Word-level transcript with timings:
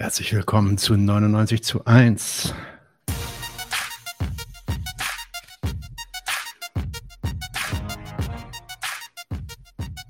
Herzlich 0.00 0.32
willkommen 0.32 0.78
zu 0.78 0.96
99 0.96 1.62
zu 1.62 1.84
1. 1.84 2.54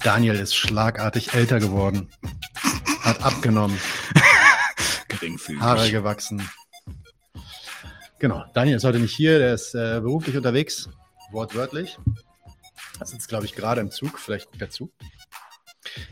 Daniel 0.04 0.36
ist 0.36 0.54
schlagartig 0.54 1.34
älter 1.34 1.58
geworden. 1.58 2.08
Hat 3.00 3.20
abgenommen. 3.24 3.76
Geringfügig. 5.08 5.60
Haare 5.60 5.90
gewachsen. 5.90 6.48
Genau. 8.20 8.44
Daniel 8.54 8.76
ist 8.76 8.84
heute 8.84 9.00
nicht 9.00 9.16
hier, 9.16 9.40
der 9.40 9.54
ist 9.54 9.74
äh, 9.74 9.98
beruflich 10.00 10.36
unterwegs, 10.36 10.88
wortwörtlich. 11.32 11.98
Er 13.00 13.06
sitzt, 13.06 13.26
glaube 13.26 13.46
ich, 13.46 13.56
gerade 13.56 13.80
im 13.80 13.90
Zug. 13.90 14.20
Vielleicht 14.20 14.52
guckt 14.52 14.62
er 14.62 14.70
zu. 14.70 14.92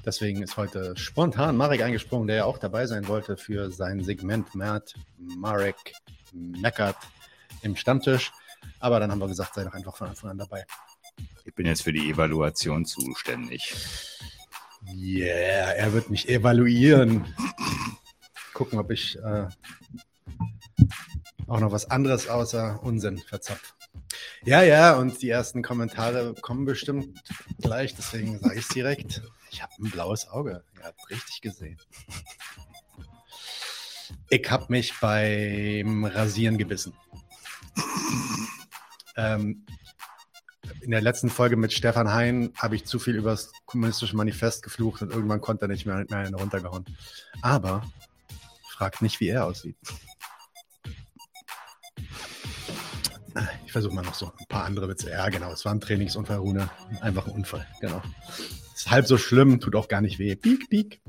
Deswegen 0.09 0.43
ist 0.43 0.57
heute 0.57 0.97
spontan 0.97 1.55
Marek 1.55 1.83
eingesprungen, 1.83 2.29
der 2.29 2.37
ja 2.37 2.45
auch 2.47 2.57
dabei 2.57 2.87
sein 2.87 3.09
wollte 3.09 3.37
für 3.37 3.71
sein 3.71 4.03
Segment 4.03 4.55
Mert 4.55 4.95
Marek 5.19 5.93
meckert 6.33 6.97
im 7.61 7.77
Stammtisch. 7.77 8.33
Aber 8.81 9.01
dann 9.01 9.11
haben 9.11 9.19
wir 9.19 9.29
gesagt, 9.29 9.53
sei 9.53 9.65
doch 9.65 9.75
einfach 9.75 9.95
von 9.99 10.09
Anfang 10.09 10.31
an 10.31 10.39
dabei. 10.39 10.65
Ich 11.45 11.55
bin 11.55 11.67
jetzt 11.67 11.83
für 11.83 11.93
die 11.93 12.09
Evaluation 12.09 12.87
zuständig. 12.87 13.75
Yeah, 14.91 15.75
er 15.75 15.93
wird 15.93 16.09
mich 16.09 16.27
evaluieren. 16.31 17.27
Gucken, 18.55 18.79
ob 18.79 18.91
ich 18.91 19.19
äh, 19.19 19.47
auch 21.49 21.61
noch 21.61 21.71
was 21.71 21.91
anderes 21.91 22.31
außer 22.31 22.83
Unsinn 22.83 23.19
verzapf. 23.19 23.75
Ja, 24.47 24.63
ja, 24.63 24.95
und 24.97 25.21
die 25.21 25.29
ersten 25.29 25.63
Kommentare 25.63 26.33
kommen 26.41 26.65
bestimmt 26.65 27.21
gleich, 27.61 27.95
deswegen 27.95 28.39
sage 28.39 28.55
ich 28.55 28.63
es 28.63 28.69
direkt. 28.69 29.21
Ich 29.51 29.63
habe 29.63 29.73
ein 29.81 29.91
blaues 29.91 30.29
Auge. 30.29 30.65
Ihr 30.79 30.85
habt 30.85 31.11
richtig 31.11 31.41
gesehen. 31.41 31.79
Ich 34.31 34.51
habe 34.51 34.67
mich 34.69 34.99
beim 35.01 36.05
Rasieren 36.05 36.59
gebissen. 36.59 36.95
ähm, 39.17 39.65
in 40.81 40.91
der 40.91 41.01
letzten 41.01 41.29
Folge 41.29 41.57
mit 41.57 41.73
Stefan 41.73 42.13
Hein 42.13 42.53
habe 42.57 42.77
ich 42.77 42.85
zu 42.85 42.99
viel 42.99 43.17
über 43.17 43.31
das 43.31 43.53
kommunistische 43.67 44.17
Manifest 44.17 44.63
geflucht 44.63 45.03
und 45.03 45.13
irgendwann 45.13 45.41
konnte 45.41 45.67
er 45.67 45.69
nicht 45.69 45.87
mehr, 45.87 46.05
mehr 46.09 46.19
einen 46.19 46.35
runtergehauen. 46.35 46.85
Aber 47.43 47.83
fragt 48.71 49.03
nicht, 49.03 49.21
wie 49.21 49.29
er 49.29 49.45
aussieht. 49.45 49.77
Ich 53.67 53.73
versuche 53.73 53.95
mal 53.95 54.03
noch 54.03 54.15
so 54.15 54.33
ein 54.39 54.47
paar 54.47 54.65
andere 54.65 54.89
Witze. 54.89 55.11
Ja, 55.11 55.29
genau, 55.29 55.53
es 55.53 55.65
war 55.65 55.73
ein 55.73 55.81
Trainingsunfall, 55.81 56.39
Rune. 56.39 56.71
Einfach 57.01 57.27
ein 57.27 57.33
Unfall, 57.33 57.67
genau. 57.81 58.03
Ist 58.79 58.93
halb 58.93 59.09
so 59.09 59.19
schlimm, 59.19 59.59
tut 59.59 59.75
auch 59.75 59.89
gar 59.89 60.01
nicht 60.01 60.21
weh. 60.21 60.37
Piek, 60.37 60.71
piek. 60.71 61.01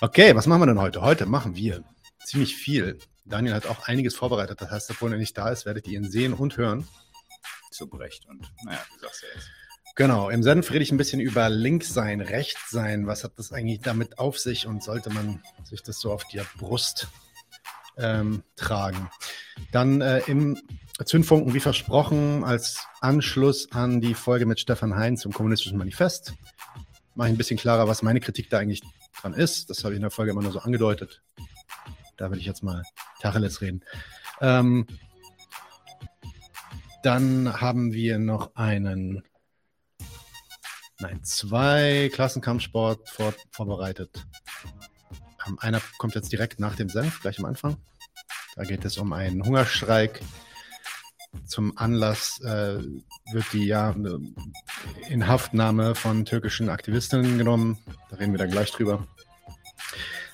Okay, 0.00 0.36
was 0.36 0.46
machen 0.46 0.62
wir 0.62 0.66
denn 0.66 0.78
heute? 0.78 1.00
Heute 1.02 1.26
machen 1.26 1.56
wir 1.56 1.82
ziemlich 2.24 2.54
viel. 2.54 2.98
Daniel 3.24 3.54
hat 3.54 3.66
auch 3.66 3.88
einiges 3.88 4.14
vorbereitet. 4.14 4.60
Das 4.60 4.70
heißt, 4.70 4.90
obwohl 4.92 5.10
er 5.10 5.18
nicht 5.18 5.36
da 5.36 5.48
ist, 5.48 5.66
werdet 5.66 5.88
ihr 5.88 5.98
ihn 5.98 6.08
sehen 6.08 6.32
und 6.32 6.56
hören. 6.56 6.86
Zu 7.72 7.88
Brecht 7.88 8.26
und, 8.26 8.52
naja, 8.64 8.78
du 8.94 9.00
sagst 9.00 9.22
ja 9.22 9.28
jetzt. 9.34 9.50
Genau, 9.96 10.30
im 10.30 10.44
Senf 10.44 10.70
rede 10.70 10.84
ich 10.84 10.92
ein 10.92 10.96
bisschen 10.96 11.18
über 11.18 11.48
links 11.48 11.92
sein, 11.92 12.20
rechts 12.20 12.70
sein. 12.70 13.08
Was 13.08 13.24
hat 13.24 13.32
das 13.36 13.52
eigentlich 13.52 13.80
damit 13.80 14.20
auf 14.20 14.38
sich 14.38 14.68
und 14.68 14.84
sollte 14.84 15.10
man 15.10 15.42
sich 15.64 15.82
das 15.82 15.98
so 15.98 16.12
auf 16.12 16.22
die 16.28 16.40
Brust 16.56 17.08
ähm, 17.98 18.44
tragen? 18.54 19.10
Dann 19.72 20.02
äh, 20.02 20.20
im 20.28 20.56
Zündfunken, 21.04 21.52
wie 21.52 21.60
versprochen, 21.60 22.44
als 22.44 22.86
Anschluss 23.00 23.72
an 23.72 24.00
die 24.00 24.14
Folge 24.14 24.46
mit 24.46 24.60
Stefan 24.60 24.94
Hein 24.94 25.16
zum 25.16 25.32
Kommunistischen 25.32 25.78
Manifest. 25.78 26.34
Mache 27.16 27.28
ich 27.28 27.34
ein 27.34 27.38
bisschen 27.38 27.56
klarer, 27.56 27.88
was 27.88 28.02
meine 28.02 28.20
Kritik 28.20 28.50
da 28.50 28.58
eigentlich 28.58 28.82
dran 29.20 29.32
ist. 29.32 29.70
Das 29.70 29.82
habe 29.82 29.94
ich 29.94 29.96
in 29.96 30.02
der 30.02 30.10
Folge 30.10 30.32
immer 30.32 30.42
nur 30.42 30.52
so 30.52 30.60
angedeutet. 30.60 31.22
Da 32.18 32.30
will 32.30 32.38
ich 32.38 32.44
jetzt 32.44 32.62
mal 32.62 32.82
Tacheles 33.20 33.62
reden. 33.62 33.82
Ähm, 34.40 34.86
dann 37.02 37.60
haben 37.60 37.92
wir 37.94 38.18
noch 38.18 38.54
einen, 38.54 39.22
nein, 40.98 41.24
zwei 41.24 42.10
Klassenkampfsport 42.12 43.08
vor, 43.08 43.34
vorbereitet. 43.50 44.26
Ähm, 45.46 45.58
einer 45.60 45.80
kommt 45.98 46.14
jetzt 46.14 46.32
direkt 46.32 46.60
nach 46.60 46.76
dem 46.76 46.90
Senf, 46.90 47.22
gleich 47.22 47.38
am 47.38 47.46
Anfang. 47.46 47.76
Da 48.56 48.64
geht 48.64 48.84
es 48.84 48.98
um 48.98 49.12
einen 49.14 49.42
Hungerstreik. 49.42 50.20
Zum 51.46 51.76
Anlass 51.76 52.40
äh, 52.40 52.78
wird 53.32 53.44
die 53.52 53.66
ja 53.66 53.94
Inhaftnahme 55.08 55.94
von 55.94 56.24
türkischen 56.24 56.68
Aktivistinnen 56.68 57.38
genommen. 57.38 57.78
Da 58.10 58.16
reden 58.16 58.32
wir 58.32 58.38
dann 58.38 58.50
gleich 58.50 58.70
drüber. 58.70 59.06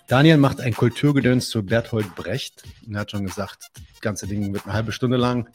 Daniel 0.09 0.37
macht 0.37 0.61
ein 0.61 0.75
Kulturgedöns 0.75 1.49
zu 1.49 1.65
Berthold 1.65 2.15
Brecht 2.15 2.65
er 2.91 3.01
hat 3.01 3.11
schon 3.11 3.25
gesagt, 3.25 3.71
das 3.91 4.01
ganze 4.01 4.27
Ding 4.27 4.53
wird 4.53 4.65
eine 4.65 4.75
halbe 4.75 4.93
Stunde 4.93 5.17
lang 5.17 5.49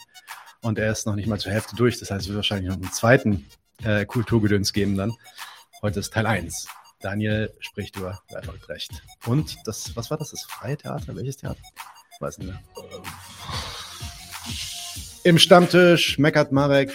und 0.62 0.80
er 0.80 0.92
ist 0.92 1.06
noch 1.06 1.16
nicht 1.16 1.28
mal 1.28 1.40
zur 1.40 1.52
Hälfte 1.52 1.76
durch. 1.76 2.00
Das 2.00 2.12
heißt, 2.12 2.22
es 2.22 2.28
wird 2.28 2.38
wahrscheinlich 2.38 2.70
noch 2.70 2.76
einen 2.76 2.92
zweiten 2.92 3.46
äh, 3.84 4.06
Kulturgedöns 4.06 4.74
geben 4.74 4.98
dann. 4.98 5.14
Heute 5.82 6.00
ist 6.00 6.14
Teil 6.14 6.26
1. 6.26 6.68
Daniel 7.00 7.54
spricht 7.60 7.96
über 7.96 8.22
Bertolt 8.30 8.62
Brecht. 8.62 9.04
Und 9.26 9.58
das, 9.66 9.96
was 9.96 10.10
war 10.10 10.18
das? 10.18 10.32
Das 10.32 10.44
freie 10.44 10.78
Theater? 10.78 11.16
Welches 11.16 11.38
Theater? 11.38 11.62
Weiß 12.20 12.40
nicht 12.40 12.48
mehr. 12.48 12.60
Im 15.28 15.38
Stammtisch 15.38 16.18
meckert 16.20 16.54
Marek. 16.54 16.90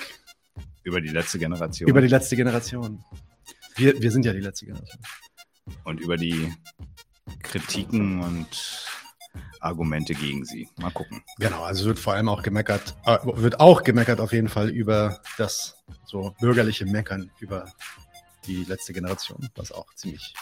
Über 0.85 1.03
die 1.03 1.11
letzte 1.11 1.39
Generation. 1.39 1.87
Über 1.87 2.01
die 2.01 2.09
letzte 2.09 2.35
Generation. 2.35 3.05
Wir, 3.77 4.01
wir 4.01 4.11
sind 4.11 4.25
ja 4.25 4.33
die 4.33 4.41
letzte 4.41 4.65
Generation. 4.65 5.03
Und 5.85 6.01
über 6.01 6.17
die 6.17 6.51
Kritiken 7.43 8.23
und 8.23 8.87
Argumente 9.61 10.15
gegen 10.15 10.47
sie. 10.47 10.67
Mal 10.77 10.91
gucken. 10.93 11.23
Genau, 11.41 11.63
also 11.63 11.85
wird 11.85 11.99
vor 11.99 12.15
allem 12.15 12.31
auch 12.31 12.43
gemeckert, 12.43 12.97
äh, 13.05 13.19
wird 13.23 13.61
auch 13.61 13.83
gemeckert 13.83 14.19
auf 14.19 14.33
jeden 14.33 14.49
Fall 14.49 14.71
über 14.71 15.21
das 15.37 15.77
so 16.07 16.35
bürgerliche 16.41 16.87
Meckern 16.87 17.31
über 17.39 17.71
die 18.47 18.65
letzte 18.65 18.95
Generation, 18.95 19.47
was 19.57 19.73
auch 19.73 19.93
ziemlich 19.95 20.33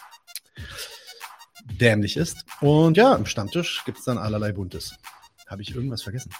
dämlich 1.64 2.16
ist. 2.16 2.44
Und 2.60 2.96
ja, 2.96 3.16
im 3.16 3.26
Stammtisch 3.26 3.82
gibt 3.84 3.98
es 3.98 4.04
dann 4.04 4.16
allerlei 4.16 4.52
Buntes. 4.52 4.94
Habe 5.48 5.62
ich 5.62 5.74
irgendwas 5.74 6.02
vergessen? 6.02 6.30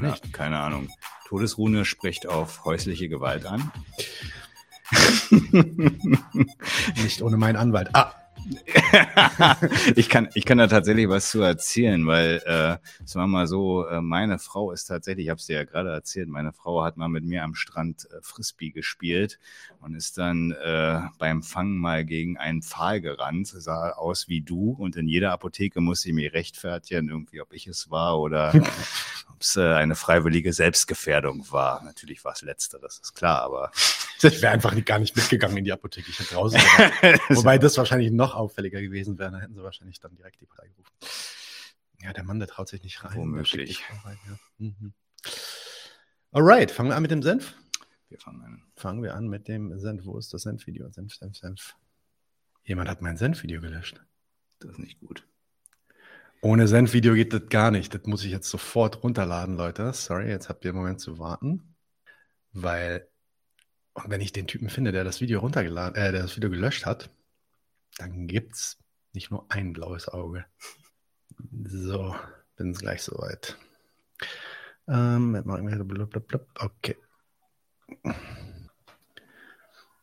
Nicht. 0.00 0.32
Keine 0.32 0.58
Ahnung. 0.58 0.88
Todesrune 1.26 1.84
spricht 1.84 2.26
auf 2.28 2.64
häusliche 2.64 3.08
Gewalt 3.08 3.46
an. 3.46 3.70
nicht 7.02 7.22
ohne 7.22 7.36
meinen 7.36 7.56
Anwalt. 7.56 7.90
Ah, 7.92 8.14
ich, 9.96 10.08
kann, 10.08 10.28
ich 10.34 10.44
kann 10.44 10.58
da 10.58 10.66
tatsächlich 10.66 11.08
was 11.08 11.30
zu 11.30 11.42
erzählen, 11.42 12.06
weil 12.06 12.36
äh, 12.46 12.78
sagen 13.06 13.24
wir 13.24 13.26
mal 13.26 13.46
so, 13.46 13.86
äh, 13.86 14.00
meine 14.00 14.38
Frau 14.38 14.72
ist 14.72 14.86
tatsächlich, 14.86 15.26
ich 15.26 15.30
habe 15.30 15.38
es 15.38 15.46
dir 15.46 15.56
ja 15.56 15.64
gerade 15.64 15.90
erzählt, 15.90 16.28
meine 16.28 16.52
Frau 16.52 16.82
hat 16.82 16.96
mal 16.96 17.08
mit 17.08 17.24
mir 17.24 17.44
am 17.44 17.54
Strand 17.54 18.08
äh, 18.10 18.22
Frisbee 18.22 18.70
gespielt 18.70 19.38
und 19.80 19.94
ist 19.94 20.18
dann 20.18 20.52
äh, 20.52 21.00
beim 21.18 21.42
Fangen 21.42 21.78
mal 21.78 22.04
gegen 22.04 22.36
einen 22.38 22.62
Pfahl 22.62 23.00
gerannt, 23.00 23.48
sah 23.48 23.90
aus 23.90 24.28
wie 24.28 24.40
du 24.40 24.70
und 24.72 24.96
in 24.96 25.08
jeder 25.08 25.32
Apotheke 25.32 25.80
musste 25.80 26.08
ich 26.08 26.14
mich 26.14 26.32
rechtfertigen, 26.32 27.08
irgendwie, 27.08 27.40
ob 27.40 27.52
ich 27.52 27.66
es 27.66 27.90
war 27.90 28.18
oder 28.18 28.52
ob 29.32 29.40
es 29.40 29.56
äh, 29.56 29.74
eine 29.74 29.94
freiwillige 29.94 30.52
Selbstgefährdung 30.52 31.46
war. 31.50 31.82
Natürlich 31.84 32.24
war 32.24 32.32
es 32.32 32.42
letzteres, 32.42 32.98
ist 32.98 33.14
klar, 33.14 33.42
aber 33.42 33.70
ich 34.22 34.42
wäre 34.42 34.52
einfach 34.52 34.74
gar 34.84 34.98
nicht 34.98 35.16
mitgegangen 35.16 35.56
in 35.56 35.64
die 35.64 35.72
Apotheke. 35.72 36.10
Ich 36.10 36.18
hätte 36.18 36.34
draußen. 36.34 36.58
Wobei 37.28 37.58
das 37.58 37.76
wahrscheinlich 37.76 38.10
noch 38.10 38.34
auffälliger 38.34 38.80
gewesen 38.80 39.18
wäre. 39.18 39.32
Da 39.32 39.38
hätten 39.38 39.54
sie 39.54 39.62
wahrscheinlich 39.62 40.00
dann 40.00 40.16
direkt 40.16 40.40
die 40.40 40.46
Polizei 40.46 40.68
gerufen. 40.68 40.92
Ja, 42.02 42.12
der 42.12 42.24
Mann, 42.24 42.38
der 42.38 42.48
traut 42.48 42.68
sich 42.68 42.82
nicht 42.82 43.02
rein. 43.04 43.16
Womöglich. 43.16 43.82
Rein, 44.04 44.18
ja. 44.26 44.38
mhm. 44.58 44.92
Alright, 46.30 46.70
fangen 46.70 46.90
wir 46.90 46.96
an 46.96 47.02
mit 47.02 47.10
dem 47.10 47.22
Senf. 47.22 47.54
Wir 48.08 48.18
fangen 48.18 48.42
an. 48.42 48.62
Fangen 48.76 49.02
wir 49.02 49.14
an 49.14 49.28
mit 49.28 49.48
dem 49.48 49.78
Senf. 49.78 50.04
Wo 50.04 50.18
ist 50.18 50.32
das 50.32 50.42
Senf-Video? 50.42 50.90
Senf, 50.90 51.14
Senf, 51.14 51.36
Senf. 51.36 51.74
Jemand 52.64 52.88
hat 52.88 53.02
mein 53.02 53.16
Senf-Video 53.16 53.60
gelöscht. 53.60 54.00
Das 54.60 54.72
ist 54.72 54.78
nicht 54.78 55.00
gut. 55.00 55.26
Ohne 56.40 56.68
Senf-Video 56.68 57.14
geht 57.14 57.32
das 57.32 57.48
gar 57.48 57.70
nicht. 57.70 57.94
Das 57.94 58.04
muss 58.04 58.24
ich 58.24 58.30
jetzt 58.30 58.48
sofort 58.48 59.02
runterladen, 59.02 59.56
Leute. 59.56 59.92
Sorry, 59.92 60.28
jetzt 60.28 60.48
habt 60.48 60.64
ihr 60.64 60.70
einen 60.70 60.78
Moment 60.78 61.00
zu 61.00 61.18
warten. 61.18 61.74
Weil 62.52 63.08
und 64.04 64.10
wenn 64.10 64.20
ich 64.20 64.32
den 64.32 64.46
Typen 64.46 64.68
finde, 64.68 64.92
der 64.92 65.04
das 65.04 65.20
Video 65.20 65.40
runtergeladen, 65.40 65.96
äh, 65.96 66.12
der 66.12 66.22
das 66.22 66.36
Video 66.36 66.50
gelöscht 66.50 66.86
hat, 66.86 67.10
dann 67.98 68.26
gibt's 68.26 68.78
nicht 69.12 69.30
nur 69.30 69.46
ein 69.48 69.72
blaues 69.72 70.08
Auge. 70.08 70.44
So, 71.64 72.14
bin 72.56 72.72
gleich 72.72 73.02
soweit. 73.02 73.56
Ähm, 74.86 75.42
okay. 76.58 76.96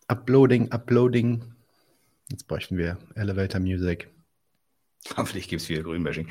Uploading, 0.08 0.72
Uploading. 0.72 1.56
Jetzt 2.30 2.48
bräuchten 2.48 2.78
wir 2.78 2.98
Elevator 3.16 3.60
Music. 3.60 4.10
Hoffentlich 5.16 5.48
gibt 5.48 5.62
es 5.62 5.68
viel 5.68 5.84
Grünbashing. 5.84 6.28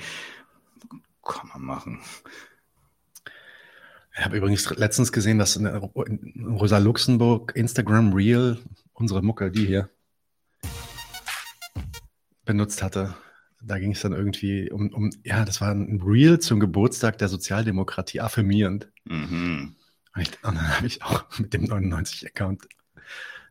Kann 1.24 1.48
man 1.48 1.62
machen. 1.62 2.02
Ich 4.16 4.24
habe 4.24 4.36
übrigens 4.36 4.70
letztens 4.76 5.10
gesehen, 5.10 5.38
dass 5.38 5.56
in 5.56 5.66
Rosa 5.66 6.78
Luxemburg 6.78 7.52
Instagram 7.56 8.12
Reel, 8.12 8.58
unsere 8.92 9.22
Mucke, 9.22 9.50
die 9.50 9.66
hier, 9.66 9.90
benutzt 12.44 12.82
hatte. 12.82 13.14
Da 13.60 13.78
ging 13.78 13.92
es 13.92 14.02
dann 14.02 14.12
irgendwie 14.12 14.70
um, 14.70 14.92
um, 14.92 15.10
ja, 15.24 15.44
das 15.44 15.60
war 15.60 15.72
ein 15.72 16.00
Reel 16.04 16.38
zum 16.38 16.60
Geburtstag 16.60 17.18
der 17.18 17.28
Sozialdemokratie 17.28 18.20
affirmierend. 18.20 18.88
Mhm. 19.04 19.74
Und, 20.14 20.22
ich, 20.22 20.28
und 20.44 20.54
dann 20.54 20.76
habe 20.76 20.86
ich 20.86 21.02
auch 21.02 21.24
mit 21.38 21.52
dem 21.52 21.64
99-Account, 21.64 22.68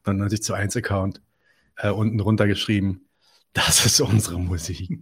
99 0.06 0.44
zu 0.44 0.54
1 0.54 0.78
Account, 0.78 1.22
äh, 1.76 1.90
unten 1.90 2.18
drunter 2.18 2.48
geschrieben, 2.48 3.02
das 3.52 3.86
ist 3.86 4.00
unsere 4.00 4.40
Musik. 4.40 5.00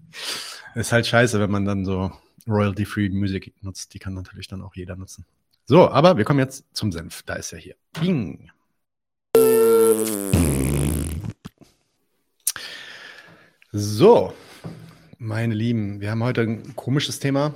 ist 0.75 0.92
halt 0.92 1.06
scheiße, 1.06 1.40
wenn 1.40 1.52
man 1.52 1.66
dann 1.66 1.86
so 1.86 2.12
Royalty-Free 2.48 3.10
Musik 3.10 3.54
nutzt. 3.62 3.94
Die 3.94 4.00
kann 4.00 4.14
natürlich 4.14 4.48
dann 4.48 4.62
auch 4.62 4.75
jeder 4.75 4.96
nutzen. 4.96 5.25
So, 5.71 5.89
aber 5.89 6.18
wir 6.18 6.25
kommen 6.25 6.39
jetzt 6.39 6.65
zum 6.73 6.91
Senf. 6.91 7.23
Da 7.23 7.35
ist 7.35 7.53
er 7.53 7.59
hier. 7.59 7.75
Bing. 7.94 8.51
So, 13.71 14.33
meine 15.18 15.53
Lieben, 15.53 16.01
wir 16.01 16.12
haben 16.12 16.25
heute 16.25 16.41
ein 16.41 16.75
komisches 16.75 17.19
Thema, 17.19 17.53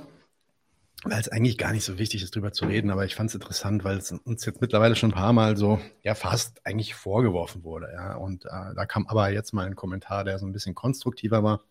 weil 1.04 1.20
es 1.20 1.28
eigentlich 1.28 1.58
gar 1.58 1.72
nicht 1.72 1.84
so 1.84 1.98
wichtig 1.98 2.22
ist, 2.22 2.34
darüber 2.34 2.52
zu 2.52 2.64
reden, 2.64 2.90
aber 2.90 3.04
ich 3.04 3.14
fand 3.14 3.28
es 3.28 3.34
interessant, 3.34 3.84
weil 3.84 3.98
es 3.98 4.10
uns 4.10 4.46
jetzt 4.46 4.62
mittlerweile 4.62 4.96
schon 4.96 5.10
ein 5.10 5.14
paar 5.14 5.34
Mal 5.34 5.58
so, 5.58 5.78
ja, 6.02 6.14
fast 6.14 6.64
eigentlich 6.64 6.94
vorgeworfen 6.94 7.64
wurde. 7.64 7.90
Ja. 7.92 8.14
Und 8.14 8.46
äh, 8.46 8.74
da 8.74 8.86
kam 8.86 9.06
aber 9.08 9.28
jetzt 9.28 9.52
mal 9.52 9.66
ein 9.66 9.76
Kommentar, 9.76 10.24
der 10.24 10.38
so 10.38 10.46
ein 10.46 10.54
bisschen 10.54 10.74
konstruktiver 10.74 11.42
war, 11.42 11.64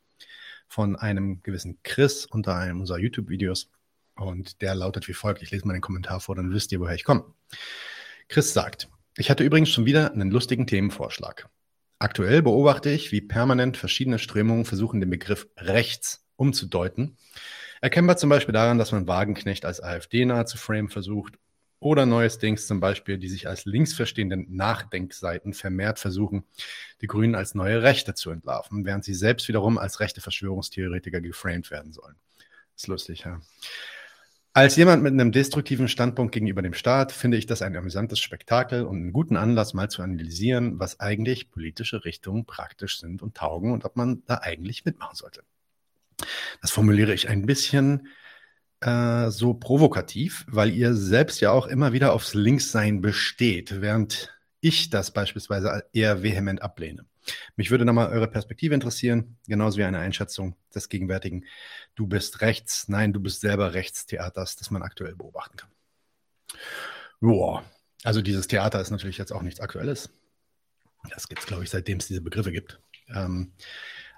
von 0.68 0.96
einem 0.96 1.42
gewissen 1.42 1.80
Chris 1.82 2.28
unter 2.28 2.54
einem 2.54 2.82
unserer 2.82 3.00
YouTube-Videos. 3.00 3.72
Und 4.16 4.62
der 4.62 4.76
lautet 4.76 5.08
wie 5.08 5.14
folgt: 5.14 5.42
Ich 5.42 5.52
lese 5.52 5.68
mal 5.68 5.74
den 5.74 5.82
Kommentar 5.82 6.20
vor, 6.20 6.36
dann 6.36 6.52
wisst 6.52 6.72
ihr, 6.72 6.80
woher 6.80 6.96
ich 6.96 7.04
komme. 7.04 7.26
Chris 8.28 8.54
sagt, 8.54 8.90
ich 9.18 9.30
hatte 9.30 9.44
übrigens 9.44 9.70
schon 9.70 9.86
wieder 9.86 10.12
einen 10.12 10.32
lustigen 10.32 10.68
Themenvorschlag. 10.68 11.50
Aktuell 12.00 12.42
beobachte 12.42 12.90
ich, 12.90 13.12
wie 13.12 13.22
permanent 13.22 13.78
verschiedene 13.78 14.20
Strömungen 14.20 14.66
versuchen, 14.66 15.00
den 15.00 15.10
Begriff 15.10 15.48
rechts 15.58 16.26
umzudeuten. 16.36 17.18
Erkennbar 17.82 18.18
zum 18.18 18.30
Beispiel 18.30 18.54
daran, 18.54 18.78
dass 18.78 18.92
man 18.92 19.08
Wagenknecht 19.08 19.64
als 19.64 19.82
AfD-nah 19.82 20.46
zu 20.46 20.58
frame 20.58 20.90
versucht 20.90 21.36
oder 21.80 22.06
neuestens 22.06 22.68
zum 22.68 22.80
Beispiel 22.80 23.18
die 23.18 23.28
sich 23.28 23.48
als 23.48 23.66
links 23.66 23.94
verstehenden 23.94 24.48
Nachdenkseiten 24.56 25.54
vermehrt 25.54 26.00
versuchen, 26.00 26.46
die 27.02 27.08
Grünen 27.08 27.36
als 27.36 27.54
neue 27.54 27.84
Rechte 27.84 28.14
zu 28.14 28.32
entlarven, 28.32 28.86
während 28.86 29.04
sie 29.04 29.14
selbst 29.14 29.48
wiederum 29.48 29.78
als 29.78 30.00
rechte 30.00 30.20
Verschwörungstheoretiker 30.20 31.22
geframed 31.22 31.72
werden 31.72 31.94
sollen. 31.94 32.16
Ist 32.76 32.88
lustig, 32.88 33.24
ja. 33.26 33.40
Als 34.58 34.78
jemand 34.78 35.04
mit 35.04 35.12
einem 35.12 35.34
destruktiven 35.34 35.90
Standpunkt 35.90 36.34
gegenüber 36.34 36.62
dem 36.62 36.74
Staat 36.74 37.12
finde 37.12 37.36
ich 37.36 37.46
das 37.46 37.62
ein 37.62 37.76
amüsantes 37.76 38.22
Spektakel 38.22 38.84
und 38.86 38.96
einen 38.96 39.12
guten 39.12 39.36
Anlass, 39.36 39.74
mal 39.74 39.90
zu 39.90 40.02
analysieren, 40.02 40.80
was 40.80 41.02
eigentlich 41.02 41.52
politische 41.52 42.06
Richtungen 42.06 42.46
praktisch 42.46 43.02
sind 43.02 43.22
und 43.22 43.36
taugen 43.36 43.74
und 43.74 43.84
ob 43.84 43.98
man 43.98 44.24
da 44.28 44.36
eigentlich 44.36 44.86
mitmachen 44.86 45.18
sollte. 45.18 45.44
Das 46.62 46.72
formuliere 46.72 47.14
ich 47.14 47.28
ein 47.28 47.46
bisschen 47.46 48.08
äh, 48.80 49.30
so 49.30 49.56
provokativ, 49.56 50.46
weil 50.48 50.72
ihr 50.72 50.94
selbst 50.94 51.42
ja 51.42 51.52
auch 51.52 51.68
immer 51.68 51.92
wieder 51.92 52.14
aufs 52.14 52.34
Linkssein 52.34 53.02
besteht, 53.02 53.82
während 53.82 54.34
ich 54.62 54.90
das 54.90 55.12
beispielsweise 55.12 55.84
eher 55.92 56.24
vehement 56.24 56.62
ablehne. 56.62 57.06
Mich 57.56 57.72
würde 57.72 57.86
nochmal 57.86 58.10
eure 58.10 58.30
Perspektive 58.30 58.74
interessieren, 58.74 59.38
genauso 59.48 59.80
wie 59.80 59.84
eine 59.84 60.00
Einschätzung 60.00 60.56
des 60.74 60.90
gegenwärtigen 60.90 61.46
Du 61.96 62.08
bist 62.08 62.42
rechts, 62.42 62.88
nein, 62.90 63.14
du 63.14 63.20
bist 63.20 63.42
selber 63.42 63.74
rechts 63.74 64.06
Theaters, 64.06 64.56
das 64.56 64.70
man 64.70 64.84
aktuell 64.84 65.16
beobachten 65.16 65.58
kann. 65.58 65.70
Joa, 67.22 67.64
also 68.04 68.22
dieses 68.22 68.48
Theater 68.48 68.82
ist 68.82 68.92
natürlich 68.92 69.18
jetzt 69.18 69.32
auch 69.32 69.42
nichts 69.42 69.60
Aktuelles. 69.60 70.10
Das 71.10 71.28
gibt 71.28 71.42
es, 71.42 71.48
glaube 71.48 71.64
ich, 71.64 71.70
seitdem 71.70 72.00
es 72.00 72.08
diese 72.08 72.22
Begriffe 72.22 72.52
gibt. 72.52 72.80
Ähm, 73.10 73.54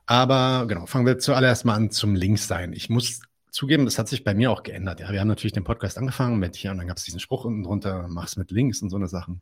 aber 0.06 0.66
genau, 0.68 0.86
fangen 0.86 1.06
wir 1.06 1.20
zuallererst 1.20 1.66
mal 1.66 1.76
an 1.76 1.92
zum 1.92 2.16
Linkssein. 2.16 2.74
Ich 2.74 2.90
muss 2.90 3.22
zugeben, 3.52 3.86
das 3.86 4.00
hat 4.00 4.08
sich 4.08 4.24
bei 4.24 4.34
mir 4.34 4.52
auch 4.52 4.64
geändert. 4.64 5.00
Ja, 5.00 5.12
wir 5.12 5.20
haben 5.20 5.28
natürlich 5.28 5.54
den 5.54 5.64
Podcast 5.64 5.98
angefangen 5.98 6.40
mit 6.40 6.56
hier 6.56 6.72
und 6.72 6.78
dann 6.78 6.88
gab 6.88 6.98
es 6.98 7.04
diesen 7.04 7.20
Spruch 7.20 7.46
unten 7.46 7.64
drunter, 7.64 8.08
mach's 8.08 8.38
mit 8.38 8.52
links 8.52 8.82
und 8.82 8.90
so 8.90 8.96
eine 8.96 9.08
Sachen. 9.08 9.42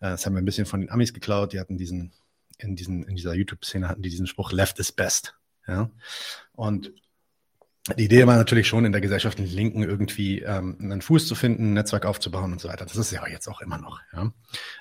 Äh, 0.00 0.10
das 0.10 0.26
haben 0.26 0.34
wir 0.34 0.42
ein 0.42 0.44
bisschen 0.44 0.66
von 0.66 0.80
den 0.80 0.90
Amis 0.90 1.12
geklaut. 1.12 1.52
Die 1.52 1.60
hatten 1.60 1.78
diesen 1.78 2.12
in, 2.62 2.76
diesen, 2.76 3.04
in 3.04 3.16
dieser 3.16 3.34
YouTube-Szene 3.34 3.88
hatten 3.88 4.02
die 4.02 4.10
diesen 4.10 4.26
Spruch, 4.26 4.52
left 4.52 4.78
is 4.78 4.92
best. 4.92 5.34
Ja? 5.66 5.90
Und 6.52 6.92
die 7.96 8.04
Idee 8.04 8.26
war 8.26 8.36
natürlich 8.36 8.68
schon, 8.68 8.84
in 8.84 8.92
der 8.92 9.00
gesellschaftlichen 9.00 9.54
Linken 9.54 9.82
irgendwie 9.82 10.40
ähm, 10.40 10.76
einen 10.80 11.02
Fuß 11.02 11.26
zu 11.26 11.34
finden, 11.34 11.70
ein 11.70 11.74
Netzwerk 11.74 12.06
aufzubauen 12.06 12.52
und 12.52 12.60
so 12.60 12.68
weiter. 12.68 12.84
Das 12.84 12.96
ist 12.96 13.10
ja 13.10 13.26
jetzt 13.28 13.48
auch 13.48 13.60
immer 13.60 13.78
noch. 13.78 14.00
Ja? 14.12 14.32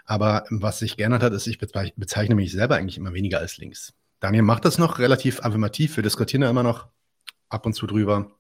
Aber 0.06 0.46
was 0.50 0.80
sich 0.80 0.98
geändert 0.98 1.24
hat, 1.24 1.34
ist, 1.34 1.48
ich 1.48 1.58
bezeichne 1.60 2.36
mich 2.36 2.52
selber 2.52 2.76
eigentlich 2.76 2.98
immer 2.98 3.14
weniger 3.14 3.40
als 3.40 3.58
links. 3.58 3.94
Daniel 4.20 4.44
macht 4.44 4.66
das 4.66 4.78
noch 4.78 5.00
relativ 5.00 5.42
affirmativ. 5.42 5.96
Wir 5.96 6.04
diskutieren 6.04 6.42
da 6.42 6.50
immer 6.50 6.64
noch 6.64 6.88
ab 7.50 7.66
und 7.66 7.74
zu 7.74 7.88
drüber. 7.88 8.32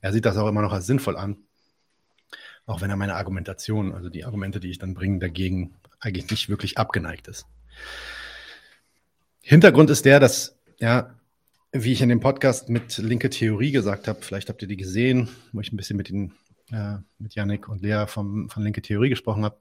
Er 0.00 0.12
sieht 0.12 0.24
das 0.24 0.36
auch 0.36 0.48
immer 0.48 0.62
noch 0.62 0.72
als 0.72 0.86
sinnvoll 0.86 1.16
an. 1.16 1.38
Auch 2.66 2.80
wenn 2.80 2.90
er 2.90 2.96
meine 2.96 3.14
Argumentation, 3.14 3.94
also 3.94 4.08
die 4.08 4.24
Argumente, 4.24 4.60
die 4.60 4.70
ich 4.70 4.78
dann 4.78 4.94
bringe, 4.94 5.18
dagegen 5.18 5.76
eigentlich 5.98 6.30
nicht 6.30 6.48
wirklich 6.48 6.78
abgeneigt 6.78 7.28
ist. 7.28 7.46
Hintergrund 9.40 9.90
ist 9.90 10.04
der, 10.04 10.20
dass, 10.20 10.58
ja, 10.78 11.14
wie 11.72 11.92
ich 11.92 12.02
in 12.02 12.08
dem 12.08 12.20
Podcast 12.20 12.68
mit 12.68 12.98
Linke 12.98 13.30
Theorie 13.30 13.70
gesagt 13.70 14.08
habe, 14.08 14.22
vielleicht 14.22 14.48
habt 14.48 14.62
ihr 14.62 14.68
die 14.68 14.76
gesehen, 14.76 15.28
wo 15.52 15.60
ich 15.60 15.72
ein 15.72 15.76
bisschen 15.76 15.96
mit, 15.96 16.08
den, 16.08 16.32
äh, 16.72 16.96
mit 17.18 17.34
Yannick 17.34 17.68
und 17.68 17.82
Lea 17.82 18.06
vom, 18.08 18.50
von 18.50 18.62
Linke 18.62 18.82
Theorie 18.82 19.08
gesprochen 19.08 19.44
habe, 19.44 19.58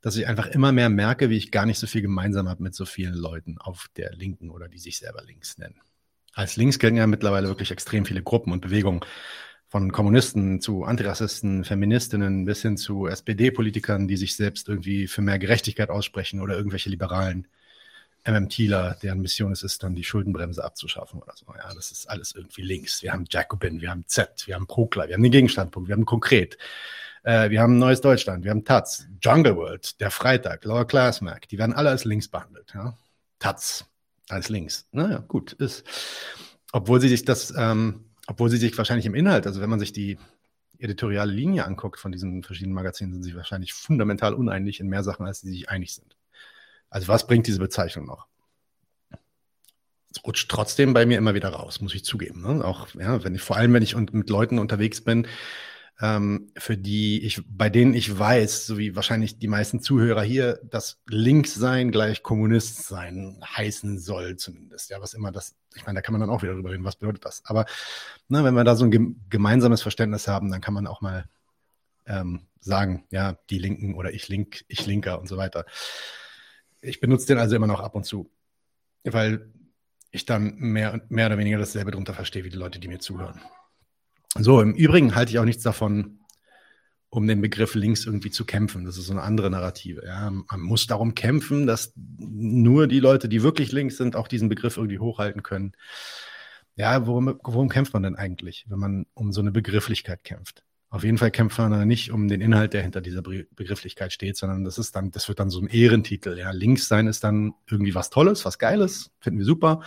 dass 0.00 0.16
ich 0.16 0.26
einfach 0.26 0.46
immer 0.46 0.72
mehr 0.72 0.88
merke, 0.88 1.28
wie 1.28 1.36
ich 1.36 1.50
gar 1.50 1.66
nicht 1.66 1.78
so 1.78 1.86
viel 1.86 2.02
gemeinsam 2.02 2.48
habe 2.48 2.62
mit 2.62 2.74
so 2.74 2.86
vielen 2.86 3.14
Leuten 3.14 3.58
auf 3.58 3.88
der 3.96 4.12
Linken 4.14 4.50
oder 4.50 4.68
die 4.68 4.78
sich 4.78 4.98
selber 4.98 5.22
links 5.24 5.58
nennen. 5.58 5.80
Als 6.32 6.56
links 6.56 6.78
gelten 6.78 6.96
ja 6.96 7.06
mittlerweile 7.06 7.48
wirklich 7.48 7.72
extrem 7.72 8.06
viele 8.06 8.22
Gruppen 8.22 8.52
und 8.52 8.60
Bewegungen. 8.60 9.00
Von 9.66 9.92
Kommunisten 9.92 10.62
zu 10.62 10.84
Antirassisten, 10.84 11.62
Feministinnen 11.64 12.46
bis 12.46 12.62
hin 12.62 12.78
zu 12.78 13.06
SPD-Politikern, 13.06 14.08
die 14.08 14.16
sich 14.16 14.34
selbst 14.34 14.66
irgendwie 14.68 15.08
für 15.08 15.20
mehr 15.20 15.38
Gerechtigkeit 15.38 15.90
aussprechen 15.90 16.40
oder 16.40 16.56
irgendwelche 16.56 16.88
Liberalen 16.88 17.48
MM 18.24 18.48
Thieler, 18.48 18.96
deren 19.02 19.20
Mission 19.20 19.52
es 19.52 19.62
ist, 19.62 19.82
dann 19.82 19.94
die 19.94 20.04
Schuldenbremse 20.04 20.62
abzuschaffen 20.62 21.20
oder 21.20 21.32
so. 21.34 21.46
Ja, 21.56 21.72
das 21.74 21.90
ist 21.90 22.08
alles 22.10 22.32
irgendwie 22.34 22.62
links. 22.62 23.02
Wir 23.02 23.12
haben 23.12 23.24
Jacobin, 23.30 23.80
wir 23.80 23.90
haben 23.90 24.04
Z, 24.06 24.46
wir 24.46 24.54
haben 24.54 24.66
Prokla, 24.66 25.08
wir 25.08 25.14
haben 25.14 25.22
den 25.22 25.32
Gegenstandpunkt, 25.32 25.88
wir 25.88 25.94
haben 25.94 26.04
konkret. 26.04 26.58
Äh, 27.22 27.50
wir 27.50 27.60
haben 27.60 27.78
Neues 27.78 28.00
Deutschland, 28.00 28.44
wir 28.44 28.50
haben 28.50 28.64
Taz, 28.64 29.06
Jungle 29.22 29.56
World, 29.56 30.00
der 30.00 30.10
Freitag, 30.10 30.64
Lower 30.64 30.86
Class 30.86 31.20
Mac, 31.20 31.48
die 31.48 31.58
werden 31.58 31.74
alle 31.74 31.90
als 31.90 32.04
links 32.04 32.28
behandelt. 32.28 32.72
Ja? 32.74 32.96
Taz 33.38 33.86
als 34.28 34.48
links. 34.48 34.86
Naja, 34.92 35.24
gut, 35.26 35.52
ist. 35.54 35.84
Obwohl 36.72 37.00
sie 37.00 37.08
sich 37.08 37.24
das, 37.24 37.54
ähm, 37.56 38.04
obwohl 38.26 38.50
sie 38.50 38.58
sich 38.58 38.76
wahrscheinlich 38.76 39.06
im 39.06 39.14
Inhalt, 39.14 39.46
also 39.46 39.60
wenn 39.60 39.70
man 39.70 39.80
sich 39.80 39.92
die 39.92 40.18
editoriale 40.78 41.32
Linie 41.32 41.64
anguckt 41.64 41.98
von 41.98 42.12
diesen 42.12 42.42
verschiedenen 42.42 42.74
Magazinen, 42.74 43.12
sind 43.14 43.22
sie 43.22 43.34
wahrscheinlich 43.34 43.72
fundamental 43.72 44.34
uneinig 44.34 44.80
in 44.80 44.88
mehr 44.88 45.02
Sachen, 45.02 45.26
als 45.26 45.40
sie 45.40 45.50
sich 45.50 45.68
einig 45.70 45.94
sind. 45.94 46.17
Also 46.90 47.08
was 47.08 47.26
bringt 47.26 47.46
diese 47.46 47.58
Bezeichnung 47.58 48.06
noch? 48.06 48.26
Es 50.10 50.24
rutscht 50.24 50.50
trotzdem 50.50 50.94
bei 50.94 51.04
mir 51.04 51.18
immer 51.18 51.34
wieder 51.34 51.50
raus, 51.50 51.80
muss 51.80 51.94
ich 51.94 52.04
zugeben. 52.04 52.42
Ne? 52.42 52.64
Auch 52.64 52.88
ja, 52.94 53.22
wenn 53.24 53.34
ich, 53.34 53.42
vor 53.42 53.56
allem 53.56 53.74
wenn 53.74 53.82
ich 53.82 53.94
mit 53.96 54.30
Leuten 54.30 54.58
unterwegs 54.58 55.02
bin, 55.02 55.26
ähm, 56.00 56.52
für 56.56 56.76
die 56.76 57.24
ich, 57.24 57.42
bei 57.48 57.68
denen 57.68 57.92
ich 57.92 58.18
weiß, 58.18 58.66
so 58.66 58.78
wie 58.78 58.94
wahrscheinlich 58.94 59.38
die 59.38 59.48
meisten 59.48 59.80
Zuhörer 59.80 60.22
hier, 60.22 60.60
dass 60.62 61.00
links 61.08 61.54
sein 61.54 61.90
gleich 61.90 62.22
Kommunist 62.22 62.86
sein 62.86 63.40
heißen 63.44 63.98
soll, 63.98 64.36
zumindest. 64.36 64.90
Ja, 64.90 65.00
was 65.00 65.14
immer 65.14 65.32
das, 65.32 65.56
ich 65.74 65.84
meine, 65.86 65.96
da 65.96 66.02
kann 66.02 66.12
man 66.12 66.20
dann 66.20 66.30
auch 66.30 66.42
wieder 66.42 66.54
drüber 66.54 66.70
reden, 66.70 66.84
was 66.84 66.96
bedeutet 66.96 67.24
das. 67.24 67.42
Aber 67.44 67.66
ne, 68.28 68.44
wenn 68.44 68.54
wir 68.54 68.64
da 68.64 68.76
so 68.76 68.84
ein 68.84 69.26
gemeinsames 69.28 69.82
Verständnis 69.82 70.28
haben, 70.28 70.50
dann 70.50 70.60
kann 70.60 70.74
man 70.74 70.86
auch 70.86 71.00
mal 71.00 71.24
ähm, 72.06 72.46
sagen, 72.60 73.04
ja, 73.10 73.36
die 73.50 73.58
Linken 73.58 73.94
oder 73.94 74.12
ich 74.12 74.28
link, 74.28 74.64
ich 74.68 74.86
Linker 74.86 75.20
und 75.20 75.28
so 75.28 75.36
weiter. 75.36 75.66
Ich 76.80 77.00
benutze 77.00 77.26
den 77.26 77.38
also 77.38 77.56
immer 77.56 77.66
noch 77.66 77.80
ab 77.80 77.94
und 77.94 78.04
zu, 78.04 78.30
weil 79.04 79.52
ich 80.10 80.26
dann 80.26 80.56
mehr, 80.56 81.02
mehr 81.08 81.26
oder 81.26 81.38
weniger 81.38 81.58
dasselbe 81.58 81.90
drunter 81.90 82.14
verstehe 82.14 82.44
wie 82.44 82.50
die 82.50 82.56
Leute, 82.56 82.78
die 82.78 82.88
mir 82.88 82.98
zuhören. 82.98 83.40
So, 84.38 84.60
im 84.60 84.74
Übrigen 84.74 85.14
halte 85.14 85.32
ich 85.32 85.38
auch 85.38 85.44
nichts 85.44 85.62
davon, 85.62 86.20
um 87.10 87.26
den 87.26 87.40
Begriff 87.40 87.74
links 87.74 88.04
irgendwie 88.04 88.30
zu 88.30 88.44
kämpfen. 88.44 88.84
Das 88.84 88.98
ist 88.98 89.06
so 89.06 89.12
eine 89.12 89.22
andere 89.22 89.50
Narrative. 89.50 90.04
Ja. 90.04 90.30
Man 90.30 90.60
muss 90.60 90.86
darum 90.86 91.14
kämpfen, 91.14 91.66
dass 91.66 91.92
nur 91.96 92.86
die 92.86 93.00
Leute, 93.00 93.28
die 93.28 93.42
wirklich 93.42 93.72
links 93.72 93.96
sind, 93.96 94.14
auch 94.14 94.28
diesen 94.28 94.48
Begriff 94.48 94.76
irgendwie 94.76 94.98
hochhalten 94.98 95.42
können. 95.42 95.72
Ja, 96.76 97.06
worum, 97.06 97.38
worum 97.42 97.68
kämpft 97.68 97.92
man 97.94 98.02
denn 98.02 98.16
eigentlich, 98.16 98.66
wenn 98.68 98.78
man 98.78 99.06
um 99.14 99.32
so 99.32 99.40
eine 99.40 99.50
Begrifflichkeit 99.50 100.22
kämpft? 100.22 100.62
Auf 100.90 101.04
jeden 101.04 101.18
Fall 101.18 101.30
kämpft 101.30 101.58
man 101.58 101.86
nicht 101.86 102.12
um 102.12 102.28
den 102.28 102.40
Inhalt, 102.40 102.72
der 102.72 102.82
hinter 102.82 103.02
dieser 103.02 103.20
Begrifflichkeit 103.20 104.12
steht, 104.12 104.38
sondern 104.38 104.64
das 104.64 104.78
ist 104.78 104.96
dann, 104.96 105.10
das 105.10 105.28
wird 105.28 105.38
dann 105.38 105.50
so 105.50 105.60
ein 105.60 105.66
Ehrentitel. 105.66 106.38
Ja, 106.38 106.50
links 106.50 106.88
sein 106.88 107.06
ist 107.06 107.24
dann 107.24 107.52
irgendwie 107.70 107.94
was 107.94 108.08
Tolles, 108.08 108.44
was 108.46 108.58
Geiles, 108.58 109.10
finden 109.20 109.38
wir 109.38 109.44
super. 109.44 109.82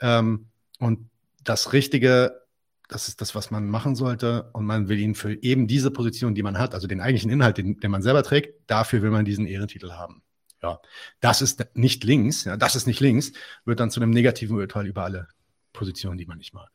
Ähm, 0.00 0.48
und 0.78 1.08
das 1.42 1.72
Richtige, 1.72 2.42
das 2.88 3.08
ist 3.08 3.22
das, 3.22 3.34
was 3.34 3.50
man 3.50 3.68
machen 3.68 3.96
sollte. 3.96 4.50
Und 4.52 4.66
man 4.66 4.88
will 4.88 4.98
ihn 4.98 5.14
für 5.14 5.42
eben 5.42 5.66
diese 5.66 5.90
Position, 5.90 6.34
die 6.34 6.42
man 6.42 6.58
hat, 6.58 6.74
also 6.74 6.86
den 6.86 7.00
eigentlichen 7.00 7.30
Inhalt, 7.30 7.56
den, 7.56 7.80
den 7.80 7.90
man 7.90 8.02
selber 8.02 8.22
trägt, 8.22 8.70
dafür 8.70 9.00
will 9.00 9.10
man 9.10 9.24
diesen 9.24 9.46
Ehrentitel 9.46 9.92
haben. 9.92 10.22
Ja, 10.62 10.80
das 11.20 11.40
ist 11.40 11.64
nicht 11.74 12.04
links, 12.04 12.44
ja, 12.44 12.56
das 12.56 12.76
ist 12.76 12.86
nicht 12.86 13.00
links, 13.00 13.32
wird 13.64 13.80
dann 13.80 13.90
zu 13.90 14.00
einem 14.00 14.10
negativen 14.10 14.56
Urteil 14.56 14.86
über 14.86 15.04
alle 15.04 15.28
Positionen, 15.72 16.18
die 16.18 16.26
man 16.26 16.38
nicht 16.38 16.54
mag. 16.54 16.70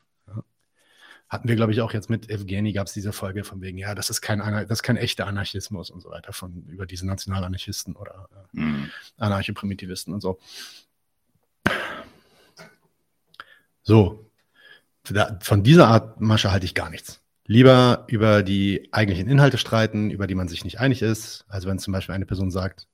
Hatten 1.32 1.48
wir, 1.48 1.56
glaube 1.56 1.72
ich, 1.72 1.80
auch 1.80 1.94
jetzt 1.94 2.10
mit 2.10 2.30
Evgeny 2.30 2.74
gab 2.74 2.88
es 2.88 2.94
diese 2.94 3.14
Folge 3.14 3.46
von 3.46 3.62
wegen, 3.62 3.78
ja, 3.78 3.96
das 3.96 4.10
ist 4.10 4.20
kein, 4.20 4.40
das 4.40 4.80
ist 4.80 4.84
kein 4.84 4.98
echter 4.98 5.28
Anarchismus 5.28 5.90
und 5.90 6.02
so 6.02 6.10
weiter, 6.10 6.34
von 6.34 6.66
über 6.68 6.86
diese 6.86 7.08
Nationalanarchisten 7.08 7.96
oder 7.96 8.28
äh, 8.54 8.60
mhm. 8.60 8.90
Anarcho-Primitivisten 9.18 10.14
und 10.14 10.20
so. 10.20 10.40
So, 13.82 14.30
von 15.40 15.64
dieser 15.64 15.88
Art 15.88 16.20
Masche 16.20 16.52
halte 16.52 16.66
ich 16.66 16.76
gar 16.76 16.90
nichts. 16.90 17.22
Lieber 17.46 18.04
über 18.08 18.44
die 18.44 18.90
eigentlichen 18.92 19.30
Inhalte 19.30 19.58
streiten, 19.58 20.10
über 20.12 20.28
die 20.28 20.36
man 20.36 20.50
sich 20.50 20.66
nicht 20.66 20.82
einig 20.82 21.02
ist. 21.02 21.46
Also 21.48 21.70
wenn 21.70 21.80
zum 21.80 21.94
Beispiel 21.94 22.14
eine 22.14 22.26
Person 22.26 22.52
sagt, 22.52 22.90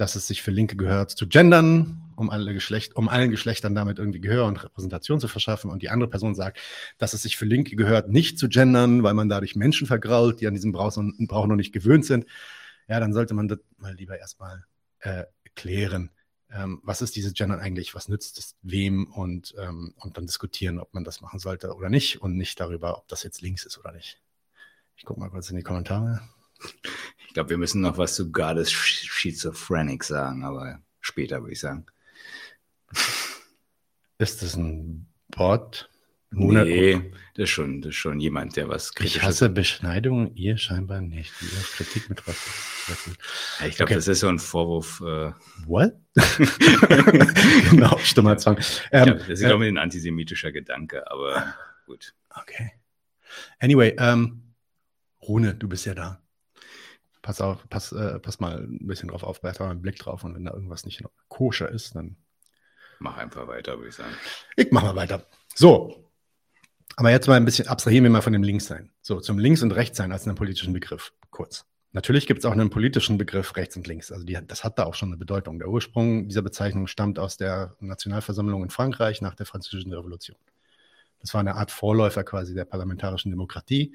dass 0.00 0.16
es 0.16 0.26
sich 0.26 0.40
für 0.40 0.50
Linke 0.50 0.76
gehört 0.76 1.10
zu 1.10 1.28
gendern, 1.28 2.10
um 2.16 2.30
alle 2.30 2.54
Geschlecht, 2.54 2.96
um 2.96 3.10
allen 3.10 3.30
Geschlechtern 3.30 3.74
damit 3.74 3.98
irgendwie 3.98 4.20
Gehör 4.20 4.46
und 4.46 4.64
Repräsentation 4.64 5.20
zu 5.20 5.28
verschaffen. 5.28 5.70
Und 5.70 5.82
die 5.82 5.90
andere 5.90 6.08
Person 6.08 6.34
sagt, 6.34 6.58
dass 6.96 7.12
es 7.12 7.22
sich 7.22 7.36
für 7.36 7.44
Linke 7.44 7.76
gehört, 7.76 8.08
nicht 8.08 8.38
zu 8.38 8.48
gendern, 8.48 9.02
weil 9.02 9.12
man 9.12 9.28
dadurch 9.28 9.56
Menschen 9.56 9.86
vergrault, 9.86 10.40
die 10.40 10.46
an 10.46 10.54
diesem 10.54 10.72
Brauch, 10.72 10.96
Brauch 11.28 11.46
noch 11.46 11.56
nicht 11.56 11.72
gewöhnt 11.72 12.06
sind. 12.06 12.24
Ja, 12.88 12.98
dann 12.98 13.12
sollte 13.12 13.34
man 13.34 13.48
das 13.48 13.58
mal 13.76 13.94
lieber 13.94 14.18
erstmal 14.18 14.64
äh, 15.00 15.24
klären 15.54 16.10
ähm, 16.52 16.80
was 16.82 17.00
ist 17.00 17.14
dieses 17.14 17.34
Gendern 17.34 17.60
eigentlich, 17.60 17.94
was 17.94 18.08
nützt 18.08 18.38
es 18.38 18.56
wem 18.62 19.06
und, 19.06 19.54
ähm, 19.56 19.94
und 19.98 20.16
dann 20.16 20.26
diskutieren, 20.26 20.80
ob 20.80 20.92
man 20.92 21.04
das 21.04 21.20
machen 21.20 21.38
sollte 21.38 21.72
oder 21.74 21.88
nicht 21.88 22.20
und 22.22 22.36
nicht 22.36 22.58
darüber, 22.58 22.98
ob 22.98 23.06
das 23.06 23.22
jetzt 23.22 23.40
links 23.40 23.64
ist 23.64 23.78
oder 23.78 23.92
nicht. 23.92 24.20
Ich 24.96 25.04
gucke 25.04 25.20
mal 25.20 25.30
kurz 25.30 25.48
in 25.50 25.56
die 25.56 25.62
Kommentare. 25.62 26.20
Ich 27.30 27.34
glaube, 27.34 27.50
wir 27.50 27.58
müssen 27.58 27.80
noch 27.80 27.96
was 27.96 28.16
zu 28.16 28.32
Goddess 28.32 28.72
Schizophrenic 28.72 30.02
sagen, 30.02 30.42
aber 30.42 30.80
später 30.98 31.40
würde 31.40 31.52
ich 31.52 31.60
sagen. 31.60 31.86
Ist 34.18 34.42
das 34.42 34.56
ein 34.56 35.06
Bot? 35.28 35.88
Nee, 36.32 37.12
das 37.34 37.44
ist, 37.44 37.50
schon, 37.50 37.82
das 37.82 37.90
ist 37.90 37.96
schon 37.96 38.18
jemand, 38.18 38.56
der 38.56 38.68
was 38.68 38.94
kritisch 38.94 39.14
Ich 39.14 39.22
hasse 39.22 39.48
Beschneidung, 39.48 40.34
ihr 40.34 40.58
scheinbar 40.58 41.02
nicht. 41.02 41.32
Ihr 41.40 41.48
Kritik 41.76 42.10
mit 42.10 42.26
was. 42.26 42.36
Ich 43.64 43.76
glaube, 43.76 43.90
okay. 43.90 43.94
das 43.94 44.08
ist 44.08 44.18
so 44.20 44.28
ein 44.28 44.40
Vorwurf. 44.40 45.00
Äh 45.00 45.30
What? 45.66 45.92
genau, 47.70 47.96
stummer 47.98 48.38
Zwang. 48.38 48.58
Ähm, 48.90 49.06
ja, 49.06 49.14
das 49.14 49.28
ist, 49.28 49.44
glaube 49.44 49.66
ich, 49.66 49.72
ein 49.72 49.78
antisemitischer 49.78 50.50
Gedanke, 50.50 51.08
aber 51.08 51.54
gut. 51.86 52.12
Okay. 52.30 52.72
Anyway, 53.60 53.94
ähm, 54.00 54.54
Rune, 55.22 55.54
du 55.54 55.68
bist 55.68 55.86
ja 55.86 55.94
da. 55.94 56.20
Pass 57.22 57.40
auf, 57.40 57.68
pass, 57.68 57.92
äh, 57.92 58.18
pass 58.18 58.40
mal 58.40 58.58
ein 58.58 58.86
bisschen 58.86 59.08
drauf 59.08 59.22
auf, 59.22 59.40
bleib 59.40 59.60
mal 59.60 59.70
einen 59.70 59.82
Blick 59.82 59.98
drauf 59.98 60.24
und 60.24 60.34
wenn 60.34 60.44
da 60.44 60.52
irgendwas 60.52 60.86
nicht 60.86 61.02
koscher 61.28 61.68
ist, 61.68 61.94
dann. 61.94 62.16
Mach 62.98 63.16
einfach 63.16 63.46
weiter, 63.46 63.76
würde 63.76 63.88
ich 63.88 63.94
sagen. 63.94 64.14
Ich 64.56 64.70
mach 64.70 64.82
mal 64.82 64.96
weiter. 64.96 65.26
So, 65.54 66.10
aber 66.96 67.10
jetzt 67.10 67.26
mal 67.28 67.36
ein 67.36 67.44
bisschen, 67.44 67.68
abstrahieren 67.68 68.04
wir 68.04 68.10
mal 68.10 68.20
von 68.20 68.32
dem 68.32 68.42
Linkssein. 68.42 68.90
So, 69.00 69.20
zum 69.20 69.38
Links- 69.38 69.62
und 69.62 69.72
Rechtssein 69.72 70.12
als 70.12 70.26
einen 70.26 70.36
politischen 70.36 70.72
Begriff, 70.72 71.12
kurz. 71.30 71.64
Natürlich 71.92 72.26
gibt 72.26 72.40
es 72.40 72.44
auch 72.44 72.52
einen 72.52 72.70
politischen 72.70 73.18
Begriff 73.18 73.56
rechts 73.56 73.76
und 73.76 73.86
links. 73.86 74.12
Also 74.12 74.24
die, 74.24 74.38
das 74.46 74.62
hat 74.62 74.78
da 74.78 74.84
auch 74.84 74.94
schon 74.94 75.08
eine 75.08 75.16
Bedeutung. 75.16 75.58
Der 75.58 75.68
Ursprung 75.68 76.28
dieser 76.28 76.42
Bezeichnung 76.42 76.86
stammt 76.86 77.18
aus 77.18 77.36
der 77.36 77.74
Nationalversammlung 77.80 78.62
in 78.62 78.70
Frankreich 78.70 79.22
nach 79.22 79.34
der 79.34 79.46
Französischen 79.46 79.92
Revolution. 79.92 80.36
Das 81.20 81.34
war 81.34 81.40
eine 81.40 81.56
Art 81.56 81.70
Vorläufer 81.70 82.22
quasi 82.22 82.54
der 82.54 82.64
parlamentarischen 82.64 83.30
Demokratie. 83.30 83.94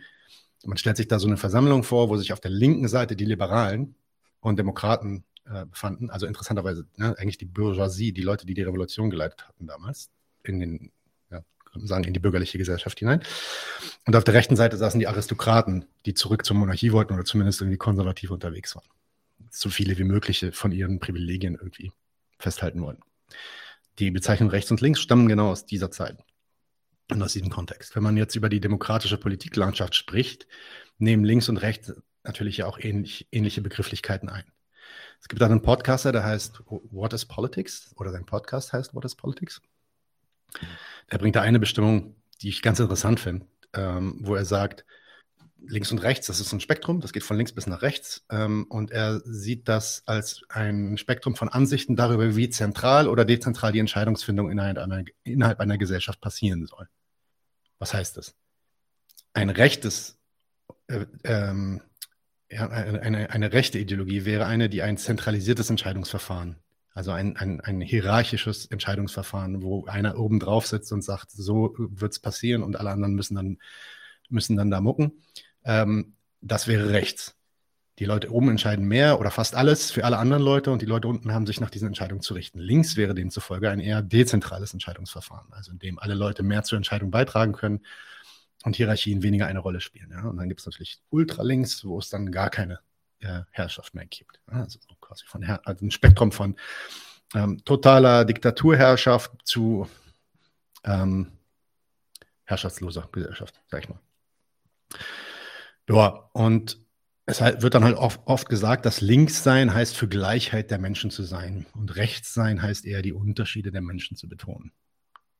Man 0.66 0.78
stellt 0.78 0.98
sich 0.98 1.08
da 1.08 1.20
so 1.20 1.28
eine 1.28 1.38
Versammlung 1.38 1.84
vor, 1.84 2.10
wo 2.10 2.18
sich 2.18 2.34
auf 2.34 2.40
der 2.40 2.52
linken 2.52 2.88
Seite 2.88 3.16
die 3.16 3.26
Liberalen 3.26 3.96
und 4.40 4.58
Demokraten 4.58 5.24
äh, 5.46 5.66
befanden. 5.66 6.10
Also 6.10 6.26
interessanterweise 6.26 6.86
ne, 6.98 7.16
eigentlich 7.18 7.38
die 7.38 7.46
Bourgeoisie, 7.46 8.14
die 8.14 8.22
Leute, 8.22 8.46
die 8.46 8.54
die 8.54 8.64
Revolution 8.64 9.10
geleitet 9.10 9.48
hatten 9.48 9.68
damals 9.68 10.10
in 10.44 10.60
den 10.60 10.92
sagen, 11.84 12.04
in 12.06 12.14
die 12.14 12.20
bürgerliche 12.20 12.58
Gesellschaft 12.58 13.00
hinein. 13.00 13.22
Und 14.06 14.16
auf 14.16 14.24
der 14.24 14.34
rechten 14.34 14.56
Seite 14.56 14.78
saßen 14.78 15.00
die 15.00 15.08
Aristokraten, 15.08 15.86
die 16.06 16.14
zurück 16.14 16.46
zur 16.46 16.56
Monarchie 16.56 16.92
wollten 16.92 17.14
oder 17.14 17.26
zumindest 17.26 17.62
irgendwie 17.62 17.78
konservativ 17.78 18.32
unterwegs 18.32 18.76
waren. 18.76 18.86
So 19.50 19.70
viele 19.70 19.98
wie 19.98 20.04
mögliche 20.04 20.52
von 20.52 20.72
ihren 20.72 21.00
Privilegien 21.00 21.56
irgendwie 21.56 21.92
festhalten 22.40 22.82
wollten. 22.82 23.02
Die 24.00 24.12
Bezeichnung 24.12 24.50
rechts 24.50 24.72
und 24.72 24.82
links 24.82 25.00
stammen 25.00 25.28
genau 25.28 25.52
aus 25.52 25.66
dieser 25.66 25.92
Zeit 25.92 26.18
und 27.12 27.22
aus 27.22 27.34
diesem 27.34 27.50
Kontext. 27.50 27.96
Wenn 27.96 28.04
man 28.04 28.18
jetzt 28.18 28.36
über 28.36 28.50
die 28.50 28.60
demokratische 28.60 29.18
Politiklandschaft 29.18 29.96
spricht, 29.96 30.48
nehmen 30.98 31.24
links 31.24 31.50
und 31.50 31.58
rechts 31.58 31.94
natürlich 32.24 32.58
ja 32.58 32.66
auch 32.66 32.80
ähnlich, 32.80 33.28
ähnliche 33.32 33.62
Begrifflichkeiten 33.62 34.30
ein. 34.30 34.46
Es 35.22 35.28
gibt 35.28 35.42
einen 35.42 35.62
Podcaster, 35.62 36.12
der 36.12 36.24
heißt 36.24 36.62
What 36.66 37.14
is 37.14 37.26
Politics 37.26 37.94
oder 37.96 38.12
sein 38.12 38.26
Podcast 38.26 38.74
heißt 38.74 38.94
What 38.94 39.06
is 39.06 39.16
Politics. 39.16 39.62
Er 41.08 41.18
bringt 41.18 41.36
da 41.36 41.42
eine 41.42 41.60
Bestimmung, 41.60 42.16
die 42.42 42.50
ich 42.50 42.62
ganz 42.62 42.80
interessant 42.80 43.20
finde, 43.20 43.46
ähm, 43.74 44.18
wo 44.22 44.36
er 44.36 44.46
sagt, 44.46 44.86
links 45.68 45.92
und 45.92 46.00
rechts, 46.00 46.28
das 46.28 46.40
ist 46.40 46.54
ein 46.54 46.60
Spektrum, 46.60 47.02
das 47.02 47.14
geht 47.14 47.24
von 47.24 47.38
links 47.38 47.52
bis 47.52 47.68
nach 47.68 47.82
rechts. 47.82 48.26
Ähm, 48.30 48.66
und 48.70 48.92
er 48.92 49.22
sieht 49.26 49.68
das 49.68 50.04
als 50.06 50.42
ein 50.50 50.98
Spektrum 50.98 51.36
von 51.36 51.50
Ansichten 51.50 51.96
darüber, 51.96 52.36
wie 52.36 52.50
zentral 52.50 53.08
oder 53.08 53.26
dezentral 53.26 53.72
die 53.72 53.80
Entscheidungsfindung 53.80 54.52
innerhalb 54.52 54.78
einer, 54.78 55.04
innerhalb 55.24 55.60
einer 55.60 55.78
Gesellschaft 55.78 56.22
passieren 56.22 56.66
soll. 56.66 56.88
Was 57.80 57.94
heißt 57.94 58.18
das? 58.18 58.36
Ein 59.34 59.50
rechtes, 59.50 60.18
äh, 60.88 61.06
ähm, 61.24 61.82
ja, 62.50 62.70
eine, 62.70 63.30
eine 63.32 63.54
rechte 63.54 63.80
Ideologie 63.80 64.26
wäre 64.26 64.46
eine, 64.46 64.70
die 64.70 64.82
ein 64.82 64.98
zentralisiertes 64.98 65.70
Entscheidungsverfahren 65.70 66.58
also 66.96 67.12
ein, 67.12 67.36
ein, 67.36 67.60
ein 67.60 67.82
hierarchisches 67.82 68.68
Entscheidungsverfahren, 68.68 69.62
wo 69.62 69.86
einer 69.86 70.18
oben 70.18 70.40
drauf 70.40 70.66
sitzt 70.66 70.94
und 70.94 71.04
sagt, 71.04 71.30
so 71.30 71.76
wird 71.78 72.14
es 72.14 72.20
passieren 72.20 72.64
und 72.64 72.78
alle 72.78 72.90
anderen 72.90 73.16
müssen 73.16 73.36
dann, 73.36 73.58
müssen 74.30 74.56
dann 74.56 74.72
da 74.72 74.80
mucken. 74.80 75.22
Ähm, 75.66 76.16
das 76.40 76.68
wäre 76.68 76.92
rechts. 76.92 77.36
Die 78.00 78.06
Leute 78.06 78.30
oben 78.32 78.50
entscheiden 78.50 78.86
mehr 78.86 79.20
oder 79.22 79.32
fast 79.32 79.56
alles 79.56 79.92
für 79.92 80.04
alle 80.04 80.18
anderen 80.18 80.44
Leute 80.44 80.72
und 80.72 80.82
die 80.82 80.86
Leute 80.86 81.08
unten 81.08 81.34
haben 81.34 81.46
sich 81.46 81.62
nach 81.62 81.70
diesen 81.70 81.88
Entscheidungen 81.88 82.22
zu 82.22 82.34
richten. 82.34 82.60
Links 82.60 82.98
wäre 82.98 83.16
demzufolge 83.16 83.70
ein 83.70 83.80
eher 83.80 84.02
dezentrales 84.02 84.74
Entscheidungsverfahren, 84.74 85.54
also 85.54 85.72
in 85.72 85.80
dem 85.80 85.98
alle 86.00 86.14
Leute 86.14 86.44
mehr 86.44 86.64
zur 86.64 86.76
Entscheidung 86.76 87.10
beitragen 87.10 87.54
können 87.54 87.86
und 88.66 88.76
Hierarchien 88.76 89.24
weniger 89.24 89.48
eine 89.48 89.60
Rolle 89.60 89.80
spielen. 89.80 90.12
Ja? 90.12 90.24
Und 90.28 90.36
dann 90.38 90.50
gibt 90.50 90.60
es 90.60 90.66
natürlich 90.66 91.00
Ultralinks, 91.10 91.86
wo 91.86 91.98
es 91.98 92.10
dann 92.10 92.32
gar 92.32 92.50
keine 92.50 92.80
äh, 93.22 93.42
Herrschaft 93.52 93.94
mehr 93.96 94.06
gibt. 94.06 94.42
Also 94.48 94.78
quasi 95.00 95.26
von 95.26 95.42
Her 95.42 95.62
also 95.64 95.86
ein 95.86 95.92
Spektrum 95.92 96.34
von 96.34 96.58
ähm, 97.34 97.64
totaler 97.64 98.26
Diktaturherrschaft 98.26 99.32
zu 99.44 99.88
ähm, 100.84 101.32
herrschaftsloser 102.44 103.08
Gesellschaft, 103.12 103.62
sag 103.68 103.84
ich 103.84 103.90
mal. 103.90 104.00
Ja, 105.88 106.30
und 106.34 106.85
es 107.26 107.42
wird 107.42 107.74
dann 107.74 107.84
halt 107.84 107.98
oft, 107.98 108.50
gesagt, 108.50 108.86
dass 108.86 109.02
links 109.02 109.44
sein 109.44 109.74
heißt 109.74 109.98
für 109.98 110.08
Gleichheit 110.08 110.70
der 110.70 110.78
Menschen 110.78 111.10
zu 111.10 111.24
sein 111.24 111.66
und 111.74 111.96
rechts 111.96 112.34
sein 112.34 112.62
heißt 112.62 112.86
eher 112.86 113.02
die 113.02 113.14
Unterschiede 113.14 113.72
der 113.72 113.82
Menschen 113.82 114.16
zu 114.16 114.30
betonen. 114.30 114.72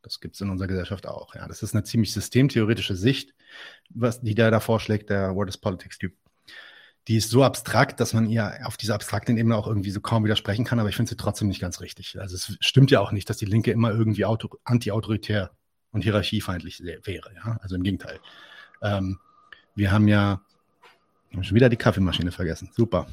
Das 0.02 0.20
gibt 0.20 0.36
es 0.36 0.42
in 0.42 0.50
unserer 0.50 0.68
Gesellschaft 0.68 1.08
auch. 1.08 1.36
Ja, 1.36 1.48
das 1.48 1.64
ist 1.64 1.74
eine 1.74 1.84
ziemlich 1.84 2.12
systemtheoretische 2.14 2.96
Sicht, 2.96 3.34
was 3.90 4.22
die 4.22 4.36
der 4.36 4.52
da 4.52 4.60
vorschlägt, 4.60 5.10
der 5.10 5.36
What 5.36 5.50
is 5.50 5.58
Politics-Typ 5.58 6.14
die 7.08 7.18
ist 7.18 7.30
so 7.30 7.44
abstrakt, 7.44 8.00
dass 8.00 8.14
man 8.14 8.28
ihr 8.28 8.60
auf 8.64 8.78
dieser 8.78 8.96
abstrakten 8.96 9.38
Ebene 9.38 9.56
auch 9.56 9.68
irgendwie 9.68 9.92
so 9.92 10.02
kaum 10.02 10.24
widersprechen 10.24 10.66
kann, 10.66 10.80
aber 10.80 10.90
ich 10.90 10.96
finde 10.96 11.10
sie 11.10 11.18
trotzdem 11.18 11.48
nicht 11.48 11.62
ganz 11.62 11.80
richtig. 11.80 12.20
Also 12.20 12.36
es 12.36 12.58
stimmt 12.62 12.90
ja 12.90 13.00
auch 13.00 13.12
nicht, 13.12 13.30
dass 13.30 13.38
die 13.38 13.46
Linke 13.46 13.72
immer 13.72 13.92
irgendwie 13.92 14.26
anti-autoritär 14.26 15.52
und 15.92 16.02
hierarchiefeindlich 16.02 16.82
wäre. 16.84 17.32
Ja? 17.36 17.58
Also 17.62 17.76
im 17.76 17.84
Gegenteil. 17.84 18.20
Ähm, 18.82 19.20
wir 19.76 19.92
haben 19.92 20.08
ja 20.08 20.42
schon 21.44 21.56
wieder 21.56 21.70
die 21.70 21.78
Kaffeemaschine 21.78 22.32
vergessen. 22.32 22.70
Super. 22.74 23.08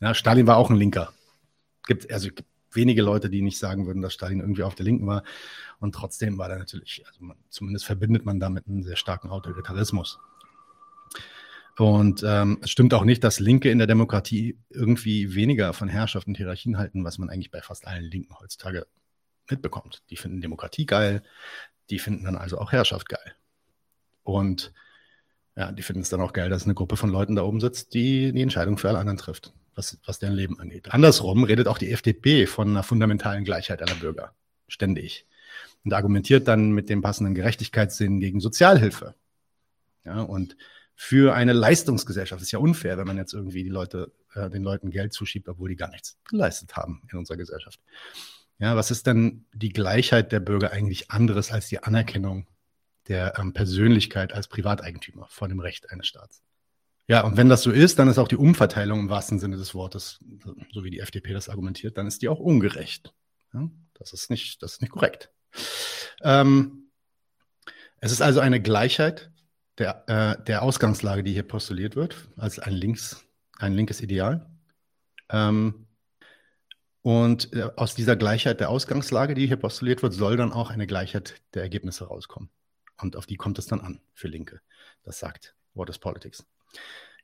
Ja, 0.00 0.14
Stalin 0.14 0.46
war 0.46 0.56
auch 0.56 0.70
ein 0.70 0.76
Linker. 0.76 1.12
Gibt, 1.86 2.10
also 2.12 2.28
gibt 2.28 2.44
wenige 2.72 3.02
Leute, 3.02 3.30
die 3.30 3.42
nicht 3.42 3.58
sagen 3.58 3.86
würden, 3.86 4.02
dass 4.02 4.14
Stalin 4.14 4.40
irgendwie 4.40 4.62
auf 4.62 4.74
der 4.74 4.84
Linken 4.84 5.06
war. 5.06 5.24
Und 5.80 5.94
trotzdem 5.94 6.38
war 6.38 6.50
er 6.50 6.58
natürlich, 6.58 7.02
also 7.06 7.24
man, 7.24 7.36
zumindest 7.48 7.86
verbindet 7.86 8.24
man 8.24 8.38
damit 8.38 8.66
einen 8.66 8.82
sehr 8.82 8.96
starken 8.96 9.30
Autoritarismus. 9.30 10.18
Und 11.78 12.22
ähm, 12.26 12.58
es 12.62 12.70
stimmt 12.70 12.94
auch 12.94 13.04
nicht, 13.04 13.22
dass 13.22 13.38
Linke 13.38 13.70
in 13.70 13.78
der 13.78 13.86
Demokratie 13.86 14.58
irgendwie 14.70 15.34
weniger 15.34 15.72
von 15.74 15.88
Herrschaft 15.88 16.26
und 16.26 16.36
Hierarchien 16.36 16.78
halten, 16.78 17.04
was 17.04 17.18
man 17.18 17.28
eigentlich 17.28 17.50
bei 17.50 17.60
fast 17.60 17.86
allen 17.86 18.04
Linken 18.04 18.38
heutzutage 18.38 18.86
mitbekommt. 19.50 20.02
Die 20.08 20.16
finden 20.16 20.40
Demokratie 20.40 20.86
geil, 20.86 21.22
die 21.90 21.98
finden 21.98 22.24
dann 22.24 22.36
also 22.36 22.58
auch 22.58 22.72
Herrschaft 22.72 23.08
geil. 23.08 23.34
Und 24.22 24.72
ja, 25.56 25.72
die 25.72 25.82
finden 25.82 26.02
es 26.02 26.10
dann 26.10 26.20
auch 26.20 26.34
geil, 26.34 26.50
dass 26.50 26.64
eine 26.64 26.74
Gruppe 26.74 26.96
von 26.96 27.10
Leuten 27.10 27.34
da 27.34 27.42
oben 27.42 27.60
sitzt, 27.60 27.94
die 27.94 28.32
die 28.32 28.42
Entscheidung 28.42 28.76
für 28.76 28.88
alle 28.88 28.98
anderen 28.98 29.16
trifft, 29.16 29.54
was, 29.74 29.98
was 30.04 30.18
deren 30.18 30.34
Leben 30.34 30.60
angeht. 30.60 30.92
Andersrum 30.92 31.44
redet 31.44 31.66
auch 31.66 31.78
die 31.78 31.90
FDP 31.90 32.46
von 32.46 32.68
einer 32.68 32.82
fundamentalen 32.82 33.44
Gleichheit 33.44 33.82
aller 33.82 33.94
Bürger. 33.94 34.34
Ständig. 34.68 35.26
Und 35.84 35.94
argumentiert 35.94 36.46
dann 36.46 36.72
mit 36.72 36.90
dem 36.90 37.00
passenden 37.00 37.34
Gerechtigkeitssinn 37.34 38.20
gegen 38.20 38.40
Sozialhilfe. 38.40 39.14
Ja, 40.04 40.20
und 40.20 40.56
für 40.94 41.34
eine 41.34 41.52
Leistungsgesellschaft. 41.52 42.40
Das 42.40 42.48
ist 42.48 42.52
ja 42.52 42.58
unfair, 42.58 42.98
wenn 42.98 43.06
man 43.06 43.18
jetzt 43.18 43.34
irgendwie 43.34 43.62
die 43.62 43.70
Leute, 43.70 44.12
äh, 44.34 44.50
den 44.50 44.62
Leuten 44.62 44.90
Geld 44.90 45.12
zuschiebt, 45.12 45.48
obwohl 45.48 45.68
die 45.68 45.76
gar 45.76 45.90
nichts 45.90 46.18
geleistet 46.28 46.76
haben 46.76 47.02
in 47.10 47.18
unserer 47.18 47.36
Gesellschaft. 47.36 47.80
Ja, 48.58 48.76
was 48.76 48.90
ist 48.90 49.06
denn 49.06 49.44
die 49.52 49.68
Gleichheit 49.68 50.32
der 50.32 50.40
Bürger 50.40 50.72
eigentlich 50.72 51.10
anderes 51.10 51.52
als 51.52 51.68
die 51.68 51.82
Anerkennung 51.82 52.46
der 53.08 53.38
ähm, 53.38 53.52
Persönlichkeit 53.52 54.32
als 54.32 54.48
Privateigentümer 54.48 55.26
vor 55.28 55.48
dem 55.48 55.60
Recht 55.60 55.90
eines 55.90 56.06
Staats? 56.06 56.42
Ja, 57.08 57.22
und 57.22 57.36
wenn 57.36 57.48
das 57.48 57.62
so 57.62 57.70
ist, 57.70 57.98
dann 57.98 58.08
ist 58.08 58.18
auch 58.18 58.28
die 58.28 58.36
Umverteilung 58.36 59.00
im 59.00 59.08
wahrsten 59.08 59.38
Sinne 59.38 59.56
des 59.56 59.74
Wortes, 59.74 60.18
so 60.72 60.82
wie 60.82 60.90
die 60.90 60.98
FDP 60.98 61.32
das 61.32 61.48
argumentiert, 61.48 61.96
dann 61.98 62.06
ist 62.06 62.22
die 62.22 62.28
auch 62.28 62.40
ungerecht. 62.40 63.14
Ja, 63.54 63.68
das 63.94 64.12
ist 64.12 64.28
nicht, 64.28 64.62
das 64.62 64.74
ist 64.74 64.80
nicht 64.82 64.90
korrekt. 64.90 65.30
Ähm, 66.22 66.90
es 68.00 68.10
ist 68.10 68.22
also 68.22 68.40
eine 68.40 68.60
Gleichheit 68.60 69.30
der, 69.78 70.04
äh, 70.08 70.44
der 70.44 70.62
Ausgangslage, 70.62 71.22
die 71.22 71.32
hier 71.32 71.42
postuliert 71.42 71.96
wird, 71.96 72.16
als 72.36 72.58
ein, 72.58 72.72
links, 72.72 73.24
ein 73.58 73.72
linkes 73.72 74.00
Ideal. 74.00 74.50
Ähm, 75.30 75.86
und 77.02 77.52
äh, 77.52 77.70
aus 77.76 77.94
dieser 77.94 78.16
Gleichheit 78.16 78.58
der 78.58 78.70
Ausgangslage, 78.70 79.34
die 79.34 79.46
hier 79.46 79.56
postuliert 79.56 80.02
wird, 80.02 80.12
soll 80.12 80.36
dann 80.36 80.52
auch 80.52 80.70
eine 80.70 80.88
Gleichheit 80.88 81.40
der 81.54 81.62
Ergebnisse 81.62 82.06
rauskommen. 82.06 82.50
Und 82.98 83.16
auf 83.16 83.26
die 83.26 83.36
kommt 83.36 83.58
es 83.58 83.66
dann 83.66 83.80
an 83.80 84.00
für 84.14 84.28
Linke. 84.28 84.60
Das 85.02 85.18
sagt 85.18 85.54
What 85.74 85.90
is 85.90 85.98
Politics. 85.98 86.44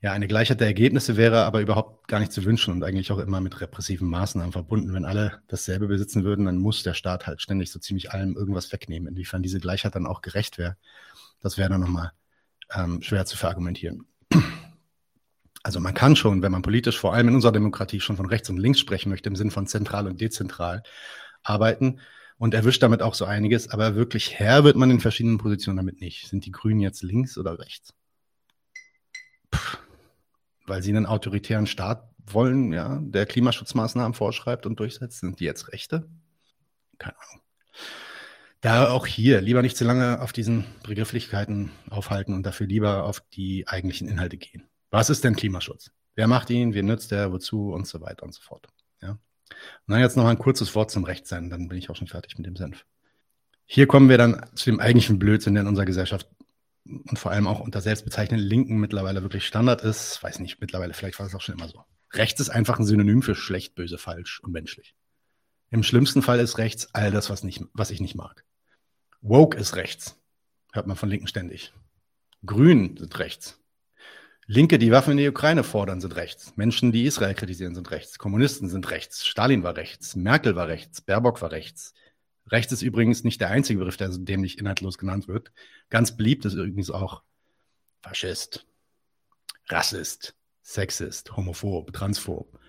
Ja, 0.01 0.11
eine 0.11 0.27
Gleichheit 0.27 0.59
der 0.59 0.67
Ergebnisse 0.67 1.15
wäre 1.15 1.45
aber 1.45 1.61
überhaupt 1.61 2.09
gar 2.09 2.19
nicht 2.19 2.33
zu 2.33 2.43
wünschen 2.43 2.73
und 2.73 2.83
eigentlich 2.83 3.11
auch 3.13 3.19
immer 3.19 3.39
mit 3.39 3.61
repressiven 3.61 4.09
Maßnahmen 4.09 4.51
verbunden. 4.51 4.93
Wenn 4.93 5.05
alle 5.05 5.41
dasselbe 5.47 5.87
besitzen 5.87 6.25
würden, 6.25 6.45
dann 6.45 6.57
muss 6.57 6.83
der 6.83 6.93
Staat 6.93 7.25
halt 7.25 7.41
ständig 7.41 7.71
so 7.71 7.79
ziemlich 7.79 8.11
allem 8.11 8.35
irgendwas 8.35 8.73
wegnehmen. 8.73 9.07
Inwiefern 9.07 9.41
diese 9.41 9.61
Gleichheit 9.61 9.95
dann 9.95 10.05
auch 10.05 10.21
gerecht 10.21 10.57
wäre, 10.57 10.75
das 11.39 11.57
wäre 11.57 11.69
dann 11.69 11.79
nochmal 11.79 12.11
ähm, 12.75 13.01
schwer 13.01 13.25
zu 13.25 13.37
verargumentieren. 13.37 14.05
Also 15.65 15.79
man 15.79 15.93
kann 15.93 16.17
schon, 16.17 16.41
wenn 16.41 16.51
man 16.51 16.61
politisch 16.61 16.99
vor 16.99 17.13
allem 17.13 17.29
in 17.29 17.35
unserer 17.35 17.53
Demokratie 17.53 18.01
schon 18.01 18.17
von 18.17 18.25
rechts 18.25 18.49
und 18.49 18.57
links 18.57 18.81
sprechen 18.81 19.07
möchte, 19.07 19.29
im 19.29 19.37
Sinn 19.37 19.49
von 19.49 19.65
zentral 19.65 20.07
und 20.07 20.19
dezentral 20.19 20.83
arbeiten 21.41 22.01
und 22.43 22.53
erwischt 22.53 22.83
damit 22.83 23.01
auch 23.01 23.13
so 23.13 23.23
einiges, 23.23 23.69
aber 23.69 23.95
wirklich 23.95 24.37
Herr 24.37 24.65
wird 24.65 24.75
man 24.75 24.91
in 24.91 24.99
verschiedenen 24.99 25.37
Positionen 25.37 25.77
damit 25.77 26.01
nicht. 26.01 26.27
Sind 26.27 26.45
die 26.45 26.51
Grünen 26.51 26.81
jetzt 26.81 27.01
links 27.01 27.37
oder 27.37 27.57
rechts? 27.57 27.93
Puh. 29.49 29.77
Weil 30.65 30.83
sie 30.83 30.89
einen 30.89 31.05
autoritären 31.05 31.67
Staat 31.67 32.05
wollen, 32.25 32.73
ja, 32.73 32.99
der 33.01 33.25
Klimaschutzmaßnahmen 33.27 34.13
vorschreibt 34.13 34.65
und 34.65 34.77
durchsetzt, 34.77 35.21
sind 35.21 35.39
die 35.39 35.45
jetzt 35.45 35.71
Rechte? 35.71 36.09
Keine 36.97 37.15
Ahnung. 37.17 37.41
Da 38.59 38.89
auch 38.89 39.07
hier 39.07 39.39
lieber 39.39 39.61
nicht 39.61 39.77
zu 39.77 39.85
lange 39.85 40.19
auf 40.19 40.33
diesen 40.33 40.65
Begrifflichkeiten 40.83 41.71
aufhalten 41.89 42.33
und 42.33 42.43
dafür 42.43 42.67
lieber 42.67 43.05
auf 43.05 43.21
die 43.21 43.69
eigentlichen 43.69 44.09
Inhalte 44.09 44.35
gehen. 44.35 44.67
Was 44.91 45.09
ist 45.09 45.23
denn 45.23 45.37
Klimaschutz? 45.37 45.91
Wer 46.15 46.27
macht 46.27 46.49
ihn? 46.49 46.73
Wie 46.73 46.83
nützt 46.83 47.13
er? 47.13 47.31
Wozu? 47.31 47.71
Und 47.71 47.87
so 47.87 48.01
weiter 48.01 48.23
und 48.23 48.33
so 48.33 48.41
fort. 48.41 48.67
Und 49.87 49.93
dann 49.93 50.01
jetzt 50.01 50.17
noch 50.17 50.25
ein 50.25 50.37
kurzes 50.37 50.75
Wort 50.75 50.91
zum 50.91 51.03
Rechtsein, 51.03 51.49
dann 51.49 51.67
bin 51.67 51.77
ich 51.77 51.89
auch 51.89 51.95
schon 51.95 52.07
fertig 52.07 52.37
mit 52.37 52.45
dem 52.45 52.55
Senf. 52.55 52.85
Hier 53.65 53.87
kommen 53.87 54.09
wir 54.09 54.17
dann 54.17 54.45
zu 54.55 54.69
dem 54.69 54.79
eigentlichen 54.79 55.19
Blödsinn, 55.19 55.53
der 55.53 55.61
in 55.61 55.67
unserer 55.67 55.85
Gesellschaft 55.85 56.27
und 56.85 57.17
vor 57.17 57.31
allem 57.31 57.47
auch 57.47 57.59
unter 57.59 57.81
selbstbezeichneten 57.81 58.45
Linken 58.45 58.77
mittlerweile 58.77 59.21
wirklich 59.21 59.45
Standard 59.45 59.81
ist. 59.81 60.21
Weiß 60.21 60.39
nicht, 60.39 60.59
mittlerweile, 60.59 60.93
vielleicht 60.93 61.19
war 61.19 61.25
es 61.25 61.35
auch 61.35 61.41
schon 61.41 61.55
immer 61.55 61.69
so. 61.69 61.83
Rechts 62.11 62.39
ist 62.39 62.49
einfach 62.49 62.77
ein 62.77 62.85
Synonym 62.85 63.21
für 63.21 63.35
schlecht, 63.35 63.75
böse, 63.75 63.97
falsch 63.97 64.39
und 64.41 64.51
menschlich. 64.51 64.95
Im 65.71 65.81
schlimmsten 65.81 66.21
Fall 66.21 66.39
ist 66.39 66.57
rechts 66.57 66.93
all 66.93 67.09
das, 67.09 67.29
was, 67.29 67.43
nicht, 67.43 67.63
was 67.73 67.89
ich 67.89 67.99
nicht 67.99 68.15
mag. 68.15 68.43
Woke 69.21 69.57
ist 69.57 69.75
rechts. 69.75 70.19
Hört 70.71 70.85
man 70.85 70.97
von 70.97 71.09
Linken 71.09 71.27
ständig. 71.27 71.73
Grün 72.45 72.97
sind 72.97 73.17
rechts. 73.17 73.62
Linke, 74.53 74.77
die 74.77 74.91
Waffen 74.91 75.13
in 75.13 75.17
die 75.17 75.27
Ukraine 75.27 75.63
fordern, 75.63 75.99
sind 75.99 76.15
rechts. 76.15 76.55
Menschen, 76.57 76.91
die 76.91 77.05
Israel 77.05 77.33
kritisieren, 77.33 77.73
sind 77.73 77.89
rechts. 77.89 78.19
Kommunisten 78.19 78.69
sind 78.69 78.91
rechts. 78.91 79.25
Stalin 79.25 79.63
war 79.63 79.75
rechts. 79.75 80.15
Merkel 80.15 80.55
war 80.55 80.67
rechts. 80.67 81.01
Baerbock 81.01 81.41
war 81.41 81.51
rechts. 81.51 81.95
Rechts 82.51 82.71
ist 82.71 82.83
übrigens 82.83 83.23
nicht 83.23 83.41
der 83.41 83.49
einzige 83.49 83.79
Begriff, 83.79 83.97
der 83.97 84.09
dem 84.09 84.41
nicht 84.41 84.59
inhaltlos 84.59 84.99
genannt 84.99 85.27
wird. 85.27 85.51
Ganz 85.89 86.15
beliebt 86.15 86.45
ist 86.45 86.53
übrigens 86.53 86.91
auch 86.91 87.23
Faschist, 88.03 88.67
Rassist, 89.69 90.35
Sexist, 90.61 91.35
Homophob, 91.35 91.91
Transphob. 91.91 92.59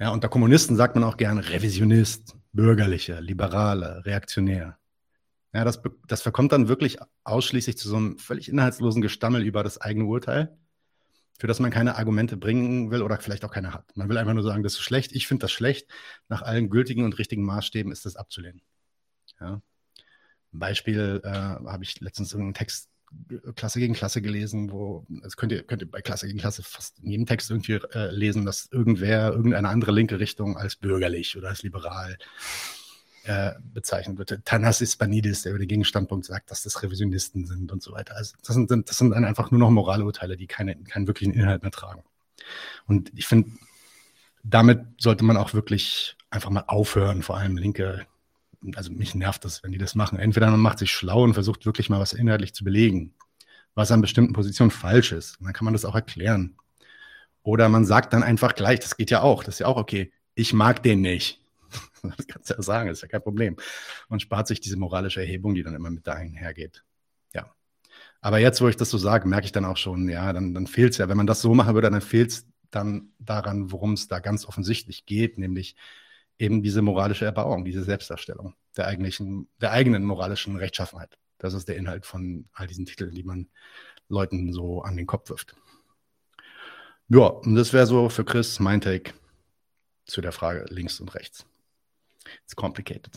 Ja, 0.00 0.12
unter 0.12 0.30
Kommunisten 0.30 0.76
sagt 0.76 0.94
man 0.94 1.04
auch 1.04 1.18
gerne 1.18 1.46
Revisionist, 1.46 2.36
Bürgerlicher, 2.54 3.20
Liberaler, 3.20 4.06
Reaktionär. 4.06 4.78
Ja, 5.52 5.64
das, 5.64 5.82
das 6.06 6.22
verkommt 6.22 6.52
dann 6.52 6.68
wirklich 6.68 6.96
ausschließlich 7.24 7.76
zu 7.76 7.90
so 7.90 7.96
einem 7.96 8.18
völlig 8.18 8.48
inhaltslosen 8.48 9.02
Gestammel 9.02 9.42
über 9.42 9.62
das 9.62 9.78
eigene 9.78 10.06
Urteil 10.06 10.56
für 11.42 11.48
das 11.48 11.58
man 11.58 11.72
keine 11.72 11.96
Argumente 11.96 12.36
bringen 12.36 12.92
will 12.92 13.02
oder 13.02 13.18
vielleicht 13.18 13.44
auch 13.44 13.50
keine 13.50 13.74
hat. 13.74 13.96
Man 13.96 14.08
will 14.08 14.16
einfach 14.16 14.32
nur 14.32 14.44
sagen, 14.44 14.62
das 14.62 14.74
ist 14.74 14.82
schlecht, 14.82 15.10
ich 15.10 15.26
finde 15.26 15.42
das 15.42 15.50
schlecht. 15.50 15.88
Nach 16.28 16.42
allen 16.42 16.70
gültigen 16.70 17.04
und 17.04 17.18
richtigen 17.18 17.42
Maßstäben 17.42 17.90
ist 17.90 18.06
das 18.06 18.14
abzulehnen. 18.14 18.62
Ja. 19.40 19.60
Beispiel 20.52 21.20
äh, 21.24 21.28
habe 21.28 21.82
ich 21.82 22.00
letztens 22.00 22.32
irgendeinen 22.32 22.54
Text 22.54 22.90
Klasse 23.56 23.80
gegen 23.80 23.94
Klasse 23.94 24.22
gelesen, 24.22 24.70
wo, 24.70 25.04
das 25.08 25.36
könnt 25.36 25.50
ihr, 25.50 25.64
könnt 25.64 25.82
ihr 25.82 25.90
bei 25.90 26.00
Klasse 26.00 26.28
gegen 26.28 26.38
Klasse 26.38 26.62
fast 26.62 27.00
in 27.00 27.10
jedem 27.10 27.26
Text 27.26 27.50
irgendwie 27.50 27.80
äh, 27.92 28.12
lesen, 28.12 28.46
dass 28.46 28.68
irgendwer 28.70 29.32
irgendeine 29.32 29.68
andere 29.68 29.90
linke 29.90 30.20
Richtung 30.20 30.56
als 30.56 30.76
bürgerlich 30.76 31.36
oder 31.36 31.48
als 31.48 31.64
liberal 31.64 32.18
äh, 33.24 33.52
bezeichnet 33.72 34.18
wird. 34.18 34.44
Thanasis 34.44 34.96
Banidis, 34.96 35.42
der 35.42 35.52
über 35.52 35.58
den 35.58 35.68
Gegenstandpunkt 35.68 36.24
sagt, 36.24 36.50
dass 36.50 36.62
das 36.62 36.82
Revisionisten 36.82 37.46
sind 37.46 37.70
und 37.70 37.82
so 37.82 37.92
weiter. 37.92 38.16
Also 38.16 38.34
das 38.44 38.54
sind, 38.54 38.70
das 38.88 38.98
sind 38.98 39.10
dann 39.10 39.24
einfach 39.24 39.50
nur 39.50 39.60
noch 39.60 39.70
Moralurteile, 39.70 40.36
die 40.36 40.46
keine, 40.46 40.76
keinen 40.76 41.06
wirklichen 41.06 41.32
Inhalt 41.32 41.62
mehr 41.62 41.70
tragen. 41.70 42.02
Und 42.86 43.12
ich 43.14 43.26
finde, 43.26 43.50
damit 44.42 44.80
sollte 44.98 45.24
man 45.24 45.36
auch 45.36 45.54
wirklich 45.54 46.16
einfach 46.30 46.50
mal 46.50 46.64
aufhören, 46.66 47.22
vor 47.22 47.36
allem 47.36 47.56
Linke. 47.56 48.06
Also 48.74 48.92
mich 48.92 49.14
nervt 49.14 49.44
das, 49.44 49.62
wenn 49.62 49.72
die 49.72 49.78
das 49.78 49.94
machen. 49.94 50.18
Entweder 50.18 50.50
man 50.50 50.60
macht 50.60 50.78
sich 50.78 50.92
schlau 50.92 51.22
und 51.22 51.34
versucht 51.34 51.66
wirklich 51.66 51.90
mal 51.90 52.00
was 52.00 52.12
inhaltlich 52.12 52.54
zu 52.54 52.64
belegen, 52.64 53.14
was 53.74 53.90
an 53.90 54.00
bestimmten 54.00 54.32
Positionen 54.32 54.70
falsch 54.70 55.12
ist. 55.12 55.38
Und 55.38 55.46
dann 55.46 55.52
kann 55.52 55.64
man 55.64 55.74
das 55.74 55.84
auch 55.84 55.94
erklären. 55.94 56.56
Oder 57.42 57.68
man 57.68 57.84
sagt 57.84 58.12
dann 58.12 58.22
einfach 58.22 58.54
gleich, 58.54 58.80
das 58.80 58.96
geht 58.96 59.10
ja 59.10 59.22
auch, 59.22 59.42
das 59.42 59.56
ist 59.56 59.58
ja 59.60 59.66
auch 59.66 59.76
okay, 59.76 60.12
ich 60.34 60.52
mag 60.52 60.82
den 60.82 61.00
nicht. 61.00 61.41
Das 62.16 62.26
kannst 62.26 62.50
du 62.50 62.54
ja 62.54 62.62
sagen, 62.62 62.90
ist 62.90 63.02
ja 63.02 63.08
kein 63.08 63.22
Problem. 63.22 63.56
Man 64.08 64.20
spart 64.20 64.48
sich 64.48 64.60
diese 64.60 64.76
moralische 64.76 65.20
Erhebung, 65.20 65.54
die 65.54 65.62
dann 65.62 65.74
immer 65.74 65.90
mit 65.90 66.06
da 66.06 66.14
einhergeht. 66.14 66.84
Ja. 67.32 67.54
Aber 68.20 68.38
jetzt, 68.38 68.60
wo 68.60 68.68
ich 68.68 68.76
das 68.76 68.90
so 68.90 68.98
sage, 68.98 69.28
merke 69.28 69.46
ich 69.46 69.52
dann 69.52 69.64
auch 69.64 69.76
schon, 69.76 70.08
ja, 70.08 70.32
dann, 70.32 70.54
dann 70.54 70.66
fehlt 70.66 70.92
es 70.92 70.98
ja. 70.98 71.08
Wenn 71.08 71.16
man 71.16 71.26
das 71.26 71.40
so 71.40 71.54
machen 71.54 71.74
würde, 71.74 71.90
dann 71.90 72.00
fehlt 72.00 72.30
es 72.30 72.46
dann 72.70 73.12
daran, 73.18 73.70
worum 73.70 73.92
es 73.92 74.08
da 74.08 74.18
ganz 74.18 74.46
offensichtlich 74.46 75.06
geht, 75.06 75.38
nämlich 75.38 75.76
eben 76.38 76.62
diese 76.62 76.82
moralische 76.82 77.24
Erbauung, 77.24 77.64
diese 77.64 77.84
Selbstdarstellung 77.84 78.54
der, 78.76 78.86
eigentlichen, 78.86 79.48
der 79.60 79.72
eigenen 79.72 80.04
moralischen 80.04 80.56
Rechtschaffenheit. 80.56 81.18
Das 81.38 81.54
ist 81.54 81.68
der 81.68 81.76
Inhalt 81.76 82.06
von 82.06 82.48
all 82.52 82.66
diesen 82.66 82.86
Titeln, 82.86 83.14
die 83.14 83.22
man 83.22 83.48
Leuten 84.08 84.52
so 84.52 84.82
an 84.82 84.96
den 84.96 85.06
Kopf 85.06 85.30
wirft. 85.30 85.54
Ja, 87.08 87.26
und 87.26 87.54
das 87.54 87.72
wäre 87.72 87.86
so 87.86 88.08
für 88.08 88.24
Chris 88.24 88.58
mein 88.60 88.80
Take 88.80 89.12
zu 90.06 90.20
der 90.20 90.32
Frage 90.32 90.64
links 90.68 91.00
und 91.00 91.14
rechts. 91.14 91.46
It's 92.44 92.56
complicated. 92.56 93.10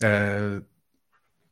Äh, 0.00 0.60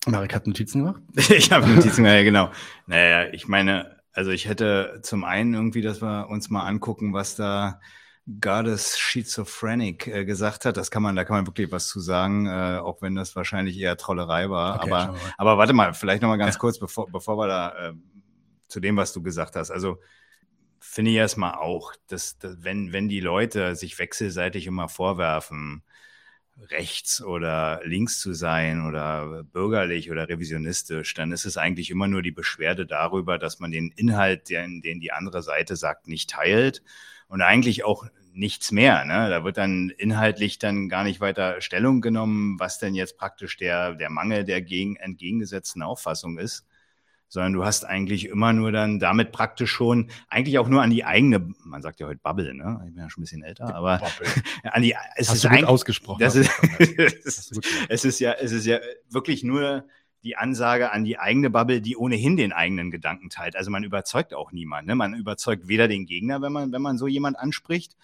Marek 0.07 0.35
hat 0.35 0.47
Notizen 0.47 0.85
gemacht? 0.85 1.03
ich 1.17 1.53
habe 1.53 1.69
Notizen 1.69 2.05
gemacht, 2.05 2.19
ja, 2.19 2.23
genau. 2.23 2.51
Naja, 2.87 3.33
ich 3.33 3.47
meine, 3.49 4.01
also 4.13 4.31
ich 4.31 4.49
hätte 4.49 5.01
zum 5.03 5.25
einen 5.25 5.55
irgendwie, 5.55 5.83
dass 5.83 6.03
wir 6.03 6.29
uns 6.29 6.51
mal 6.51 6.65
angucken, 6.65 7.13
was 7.13 7.37
da 7.37 7.81
Goddess 8.41 8.99
Schizophrenic 8.99 10.07
äh, 10.07 10.25
gesagt 10.25 10.65
hat. 10.65 10.77
Das 10.77 10.91
kann 10.91 11.03
man, 11.03 11.17
da 11.17 11.25
kann 11.25 11.37
man 11.37 11.47
wirklich 11.47 11.73
was 11.73 11.89
zu 11.89 12.01
sagen, 12.01 12.47
äh, 12.47 12.79
auch 12.79 13.03
wenn 13.03 13.15
das 13.15 13.35
wahrscheinlich 13.35 13.79
eher 13.79 13.97
Trollerei 13.97 14.49
war. 14.49 14.77
Okay, 14.77 14.93
aber, 14.93 15.17
aber 15.39 15.59
warte 15.59 15.73
mal, 15.73 15.93
vielleicht 15.95 16.23
noch 16.23 16.29
mal 16.29 16.37
ganz 16.37 16.55
ja. 16.55 16.61
kurz, 16.61 16.79
bevor, 16.79 17.11
bevor 17.11 17.37
wir 17.37 17.49
da 17.49 17.89
äh, 17.89 17.93
zu 18.69 18.81
dem, 18.81 18.97
was 18.97 19.13
du 19.13 19.23
gesagt 19.23 19.57
hast. 19.57 19.71
Also 19.71 19.99
finde 20.83 21.13
ich 21.13 21.17
erstmal 21.17 21.55
auch, 21.55 21.95
dass, 22.09 22.39
dass, 22.39 22.63
wenn, 22.65 22.93
wenn 22.93 23.09
die 23.09 23.21
Leute 23.21 23.77
sich 23.77 23.99
wechselseitig 23.99 24.67
immer 24.67 24.89
vorwerfen, 24.89 25.83
rechts 26.71 27.23
oder 27.23 27.81
links 27.85 28.21
zu 28.21 28.35
sein 28.35 28.87
oder 28.87 29.45
bürgerlich 29.45 30.11
oder 30.11 30.29
revisionistisch, 30.29 31.15
dann 31.15 31.33
ist 31.33 31.47
es 31.47 31.57
eigentlich 31.57 31.91
immer 31.91 32.09
nur 32.09 32.23
die 32.23 32.33
Beschwerde 32.33 32.85
darüber, 32.85 33.39
dass 33.39 33.59
man 33.59 33.71
den 33.71 33.91
Inhalt, 33.93 34.51
den, 34.51 34.83
den 34.83 35.01
die 35.01 35.13
andere 35.13 35.43
Seite 35.43 35.77
sagt, 35.77 36.09
nicht 36.09 36.31
teilt 36.31 36.83
und 37.29 37.43
eigentlich 37.43 37.85
auch 37.85 38.07
nichts 38.33 38.73
mehr. 38.73 39.05
Ne? 39.05 39.31
Da 39.31 39.45
wird 39.45 39.59
dann 39.59 39.91
inhaltlich 39.91 40.59
dann 40.59 40.89
gar 40.89 41.05
nicht 41.05 41.21
weiter 41.21 41.61
Stellung 41.61 42.01
genommen, 42.01 42.59
was 42.59 42.79
denn 42.79 42.95
jetzt 42.95 43.17
praktisch 43.17 43.57
der, 43.57 43.95
der 43.95 44.11
Mangel 44.11 44.45
der 44.45 44.63
gegen, 44.63 44.97
entgegengesetzten 44.97 45.83
Auffassung 45.83 46.39
ist 46.39 46.67
sondern 47.33 47.55
du 47.55 47.65
hast 47.65 47.87
eigentlich 47.87 48.27
immer 48.27 48.53
nur 48.53 48.73
dann 48.73 48.99
damit 48.99 49.33
praktisch 49.33 49.71
schon, 49.71 50.11
eigentlich 50.29 50.59
auch 50.59 50.69
nur 50.69 50.83
an 50.83 50.91
die 50.91 51.07
eigene, 51.07 51.55
man 51.65 51.81
sagt 51.81 51.99
ja 51.99 52.07
heute 52.07 52.21
Bubble, 52.23 52.53
ne? 52.53 52.83
Ich 52.87 52.93
bin 52.93 53.03
ja 53.03 53.09
schon 53.09 53.23
ein 53.23 53.25
bisschen 53.25 53.43
älter, 53.43 53.75
aber 53.75 54.03
an 54.65 54.83
die, 54.83 54.95
es 55.17 55.31
hast 55.31 55.37
ist 55.37 55.45
du 55.45 55.49
gut 55.49 55.65
ausgesprochen. 55.65 56.21
Das 56.21 56.37
ist, 56.37 56.51
es 57.89 58.05
ist 58.05 58.21
ja, 58.21 58.33
es 58.33 58.53
ist 58.53 58.67
ja 58.67 58.81
wirklich 59.09 59.45
nur 59.45 59.87
die 60.25 60.37
Ansage 60.37 60.93
an 60.93 61.05
die 61.05 61.19
eigene 61.19 61.49
Bubble, 61.49 61.81
die 61.81 61.97
ohnehin 61.97 62.37
den 62.37 62.53
eigenen 62.53 62.91
Gedanken 62.91 63.31
teilt. 63.31 63.57
Also 63.57 63.71
man 63.71 63.83
überzeugt 63.83 64.35
auch 64.35 64.53
niemanden. 64.53 64.89
Ne? 64.89 64.95
Man 64.95 65.15
überzeugt 65.15 65.69
weder 65.69 65.89
den 65.89 66.05
Gegner, 66.05 66.43
wenn 66.43 66.53
man, 66.53 66.71
wenn 66.71 66.83
man 66.83 66.99
so 66.99 67.07
jemand 67.07 67.39
anspricht, 67.39 67.97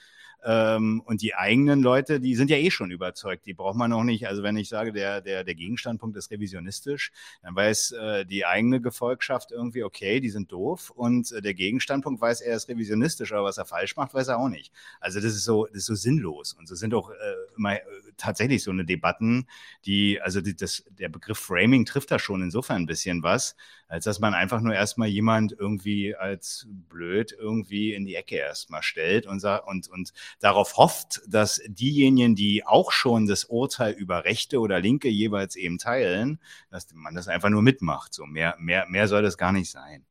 Ähm, 0.45 1.03
und 1.05 1.23
die 1.23 1.35
eigenen 1.35 1.83
Leute, 1.83 2.21
die 2.21 2.37
sind 2.37 2.51
ja 2.51 2.57
eh 2.57 2.71
schon 2.71 2.91
überzeugt. 2.91 3.47
Die 3.47 3.55
braucht 3.55 3.77
man 3.77 3.91
noch 3.91 4.05
nicht. 4.05 4.29
Also 4.29 4.43
wenn 4.43 4.57
ich 4.57 4.69
sage, 4.69 4.93
der, 4.93 5.21
der, 5.21 5.45
der 5.45 5.55
Gegenstandpunkt 5.55 6.17
ist 6.17 6.31
revisionistisch, 6.31 7.13
dann 7.43 7.57
weiß 7.57 7.93
äh, 7.93 8.25
die 8.25 8.47
eigene 8.47 8.81
Gefolgschaft 8.81 9.51
irgendwie, 9.51 9.83
okay, 9.83 10.21
die 10.21 10.31
sind 10.31 10.53
doof. 10.53 10.91
Und 10.91 11.33
äh, 11.33 11.43
der 11.43 11.55
Gegenstandpunkt 11.55 12.21
weiß, 12.21 12.41
er 12.41 12.57
ist 12.57 12.69
revisionistisch, 12.69 13.33
aber 13.33 13.45
was 13.45 13.59
er 13.59 13.65
falsch 13.65 13.97
macht, 13.97 14.15
weiß 14.15 14.29
er 14.29 14.39
auch 14.39 14.49
nicht. 14.49 14.73
Also 15.01 15.21
das 15.21 15.33
ist 15.33 15.45
so, 15.45 15.67
das 15.67 15.79
ist 15.79 15.87
so 15.87 15.95
sinnlos. 15.95 16.53
Und 16.53 16.69
so 16.69 16.75
sind 16.75 16.95
auch 16.95 17.11
äh, 17.11 17.15
immer 17.57 17.77
tatsächlich 18.19 18.63
so 18.63 18.71
eine 18.71 18.85
Debatten, 18.85 19.47
die, 19.87 20.21
also 20.21 20.41
die, 20.41 20.55
das, 20.55 20.85
der 20.91 21.09
Begriff 21.09 21.39
Framing 21.39 21.85
trifft 21.85 22.11
da 22.11 22.19
schon 22.19 22.43
insofern 22.43 22.83
ein 22.83 22.87
bisschen 22.87 23.23
was, 23.23 23.57
als 23.89 24.05
dass 24.05 24.21
man 24.21 24.35
einfach 24.35 24.61
nur 24.61 24.75
erstmal 24.75 25.09
jemand 25.09 25.53
irgendwie 25.53 26.15
als 26.15 26.67
blöd 26.69 27.35
irgendwie 27.39 27.95
in 27.95 28.05
die 28.05 28.15
Ecke 28.15 28.37
erstmal 28.37 28.83
stellt 28.83 29.27
und, 29.27 29.43
und, 29.45 29.89
und 29.89 30.13
darauf 30.41 30.77
hofft, 30.77 31.23
dass 31.27 31.63
diejenigen, 31.67 32.35
die 32.35 32.67
auch 32.67 32.93
schon 32.93 33.27
das 33.27 33.45
Urteil 33.45 33.93
über 33.95 34.25
Rechte 34.25 34.61
oder 34.61 34.81
Linke 34.81 35.09
jeweils 35.09 35.57
eben 35.57 35.79
teilen, 35.79 36.39
dass 36.71 36.89
man 36.93 37.15
das 37.15 37.29
einfach 37.29 37.49
nur 37.49 37.63
mitmacht. 37.63 38.13
So 38.13 38.27
mehr, 38.27 38.57
mehr, 38.59 38.87
mehr 38.89 39.09
soll 39.09 39.23
das 39.23 39.39
gar 39.39 39.53
nicht 39.53 39.71
sein 39.71 40.05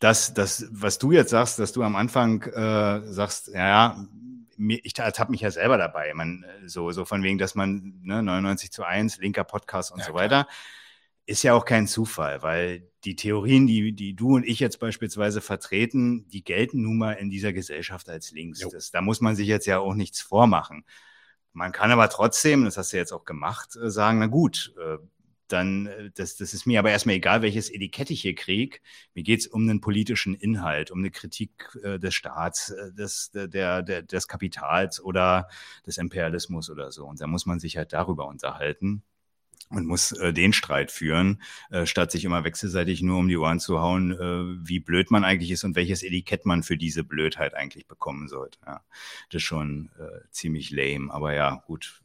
das, 0.00 0.32
das, 0.34 0.66
was 0.70 0.98
du 0.98 1.12
jetzt 1.12 1.30
sagst, 1.30 1.58
dass 1.58 1.72
du 1.72 1.82
am 1.82 1.94
Anfang 1.94 2.42
äh, 2.42 3.02
sagst, 3.12 3.48
ja, 3.48 4.06
ich 4.68 4.94
habe 4.98 5.30
mich 5.30 5.40
ja 5.40 5.50
selber 5.50 5.78
dabei, 5.78 6.12
man, 6.14 6.44
so, 6.66 6.90
so 6.90 7.04
von 7.04 7.22
wegen, 7.22 7.38
dass 7.38 7.54
man 7.54 8.00
ne, 8.02 8.22
99 8.22 8.70
zu 8.70 8.84
1, 8.84 9.18
linker 9.18 9.44
Podcast 9.44 9.92
und 9.92 10.00
ja, 10.00 10.06
so 10.06 10.14
weiter, 10.14 10.46
ist 11.26 11.42
ja 11.42 11.54
auch 11.54 11.64
kein 11.64 11.86
Zufall, 11.86 12.42
weil 12.42 12.90
die 13.04 13.16
Theorien, 13.16 13.66
die, 13.66 13.92
die 13.92 14.14
du 14.14 14.34
und 14.34 14.46
ich 14.46 14.60
jetzt 14.60 14.80
beispielsweise 14.80 15.40
vertreten, 15.40 16.28
die 16.28 16.44
gelten 16.44 16.82
nun 16.82 16.98
mal 16.98 17.12
in 17.12 17.30
dieser 17.30 17.52
Gesellschaft 17.52 18.08
als 18.08 18.32
links. 18.32 18.60
Das, 18.68 18.90
da 18.90 19.00
muss 19.00 19.20
man 19.20 19.36
sich 19.36 19.46
jetzt 19.46 19.66
ja 19.66 19.78
auch 19.78 19.94
nichts 19.94 20.20
vormachen. 20.20 20.84
Man 21.52 21.72
kann 21.72 21.90
aber 21.90 22.08
trotzdem, 22.08 22.64
das 22.64 22.76
hast 22.76 22.92
du 22.92 22.96
jetzt 22.96 23.12
auch 23.12 23.24
gemacht, 23.24 23.76
äh, 23.76 23.90
sagen, 23.90 24.18
na 24.18 24.26
gut, 24.26 24.74
äh, 24.78 24.98
dann, 25.52 25.86
äh, 25.86 26.10
das, 26.14 26.36
das 26.36 26.54
ist 26.54 26.66
mir 26.66 26.78
aber 26.78 26.90
erstmal 26.90 27.16
egal, 27.16 27.42
welches 27.42 27.70
Etikett 27.70 28.10
ich 28.10 28.22
hier 28.22 28.34
kriege. 28.34 28.78
Mir 29.14 29.22
geht 29.22 29.40
es 29.40 29.46
um 29.46 29.62
einen 29.62 29.80
politischen 29.80 30.34
Inhalt, 30.34 30.90
um 30.90 30.98
eine 30.98 31.10
Kritik 31.10 31.76
äh, 31.82 31.98
des 31.98 32.14
Staats, 32.14 32.70
äh, 32.70 32.92
des, 32.92 33.30
der, 33.32 33.82
der, 33.82 34.02
des 34.02 34.28
Kapitals 34.28 35.02
oder 35.02 35.48
des 35.86 35.98
Imperialismus 35.98 36.70
oder 36.70 36.92
so. 36.92 37.06
Und 37.06 37.20
da 37.20 37.26
muss 37.26 37.46
man 37.46 37.60
sich 37.60 37.76
halt 37.76 37.92
darüber 37.92 38.26
unterhalten 38.28 39.02
und 39.70 39.86
muss 39.86 40.12
äh, 40.12 40.32
den 40.32 40.52
Streit 40.52 40.90
führen, 40.90 41.40
äh, 41.70 41.86
statt 41.86 42.10
sich 42.10 42.24
immer 42.24 42.44
wechselseitig 42.44 43.02
nur 43.02 43.18
um 43.18 43.28
die 43.28 43.36
Ohren 43.36 43.60
zu 43.60 43.80
hauen, 43.80 44.12
äh, 44.12 44.68
wie 44.68 44.80
blöd 44.80 45.10
man 45.10 45.24
eigentlich 45.24 45.50
ist 45.50 45.64
und 45.64 45.76
welches 45.76 46.02
Etikett 46.02 46.44
man 46.44 46.62
für 46.62 46.76
diese 46.76 47.04
Blödheit 47.04 47.54
eigentlich 47.54 47.86
bekommen 47.86 48.28
sollte. 48.28 48.58
Ja, 48.66 48.82
das 49.30 49.42
ist 49.42 49.42
schon 49.42 49.90
äh, 49.98 50.28
ziemlich 50.30 50.70
lame, 50.70 51.12
aber 51.12 51.34
ja, 51.34 51.62
gut, 51.66 52.02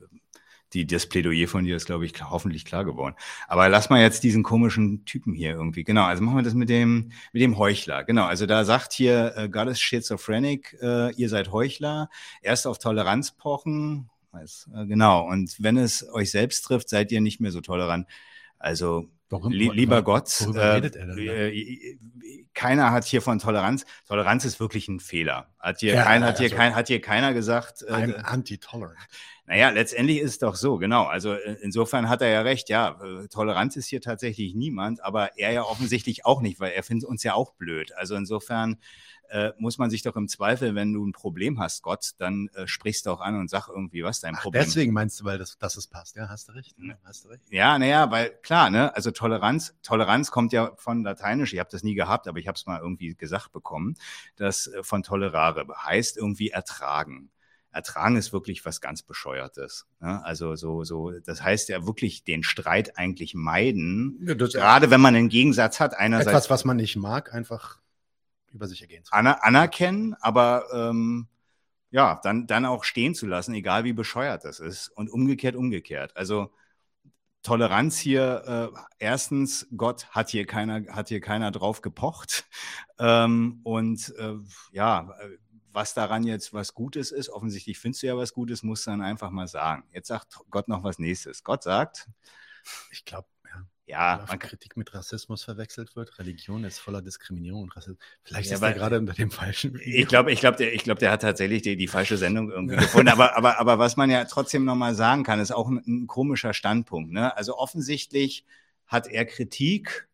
die, 0.76 0.86
das 0.86 1.08
Plädoyer 1.08 1.48
von 1.48 1.64
dir 1.64 1.76
ist, 1.76 1.86
glaube 1.86 2.06
ich, 2.06 2.14
hoffentlich 2.22 2.66
klar 2.66 2.86
geworden. 2.86 3.16
Aber 3.48 3.70
lass 3.70 3.90
mal 3.90 4.02
jetzt 4.02 4.24
diesen 4.24 4.44
komischen 4.44 5.06
Typen 5.06 5.34
hier 5.34 5.52
irgendwie. 5.52 5.84
Genau, 5.84 6.04
also 6.04 6.22
machen 6.22 6.38
wir 6.38 6.44
das 6.44 6.54
mit 6.54 6.70
dem, 6.70 7.12
mit 7.32 7.42
dem 7.42 7.58
Heuchler. 7.58 8.04
Genau, 8.04 8.26
also 8.26 8.46
da 8.46 8.66
sagt 8.66 8.94
hier, 8.94 9.34
äh, 9.38 9.50
God 9.50 9.70
is 9.70 9.80
schizophrenic, 9.80 10.78
äh, 10.82 11.14
ihr 11.14 11.30
seid 11.30 11.52
Heuchler, 11.52 12.10
erst 12.42 12.68
auf 12.68 12.78
Toleranz 12.78 13.32
pochen, 13.32 14.10
weiß, 14.32 14.70
äh, 14.76 14.86
genau, 14.86 15.28
und 15.28 15.56
wenn 15.60 15.78
es 15.78 16.08
euch 16.14 16.30
selbst 16.32 16.64
trifft, 16.64 16.90
seid 16.90 17.12
ihr 17.12 17.22
nicht 17.22 17.40
mehr 17.40 17.52
so 17.52 17.62
tolerant. 17.62 18.08
Also 18.60 19.10
Warum, 19.30 19.52
li 19.52 19.70
lieber 19.74 20.04
Gott, 20.04 20.30
äh, 20.56 20.78
äh, 20.78 21.98
keiner 22.54 22.92
hat 22.92 23.06
hier 23.06 23.22
von 23.22 23.40
Toleranz. 23.40 23.86
Toleranz 24.08 24.46
ist 24.46 24.60
wirklich 24.60 24.88
ein 24.88 25.00
Fehler. 25.00 25.48
Hat 25.60 25.80
hier, 25.80 25.96
ja, 25.96 26.04
kein, 26.04 26.24
hat 26.24 26.38
hier, 26.38 26.46
also, 26.46 26.56
kein, 26.56 26.76
hat 26.76 26.88
hier 26.88 27.02
keiner 27.02 27.34
gesagt. 27.34 27.82
Äh, 27.82 27.92
I'm 27.92 28.14
anti-tolerant. 28.14 28.98
Naja, 29.48 29.70
letztendlich 29.70 30.20
ist 30.20 30.32
es 30.32 30.40
doch 30.40 30.56
so, 30.56 30.78
genau. 30.78 31.04
Also 31.04 31.34
äh, 31.34 31.58
insofern 31.62 32.10
hat 32.10 32.22
er 32.22 32.30
ja 32.30 32.42
recht, 32.42 32.68
ja, 32.70 33.00
äh, 33.02 33.28
Toleranz 33.28 33.76
ist 33.76 33.88
hier 33.88 34.02
tatsächlich 34.02 34.56
niemand, 34.56 35.04
aber 35.04 35.38
er 35.38 35.52
ja 35.52 35.64
offensichtlich 35.64 36.26
auch 36.26 36.42
nicht, 36.42 36.60
weil 36.60 36.72
er 36.72 36.82
findet 36.82 37.08
uns 37.08 37.22
ja 37.22 37.36
auch 37.36 37.54
blöd. 37.54 37.94
Also 37.96 38.16
insofern 38.16 38.78
äh, 39.30 39.52
muss 39.58 39.78
man 39.78 39.90
sich 39.90 40.02
doch 40.02 40.16
im 40.16 40.28
Zweifel, 40.28 40.76
wenn 40.76 40.94
du 40.94 41.06
ein 41.06 41.12
Problem 41.12 41.60
hast, 41.60 41.84
Gott, 41.84 42.12
dann 42.18 42.50
äh, 42.56 42.68
sprichst 42.68 43.06
du 43.06 43.12
auch 43.12 43.22
an 43.22 43.40
und 43.40 43.50
sag 43.50 43.68
irgendwie, 43.68 44.04
was 44.04 44.20
dein 44.20 44.36
Ach, 44.36 44.42
Problem 44.42 44.64
ist. 44.64 44.76
Deswegen 44.76 44.94
meinst 44.94 45.20
du, 45.20 45.26
weil 45.26 45.38
das, 45.38 45.58
dass 45.58 45.78
es 45.78 45.88
passt, 45.88 46.16
ja, 46.16 46.30
hast 46.30 46.50
du 46.50 46.54
recht. 46.54 46.78
Ne? 46.80 46.98
Hast 47.04 47.26
du 47.26 47.30
recht. 47.30 47.44
Ja, 47.50 47.78
naja, 47.78 48.10
weil 48.12 48.32
klar, 48.42 48.70
ne, 48.70 48.96
also 48.96 49.12
Toleranz, 49.12 49.76
Toleranz 49.84 50.32
kommt 50.32 50.54
ja 50.54 50.72
von 50.78 51.04
Lateinisch, 51.04 51.54
ich 51.54 51.60
habe 51.60 51.70
das 51.72 51.84
nie 51.84 51.96
gehabt, 51.96 52.28
aber 52.28 52.40
ich 52.40 52.48
habe 52.48 52.56
es 52.56 52.66
mal 52.66 52.80
irgendwie 52.80 53.16
gesagt 53.16 53.52
bekommen, 53.52 53.96
dass 54.36 54.68
äh, 54.68 54.84
von 54.84 55.04
tolerare 55.04 55.66
heißt 55.84 56.18
irgendwie 56.18 56.50
ertragen. 56.50 57.30
Ertragen 57.76 58.16
ist 58.16 58.32
wirklich 58.32 58.66
was 58.66 58.80
ganz 58.80 59.04
Bescheuertes. 59.04 59.86
Ne? 60.00 60.24
Also 60.24 60.56
so, 60.56 60.84
so, 60.84 61.12
das 61.12 61.44
heißt 61.44 61.70
ja 61.70 61.86
wirklich 61.86 62.24
den 62.24 62.42
Streit 62.42 62.98
eigentlich 62.98 63.36
meiden. 63.36 64.18
Ja, 64.26 64.34
gerade 64.34 64.90
wenn 64.90 65.02
man 65.02 65.16
einen 65.16 65.30
Gegensatz 65.30 65.80
hat, 65.80 65.94
einerseits. 65.94 66.30
Etwas, 66.30 66.50
was 66.50 66.66
man 66.66 66.78
nicht 66.78 66.96
mag, 66.96 67.34
einfach 67.34 67.80
über 68.52 68.68
sich 68.68 68.82
ergehen 68.82 69.04
zu 69.04 69.12
Aner 69.14 69.44
anerkennen, 69.44 70.16
aber 70.22 70.66
ähm, 70.74 71.28
ja, 71.92 72.20
dann, 72.24 72.48
dann 72.48 72.66
auch 72.66 72.86
stehen 72.86 73.14
zu 73.14 73.28
lassen, 73.28 73.54
egal 73.54 73.84
wie 73.84 73.94
bescheuert 73.94 74.46
das 74.46 74.60
ist. 74.60 74.90
Und 74.90 75.10
umgekehrt, 75.10 75.56
umgekehrt. 75.56 76.16
Also 76.16 76.52
Toleranz 77.44 77.98
hier, 77.98 78.72
äh, 78.74 78.80
erstens, 78.98 79.68
Gott 79.78 80.08
hat 80.08 80.30
hier 80.30 80.46
keiner, 80.46 80.84
hat 80.96 81.10
hier 81.10 81.22
keiner 81.22 81.52
drauf 81.52 81.82
gepocht. 81.82 82.48
Ähm, 82.98 83.60
und 83.64 84.14
äh, 84.18 84.36
ja, 84.72 85.14
was 85.76 85.94
daran 85.94 86.24
jetzt 86.24 86.54
was 86.54 86.74
Gutes 86.74 87.12
ist, 87.12 87.30
offensichtlich 87.30 87.78
findest 87.78 88.04
du 88.04 88.08
ja 88.08 88.18
was 88.18 88.34
Gutes, 88.34 88.64
musst 88.64 88.88
du 88.88 88.92
dann 88.92 89.02
einfach 89.02 89.30
mal 89.30 89.48
sagen. 89.48 89.84
Jetzt 89.94 90.08
sagt 90.08 90.40
Gott 90.50 90.68
noch 90.68 90.84
was 90.84 91.00
nächstes. 91.00 91.44
Gott 91.44 91.64
sagt, 91.64 92.08
ich 92.92 93.06
glaube, 93.06 93.28
ja, 93.88 94.26
man 94.28 94.40
Kritik 94.40 94.78
mit 94.78 94.96
Rassismus 94.96 95.44
verwechselt 95.44 95.96
wird. 95.96 96.18
Religion 96.18 96.64
ist 96.64 96.80
voller 96.80 97.04
Diskriminierung 97.04 97.64
und 97.64 97.76
Rassismus. 97.76 98.00
Vielleicht 98.24 98.50
ja, 98.50 98.56
ist 98.56 98.62
er 98.64 98.74
gerade 98.74 98.98
unter 98.98 99.14
dem 99.14 99.30
falschen. 99.30 99.76
Video. 99.76 100.02
Ich 100.02 100.08
glaube, 100.08 100.32
ich 100.32 100.40
glaube, 100.40 100.58
der, 100.58 100.74
ich 100.74 100.84
glaube, 100.84 101.00
der 101.00 101.12
hat 101.12 101.22
tatsächlich 101.22 101.62
die, 101.62 101.78
die 101.78 101.88
falsche 101.88 102.18
Sendung 102.18 102.50
irgendwie 102.50 102.78
gefunden. 102.78 103.10
Aber, 103.10 103.38
aber, 103.38 103.60
aber 103.60 103.78
was 103.78 103.96
man 103.96 104.10
ja 104.10 104.26
trotzdem 104.26 104.66
nochmal 104.66 104.96
sagen 104.96 105.24
kann, 105.24 105.40
ist 105.40 105.52
auch 105.52 105.70
ein, 105.70 105.84
ein 105.86 106.08
komischer 106.08 106.56
Standpunkt. 106.56 107.12
Ne? 107.12 107.38
Also 107.38 107.58
offensichtlich 107.58 108.44
hat 108.88 109.08
er 109.08 109.26
Kritik 109.26 110.08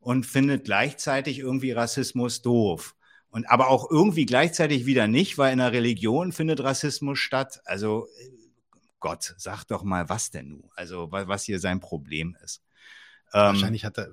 und 0.00 0.24
findet 0.24 0.64
gleichzeitig 0.64 1.38
irgendwie 1.38 1.72
Rassismus 1.72 2.40
doof. 2.40 2.96
Und 3.30 3.50
aber 3.50 3.68
auch 3.68 3.90
irgendwie 3.90 4.26
gleichzeitig 4.26 4.86
wieder 4.86 5.06
nicht, 5.06 5.36
weil 5.38 5.52
in 5.52 5.58
der 5.58 5.72
Religion 5.72 6.32
findet 6.32 6.60
Rassismus 6.60 7.18
statt. 7.18 7.60
Also 7.64 8.08
Gott, 9.00 9.34
sag 9.36 9.64
doch 9.64 9.82
mal, 9.82 10.08
was 10.08 10.30
denn 10.30 10.48
nun? 10.48 10.70
Also 10.74 11.08
was 11.10 11.44
hier 11.44 11.60
sein 11.60 11.80
Problem 11.80 12.36
ist. 12.42 12.62
Ähm, 13.32 13.40
Wahrscheinlich 13.40 13.84
hat 13.84 13.98
er, 13.98 14.12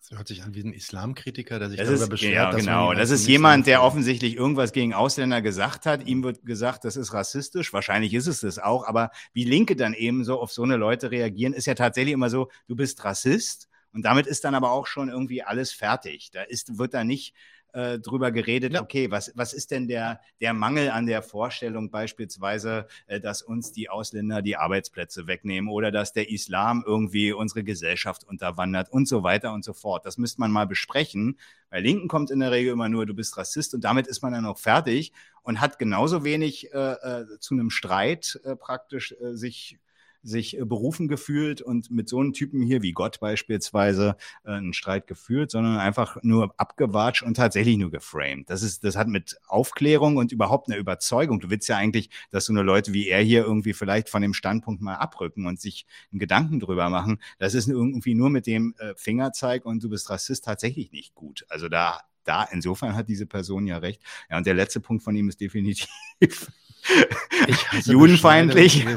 das 0.00 0.16
hört 0.16 0.28
sich 0.28 0.42
an 0.42 0.54
wie 0.54 0.62
ein 0.62 0.72
Islamkritiker, 0.72 1.58
der 1.58 1.68
sich 1.68 1.78
darüber 1.78 1.94
ist, 1.94 2.08
beschwert. 2.08 2.34
Ja, 2.34 2.50
genau. 2.50 2.94
Das 2.94 3.10
ist 3.10 3.26
jemand, 3.28 3.66
der 3.66 3.82
offensichtlich 3.82 4.34
irgendwas 4.34 4.72
gegen 4.72 4.94
Ausländer 4.94 5.42
gesagt 5.42 5.84
hat. 5.84 6.06
Ihm 6.06 6.24
wird 6.24 6.44
gesagt, 6.44 6.84
das 6.84 6.96
ist 6.96 7.12
rassistisch. 7.12 7.72
Wahrscheinlich 7.72 8.14
ist 8.14 8.26
es 8.26 8.40
das 8.40 8.58
auch. 8.58 8.86
Aber 8.86 9.10
wie 9.34 9.44
Linke 9.44 9.76
dann 9.76 9.92
eben 9.92 10.24
so 10.24 10.40
auf 10.40 10.50
so 10.50 10.62
eine 10.62 10.76
Leute 10.76 11.10
reagieren, 11.10 11.52
ist 11.52 11.66
ja 11.66 11.74
tatsächlich 11.74 12.14
immer 12.14 12.30
so, 12.30 12.50
du 12.66 12.74
bist 12.74 13.04
Rassist. 13.04 13.68
Und 13.92 14.02
damit 14.02 14.26
ist 14.26 14.44
dann 14.44 14.54
aber 14.54 14.70
auch 14.70 14.86
schon 14.86 15.08
irgendwie 15.08 15.42
alles 15.42 15.72
fertig. 15.72 16.30
Da 16.30 16.42
ist, 16.42 16.78
wird 16.78 16.94
da 16.94 17.04
nicht 17.04 17.34
äh, 17.72 17.98
drüber 17.98 18.32
geredet, 18.32 18.74
ja. 18.74 18.82
okay, 18.82 19.10
was, 19.10 19.32
was 19.34 19.52
ist 19.52 19.70
denn 19.70 19.88
der, 19.88 20.20
der 20.40 20.52
Mangel 20.54 20.90
an 20.90 21.06
der 21.06 21.22
Vorstellung 21.22 21.90
beispielsweise, 21.90 22.86
äh, 23.06 23.20
dass 23.20 23.42
uns 23.42 23.72
die 23.72 23.88
Ausländer 23.88 24.42
die 24.42 24.56
Arbeitsplätze 24.56 25.26
wegnehmen 25.26 25.70
oder 25.70 25.90
dass 25.90 26.12
der 26.12 26.30
Islam 26.30 26.84
irgendwie 26.86 27.32
unsere 27.32 27.64
Gesellschaft 27.64 28.24
unterwandert 28.24 28.90
und 28.90 29.08
so 29.08 29.22
weiter 29.22 29.52
und 29.52 29.64
so 29.64 29.72
fort. 29.72 30.06
Das 30.06 30.18
müsste 30.18 30.40
man 30.40 30.50
mal 30.50 30.66
besprechen. 30.66 31.38
Bei 31.70 31.80
Linken 31.80 32.08
kommt 32.08 32.30
in 32.30 32.40
der 32.40 32.50
Regel 32.50 32.72
immer 32.72 32.88
nur, 32.88 33.06
du 33.06 33.14
bist 33.14 33.36
Rassist 33.36 33.74
und 33.74 33.84
damit 33.84 34.06
ist 34.06 34.22
man 34.22 34.32
dann 34.32 34.46
auch 34.46 34.58
fertig 34.58 35.12
und 35.42 35.60
hat 35.60 35.78
genauso 35.78 36.24
wenig 36.24 36.72
äh, 36.72 36.92
äh, 36.92 37.24
zu 37.38 37.54
einem 37.54 37.70
Streit 37.70 38.40
äh, 38.44 38.56
praktisch 38.56 39.14
sich 39.32 39.78
sich 40.22 40.58
äh, 40.58 40.64
berufen 40.64 41.08
gefühlt 41.08 41.62
und 41.62 41.90
mit 41.90 42.08
so 42.08 42.18
einem 42.18 42.32
Typen 42.32 42.62
hier 42.62 42.82
wie 42.82 42.92
Gott 42.92 43.20
beispielsweise 43.20 44.16
äh, 44.44 44.52
einen 44.52 44.72
Streit 44.72 45.06
geführt, 45.06 45.50
sondern 45.50 45.78
einfach 45.78 46.18
nur 46.22 46.54
abgewatscht 46.56 47.22
und 47.22 47.34
tatsächlich 47.34 47.76
nur 47.76 47.90
geframed. 47.90 48.50
Das 48.50 48.62
ist, 48.62 48.84
das 48.84 48.96
hat 48.96 49.08
mit 49.08 49.38
Aufklärung 49.46 50.16
und 50.16 50.32
überhaupt 50.32 50.68
einer 50.68 50.78
Überzeugung. 50.78 51.40
Du 51.40 51.50
willst 51.50 51.68
ja 51.68 51.76
eigentlich, 51.76 52.10
dass 52.30 52.46
so 52.46 52.52
eine 52.52 52.62
Leute 52.62 52.92
wie 52.92 53.08
er 53.08 53.22
hier 53.22 53.44
irgendwie 53.44 53.72
vielleicht 53.72 54.08
von 54.08 54.22
dem 54.22 54.34
Standpunkt 54.34 54.82
mal 54.82 54.96
abrücken 54.96 55.46
und 55.46 55.60
sich 55.60 55.86
einen 56.12 56.20
Gedanken 56.20 56.60
drüber 56.60 56.90
machen. 56.90 57.20
Das 57.38 57.54
ist 57.54 57.68
irgendwie 57.68 58.14
nur 58.14 58.30
mit 58.30 58.46
dem 58.46 58.74
äh, 58.78 58.94
Fingerzeig 58.96 59.64
und 59.64 59.82
du 59.82 59.88
bist 59.88 60.10
Rassist 60.10 60.44
tatsächlich 60.44 60.92
nicht 60.92 61.14
gut. 61.14 61.44
Also 61.48 61.68
da 61.68 62.00
da, 62.24 62.44
insofern 62.44 62.94
hat 62.94 63.08
diese 63.08 63.26
Person 63.26 63.66
ja 63.66 63.78
recht. 63.78 64.02
Ja, 64.30 64.36
und 64.36 64.46
der 64.46 64.54
letzte 64.54 64.78
Punkt 64.80 65.02
von 65.02 65.16
ihm 65.16 65.28
ist 65.28 65.40
definitiv 65.40 65.88
Judenfeindlich. 67.84 68.86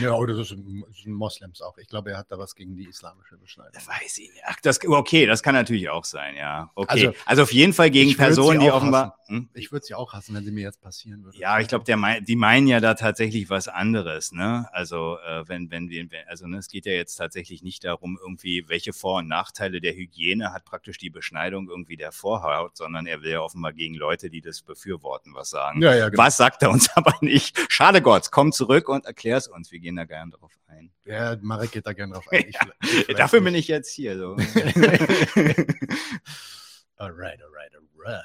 Ja, 0.00 0.14
oder 0.14 0.34
das 0.34 0.48
sind 0.48 0.86
Moslems 1.06 1.62
auch. 1.62 1.76
Ich 1.78 1.88
glaube, 1.88 2.10
er 2.10 2.18
hat 2.18 2.30
da 2.30 2.38
was 2.38 2.54
gegen 2.54 2.76
die 2.76 2.84
islamische 2.84 3.36
Beschneidung. 3.36 3.74
Weiß 3.74 4.18
ich 4.18 4.30
nicht. 4.30 4.42
Ach, 4.46 4.56
das, 4.62 4.84
okay, 4.84 5.26
das 5.26 5.42
kann 5.42 5.54
natürlich 5.54 5.88
auch 5.88 6.04
sein, 6.04 6.36
ja. 6.36 6.70
Okay. 6.74 7.06
Also, 7.06 7.12
also 7.24 7.42
auf 7.44 7.52
jeden 7.52 7.72
Fall 7.72 7.90
gegen 7.90 8.16
Personen, 8.16 8.60
die 8.60 8.70
offenbar. 8.70 9.18
Hm? 9.26 9.48
Ich 9.54 9.72
würde 9.72 9.84
sie 9.84 9.94
auch 9.94 10.12
hassen, 10.12 10.34
wenn 10.34 10.44
sie 10.44 10.50
mir 10.50 10.62
jetzt 10.62 10.80
passieren 10.80 11.24
würde. 11.24 11.38
Ja, 11.38 11.58
ich 11.60 11.68
glaube, 11.68 11.84
die 11.84 12.36
meinen 12.36 12.66
ja 12.66 12.80
da 12.80 12.94
tatsächlich 12.94 13.50
was 13.50 13.68
anderes, 13.68 14.32
ne? 14.32 14.68
Also, 14.72 15.18
äh, 15.26 15.48
wenn, 15.48 15.70
wenn 15.70 15.90
wir, 15.90 16.06
also 16.28 16.46
ne, 16.46 16.58
es 16.58 16.68
geht 16.68 16.86
ja 16.86 16.92
jetzt 16.92 17.16
tatsächlich 17.16 17.62
nicht 17.62 17.84
darum, 17.84 18.18
irgendwie, 18.20 18.68
welche 18.68 18.92
Vor- 18.92 19.18
und 19.18 19.28
Nachteile 19.28 19.80
der 19.80 19.94
Hygiene 19.94 20.52
hat 20.52 20.64
praktisch 20.64 20.98
die 20.98 21.10
Beschneidung 21.10 21.68
irgendwie 21.68 21.96
der 21.96 22.12
Vorhaut, 22.12 22.76
sondern 22.76 23.06
er 23.06 23.22
will 23.22 23.32
ja 23.32 23.40
offenbar 23.40 23.72
gegen 23.72 23.94
Leute, 23.94 24.30
die 24.30 24.40
das 24.40 24.62
befürworten, 24.62 25.34
was 25.34 25.50
sagen. 25.50 25.82
Ja, 25.82 25.94
ja, 25.94 26.08
genau. 26.08 26.22
Was 26.22 26.36
sagt 26.36 26.62
er 26.62 26.70
uns 26.70 26.88
aber 27.06 27.16
nicht? 27.20 27.72
Schade 27.72 28.02
Gott, 28.02 28.30
komm 28.30 28.52
zurück 28.52 28.88
und 28.88 29.06
erklär 29.06 29.36
es 29.36 29.48
uns. 29.48 29.72
Wir 29.72 29.80
gehen 29.80 29.96
da 29.96 30.04
gerne 30.04 30.32
drauf 30.32 30.52
ein. 30.66 30.90
Ja, 31.04 31.36
Marek 31.40 31.72
geht 31.72 31.86
da 31.86 31.92
gerne 31.92 32.14
drauf 32.14 32.26
ein. 32.30 32.44
Ich, 32.82 33.08
ich 33.08 33.16
dafür 33.16 33.40
nicht. 33.40 33.46
bin 33.46 33.54
ich 33.54 33.68
jetzt 33.68 33.92
hier. 33.92 34.18
So. 34.18 34.32
alright, 36.96 37.42
alright, 37.42 37.72
alright. 37.74 38.24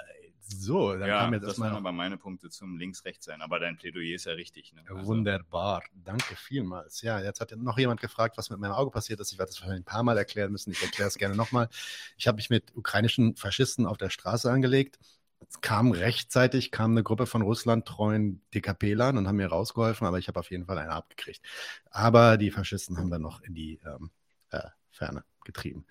So, 0.54 0.94
dann 0.94 1.08
ja, 1.08 1.20
kam 1.20 1.34
jetzt 1.34 1.48
das 1.48 1.60
waren 1.60 1.76
aber 1.76 1.92
meine 1.92 2.18
Punkte 2.18 2.50
zum 2.50 2.78
links-rechts 2.78 3.26
sein. 3.26 3.42
Aber 3.42 3.60
dein 3.60 3.78
Plädoyer 3.78 4.16
ist 4.16 4.26
ja 4.26 4.34
richtig. 4.34 4.74
Ne? 4.74 4.84
Also. 4.88 5.06
Wunderbar. 5.06 5.84
Danke 5.94 6.36
vielmals. 6.36 7.02
Ja, 7.02 7.22
jetzt 7.22 7.40
hat 7.40 7.56
noch 7.56 7.78
jemand 7.78 8.02
gefragt, 8.02 8.38
was 8.38 8.50
mit 8.50 8.60
meinem 8.60 8.74
Auge 8.74 8.92
passiert 8.92 9.20
ist. 9.20 9.32
Ich 9.32 9.40
werde 9.40 9.52
das 9.52 9.62
wahrscheinlich 9.62 9.82
ein 9.82 9.86
paar 9.86 10.04
Mal 10.04 10.18
erklären 10.18 10.52
müssen. 10.52 10.72
Ich 10.72 10.84
erkläre 10.84 11.08
es 11.08 11.18
gerne 11.18 11.36
nochmal. 11.36 11.70
Ich 12.18 12.28
habe 12.28 12.36
mich 12.36 12.50
mit 12.50 12.76
ukrainischen 12.76 13.36
Faschisten 13.38 13.86
auf 13.86 13.98
der 13.98 14.10
Straße 14.10 14.52
angelegt. 14.52 15.00
Es 15.48 15.62
kam 15.62 15.92
rechtzeitig, 15.92 16.72
kam 16.72 16.92
eine 16.92 17.04
Gruppe 17.04 17.26
von 17.26 17.42
Russland-treuen 17.42 18.42
DKP-Lern 18.54 19.18
und 19.18 19.28
haben 19.28 19.38
mir 19.38 19.48
rausgeholfen, 19.48 20.08
aber 20.08 20.20
ich 20.20 20.28
habe 20.28 20.40
auf 20.40 20.52
jeden 20.52 20.66
Fall 20.66 20.78
eine 20.78 20.92
abgekriegt. 20.92 21.42
Aber 21.90 22.38
die 22.38 22.52
Faschisten 22.52 22.98
haben 22.98 23.10
dann 23.10 23.22
noch 23.22 23.42
in 23.42 23.54
die 23.54 23.80
ähm, 23.86 24.12
äh, 24.52 24.70
Ferne 24.90 25.24
getrieben. 25.44 25.86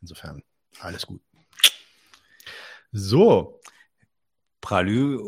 Insofern 0.00 0.42
alles 0.80 1.06
gut. 1.06 1.22
So, 2.92 3.60
Pralü 4.60 5.20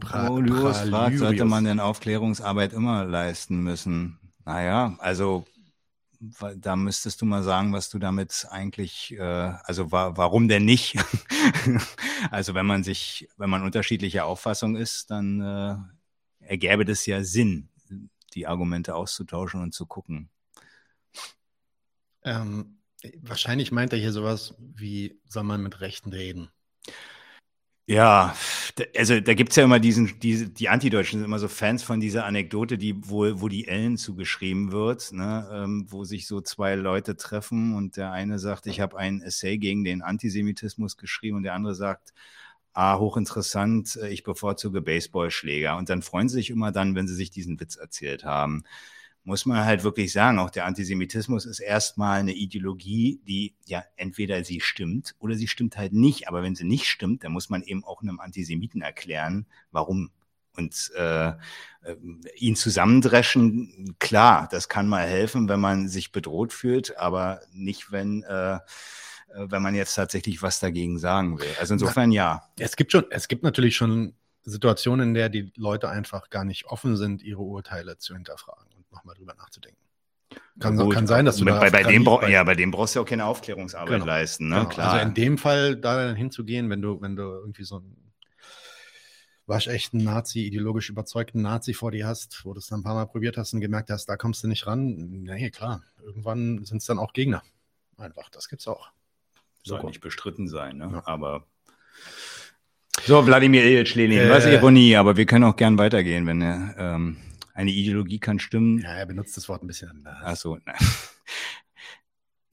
Pralyus 0.00 0.80
fragt, 0.80 1.18
sollte 1.18 1.44
man 1.46 1.64
denn 1.64 1.80
Aufklärungsarbeit 1.80 2.74
immer 2.74 3.04
leisten 3.04 3.62
müssen? 3.62 4.18
Naja, 4.44 4.94
also 4.98 5.46
da 6.56 6.76
müsstest 6.76 7.20
du 7.20 7.26
mal 7.26 7.42
sagen, 7.42 7.72
was 7.72 7.90
du 7.90 7.98
damit 7.98 8.46
eigentlich, 8.50 9.12
äh, 9.12 9.20
also 9.20 9.92
wa 9.92 10.16
warum 10.16 10.48
denn 10.48 10.64
nicht? 10.64 10.96
also 12.30 12.54
wenn 12.54 12.66
man 12.66 12.84
sich, 12.84 13.28
wenn 13.36 13.50
man 13.50 13.62
unterschiedlicher 13.62 14.26
Auffassung 14.26 14.76
ist, 14.76 15.10
dann 15.10 15.40
äh, 15.40 15.76
ergäbe 16.46 16.84
das 16.84 17.06
ja 17.06 17.22
Sinn, 17.24 17.68
die 18.34 18.46
Argumente 18.46 18.94
auszutauschen 18.94 19.62
und 19.62 19.72
zu 19.72 19.86
gucken. 19.86 20.30
Ähm, 22.22 22.78
wahrscheinlich 23.20 23.72
meint 23.72 23.92
er 23.92 23.98
hier 23.98 24.12
sowas 24.12 24.54
wie, 24.58 25.20
soll 25.28 25.44
man 25.44 25.62
mit 25.62 25.80
Rechten 25.80 26.12
reden? 26.12 26.50
Ja, 27.86 28.34
also 28.96 29.20
da 29.20 29.34
gibt's 29.34 29.56
ja 29.56 29.64
immer 29.64 29.78
diesen, 29.78 30.18
diese, 30.20 30.48
die 30.48 30.70
Antideutschen 30.70 31.18
sind 31.20 31.26
immer 31.26 31.38
so 31.38 31.48
Fans 31.48 31.82
von 31.82 32.00
dieser 32.00 32.24
Anekdote, 32.24 32.78
die 32.78 32.94
wo, 32.96 33.42
wo 33.42 33.48
die 33.48 33.68
Ellen 33.68 33.98
zugeschrieben 33.98 34.72
wird, 34.72 35.12
ne, 35.12 35.46
ähm, 35.52 35.84
wo 35.90 36.04
sich 36.04 36.26
so 36.26 36.40
zwei 36.40 36.76
Leute 36.76 37.14
treffen 37.16 37.74
und 37.76 37.98
der 37.98 38.10
eine 38.10 38.38
sagt, 38.38 38.66
ich 38.66 38.80
habe 38.80 38.96
ein 38.96 39.20
Essay 39.20 39.58
gegen 39.58 39.84
den 39.84 40.00
Antisemitismus 40.00 40.96
geschrieben 40.96 41.36
und 41.36 41.42
der 41.42 41.52
andere 41.52 41.74
sagt, 41.74 42.14
ah, 42.72 42.98
hochinteressant, 42.98 43.96
äh, 43.96 44.08
ich 44.08 44.22
bevorzuge 44.24 44.80
Baseballschläger. 44.80 45.76
Und 45.76 45.90
dann 45.90 46.00
freuen 46.02 46.28
sie 46.30 46.36
sich 46.36 46.48
immer 46.50 46.72
dann, 46.72 46.94
wenn 46.94 47.06
sie 47.06 47.14
sich 47.14 47.30
diesen 47.30 47.60
Witz 47.60 47.76
erzählt 47.76 48.24
haben 48.24 48.64
muss 49.24 49.46
man 49.46 49.64
halt 49.64 49.84
wirklich 49.84 50.12
sagen, 50.12 50.38
auch 50.38 50.50
der 50.50 50.66
Antisemitismus 50.66 51.46
ist 51.46 51.60
erstmal 51.60 52.20
eine 52.20 52.34
Ideologie, 52.34 53.20
die 53.26 53.54
ja 53.64 53.82
entweder 53.96 54.44
sie 54.44 54.60
stimmt 54.60 55.14
oder 55.18 55.34
sie 55.34 55.48
stimmt 55.48 55.78
halt 55.78 55.94
nicht. 55.94 56.28
Aber 56.28 56.42
wenn 56.42 56.54
sie 56.54 56.64
nicht 56.64 56.86
stimmt, 56.86 57.24
dann 57.24 57.32
muss 57.32 57.48
man 57.48 57.62
eben 57.62 57.84
auch 57.84 58.02
einem 58.02 58.20
Antisemiten 58.20 58.82
erklären, 58.82 59.46
warum. 59.72 60.10
Und 60.56 60.92
äh, 60.94 61.30
äh, 61.30 61.34
ihn 62.36 62.54
zusammendreschen, 62.54 63.96
klar, 63.98 64.46
das 64.52 64.68
kann 64.68 64.86
mal 64.86 65.04
helfen, 65.04 65.48
wenn 65.48 65.58
man 65.58 65.88
sich 65.88 66.12
bedroht 66.12 66.52
fühlt, 66.52 66.96
aber 66.96 67.40
nicht, 67.52 67.90
wenn 67.90 68.22
äh, 68.22 68.54
äh 68.54 68.60
wenn 69.34 69.62
man 69.62 69.74
jetzt 69.74 69.96
tatsächlich 69.96 70.42
was 70.42 70.60
dagegen 70.60 71.00
sagen 71.00 71.40
will. 71.40 71.50
Also 71.58 71.74
insofern 71.74 72.12
ja. 72.12 72.48
Es 72.56 72.76
gibt 72.76 72.92
schon, 72.92 73.06
es 73.10 73.26
gibt 73.26 73.42
natürlich 73.42 73.74
schon 73.74 74.14
Situationen, 74.42 75.08
in 75.08 75.14
der 75.14 75.28
die 75.28 75.50
Leute 75.56 75.88
einfach 75.88 76.30
gar 76.30 76.44
nicht 76.44 76.66
offen 76.66 76.96
sind, 76.96 77.22
ihre 77.22 77.42
Urteile 77.42 77.98
zu 77.98 78.14
hinterfragen 78.14 78.73
nochmal 78.94 79.14
drüber 79.14 79.34
nachzudenken. 79.34 79.80
Kann, 80.58 80.78
ja, 80.78 80.88
kann 80.88 81.06
sein, 81.06 81.24
dass 81.24 81.36
du 81.36 81.44
bei, 81.44 81.70
da 81.70 81.70
bei, 81.70 81.82
dem 81.82 82.04
bei, 82.04 82.30
ja, 82.30 82.42
bei 82.44 82.54
dem 82.54 82.70
brauchst 82.70 82.96
du 82.96 83.00
auch 83.00 83.04
keine 83.04 83.24
Aufklärungsarbeit 83.24 84.00
genau, 84.00 84.06
leisten, 84.06 84.48
ne? 84.48 84.56
Genau. 84.56 84.68
Klar. 84.68 84.92
Also 84.92 85.06
in 85.06 85.14
dem 85.14 85.38
Fall 85.38 85.76
da 85.76 86.06
dann 86.06 86.16
hinzugehen, 86.16 86.70
wenn 86.70 86.80
du, 86.80 87.00
wenn 87.00 87.16
du 87.16 87.22
irgendwie 87.22 87.64
so 87.64 87.76
einen 87.76 88.12
waschechten 89.46 90.02
Nazi, 90.02 90.40
ideologisch 90.40 90.90
überzeugten 90.90 91.42
Nazi 91.42 91.74
vor 91.74 91.90
dir 91.90 92.06
hast, 92.06 92.44
wo 92.44 92.52
du 92.52 92.58
es 92.58 92.68
dann 92.68 92.80
ein 92.80 92.82
paar 92.82 92.94
Mal 92.94 93.06
probiert 93.06 93.36
hast 93.36 93.52
und 93.52 93.60
gemerkt 93.60 93.90
hast, 93.90 94.06
da 94.06 94.16
kommst 94.16 94.42
du 94.42 94.48
nicht 94.48 94.66
ran. 94.66 94.94
Nee, 95.24 95.50
klar. 95.50 95.82
Irgendwann 96.02 96.64
sind 96.64 96.78
es 96.78 96.86
dann 96.86 96.98
auch 96.98 97.12
Gegner. 97.12 97.42
Einfach, 97.96 98.28
das 98.30 98.48
gibt's 98.48 98.66
auch. 98.66 98.90
Soll 99.62 99.80
so. 99.80 99.86
nicht 99.86 100.00
bestritten 100.00 100.48
sein, 100.48 100.78
ne? 100.78 100.90
Ja. 100.92 101.02
Aber 101.06 101.46
so, 103.06 103.26
Wladimir 103.26 103.64
Ilyich 103.64 103.94
Lenin, 103.94 104.18
äh, 104.18 104.30
was 104.30 104.46
Ironie, 104.46 104.96
aber 104.96 105.16
wir 105.16 105.26
können 105.26 105.44
auch 105.44 105.56
gern 105.56 105.78
weitergehen, 105.78 106.26
wenn 106.26 106.40
er 106.40 106.74
ähm, 106.78 107.16
eine 107.54 107.70
Ideologie 107.70 108.18
kann 108.18 108.38
stimmen. 108.38 108.80
Ja, 108.80 108.94
er 108.94 109.06
benutzt 109.06 109.36
das 109.36 109.48
Wort 109.48 109.62
ein 109.62 109.66
bisschen 109.66 109.88
anders. 109.88 110.18
Ach 110.22 110.36
so, 110.36 110.58
nein. 110.64 110.76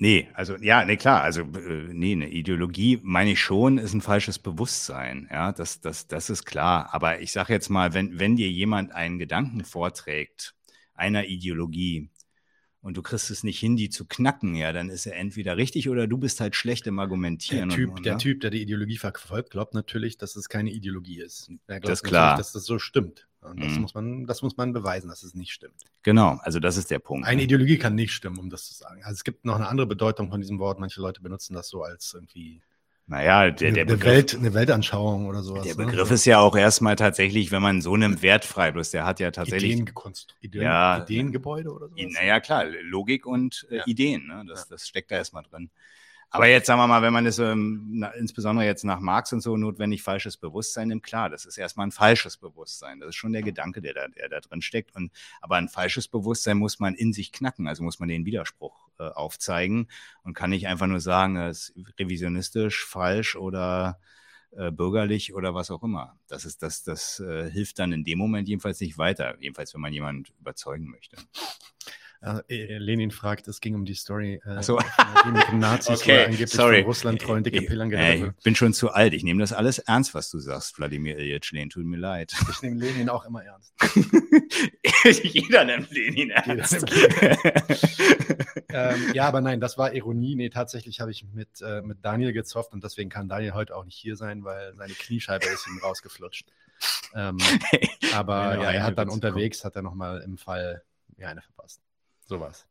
Nee, 0.04 0.30
also 0.34 0.56
ja, 0.58 0.84
nee, 0.84 0.98
klar, 0.98 1.22
also 1.22 1.42
äh, 1.42 1.94
nee, 1.94 2.14
eine 2.14 2.28
Ideologie 2.28 3.00
meine 3.04 3.34
ich 3.34 3.40
schon, 3.40 3.78
ist 3.78 3.94
ein 3.94 4.02
falsches 4.02 4.40
Bewusstsein, 4.40 5.30
ja, 5.30 5.52
das, 5.52 5.80
das, 5.80 6.08
das 6.08 6.32
ist 6.32 6.44
klar. 6.46 6.92
Aber 6.92 7.22
ich 7.22 7.32
sage 7.32 7.54
jetzt 7.54 7.70
mal, 7.70 7.94
wenn, 7.94 8.18
wenn 8.18 8.36
dir 8.36 8.50
jemand 8.50 8.94
einen 8.94 9.20
Gedanken 9.20 9.64
vorträgt, 9.64 10.56
einer 10.96 11.26
Ideologie, 11.28 12.10
und 12.82 12.98
du 12.98 13.04
kriegst 13.04 13.30
es 13.30 13.44
nicht 13.44 13.60
hin, 13.60 13.76
die 13.76 13.90
zu 13.90 14.08
knacken, 14.08 14.56
ja, 14.56 14.74
dann 14.74 14.90
ist 14.90 15.06
er 15.06 15.16
entweder 15.16 15.56
richtig 15.56 15.88
oder 15.88 16.08
du 16.08 16.18
bist 16.18 16.42
halt 16.42 16.56
schlecht 16.56 16.88
im 16.88 16.98
Argumentieren. 16.98 17.70
Der 17.70 17.78
Typ, 17.78 17.90
und, 17.92 18.04
der, 18.04 18.14
ne? 18.14 18.20
typ 18.20 18.42
der 18.42 18.50
die 18.50 18.62
Ideologie 18.64 18.98
verfolgt, 18.98 19.52
glaubt 19.52 19.76
natürlich, 19.76 20.18
dass 20.18 20.36
es 20.36 20.50
keine 20.50 20.72
Ideologie 20.72 21.22
ist. 21.22 21.52
Er 21.68 21.80
glaubt 21.80 21.92
das 21.92 22.00
ist 22.00 22.04
klar. 22.04 22.38
dass 22.38 22.54
das 22.54 22.66
so 22.66 22.80
stimmt. 22.80 23.28
Und 23.42 23.60
das, 23.64 23.74
mhm. 23.74 23.82
muss 23.82 23.94
man, 23.96 24.28
das 24.28 24.42
muss 24.44 24.56
man 24.56 24.72
beweisen, 24.72 25.10
dass 25.10 25.24
es 25.24 25.34
nicht 25.34 25.52
stimmt. 25.52 25.84
Genau, 26.04 26.40
also 26.44 26.60
das 26.60 26.78
ist 26.78 26.92
der 26.92 27.00
Punkt. 27.00 27.28
Eine 27.28 27.38
ne? 27.38 27.44
Ideologie 27.44 27.78
kann 27.78 27.96
nicht 27.96 28.12
stimmen, 28.12 28.38
um 28.38 28.50
das 28.50 28.68
zu 28.68 28.74
sagen. 28.76 29.02
Also 29.04 29.14
es 29.14 29.24
gibt 29.24 29.46
noch 29.46 29.56
eine 29.56 29.68
andere 29.68 29.88
Bedeutung 29.88 30.30
von 30.30 30.42
diesem 30.42 30.60
Wort. 30.60 30.80
Manche 30.80 31.02
Leute 31.02 31.22
benutzen 31.22 31.56
das 31.56 31.68
so 31.68 31.82
als 31.84 32.14
irgendwie 32.14 32.62
naja, 33.08 33.52
der, 33.52 33.72
der 33.74 33.84
Begriff, 33.84 34.04
eine, 34.04 34.14
Welt, 34.14 34.36
eine 34.36 34.54
Weltanschauung 34.54 35.26
oder 35.26 35.44
sowas. 35.44 35.64
Der 35.64 35.76
ne? 35.76 35.86
Begriff 35.86 36.10
ne? 36.10 36.16
ist 36.16 36.24
ja 36.24 36.40
auch 36.40 36.56
erstmal 36.56 36.96
tatsächlich, 36.96 37.52
wenn 37.52 37.62
man 37.62 37.82
so 37.82 37.94
einem 37.94 38.22
Wert 38.22 38.46
frei, 38.46 38.72
bloß 38.72 38.92
der 38.92 39.06
hat 39.06 39.20
ja 39.20 39.32
tatsächlich. 39.32 39.74
Ideen, 39.74 39.94
Ideen, 40.40 40.64
ja, 40.64 41.04
Ideengebäude 41.04 41.72
oder 41.72 41.90
sowas? 41.90 42.14
Naja, 42.14 42.40
klar, 42.40 42.66
Logik 42.84 43.26
und 43.26 43.68
äh, 43.70 43.78
ja. 43.78 43.84
Ideen, 43.86 44.28
ne? 44.28 44.46
das, 44.48 44.68
das 44.70 44.88
steckt 44.88 45.12
da 45.12 45.16
erstmal 45.16 45.44
drin. 45.44 45.72
Aber 46.34 46.48
jetzt 46.48 46.68
sagen 46.68 46.80
wir 46.80 46.88
mal, 46.88 47.02
wenn 47.02 47.12
man 47.12 47.26
das 47.26 47.40
ähm, 47.40 48.06
insbesondere 48.18 48.66
jetzt 48.66 48.86
nach 48.86 49.02
Marx 49.02 49.34
und 49.34 49.42
so 49.42 49.58
notwendig 49.58 50.02
falsches 50.02 50.38
Bewusstsein 50.38 50.88
nimmt, 50.88 51.04
klar, 51.04 51.30
das 51.30 51.46
ist 51.46 51.58
erstmal 51.58 51.88
ein 51.88 51.92
falsches 51.92 52.38
Bewusstsein. 52.38 53.02
Das 53.02 53.10
ist 53.10 53.16
schon 53.16 53.34
der 53.34 53.42
Gedanke, 53.42 53.82
der 53.82 53.94
da, 53.94 54.08
der 54.08 54.30
da 54.30 54.40
drin 54.40 54.62
steckt. 54.62 54.96
Und, 54.96 55.12
aber 55.42 55.58
ein 55.58 55.68
falsches 55.68 56.08
Bewusstsein 56.08 56.58
muss 56.58 56.80
man 56.80 56.96
in 56.96 57.12
sich 57.12 57.34
knacken, 57.34 57.68
also 57.68 57.84
muss 57.84 58.00
man 58.00 58.08
den 58.08 58.26
Widerspruch 58.26 58.88
äh, 58.98 59.10
aufzeigen 59.10 59.90
und 60.24 60.34
kann 60.34 60.52
nicht 60.52 60.68
einfach 60.68 60.88
nur 60.88 61.02
sagen, 61.02 61.36
es 61.36 61.70
ist 61.70 62.00
revisionistisch, 62.00 62.86
falsch 62.86 63.36
oder 63.36 64.00
äh, 64.52 64.72
bürgerlich 64.72 65.34
oder 65.34 65.54
was 65.54 65.70
auch 65.70 65.84
immer. 65.84 66.18
Das 66.28 66.46
ist 66.46 66.64
das, 66.64 66.84
das 66.84 67.20
äh, 67.20 67.52
hilft 67.52 67.78
dann 67.80 67.92
in 67.92 68.06
dem 68.06 68.18
Moment 68.18 68.48
jedenfalls 68.48 68.80
nicht 68.80 68.98
weiter, 68.98 69.36
jedenfalls 69.40 69.74
wenn 69.74 69.82
man 69.82 69.92
jemanden 69.92 70.26
überzeugen 70.40 70.90
möchte. 70.92 71.18
Äh, 72.24 72.78
Lenin 72.78 73.10
fragt, 73.10 73.48
es 73.48 73.62
ging 73.62 73.74
um 73.74 73.84
die 73.84 73.96
Story, 73.96 74.40
äh, 74.46 74.62
so. 74.62 74.80
die 75.26 75.32
mit 75.32 75.48
den 75.48 75.58
Nazis 75.58 76.02
okay, 76.02 76.26
angeblich 76.26 76.52
sorry. 76.52 76.82
von 76.82 76.86
Russland 76.86 77.22
treuen 77.22 77.44
dicke 77.44 77.64
Pillern 77.64 77.92
Ich 77.92 78.44
bin 78.44 78.56
schon 78.56 78.74
zu 78.74 78.92
alt. 78.92 79.14
Ich 79.14 79.24
nehme 79.24 79.40
das 79.40 79.54
alles 79.54 79.80
ernst, 79.80 80.14
was 80.14 80.30
du 80.30 80.38
sagst, 80.38 80.78
Wladimir 80.78 81.18
Ilyich 81.18 81.52
Lenin. 81.52 81.72
Tut 81.72 81.86
mir 81.86 81.98
leid. 81.98 82.32
Ich 82.52 82.62
nehme 82.62 82.80
Lenin 82.80 83.10
auch 83.10 83.26
immer 83.26 83.44
ernst. 83.44 83.74
Jeder 85.24 85.66
nimmt 85.66 85.90
Lenin 85.90 86.30
ernst. 86.30 86.86
ähm, 88.70 89.14
ja, 89.16 89.28
aber 89.28 89.42
nein, 89.42 89.60
das 89.60 89.80
war 89.80 89.96
Ironie. 89.96 90.36
Nee, 90.36 90.50
tatsächlich 90.50 91.00
habe 91.00 91.10
ich 91.10 91.26
mit, 91.34 91.62
äh, 91.62 91.82
mit 91.82 92.06
Daniel 92.06 92.34
gezofft 92.34 92.74
und 92.74 92.84
deswegen 92.84 93.10
kann 93.10 93.30
Daniel 93.30 93.54
heute 93.54 93.76
auch 93.76 93.84
nicht 93.84 93.98
hier 93.98 94.16
sein, 94.16 94.44
weil 94.44 94.76
seine 94.76 94.94
Kniescheibe 94.94 95.48
ist 95.48 95.66
ihm 95.68 95.80
rausgeflutscht. 95.80 96.46
Ähm, 97.16 97.38
aber 98.14 98.62
ja, 98.62 98.72
er 98.72 98.84
hat 98.84 99.00
dann 99.00 99.10
unterwegs, 99.10 99.66
hat 99.66 99.76
er 99.76 99.82
nochmal 99.82 100.22
im 100.22 100.38
Fall 100.38 100.84
ja, 101.18 101.30
eine 101.30 101.42
verpasst. 101.42 101.82
Sowas. 102.32 102.66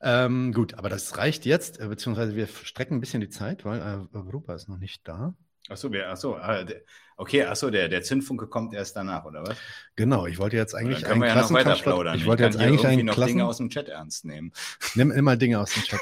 Ähm, 0.00 0.54
gut, 0.54 0.72
aber 0.72 0.88
das 0.88 1.18
reicht 1.18 1.44
jetzt, 1.44 1.78
äh, 1.80 1.86
beziehungsweise 1.86 2.34
wir 2.34 2.46
strecken 2.46 2.96
ein 2.96 3.00
bisschen 3.00 3.20
die 3.20 3.28
Zeit, 3.28 3.66
weil 3.66 3.78
äh, 3.78 4.16
Europa 4.16 4.54
ist 4.54 4.70
noch 4.70 4.78
nicht 4.78 5.06
da. 5.06 5.34
Achso, 5.68 5.90
achso, 5.92 6.38
der, 6.38 6.80
okay, 7.18 7.44
achso, 7.44 7.68
der, 7.68 7.90
der 7.90 8.02
Zündfunke 8.02 8.46
kommt 8.46 8.72
erst 8.72 8.96
danach, 8.96 9.26
oder 9.26 9.42
was? 9.42 9.58
Genau, 9.96 10.24
ich 10.26 10.38
wollte 10.38 10.56
jetzt 10.56 10.74
eigentlich 10.74 11.02
wir 11.02 11.26
ja 11.26 11.34
noch 11.34 11.50
weiter 11.52 11.74
plaudern. 11.74 12.16
Ich 12.16 12.24
wollte 12.24 12.44
jetzt 12.44 12.58
kann 12.58 12.62
hier 12.62 12.70
eigentlich 12.70 12.86
einen 12.86 13.04
noch 13.04 13.14
Klassen... 13.14 13.32
Dinge 13.32 13.46
aus 13.46 13.58
dem 13.58 13.68
Chat 13.68 13.90
ernst 13.90 14.24
nehmen. 14.24 14.52
Nimm 14.94 15.10
immer 15.10 15.36
Dinge 15.36 15.60
aus 15.60 15.74
dem 15.74 15.82
Chat. 15.82 16.00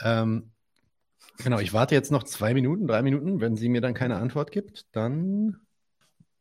ähm, 0.00 0.52
genau, 1.38 1.58
ich 1.58 1.72
warte 1.72 1.96
jetzt 1.96 2.12
noch 2.12 2.22
zwei 2.22 2.54
Minuten, 2.54 2.86
drei 2.86 3.02
Minuten. 3.02 3.40
Wenn 3.40 3.56
sie 3.56 3.68
mir 3.68 3.80
dann 3.80 3.94
keine 3.94 4.18
Antwort 4.18 4.52
gibt, 4.52 4.86
dann 4.94 5.56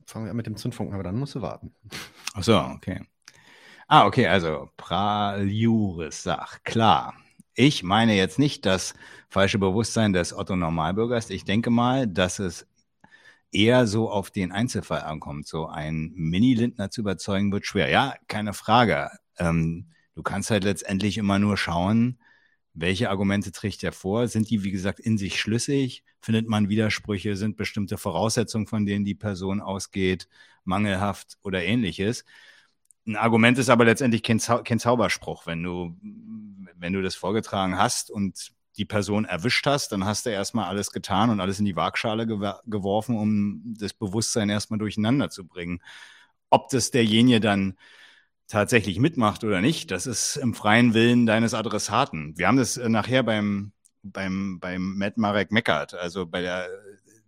fangen 0.05 0.25
wir 0.25 0.31
an 0.31 0.37
mit 0.37 0.45
dem 0.45 0.55
Zündfunken, 0.55 0.93
aber 0.93 1.03
dann 1.03 1.17
musst 1.17 1.33
du 1.33 1.41
warten. 1.41 1.73
Achso, 2.35 2.59
okay. 2.59 3.01
Ah, 3.87 4.05
okay, 4.07 4.25
also 4.27 4.69
Praliuris 4.77 6.23
sagt, 6.23 6.65
klar. 6.65 7.13
Ich 7.53 7.83
meine 7.83 8.15
jetzt 8.15 8.39
nicht 8.39 8.65
das 8.65 8.93
falsche 9.29 9.59
Bewusstsein 9.59 10.11
des 10.11 10.33
Otto 10.33 10.55
Normalbürgers. 10.55 11.29
Ich 11.29 11.45
denke 11.45 11.69
mal, 11.69 12.07
dass 12.07 12.39
es 12.39 12.67
eher 13.51 13.87
so 13.87 14.09
auf 14.11 14.31
den 14.31 14.51
Einzelfall 14.51 15.01
ankommt. 15.03 15.47
So 15.47 15.67
ein 15.67 16.11
Mini-Lindner 16.15 16.91
zu 16.91 17.01
überzeugen 17.01 17.51
wird 17.51 17.65
schwer. 17.67 17.89
Ja, 17.89 18.15
keine 18.27 18.53
Frage. 18.53 19.09
Ähm, 19.39 19.87
du 20.15 20.23
kannst 20.23 20.51
halt 20.51 20.63
letztendlich 20.65 21.17
immer 21.17 21.39
nur 21.39 21.57
schauen, 21.57 22.19
welche 22.73 23.09
Argumente 23.09 23.51
trägt 23.51 23.83
er 23.83 23.93
vor? 23.93 24.27
Sind 24.27 24.49
die, 24.49 24.63
wie 24.63 24.71
gesagt, 24.71 24.99
in 24.99 25.17
sich 25.17 25.39
schlüssig? 25.39 26.03
Findet 26.21 26.47
man 26.49 26.69
Widersprüche? 26.69 27.35
Sind 27.37 27.57
bestimmte 27.57 27.97
Voraussetzungen, 27.97 28.67
von 28.67 28.85
denen 28.85 29.05
die 29.05 29.15
Person 29.15 29.61
ausgeht, 29.61 30.27
mangelhaft 30.65 31.37
oder 31.43 31.63
ähnliches? 31.63 32.25
Ein 33.07 33.15
Argument 33.17 33.57
ist 33.57 33.69
aber 33.69 33.85
letztendlich 33.85 34.23
kein, 34.23 34.39
Zau 34.39 34.63
kein 34.63 34.79
Zauberspruch. 34.79 35.45
Wenn 35.45 35.61
du, 35.61 35.95
wenn 36.75 36.93
du 36.93 37.01
das 37.01 37.15
vorgetragen 37.15 37.77
hast 37.77 38.09
und 38.09 38.51
die 38.77 38.85
Person 38.85 39.25
erwischt 39.25 39.65
hast, 39.67 39.91
dann 39.91 40.05
hast 40.05 40.25
du 40.25 40.31
erstmal 40.31 40.65
alles 40.65 40.91
getan 40.91 41.29
und 41.29 41.39
alles 41.39 41.59
in 41.59 41.65
die 41.65 41.75
Waagschale 41.75 42.27
gew 42.27 42.53
geworfen, 42.65 43.17
um 43.17 43.75
das 43.77 43.93
Bewusstsein 43.93 44.49
erstmal 44.49 44.79
durcheinander 44.79 45.29
zu 45.29 45.45
bringen. 45.45 45.81
Ob 46.49 46.69
das 46.69 46.91
derjenige 46.91 47.39
dann 47.39 47.75
tatsächlich 48.47 48.99
mitmacht 48.99 49.43
oder 49.43 49.61
nicht, 49.61 49.91
das 49.91 50.07
ist 50.07 50.35
im 50.35 50.53
freien 50.53 50.93
Willen 50.93 51.25
deines 51.25 51.53
Adressaten. 51.53 52.37
Wir 52.37 52.47
haben 52.47 52.57
das 52.57 52.77
äh, 52.77 52.89
nachher 52.89 53.23
beim, 53.23 53.71
beim, 54.03 54.59
beim 54.59 54.97
Matt 54.97 55.17
Marek 55.17 55.51
Meckert, 55.51 55.93
also 55.93 56.25
bei 56.25 56.41
der 56.41 56.69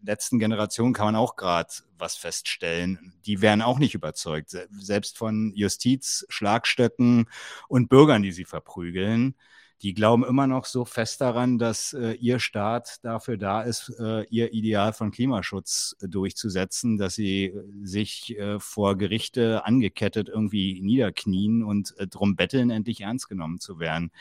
letzten 0.01 0.39
Generation 0.39 0.93
kann 0.93 1.07
man 1.07 1.15
auch 1.15 1.35
gerade 1.35 1.69
was 1.97 2.15
feststellen. 2.15 3.13
Die 3.25 3.41
wären 3.41 3.61
auch 3.61 3.79
nicht 3.79 3.95
überzeugt, 3.95 4.55
selbst 4.71 5.17
von 5.17 5.51
Justiz, 5.55 6.25
Schlagstöcken 6.29 7.29
und 7.67 7.89
Bürgern, 7.89 8.21
die 8.21 8.31
sie 8.31 8.45
verprügeln. 8.45 9.35
Die 9.83 9.93
glauben 9.93 10.25
immer 10.25 10.47
noch 10.47 10.65
so 10.65 10.85
fest 10.85 11.21
daran, 11.21 11.59
dass 11.59 11.93
äh, 11.93 12.13
ihr 12.13 12.39
Staat 12.39 12.97
dafür 13.03 13.37
da 13.37 13.61
ist, 13.61 13.93
äh, 13.99 14.23
ihr 14.23 14.51
Ideal 14.51 14.91
von 14.91 15.11
Klimaschutz 15.11 15.95
äh, 16.01 16.07
durchzusetzen, 16.07 16.97
dass 16.97 17.13
sie 17.13 17.45
äh, 17.45 17.63
sich 17.83 18.35
äh, 18.39 18.59
vor 18.59 18.97
Gerichte 18.97 19.65
angekettet 19.65 20.29
irgendwie 20.29 20.81
niederknien 20.81 21.63
und 21.63 21.95
äh, 21.99 22.07
drum 22.07 22.35
betteln, 22.35 22.71
endlich 22.71 23.01
ernst 23.01 23.29
genommen 23.29 23.59
zu 23.59 23.79
werden. 23.79 24.11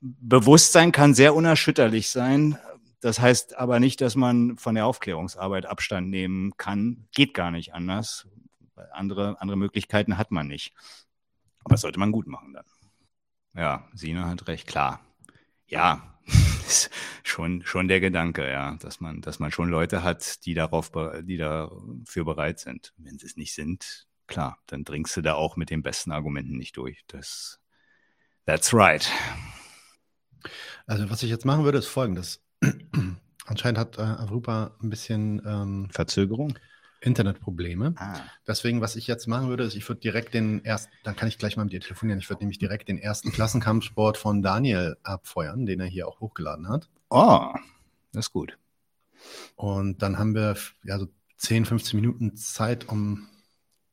Bewusstsein 0.00 0.90
kann 0.90 1.14
sehr 1.14 1.34
unerschütterlich 1.34 2.10
sein. 2.10 2.58
Das 3.04 3.20
heißt 3.20 3.58
aber 3.58 3.80
nicht, 3.80 4.00
dass 4.00 4.16
man 4.16 4.56
von 4.56 4.76
der 4.76 4.86
Aufklärungsarbeit 4.86 5.66
Abstand 5.66 6.08
nehmen 6.08 6.56
kann. 6.56 7.06
Geht 7.12 7.34
gar 7.34 7.50
nicht 7.50 7.74
anders. 7.74 8.26
Andere, 8.92 9.38
andere 9.42 9.58
Möglichkeiten 9.58 10.16
hat 10.16 10.30
man 10.30 10.46
nicht. 10.48 10.72
Aber 11.64 11.74
das 11.74 11.82
sollte 11.82 11.98
man 11.98 12.12
gut 12.12 12.26
machen 12.26 12.54
dann. 12.54 12.64
Ja, 13.54 13.86
Sina 13.92 14.30
hat 14.30 14.48
recht, 14.48 14.66
klar. 14.66 15.04
Ja, 15.66 16.18
ist 16.66 16.88
schon, 17.22 17.62
schon 17.66 17.88
der 17.88 18.00
Gedanke, 18.00 18.50
ja, 18.50 18.76
dass 18.76 19.00
man, 19.00 19.20
dass 19.20 19.38
man 19.38 19.50
schon 19.50 19.68
Leute 19.68 20.02
hat, 20.02 20.46
die 20.46 20.54
darauf, 20.54 20.90
die 21.24 21.36
dafür 21.36 22.24
bereit 22.24 22.58
sind. 22.58 22.94
Wenn 22.96 23.18
sie 23.18 23.26
es 23.26 23.36
nicht 23.36 23.52
sind, 23.52 24.06
klar, 24.28 24.62
dann 24.66 24.82
dringst 24.82 25.14
du 25.14 25.20
da 25.20 25.34
auch 25.34 25.56
mit 25.56 25.68
den 25.68 25.82
besten 25.82 26.10
Argumenten 26.10 26.56
nicht 26.56 26.78
durch. 26.78 27.04
Das, 27.08 27.60
that's 28.46 28.72
right. 28.72 29.12
Also, 30.86 31.10
was 31.10 31.22
ich 31.22 31.28
jetzt 31.28 31.44
machen 31.44 31.64
würde, 31.64 31.76
ist 31.76 31.86
folgendes. 31.86 32.43
Anscheinend 33.46 33.78
hat 33.78 33.98
äh, 33.98 34.02
ein 34.02 34.90
bisschen 34.90 35.42
ähm, 35.44 35.88
Verzögerung. 35.90 36.58
Internetprobleme. 37.04 37.94
Ah. 37.98 38.14
Deswegen, 38.46 38.80
was 38.80 38.96
ich 38.96 39.06
jetzt 39.06 39.26
machen 39.26 39.48
würde, 39.48 39.64
ist, 39.64 39.74
ich 39.74 39.86
würde 39.88 40.00
direkt 40.00 40.32
den 40.32 40.64
ersten, 40.64 40.90
dann 41.02 41.14
kann 41.14 41.28
ich 41.28 41.36
gleich 41.38 41.56
mal 41.56 41.64
mit 41.64 41.72
dir 41.72 41.80
telefonieren. 41.80 42.18
Ich 42.18 42.30
würde 42.30 42.42
nämlich 42.42 42.58
direkt 42.58 42.88
den 42.88 42.98
ersten 42.98 43.30
Klassenkampfsport 43.30 44.16
von 44.16 44.42
Daniel 44.42 44.96
abfeuern, 45.02 45.66
den 45.66 45.80
er 45.80 45.86
hier 45.86 46.08
auch 46.08 46.20
hochgeladen 46.20 46.68
hat. 46.68 46.88
Oh, 47.10 47.52
das 48.12 48.26
ist 48.26 48.32
gut. 48.32 48.58
Und 49.56 50.02
dann 50.02 50.18
haben 50.18 50.34
wir 50.34 50.56
ja 50.84 50.98
so 50.98 51.08
10, 51.36 51.66
15 51.66 52.00
Minuten 52.00 52.36
Zeit, 52.36 52.88
um. 52.88 53.26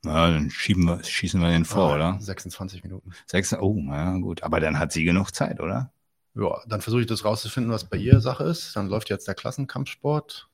Na, 0.04 0.32
dann 0.32 0.50
schieben 0.50 0.86
wir, 0.86 1.04
schießen 1.04 1.40
wir 1.42 1.50
den 1.50 1.66
vor, 1.66 1.92
Ah, 1.92 1.96
oder? 1.96 2.18
26 2.20 2.84
Minuten. 2.84 3.12
Sechs, 3.28 3.54
oh, 3.54 3.78
ja, 3.88 4.18
gut. 4.18 4.42
Aber 4.44 4.60
dann 4.60 4.80
hat 4.80 4.92
sie 4.92 5.04
genug 5.04 5.36
Zeit, 5.36 5.60
oder? 5.60 5.92
Ja, 6.34 6.62
dann 6.68 6.82
versuche 6.82 7.02
ich 7.02 7.08
das 7.08 7.26
rauszufinden, 7.26 7.72
was 7.72 7.90
bei 7.90 7.98
ihr 7.98 8.22
Sache 8.22 8.46
ist. 8.46 8.76
Dann 8.76 8.88
läuft 8.88 9.10
jetzt 9.10 9.28
der 9.28 9.36
Klassenkampfsport 9.36 10.48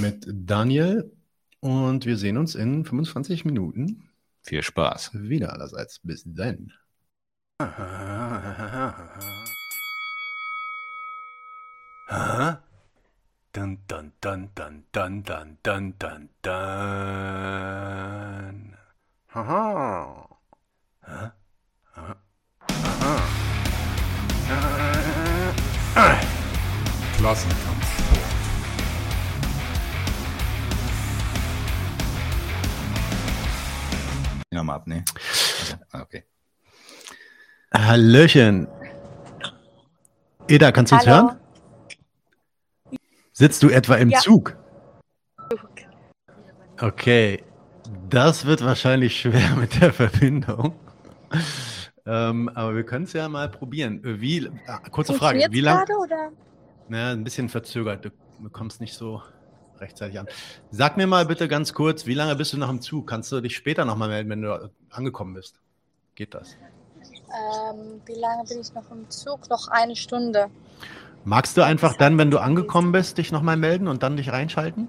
mit 0.00 0.24
Daniel 0.28 1.10
und 1.60 2.06
wir 2.06 2.16
sehen 2.16 2.36
uns 2.36 2.54
in 2.54 2.84
25 2.84 3.44
Minuten 3.44 4.08
Viel 4.42 4.62
Spaß. 4.62 5.10
wieder 5.14 5.52
allerseits. 5.52 5.98
Bis 6.00 6.22
dann. 6.24 6.72
Dun, 13.52 13.78
dun, 13.86 14.12
dun, 14.20 14.50
dun, 14.54 14.84
dun, 14.92 15.22
dun, 15.24 15.58
dun, 15.62 15.94
dun, 15.98 16.28
dun. 16.42 16.52
Haha. 19.28 20.28
Hä? 21.04 21.41
Aha. 25.94 26.18
Klassenkampfsport. 27.18 28.18
Nochmal 34.50 34.76
ab, 34.76 34.86
ne? 34.86 35.04
Also, 35.60 35.76
ah, 35.92 36.00
okay. 36.02 36.24
Hallöchen. 37.74 38.68
Eda, 40.48 40.72
kannst 40.72 40.92
du 40.92 40.96
uns 40.96 41.06
Hallo. 41.06 41.28
hören? 41.28 41.38
Sitzt 43.32 43.62
du 43.62 43.70
etwa 43.70 43.94
im 43.96 44.10
Ja. 44.10 44.18
Zug? 44.20 44.56
Okay, 46.80 47.42
das 48.10 48.44
wird 48.44 48.64
wahrscheinlich 48.64 49.20
schwer 49.20 49.54
mit 49.56 49.80
der 49.80 49.92
Verbindung. 49.92 50.74
Ähm, 52.06 52.48
aber 52.48 52.74
wir 52.74 52.84
können 52.84 53.04
es 53.04 53.12
ja 53.12 53.28
mal 53.28 53.48
probieren. 53.48 54.00
Wie, 54.02 54.50
ah, 54.66 54.78
kurze 54.90 55.14
Frage, 55.14 55.46
wie 55.50 55.60
lange? 55.60 55.84
Na, 56.88 57.12
ein 57.12 57.24
bisschen 57.24 57.48
verzögert, 57.48 58.04
du 58.04 58.10
bekommst 58.40 58.80
nicht 58.80 58.94
so 58.94 59.22
rechtzeitig 59.78 60.18
an. 60.18 60.26
Sag 60.70 60.96
mir 60.96 61.06
mal 61.06 61.26
bitte 61.26 61.48
ganz 61.48 61.72
kurz, 61.74 62.06
wie 62.06 62.14
lange 62.14 62.36
bist 62.36 62.52
du 62.52 62.58
noch 62.58 62.70
im 62.70 62.80
Zug? 62.80 63.06
Kannst 63.08 63.30
du 63.32 63.40
dich 63.40 63.56
später 63.56 63.84
nochmal 63.84 64.08
melden, 64.08 64.30
wenn 64.30 64.42
du 64.42 64.70
angekommen 64.90 65.34
bist? 65.34 65.60
Geht 66.14 66.34
das? 66.34 66.56
Ähm, 67.32 68.00
wie 68.06 68.14
lange 68.14 68.44
bin 68.44 68.60
ich 68.60 68.72
noch 68.74 68.90
im 68.90 69.08
Zug? 69.10 69.48
Noch 69.48 69.68
eine 69.68 69.96
Stunde. 69.96 70.48
Magst 71.24 71.56
du 71.56 71.62
einfach 71.62 71.96
dann, 71.96 72.18
wenn 72.18 72.30
du 72.30 72.38
angekommen 72.38 72.92
bist, 72.92 73.18
dich 73.18 73.32
nochmal 73.32 73.56
melden 73.56 73.86
und 73.88 74.02
dann 74.02 74.16
dich 74.16 74.32
reinschalten? 74.32 74.88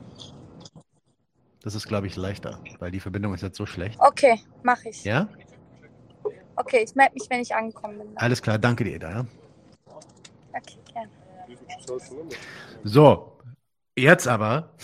Das 1.61 1.75
ist, 1.75 1.87
glaube 1.87 2.07
ich, 2.07 2.15
leichter, 2.17 2.59
weil 2.79 2.91
die 2.91 2.99
Verbindung 2.99 3.33
ist 3.33 3.41
jetzt 3.41 3.55
so 3.55 3.65
schlecht. 3.65 3.97
Okay, 3.99 4.41
mache 4.63 4.89
ich. 4.89 5.03
Ja? 5.03 5.29
Okay, 6.55 6.83
ich 6.83 6.95
melde 6.95 7.13
mich, 7.13 7.29
wenn 7.29 7.41
ich 7.41 7.53
angekommen 7.53 7.97
bin. 7.97 8.17
Alles 8.17 8.41
klar, 8.41 8.57
danke 8.57 8.83
dir, 8.83 8.95
Eda. 8.95 9.09
Ja? 9.09 9.25
Okay, 10.53 10.77
gerne. 10.93 11.09
So, 12.83 13.39
jetzt 13.95 14.27
aber, 14.27 14.75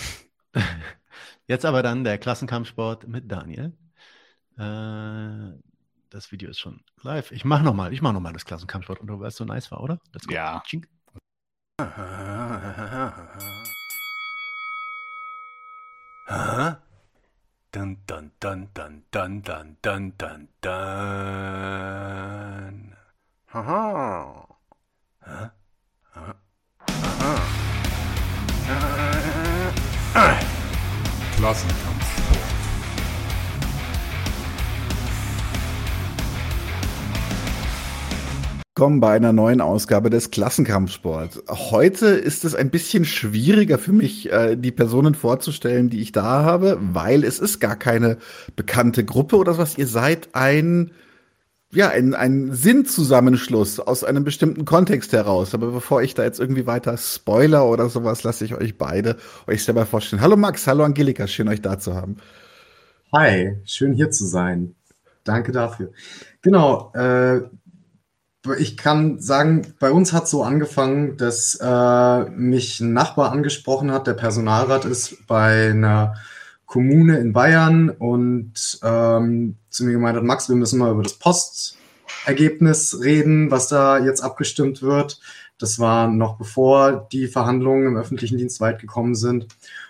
jetzt 1.48 1.66
aber 1.66 1.84
dann 1.84 2.04
der 2.04 2.18
Klassenkampfsport 2.18 3.08
mit 3.08 3.32
Daniel. 3.32 3.74
Äh, 4.58 5.60
das 6.10 6.32
Video 6.32 6.50
ist 6.50 6.60
schon 6.60 6.82
live. 7.04 7.32
Ich 7.32 7.46
mache 7.46 7.64
nochmal, 7.64 7.94
ich 7.94 8.02
mache 8.02 8.14
nochmal 8.14 8.34
das 8.34 8.46
Klassenkampfsport 8.46 9.00
und 9.02 9.08
du 9.08 9.20
weißt, 9.20 9.38
so 9.38 9.46
nice 9.46 9.70
war, 9.72 9.82
oder? 9.82 10.00
Let's 10.12 10.28
go. 10.28 10.34
Ja. 10.34 10.64
Chink. 10.66 10.88
Hä? 16.30 16.76
Dun, 17.72 17.98
dun, 18.08 18.32
dun, 18.42 18.68
dun, 18.74 19.04
dun, 19.12 19.42
dun, 19.46 19.78
dun, 19.84 20.14
dun, 20.18 20.48
dun. 20.64 20.74
Haha. 23.46 24.48
Hä? 25.20 25.50
Hä? 26.16 26.34
Aha. 26.80 27.40
Klassenkampfsport. 31.38 32.59
Willkommen 38.80 39.02
bei 39.02 39.14
einer 39.14 39.34
neuen 39.34 39.60
Ausgabe 39.60 40.10
des 40.10 40.32
Klassenkampfsport. 40.32 41.44
Heute 41.50 42.06
ist 42.06 42.46
es 42.46 42.56
ein 42.56 42.70
bisschen 42.70 43.04
schwieriger 43.04 43.78
für 43.78 43.92
mich, 43.92 44.32
äh, 44.32 44.56
die 44.56 44.72
Personen 44.72 45.16
vorzustellen, 45.16 45.90
die 45.90 46.00
ich 46.00 46.14
da 46.14 46.46
habe, 46.46 46.78
weil 46.80 47.26
es 47.26 47.40
ist 47.40 47.60
gar 47.60 47.76
keine 47.76 48.20
bekannte 48.56 49.04
Gruppe 49.04 49.36
oder 49.36 49.58
was. 49.58 49.78
Ihr 49.78 49.86
seid 49.86 50.30
ein, 50.32 50.92
ja, 51.74 51.90
ein, 51.90 52.16
ein 52.16 52.54
Sinnzusammenschluss 52.54 53.82
aus 53.82 54.06
einem 54.06 54.24
bestimmten 54.24 54.64
Kontext 54.64 55.12
heraus. 55.12 55.54
Aber 55.54 55.72
bevor 55.72 56.02
ich 56.02 56.14
da 56.14 56.24
jetzt 56.24 56.40
irgendwie 56.40 56.66
weiter 56.66 56.96
Spoiler 56.96 57.68
oder 57.68 57.90
sowas, 57.90 58.24
lasse 58.24 58.46
ich 58.46 58.56
euch 58.56 58.78
beide 58.78 59.18
euch 59.46 59.62
selber 59.62 59.86
vorstellen. 59.86 60.22
Hallo 60.22 60.38
Max, 60.38 60.66
hallo 60.68 60.86
Angelika, 60.86 61.28
schön 61.28 61.50
euch 61.50 61.62
da 61.62 61.80
zu 61.80 61.96
haben. 61.96 62.16
Hi, 63.12 63.58
schön 63.66 63.92
hier 63.92 64.10
zu 64.10 64.26
sein. 64.26 64.74
Danke 65.26 65.52
dafür. 65.52 65.92
Genau, 66.42 66.94
äh, 66.96 67.42
ich 68.58 68.78
kann 68.78 69.20
sagen, 69.20 69.74
bei 69.80 69.92
uns 69.92 70.14
hat 70.14 70.28
so 70.28 70.44
angefangen, 70.44 71.18
dass 71.18 71.56
äh, 71.62 72.30
mich 72.30 72.80
ein 72.80 72.94
Nachbar 72.94 73.32
angesprochen 73.32 73.92
hat, 73.92 74.08
der 74.08 74.14
Personalrat 74.14 74.86
ist 74.86 75.28
bei 75.28 75.72
einer 75.72 76.16
Kommune 76.66 77.18
in 77.18 77.34
Bayern 77.34 77.90
und 77.90 78.80
ähm, 78.84 79.56
zu 79.70 79.84
mir 79.84 79.94
gemeint 79.94 80.16
hat, 80.16 80.24
Max, 80.24 80.48
wir 80.48 80.56
müssen 80.56 80.80
mal 80.80 80.92
über 80.92 81.04
das 81.04 81.16
Postergebnis 81.16 83.02
reden, 83.02 83.52
was 83.52 83.68
da 83.68 83.98
jetzt 83.98 84.22
abgestimmt 84.22 84.82
wird. 84.82 85.20
Das 85.58 85.80
war 85.80 86.08
noch 86.08 86.38
bevor 86.38 87.08
die 87.12 87.28
Verhandlungen 87.28 87.88
im 87.88 87.98
öffentlichen 87.98 88.38
Dienst 88.38 88.62
weit 88.62 88.80
gekommen 88.80 89.16
sind. 89.16 89.48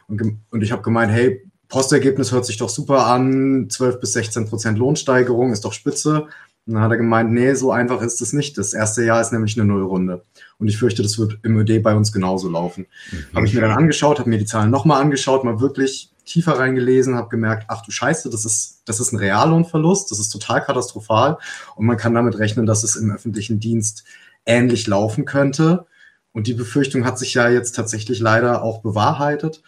Und, 0.08 0.39
und 0.50 0.64
ich 0.64 0.72
habe 0.72 0.82
gemeint, 0.82 1.12
hey, 1.12 1.43
Postergebnis 1.68 2.32
hört 2.32 2.45
sich 2.45 2.58
doch 2.58 2.70
super 2.70 3.06
an, 3.06 3.70
12 3.70 4.00
bis 4.00 4.14
16 4.14 4.47
Prozent 4.47 4.80
Lohnsteigerung 4.80 5.52
ist 5.52 5.66
doch 5.66 5.74
spitze. 5.74 6.28
Und 6.66 6.76
dann 6.76 6.84
hat 6.84 6.91
er 6.91 6.97
gemeint, 6.97 7.32
nee, 7.32 7.53
so 7.55 7.72
einfach 7.72 8.01
ist 8.01 8.22
es 8.22 8.32
nicht. 8.32 8.57
Das 8.57 8.74
erste 8.74 9.03
Jahr 9.03 9.22
ist 9.22 9.32
nämlich 9.32 9.60
eine 9.60 9.66
Nullrunde. 9.66 10.24
Und 10.60 10.68
ich 10.68 10.78
fürchte, 10.78 11.01
das 11.01 11.18
wird 11.18 11.39
im 11.43 11.57
ÖD 11.57 11.82
bei 11.82 11.95
uns 11.95 12.12
genauso 12.12 12.49
laufen. 12.49 12.86
Mhm. 13.12 13.36
Habe 13.36 13.47
ich 13.47 13.53
mir 13.53 13.62
dann 13.62 13.72
angeschaut, 13.72 14.20
habe 14.20 14.30
mir 14.30 14.38
die 14.38 14.45
Zahlen 14.45 14.70
nochmal 14.70 15.01
angeschaut, 15.01 15.43
mal 15.43 15.60
wirklich 15.60 16.12
tiefer 16.26 16.60
reingelesen, 16.60 17.16
habe 17.16 17.30
gemerkt, 17.30 17.66
ach 17.70 17.82
du 17.82 17.91
Scheiße, 17.91 18.30
das 18.30 18.45
ist, 18.45 18.84
das 18.86 18.99
ist 18.99 19.12
ein 19.12 19.18
Reallohnverlust, 19.18 20.12
das 20.12 20.20
ist 20.20 20.30
total 20.30 20.64
katastrophal. 20.64 21.38
Und 21.76 21.88
man 21.88 21.97
kann 21.97 22.14
damit 22.14 22.38
rechnen, 22.38 22.68
dass 22.68 22.84
es 22.84 22.95
im 22.95 23.12
öffentlichen 23.12 23.60
Dienst 23.60 24.03
ähnlich 24.45 24.86
laufen 24.86 25.26
könnte. 25.26 25.88
Und 26.32 26.45
die 26.45 26.53
Befürchtung 26.53 27.05
hat 27.05 27.18
sich 27.18 27.34
ja 27.34 27.49
jetzt 27.49 27.76
tatsächlich 27.76 28.20
leider 28.20 28.62
auch 28.62 28.82
bewahrheitet. 28.82 29.64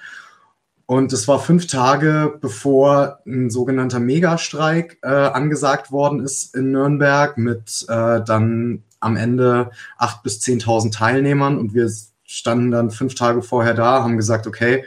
Und 0.86 1.14
es 1.14 1.28
war 1.28 1.40
fünf 1.40 1.68
Tage, 1.68 2.38
bevor 2.42 3.20
ein 3.26 3.50
sogenannter 3.50 4.00
Megastreik 4.00 5.00
äh, 5.02 5.08
angesagt 5.08 5.92
worden 5.92 6.20
ist 6.20 6.56
in 6.56 6.72
Nürnberg 6.72 7.38
mit 7.38 7.86
äh, 7.88 8.22
dann 8.24 8.84
am 9.00 9.16
Ende 9.16 9.72
acht 9.98 10.24
bis 10.24 10.40
zehntausend 10.42 10.94
Teilnehmern. 10.94 11.58
Und 11.58 11.74
wir 11.74 11.90
standen 12.26 12.72
dann 12.72 12.92
fünf 12.92 13.16
Tage 13.16 13.42
vorher 13.42 13.74
da, 13.74 14.04
haben 14.04 14.18
gesagt, 14.18 14.48
okay, 14.48 14.86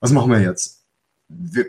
was 0.00 0.12
machen 0.12 0.30
wir 0.30 0.40
jetzt? 0.40 0.84
Wir, 1.28 1.66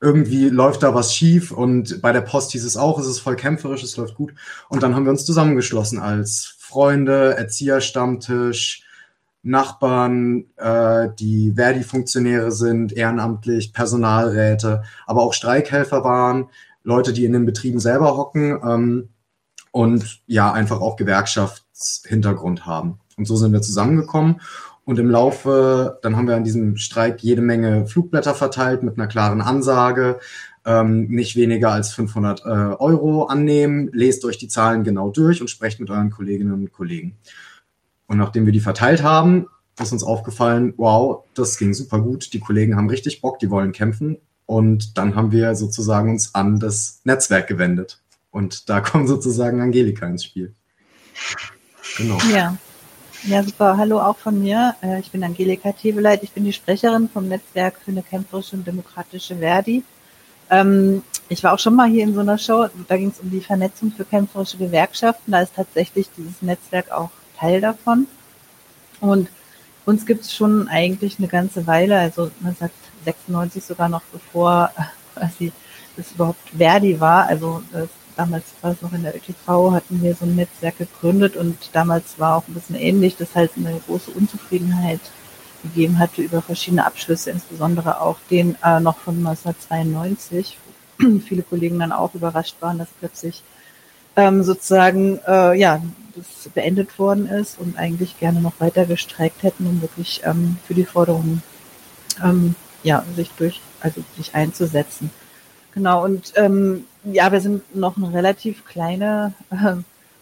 irgendwie 0.00 0.48
läuft 0.48 0.82
da 0.82 0.94
was 0.94 1.14
schief 1.14 1.52
und 1.52 2.02
bei 2.02 2.12
der 2.12 2.22
Post 2.22 2.50
hieß 2.52 2.64
es 2.64 2.76
auch, 2.76 2.98
es 2.98 3.06
ist 3.06 3.20
voll 3.20 3.36
kämpferisch, 3.36 3.84
es 3.84 3.96
läuft 3.96 4.16
gut. 4.16 4.34
Und 4.68 4.82
dann 4.82 4.96
haben 4.96 5.04
wir 5.04 5.10
uns 5.10 5.24
zusammengeschlossen 5.24 6.00
als 6.00 6.56
Freunde, 6.58 7.36
Erzieherstammtisch, 7.36 8.84
Nachbarn, 9.42 10.44
äh, 10.56 11.08
die 11.18 11.52
Verdi-Funktionäre 11.56 12.52
sind, 12.52 12.92
ehrenamtlich, 12.92 13.72
Personalräte, 13.72 14.82
aber 15.06 15.22
auch 15.22 15.34
Streikhelfer 15.34 16.04
waren, 16.04 16.48
Leute, 16.84 17.12
die 17.12 17.24
in 17.24 17.32
den 17.32 17.46
Betrieben 17.46 17.80
selber 17.80 18.16
hocken 18.16 18.58
ähm, 18.64 19.08
und 19.72 20.22
ja, 20.26 20.52
einfach 20.52 20.80
auch 20.80 20.96
Gewerkschaftshintergrund 20.96 22.66
haben. 22.66 23.00
Und 23.16 23.26
so 23.26 23.36
sind 23.36 23.52
wir 23.52 23.62
zusammengekommen. 23.62 24.40
Und 24.84 24.98
im 24.98 25.10
Laufe, 25.10 25.98
dann 26.02 26.16
haben 26.16 26.26
wir 26.26 26.34
an 26.34 26.44
diesem 26.44 26.76
Streik 26.76 27.22
jede 27.22 27.42
Menge 27.42 27.86
Flugblätter 27.86 28.34
verteilt 28.34 28.82
mit 28.82 28.98
einer 28.98 29.06
klaren 29.06 29.40
Ansage, 29.40 30.18
ähm, 30.64 31.08
nicht 31.08 31.36
weniger 31.36 31.70
als 31.70 31.92
500 31.92 32.40
äh, 32.40 32.48
Euro 32.48 33.24
annehmen, 33.24 33.90
lest 33.92 34.24
euch 34.24 34.38
die 34.38 34.48
Zahlen 34.48 34.84
genau 34.84 35.10
durch 35.10 35.40
und 35.40 35.50
sprecht 35.50 35.80
mit 35.80 35.90
euren 35.90 36.10
Kolleginnen 36.10 36.52
und 36.52 36.72
Kollegen. 36.72 37.16
Und 38.12 38.18
nachdem 38.18 38.44
wir 38.44 38.52
die 38.52 38.60
verteilt 38.60 39.02
haben, 39.02 39.46
ist 39.80 39.90
uns 39.90 40.04
aufgefallen, 40.04 40.74
wow, 40.76 41.24
das 41.32 41.56
ging 41.56 41.72
super 41.72 41.98
gut. 41.98 42.34
Die 42.34 42.40
Kollegen 42.40 42.76
haben 42.76 42.90
richtig 42.90 43.22
Bock, 43.22 43.38
die 43.38 43.48
wollen 43.48 43.72
kämpfen. 43.72 44.18
Und 44.44 44.98
dann 44.98 45.16
haben 45.16 45.32
wir 45.32 45.54
sozusagen 45.54 46.10
uns 46.10 46.34
an 46.34 46.60
das 46.60 47.00
Netzwerk 47.04 47.46
gewendet. 47.46 48.02
Und 48.30 48.68
da 48.68 48.80
kommt 48.82 49.08
sozusagen 49.08 49.62
Angelika 49.62 50.06
ins 50.06 50.24
Spiel. 50.24 50.54
Genau. 51.96 52.18
Ja. 52.30 52.58
Ja, 53.22 53.42
super. 53.42 53.78
Hallo 53.78 53.98
auch 53.98 54.18
von 54.18 54.42
mir. 54.42 54.74
Äh, 54.82 55.00
ich 55.00 55.10
bin 55.10 55.24
Angelika 55.24 55.72
Tebeleit. 55.72 56.22
Ich 56.22 56.32
bin 56.32 56.44
die 56.44 56.52
Sprecherin 56.52 57.08
vom 57.08 57.28
Netzwerk 57.28 57.80
für 57.82 57.92
eine 57.92 58.02
kämpferische 58.02 58.56
und 58.56 58.66
demokratische 58.66 59.36
Verdi. 59.36 59.84
Ähm, 60.50 61.02
ich 61.30 61.42
war 61.42 61.54
auch 61.54 61.58
schon 61.58 61.76
mal 61.76 61.88
hier 61.88 62.04
in 62.04 62.12
so 62.12 62.20
einer 62.20 62.36
Show. 62.36 62.66
Da 62.88 62.98
ging 62.98 63.08
es 63.08 63.20
um 63.20 63.30
die 63.30 63.40
Vernetzung 63.40 63.90
für 63.90 64.04
kämpferische 64.04 64.58
Gewerkschaften. 64.58 65.32
Da 65.32 65.40
ist 65.40 65.54
tatsächlich 65.56 66.10
dieses 66.14 66.42
Netzwerk 66.42 66.92
auch 66.92 67.08
Teil 67.42 67.60
davon. 67.60 68.06
Und 69.00 69.28
uns 69.84 70.06
gibt 70.06 70.22
es 70.22 70.34
schon 70.34 70.68
eigentlich 70.68 71.18
eine 71.18 71.26
ganze 71.26 71.66
Weile, 71.66 71.98
also 71.98 72.30
man 72.40 72.54
sagt 72.54 72.74
96 73.04 73.64
sogar 73.64 73.88
noch 73.88 74.02
bevor 74.12 74.70
quasi 75.14 75.52
das 75.96 76.12
überhaupt 76.12 76.50
Verdi 76.56 77.00
war. 77.00 77.26
Also 77.26 77.62
das, 77.72 77.88
damals 78.16 78.44
war 78.60 78.72
es 78.72 78.80
noch 78.80 78.92
in 78.92 79.02
der 79.02 79.16
ÖTV, 79.16 79.72
hatten 79.72 80.00
wir 80.02 80.14
so 80.14 80.24
ein 80.24 80.36
Netzwerk 80.36 80.78
gegründet 80.78 81.36
und 81.36 81.56
damals 81.72 82.18
war 82.18 82.36
auch 82.36 82.46
ein 82.46 82.54
bisschen 82.54 82.76
ähnlich, 82.76 83.16
dass 83.16 83.34
halt 83.34 83.50
eine 83.56 83.80
große 83.86 84.12
Unzufriedenheit 84.12 85.00
gegeben 85.64 85.98
hatte 85.98 86.22
über 86.22 86.42
verschiedene 86.42 86.86
Abschlüsse, 86.86 87.30
insbesondere 87.30 88.00
auch 88.00 88.18
den 88.30 88.56
äh, 88.64 88.78
noch 88.78 88.98
von 88.98 89.16
1992. 89.18 90.58
Viele 91.26 91.42
Kollegen 91.42 91.80
dann 91.80 91.92
auch 91.92 92.14
überrascht 92.14 92.56
waren, 92.60 92.78
dass 92.78 92.88
plötzlich 93.00 93.42
ähm, 94.14 94.42
sozusagen 94.44 95.18
äh, 95.26 95.58
ja 95.58 95.82
das 96.14 96.48
beendet 96.52 96.98
worden 96.98 97.26
ist 97.26 97.58
und 97.58 97.78
eigentlich 97.78 98.18
gerne 98.18 98.40
noch 98.40 98.60
weiter 98.60 98.86
gestreikt 98.86 99.42
hätten, 99.42 99.66
um 99.66 99.80
wirklich 99.80 100.22
ähm, 100.24 100.56
für 100.66 100.74
die 100.74 100.84
Forderungen 100.84 101.42
ähm, 102.22 102.54
ja, 102.82 103.04
sich 103.16 103.30
durch, 103.36 103.60
also 103.80 104.02
sich 104.16 104.34
einzusetzen. 104.34 105.10
Genau, 105.72 106.04
und 106.04 106.32
ähm, 106.36 106.84
ja, 107.04 107.32
wir 107.32 107.40
sind 107.40 107.74
noch 107.74 107.96
eine 107.96 108.12
relativ 108.12 108.64
kleine 108.64 109.34
äh, 109.50 109.76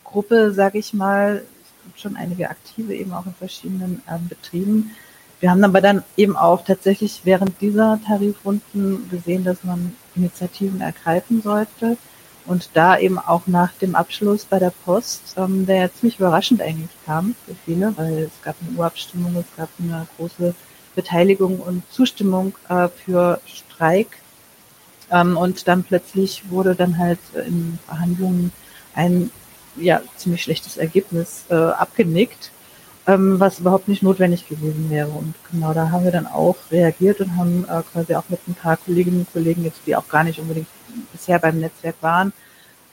Gruppe, 0.05 0.53
sage 0.53 0.79
ich 0.79 0.95
mal. 0.95 1.43
Es 1.63 1.85
gibt 1.85 2.01
schon 2.01 2.17
einige 2.17 2.51
Aktive 2.51 2.95
eben 2.95 3.13
auch 3.13 3.27
in 3.27 3.35
verschiedenen 3.35 4.03
ähm, 4.09 4.29
Betrieben. 4.29 4.91
Wir 5.41 5.51
haben 5.51 5.65
aber 5.65 5.81
dann 5.81 6.05
eben 6.17 6.37
auch 6.37 6.65
tatsächlich 6.65 7.23
während 7.25 7.61
dieser 7.61 7.99
Tarifrunden 8.07 9.09
gesehen, 9.09 9.43
dass 9.43 9.65
man 9.65 9.97
Initiativen 10.15 10.83
ergreifen 10.83 11.41
sollte 11.43 11.97
und 12.47 12.71
da 12.75 12.99
eben 12.99 13.19
auch 13.19 13.47
nach 13.47 13.73
dem 13.75 13.95
Abschluss 13.95 14.45
bei 14.45 14.59
der 14.59 14.73
Post, 14.85 15.35
ähm, 15.37 15.67
der 15.67 15.77
ja 15.77 15.93
ziemlich 15.93 16.19
überraschend 16.19 16.63
eigentlich 16.63 16.91
kam 17.05 17.35
für 17.47 17.55
viele, 17.65 17.97
weil 17.97 18.19
es 18.25 18.43
gab 18.43 18.57
eine 18.61 18.77
Urabstimmung, 18.77 19.37
es 19.37 19.57
gab 19.57 19.69
eine 19.79 20.07
große 20.17 20.55
Beteiligung 20.95 21.61
und 21.61 21.83
Zustimmung 21.91 22.55
äh, 22.69 22.89
für 22.89 23.41
Streik. 23.47 24.19
Ähm, 25.11 25.37
und 25.37 25.69
dann 25.69 25.85
plötzlich 25.85 26.51
wurde 26.51 26.75
dann 26.75 26.99
halt 26.99 27.19
in 27.35 27.79
Verhandlungen 27.87 28.53
ein 28.95 29.31
ja, 29.77 30.01
ziemlich 30.17 30.43
schlechtes 30.43 30.77
Ergebnis 30.77 31.45
äh, 31.49 31.55
abgenickt, 31.55 32.51
ähm, 33.07 33.39
was 33.39 33.61
überhaupt 33.61 33.89
nicht 33.89 34.03
notwendig 34.03 34.49
gewesen 34.49 34.91
wäre. 34.91 35.09
Und 35.09 35.35
genau 35.51 35.73
da 35.73 35.91
haben 35.91 36.05
wir 36.05 36.13
dann 36.13 36.27
auch 36.27 36.57
reagiert 36.71 37.21
und 37.21 37.37
haben 37.37 37.65
äh, 37.65 37.83
quasi 37.93 38.15
auch 38.15 38.29
mit 38.29 38.41
ein 38.49 38.55
paar 38.55 38.77
Kolleginnen 38.77 39.21
und 39.21 39.33
Kollegen 39.33 39.65
jetzt, 39.65 39.81
die 39.87 39.97
auch 39.97 40.09
gar 40.09 40.25
nicht 40.25 40.39
unbedingt 40.39 40.69
bisher 41.13 41.39
beim 41.39 41.59
Netzwerk 41.59 41.97
waren, 42.01 42.33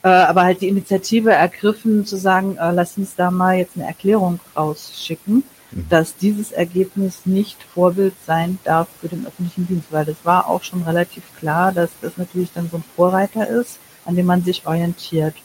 äh, 0.04 0.10
aber 0.10 0.43
halt 0.43 0.62
die 0.62 0.68
Initiative 0.68 1.32
ergriffen, 1.32 2.06
zu 2.06 2.18
sagen, 2.18 2.58
äh, 2.58 2.72
lass 2.72 2.98
uns 2.98 3.16
da 3.16 3.32
mal 3.32 3.58
jetzt 3.58 3.76
eine 3.76 3.88
Erklärung 3.88 4.39
rausschicken, 4.56 5.43
mhm. 5.72 5.86
dass 5.89 6.16
dieses 6.16 6.52
Ergebnis 6.52 7.26
nicht 7.26 7.62
Vorbild 7.64 8.14
sein 8.26 8.60
darf 8.64 8.88
für 9.02 9.10
den 9.10 9.26
öffentlichen 9.26 9.68
Dienst, 9.68 9.91
weil 9.91 10.06
das 10.06 10.18
war 10.24 10.48
auch 10.48 10.64
schon 10.64 10.84
relativ 10.84 11.24
klar, 11.38 11.72
dass 11.72 11.89
das 12.02 12.18
natürlich 12.18 12.52
dann 12.54 12.70
so 12.70 12.78
ein 12.78 12.84
Vorreiter 12.95 13.48
ist, 13.48 13.80
an 14.06 14.16
dem 14.16 14.26
man 14.26 14.43
sich 14.43 14.66
orientiert. 14.66 15.36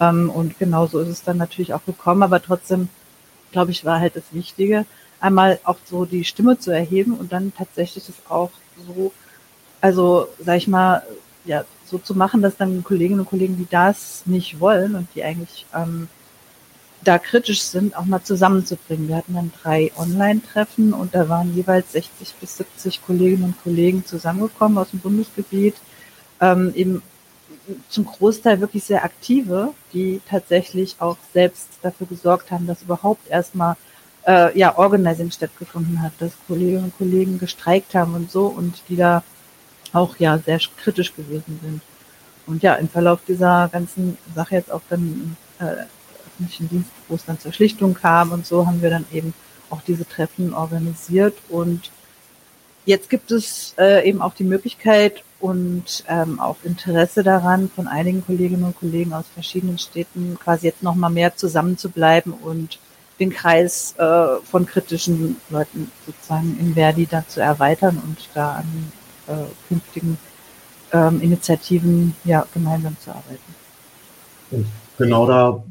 Ähm, 0.00 0.30
und 0.30 0.58
genau 0.58 0.86
so 0.86 1.00
ist 1.00 1.08
es 1.08 1.22
dann 1.22 1.36
natürlich 1.36 1.74
auch 1.74 1.84
gekommen, 1.84 2.22
aber 2.22 2.42
trotzdem, 2.42 2.88
glaube 3.52 3.72
ich, 3.72 3.84
war 3.84 4.00
halt 4.00 4.16
das 4.16 4.24
Wichtige, 4.32 4.86
einmal 5.20 5.58
auch 5.64 5.78
so 5.84 6.04
die 6.04 6.24
Stimme 6.24 6.58
zu 6.58 6.70
erheben 6.70 7.14
und 7.14 7.32
dann 7.32 7.52
tatsächlich 7.56 8.06
das 8.06 8.16
auch 8.28 8.50
so, 8.86 9.12
also 9.80 10.28
sag 10.38 10.56
ich 10.56 10.68
mal, 10.68 11.02
ja, 11.44 11.64
so 11.88 11.98
zu 11.98 12.14
machen, 12.14 12.42
dass 12.42 12.56
dann 12.56 12.84
Kolleginnen 12.84 13.20
und 13.20 13.28
Kollegen, 13.28 13.56
die 13.56 13.68
das 13.68 14.22
nicht 14.26 14.60
wollen 14.60 14.94
und 14.94 15.08
die 15.14 15.24
eigentlich 15.24 15.66
ähm, 15.74 16.08
da 17.02 17.18
kritisch 17.18 17.62
sind, 17.62 17.96
auch 17.96 18.04
mal 18.04 18.22
zusammenzubringen. 18.22 19.08
Wir 19.08 19.16
hatten 19.16 19.34
dann 19.34 19.52
drei 19.62 19.92
Online-Treffen 19.96 20.92
und 20.92 21.14
da 21.14 21.28
waren 21.28 21.54
jeweils 21.54 21.92
60 21.92 22.34
bis 22.40 22.56
70 22.56 23.04
Kolleginnen 23.04 23.44
und 23.44 23.62
Kollegen 23.62 24.04
zusammengekommen 24.04 24.78
aus 24.78 24.90
dem 24.90 25.00
Bundesgebiet, 25.00 25.76
ähm, 26.40 26.72
eben 26.74 27.02
zum 27.88 28.06
Großteil 28.06 28.60
wirklich 28.60 28.84
sehr 28.84 29.04
aktive, 29.04 29.74
die 29.92 30.20
tatsächlich 30.28 30.96
auch 31.00 31.16
selbst 31.32 31.68
dafür 31.82 32.06
gesorgt 32.06 32.50
haben, 32.50 32.66
dass 32.66 32.82
überhaupt 32.82 33.28
erstmal 33.28 33.76
äh, 34.26 34.56
ja, 34.58 34.76
Organizing 34.76 35.30
stattgefunden 35.30 36.02
hat, 36.02 36.12
dass 36.18 36.32
Kolleginnen 36.46 36.84
und 36.84 36.98
Kollegen 36.98 37.38
gestreikt 37.38 37.94
haben 37.94 38.14
und 38.14 38.30
so 38.30 38.46
und 38.46 38.82
die 38.88 38.96
da 38.96 39.22
auch 39.94 40.16
ja 40.18 40.38
sehr 40.38 40.60
kritisch 40.76 41.14
gewesen 41.14 41.58
sind. 41.62 41.80
Und 42.46 42.62
ja, 42.62 42.74
im 42.74 42.88
Verlauf 42.88 43.20
dieser 43.26 43.68
ganzen 43.70 44.16
Sache 44.34 44.56
jetzt 44.56 44.72
auch 44.72 44.80
dann 44.88 45.36
äh, 45.58 45.84
öffentlichen 46.26 46.68
Dienst, 46.68 46.90
wo 47.08 47.14
es 47.14 47.24
dann 47.24 47.38
zur 47.38 47.52
Schlichtung 47.52 47.94
kam 47.94 48.32
und 48.32 48.46
so, 48.46 48.66
haben 48.66 48.80
wir 48.80 48.90
dann 48.90 49.04
eben 49.12 49.34
auch 49.70 49.82
diese 49.82 50.06
Treffen 50.06 50.54
organisiert 50.54 51.36
und 51.48 51.90
jetzt 52.86 53.10
gibt 53.10 53.30
es 53.30 53.74
äh, 53.78 54.08
eben 54.08 54.22
auch 54.22 54.32
die 54.32 54.44
Möglichkeit 54.44 55.22
und 55.40 56.04
ähm, 56.08 56.40
auch 56.40 56.56
Interesse 56.64 57.22
daran, 57.22 57.70
von 57.74 57.86
einigen 57.86 58.24
Kolleginnen 58.24 58.64
und 58.64 58.78
Kollegen 58.78 59.12
aus 59.12 59.26
verschiedenen 59.34 59.78
Städten 59.78 60.38
quasi 60.42 60.66
jetzt 60.66 60.82
nochmal 60.82 61.10
mehr 61.10 61.36
zusammenzubleiben 61.36 62.32
und 62.32 62.78
den 63.20 63.30
Kreis 63.30 63.94
äh, 63.98 64.36
von 64.44 64.64
kritischen 64.64 65.36
Leuten 65.50 65.90
sozusagen 66.06 66.56
in 66.58 66.74
Verdi 66.74 67.06
da 67.06 67.26
zu 67.26 67.40
erweitern 67.40 68.00
und 68.04 68.16
da 68.34 68.52
an 68.52 68.92
äh, 69.28 69.68
künftigen 69.68 70.18
ähm, 70.92 71.20
Initiativen 71.20 72.14
ja 72.24 72.46
gemeinsam 72.52 72.96
zu 72.98 73.10
arbeiten. 73.10 73.54
Und 74.50 74.66
genau 74.96 75.26
da 75.26 75.62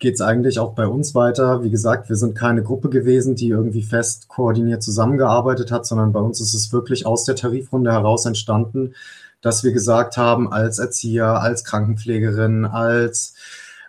geht 0.00 0.14
es 0.14 0.20
eigentlich 0.20 0.58
auch 0.58 0.74
bei 0.74 0.86
uns 0.86 1.14
weiter. 1.14 1.62
Wie 1.62 1.70
gesagt, 1.70 2.08
wir 2.08 2.16
sind 2.16 2.34
keine 2.34 2.62
Gruppe 2.62 2.88
gewesen, 2.88 3.36
die 3.36 3.48
irgendwie 3.48 3.82
fest 3.82 4.28
koordiniert 4.28 4.82
zusammengearbeitet 4.82 5.70
hat, 5.70 5.86
sondern 5.86 6.12
bei 6.12 6.20
uns 6.20 6.40
ist 6.40 6.54
es 6.54 6.72
wirklich 6.72 7.06
aus 7.06 7.24
der 7.24 7.36
Tarifrunde 7.36 7.92
heraus 7.92 8.24
entstanden, 8.24 8.94
dass 9.42 9.62
wir 9.62 9.72
gesagt 9.72 10.16
haben, 10.16 10.52
als 10.52 10.78
Erzieher, 10.78 11.40
als 11.40 11.64
Krankenpflegerin, 11.64 12.64
als 12.64 13.34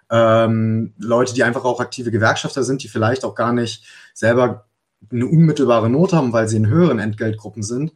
ähm, 0.10 0.94
Leute, 1.00 1.34
die 1.34 1.44
einfach 1.44 1.64
auch 1.64 1.80
aktive 1.80 2.12
Gewerkschafter 2.12 2.64
sind, 2.64 2.84
die 2.84 2.90
vielleicht 2.90 3.24
auch 3.24 3.36
gar 3.36 3.54
nicht 3.54 3.86
selber 4.14 4.66
eine 5.12 5.26
unmittelbare 5.26 5.90
Not 5.90 6.14
haben, 6.14 6.34
weil 6.34 6.48
sie 6.48 6.58
in 6.58 6.68
höheren 6.68 7.00
Entgeltgruppen 7.00 7.64
sind, 7.64 7.94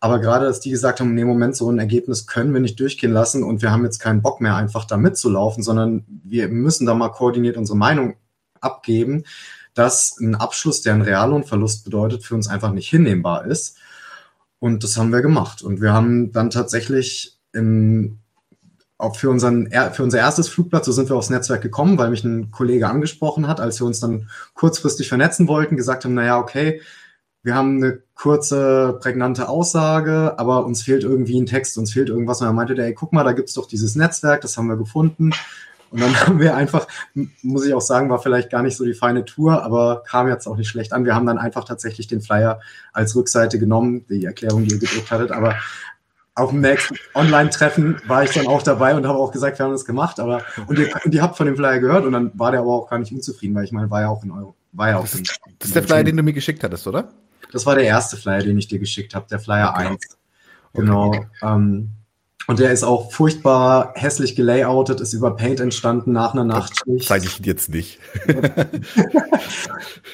aber 0.00 0.20
gerade, 0.20 0.46
dass 0.46 0.60
die 0.60 0.70
gesagt 0.70 1.00
haben, 1.00 1.16
dem 1.16 1.26
Moment 1.26 1.56
so 1.56 1.70
ein 1.70 1.78
Ergebnis 1.78 2.26
können 2.26 2.52
wir 2.52 2.60
nicht 2.60 2.78
durchgehen 2.78 3.12
lassen 3.12 3.42
und 3.42 3.62
wir 3.62 3.72
haben 3.72 3.84
jetzt 3.84 3.98
keinen 3.98 4.22
Bock 4.22 4.40
mehr, 4.40 4.54
einfach 4.54 4.84
da 4.84 4.96
mitzulaufen, 4.96 5.62
sondern 5.62 6.04
wir 6.24 6.48
müssen 6.48 6.86
da 6.86 6.94
mal 6.94 7.08
koordiniert 7.08 7.56
unsere 7.56 7.76
Meinung 7.76 8.16
abgeben, 8.60 9.24
dass 9.74 10.18
ein 10.20 10.34
Abschluss, 10.34 10.82
der 10.82 10.94
einen 10.94 11.02
Reallohnverlust 11.02 11.84
bedeutet, 11.84 12.24
für 12.24 12.34
uns 12.34 12.48
einfach 12.48 12.72
nicht 12.72 12.88
hinnehmbar 12.88 13.46
ist. 13.46 13.76
Und 14.60 14.84
das 14.84 14.96
haben 14.96 15.12
wir 15.12 15.22
gemacht. 15.22 15.62
Und 15.62 15.80
wir 15.80 15.92
haben 15.92 16.32
dann 16.32 16.50
tatsächlich 16.50 17.38
im, 17.52 18.18
auch 18.98 19.16
für, 19.16 19.30
unseren, 19.30 19.70
für 19.92 20.02
unser 20.02 20.18
erstes 20.18 20.48
Flugblatt, 20.48 20.84
so 20.84 20.92
sind 20.92 21.08
wir 21.08 21.16
aufs 21.16 21.30
Netzwerk 21.30 21.62
gekommen, 21.62 21.98
weil 21.98 22.10
mich 22.10 22.24
ein 22.24 22.50
Kollege 22.50 22.88
angesprochen 22.88 23.46
hat, 23.46 23.60
als 23.60 23.80
wir 23.80 23.86
uns 23.86 24.00
dann 24.00 24.28
kurzfristig 24.54 25.08
vernetzen 25.08 25.46
wollten, 25.46 25.76
gesagt 25.76 26.04
haben, 26.04 26.14
naja, 26.14 26.38
okay, 26.38 26.80
wir 27.42 27.54
haben 27.54 27.76
eine 27.76 28.02
kurze, 28.14 28.98
prägnante 29.00 29.48
Aussage, 29.48 30.34
aber 30.38 30.66
uns 30.66 30.82
fehlt 30.82 31.04
irgendwie 31.04 31.40
ein 31.40 31.46
Text, 31.46 31.78
uns 31.78 31.92
fehlt 31.92 32.08
irgendwas. 32.08 32.40
Und 32.40 32.48
er 32.48 32.52
meinte 32.52 32.74
der, 32.74 32.86
ey, 32.86 32.94
guck 32.94 33.12
mal, 33.12 33.24
da 33.24 33.32
gibt's 33.32 33.54
doch 33.54 33.66
dieses 33.66 33.94
Netzwerk, 33.94 34.40
das 34.40 34.56
haben 34.56 34.66
wir 34.66 34.76
gefunden. 34.76 35.30
Und 35.90 36.00
dann 36.00 36.20
haben 36.26 36.40
wir 36.40 36.56
einfach, 36.56 36.86
muss 37.42 37.64
ich 37.64 37.74
auch 37.74 37.80
sagen, 37.80 38.10
war 38.10 38.20
vielleicht 38.20 38.50
gar 38.50 38.62
nicht 38.62 38.76
so 38.76 38.84
die 38.84 38.94
feine 38.94 39.24
Tour, 39.24 39.62
aber 39.62 40.02
kam 40.06 40.28
jetzt 40.28 40.46
auch 40.46 40.56
nicht 40.56 40.68
schlecht 40.68 40.92
an. 40.92 41.04
Wir 41.04 41.14
haben 41.14 41.26
dann 41.26 41.38
einfach 41.38 41.64
tatsächlich 41.64 42.06
den 42.06 42.20
Flyer 42.20 42.60
als 42.92 43.14
Rückseite 43.14 43.58
genommen, 43.58 44.04
die 44.08 44.24
Erklärung, 44.24 44.64
die 44.64 44.74
ihr 44.74 44.80
gedruckt 44.80 45.10
hattet, 45.10 45.30
aber 45.30 45.56
auf 46.34 46.50
dem 46.50 46.60
nächsten 46.60 46.96
Online-Treffen 47.14 48.00
war 48.06 48.22
ich 48.22 48.30
dann 48.30 48.46
auch 48.46 48.62
dabei 48.62 48.94
und 48.94 49.06
habe 49.06 49.18
auch 49.18 49.32
gesagt, 49.32 49.58
wir 49.58 49.64
haben 49.64 49.72
das 49.72 49.84
gemacht, 49.84 50.20
aber 50.20 50.42
und 50.68 50.78
ihr, 50.78 50.88
und 51.04 51.12
ihr 51.12 51.20
habt 51.20 51.36
von 51.36 51.46
dem 51.46 51.56
Flyer 51.56 51.80
gehört 51.80 52.04
und 52.04 52.12
dann 52.12 52.30
war 52.38 52.52
der 52.52 52.60
aber 52.60 52.74
auch 52.74 52.88
gar 52.88 52.98
nicht 52.98 53.12
unzufrieden, 53.12 53.56
weil 53.56 53.64
ich 53.64 53.72
meine, 53.72 53.90
war 53.90 54.02
ja 54.02 54.08
auch 54.08 54.22
in 54.22 54.30
Euro, 54.30 54.54
war 54.72 54.88
ja 54.88 54.98
auch 54.98 55.02
das 55.02 55.16
in, 55.16 55.24
das 55.58 55.68
ist 55.68 55.74
der 55.74 55.82
Flyer, 55.82 56.04
den 56.04 56.16
du 56.16 56.22
mir 56.22 56.32
geschickt 56.32 56.62
hattest, 56.62 56.86
oder? 56.86 57.08
Das 57.52 57.66
war 57.66 57.74
der 57.74 57.84
erste 57.84 58.16
Flyer, 58.16 58.42
den 58.42 58.58
ich 58.58 58.68
dir 58.68 58.78
geschickt 58.78 59.14
habe, 59.14 59.26
der 59.30 59.40
Flyer 59.40 59.72
okay. 59.74 59.88
1. 59.88 60.18
Genau. 60.74 61.08
Okay. 61.08 61.26
Ähm, 61.42 61.90
und 62.46 62.58
der 62.60 62.72
ist 62.72 62.82
auch 62.82 63.12
furchtbar 63.12 63.92
hässlich 63.94 64.34
gelayoutet, 64.34 65.00
ist 65.02 65.12
über 65.12 65.36
Paint 65.36 65.60
entstanden 65.60 66.12
nach 66.12 66.32
einer 66.32 66.44
Nachtschicht. 66.44 67.06
Zeige 67.06 67.26
ich 67.26 67.38
jetzt 67.40 67.68
nicht. 67.68 67.98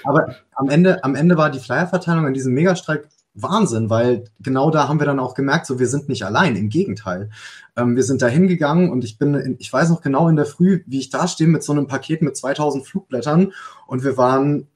Aber 0.04 0.34
am 0.56 0.68
Ende, 0.68 1.04
am 1.04 1.14
Ende 1.14 1.36
war 1.36 1.50
die 1.50 1.60
Flyerverteilung 1.60 2.26
an 2.26 2.34
diesem 2.34 2.52
Megastreik 2.52 3.08
Wahnsinn, 3.34 3.90
weil 3.90 4.24
genau 4.40 4.70
da 4.70 4.88
haben 4.88 5.00
wir 5.00 5.06
dann 5.06 5.18
auch 5.18 5.34
gemerkt, 5.34 5.66
so 5.66 5.78
wir 5.78 5.88
sind 5.88 6.08
nicht 6.08 6.24
allein, 6.24 6.56
im 6.56 6.68
Gegenteil. 6.68 7.30
Ähm, 7.76 7.96
wir 7.96 8.04
sind 8.04 8.22
da 8.22 8.28
hingegangen 8.28 8.90
und 8.90 9.04
ich 9.04 9.18
bin, 9.18 9.34
in, 9.34 9.56
ich 9.58 9.72
weiß 9.72 9.90
noch 9.90 10.02
genau 10.02 10.28
in 10.28 10.36
der 10.36 10.46
Früh, 10.46 10.82
wie 10.86 11.00
ich 11.00 11.10
da 11.10 11.26
stehe 11.26 11.50
mit 11.50 11.62
so 11.62 11.72
einem 11.72 11.88
Paket 11.88 12.22
mit 12.22 12.36
2000 12.36 12.86
Flugblättern 12.86 13.52
und 13.86 14.04
wir 14.04 14.16
waren 14.16 14.68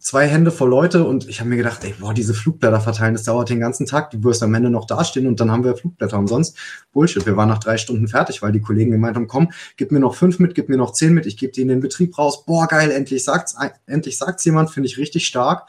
zwei 0.00 0.26
Hände 0.26 0.50
voll 0.50 0.70
Leute 0.70 1.04
und 1.04 1.28
ich 1.28 1.40
habe 1.40 1.50
mir 1.50 1.58
gedacht, 1.58 1.84
ey, 1.84 1.94
boah, 2.00 2.14
diese 2.14 2.32
Flugblätter 2.32 2.80
verteilen, 2.80 3.12
das 3.12 3.24
dauert 3.24 3.50
den 3.50 3.60
ganzen 3.60 3.84
Tag, 3.84 4.10
du 4.10 4.24
wirst 4.24 4.42
am 4.42 4.54
Ende 4.54 4.70
noch 4.70 4.86
dastehen 4.86 5.26
und 5.26 5.38
dann 5.40 5.50
haben 5.50 5.62
wir 5.62 5.76
Flugblätter 5.76 6.18
umsonst. 6.18 6.56
Bullshit, 6.92 7.26
wir 7.26 7.36
waren 7.36 7.50
nach 7.50 7.58
drei 7.58 7.76
Stunden 7.76 8.08
fertig, 8.08 8.40
weil 8.40 8.50
die 8.50 8.62
Kollegen 8.62 8.90
gemeint 8.90 9.16
haben, 9.16 9.28
komm, 9.28 9.52
gib 9.76 9.92
mir 9.92 10.00
noch 10.00 10.14
fünf 10.14 10.38
mit, 10.38 10.54
gib 10.54 10.70
mir 10.70 10.78
noch 10.78 10.92
zehn 10.92 11.12
mit, 11.12 11.26
ich 11.26 11.36
gebe 11.36 11.52
die 11.52 11.60
in 11.60 11.68
den 11.68 11.80
Betrieb 11.80 12.16
raus. 12.16 12.46
Boah, 12.46 12.66
geil, 12.66 12.90
endlich 12.90 13.24
sagt's, 13.24 13.54
endlich 13.86 14.16
sagt's 14.16 14.44
jemand, 14.46 14.70
finde 14.70 14.88
ich 14.88 14.96
richtig 14.96 15.26
stark. 15.26 15.68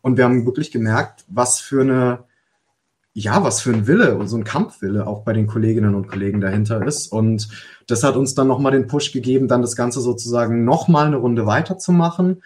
Und 0.00 0.16
wir 0.16 0.24
haben 0.24 0.46
wirklich 0.46 0.70
gemerkt, 0.70 1.24
was 1.28 1.60
für 1.60 1.82
eine, 1.82 2.24
ja, 3.12 3.44
was 3.44 3.60
für 3.60 3.72
ein 3.72 3.86
Wille 3.86 4.16
und 4.16 4.28
so 4.28 4.38
ein 4.38 4.44
Kampfwille 4.44 5.06
auch 5.06 5.22
bei 5.22 5.34
den 5.34 5.46
Kolleginnen 5.46 5.94
und 5.94 6.08
Kollegen 6.08 6.40
dahinter 6.40 6.86
ist. 6.86 7.12
Und 7.12 7.48
das 7.88 8.04
hat 8.04 8.16
uns 8.16 8.34
dann 8.34 8.48
nochmal 8.48 8.72
den 8.72 8.86
Push 8.86 9.12
gegeben, 9.12 9.48
dann 9.48 9.62
das 9.62 9.76
Ganze 9.76 10.00
sozusagen 10.00 10.64
nochmal 10.64 11.06
eine 11.06 11.16
Runde 11.16 11.44
weiterzumachen 11.44 12.42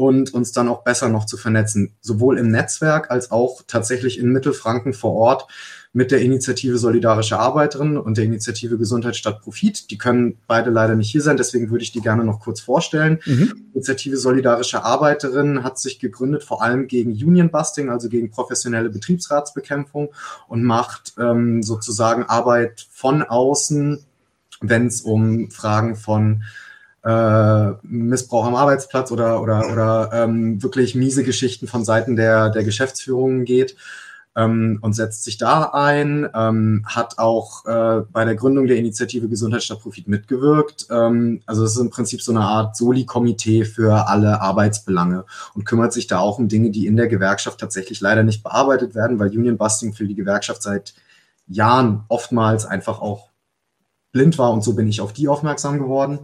und 0.00 0.32
uns 0.32 0.52
dann 0.52 0.68
auch 0.68 0.82
besser 0.82 1.10
noch 1.10 1.26
zu 1.26 1.36
vernetzen, 1.36 1.92
sowohl 2.00 2.38
im 2.38 2.50
Netzwerk 2.50 3.10
als 3.10 3.30
auch 3.30 3.60
tatsächlich 3.66 4.18
in 4.18 4.32
Mittelfranken 4.32 4.94
vor 4.94 5.12
Ort 5.12 5.46
mit 5.92 6.10
der 6.10 6.22
Initiative 6.22 6.78
Solidarische 6.78 7.38
Arbeiterinnen 7.38 7.98
und 7.98 8.16
der 8.16 8.24
Initiative 8.24 8.78
Gesundheit 8.78 9.16
statt 9.16 9.42
Profit. 9.42 9.90
Die 9.90 9.98
können 9.98 10.38
beide 10.46 10.70
leider 10.70 10.94
nicht 10.94 11.10
hier 11.10 11.20
sein, 11.20 11.36
deswegen 11.36 11.70
würde 11.70 11.82
ich 11.82 11.92
die 11.92 12.00
gerne 12.00 12.24
noch 12.24 12.40
kurz 12.40 12.60
vorstellen. 12.60 13.18
Mhm. 13.26 13.66
Initiative 13.74 14.16
Solidarische 14.16 14.84
Arbeiterinnen 14.84 15.64
hat 15.64 15.78
sich 15.78 15.98
gegründet 15.98 16.44
vor 16.44 16.62
allem 16.62 16.86
gegen 16.86 17.10
Union 17.10 17.50
Busting, 17.50 17.90
also 17.90 18.08
gegen 18.08 18.30
professionelle 18.30 18.88
Betriebsratsbekämpfung 18.88 20.08
und 20.48 20.64
macht 20.64 21.12
ähm, 21.18 21.62
sozusagen 21.62 22.22
Arbeit 22.22 22.86
von 22.90 23.22
außen, 23.22 24.02
wenn 24.62 24.86
es 24.86 25.02
um 25.02 25.50
Fragen 25.50 25.94
von 25.94 26.42
äh, 27.04 27.72
Missbrauch 27.82 28.46
am 28.46 28.54
Arbeitsplatz 28.54 29.10
oder, 29.10 29.42
oder, 29.42 29.70
oder 29.72 30.10
ähm, 30.12 30.62
wirklich 30.62 30.94
miese 30.94 31.24
Geschichten 31.24 31.66
von 31.66 31.84
Seiten 31.84 32.16
der, 32.16 32.50
der 32.50 32.64
Geschäftsführungen 32.64 33.44
geht 33.44 33.76
ähm, 34.36 34.78
und 34.82 34.92
setzt 34.92 35.24
sich 35.24 35.38
da 35.38 35.70
ein, 35.72 36.28
ähm, 36.34 36.84
hat 36.86 37.18
auch 37.18 37.64
äh, 37.66 38.02
bei 38.10 38.24
der 38.24 38.36
Gründung 38.36 38.66
der 38.66 38.76
Initiative 38.76 39.28
Gesundheit 39.28 39.62
statt 39.62 39.80
Profit 39.80 40.08
mitgewirkt. 40.08 40.86
Ähm, 40.90 41.42
also 41.46 41.64
es 41.64 41.72
ist 41.72 41.80
im 41.80 41.90
Prinzip 41.90 42.22
so 42.22 42.32
eine 42.32 42.42
Art 42.42 42.76
Soli-Komitee 42.76 43.64
für 43.64 44.08
alle 44.08 44.40
Arbeitsbelange 44.40 45.24
und 45.54 45.64
kümmert 45.64 45.92
sich 45.92 46.06
da 46.06 46.18
auch 46.18 46.38
um 46.38 46.48
Dinge, 46.48 46.70
die 46.70 46.86
in 46.86 46.96
der 46.96 47.08
Gewerkschaft 47.08 47.58
tatsächlich 47.58 48.00
leider 48.00 48.22
nicht 48.22 48.42
bearbeitet 48.42 48.94
werden, 48.94 49.18
weil 49.18 49.30
Union 49.30 49.58
Busting 49.58 49.94
für 49.94 50.06
die 50.06 50.14
Gewerkschaft 50.14 50.62
seit 50.62 50.94
Jahren 51.48 52.04
oftmals 52.08 52.64
einfach 52.64 53.00
auch 53.00 53.30
blind 54.12 54.38
war 54.38 54.52
und 54.52 54.62
so 54.62 54.74
bin 54.74 54.88
ich 54.88 55.00
auf 55.00 55.12
die 55.12 55.28
aufmerksam 55.28 55.78
geworden. 55.78 56.20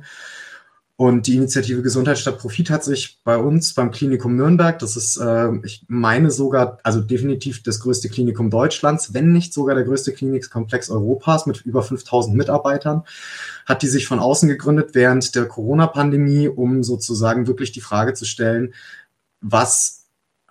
Und 0.99 1.26
die 1.26 1.36
Initiative 1.36 1.82
Gesundheit 1.82 2.18
statt 2.18 2.38
Profit 2.38 2.70
hat 2.70 2.82
sich 2.82 3.20
bei 3.22 3.36
uns 3.36 3.74
beim 3.74 3.90
Klinikum 3.90 4.34
Nürnberg, 4.34 4.78
das 4.78 4.97
ist, 4.97 5.18
äh, 5.18 5.51
ich 5.62 5.84
meine 5.88 6.30
sogar, 6.30 6.78
also 6.84 7.03
definitiv 7.03 7.62
das 7.62 7.80
größte 7.80 8.09
Klinikum 8.09 8.49
Deutschlands, 8.49 9.12
wenn 9.12 9.30
nicht 9.30 9.53
sogar 9.53 9.74
der 9.74 9.84
größte 9.84 10.14
Klinikkomplex 10.14 10.88
Europas 10.88 11.44
mit 11.44 11.61
über 11.66 11.82
5000 11.82 12.34
Mitarbeitern, 12.34 13.03
hat 13.66 13.82
die 13.82 13.88
sich 13.88 14.07
von 14.07 14.20
außen 14.20 14.49
gegründet 14.49 14.94
während 14.94 15.34
der 15.34 15.44
Corona-Pandemie, 15.44 16.49
um 16.49 16.82
sozusagen 16.82 17.47
wirklich 17.47 17.72
die 17.72 17.82
Frage 17.82 18.14
zu 18.14 18.24
stellen, 18.24 18.72
was 19.42 20.05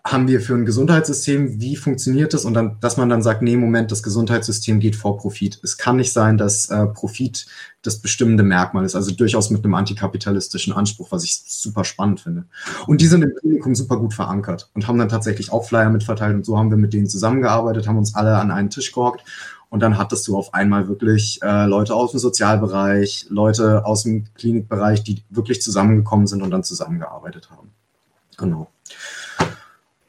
haben 0.08 0.28
wir 0.28 0.40
für 0.40 0.54
ein 0.54 0.68
Gesundheitssystem, 0.68 1.60
wie 1.60 1.76
funktioniert 1.76 2.36
es 2.36 2.46
und 2.46 2.54
dann, 2.54 2.78
dass 2.80 2.96
man 2.96 3.10
dann 3.10 3.24
sagt, 3.24 3.42
nee, 3.42 3.58
Moment, 3.58 3.92
das 3.92 4.04
Gesundheitssystem 4.04 4.80
geht 4.80 4.96
vor 4.96 5.18
Profit. 5.18 5.60
Es 5.64 5.80
kann 5.80 5.96
nicht 5.96 6.14
sein, 6.14 6.38
dass 6.38 6.70
äh, 6.70 6.86
Profit 6.86 7.48
das 7.82 7.98
bestimmende 7.98 8.44
Merkmal 8.44 8.86
ist, 8.86 8.96
also 8.96 9.12
durchaus 9.12 9.50
mit 9.50 9.64
einem 9.64 9.74
antikapitalistischen 9.74 10.74
Anspruch, 10.74 11.12
was 11.12 11.24
ich 11.24 11.42
super 11.48 11.84
spannend 11.84 12.20
finde. 12.20 12.46
Und 12.86 13.02
die 13.02 13.08
sind 13.08 13.24
im 13.24 13.34
Klinikum 13.34 13.74
super 13.74 13.98
gut 13.98 14.14
verankert 14.14 14.70
und 14.76 14.88
haben 14.88 15.00
dann 15.00 15.10
tatsächlich 15.10 15.52
auch 15.52 15.68
Flyer 15.68 15.90
mitverteilt 15.90 16.36
und 16.36 16.46
so 16.46 16.56
haben 16.56 16.70
wir 16.70 16.78
mit 16.78 16.94
denen 16.94 17.08
zusammengearbeitet, 17.08 17.88
haben 17.88 17.98
uns 17.98 18.14
alle 18.14 18.38
an 18.38 18.52
einen 18.52 18.70
Tisch 18.70 18.92
gehockt 18.92 19.24
und 19.70 19.80
dann 19.80 19.98
hattest 19.98 20.28
du 20.28 20.38
auf 20.38 20.54
einmal 20.54 20.88
wirklich 20.88 21.40
äh, 21.42 21.66
Leute 21.66 21.96
aus 21.96 22.12
dem 22.12 22.20
Sozialbereich, 22.20 23.26
Leute 23.30 23.84
aus 23.86 24.04
dem 24.04 24.26
Klinikbereich, 24.36 25.04
die 25.04 25.24
wirklich 25.32 25.64
zusammengekommen 25.64 26.28
sind 26.28 26.44
und 26.44 26.52
dann 26.52 26.64
zusammengearbeitet 26.64 27.50
haben. 27.50 27.72
Genau. 28.38 28.70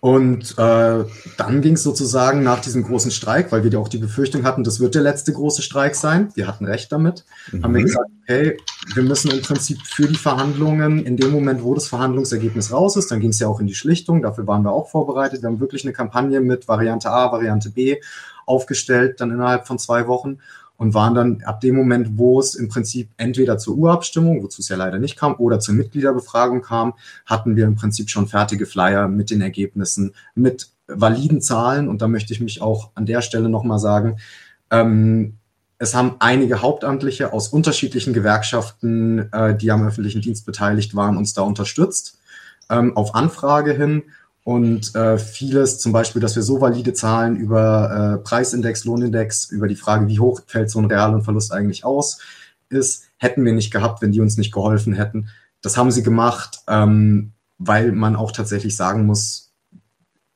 Und 0.06 0.56
äh, 0.56 1.04
dann 1.36 1.62
ging 1.62 1.72
es 1.72 1.82
sozusagen 1.82 2.44
nach 2.44 2.60
diesem 2.60 2.84
großen 2.84 3.10
Streik, 3.10 3.50
weil 3.50 3.64
wir 3.64 3.72
ja 3.72 3.80
auch 3.80 3.88
die 3.88 3.98
Befürchtung 3.98 4.44
hatten, 4.44 4.62
das 4.62 4.78
wird 4.78 4.94
der 4.94 5.02
letzte 5.02 5.32
große 5.32 5.62
Streik 5.62 5.96
sein. 5.96 6.28
Wir 6.36 6.46
hatten 6.46 6.64
recht 6.64 6.92
damit. 6.92 7.24
Mhm. 7.50 7.64
Haben 7.64 7.74
wir 7.74 7.82
gesagt, 7.82 8.10
okay, 8.22 8.56
wir 8.94 9.02
müssen 9.02 9.32
im 9.32 9.42
Prinzip 9.42 9.78
für 9.84 10.06
die 10.06 10.14
Verhandlungen, 10.14 11.04
in 11.04 11.16
dem 11.16 11.32
Moment, 11.32 11.64
wo 11.64 11.74
das 11.74 11.88
Verhandlungsergebnis 11.88 12.70
raus 12.70 12.94
ist, 12.94 13.10
dann 13.10 13.18
ging 13.18 13.30
es 13.30 13.40
ja 13.40 13.48
auch 13.48 13.58
in 13.58 13.66
die 13.66 13.74
Schlichtung, 13.74 14.22
dafür 14.22 14.46
waren 14.46 14.62
wir 14.62 14.70
auch 14.70 14.88
vorbereitet. 14.88 15.42
Wir 15.42 15.48
haben 15.48 15.58
wirklich 15.58 15.84
eine 15.84 15.92
Kampagne 15.92 16.40
mit 16.40 16.68
Variante 16.68 17.10
A, 17.10 17.32
Variante 17.32 17.70
B 17.70 17.96
aufgestellt, 18.46 19.20
dann 19.20 19.32
innerhalb 19.32 19.66
von 19.66 19.76
zwei 19.76 20.06
Wochen 20.06 20.38
und 20.76 20.94
waren 20.94 21.14
dann 21.14 21.42
ab 21.44 21.60
dem 21.60 21.74
Moment, 21.74 22.18
wo 22.18 22.38
es 22.38 22.54
im 22.54 22.68
Prinzip 22.68 23.10
entweder 23.16 23.58
zur 23.58 23.76
Urabstimmung, 23.76 24.42
wozu 24.42 24.60
es 24.60 24.68
ja 24.68 24.76
leider 24.76 24.98
nicht 24.98 25.16
kam, 25.16 25.34
oder 25.36 25.60
zur 25.60 25.74
Mitgliederbefragung 25.74 26.62
kam, 26.62 26.94
hatten 27.24 27.56
wir 27.56 27.64
im 27.64 27.76
Prinzip 27.76 28.10
schon 28.10 28.26
fertige 28.26 28.66
Flyer 28.66 29.08
mit 29.08 29.30
den 29.30 29.40
Ergebnissen, 29.40 30.14
mit 30.34 30.68
validen 30.86 31.40
Zahlen. 31.40 31.88
Und 31.88 32.02
da 32.02 32.08
möchte 32.08 32.32
ich 32.32 32.40
mich 32.40 32.60
auch 32.62 32.90
an 32.94 33.06
der 33.06 33.22
Stelle 33.22 33.48
nochmal 33.48 33.78
sagen, 33.78 34.18
ähm, 34.70 35.34
es 35.78 35.94
haben 35.94 36.16
einige 36.20 36.62
Hauptamtliche 36.62 37.32
aus 37.32 37.48
unterschiedlichen 37.48 38.14
Gewerkschaften, 38.14 39.30
äh, 39.32 39.56
die 39.56 39.70
am 39.70 39.86
öffentlichen 39.86 40.22
Dienst 40.22 40.46
beteiligt 40.46 40.94
waren, 40.94 41.16
uns 41.16 41.34
da 41.34 41.42
unterstützt, 41.42 42.18
ähm, 42.70 42.96
auf 42.96 43.14
Anfrage 43.14 43.72
hin. 43.72 44.04
Und 44.46 44.94
äh, 44.94 45.18
vieles, 45.18 45.80
zum 45.80 45.90
Beispiel, 45.90 46.22
dass 46.22 46.36
wir 46.36 46.42
so 46.44 46.60
valide 46.60 46.92
Zahlen 46.92 47.34
über 47.34 48.14
äh, 48.14 48.22
Preisindex, 48.22 48.84
Lohnindex, 48.84 49.50
über 49.50 49.66
die 49.66 49.74
Frage, 49.74 50.06
wie 50.06 50.20
hoch 50.20 50.40
fällt 50.46 50.70
so 50.70 50.78
ein 50.78 50.84
Reallohnverlust 50.84 51.52
eigentlich 51.52 51.84
aus, 51.84 52.20
ist, 52.68 53.06
hätten 53.16 53.44
wir 53.44 53.52
nicht 53.52 53.72
gehabt, 53.72 54.02
wenn 54.02 54.12
die 54.12 54.20
uns 54.20 54.36
nicht 54.36 54.52
geholfen 54.52 54.92
hätten. 54.92 55.30
Das 55.62 55.76
haben 55.76 55.90
sie 55.90 56.04
gemacht, 56.04 56.60
ähm, 56.68 57.32
weil 57.58 57.90
man 57.90 58.14
auch 58.14 58.30
tatsächlich 58.30 58.76
sagen 58.76 59.04
muss, 59.04 59.52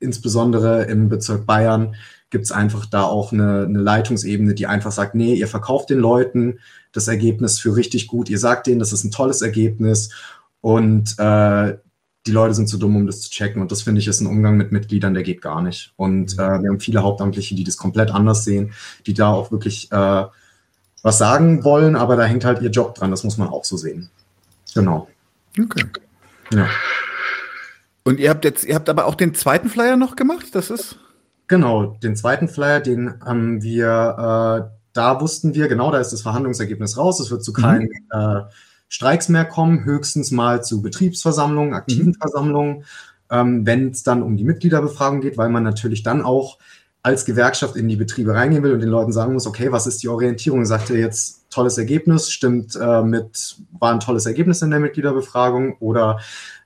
insbesondere 0.00 0.86
im 0.86 1.08
Bezirk 1.08 1.46
Bayern 1.46 1.94
gibt 2.30 2.46
es 2.46 2.50
einfach 2.50 2.86
da 2.86 3.04
auch 3.04 3.30
eine, 3.32 3.62
eine 3.64 3.78
Leitungsebene, 3.78 4.54
die 4.54 4.66
einfach 4.66 4.90
sagt, 4.90 5.14
nee, 5.14 5.34
ihr 5.34 5.46
verkauft 5.46 5.88
den 5.88 6.00
Leuten 6.00 6.58
das 6.90 7.06
Ergebnis 7.06 7.60
für 7.60 7.76
richtig 7.76 8.08
gut, 8.08 8.28
ihr 8.28 8.40
sagt 8.40 8.66
denen, 8.66 8.80
das 8.80 8.92
ist 8.92 9.04
ein 9.04 9.12
tolles 9.12 9.40
Ergebnis 9.40 10.10
und 10.60 11.14
äh, 11.20 11.76
die 12.26 12.32
Leute 12.32 12.54
sind 12.54 12.68
zu 12.68 12.76
dumm, 12.76 12.96
um 12.96 13.06
das 13.06 13.22
zu 13.22 13.30
checken. 13.30 13.62
Und 13.62 13.72
das 13.72 13.82
finde 13.82 14.00
ich 14.00 14.08
ist 14.08 14.20
ein 14.20 14.26
Umgang 14.26 14.56
mit 14.56 14.72
Mitgliedern, 14.72 15.14
der 15.14 15.22
geht 15.22 15.40
gar 15.40 15.62
nicht. 15.62 15.92
Und 15.96 16.36
mhm. 16.36 16.42
äh, 16.42 16.62
wir 16.62 16.70
haben 16.70 16.80
viele 16.80 17.02
Hauptamtliche, 17.02 17.54
die 17.54 17.64
das 17.64 17.76
komplett 17.76 18.10
anders 18.10 18.44
sehen, 18.44 18.72
die 19.06 19.14
da 19.14 19.30
auch 19.32 19.50
wirklich 19.50 19.90
äh, 19.90 20.24
was 21.02 21.18
sagen 21.18 21.64
wollen, 21.64 21.96
aber 21.96 22.16
da 22.16 22.24
hängt 22.24 22.44
halt 22.44 22.60
ihr 22.60 22.70
Job 22.70 22.94
dran. 22.94 23.10
Das 23.10 23.24
muss 23.24 23.38
man 23.38 23.48
auch 23.48 23.64
so 23.64 23.76
sehen. 23.76 24.10
Genau. 24.74 25.08
Okay. 25.58 25.84
Ja. 26.52 26.68
Und 28.04 28.20
ihr 28.20 28.30
habt 28.30 28.44
jetzt, 28.44 28.64
ihr 28.64 28.74
habt 28.74 28.88
aber 28.88 29.06
auch 29.06 29.14
den 29.14 29.34
zweiten 29.34 29.68
Flyer 29.68 29.96
noch 29.96 30.16
gemacht, 30.16 30.46
das 30.52 30.70
ist? 30.70 30.98
Genau, 31.48 31.98
den 32.02 32.16
zweiten 32.16 32.48
Flyer, 32.48 32.80
den 32.80 33.20
haben 33.20 33.62
wir, 33.62 34.68
äh, 34.68 34.76
da 34.92 35.20
wussten 35.20 35.54
wir, 35.54 35.68
genau, 35.68 35.90
da 35.90 35.98
ist 35.98 36.12
das 36.12 36.22
Verhandlungsergebnis 36.22 36.96
raus. 36.96 37.20
Es 37.20 37.30
wird 37.30 37.42
zu 37.42 37.52
keinem 37.52 37.88
mhm. 37.88 38.10
äh, 38.10 38.42
Streiks 38.90 39.28
mehr 39.28 39.44
kommen, 39.44 39.84
höchstens 39.84 40.32
mal 40.32 40.62
zu 40.62 40.82
Betriebsversammlungen, 40.82 41.74
aktiven 41.74 42.08
mhm. 42.08 42.14
Versammlungen, 42.14 42.84
ähm, 43.30 43.64
wenn 43.64 43.90
es 43.90 44.02
dann 44.02 44.22
um 44.22 44.36
die 44.36 44.44
Mitgliederbefragung 44.44 45.20
geht, 45.20 45.38
weil 45.38 45.48
man 45.48 45.62
natürlich 45.62 46.02
dann 46.02 46.22
auch 46.22 46.58
als 47.02 47.24
Gewerkschaft 47.24 47.76
in 47.76 47.88
die 47.88 47.96
Betriebe 47.96 48.34
reingehen 48.34 48.62
will 48.62 48.74
und 48.74 48.80
den 48.80 48.88
Leuten 48.88 49.12
sagen 49.12 49.32
muss, 49.32 49.46
okay, 49.46 49.72
was 49.72 49.86
ist 49.86 50.02
die 50.02 50.08
Orientierung? 50.08 50.66
Sagt 50.66 50.90
ihr 50.90 50.98
jetzt 50.98 51.46
tolles 51.50 51.78
Ergebnis, 51.78 52.30
stimmt 52.30 52.76
äh, 52.76 53.02
mit, 53.02 53.56
war 53.78 53.92
ein 53.92 54.00
tolles 54.00 54.26
Ergebnis 54.26 54.60
in 54.60 54.70
der 54.70 54.80
Mitgliederbefragung 54.80 55.76
oder 55.78 56.18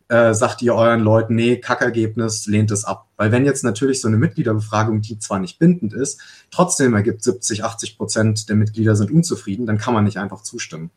äh, 0.08 0.32
sagt 0.32 0.62
ihr 0.62 0.74
euren 0.74 1.00
Leuten, 1.00 1.34
nee, 1.34 1.58
Kackergebnis, 1.58 2.46
lehnt 2.46 2.70
es 2.70 2.84
ab. 2.84 3.06
Weil 3.16 3.32
wenn 3.32 3.44
jetzt 3.44 3.64
natürlich 3.64 4.00
so 4.00 4.08
eine 4.08 4.16
Mitgliederbefragung, 4.16 5.02
die 5.02 5.18
zwar 5.18 5.38
nicht 5.38 5.58
bindend 5.58 5.92
ist, 5.92 6.20
trotzdem 6.50 6.94
ergibt 6.94 7.22
70, 7.22 7.64
80 7.64 7.98
Prozent 7.98 8.48
der 8.48 8.56
Mitglieder 8.56 8.96
sind 8.96 9.10
unzufrieden, 9.10 9.66
dann 9.66 9.78
kann 9.78 9.94
man 9.94 10.04
nicht 10.04 10.18
einfach 10.18 10.42
zustimmen. 10.42 10.90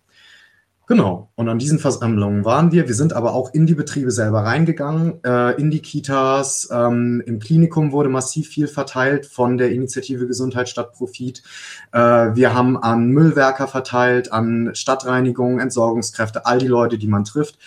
Genau. 0.88 1.30
Und 1.36 1.50
an 1.50 1.60
diesen 1.60 1.80
Versammlungen 1.80 2.46
waren 2.46 2.72
wir. 2.72 2.88
Wir 2.88 2.96
sind 2.96 3.12
aber 3.12 3.34
auch 3.34 3.54
in 3.54 3.66
die 3.68 3.76
Betriebe 3.76 4.10
selber 4.10 4.46
reingegangen, 4.46 5.22
äh, 5.26 5.52
in 5.60 5.70
die 5.70 5.82
Kitas. 5.82 6.70
Ähm, 6.72 7.22
Im 7.26 7.40
Klinikum 7.40 7.92
wurde 7.92 8.08
massiv 8.08 8.48
viel 8.48 8.70
verteilt 8.70 9.26
von 9.26 9.58
der 9.58 9.70
Initiative 9.74 10.28
Gesundheit 10.28 10.70
statt 10.70 10.94
Profit. 10.94 11.44
Äh, 11.92 12.00
wir 12.00 12.54
haben 12.54 12.82
an 12.82 13.10
Müllwerker 13.10 13.68
verteilt, 13.68 14.32
an 14.32 14.72
Stadtreinigung, 14.76 15.60
Entsorgungskräfte, 15.60 16.46
all 16.46 16.58
die 16.58 16.68
Leute, 16.68 16.98
die 16.98 17.08
man 17.08 17.26
trifft. 17.26 17.60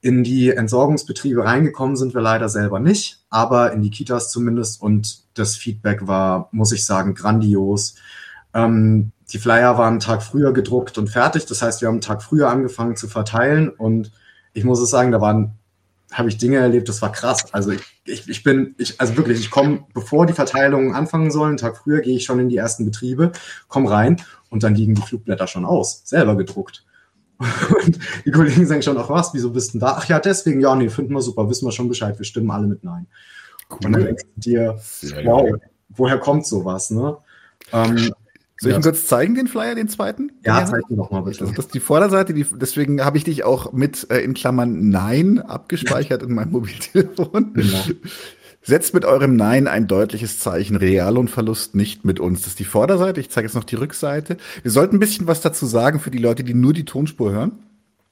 In 0.00 0.24
die 0.24 0.50
Entsorgungsbetriebe 0.50 1.44
reingekommen 1.44 1.96
sind 1.96 2.14
wir 2.14 2.22
leider 2.22 2.48
selber 2.48 2.80
nicht, 2.80 3.20
aber 3.28 3.72
in 3.74 3.82
die 3.82 3.90
Kitas 3.90 4.30
zumindest. 4.30 4.80
Und 4.80 5.24
das 5.34 5.56
Feedback 5.56 6.06
war, 6.06 6.48
muss 6.52 6.72
ich 6.72 6.86
sagen, 6.86 7.14
grandios. 7.14 7.96
Ähm, 8.54 9.11
die 9.32 9.38
Flyer 9.38 9.78
waren 9.78 9.92
einen 9.92 10.00
Tag 10.00 10.22
früher 10.22 10.52
gedruckt 10.52 10.98
und 10.98 11.08
fertig. 11.08 11.46
Das 11.46 11.62
heißt, 11.62 11.80
wir 11.80 11.88
haben 11.88 11.94
einen 11.94 12.00
Tag 12.02 12.22
früher 12.22 12.48
angefangen 12.50 12.96
zu 12.96 13.08
verteilen 13.08 13.70
und 13.70 14.12
ich 14.52 14.64
muss 14.64 14.80
es 14.80 14.90
sagen, 14.90 15.10
da 15.10 15.20
waren, 15.20 15.54
habe 16.12 16.28
ich 16.28 16.36
Dinge 16.36 16.58
erlebt, 16.58 16.88
das 16.88 17.00
war 17.00 17.10
krass. 17.10 17.52
Also 17.54 17.70
ich, 17.70 17.80
ich, 18.04 18.28
ich 18.28 18.42
bin, 18.42 18.74
ich, 18.76 19.00
also 19.00 19.16
wirklich, 19.16 19.40
ich 19.40 19.50
komme, 19.50 19.86
bevor 19.94 20.26
die 20.26 20.34
Verteilungen 20.34 20.94
anfangen 20.94 21.30
sollen, 21.30 21.50
einen 21.50 21.56
Tag 21.56 21.78
früher 21.78 22.00
gehe 22.00 22.16
ich 22.16 22.24
schon 22.24 22.38
in 22.40 22.50
die 22.50 22.58
ersten 22.58 22.84
Betriebe, 22.84 23.32
komme 23.68 23.90
rein 23.90 24.20
und 24.50 24.62
dann 24.62 24.74
liegen 24.74 24.94
die 24.94 25.02
Flugblätter 25.02 25.46
schon 25.46 25.64
aus, 25.64 26.02
selber 26.04 26.36
gedruckt. 26.36 26.84
Und 27.84 27.98
die 28.24 28.30
Kollegen 28.30 28.66
sagen 28.66 28.82
schon, 28.82 28.96
ach 28.98 29.08
was, 29.08 29.34
wieso 29.34 29.50
bist 29.50 29.74
du 29.74 29.80
da? 29.80 29.96
Ach 29.98 30.04
ja, 30.04 30.20
deswegen, 30.20 30.60
ja, 30.60 30.76
nee, 30.76 30.88
finden 30.88 31.12
wir 31.12 31.22
super, 31.22 31.48
wissen 31.50 31.66
wir 31.66 31.72
schon 31.72 31.88
Bescheid, 31.88 32.16
wir 32.16 32.24
stimmen 32.24 32.52
alle 32.52 32.68
mit 32.68 32.84
Nein. 32.84 33.08
Cool. 33.68 33.78
Und 33.84 33.92
dann 33.92 34.04
denkst 34.04 34.22
du 34.36 34.40
dir, 34.40 34.78
wow, 35.24 35.50
woher 35.88 36.18
kommt 36.18 36.46
sowas, 36.46 36.90
ne? 36.90 37.16
Ähm, 37.72 38.12
soll 38.62 38.70
ich 38.70 38.76
ihn 38.78 38.82
kurz 38.82 39.06
zeigen, 39.06 39.34
den 39.34 39.48
Flyer, 39.48 39.74
den 39.74 39.88
zweiten? 39.88 40.30
Ja, 40.44 40.64
zeig 40.64 40.82
ihn 40.88 40.96
doch 40.96 41.10
mal 41.10 41.22
bitte. 41.22 41.44
Das 41.44 41.58
ist 41.58 41.74
die 41.74 41.80
Vorderseite, 41.80 42.32
die, 42.32 42.46
deswegen 42.54 43.04
habe 43.04 43.18
ich 43.18 43.24
dich 43.24 43.42
auch 43.42 43.72
mit 43.72 44.08
äh, 44.08 44.20
in 44.20 44.34
Klammern 44.34 44.88
Nein 44.88 45.40
abgespeichert 45.40 46.22
in 46.22 46.32
meinem 46.32 46.52
Mobiltelefon. 46.52 47.54
Genau. 47.54 47.84
Setzt 48.62 48.94
mit 48.94 49.04
eurem 49.04 49.34
Nein 49.34 49.66
ein 49.66 49.88
deutliches 49.88 50.38
Zeichen. 50.38 50.76
Reallohnverlust 50.76 51.74
nicht 51.74 52.04
mit 52.04 52.20
uns. 52.20 52.42
Das 52.42 52.50
ist 52.50 52.60
die 52.60 52.64
Vorderseite. 52.64 53.20
Ich 53.20 53.30
zeige 53.30 53.48
jetzt 53.48 53.54
noch 53.54 53.64
die 53.64 53.74
Rückseite. 53.74 54.36
Wir 54.62 54.70
sollten 54.70 54.96
ein 54.96 55.00
bisschen 55.00 55.26
was 55.26 55.40
dazu 55.40 55.66
sagen 55.66 55.98
für 55.98 56.12
die 56.12 56.18
Leute, 56.18 56.44
die 56.44 56.54
nur 56.54 56.72
die 56.72 56.84
Tonspur 56.84 57.32
hören. 57.32 57.52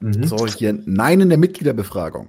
Mhm. 0.01 0.24
So, 0.24 0.48
hier 0.48 0.76
Nein 0.84 1.20
in 1.20 1.28
der 1.28 1.38
Mitgliederbefragung. 1.38 2.28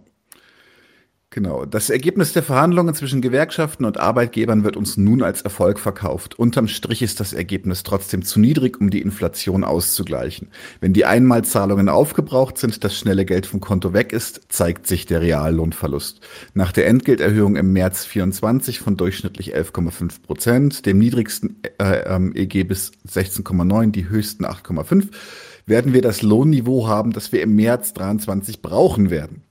Genau. 1.34 1.64
Das 1.64 1.90
Ergebnis 1.90 2.34
der 2.34 2.44
Verhandlungen 2.44 2.94
zwischen 2.94 3.22
Gewerkschaften 3.22 3.86
und 3.86 3.98
Arbeitgebern 3.98 4.66
wird 4.66 4.76
uns 4.76 4.98
nun 4.98 5.24
als 5.24 5.42
Erfolg 5.42 5.80
verkauft. 5.80 6.38
Unterm 6.38 6.68
Strich 6.68 7.02
ist 7.02 7.22
das 7.22 7.32
Ergebnis 7.32 7.84
trotzdem 7.84 8.22
zu 8.22 8.38
niedrig, 8.38 8.82
um 8.82 8.90
die 8.90 9.00
Inflation 9.00 9.64
auszugleichen. 9.64 10.50
Wenn 10.82 10.92
die 10.92 11.06
Einmalzahlungen 11.06 11.88
aufgebraucht 11.88 12.58
sind, 12.58 12.84
das 12.84 12.98
schnelle 12.98 13.24
Geld 13.24 13.46
vom 13.46 13.62
Konto 13.62 13.94
weg 13.94 14.12
ist, 14.12 14.42
zeigt 14.50 14.88
sich 14.88 15.06
der 15.06 15.22
Reallohnverlust. 15.22 16.20
Nach 16.54 16.74
der 16.74 16.88
Entgelterhöhung 16.88 17.56
im 17.56 17.72
März 17.72 18.04
24 18.04 18.82
von 18.82 18.98
durchschnittlich 18.98 19.56
11,5 19.56 20.24
Prozent, 20.24 20.86
dem 20.86 21.00
niedrigsten 21.00 21.62
äh, 21.78 22.14
ähm, 22.14 22.34
EG 22.36 22.66
bis 22.66 22.92
16,9, 23.08 23.92
die 23.92 24.10
höchsten 24.10 24.46
8,5, 24.46 25.08
werden 25.66 25.94
wir 25.94 26.02
das 26.02 26.24
Lohnniveau 26.24 26.90
haben, 26.90 27.14
das 27.14 27.32
wir 27.32 27.42
im 27.42 27.56
März 27.56 27.94
23 27.94 28.62
brauchen 28.62 29.10
werden. 29.10 29.44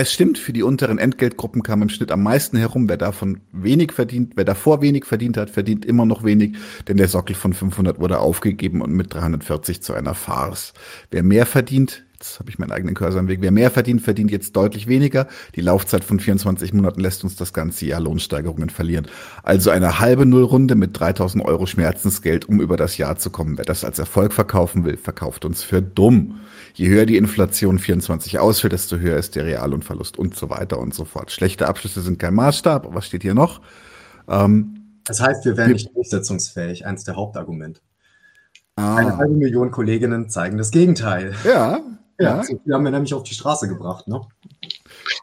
Es 0.00 0.12
stimmt, 0.12 0.38
für 0.38 0.52
die 0.52 0.62
unteren 0.62 0.98
Entgeltgruppen 0.98 1.64
kam 1.64 1.82
im 1.82 1.88
Schnitt 1.88 2.12
am 2.12 2.22
meisten 2.22 2.56
herum. 2.56 2.88
Wer 2.88 2.98
davon 2.98 3.40
wenig 3.50 3.90
verdient, 3.90 4.34
wer 4.36 4.44
davor 4.44 4.80
wenig 4.80 5.04
verdient 5.04 5.36
hat, 5.36 5.50
verdient 5.50 5.84
immer 5.84 6.06
noch 6.06 6.22
wenig, 6.22 6.54
denn 6.86 6.98
der 6.98 7.08
Sockel 7.08 7.34
von 7.34 7.52
500 7.52 7.98
wurde 7.98 8.20
aufgegeben 8.20 8.80
und 8.80 8.92
mit 8.92 9.12
340 9.12 9.82
zu 9.82 9.94
einer 9.94 10.14
Farce. 10.14 10.72
Wer 11.10 11.24
mehr 11.24 11.46
verdient, 11.46 12.04
jetzt 12.12 12.38
habe 12.38 12.48
ich 12.48 12.60
meinen 12.60 12.70
eigenen 12.70 12.94
Cursor 12.94 13.18
im 13.18 13.26
Weg, 13.26 13.40
wer 13.40 13.50
mehr 13.50 13.72
verdient, 13.72 14.00
verdient 14.00 14.30
jetzt 14.30 14.54
deutlich 14.54 14.86
weniger. 14.86 15.26
Die 15.56 15.62
Laufzeit 15.62 16.04
von 16.04 16.20
24 16.20 16.72
Monaten 16.74 17.00
lässt 17.00 17.24
uns 17.24 17.34
das 17.34 17.52
ganze 17.52 17.84
Jahr 17.86 18.00
Lohnsteigerungen 18.00 18.70
verlieren. 18.70 19.08
Also 19.42 19.70
eine 19.70 19.98
halbe 19.98 20.26
Nullrunde 20.26 20.76
mit 20.76 20.96
3000 20.96 21.44
Euro 21.44 21.66
Schmerzensgeld, 21.66 22.48
um 22.48 22.60
über 22.60 22.76
das 22.76 22.98
Jahr 22.98 23.18
zu 23.18 23.30
kommen. 23.30 23.58
Wer 23.58 23.64
das 23.64 23.82
als 23.82 23.98
Erfolg 23.98 24.32
verkaufen 24.32 24.84
will, 24.84 24.96
verkauft 24.96 25.44
uns 25.44 25.64
für 25.64 25.82
dumm. 25.82 26.38
Je 26.74 26.88
höher 26.88 27.06
die 27.06 27.16
Inflation 27.16 27.78
24 27.78 28.38
ausfällt, 28.38 28.72
desto 28.72 28.96
höher 28.98 29.18
ist 29.18 29.36
der 29.36 29.44
Reallohnverlust 29.44 30.18
und 30.18 30.36
so 30.36 30.50
weiter 30.50 30.78
und 30.78 30.94
so 30.94 31.04
fort. 31.04 31.30
Schlechte 31.30 31.68
Abschlüsse 31.68 32.00
sind 32.00 32.18
kein 32.18 32.34
Maßstab. 32.34 32.94
Was 32.94 33.06
steht 33.06 33.22
hier 33.22 33.34
noch? 33.34 33.60
Ähm, 34.28 35.00
das 35.04 35.20
heißt, 35.20 35.44
wir 35.44 35.56
wären 35.56 35.72
nicht 35.72 35.94
durchsetzungsfähig, 35.94 36.86
eins 36.86 37.04
der 37.04 37.16
Hauptargumente. 37.16 37.80
Ah. 38.76 38.96
Eine 38.96 39.16
halbe 39.16 39.34
Million 39.34 39.70
Kolleginnen 39.70 40.28
zeigen 40.28 40.58
das 40.58 40.70
Gegenteil. 40.70 41.34
Ja. 41.44 41.80
Ja, 42.20 42.42
ja. 42.42 42.56
die 42.66 42.72
haben 42.72 42.84
wir 42.84 42.90
nämlich 42.90 43.14
auf 43.14 43.22
die 43.22 43.34
Straße 43.34 43.68
gebracht, 43.68 44.08
ne? 44.08 44.20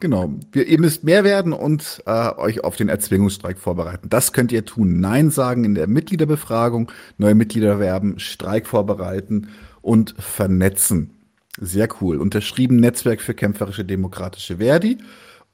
Genau. 0.00 0.30
Wir, 0.52 0.66
ihr 0.66 0.80
müsst 0.80 1.04
mehr 1.04 1.24
werden 1.24 1.52
und 1.52 2.02
äh, 2.06 2.30
euch 2.36 2.64
auf 2.64 2.76
den 2.76 2.88
Erzwingungsstreik 2.88 3.58
vorbereiten. 3.58 4.08
Das 4.08 4.32
könnt 4.32 4.50
ihr 4.50 4.64
tun. 4.64 5.00
Nein 5.00 5.30
sagen 5.30 5.64
in 5.64 5.74
der 5.74 5.88
Mitgliederbefragung, 5.88 6.90
neue 7.18 7.34
Mitglieder 7.34 7.78
werben, 7.78 8.18
Streik 8.18 8.66
vorbereiten 8.66 9.48
und 9.82 10.14
vernetzen. 10.18 11.15
Sehr 11.58 11.88
cool. 12.00 12.20
Unterschrieben 12.20 12.76
Netzwerk 12.76 13.20
für 13.20 13.34
kämpferische 13.34 13.84
demokratische 13.84 14.58
Verdi 14.58 14.98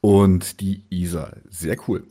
und 0.01 0.61
die 0.61 0.83
ISA. 0.91 1.33
Sehr 1.49 1.77
cool. 1.87 2.05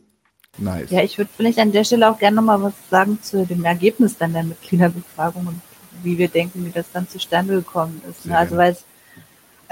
Nice. 0.58 0.90
Ja, 0.90 1.02
ich 1.02 1.16
würde 1.18 1.30
vielleicht 1.34 1.58
an 1.58 1.72
der 1.72 1.84
Stelle 1.84 2.10
auch 2.10 2.18
gerne 2.18 2.36
nochmal 2.36 2.62
was 2.62 2.74
sagen 2.90 3.18
zu 3.22 3.46
dem 3.46 3.64
Ergebnis 3.64 4.18
dann 4.18 4.34
der 4.34 4.44
Mitgliederbefragung 4.44 5.46
und 5.46 5.60
wie 6.02 6.18
wir 6.18 6.28
denken, 6.28 6.64
wie 6.66 6.70
das 6.70 6.86
dann 6.92 7.08
zustande 7.08 7.54
gekommen 7.54 8.02
ist. 8.08 8.26
Ne? 8.26 8.36
Also 8.36 8.56
weil 8.56 8.72
es 8.72 8.84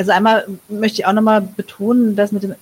also 0.00 0.12
einmal 0.12 0.46
möchte 0.70 1.02
ich 1.02 1.06
auch 1.06 1.12
nochmal 1.12 1.42
betonen, 1.42 2.16
dass 2.16 2.32
mit 2.32 2.42
dem, 2.42 2.54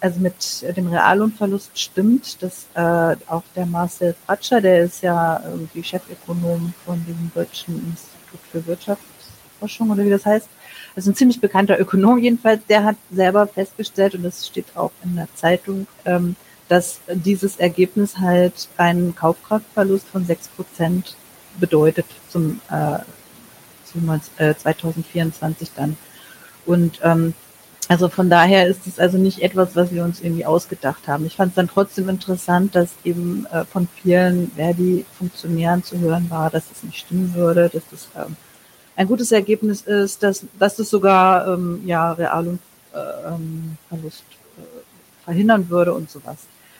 also 0.00 0.20
mit 0.20 0.76
dem 0.76 0.88
Reallohnverlust 0.88 1.70
stimmt, 1.78 2.42
dass 2.42 2.66
äh, 2.74 3.16
auch 3.28 3.44
der 3.56 3.64
Marcel 3.64 4.14
Fratscher, 4.26 4.60
der 4.60 4.82
ist 4.82 5.02
ja 5.02 5.42
irgendwie 5.42 5.82
Chefökonom 5.82 6.74
von 6.84 7.02
dem 7.06 7.30
Deutschen 7.34 7.76
Institut 7.76 8.40
für 8.50 8.66
Wirtschaftsforschung 8.66 9.88
oder 9.88 10.04
wie 10.04 10.10
das 10.10 10.26
heißt, 10.26 10.50
also 10.94 11.10
ein 11.10 11.14
ziemlich 11.14 11.40
bekannter 11.40 11.80
Ökonom 11.80 12.18
jedenfalls, 12.18 12.62
der 12.68 12.84
hat 12.84 12.96
selber 13.10 13.46
festgestellt, 13.46 14.14
und 14.14 14.22
das 14.22 14.46
steht 14.46 14.76
auch 14.76 14.92
in 15.04 15.16
der 15.16 15.28
Zeitung, 15.34 15.86
ähm, 16.04 16.36
dass 16.68 17.00
dieses 17.12 17.56
Ergebnis 17.56 18.18
halt 18.18 18.68
einen 18.76 19.14
Kaufkraftverlust 19.14 20.06
von 20.08 20.24
sechs 20.24 20.48
Prozent 20.48 21.16
bedeutet 21.58 22.06
zum, 22.28 22.60
äh, 22.70 22.98
zum 23.84 24.20
äh, 24.38 24.54
2024 24.54 25.70
dann. 25.76 25.96
Und 26.64 27.00
ähm, 27.02 27.34
also 27.88 28.08
von 28.08 28.30
daher 28.30 28.68
ist 28.68 28.86
es 28.86 28.98
also 28.98 29.18
nicht 29.18 29.42
etwas, 29.42 29.76
was 29.76 29.92
wir 29.92 30.04
uns 30.04 30.20
irgendwie 30.20 30.46
ausgedacht 30.46 31.08
haben. 31.08 31.26
Ich 31.26 31.36
fand 31.36 31.50
es 31.50 31.56
dann 31.56 31.68
trotzdem 31.68 32.08
interessant, 32.08 32.74
dass 32.74 32.90
eben 33.04 33.46
äh, 33.52 33.64
von 33.64 33.88
vielen 34.02 34.50
Verdi-Funktionären 34.52 35.82
zu 35.82 35.98
hören 35.98 36.30
war, 36.30 36.48
dass 36.48 36.70
es 36.70 36.82
nicht 36.84 37.00
stimmen 37.00 37.34
würde, 37.34 37.68
dass 37.68 37.82
das 37.90 38.08
ähm, 38.16 38.36
ein 39.02 39.08
gutes 39.08 39.32
Ergebnis 39.32 39.82
ist, 39.82 40.22
dass, 40.22 40.44
dass 40.58 40.76
das 40.76 40.88
sogar 40.88 41.46
ähm, 41.48 41.82
ja 41.84 42.12
Real- 42.12 42.58
äh, 42.94 42.98
ähm, 43.28 43.76
Verlust 43.88 44.24
äh, 44.58 45.24
verhindern 45.24 45.68
würde 45.68 45.92
und 45.92 46.10
sowas. 46.10 46.38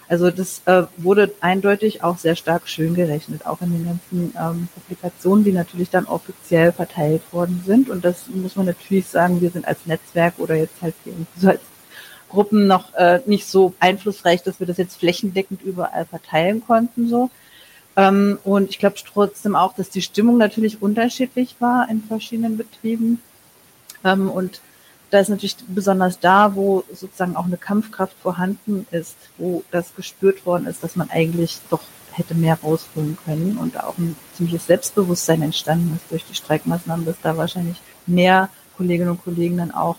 Also 0.09 0.31
das 0.31 0.63
äh, 0.67 0.85
wurde 0.99 1.33
eindeutig 1.41 2.03
auch 2.03 2.19
sehr 2.19 2.37
stark 2.37 2.69
schön 2.69 2.95
gerechnet, 2.95 3.47
auch 3.47 3.61
in 3.63 3.73
den 3.73 3.85
ganzen 3.87 4.35
ähm, 4.39 4.69
Publikationen, 4.75 5.43
die 5.43 5.53
natürlich 5.53 5.91
dann 5.91 6.05
offiziell 6.05 6.71
verteilt 6.73 7.23
worden 7.33 7.63
sind. 7.67 7.89
Und 7.89 8.05
das 8.05 8.27
muss 8.29 8.57
man 8.57 8.67
natürlich 8.67 9.07
sagen, 9.07 9.41
wir 9.41 9.51
sind 9.51 9.67
als 9.67 9.87
Netzwerk 9.87 10.35
oder 10.39 10.55
jetzt 10.55 10.83
halt 10.83 10.95
so 11.39 11.49
als 11.49 11.61
Gruppen 12.29 12.67
noch 12.67 12.95
äh, 12.95 13.21
nicht 13.27 13.47
so 13.47 13.75
einflussreich, 13.81 14.43
dass 14.43 14.61
wir 14.61 14.67
das 14.67 14.77
jetzt 14.77 14.99
flächendeckend 14.99 15.63
überall 15.63 16.05
verteilen 16.05 16.63
konnten. 16.67 17.09
so. 17.09 17.31
Ähm, 17.97 18.39
und 18.45 18.71
ich 18.71 18.79
glaube 18.79 18.97
trotzdem 19.13 19.55
auch, 19.55 19.75
dass 19.75 19.91
die 19.91 20.03
Stimmung 20.03 20.39
natürlich 20.39 20.81
unterschiedlich 20.81 21.57
war 21.59 21.89
in 21.91 22.03
verschiedenen 22.03 22.57
Betrieben. 22.57 23.21
Ähm, 24.05 24.31
und 24.31 24.61
da 25.11 25.21
ist 25.21 25.29
natürlich 25.29 25.57
besonders 25.69 26.21
da, 26.21 26.55
wo 26.55 26.85
sozusagen 26.91 27.37
auch 27.37 27.45
eine 27.45 27.59
Kampfkraft 27.59 28.17
vorhanden 28.23 28.87
ist, 28.91 29.17
wo 29.37 29.63
das 29.71 29.95
gespürt 29.95 30.47
worden 30.47 30.67
ist, 30.67 30.83
dass 30.83 30.97
man 30.97 31.11
eigentlich 31.11 31.59
doch 31.69 31.83
hätte 32.13 32.35
mehr 32.35 32.59
rausholen 32.63 33.19
können 33.25 33.59
und 33.59 33.79
auch 33.83 33.97
ein 33.99 34.17
ziemliches 34.35 34.67
Selbstbewusstsein 34.67 35.43
entstanden 35.43 35.97
ist 35.97 36.11
durch 36.11 36.25
die 36.25 36.35
Streikmaßnahmen, 36.35 37.05
dass 37.05 37.17
da 37.23 37.37
wahrscheinlich 37.37 37.81
mehr 38.07 38.49
Kolleginnen 38.77 39.11
und 39.11 39.25
Kollegen 39.25 39.59
dann 39.59 39.71
auch 39.71 39.97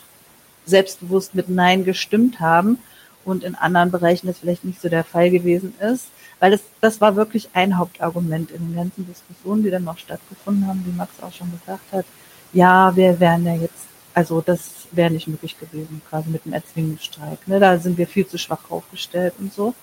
selbstbewusst 0.65 1.35
mit 1.35 1.49
Nein 1.49 1.85
gestimmt 1.85 2.39
haben 2.39 2.79
und 3.25 3.43
in 3.43 3.55
anderen 3.55 3.91
Bereichen 3.91 4.27
das 4.27 4.39
vielleicht 4.39 4.65
nicht 4.65 4.81
so 4.81 4.89
der 4.89 5.03
Fall 5.03 5.29
gewesen 5.29 5.73
ist, 5.79 6.07
weil 6.43 6.51
das, 6.51 6.61
das 6.81 6.99
war 6.99 7.15
wirklich 7.15 7.47
ein 7.53 7.77
Hauptargument 7.77 8.51
in 8.51 8.67
den 8.67 8.75
ganzen 8.75 9.07
Diskussionen, 9.07 9.63
die 9.63 9.69
dann 9.69 9.85
noch 9.85 9.97
stattgefunden 9.97 10.67
haben, 10.67 10.83
wie 10.85 10.91
Max 10.91 11.13
auch 11.21 11.31
schon 11.31 11.49
gesagt 11.57 11.89
hat. 11.93 12.05
Ja, 12.51 12.93
wir 12.97 13.17
wären 13.21 13.45
ja 13.45 13.55
jetzt 13.55 13.87
also 14.13 14.41
das 14.41 14.87
wäre 14.91 15.09
nicht 15.09 15.27
möglich 15.27 15.57
gewesen, 15.57 16.01
quasi 16.09 16.29
mit 16.29 16.43
dem 16.43 16.51
Erzwingungsstreik. 16.51 17.47
Ne? 17.47 17.61
Da 17.61 17.79
sind 17.79 17.97
wir 17.97 18.07
viel 18.07 18.27
zu 18.27 18.37
schwach 18.37 18.69
aufgestellt 18.69 19.35
und 19.39 19.53
so. 19.53 19.73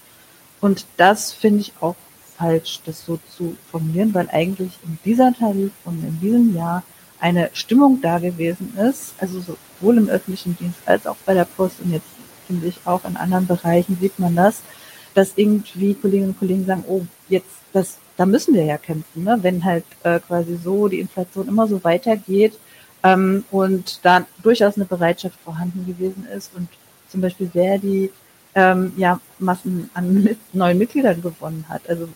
Und 0.61 0.85
das 0.99 1.33
finde 1.33 1.61
ich 1.61 1.73
auch 1.81 1.97
falsch, 2.37 2.81
das 2.85 3.07
so 3.07 3.19
zu 3.35 3.57
formulieren, 3.71 4.13
weil 4.13 4.29
eigentlich 4.31 4.79
in 4.85 4.99
dieser 5.03 5.33
Tarif 5.33 5.73
und 5.87 6.05
in 6.05 6.21
diesem 6.21 6.55
Jahr 6.55 6.83
eine 7.21 7.49
Stimmung 7.55 8.03
da 8.03 8.19
gewesen 8.19 8.77
ist, 8.79 9.15
also 9.19 9.41
sowohl 9.41 9.97
im 9.97 10.11
öffentlichen 10.11 10.59
Dienst 10.59 10.79
als 10.85 11.07
auch 11.07 11.17
bei 11.25 11.33
der 11.33 11.47
Post 11.47 11.81
und 11.81 11.93
jetzt 11.93 12.07
finde 12.47 12.67
ich 12.67 12.81
auch 12.85 13.07
in 13.07 13.17
anderen 13.17 13.47
Bereichen 13.47 13.97
sieht 13.99 14.19
man 14.19 14.37
das, 14.37 14.61
dass 15.15 15.33
irgendwie 15.37 15.95
Kolleginnen 15.95 16.31
und 16.31 16.39
Kollegen 16.39 16.67
sagen, 16.67 16.85
oh, 16.89 17.03
jetzt, 17.29 17.49
das, 17.73 17.99
da 18.17 18.27
müssen 18.27 18.55
wir 18.55 18.65
ja 18.65 18.79
kämpfen, 18.79 19.25
ne? 19.25 19.39
wenn 19.43 19.65
halt 19.65 19.85
äh, 20.03 20.21
quasi 20.21 20.59
so 20.63 20.89
die 20.89 21.01
Inflation 21.01 21.49
immer 21.49 21.67
so 21.67 21.83
weitergeht, 21.85 22.59
ähm, 23.03 23.45
und 23.51 24.05
da 24.05 24.27
durchaus 24.43 24.77
eine 24.77 24.85
Bereitschaft 24.85 25.39
vorhanden 25.41 25.87
gewesen 25.87 26.27
ist 26.35 26.55
und 26.55 26.69
zum 27.09 27.21
Beispiel 27.21 27.49
Verdi 27.49 28.11
ähm, 28.55 28.93
ja 28.97 29.21
Massen 29.39 29.91
an 29.95 30.23
mit, 30.25 30.39
neuen 30.55 30.79
Mitgliedern 30.79 31.23
gewonnen 31.23 31.65
hat. 31.69 31.89
Also 31.89 32.09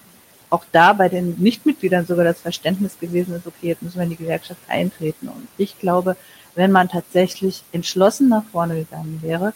auch 0.51 0.65
da 0.73 0.93
bei 0.93 1.09
den 1.09 1.37
Nichtmitgliedern 1.39 2.07
sogar 2.07 2.25
das 2.25 2.41
Verständnis 2.41 2.99
gewesen 2.99 3.35
ist, 3.35 3.47
okay, 3.47 3.69
jetzt 3.69 3.83
müssen 3.83 3.97
wir 3.97 4.05
in 4.05 4.11
die 4.11 4.17
Gewerkschaft 4.17 4.61
eintreten. 4.69 5.29
Und 5.29 5.49
ich 5.57 5.79
glaube, 5.79 6.17
wenn 6.55 6.71
man 6.71 6.89
tatsächlich 6.89 7.65
entschlossen 7.73 8.29
nach 8.29 8.45
vorne 8.53 8.77
gegangen 8.77 9.19
wäre 9.23 9.53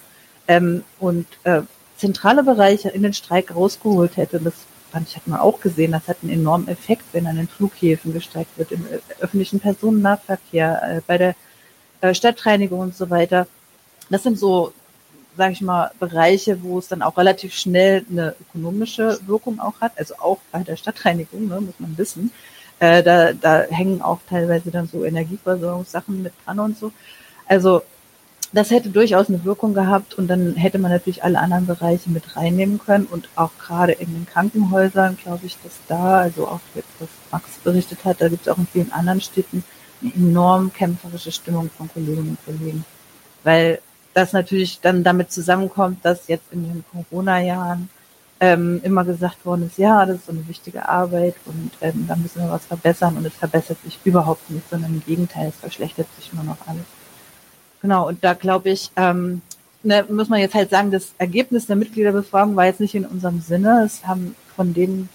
ähm, 0.48 0.82
und 0.98 1.26
äh, 1.44 1.62
zentrale 1.98 2.42
Bereiche 2.42 2.88
in 2.88 3.02
den 3.02 3.12
Streik 3.12 3.54
rausgeholt 3.54 4.16
hätte, 4.16 4.40
das 4.40 4.54
fand 4.90 5.08
ich, 5.08 5.16
hat 5.16 5.26
man 5.26 5.40
auch 5.40 5.60
gesehen, 5.60 5.92
das 5.92 6.08
hat 6.08 6.18
einen 6.22 6.32
enormen 6.32 6.68
Effekt, 6.68 7.04
wenn 7.12 7.26
an 7.26 7.36
den 7.36 7.48
Flughäfen 7.48 8.12
gestreikt 8.12 8.56
wird, 8.56 8.72
im 8.72 8.86
öffentlichen 9.20 9.60
Personennahverkehr, 9.60 10.82
äh, 10.82 11.00
bei 11.06 11.18
der 11.18 11.34
äh, 12.00 12.14
Stadtreinigung 12.14 12.80
und 12.80 12.96
so 12.96 13.10
weiter. 13.10 13.46
Das 14.08 14.22
sind 14.22 14.38
so, 14.38 14.72
sage 15.36 15.52
ich 15.52 15.60
mal, 15.60 15.90
Bereiche, 15.98 16.62
wo 16.62 16.78
es 16.78 16.88
dann 16.88 17.02
auch 17.02 17.18
relativ 17.18 17.52
schnell 17.52 18.06
eine 18.10 18.34
ökonomische 18.40 19.18
Wirkung 19.26 19.60
auch 19.60 19.80
hat. 19.80 19.92
Also 19.96 20.14
auch 20.18 20.38
bei 20.52 20.62
der 20.62 20.76
Stadtreinigung, 20.76 21.48
ne, 21.48 21.60
muss 21.60 21.78
man 21.78 21.98
wissen. 21.98 22.32
Äh, 22.78 23.02
da, 23.02 23.32
da 23.32 23.62
hängen 23.64 24.00
auch 24.00 24.20
teilweise 24.28 24.70
dann 24.70 24.88
so 24.88 25.04
Energieversorgungssachen 25.04 26.22
mit 26.22 26.32
dran 26.44 26.60
und 26.60 26.78
so. 26.78 26.92
Also 27.46 27.82
das 28.52 28.70
hätte 28.70 28.88
durchaus 28.88 29.28
eine 29.28 29.44
Wirkung 29.44 29.74
gehabt 29.74 30.14
und 30.14 30.28
dann 30.28 30.54
hätte 30.54 30.78
man 30.78 30.90
natürlich 30.90 31.22
alle 31.22 31.38
anderen 31.38 31.66
Bereiche 31.66 32.08
mit 32.10 32.36
reinnehmen 32.36 32.78
können 32.78 33.06
und 33.06 33.28
auch 33.34 33.50
gerade 33.58 33.92
in 33.92 34.12
den 34.12 34.26
Krankenhäusern, 34.26 35.18
glaube 35.22 35.46
ich, 35.46 35.58
dass 35.62 35.72
da, 35.86 36.20
also 36.20 36.48
auch 36.48 36.60
jetzt, 36.74 36.88
was 36.98 37.08
Max 37.30 37.58
berichtet 37.62 38.04
hat, 38.04 38.20
da 38.20 38.28
gibt 38.28 38.46
es 38.46 38.48
auch 38.48 38.58
in 38.58 38.66
vielen 38.66 38.92
anderen 38.92 39.20
Städten 39.20 39.64
eine 40.00 40.14
enorm 40.14 40.72
kämpferische 40.72 41.32
Stimmung 41.32 41.70
von 41.76 41.90
Kolleginnen 41.92 42.30
und 42.30 42.44
Kollegen, 42.44 42.84
weil 43.44 43.80
das 44.14 44.32
natürlich 44.32 44.80
dann 44.80 45.04
damit 45.04 45.30
zusammenkommt, 45.30 46.04
dass 46.04 46.28
jetzt 46.28 46.50
in 46.50 46.64
den 46.64 46.84
Corona-Jahren 46.90 47.90
ähm, 48.40 48.80
immer 48.82 49.04
gesagt 49.04 49.44
worden 49.44 49.66
ist, 49.66 49.78
ja, 49.78 50.06
das 50.06 50.16
ist 50.16 50.26
so 50.26 50.32
eine 50.32 50.46
wichtige 50.48 50.88
Arbeit 50.88 51.34
und 51.44 51.72
ähm, 51.80 52.06
da 52.08 52.16
müssen 52.16 52.42
wir 52.42 52.50
was 52.50 52.64
verbessern 52.64 53.16
und 53.16 53.26
es 53.26 53.34
verbessert 53.34 53.78
sich 53.84 53.98
überhaupt 54.04 54.48
nicht, 54.48 54.68
sondern 54.70 54.94
im 54.94 55.04
Gegenteil, 55.04 55.48
es 55.48 55.56
verschlechtert 55.56 56.06
sich 56.16 56.32
nur 56.32 56.44
noch 56.44 56.56
alles. 56.66 56.84
Genau, 57.80 58.08
und 58.08 58.24
da 58.24 58.34
glaube 58.34 58.70
ich, 58.70 58.90
ähm, 58.96 59.42
ne, 59.82 60.04
muss 60.08 60.28
man 60.28 60.40
jetzt 60.40 60.54
halt 60.54 60.70
sagen, 60.70 60.90
das 60.90 61.14
Ergebnis 61.18 61.66
der 61.66 61.76
Mitgliederbefragung 61.76 62.56
war 62.56 62.66
jetzt 62.66 62.80
nicht 62.80 62.94
in 62.94 63.06
unserem 63.06 63.40
Sinne. 63.40 63.84
Es 63.84 64.06
haben 64.06 64.34
von 64.56 64.74
denen, 64.74 65.08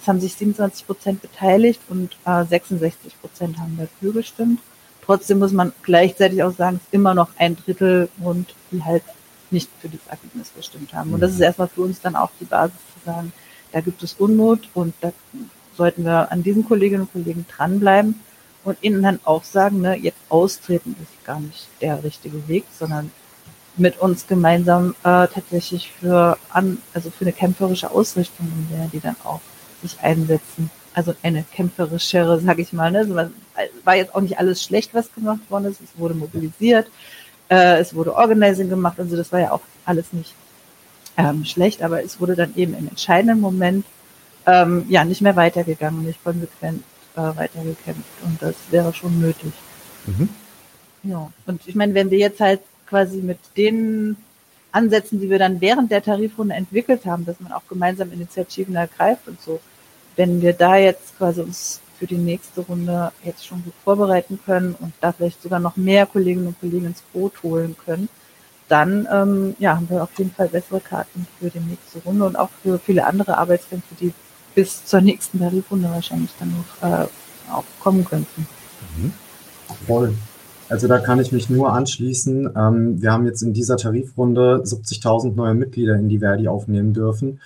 es 0.00 0.08
haben 0.08 0.20
sich 0.20 0.34
27 0.34 0.86
Prozent 0.86 1.22
beteiligt 1.22 1.80
und 1.88 2.16
äh, 2.24 2.44
66 2.44 3.20
Prozent 3.20 3.58
haben 3.58 3.78
dafür 3.78 4.12
gestimmt. 4.12 4.60
Trotzdem 5.04 5.38
muss 5.38 5.52
man 5.52 5.72
gleichzeitig 5.82 6.42
auch 6.42 6.52
sagen, 6.52 6.76
es 6.76 6.82
ist 6.82 6.94
immer 6.94 7.14
noch 7.14 7.30
ein 7.38 7.56
Drittel 7.56 8.08
und 8.20 8.54
die 8.70 8.82
halt 8.82 9.04
nicht 9.50 9.70
für 9.80 9.88
das 9.88 10.00
Ergebnis 10.08 10.52
gestimmt 10.54 10.92
haben. 10.92 11.14
Und 11.14 11.20
das 11.20 11.32
ist 11.32 11.40
erstmal 11.40 11.68
für 11.68 11.82
uns 11.82 12.00
dann 12.00 12.16
auch 12.16 12.30
die 12.38 12.44
Basis 12.44 12.76
zu 12.92 13.06
sagen, 13.06 13.32
da 13.72 13.80
gibt 13.80 14.02
es 14.02 14.14
Unmut 14.14 14.68
und 14.74 14.92
da 15.00 15.12
sollten 15.76 16.04
wir 16.04 16.30
an 16.30 16.42
diesen 16.42 16.66
Kolleginnen 16.66 17.02
und 17.02 17.12
Kollegen 17.12 17.46
dranbleiben 17.48 18.20
und 18.68 18.78
ihnen 18.82 19.02
dann 19.02 19.20
auch 19.24 19.44
sagen, 19.44 19.80
ne, 19.80 19.96
jetzt 19.96 20.18
austreten 20.28 20.94
ist 21.02 21.24
gar 21.24 21.40
nicht 21.40 21.68
der 21.80 22.04
richtige 22.04 22.46
Weg, 22.48 22.64
sondern 22.78 23.10
mit 23.76 23.98
uns 23.98 24.26
gemeinsam 24.26 24.94
äh, 25.04 25.26
tatsächlich 25.28 25.90
für 25.92 26.36
an, 26.50 26.78
also 26.92 27.10
für 27.10 27.24
eine 27.24 27.32
kämpferische 27.32 27.90
Ausrichtung 27.90 28.46
in 28.46 28.76
der 28.76 28.88
die 28.88 29.00
dann 29.00 29.16
auch 29.24 29.40
sich 29.82 29.98
einsetzen. 30.00 30.70
Also 30.94 31.14
eine 31.22 31.44
kämpferischere, 31.44 32.40
sage 32.40 32.62
ich 32.62 32.72
mal. 32.72 32.90
Ne? 32.90 32.98
Also 32.98 33.14
war 33.84 33.94
jetzt 33.94 34.14
auch 34.14 34.20
nicht 34.20 34.38
alles 34.38 34.62
schlecht, 34.62 34.94
was 34.94 35.12
gemacht 35.14 35.40
worden 35.48 35.66
ist. 35.66 35.80
Es 35.80 35.98
wurde 35.98 36.14
mobilisiert, 36.14 36.90
äh, 37.48 37.78
es 37.78 37.94
wurde 37.94 38.14
Organizing 38.14 38.68
gemacht, 38.68 38.98
also 38.98 39.16
das 39.16 39.32
war 39.32 39.40
ja 39.40 39.52
auch 39.52 39.60
alles 39.84 40.12
nicht 40.12 40.34
ähm, 41.16 41.44
schlecht, 41.44 41.82
aber 41.82 42.02
es 42.04 42.20
wurde 42.20 42.34
dann 42.34 42.54
eben 42.56 42.74
im 42.74 42.88
entscheidenden 42.88 43.40
Moment 43.40 43.86
ähm, 44.46 44.84
ja 44.88 45.04
nicht 45.04 45.20
mehr 45.20 45.36
weitergegangen, 45.36 46.04
nicht 46.04 46.22
konsequent 46.22 46.82
äh, 47.18 47.36
weitergekämpft 47.36 48.22
und 48.22 48.40
das 48.40 48.54
wäre 48.70 48.94
schon 48.94 49.20
nötig. 49.20 49.52
Mhm. 50.06 50.28
Ja, 51.02 51.30
und 51.46 51.60
ich 51.66 51.74
meine, 51.74 51.94
wenn 51.94 52.10
wir 52.10 52.18
jetzt 52.18 52.40
halt 52.40 52.60
quasi 52.86 53.18
mit 53.18 53.38
den 53.56 54.16
Ansätzen, 54.72 55.20
die 55.20 55.30
wir 55.30 55.38
dann 55.38 55.60
während 55.60 55.90
der 55.90 56.02
Tarifrunde 56.02 56.54
entwickelt 56.54 57.04
haben, 57.06 57.24
dass 57.26 57.40
man 57.40 57.52
auch 57.52 57.66
gemeinsam 57.68 58.12
Initiativen 58.12 58.76
ergreift 58.76 59.26
und 59.26 59.40
so, 59.40 59.60
wenn 60.16 60.42
wir 60.42 60.52
da 60.52 60.76
jetzt 60.76 61.16
quasi 61.18 61.40
uns 61.40 61.80
für 61.98 62.06
die 62.06 62.16
nächste 62.16 62.60
Runde 62.60 63.12
jetzt 63.24 63.46
schon 63.46 63.64
gut 63.64 63.74
vorbereiten 63.82 64.38
können 64.44 64.76
und 64.78 64.92
da 65.00 65.12
vielleicht 65.12 65.42
sogar 65.42 65.58
noch 65.58 65.76
mehr 65.76 66.06
Kolleginnen 66.06 66.48
und 66.48 66.60
Kollegen 66.60 66.86
ins 66.86 67.02
Boot 67.12 67.42
holen 67.42 67.76
können, 67.84 68.08
dann 68.68 69.08
ähm, 69.10 69.56
ja, 69.58 69.76
haben 69.76 69.88
wir 69.90 70.02
auf 70.02 70.10
jeden 70.16 70.30
Fall 70.30 70.48
bessere 70.48 70.80
Karten 70.80 71.26
für 71.40 71.50
die 71.50 71.60
nächste 71.60 72.00
Runde 72.04 72.26
und 72.26 72.36
auch 72.36 72.50
für 72.62 72.78
viele 72.78 73.06
andere 73.06 73.38
Arbeitskämpfe, 73.38 73.94
die 74.00 74.12
bis 74.58 74.84
zur 74.84 75.00
nächsten 75.00 75.38
Tarifrunde 75.38 75.88
wahrscheinlich 75.88 76.32
dann 76.40 76.50
noch 76.50 76.88
äh, 76.88 77.06
auch 77.48 77.62
kommen 77.78 78.04
könnten. 78.04 78.48
Mhm. 78.96 79.12
Voll. 79.86 80.14
Also 80.68 80.88
da 80.88 80.98
kann 80.98 81.20
ich 81.20 81.30
mich 81.30 81.48
nur 81.48 81.72
anschließen. 81.72 82.50
Ähm, 82.56 83.00
wir 83.00 83.12
haben 83.12 83.24
jetzt 83.24 83.42
in 83.42 83.52
dieser 83.52 83.76
Tarifrunde 83.76 84.64
70.000 84.64 85.36
neue 85.36 85.54
Mitglieder 85.54 85.94
in 85.94 86.08
die 86.08 86.18
Verdi 86.18 86.48
aufnehmen 86.48 86.92
dürfen. 86.92 87.40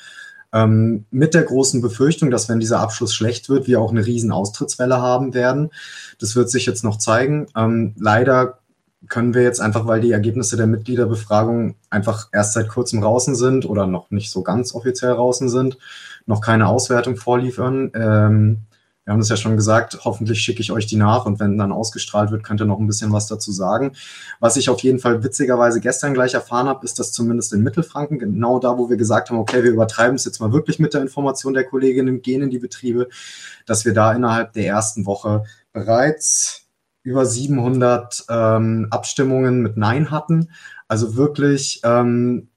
Ähm, 0.54 1.04
mit 1.10 1.34
der 1.34 1.42
großen 1.42 1.82
Befürchtung, 1.82 2.30
dass 2.30 2.48
wenn 2.48 2.60
dieser 2.60 2.80
Abschluss 2.80 3.12
schlecht 3.12 3.50
wird, 3.50 3.66
wir 3.66 3.82
auch 3.82 3.90
eine 3.90 4.06
riesen 4.06 4.32
Austrittswelle 4.32 4.96
haben 4.96 5.34
werden. 5.34 5.68
Das 6.18 6.34
wird 6.34 6.48
sich 6.48 6.64
jetzt 6.64 6.82
noch 6.82 6.96
zeigen. 6.96 7.46
Ähm, 7.54 7.94
leider 7.98 8.58
können 9.10 9.34
wir 9.34 9.42
jetzt 9.42 9.60
einfach, 9.60 9.86
weil 9.86 10.00
die 10.00 10.12
Ergebnisse 10.12 10.56
der 10.56 10.66
Mitgliederbefragung 10.66 11.74
einfach 11.90 12.28
erst 12.32 12.54
seit 12.54 12.68
kurzem 12.68 13.02
draußen 13.02 13.34
sind 13.34 13.68
oder 13.68 13.86
noch 13.86 14.10
nicht 14.10 14.30
so 14.30 14.42
ganz 14.42 14.74
offiziell 14.74 15.12
draußen 15.12 15.50
sind, 15.50 15.76
noch 16.26 16.40
keine 16.40 16.68
Auswertung 16.68 17.16
vorliefern. 17.16 17.90
Ähm, 17.94 18.62
wir 19.04 19.12
haben 19.12 19.20
das 19.20 19.30
ja 19.30 19.36
schon 19.36 19.56
gesagt, 19.56 19.98
hoffentlich 20.04 20.40
schicke 20.40 20.60
ich 20.60 20.70
euch 20.70 20.86
die 20.86 20.96
nach 20.96 21.26
und 21.26 21.40
wenn 21.40 21.58
dann 21.58 21.72
ausgestrahlt 21.72 22.30
wird, 22.30 22.44
könnt 22.44 22.60
ihr 22.60 22.66
noch 22.66 22.78
ein 22.78 22.86
bisschen 22.86 23.12
was 23.12 23.26
dazu 23.26 23.50
sagen. 23.50 23.92
Was 24.38 24.56
ich 24.56 24.70
auf 24.70 24.80
jeden 24.80 25.00
Fall 25.00 25.24
witzigerweise 25.24 25.80
gestern 25.80 26.14
gleich 26.14 26.34
erfahren 26.34 26.68
habe, 26.68 26.84
ist, 26.84 27.00
dass 27.00 27.10
zumindest 27.10 27.52
in 27.52 27.64
Mittelfranken, 27.64 28.20
genau 28.20 28.60
da, 28.60 28.78
wo 28.78 28.88
wir 28.88 28.96
gesagt 28.96 29.30
haben, 29.30 29.38
okay, 29.38 29.64
wir 29.64 29.72
übertreiben 29.72 30.14
es 30.14 30.24
jetzt 30.24 30.40
mal 30.40 30.52
wirklich 30.52 30.78
mit 30.78 30.94
der 30.94 31.02
Information 31.02 31.52
der 31.52 31.64
Kolleginnen, 31.64 32.22
gehen 32.22 32.42
in 32.42 32.50
die 32.50 32.60
Betriebe, 32.60 33.08
dass 33.66 33.84
wir 33.84 33.92
da 33.92 34.12
innerhalb 34.12 34.52
der 34.52 34.66
ersten 34.66 35.04
Woche 35.04 35.44
bereits 35.72 36.68
über 37.02 37.26
700 37.26 38.26
ähm, 38.30 38.86
Abstimmungen 38.90 39.62
mit 39.62 39.76
Nein 39.76 40.12
hatten. 40.12 40.50
Also 40.86 41.16
wirklich 41.16 41.80
ähm, 41.82 42.50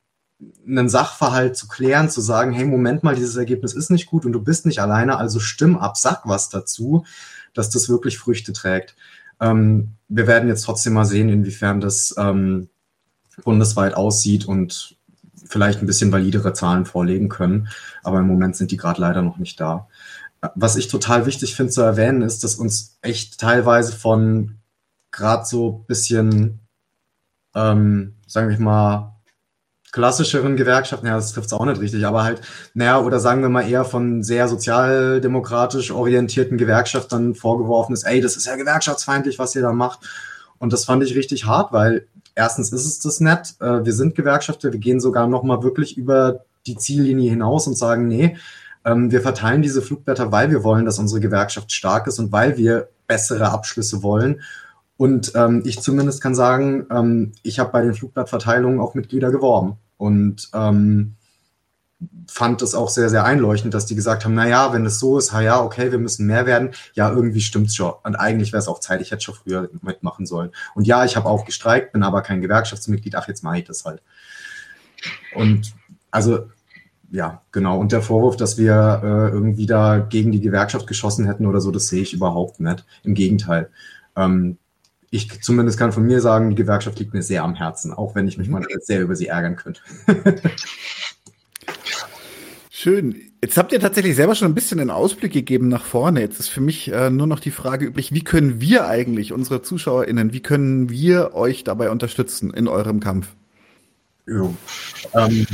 einen 0.67 0.89
Sachverhalt 0.89 1.55
zu 1.55 1.67
klären, 1.67 2.09
zu 2.09 2.21
sagen, 2.21 2.51
hey, 2.51 2.65
Moment 2.65 3.03
mal, 3.03 3.15
dieses 3.15 3.35
Ergebnis 3.35 3.73
ist 3.73 3.91
nicht 3.91 4.07
gut 4.07 4.25
und 4.25 4.33
du 4.33 4.41
bist 4.41 4.65
nicht 4.65 4.79
alleine, 4.79 5.17
also 5.17 5.39
stimm 5.39 5.77
ab, 5.77 5.97
sag 5.97 6.21
was 6.25 6.49
dazu, 6.49 7.05
dass 7.53 7.69
das 7.69 7.89
wirklich 7.89 8.17
Früchte 8.17 8.53
trägt. 8.53 8.95
Ähm, 9.39 9.91
wir 10.07 10.27
werden 10.27 10.49
jetzt 10.49 10.63
trotzdem 10.63 10.93
mal 10.93 11.05
sehen, 11.05 11.29
inwiefern 11.29 11.81
das 11.81 12.15
ähm, 12.17 12.69
bundesweit 13.43 13.95
aussieht 13.95 14.45
und 14.45 14.97
vielleicht 15.45 15.81
ein 15.81 15.87
bisschen 15.87 16.11
validere 16.11 16.53
Zahlen 16.53 16.85
vorlegen 16.85 17.29
können. 17.29 17.67
Aber 18.03 18.19
im 18.19 18.27
Moment 18.27 18.55
sind 18.55 18.71
die 18.71 18.77
gerade 18.77 19.01
leider 19.01 19.21
noch 19.21 19.37
nicht 19.37 19.59
da. 19.59 19.87
Was 20.55 20.75
ich 20.75 20.87
total 20.87 21.25
wichtig 21.25 21.55
finde 21.55 21.71
zu 21.71 21.81
erwähnen, 21.81 22.21
ist, 22.21 22.43
dass 22.43 22.55
uns 22.55 22.97
echt 23.01 23.39
teilweise 23.39 23.93
von 23.93 24.57
gerade 25.11 25.45
so 25.45 25.85
bisschen, 25.87 26.59
ähm, 27.55 28.15
sagen 28.27 28.49
wir 28.49 28.59
mal, 28.59 29.14
klassischeren 29.95 30.57
Gewerkschaften, 30.57 31.07
ja, 31.07 31.15
das 31.15 31.31
trifft 31.31 31.47
es 31.47 31.53
auch 31.53 31.63
nicht 31.63 31.79
richtig, 31.79 32.05
aber 32.05 32.25
halt, 32.25 32.41
naja, 32.73 32.99
oder 32.99 33.21
sagen 33.21 33.41
wir 33.41 33.47
mal 33.47 33.61
eher 33.61 33.85
von 33.85 34.23
sehr 34.23 34.49
sozialdemokratisch 34.49 35.91
orientierten 35.91 36.57
Gewerkschaftern 36.57 37.33
vorgeworfen 37.33 37.93
ist, 37.93 38.03
ey, 38.03 38.19
das 38.19 38.35
ist 38.35 38.45
ja 38.45 38.57
gewerkschaftsfeindlich, 38.57 39.39
was 39.39 39.55
ihr 39.55 39.61
da 39.61 39.71
macht. 39.71 39.99
Und 40.57 40.73
das 40.73 40.83
fand 40.83 41.01
ich 41.01 41.15
richtig 41.15 41.45
hart, 41.45 41.71
weil 41.71 42.07
erstens 42.35 42.73
ist 42.73 42.85
es 42.85 42.99
das 42.99 43.21
nett, 43.21 43.55
äh, 43.61 43.85
wir 43.85 43.93
sind 43.93 44.15
Gewerkschafter, 44.15 44.73
wir 44.73 44.79
gehen 44.81 44.99
sogar 44.99 45.27
nochmal 45.27 45.63
wirklich 45.63 45.95
über 45.95 46.41
die 46.67 46.75
Ziellinie 46.75 47.29
hinaus 47.29 47.65
und 47.65 47.77
sagen, 47.77 48.09
nee, 48.09 48.35
ähm, 48.83 49.11
wir 49.11 49.21
verteilen 49.21 49.61
diese 49.61 49.81
Flugblätter, 49.81 50.29
weil 50.29 50.51
wir 50.51 50.65
wollen, 50.65 50.83
dass 50.83 50.99
unsere 50.99 51.21
Gewerkschaft 51.21 51.71
stark 51.71 52.07
ist 52.07 52.19
und 52.19 52.33
weil 52.33 52.57
wir 52.57 52.89
bessere 53.07 53.49
Abschlüsse 53.49 54.03
wollen. 54.03 54.41
Und 54.97 55.31
ähm, 55.35 55.63
ich 55.65 55.79
zumindest 55.79 56.21
kann 56.21 56.35
sagen, 56.35 56.85
ähm, 56.91 57.31
ich 57.43 57.59
habe 57.59 57.71
bei 57.71 57.81
den 57.81 57.93
Flugblattverteilungen 57.93 58.81
auch 58.81 58.93
Mitglieder 58.93 59.31
geworben. 59.31 59.77
Und 59.97 60.49
ähm, 60.53 61.15
fand 62.27 62.61
es 62.61 62.75
auch 62.75 62.89
sehr, 62.89 63.09
sehr 63.09 63.23
einleuchtend, 63.23 63.73
dass 63.73 63.85
die 63.85 63.95
gesagt 63.95 64.25
haben, 64.25 64.33
na 64.33 64.47
ja, 64.47 64.73
wenn 64.73 64.85
es 64.85 64.99
so 64.99 65.17
ist, 65.17 65.31
ha 65.31 65.41
ja, 65.41 65.61
okay, 65.61 65.91
wir 65.91 65.99
müssen 65.99 66.27
mehr 66.27 66.45
werden, 66.45 66.71
ja, 66.93 67.11
irgendwie 67.11 67.41
stimmt's 67.41 67.75
schon. 67.75 67.93
Und 68.03 68.15
eigentlich 68.15 68.51
wäre 68.51 68.61
es 68.61 68.67
auch 68.67 68.79
Zeit, 68.79 69.01
ich 69.01 69.11
hätte 69.11 69.23
schon 69.23 69.35
früher 69.35 69.69
mitmachen 69.81 70.25
sollen. 70.25 70.51
Und 70.73 70.87
ja, 70.87 71.05
ich 71.05 71.15
habe 71.15 71.29
auch 71.29 71.45
gestreikt, 71.45 71.93
bin 71.93 72.03
aber 72.03 72.21
kein 72.21 72.41
Gewerkschaftsmitglied, 72.41 73.15
ach, 73.15 73.27
jetzt 73.27 73.43
mache 73.43 73.59
ich 73.59 73.63
das 73.65 73.85
halt. 73.85 74.01
Und 75.35 75.73
also, 76.11 76.49
ja, 77.11 77.41
genau. 77.51 77.79
Und 77.79 77.91
der 77.91 78.01
Vorwurf, 78.01 78.35
dass 78.35 78.57
wir 78.57 79.01
äh, 79.03 79.29
irgendwie 79.29 79.65
da 79.65 79.99
gegen 79.99 80.31
die 80.31 80.41
Gewerkschaft 80.41 80.87
geschossen 80.87 81.25
hätten 81.25 81.45
oder 81.45 81.61
so, 81.61 81.71
das 81.71 81.87
sehe 81.87 82.01
ich 82.01 82.13
überhaupt 82.13 82.59
nicht. 82.59 82.85
Im 83.03 83.13
Gegenteil. 83.13 83.69
Ähm, 84.15 84.57
ich 85.15 85.41
zumindest 85.41 85.77
kann 85.77 85.91
von 85.91 86.03
mir 86.03 86.21
sagen, 86.21 86.49
die 86.49 86.55
Gewerkschaft 86.55 86.99
liegt 86.99 87.13
mir 87.13 87.23
sehr 87.23 87.43
am 87.43 87.55
Herzen, 87.55 87.93
auch 87.93 88.15
wenn 88.15 88.27
ich 88.27 88.37
mich 88.37 88.47
mhm. 88.47 88.53
mal 88.53 88.65
sehr 88.79 89.01
über 89.01 89.15
sie 89.15 89.27
ärgern 89.27 89.55
könnte. 89.55 89.81
Schön. 92.69 93.15
Jetzt 93.41 93.57
habt 93.57 93.71
ihr 93.71 93.79
tatsächlich 93.79 94.15
selber 94.15 94.35
schon 94.35 94.49
ein 94.49 94.55
bisschen 94.55 94.79
einen 94.79 94.89
Ausblick 94.89 95.33
gegeben 95.33 95.69
nach 95.69 95.85
vorne. 95.85 96.19
Jetzt 96.19 96.39
ist 96.39 96.49
für 96.49 96.61
mich 96.61 96.91
äh, 96.91 97.09
nur 97.09 97.27
noch 97.27 97.39
die 97.39 97.51
Frage 97.51 97.85
übrig, 97.85 98.13
wie 98.13 98.23
können 98.23 98.59
wir 98.59 98.87
eigentlich, 98.87 99.33
unsere 99.33 99.61
ZuschauerInnen, 99.61 100.33
wie 100.33 100.41
können 100.41 100.89
wir 100.89 101.33
euch 101.33 101.63
dabei 101.63 101.89
unterstützen 101.89 102.51
in 102.51 102.67
eurem 102.67 102.99
Kampf? 102.99 103.29
Jo. 104.27 104.55
Ähm, 105.13 105.45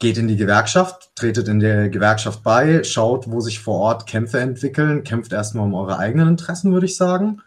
geht 0.00 0.18
in 0.18 0.26
die 0.26 0.36
Gewerkschaft, 0.36 1.10
tretet 1.14 1.48
in 1.48 1.60
der 1.60 1.88
Gewerkschaft 1.88 2.42
bei, 2.42 2.82
schaut, 2.82 3.30
wo 3.30 3.40
sich 3.40 3.60
vor 3.60 3.78
Ort 3.78 4.06
Kämpfe 4.06 4.40
entwickeln, 4.40 5.04
kämpft 5.04 5.32
erstmal 5.32 5.64
um 5.64 5.74
eure 5.74 5.98
eigenen 5.98 6.28
Interessen, 6.28 6.72
würde 6.72 6.86
ich 6.86 6.96
sagen. 6.96 7.40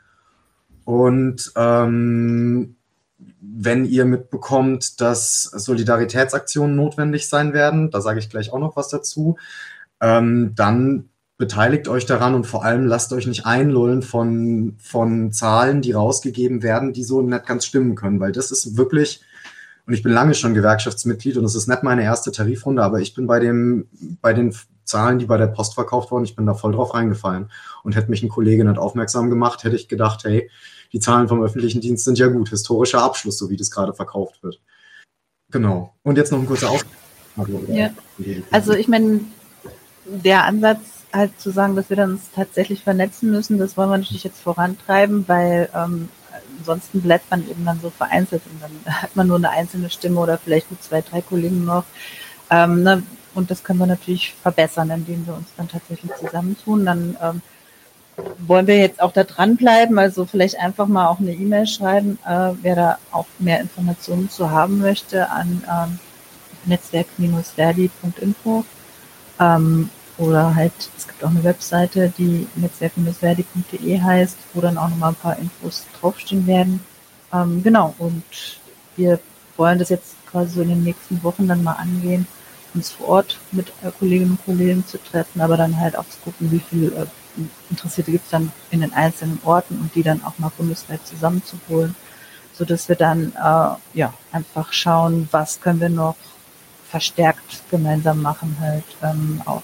Und 0.85 1.51
ähm, 1.55 2.75
wenn 3.41 3.85
ihr 3.85 4.05
mitbekommt, 4.05 5.01
dass 5.01 5.43
Solidaritätsaktionen 5.43 6.75
notwendig 6.75 7.27
sein 7.27 7.53
werden, 7.53 7.91
da 7.91 8.01
sage 8.01 8.19
ich 8.19 8.29
gleich 8.29 8.51
auch 8.51 8.59
noch 8.59 8.75
was 8.75 8.89
dazu, 8.89 9.37
ähm, 10.01 10.53
dann 10.55 11.09
beteiligt 11.37 11.87
euch 11.87 12.05
daran 12.05 12.35
und 12.35 12.45
vor 12.45 12.63
allem 12.63 12.85
lasst 12.85 13.11
euch 13.11 13.27
nicht 13.27 13.45
einlullen 13.45 14.01
von, 14.01 14.75
von 14.79 15.31
Zahlen, 15.31 15.81
die 15.81 15.91
rausgegeben 15.91 16.63
werden, 16.63 16.93
die 16.93 17.03
so 17.03 17.21
nicht 17.21 17.45
ganz 17.45 17.65
stimmen 17.65 17.95
können, 17.95 18.19
weil 18.19 18.31
das 18.31 18.51
ist 18.51 18.77
wirklich, 18.77 19.21
und 19.85 19.93
ich 19.93 20.03
bin 20.03 20.13
lange 20.13 20.35
schon 20.35 20.53
Gewerkschaftsmitglied 20.53 21.37
und 21.37 21.45
es 21.45 21.55
ist 21.55 21.67
nicht 21.67 21.83
meine 21.83 22.03
erste 22.03 22.31
Tarifrunde, 22.31 22.83
aber 22.83 23.01
ich 23.01 23.13
bin 23.13 23.27
bei 23.27 23.39
dem, 23.39 23.87
bei 24.21 24.33
den 24.33 24.53
Zahlen, 24.93 25.17
die 25.17 25.25
bei 25.25 25.37
der 25.37 25.47
Post 25.47 25.73
verkauft 25.73 26.11
wurden, 26.11 26.23
ich 26.23 26.35
bin 26.35 26.45
da 26.45 26.53
voll 26.53 26.73
drauf 26.73 26.93
reingefallen. 26.93 27.49
Und 27.83 27.95
hätte 27.95 28.11
mich 28.11 28.21
ein 28.21 28.29
Kollege 28.29 28.63
nicht 28.63 28.77
aufmerksam 28.77 29.31
gemacht, 29.31 29.63
hätte 29.63 29.75
ich 29.75 29.87
gedacht, 29.87 30.23
hey, 30.23 30.51
die 30.91 30.99
Zahlen 30.99 31.27
vom 31.27 31.41
öffentlichen 31.41 31.81
Dienst 31.81 32.05
sind 32.05 32.19
ja 32.19 32.27
gut, 32.27 32.49
historischer 32.49 33.01
Abschluss, 33.01 33.39
so 33.39 33.49
wie 33.49 33.57
das 33.57 33.71
gerade 33.71 33.93
verkauft 33.93 34.43
wird. 34.43 34.61
Genau. 35.49 35.95
Und 36.03 36.17
jetzt 36.17 36.31
noch 36.31 36.39
ein 36.39 36.45
kurzer 36.45 36.69
Auf. 36.69 36.85
Ja. 37.67 37.89
Also 38.51 38.73
ich 38.73 38.87
meine, 38.87 39.21
der 40.05 40.45
Ansatz 40.45 40.81
halt 41.11 41.39
zu 41.39 41.49
sagen, 41.49 41.75
dass 41.75 41.89
wir 41.89 41.97
dann 41.97 42.11
uns 42.11 42.29
tatsächlich 42.35 42.83
vernetzen 42.83 43.31
müssen, 43.31 43.57
das 43.57 43.75
wollen 43.75 43.89
wir 43.89 43.97
natürlich 43.97 44.23
jetzt 44.23 44.41
vorantreiben, 44.41 45.27
weil 45.27 45.69
ähm, 45.75 46.09
ansonsten 46.59 47.01
bleibt 47.01 47.31
man 47.31 47.49
eben 47.49 47.65
dann 47.65 47.79
so 47.81 47.89
vereinzelt 47.89 48.43
und 48.51 48.61
dann 48.61 48.93
hat 49.01 49.15
man 49.15 49.27
nur 49.27 49.37
eine 49.37 49.49
einzelne 49.49 49.89
Stimme 49.89 50.19
oder 50.19 50.37
vielleicht 50.37 50.69
nur 50.69 50.79
zwei, 50.79 51.01
drei 51.01 51.21
Kollegen 51.21 51.65
noch. 51.65 51.85
Ähm, 52.51 52.83
ne? 52.83 53.03
Und 53.33 53.51
das 53.51 53.63
können 53.63 53.79
wir 53.79 53.87
natürlich 53.87 54.33
verbessern, 54.41 54.89
indem 54.89 55.25
wir 55.25 55.35
uns 55.35 55.47
dann 55.57 55.67
tatsächlich 55.67 56.11
zusammentun. 56.19 56.85
Dann 56.85 57.17
ähm, 57.21 57.41
wollen 58.37 58.67
wir 58.67 58.77
jetzt 58.77 59.01
auch 59.01 59.11
da 59.11 59.23
dranbleiben, 59.23 59.97
also 59.97 60.25
vielleicht 60.25 60.59
einfach 60.59 60.87
mal 60.87 61.07
auch 61.07 61.19
eine 61.19 61.33
E-Mail 61.33 61.67
schreiben, 61.67 62.19
äh, 62.25 62.51
wer 62.61 62.75
da 62.75 62.97
auch 63.11 63.25
mehr 63.39 63.61
Informationen 63.61 64.29
zu 64.29 64.51
haben 64.51 64.79
möchte 64.79 65.29
an 65.29 65.63
ähm, 65.69 65.99
netzwerk-verdi.info 66.65 68.65
ähm, 69.39 69.89
oder 70.17 70.55
halt, 70.55 70.73
es 70.95 71.07
gibt 71.07 71.23
auch 71.23 71.29
eine 71.29 71.43
Webseite, 71.43 72.13
die 72.17 72.47
netzwerk-verdi.de 72.55 74.01
heißt, 74.01 74.37
wo 74.53 74.61
dann 74.61 74.77
auch 74.77 74.89
nochmal 74.89 75.09
ein 75.09 75.15
paar 75.15 75.39
Infos 75.39 75.85
draufstehen 75.99 76.45
werden. 76.45 76.85
Ähm, 77.33 77.63
genau, 77.63 77.95
und 77.97 78.23
wir 78.95 79.19
wollen 79.57 79.79
das 79.79 79.89
jetzt 79.89 80.15
quasi 80.29 80.55
so 80.55 80.61
in 80.61 80.69
den 80.69 80.83
nächsten 80.83 81.23
Wochen 81.23 81.47
dann 81.47 81.63
mal 81.63 81.73
angehen, 81.73 82.27
uns 82.73 82.91
vor 82.91 83.07
Ort 83.07 83.39
mit 83.51 83.69
äh, 83.83 83.91
Kolleginnen 83.97 84.31
und 84.31 84.45
Kollegen 84.45 84.85
zu 84.85 84.97
treffen, 85.01 85.41
aber 85.41 85.57
dann 85.57 85.77
halt 85.77 85.97
auch 85.97 86.07
zu 86.07 86.17
gucken, 86.23 86.51
wie 86.51 86.59
viel 86.59 86.93
äh, 86.93 87.05
Interessierte 87.69 88.11
gibt 88.11 88.25
es 88.25 88.31
dann 88.31 88.51
in 88.69 88.81
den 88.81 88.93
einzelnen 88.93 89.39
Orten 89.43 89.79
und 89.79 89.95
die 89.95 90.03
dann 90.03 90.23
auch 90.23 90.37
mal 90.37 90.51
bundesweit 90.55 91.05
zusammenzuholen, 91.05 91.95
so 92.53 92.65
dass 92.65 92.87
wir 92.89 92.95
dann 92.95 93.33
äh, 93.35 93.97
ja 93.97 94.13
einfach 94.31 94.71
schauen, 94.71 95.27
was 95.31 95.59
können 95.61 95.79
wir 95.79 95.89
noch 95.89 96.15
verstärkt 96.89 97.63
gemeinsam 97.71 98.21
machen, 98.21 98.57
halt 98.59 98.83
ähm, 99.01 99.41
auch 99.45 99.63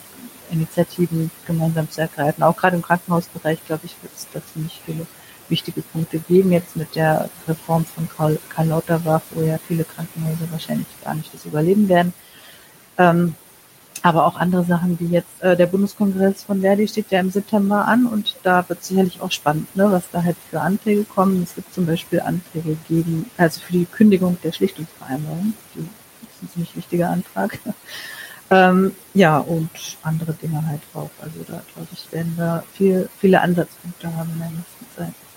Initiativen 0.52 1.30
gemeinsam 1.46 1.90
zu 1.90 2.02
ergreifen. 2.02 2.44
Auch 2.44 2.58
gerade 2.58 2.76
im 2.76 2.82
Krankenhausbereich, 2.82 3.64
glaube 3.68 3.86
ich, 3.86 3.96
wird 4.02 4.14
es 4.16 4.28
da 4.34 4.42
ziemlich 4.52 4.82
viele 4.84 5.06
wichtige 5.48 5.82
Punkte 5.82 6.20
geben. 6.20 6.52
Jetzt 6.52 6.76
mit 6.76 6.96
der 6.96 7.30
Reform 7.48 7.86
von 7.86 8.10
Karl, 8.10 8.40
Karl 8.50 8.68
Lauterbach, 8.68 9.22
wo 9.32 9.42
ja 9.42 9.60
viele 9.68 9.84
Krankenhäuser 9.84 10.52
wahrscheinlich 10.52 10.88
gar 11.04 11.16
nicht 11.16 11.34
das 11.34 11.46
überleben 11.46 11.88
werden. 11.88 12.14
Ähm, 13.00 13.36
aber 14.02 14.26
auch 14.26 14.38
andere 14.38 14.64
Sachen 14.64 15.00
wie 15.00 15.08
jetzt 15.08 15.42
äh, 15.42 15.58
der 15.58 15.66
Bundeskongress 15.66 16.44
von 16.44 16.62
Verdi 16.62 16.88
steht 16.88 17.12
ja 17.12 17.20
im 17.20 17.32
September 17.32 17.86
an 17.86 18.06
und 18.06 18.38
da 18.44 18.68
wird 18.70 18.84
sicherlich 18.84 19.20
auch 19.22 19.32
spannend, 19.32 19.76
ne, 19.76 19.92
was 19.92 20.04
da 20.12 20.24
halt 20.24 20.38
für 20.50 20.62
Anträge 20.62 21.04
kommen. 21.04 21.44
Es 21.44 21.56
gibt 21.56 21.74
zum 21.74 21.86
Beispiel 21.86 22.22
Anträge 22.22 22.78
gegen, 22.88 23.30
also 23.38 23.60
für 23.60 23.74
die 23.74 23.86
Kündigung 23.86 24.38
der 24.44 24.52
Schlichtungsvereinbarung. 24.52 25.54
Die 25.76 25.80
ist 25.80 26.44
ein 26.44 26.50
ziemlich 26.50 26.76
wichtiger 26.78 27.10
Antrag. 27.10 27.60
ähm, 28.52 28.94
ja, 29.14 29.40
und 29.40 29.70
andere 30.04 30.34
Dinge 30.34 30.66
halt 30.66 30.82
auch. 30.94 31.12
Also 31.22 31.40
da 31.46 31.62
glaube 31.74 31.90
ich, 31.92 32.12
werden 32.12 32.34
wir 32.38 32.64
viel, 32.74 33.10
viele 33.20 33.42
Ansatzpunkte 33.42 34.16
haben 34.16 34.32
in 34.34 34.40
der 34.40 34.50
nächsten 34.50 34.86
Zeit. 34.96 35.29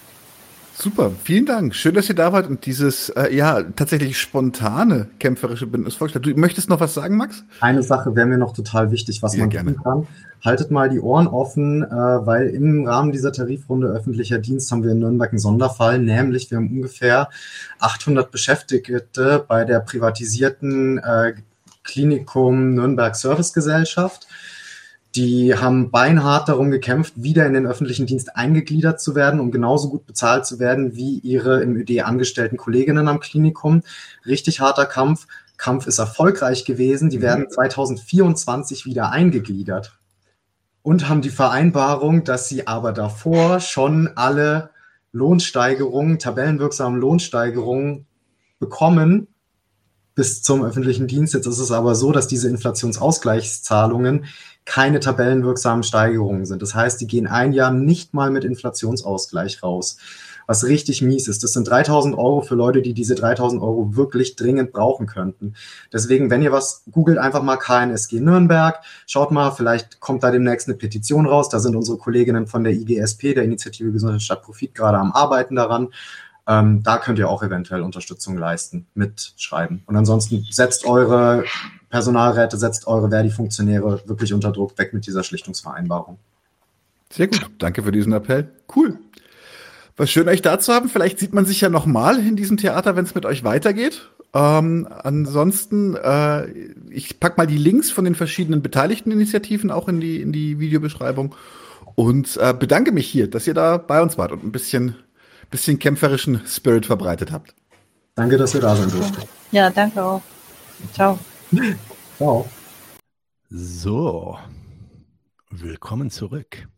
Super, 0.74 1.12
vielen 1.22 1.46
Dank. 1.46 1.74
Schön, 1.74 1.94
dass 1.94 2.08
ihr 2.08 2.14
da 2.14 2.32
wart 2.32 2.48
und 2.48 2.66
dieses 2.66 3.08
äh, 3.10 3.32
ja 3.34 3.62
tatsächlich 3.62 4.18
spontane 4.18 5.08
kämpferische 5.20 5.66
Bündnis 5.66 5.94
vorgestellt. 5.94 6.26
Du 6.26 6.34
möchtest 6.40 6.68
noch 6.68 6.80
was 6.80 6.94
sagen, 6.94 7.16
Max? 7.16 7.44
Eine 7.60 7.82
Sache 7.82 8.16
wäre 8.16 8.26
mir 8.26 8.38
noch 8.38 8.52
total 8.52 8.90
wichtig, 8.90 9.22
was 9.22 9.34
Ja, 9.34 9.40
man 9.42 9.50
gerne. 9.50 9.74
tun 9.74 9.82
kann. 9.84 10.06
Haltet 10.44 10.72
mal 10.72 10.88
die 10.88 10.98
Ohren 10.98 11.28
offen, 11.28 11.84
äh, 11.84 11.88
weil 11.90 12.48
im 12.48 12.84
Rahmen 12.86 13.12
dieser 13.12 13.32
Tarifrunde 13.32 13.86
öffentlicher 13.88 14.38
Dienst 14.38 14.72
haben 14.72 14.82
wir 14.82 14.90
in 14.92 14.98
Nürnberg 14.98 15.30
einen 15.30 15.38
Sonderfall, 15.38 15.98
nämlich 16.00 16.50
wir 16.50 16.56
haben 16.58 16.68
ungefähr 16.68 17.28
800 17.78 18.30
Beschäftigte 18.32 19.44
bei 19.46 19.64
der 19.64 19.80
privatisierten 19.80 20.98
äh, 20.98 21.34
Klinikum 21.84 22.74
Nürnberg 22.74 23.14
Service 23.14 23.52
Gesellschaft. 23.52 24.26
Die 25.14 25.54
haben 25.54 25.90
beinhart 25.90 26.48
darum 26.48 26.70
gekämpft, 26.70 27.14
wieder 27.16 27.46
in 27.46 27.52
den 27.52 27.66
öffentlichen 27.66 28.06
Dienst 28.06 28.34
eingegliedert 28.34 29.00
zu 29.00 29.14
werden, 29.14 29.40
um 29.40 29.50
genauso 29.50 29.90
gut 29.90 30.06
bezahlt 30.06 30.46
zu 30.46 30.58
werden 30.58 30.96
wie 30.96 31.18
ihre 31.18 31.62
im 31.62 31.76
ÖD 31.76 32.00
angestellten 32.00 32.56
Kolleginnen 32.56 33.08
am 33.08 33.20
Klinikum. 33.20 33.82
Richtig 34.24 34.60
harter 34.60 34.86
Kampf. 34.86 35.26
Kampf 35.58 35.86
ist 35.86 35.98
erfolgreich 35.98 36.64
gewesen. 36.64 37.10
Die 37.10 37.20
werden 37.20 37.50
2024 37.50 38.86
wieder 38.86 39.10
eingegliedert 39.10 39.92
und 40.82 41.08
haben 41.08 41.20
die 41.20 41.30
Vereinbarung, 41.30 42.24
dass 42.24 42.48
sie 42.48 42.66
aber 42.66 42.92
davor 42.92 43.60
schon 43.60 44.08
alle 44.16 44.70
Lohnsteigerungen, 45.12 46.18
tabellenwirksamen 46.18 46.98
Lohnsteigerungen 46.98 48.06
bekommen 48.58 49.28
bis 50.14 50.42
zum 50.42 50.64
öffentlichen 50.64 51.06
Dienst. 51.06 51.34
Jetzt 51.34 51.46
ist 51.46 51.58
es 51.58 51.70
aber 51.70 51.94
so, 51.94 52.12
dass 52.12 52.26
diese 52.26 52.48
Inflationsausgleichszahlungen 52.48 54.26
keine 54.64 55.00
tabellenwirksamen 55.00 55.82
Steigerungen 55.82 56.46
sind. 56.46 56.62
Das 56.62 56.74
heißt, 56.74 57.00
die 57.00 57.06
gehen 57.06 57.26
ein 57.26 57.52
Jahr 57.52 57.72
nicht 57.72 58.14
mal 58.14 58.30
mit 58.30 58.44
Inflationsausgleich 58.44 59.62
raus, 59.62 59.96
was 60.46 60.64
richtig 60.64 61.02
mies 61.02 61.28
ist. 61.28 61.42
Das 61.42 61.52
sind 61.52 61.68
3000 61.68 62.16
Euro 62.16 62.42
für 62.42 62.54
Leute, 62.54 62.82
die 62.82 62.94
diese 62.94 63.14
3000 63.14 63.60
Euro 63.60 63.96
wirklich 63.96 64.36
dringend 64.36 64.72
brauchen 64.72 65.06
könnten. 65.06 65.54
Deswegen, 65.92 66.30
wenn 66.30 66.42
ihr 66.42 66.52
was 66.52 66.84
googelt, 66.90 67.18
einfach 67.18 67.42
mal 67.42 67.56
KNSG 67.56 68.20
Nürnberg, 68.20 68.80
schaut 69.06 69.30
mal, 69.30 69.50
vielleicht 69.50 70.00
kommt 70.00 70.22
da 70.22 70.30
demnächst 70.30 70.68
eine 70.68 70.76
Petition 70.76 71.26
raus. 71.26 71.48
Da 71.48 71.58
sind 71.58 71.76
unsere 71.76 71.98
Kolleginnen 71.98 72.46
von 72.46 72.64
der 72.64 72.72
IGSP, 72.72 73.34
der 73.34 73.44
Initiative 73.44 73.92
Gesundheit 73.92 74.22
statt 74.22 74.42
Profit, 74.42 74.74
gerade 74.74 74.98
am 74.98 75.12
Arbeiten 75.12 75.56
daran. 75.56 75.88
Ähm, 76.46 76.82
da 76.82 76.98
könnt 76.98 77.18
ihr 77.18 77.28
auch 77.28 77.42
eventuell 77.42 77.82
Unterstützung 77.82 78.36
leisten, 78.36 78.86
mitschreiben. 78.94 79.82
Und 79.86 79.96
ansonsten 79.96 80.44
setzt 80.50 80.84
eure 80.84 81.44
Personalräte, 81.92 82.56
setzt 82.56 82.86
eure 82.86 83.10
Verdi-Funktionäre 83.10 84.00
wirklich 84.06 84.32
unter 84.32 84.50
Druck, 84.50 84.78
weg 84.78 84.94
mit 84.94 85.06
dieser 85.06 85.22
Schlichtungsvereinbarung. 85.22 86.18
Sehr 87.10 87.28
gut, 87.28 87.50
danke 87.58 87.82
für 87.82 87.92
diesen 87.92 88.14
Appell. 88.14 88.50
Cool. 88.74 88.98
Was 89.98 90.10
schön 90.10 90.26
euch 90.26 90.40
da 90.40 90.58
zu 90.58 90.72
haben. 90.72 90.88
Vielleicht 90.88 91.18
sieht 91.18 91.34
man 91.34 91.44
sich 91.44 91.60
ja 91.60 91.68
noch 91.68 91.84
mal 91.84 92.18
in 92.18 92.34
diesem 92.34 92.56
Theater, 92.56 92.96
wenn 92.96 93.04
es 93.04 93.14
mit 93.14 93.26
euch 93.26 93.44
weitergeht. 93.44 94.10
Ähm, 94.32 94.88
ansonsten, 94.90 95.94
äh, 95.94 96.46
ich 96.88 97.20
pack 97.20 97.36
mal 97.36 97.46
die 97.46 97.58
Links 97.58 97.90
von 97.90 98.06
den 98.06 98.14
verschiedenen 98.14 98.62
beteiligten 98.62 99.10
Initiativen 99.10 99.70
auch 99.70 99.86
in 99.86 100.00
die 100.00 100.22
in 100.22 100.32
die 100.32 100.58
Videobeschreibung 100.58 101.34
und 101.94 102.38
äh, 102.38 102.54
bedanke 102.58 102.92
mich 102.92 103.06
hier, 103.06 103.28
dass 103.28 103.46
ihr 103.46 103.52
da 103.52 103.76
bei 103.76 104.00
uns 104.00 104.16
wart 104.16 104.32
und 104.32 104.42
ein 104.42 104.50
bisschen 104.52 104.96
bisschen 105.50 105.78
kämpferischen 105.78 106.40
Spirit 106.46 106.86
verbreitet 106.86 107.30
habt. 107.30 107.54
Danke, 108.14 108.38
dass 108.38 108.54
ihr 108.54 108.62
da 108.62 108.74
sein 108.74 108.90
durftet. 108.90 109.26
Ja, 109.50 109.68
danke 109.68 110.02
auch. 110.02 110.22
Ciao. 110.94 111.18
Ciao. 112.16 112.48
So, 113.50 114.38
willkommen 115.50 116.10
zurück. 116.10 116.68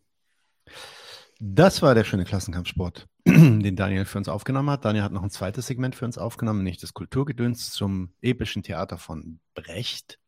Das 1.39 1.81
war 1.81 1.95
der 1.95 2.03
schöne 2.03 2.25
Klassenkampfsport, 2.25 3.07
den 3.27 3.77
Daniel 3.77 4.05
für 4.05 4.19
uns 4.19 4.29
aufgenommen 4.29 4.71
hat. 4.71 4.85
Daniel 4.85 5.05
hat 5.05 5.13
noch 5.13 5.23
ein 5.23 5.31
zweites 5.31 5.69
Segment 5.69 5.95
für 5.95 6.07
uns 6.07 6.19
aufgenommen, 6.19 6.65
nämlich 6.65 6.81
das 6.81 6.93
Kulturgedöns 6.93 7.71
zum 7.71 8.15
epischen 8.21 8.65
Theater 8.65 8.99
von 8.99 9.39
Brecht. 9.55 10.19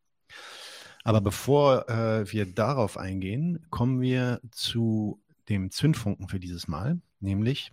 Aber 1.03 1.21
bevor 1.21 1.89
äh, 1.89 2.31
wir 2.31 2.47
darauf 2.47 2.99
eingehen, 2.99 3.67
kommen 3.71 4.01
wir 4.01 4.41
zu 4.53 5.21
dem 5.49 5.73
Zündfunken 5.73 6.29
für 6.29 6.39
dieses 6.39 6.69
Mal, 6.69 7.01
nämlich 7.19 7.73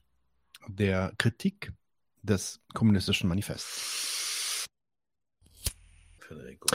der 0.68 1.14
Kritik 1.20 1.72
des 2.24 2.62
kommunistischen 2.74 3.30
Manifests. 3.30 4.23
Federico. 6.34 6.68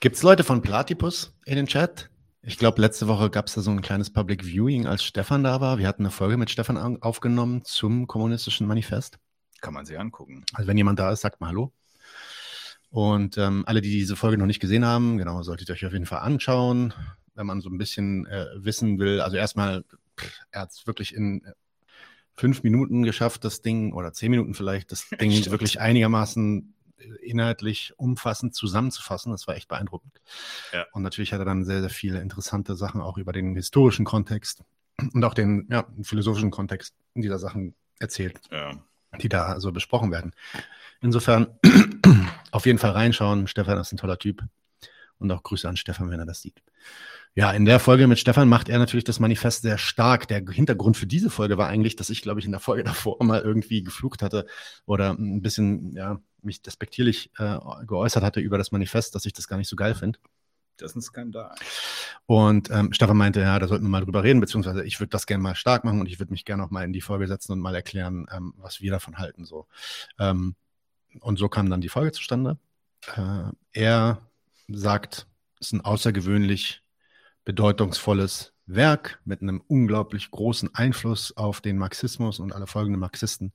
Gibt 0.00 0.16
es 0.16 0.22
Leute 0.22 0.44
von 0.44 0.62
Platypus 0.62 1.34
in 1.46 1.56
den 1.56 1.66
Chat? 1.66 2.10
Ich 2.42 2.56
glaube, 2.58 2.80
letzte 2.80 3.08
Woche 3.08 3.30
gab 3.30 3.46
es 3.46 3.54
da 3.54 3.60
so 3.60 3.70
ein 3.70 3.82
kleines 3.82 4.10
Public 4.12 4.44
Viewing, 4.44 4.86
als 4.86 5.02
Stefan 5.04 5.42
da 5.44 5.60
war. 5.60 5.78
Wir 5.78 5.88
hatten 5.88 6.02
eine 6.02 6.10
Folge 6.10 6.36
mit 6.36 6.50
Stefan 6.50 6.78
au- 6.78 6.98
aufgenommen 7.00 7.64
zum 7.64 8.06
kommunistischen 8.06 8.66
Manifest. 8.66 9.18
Kann 9.60 9.74
man 9.74 9.84
sich 9.86 9.98
angucken. 9.98 10.44
Also 10.54 10.68
wenn 10.68 10.76
jemand 10.76 10.98
da 10.98 11.10
ist, 11.10 11.22
sagt 11.22 11.40
mal 11.40 11.48
Hallo. 11.48 11.72
Und 12.90 13.36
ähm, 13.36 13.64
alle, 13.66 13.80
die 13.80 13.90
diese 13.90 14.16
Folge 14.16 14.38
noch 14.38 14.46
nicht 14.46 14.60
gesehen 14.60 14.84
haben, 14.84 15.18
genau, 15.18 15.42
solltet 15.42 15.68
ihr 15.68 15.74
euch 15.74 15.84
auf 15.84 15.92
jeden 15.92 16.06
Fall 16.06 16.20
anschauen, 16.20 16.94
wenn 17.34 17.46
man 17.46 17.60
so 17.60 17.68
ein 17.68 17.76
bisschen 17.76 18.24
äh, 18.26 18.46
wissen 18.56 18.98
will. 18.98 19.20
Also 19.20 19.36
erstmal, 19.36 19.84
er 20.52 20.62
hat 20.62 20.70
es 20.70 20.86
wirklich 20.86 21.14
in 21.14 21.44
äh, 21.44 21.52
fünf 22.34 22.62
Minuten 22.62 23.02
geschafft, 23.02 23.44
das 23.44 23.60
Ding, 23.60 23.92
oder 23.92 24.12
zehn 24.12 24.30
Minuten 24.30 24.54
vielleicht, 24.54 24.90
das 24.92 25.06
Ding 25.20 25.32
wirklich 25.50 25.80
einigermaßen 25.80 26.72
inhaltlich 27.22 27.92
umfassend 27.96 28.54
zusammenzufassen. 28.54 29.32
Das 29.32 29.46
war 29.46 29.56
echt 29.56 29.68
beeindruckend. 29.68 30.20
Ja. 30.72 30.86
Und 30.92 31.02
natürlich 31.02 31.32
hat 31.32 31.40
er 31.40 31.44
dann 31.44 31.64
sehr, 31.64 31.80
sehr 31.80 31.90
viele 31.90 32.20
interessante 32.20 32.74
Sachen 32.74 33.00
auch 33.00 33.18
über 33.18 33.32
den 33.32 33.54
historischen 33.54 34.04
Kontext 34.04 34.62
und 35.12 35.24
auch 35.24 35.34
den 35.34 35.68
ja, 35.70 35.86
philosophischen 36.02 36.50
Kontext 36.50 36.94
dieser 37.14 37.38
Sachen 37.38 37.74
erzählt 37.98 38.40
Ja. 38.50 38.70
die 39.20 39.28
da 39.28 39.60
so 39.60 39.72
besprochen 39.72 40.10
werden. 40.12 40.32
Insofern 41.00 41.48
auf 42.50 42.66
jeden 42.66 42.78
Fall 42.78 42.90
reinschauen. 42.90 43.46
Stefan 43.46 43.78
ist 43.78 43.92
ein 43.92 43.96
toller 43.98 44.18
Typ. 44.18 44.42
Und 45.20 45.32
auch 45.32 45.42
Grüße 45.42 45.68
an 45.68 45.76
Stefan, 45.76 46.10
wenn 46.10 46.20
er 46.20 46.26
das 46.26 46.42
sieht. 46.42 46.62
Ja, 47.34 47.50
in 47.50 47.64
der 47.64 47.80
Folge 47.80 48.06
mit 48.06 48.18
Stefan 48.20 48.48
macht 48.48 48.68
er 48.68 48.78
natürlich 48.78 49.04
das 49.04 49.18
Manifest 49.20 49.62
sehr 49.62 49.78
stark. 49.78 50.28
Der 50.28 50.44
Hintergrund 50.48 50.96
für 50.96 51.06
diese 51.06 51.28
Folge 51.28 51.58
war 51.58 51.68
eigentlich, 51.68 51.96
dass 51.96 52.10
ich, 52.10 52.22
glaube 52.22 52.38
ich, 52.40 52.46
in 52.46 52.52
der 52.52 52.60
Folge 52.60 52.84
davor 52.84 53.22
mal 53.24 53.40
irgendwie 53.40 53.82
geflucht 53.82 54.22
hatte 54.22 54.46
oder 54.86 55.10
ein 55.10 55.42
bisschen, 55.42 55.92
ja, 55.96 56.20
mich 56.42 56.62
despektierlich 56.62 57.30
äh, 57.38 57.58
geäußert 57.86 58.22
hatte 58.22 58.40
über 58.40 58.58
das 58.58 58.72
Manifest, 58.72 59.14
dass 59.14 59.26
ich 59.26 59.32
das 59.32 59.48
gar 59.48 59.56
nicht 59.56 59.68
so 59.68 59.76
geil 59.76 59.94
finde. 59.94 60.18
Das 60.78 60.92
ist 60.92 60.96
ein 60.96 61.02
Skandal. 61.02 61.54
Und 62.26 62.70
ähm, 62.70 62.92
Stefan 62.92 63.16
meinte, 63.16 63.40
ja, 63.40 63.58
da 63.58 63.66
sollten 63.66 63.84
wir 63.84 63.90
mal 63.90 64.04
drüber 64.04 64.22
reden, 64.22 64.40
beziehungsweise 64.40 64.84
ich 64.84 65.00
würde 65.00 65.10
das 65.10 65.26
gerne 65.26 65.42
mal 65.42 65.56
stark 65.56 65.84
machen 65.84 66.00
und 66.00 66.06
ich 66.06 66.20
würde 66.20 66.32
mich 66.32 66.44
gerne 66.44 66.64
auch 66.64 66.70
mal 66.70 66.84
in 66.84 66.92
die 66.92 67.00
Folge 67.00 67.26
setzen 67.26 67.52
und 67.52 67.60
mal 67.60 67.74
erklären, 67.74 68.26
ähm, 68.32 68.54
was 68.56 68.80
wir 68.80 68.92
davon 68.92 69.18
halten. 69.18 69.44
So. 69.44 69.66
Ähm, 70.18 70.54
und 71.20 71.38
so 71.38 71.48
kam 71.48 71.68
dann 71.68 71.80
die 71.80 71.88
Folge 71.88 72.12
zustande. 72.12 72.58
Äh, 73.16 73.50
er 73.72 74.22
sagt, 74.68 75.26
es 75.60 75.68
ist 75.68 75.72
ein 75.72 75.80
außergewöhnlich 75.80 76.82
bedeutungsvolles 77.44 78.52
Werk 78.66 79.20
mit 79.24 79.42
einem 79.42 79.62
unglaublich 79.66 80.30
großen 80.30 80.74
Einfluss 80.74 81.36
auf 81.36 81.60
den 81.60 81.78
Marxismus 81.78 82.38
und 82.38 82.52
alle 82.52 82.66
folgenden 82.66 83.00
Marxisten. 83.00 83.52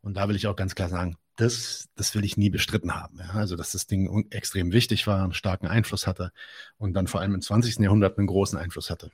Und 0.00 0.16
da 0.16 0.28
will 0.28 0.36
ich 0.36 0.48
auch 0.48 0.56
ganz 0.56 0.74
klar 0.74 0.88
sagen, 0.88 1.16
das, 1.36 1.88
das 1.96 2.14
will 2.14 2.24
ich 2.24 2.36
nie 2.36 2.50
bestritten 2.50 2.94
haben. 2.94 3.18
Ja? 3.18 3.30
Also, 3.34 3.56
dass 3.56 3.72
das 3.72 3.86
Ding 3.86 4.26
extrem 4.30 4.72
wichtig 4.72 5.06
war, 5.06 5.22
einen 5.22 5.32
starken 5.34 5.66
Einfluss 5.66 6.06
hatte 6.06 6.32
und 6.78 6.94
dann 6.94 7.06
vor 7.06 7.20
allem 7.20 7.34
im 7.34 7.40
20. 7.40 7.78
Jahrhundert 7.82 8.18
einen 8.18 8.26
großen 8.26 8.58
Einfluss 8.58 8.90
hatte. 8.90 9.10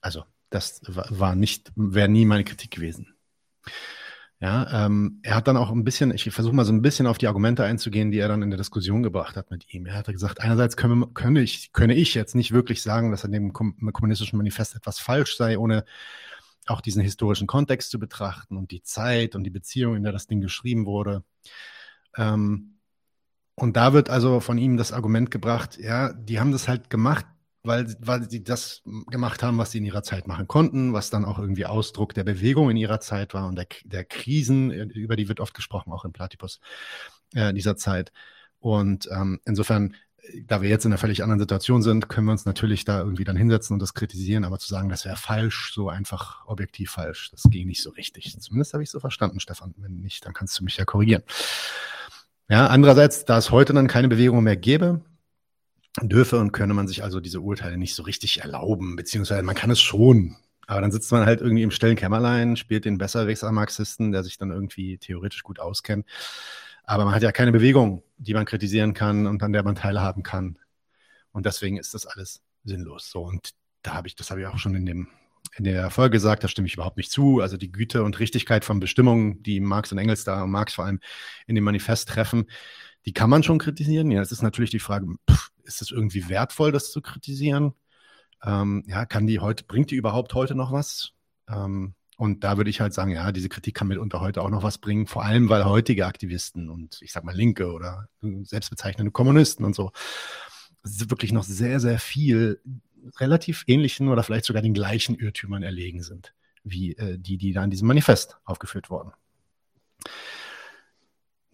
Also, 0.00 0.24
das 0.50 0.80
wa- 0.86 1.06
war 1.10 1.34
nicht, 1.34 1.72
wäre 1.74 2.08
nie 2.08 2.24
meine 2.24 2.44
Kritik 2.44 2.70
gewesen. 2.70 3.14
Ja, 4.38 4.84
ähm, 4.84 5.18
er 5.22 5.34
hat 5.34 5.48
dann 5.48 5.56
auch 5.56 5.70
ein 5.70 5.82
bisschen, 5.82 6.12
ich 6.12 6.30
versuche 6.30 6.54
mal 6.54 6.66
so 6.66 6.72
ein 6.72 6.82
bisschen 6.82 7.06
auf 7.06 7.16
die 7.16 7.26
Argumente 7.26 7.64
einzugehen, 7.64 8.10
die 8.10 8.18
er 8.18 8.28
dann 8.28 8.42
in 8.42 8.50
der 8.50 8.58
Diskussion 8.58 9.02
gebracht 9.02 9.34
hat 9.34 9.50
mit 9.50 9.72
ihm. 9.72 9.86
Er 9.86 9.94
hat 9.94 10.06
gesagt, 10.08 10.42
einerseits 10.42 10.76
können, 10.76 10.98
wir- 11.00 11.06
könne, 11.14 11.40
ich, 11.40 11.72
könne 11.72 11.94
ich 11.94 12.12
jetzt 12.12 12.34
nicht 12.34 12.52
wirklich 12.52 12.82
sagen, 12.82 13.10
dass 13.10 13.24
an 13.24 13.32
dem 13.32 13.54
Kom 13.54 13.74
kommunistischen 13.94 14.36
Manifest 14.36 14.76
etwas 14.76 14.98
falsch 14.98 15.38
sei, 15.38 15.56
ohne 15.56 15.86
auch 16.66 16.80
diesen 16.80 17.02
historischen 17.02 17.46
Kontext 17.46 17.90
zu 17.90 17.98
betrachten 17.98 18.56
und 18.56 18.70
die 18.70 18.82
Zeit 18.82 19.34
und 19.34 19.44
die 19.44 19.50
Beziehung, 19.50 19.96
in 19.96 20.02
der 20.02 20.12
das 20.12 20.26
Ding 20.26 20.40
geschrieben 20.40 20.86
wurde. 20.86 21.24
Ähm, 22.16 22.78
und 23.54 23.76
da 23.76 23.92
wird 23.92 24.10
also 24.10 24.40
von 24.40 24.58
ihm 24.58 24.76
das 24.76 24.92
Argument 24.92 25.30
gebracht, 25.30 25.78
ja, 25.78 26.12
die 26.12 26.38
haben 26.38 26.52
das 26.52 26.68
halt 26.68 26.90
gemacht, 26.90 27.24
weil, 27.62 27.96
weil 28.00 28.28
sie 28.30 28.44
das 28.44 28.82
gemacht 29.08 29.42
haben, 29.42 29.58
was 29.58 29.70
sie 29.70 29.78
in 29.78 29.84
ihrer 29.84 30.02
Zeit 30.02 30.26
machen 30.28 30.46
konnten, 30.46 30.92
was 30.92 31.10
dann 31.10 31.24
auch 31.24 31.38
irgendwie 31.38 31.66
Ausdruck 31.66 32.14
der 32.14 32.24
Bewegung 32.24 32.70
in 32.70 32.76
ihrer 32.76 33.00
Zeit 33.00 33.34
war 33.34 33.46
und 33.48 33.56
der, 33.56 33.66
der 33.84 34.04
Krisen, 34.04 34.70
über 34.70 35.16
die 35.16 35.28
wird 35.28 35.40
oft 35.40 35.54
gesprochen, 35.54 35.92
auch 35.92 36.04
in 36.04 36.12
Platypus 36.12 36.60
äh, 37.34 37.52
dieser 37.54 37.76
Zeit. 37.76 38.12
Und 38.58 39.08
ähm, 39.12 39.40
insofern 39.44 39.94
da 40.46 40.62
wir 40.62 40.68
jetzt 40.68 40.84
in 40.84 40.92
einer 40.92 40.98
völlig 40.98 41.22
anderen 41.22 41.40
Situation 41.40 41.82
sind, 41.82 42.08
können 42.08 42.26
wir 42.26 42.32
uns 42.32 42.44
natürlich 42.44 42.84
da 42.84 43.00
irgendwie 43.00 43.24
dann 43.24 43.36
hinsetzen 43.36 43.74
und 43.74 43.80
das 43.80 43.94
kritisieren, 43.94 44.44
aber 44.44 44.58
zu 44.58 44.68
sagen, 44.68 44.88
das 44.88 45.04
wäre 45.04 45.16
falsch, 45.16 45.72
so 45.74 45.88
einfach 45.88 46.46
objektiv 46.46 46.90
falsch, 46.90 47.30
das 47.30 47.42
ging 47.44 47.66
nicht 47.66 47.82
so 47.82 47.90
richtig. 47.90 48.36
Zumindest 48.40 48.72
habe 48.72 48.82
ich 48.82 48.90
so 48.90 49.00
verstanden, 49.00 49.40
Stefan. 49.40 49.74
Wenn 49.76 50.00
nicht, 50.00 50.24
dann 50.24 50.32
kannst 50.32 50.58
du 50.58 50.64
mich 50.64 50.76
ja 50.76 50.84
korrigieren. 50.84 51.22
Ja, 52.48 52.68
andererseits, 52.68 53.24
da 53.24 53.38
es 53.38 53.50
heute 53.50 53.72
dann 53.72 53.88
keine 53.88 54.08
Bewegung 54.08 54.42
mehr 54.44 54.56
gäbe, 54.56 55.00
dürfe 56.02 56.38
und 56.38 56.52
könne 56.52 56.74
man 56.74 56.86
sich 56.86 57.02
also 57.02 57.20
diese 57.20 57.40
Urteile 57.40 57.76
nicht 57.76 57.94
so 57.94 58.02
richtig 58.02 58.40
erlauben, 58.42 58.96
beziehungsweise 58.96 59.42
man 59.42 59.54
kann 59.54 59.70
es 59.70 59.80
schon. 59.80 60.36
Aber 60.66 60.80
dann 60.80 60.92
sitzt 60.92 61.12
man 61.12 61.26
halt 61.26 61.40
irgendwie 61.40 61.62
im 61.62 61.70
stillen 61.70 61.96
Kämmerlein, 61.96 62.56
spielt 62.56 62.84
den 62.84 62.98
Besserwisser-Marxisten, 62.98 64.12
der 64.12 64.24
sich 64.24 64.36
dann 64.36 64.50
irgendwie 64.50 64.98
theoretisch 64.98 65.42
gut 65.42 65.60
auskennt. 65.60 66.06
Aber 66.86 67.04
man 67.04 67.14
hat 67.14 67.22
ja 67.22 67.32
keine 67.32 67.52
Bewegung, 67.52 68.02
die 68.16 68.34
man 68.34 68.46
kritisieren 68.46 68.94
kann 68.94 69.26
und 69.26 69.42
an 69.42 69.52
der 69.52 69.62
man 69.62 69.74
teilhaben 69.74 70.22
kann. 70.22 70.58
Und 71.32 71.44
deswegen 71.44 71.76
ist 71.76 71.94
das 71.94 72.06
alles 72.06 72.42
sinnlos. 72.64 73.10
So, 73.10 73.22
und 73.22 73.50
da 73.82 73.94
habe 73.94 74.08
ich, 74.08 74.16
das 74.16 74.30
habe 74.30 74.40
ich 74.40 74.46
auch 74.46 74.58
schon 74.58 74.74
in 74.74 74.86
dem 74.86 75.08
in 75.56 75.64
der 75.64 75.90
Folge 75.90 76.12
gesagt, 76.12 76.44
da 76.44 76.48
stimme 76.48 76.66
ich 76.66 76.74
überhaupt 76.74 76.96
nicht 76.96 77.10
zu. 77.10 77.40
Also 77.40 77.56
die 77.56 77.72
Güte 77.72 78.02
und 78.02 78.18
Richtigkeit 78.18 78.64
von 78.64 78.80
Bestimmungen, 78.80 79.42
die 79.42 79.60
Marx 79.60 79.92
und 79.92 79.98
Engels 79.98 80.24
da 80.24 80.42
und 80.42 80.50
Marx 80.50 80.74
vor 80.74 80.84
allem 80.84 81.00
in 81.46 81.54
dem 81.54 81.64
Manifest 81.64 82.08
treffen, 82.08 82.46
die 83.06 83.12
kann 83.12 83.30
man 83.30 83.42
schon 83.42 83.58
kritisieren. 83.58 84.10
Ja, 84.10 84.20
es 84.20 84.32
ist 84.32 84.42
natürlich 84.42 84.70
die 84.70 84.80
Frage, 84.80 85.06
pff, 85.30 85.50
ist 85.64 85.82
es 85.82 85.90
irgendwie 85.90 86.28
wertvoll, 86.28 86.72
das 86.72 86.90
zu 86.90 87.00
kritisieren? 87.00 87.74
Ähm, 88.44 88.84
ja, 88.86 89.06
kann 89.06 89.26
die 89.26 89.40
heute, 89.40 89.64
bringt 89.64 89.90
die 89.90 89.96
überhaupt 89.96 90.34
heute 90.34 90.54
noch 90.54 90.72
was? 90.72 91.12
Ähm, 91.48 91.94
und 92.16 92.44
da 92.44 92.56
würde 92.56 92.70
ich 92.70 92.80
halt 92.80 92.94
sagen, 92.94 93.10
ja, 93.12 93.30
diese 93.30 93.48
Kritik 93.48 93.74
kann 93.74 93.88
mitunter 93.88 94.20
heute 94.20 94.42
auch 94.42 94.50
noch 94.50 94.62
was 94.62 94.78
bringen, 94.78 95.06
vor 95.06 95.24
allem 95.24 95.48
weil 95.48 95.64
heutige 95.64 96.06
Aktivisten 96.06 96.70
und 96.70 96.98
ich 97.02 97.12
sag 97.12 97.24
mal 97.24 97.36
Linke 97.36 97.72
oder 97.72 98.08
selbstbezeichnende 98.20 99.12
Kommunisten 99.12 99.64
und 99.64 99.76
so 99.76 99.92
wirklich 100.82 101.32
noch 101.32 101.44
sehr, 101.44 101.80
sehr 101.80 101.98
viel 101.98 102.60
relativ 103.16 103.64
ähnlichen 103.66 104.08
oder 104.08 104.22
vielleicht 104.22 104.44
sogar 104.44 104.62
den 104.62 104.74
gleichen 104.74 105.16
Irrtümern 105.16 105.62
erlegen 105.62 106.02
sind, 106.02 106.32
wie 106.64 106.96
äh, 106.96 107.18
die, 107.18 107.38
die 107.38 107.52
da 107.52 107.62
in 107.64 107.70
diesem 107.70 107.88
Manifest 107.88 108.38
aufgeführt 108.44 108.90
wurden. 108.90 109.12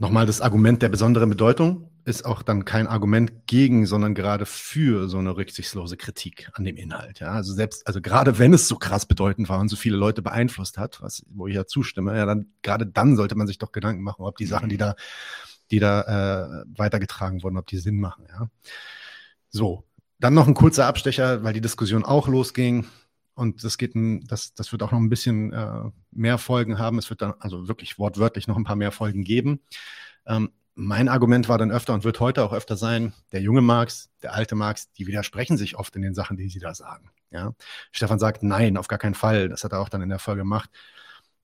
Nochmal 0.02 0.26
das 0.26 0.40
Argument 0.40 0.82
der 0.82 0.88
besonderen 0.88 1.30
Bedeutung 1.30 1.88
ist 2.04 2.24
auch 2.24 2.42
dann 2.42 2.64
kein 2.64 2.88
Argument 2.88 3.46
gegen, 3.46 3.86
sondern 3.86 4.16
gerade 4.16 4.46
für 4.46 5.08
so 5.08 5.18
eine 5.18 5.36
rücksichtslose 5.36 5.96
Kritik 5.96 6.50
an 6.54 6.64
dem 6.64 6.76
Inhalt. 6.76 7.20
Ja, 7.20 7.28
also 7.28 7.52
selbst, 7.54 7.86
also 7.86 8.00
gerade 8.00 8.36
wenn 8.40 8.52
es 8.52 8.66
so 8.66 8.74
krass 8.74 9.06
bedeutend 9.06 9.48
war 9.48 9.60
und 9.60 9.68
so 9.68 9.76
viele 9.76 9.96
Leute 9.96 10.20
beeinflusst 10.20 10.76
hat, 10.76 11.00
was, 11.02 11.24
wo 11.30 11.46
ich 11.46 11.54
ja 11.54 11.66
zustimme, 11.66 12.16
ja, 12.16 12.26
dann 12.26 12.46
gerade 12.62 12.84
dann 12.84 13.14
sollte 13.14 13.36
man 13.36 13.46
sich 13.46 13.58
doch 13.58 13.70
Gedanken 13.70 14.02
machen, 14.02 14.24
ob 14.24 14.36
die 14.38 14.46
Sachen, 14.46 14.68
die 14.68 14.76
da, 14.76 14.96
die 15.70 15.78
da 15.78 16.00
äh, 16.00 16.64
weitergetragen 16.76 17.44
wurden, 17.44 17.56
ob 17.56 17.68
die 17.68 17.78
Sinn 17.78 18.00
machen. 18.00 18.26
Ja, 18.28 18.50
so. 19.50 19.84
Dann 20.18 20.34
noch 20.34 20.48
ein 20.48 20.54
kurzer 20.54 20.86
Abstecher, 20.86 21.44
weil 21.44 21.52
die 21.52 21.60
Diskussion 21.60 22.04
auch 22.04 22.26
losging. 22.26 22.86
Und 23.34 23.64
das 23.64 23.78
geht, 23.78 23.94
ein, 23.94 24.26
das, 24.26 24.54
das 24.54 24.72
wird 24.72 24.82
auch 24.82 24.92
noch 24.92 24.98
ein 24.98 25.08
bisschen 25.08 25.52
äh, 25.52 25.90
mehr 26.10 26.38
Folgen 26.38 26.78
haben. 26.78 26.98
Es 26.98 27.08
wird 27.10 27.22
dann 27.22 27.34
also 27.38 27.68
wirklich 27.68 27.98
wortwörtlich 27.98 28.46
noch 28.46 28.56
ein 28.56 28.64
paar 28.64 28.76
mehr 28.76 28.92
Folgen 28.92 29.24
geben. 29.24 29.60
Ähm, 30.26 30.50
mein 30.74 31.08
Argument 31.08 31.48
war 31.48 31.58
dann 31.58 31.70
öfter 31.70 31.92
und 31.94 32.04
wird 32.04 32.20
heute 32.20 32.44
auch 32.44 32.52
öfter 32.52 32.76
sein, 32.76 33.12
der 33.32 33.42
junge 33.42 33.60
Marx, 33.60 34.10
der 34.22 34.32
alte 34.32 34.54
Marx, 34.54 34.90
die 34.92 35.06
widersprechen 35.06 35.56
sich 35.56 35.76
oft 35.76 35.94
in 35.96 36.02
den 36.02 36.14
Sachen, 36.14 36.36
die 36.36 36.48
sie 36.48 36.60
da 36.60 36.74
sagen. 36.74 37.10
Ja? 37.30 37.54
Stefan 37.90 38.18
sagt, 38.18 38.42
nein, 38.42 38.76
auf 38.76 38.88
gar 38.88 38.98
keinen 38.98 39.14
Fall. 39.14 39.48
Das 39.48 39.64
hat 39.64 39.72
er 39.72 39.80
auch 39.80 39.88
dann 39.88 40.02
in 40.02 40.08
der 40.08 40.18
Folge 40.18 40.42
gemacht. 40.42 40.70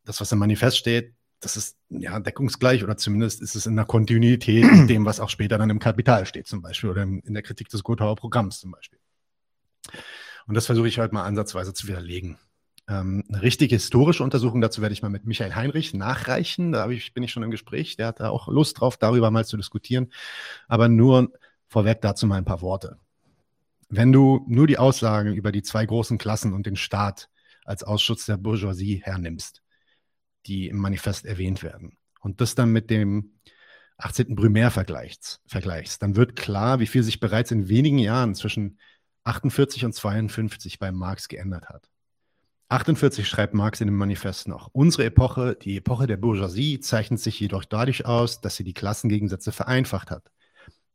Das, 0.05 0.21
was 0.21 0.33
im 0.33 0.39
Manifest 0.39 0.79
steht, 0.79 1.15
das 1.41 1.57
ist 1.57 1.77
ja 1.89 2.19
deckungsgleich 2.19 2.83
oder 2.83 2.97
zumindest 2.97 3.41
ist 3.43 3.55
es 3.55 3.67
in 3.67 3.77
der 3.77 3.85
Kontinuität 3.85 4.65
mit 4.73 4.91
dem, 4.91 5.05
was 5.05 5.21
auch 5.21 5.31
später 5.31 5.59
dann 5.59 5.71
im 5.71 5.79
Kapital 5.79 6.27
steht 6.27 6.47
zum 6.47 6.63
Beispiel 6.63 6.91
oder 6.91 7.03
in 7.03 7.35
der 7.35 7.43
Kritik 7.43 7.69
des 7.69 7.85
Gotauer 7.85 8.17
Programms 8.17 8.59
zum 8.59 8.73
Beispiel. 8.73 8.99
Und 10.49 10.55
das 10.55 10.67
versuche 10.67 10.89
ich 10.89 10.99
heute 10.99 11.15
mal 11.15 11.25
ansatzweise 11.25 11.75
zu 11.75 11.87
widerlegen. 11.87 12.39
Ähm, 12.89 13.23
eine 13.29 13.43
richtige 13.43 13.75
historische 13.75 14.25
Untersuchung 14.25 14.63
dazu 14.63 14.81
werde 14.81 14.95
ich 14.95 15.03
mal 15.03 15.11
mit 15.11 15.27
Michael 15.27 15.55
Heinrich 15.55 15.93
nachreichen. 15.93 16.73
Da 16.73 16.89
ich, 16.89 17.13
bin 17.13 17.23
ich 17.23 17.31
schon 17.31 17.43
im 17.43 17.51
Gespräch. 17.51 17.97
Der 17.97 18.09
hat 18.09 18.21
da 18.21 18.31
auch 18.31 18.49
Lust 18.49 18.81
drauf, 18.81 18.97
darüber 18.97 19.31
mal 19.31 19.45
zu 19.45 19.59
diskutieren. 19.59 20.11
Aber 20.67 20.89
nur 20.89 21.31
vorweg 21.69 22.01
dazu 22.01 22.27
mal 22.27 22.39
ein 22.39 22.47
paar 22.47 22.63
Worte. 22.63 22.99
Wenn 23.91 24.11
du 24.11 24.45
nur 24.49 24.67
die 24.67 24.79
Aussagen 24.79 25.35
über 25.35 25.53
die 25.53 25.63
zwei 25.63 25.85
großen 25.85 26.17
Klassen 26.17 26.55
und 26.55 26.67
den 26.67 26.77
Staat 26.77 27.29
als 27.65 27.85
Ausschutz 27.85 28.25
der 28.25 28.39
Bourgeoisie 28.39 29.03
hernimmst, 29.05 29.63
die 30.47 30.69
im 30.69 30.79
Manifest 30.79 31.27
erwähnt 31.27 31.63
werden, 31.63 31.99
und 32.21 32.41
das 32.41 32.55
dann 32.55 32.71
mit 32.71 32.91
dem 32.91 33.33
18. 33.99 34.35
Brümär 34.35 34.71
vergleichst, 34.71 35.41
vergleichst, 35.47 36.03
dann 36.03 36.17
wird 36.17 36.37
klar, 36.37 36.81
wie 36.81 36.87
viel 36.87 37.03
sich 37.03 37.21
bereits 37.21 37.51
in 37.51 37.69
wenigen 37.69 37.99
Jahren 37.99 38.35
zwischen 38.35 38.79
48 39.29 39.85
und 39.85 39.93
52 39.93 40.79
bei 40.79 40.91
Marx 40.91 41.29
geändert 41.29 41.69
hat. 41.69 41.91
48 42.71 43.29
schreibt 43.29 43.55
Marx 43.55 43.81
in 43.81 43.89
dem 43.89 43.97
Manifest 43.97 44.49
noch. 44.49 44.69
Unsere 44.73 45.05
Epoche, 45.05 45.55
die 45.55 45.77
Epoche 45.77 46.07
der 46.07 46.17
Bourgeoisie, 46.17 46.81
zeichnet 46.81 47.21
sich 47.21 47.39
jedoch 47.39 47.65
dadurch 47.65 48.07
aus, 48.07 48.41
dass 48.41 48.57
sie 48.57 48.65
die 48.65 48.73
Klassengegensätze 48.73 49.53
vereinfacht 49.53 50.11
hat. 50.11 50.31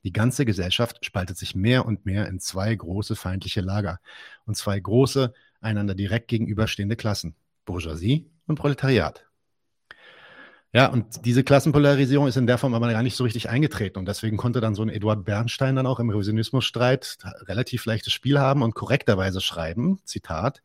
Die 0.04 0.12
ganze 0.12 0.46
Gesellschaft 0.46 1.06
spaltet 1.06 1.38
sich 1.38 1.56
mehr 1.56 1.86
und 1.86 2.06
mehr 2.06 2.28
in 2.28 2.40
zwei 2.40 2.74
große 2.76 3.16
feindliche 3.16 3.62
Lager 3.62 4.00
und 4.46 4.58
zwei 4.58 4.80
große, 4.80 5.34
einander 5.62 5.94
direkt 5.94 6.28
gegenüberstehende 6.28 6.96
Klassen, 6.96 7.36
Bourgeoisie 7.66 8.32
und 8.48 8.56
Proletariat. 8.56 9.26
Ja, 10.76 10.88
und 10.88 11.24
diese 11.24 11.44
Klassenpolarisierung 11.44 12.28
ist 12.28 12.36
in 12.36 12.48
der 12.48 12.58
Form 12.58 12.74
aber 12.74 12.92
gar 12.92 13.04
nicht 13.04 13.16
so 13.16 13.24
richtig 13.24 13.48
eingetreten. 13.48 14.00
Und 14.00 14.08
deswegen 14.08 14.38
konnte 14.38 14.60
dann 14.60 14.74
so 14.74 14.82
ein 14.82 14.90
Eduard 14.90 15.24
Bernstein 15.24 15.76
dann 15.76 15.86
auch 15.86 16.00
im 16.00 16.10
Revisionismusstreit 16.10 17.20
relativ 17.44 17.86
leichtes 17.86 18.12
Spiel 18.12 18.40
haben 18.40 18.64
und 18.64 18.74
korrekterweise 18.74 19.40
schreiben, 19.40 20.00
Zitat, 20.04 20.64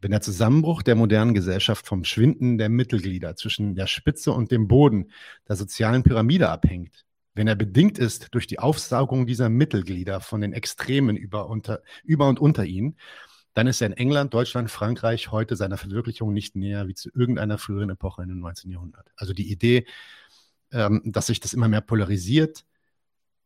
wenn 0.00 0.12
der 0.12 0.20
Zusammenbruch 0.20 0.82
der 0.82 0.94
modernen 0.94 1.34
Gesellschaft 1.34 1.88
vom 1.88 2.04
Schwinden 2.04 2.56
der 2.56 2.68
Mittelglieder 2.68 3.34
zwischen 3.34 3.74
der 3.74 3.88
Spitze 3.88 4.30
und 4.32 4.52
dem 4.52 4.68
Boden 4.68 5.10
der 5.48 5.56
sozialen 5.56 6.04
Pyramide 6.04 6.48
abhängt, 6.48 7.04
wenn 7.34 7.48
er 7.48 7.56
bedingt 7.56 7.98
ist 7.98 8.32
durch 8.32 8.46
die 8.46 8.60
Aufsaugung 8.60 9.26
dieser 9.26 9.48
Mittelglieder 9.48 10.20
von 10.20 10.40
den 10.40 10.52
Extremen 10.52 11.16
über, 11.16 11.48
unter, 11.48 11.82
über 12.04 12.28
und 12.28 12.38
unter 12.38 12.64
ihnen, 12.64 12.96
dann 13.56 13.68
ist 13.68 13.80
er 13.80 13.86
in 13.86 13.94
England, 13.94 14.34
Deutschland, 14.34 14.70
Frankreich 14.70 15.32
heute 15.32 15.56
seiner 15.56 15.78
Verwirklichung 15.78 16.34
nicht 16.34 16.56
näher 16.56 16.88
wie 16.88 16.94
zu 16.94 17.08
irgendeiner 17.14 17.56
früheren 17.56 17.88
Epoche 17.88 18.22
in 18.22 18.28
dem 18.28 18.40
19. 18.40 18.70
Jahrhundert. 18.70 19.10
Also 19.16 19.32
die 19.32 19.50
Idee, 19.50 19.86
ähm, 20.72 21.00
dass 21.06 21.28
sich 21.28 21.40
das 21.40 21.54
immer 21.54 21.66
mehr 21.66 21.80
polarisiert 21.80 22.66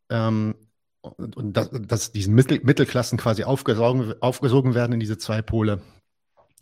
ähm, 0.08 0.56
und, 1.00 1.36
und 1.36 1.52
dass, 1.52 1.70
dass 1.70 2.10
diese 2.10 2.28
Mittel, 2.28 2.58
Mittelklassen 2.64 3.18
quasi 3.18 3.44
aufgesogen, 3.44 4.20
aufgesogen 4.20 4.74
werden 4.74 4.94
in 4.94 5.00
diese 5.00 5.16
zwei 5.16 5.42
Pole, 5.42 5.80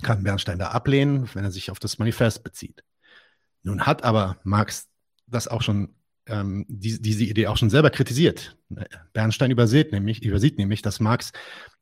kann 0.02 0.24
Bernstein 0.24 0.58
da 0.58 0.68
ablehnen, 0.72 1.30
wenn 1.32 1.44
er 1.44 1.50
sich 1.50 1.70
auf 1.70 1.78
das 1.78 1.98
Manifest 1.98 2.44
bezieht. 2.44 2.84
Nun 3.62 3.86
hat 3.86 4.04
aber 4.04 4.36
Marx 4.44 4.88
das 5.26 5.48
auch 5.48 5.62
schon, 5.62 5.94
ähm, 6.28 6.64
die, 6.68 7.00
diese 7.00 7.24
Idee 7.24 7.46
auch 7.46 7.56
schon 7.56 7.70
selber 7.70 7.90
kritisiert. 7.90 8.56
Bernstein 9.12 9.50
übersieht 9.50 9.92
nämlich, 9.92 10.22
übersieht 10.22 10.58
nämlich, 10.58 10.82
dass 10.82 11.00
Marx 11.00 11.32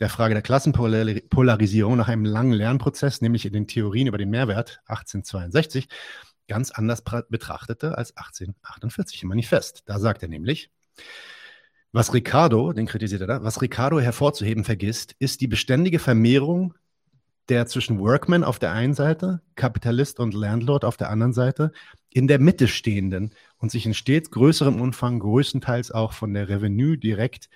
der 0.00 0.08
Frage 0.08 0.34
der 0.34 0.42
Klassenpolarisierung 0.42 1.96
nach 1.96 2.08
einem 2.08 2.24
langen 2.24 2.52
Lernprozess, 2.52 3.20
nämlich 3.20 3.44
in 3.46 3.52
den 3.52 3.66
Theorien 3.66 4.06
über 4.06 4.18
den 4.18 4.30
Mehrwert 4.30 4.80
1862, 4.86 5.88
ganz 6.48 6.70
anders 6.70 7.02
betrachtete 7.02 7.98
als 7.98 8.16
1848 8.16 9.22
im 9.22 9.28
Manifest. 9.28 9.82
Da 9.86 9.98
sagt 9.98 10.22
er 10.22 10.28
nämlich, 10.28 10.70
was 11.92 12.12
Ricardo, 12.12 12.72
den 12.72 12.86
kritisiert 12.86 13.22
er 13.22 13.26
da, 13.26 13.42
was 13.42 13.62
Ricardo 13.62 13.98
hervorzuheben 14.00 14.64
vergisst, 14.64 15.14
ist 15.18 15.40
die 15.40 15.48
beständige 15.48 15.98
Vermehrung 15.98 16.74
der 17.48 17.66
zwischen 17.66 17.98
Workman 18.00 18.44
auf 18.44 18.58
der 18.58 18.72
einen 18.72 18.94
Seite, 18.94 19.40
Kapitalist 19.54 20.18
und 20.18 20.34
Landlord 20.34 20.84
auf 20.84 20.96
der 20.96 21.10
anderen 21.10 21.32
Seite, 21.32 21.72
in 22.16 22.28
der 22.28 22.38
Mitte 22.38 22.66
stehenden 22.66 23.34
und 23.58 23.70
sich 23.70 23.84
in 23.84 23.92
stets 23.92 24.30
größerem 24.30 24.80
Umfang 24.80 25.18
größtenteils 25.18 25.90
auch 25.90 26.14
von 26.14 26.32
der 26.32 26.48
Revenue 26.48 26.96
direkt, 26.96 27.50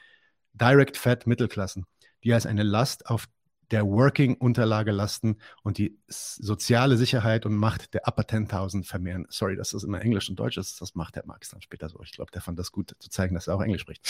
Direct 0.52 0.98
Fat 0.98 1.26
Mittelklassen, 1.26 1.86
die 2.24 2.34
als 2.34 2.44
eine 2.44 2.62
Last 2.62 3.06
auf 3.06 3.26
der 3.70 3.86
Working-Unterlage 3.86 4.90
lasten 4.90 5.38
und 5.62 5.78
die 5.78 5.98
soziale 6.08 6.98
Sicherheit 6.98 7.46
und 7.46 7.54
Macht 7.54 7.94
der 7.94 8.06
Upper 8.06 8.24
10.000 8.24 8.84
vermehren. 8.84 9.26
Sorry, 9.30 9.56
dass 9.56 9.70
das 9.70 9.82
immer 9.82 10.02
Englisch 10.02 10.28
und 10.28 10.38
Deutsch 10.38 10.58
ist, 10.58 10.78
das 10.82 10.94
macht 10.94 11.16
der 11.16 11.24
Marx 11.24 11.48
dann 11.48 11.62
später 11.62 11.88
so. 11.88 12.02
Ich 12.02 12.12
glaube, 12.12 12.30
der 12.30 12.42
fand 12.42 12.58
das 12.58 12.70
gut 12.70 12.94
zu 12.98 13.08
zeigen, 13.08 13.34
dass 13.34 13.46
er 13.46 13.54
auch 13.54 13.62
Englisch 13.62 13.80
spricht. 13.80 14.06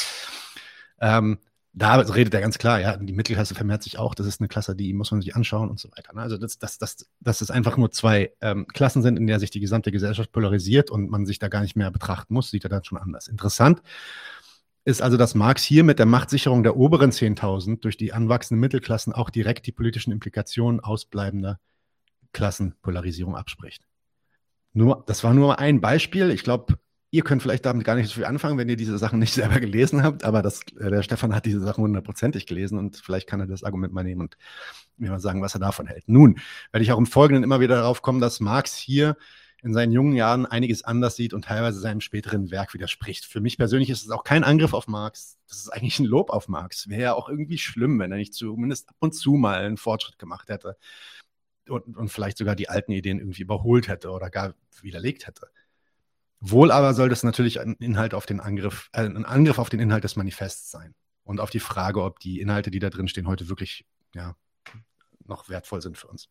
Ähm, 1.01 1.39
da 1.73 1.97
redet 1.97 2.35
er 2.35 2.41
ganz 2.41 2.59
klar, 2.59 2.81
ja, 2.81 2.97
die 2.97 3.13
Mittelklasse 3.13 3.55
vermehrt 3.55 3.83
sich 3.83 3.99
auch, 3.99 4.15
das 4.15 4.27
ist 4.27 4.41
eine 4.41 4.49
Klasse, 4.49 4.75
die 4.75 4.93
muss 4.93 5.11
man 5.13 5.21
sich 5.21 5.37
anschauen 5.37 5.71
und 5.71 5.79
so 5.79 5.89
weiter. 5.93 6.13
Ne? 6.15 6.23
Also, 6.23 6.37
dass 6.37 6.59
das, 6.59 6.79
das, 6.79 7.07
das 7.21 7.41
es 7.41 7.51
einfach 7.51 7.77
nur 7.77 7.93
zwei 7.93 8.33
ähm, 8.41 8.67
Klassen 8.67 9.03
sind, 9.03 9.17
in 9.17 9.27
der 9.27 9.39
sich 9.39 9.51
die 9.51 9.61
gesamte 9.61 9.93
Gesellschaft 9.93 10.33
polarisiert 10.33 10.91
und 10.91 11.11
man 11.11 11.27
sich 11.27 11.39
da 11.39 11.49
gar 11.49 11.61
nicht 11.61 11.77
mehr 11.77 11.91
betrachten 11.91 12.35
muss, 12.35 12.51
sieht 12.51 12.65
er 12.65 12.71
dann 12.71 12.85
schon 12.85 12.99
anders. 12.99 13.29
Interessant 13.29 13.83
ist 14.85 15.03
also, 15.03 15.17
dass 15.17 15.35
Marx 15.35 15.63
hier 15.63 15.85
mit 15.85 15.99
der 15.99 16.07
Machtsicherung 16.07 16.63
der 16.63 16.77
oberen 16.77 17.11
10.000 17.11 17.81
durch 17.81 17.97
die 17.97 18.13
anwachsenden 18.13 18.61
Mittelklassen 18.61 19.13
auch 19.13 19.31
direkt 19.31 19.67
die 19.67 19.73
politischen 19.73 20.11
Implikationen 20.11 20.81
ausbleibender 20.81 21.61
Klassenpolarisierung 22.33 23.37
abspricht. 23.37 23.87
Nur, 24.73 25.05
das 25.07 25.23
war 25.23 25.35
nur 25.35 25.59
ein 25.59 25.81
Beispiel. 25.81 26.31
Ich 26.31 26.43
glaube, 26.43 26.79
Ihr 27.13 27.23
könnt 27.23 27.43
vielleicht 27.43 27.67
damit 27.67 27.85
gar 27.85 27.97
nicht 27.97 28.09
so 28.09 28.15
viel 28.15 28.25
anfangen, 28.25 28.57
wenn 28.57 28.69
ihr 28.69 28.77
diese 28.77 28.97
Sachen 28.99 29.19
nicht 29.19 29.33
selber 29.35 29.61
gelesen 29.61 30.03
habt, 30.03 30.25
aber 30.25 30.43
das, 30.43 30.61
äh, 30.79 30.91
der 30.91 31.03
Stefan 31.03 31.35
hat 31.35 31.47
diese 31.47 31.61
Sachen 31.61 31.83
hundertprozentig 31.83 32.47
gelesen 32.47 32.79
und 32.79 32.97
vielleicht 32.97 33.27
kann 33.27 33.41
er 33.41 33.47
das 33.47 33.65
Argument 33.65 33.93
mal 33.93 34.05
nehmen 34.05 34.21
und 34.21 34.37
mir 34.97 35.11
mal 35.11 35.21
sagen, 35.21 35.43
was 35.43 35.55
er 35.55 35.61
davon 35.61 35.87
hält. 35.87 36.09
Nun 36.09 36.39
werde 36.73 36.85
ich 36.85 36.93
auch 36.93 36.99
im 36.99 37.07
Folgenden 37.07 37.43
immer 37.43 37.61
wieder 37.61 37.77
darauf 37.77 38.03
kommen, 38.03 38.21
dass 38.21 38.41
Marx 38.41 38.77
hier 38.77 39.17
in 39.63 39.75
seinen 39.75 39.93
jungen 39.93 40.15
Jahren 40.15 40.47
einiges 40.47 40.85
anders 40.85 41.17
sieht 41.17 41.35
und 41.35 41.45
teilweise 41.45 41.81
seinem 41.81 42.01
späteren 42.01 42.51
Werk 42.51 42.73
widerspricht. 42.73 43.27
Für 43.27 43.41
mich 43.41 43.59
persönlich 43.59 43.91
ist 43.91 44.03
es 44.03 44.11
auch 44.11 44.25
kein 44.25 44.45
Angriff 44.45 44.73
auf 44.73 44.87
Marx. 44.89 45.39
Das 45.49 45.59
ist 45.59 45.69
eigentlich 45.69 45.99
ein 45.99 46.07
Lob 46.07 46.31
auf 46.31 46.49
Marx. 46.49 46.89
Wäre 46.89 47.03
ja 47.03 47.15
auch 47.15 47.29
irgendwie 47.29 47.59
schlimm, 47.59 47.99
wenn 47.99 48.11
er 48.11 48.19
nicht 48.19 48.33
zumindest 48.33 48.89
ab 48.89 48.97
und 49.01 49.13
zu 49.13 49.33
mal 49.33 49.61
einen 49.61 49.77
Fortschritt 49.77 50.19
gemacht 50.19 50.49
hätte 50.49 50.77
und, 51.69 51.97
und 51.97 52.09
vielleicht 52.09 52.39
sogar 52.39 52.57
die 52.57 52.69
alten 52.69 52.93
Ideen 52.93 53.19
irgendwie 53.19 53.43
überholt 53.43 53.89
hätte 53.89 54.11
oder 54.11 54.31
gar 54.31 54.55
widerlegt 54.81 55.27
hätte. 55.27 55.49
Wohl 56.41 56.71
aber 56.71 56.95
soll 56.95 57.09
das 57.09 57.23
natürlich 57.23 57.61
ein 57.61 57.75
Inhalt 57.75 58.15
auf 58.15 58.27
den 58.27 58.41
Angriff, 58.41 58.89
äh, 58.93 59.03
ein 59.03 59.25
Angriff 59.25 59.59
auf 59.59 59.69
den 59.69 59.81
Inhalt 59.81 60.05
des 60.05 60.17
Manifests 60.17 60.71
sein 60.71 60.95
und 61.23 61.41
auf 61.41 61.51
die 61.51 61.61
Frage, 61.61 62.03
ob 62.03 62.19
die 62.19 62.41
Inhalte, 62.41 62.71
die 62.71 62.79
da 62.79 62.91
drin 62.91 63.09
stehen, 63.09 63.29
heute 63.29 63.49
wirklich 63.49 63.87
ja, 64.15 64.35
noch 65.27 65.49
wertvoll 65.49 65.83
sind 65.83 65.99
für 65.99 66.09
uns 66.09 66.29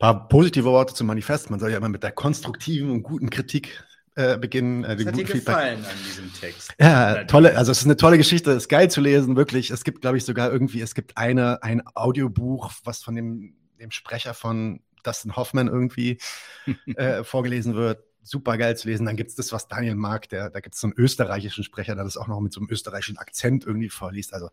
paar 0.00 0.28
positive 0.28 0.64
Worte 0.64 0.94
zum 0.94 1.06
Manifest. 1.06 1.50
Man 1.50 1.60
soll 1.60 1.70
ja 1.70 1.76
immer 1.76 1.88
mit 1.88 2.02
der 2.02 2.10
konstruktiven 2.10 2.90
und 2.90 3.02
guten 3.04 3.30
Kritik 3.30 3.84
äh, 4.16 4.36
beginnen. 4.38 4.82
Äh, 4.82 4.98
Was 4.98 5.06
hat 5.06 5.16
dir 5.16 5.24
gefallen 5.24 5.84
an 5.84 5.96
diesem 6.04 6.32
Text? 6.32 6.74
Ja, 6.80 7.22
tolle, 7.24 7.56
also 7.56 7.70
es 7.70 7.78
ist 7.78 7.84
eine 7.84 7.96
tolle 7.96 8.16
Geschichte, 8.16 8.50
es 8.50 8.64
ist 8.64 8.68
geil 8.68 8.90
zu 8.90 9.00
lesen, 9.00 9.36
wirklich. 9.36 9.70
Es 9.70 9.84
gibt, 9.84 10.00
glaube 10.00 10.16
ich, 10.16 10.24
sogar 10.24 10.50
irgendwie, 10.50 10.80
es 10.80 10.94
gibt 10.94 11.16
eine, 11.16 11.62
ein 11.62 11.82
Audiobuch, 11.94 12.72
was 12.82 13.02
von 13.02 13.14
dem, 13.14 13.54
dem 13.78 13.90
Sprecher 13.92 14.34
von 14.34 14.80
Dustin 15.04 15.36
Hoffman 15.36 15.68
irgendwie 15.68 16.18
äh, 16.96 17.22
vorgelesen 17.22 17.74
wird 17.74 18.02
super 18.22 18.58
geil 18.58 18.76
zu 18.76 18.88
lesen. 18.88 19.06
Dann 19.06 19.16
gibt 19.16 19.30
es 19.30 19.36
das, 19.36 19.52
was 19.52 19.68
Daniel 19.68 19.94
mag, 19.94 20.28
der, 20.28 20.50
da 20.50 20.60
gibt 20.60 20.74
es 20.74 20.80
so 20.80 20.86
einen 20.86 20.96
österreichischen 20.96 21.64
Sprecher, 21.64 21.94
der 21.94 22.04
das 22.04 22.16
auch 22.16 22.28
noch 22.28 22.40
mit 22.40 22.52
so 22.52 22.60
einem 22.60 22.70
österreichischen 22.70 23.18
Akzent 23.18 23.64
irgendwie 23.64 23.88
vorliest. 23.88 24.34
Also 24.34 24.50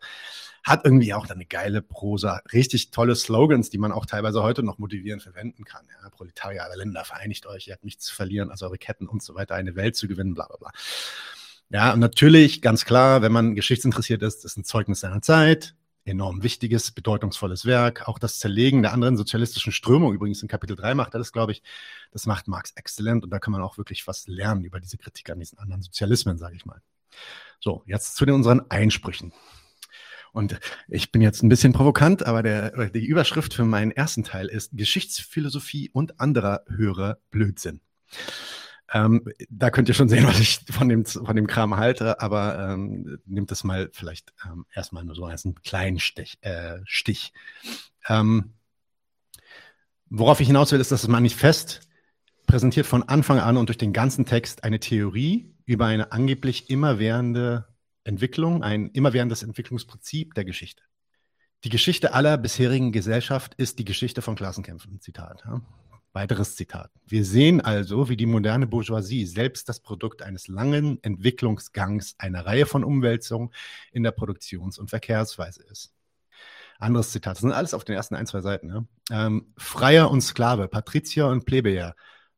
hat 0.64 0.84
irgendwie 0.84 1.14
auch 1.14 1.28
eine 1.28 1.46
geile 1.46 1.82
Prosa, 1.82 2.40
richtig 2.52 2.90
tolle 2.90 3.14
Slogans, 3.16 3.70
die 3.70 3.78
man 3.78 3.92
auch 3.92 4.06
teilweise 4.06 4.42
heute 4.42 4.62
noch 4.62 4.78
motivierend 4.78 5.22
verwenden 5.22 5.64
kann. 5.64 5.86
Ja, 6.02 6.08
Proletarier 6.10 6.64
aller 6.64 6.76
Länder, 6.76 7.04
vereinigt 7.04 7.46
euch, 7.46 7.68
ihr 7.68 7.74
habt 7.74 7.84
nichts 7.84 8.04
zu 8.04 8.14
verlieren, 8.14 8.50
also 8.50 8.66
eure 8.66 8.78
Ketten 8.78 9.06
und 9.06 9.22
so 9.22 9.34
weiter, 9.34 9.54
eine 9.54 9.76
Welt 9.76 9.96
zu 9.96 10.08
gewinnen, 10.08 10.34
bla 10.34 10.46
bla 10.46 10.56
bla. 10.56 10.72
Ja, 11.70 11.92
und 11.92 12.00
natürlich, 12.00 12.62
ganz 12.62 12.84
klar, 12.86 13.20
wenn 13.20 13.32
man 13.32 13.54
geschichtsinteressiert 13.54 14.22
ist, 14.22 14.44
ist 14.44 14.56
ein 14.56 14.64
Zeugnis 14.64 15.00
seiner 15.00 15.20
Zeit, 15.20 15.74
enorm 16.08 16.42
wichtiges, 16.42 16.90
bedeutungsvolles 16.90 17.64
Werk. 17.64 18.08
Auch 18.08 18.18
das 18.18 18.38
Zerlegen 18.38 18.82
der 18.82 18.92
anderen 18.92 19.16
sozialistischen 19.16 19.72
Strömung, 19.72 20.14
übrigens 20.14 20.42
in 20.42 20.48
Kapitel 20.48 20.76
3 20.76 20.94
macht 20.94 21.14
er 21.14 21.18
das, 21.18 21.32
glaube 21.32 21.52
ich, 21.52 21.62
das 22.10 22.26
macht 22.26 22.48
Marx 22.48 22.72
exzellent 22.72 23.24
und 23.24 23.30
da 23.30 23.38
kann 23.38 23.52
man 23.52 23.62
auch 23.62 23.78
wirklich 23.78 24.06
was 24.06 24.26
lernen 24.26 24.64
über 24.64 24.80
diese 24.80 24.98
Kritik 24.98 25.30
an 25.30 25.38
diesen 25.38 25.58
anderen 25.58 25.82
Sozialismen, 25.82 26.38
sage 26.38 26.56
ich 26.56 26.66
mal. 26.66 26.80
So, 27.60 27.82
jetzt 27.86 28.16
zu 28.16 28.24
den 28.24 28.34
unseren 28.34 28.70
Einsprüchen. 28.70 29.32
Und 30.32 30.60
ich 30.88 31.10
bin 31.10 31.22
jetzt 31.22 31.42
ein 31.42 31.48
bisschen 31.48 31.72
provokant, 31.72 32.24
aber 32.24 32.42
der, 32.42 32.90
die 32.90 33.04
Überschrift 33.04 33.54
für 33.54 33.64
meinen 33.64 33.90
ersten 33.90 34.24
Teil 34.24 34.46
ist 34.46 34.70
Geschichtsphilosophie 34.76 35.90
und 35.92 36.20
anderer 36.20 36.62
höherer 36.68 37.18
Blödsinn. 37.30 37.80
Ähm, 38.92 39.24
da 39.50 39.70
könnt 39.70 39.88
ihr 39.88 39.94
schon 39.94 40.08
sehen, 40.08 40.24
was 40.26 40.40
ich 40.40 40.60
von 40.70 40.88
dem, 40.88 41.04
von 41.04 41.36
dem 41.36 41.46
Kram 41.46 41.76
halte, 41.76 42.20
aber 42.20 42.58
ähm, 42.58 43.18
nehmt 43.26 43.50
das 43.50 43.64
mal 43.64 43.90
vielleicht 43.92 44.32
ähm, 44.44 44.66
erstmal 44.74 45.04
nur 45.04 45.14
so 45.14 45.24
als 45.24 45.44
einen 45.44 45.56
kleinen 45.62 45.98
Stich. 45.98 46.38
Äh, 46.42 46.78
Stich. 46.84 47.32
Ähm, 48.08 48.54
worauf 50.08 50.40
ich 50.40 50.46
hinaus 50.46 50.72
will, 50.72 50.80
ist, 50.80 50.92
dass 50.92 51.02
das 51.02 51.08
Manifest 51.08 51.82
präsentiert 52.46 52.86
von 52.86 53.02
Anfang 53.02 53.38
an 53.38 53.56
und 53.56 53.68
durch 53.68 53.78
den 53.78 53.92
ganzen 53.92 54.24
Text 54.24 54.64
eine 54.64 54.80
Theorie 54.80 55.54
über 55.66 55.86
eine 55.86 56.12
angeblich 56.12 56.70
immerwährende 56.70 57.66
Entwicklung, 58.04 58.62
ein 58.62 58.88
immerwährendes 58.88 59.42
Entwicklungsprinzip 59.42 60.32
der 60.32 60.46
Geschichte. 60.46 60.82
Die 61.64 61.68
Geschichte 61.68 62.14
aller 62.14 62.38
bisherigen 62.38 62.90
Gesellschaft 62.90 63.54
ist 63.54 63.78
die 63.78 63.84
Geschichte 63.84 64.22
von 64.22 64.34
Klassenkämpfen. 64.34 65.00
Zitat. 65.00 65.42
Ja. 65.44 65.60
Weiteres 66.18 66.56
Zitat. 66.56 66.90
Wir 67.06 67.24
sehen 67.24 67.60
also, 67.60 68.08
wie 68.08 68.16
die 68.16 68.26
moderne 68.26 68.66
Bourgeoisie 68.66 69.24
selbst 69.24 69.68
das 69.68 69.78
Produkt 69.78 70.20
eines 70.20 70.48
langen 70.48 71.00
Entwicklungsgangs 71.04 72.16
einer 72.18 72.44
Reihe 72.44 72.66
von 72.66 72.82
Umwälzungen 72.82 73.50
in 73.92 74.02
der 74.02 74.10
Produktions- 74.10 74.80
und 74.80 74.90
Verkehrsweise 74.90 75.62
ist. 75.70 75.94
Anderes 76.80 77.12
Zitat. 77.12 77.36
Das 77.36 77.42
sind 77.42 77.52
alles 77.52 77.72
auf 77.72 77.84
den 77.84 77.94
ersten 77.94 78.16
ein, 78.16 78.26
zwei 78.26 78.40
Seiten. 78.40 78.68
Ja? 78.68 78.84
Ähm, 79.26 79.52
Freier 79.56 80.10
und 80.10 80.20
Sklave, 80.22 80.66
Patrizier 80.66 81.28
und 81.28 81.44
Plebejer, 81.44 81.94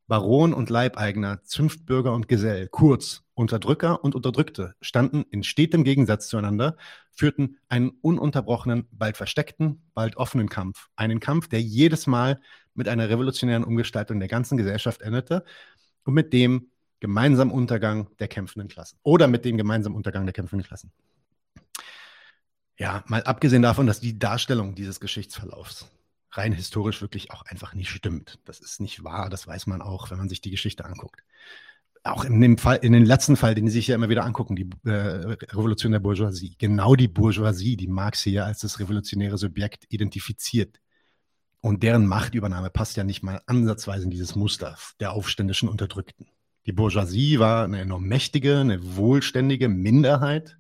Baron 0.09 0.53
und 0.53 0.69
Leibeigner, 0.69 1.43
Zünftbürger 1.45 2.13
und 2.13 2.29
Gesell, 2.29 2.69
kurz 2.69 3.23
Unterdrücker 3.33 4.05
und 4.05 4.15
Unterdrückte, 4.15 4.75
standen 4.83 5.25
in 5.31 5.43
stetem 5.43 5.85
Gegensatz 5.85 6.29
zueinander, 6.29 6.77
führten 7.13 7.57
einen 7.71 7.89
ununterbrochenen, 8.03 8.89
bald 8.91 9.17
versteckten, 9.17 9.89
bald 9.95 10.19
offenen 10.19 10.51
Kampf. 10.51 10.89
Einen 10.97 11.19
Kampf, 11.19 11.49
der 11.49 11.63
jedes 11.63 12.07
Mal 12.07 12.43
mit 12.75 12.89
einer 12.89 13.09
revolutionären 13.09 13.65
Umgestaltung 13.65 14.21
der 14.21 14.29
ganzen 14.29 14.57
Gesellschaft 14.57 15.03
endete 15.03 15.45
und 16.05 16.15
mit 16.15 16.33
dem 16.33 16.71
gemeinsamen 17.01 17.51
Untergang 17.51 18.09
der 18.19 18.29
kämpfenden 18.29 18.69
Klassen. 18.69 18.99
Oder 19.03 19.27
mit 19.27 19.45
dem 19.45 19.57
gemeinsamen 19.57 19.97
Untergang 19.97 20.27
der 20.27 20.33
kämpfenden 20.33 20.67
Klassen. 20.67 20.93
Ja, 22.77 23.05
mal 23.09 23.23
abgesehen 23.25 23.63
davon, 23.63 23.87
dass 23.87 24.01
die 24.01 24.19
Darstellung 24.19 24.75
dieses 24.75 25.01
Geschichtsverlaufs 25.01 25.91
rein 26.33 26.53
historisch 26.53 27.03
wirklich 27.03 27.31
auch 27.31 27.43
einfach 27.43 27.75
nicht 27.75 27.91
stimmt. 27.91 28.39
Das 28.45 28.61
ist 28.61 28.81
nicht 28.81 29.03
wahr, 29.05 29.29
das 29.31 29.47
weiß 29.47 29.67
man 29.67 29.83
auch, 29.83 30.11
wenn 30.11 30.19
man 30.19 30.29
sich 30.29 30.41
die 30.41 30.51
Geschichte 30.51 30.85
anguckt. 30.85 31.23
Auch 32.03 32.25
in 32.25 32.41
dem 32.41 32.57
Fall, 32.57 32.79
in 32.79 32.93
den 32.93 33.05
letzten 33.05 33.37
Fall, 33.37 33.55
den 33.55 33.67
Sie 33.67 33.75
sich 33.75 33.89
ja 33.89 33.95
immer 33.95 34.09
wieder 34.09 34.25
angucken, 34.25 34.57
die 34.57 34.71
äh, 34.87 34.91
Revolution 34.91 35.93
der 35.93 35.99
Bourgeoisie. 35.99 36.55
Genau 36.57 36.95
die 36.95 37.09
Bourgeoisie, 37.09 37.77
die 37.77 37.89
Marx 37.89 38.23
hier 38.23 38.47
als 38.47 38.61
das 38.61 38.79
revolutionäre 38.81 39.37
Subjekt 39.37 39.85
identifiziert, 39.91 40.81
und 41.61 41.83
deren 41.83 42.07
Machtübernahme 42.07 42.71
passt 42.71 42.97
ja 42.97 43.05
nicht 43.05 43.23
mal 43.23 43.41
ansatzweise 43.47 44.05
in 44.05 44.11
dieses 44.11 44.35
Muster 44.35 44.77
der 44.99 45.13
aufständischen 45.13 45.69
Unterdrückten. 45.69 46.27
Die 46.67 46.73
Bourgeoisie 46.73 47.39
war 47.39 47.65
eine 47.65 47.81
enorm 47.81 48.05
mächtige, 48.05 48.59
eine 48.59 48.97
wohlständige 48.97 49.69
Minderheit. 49.69 50.59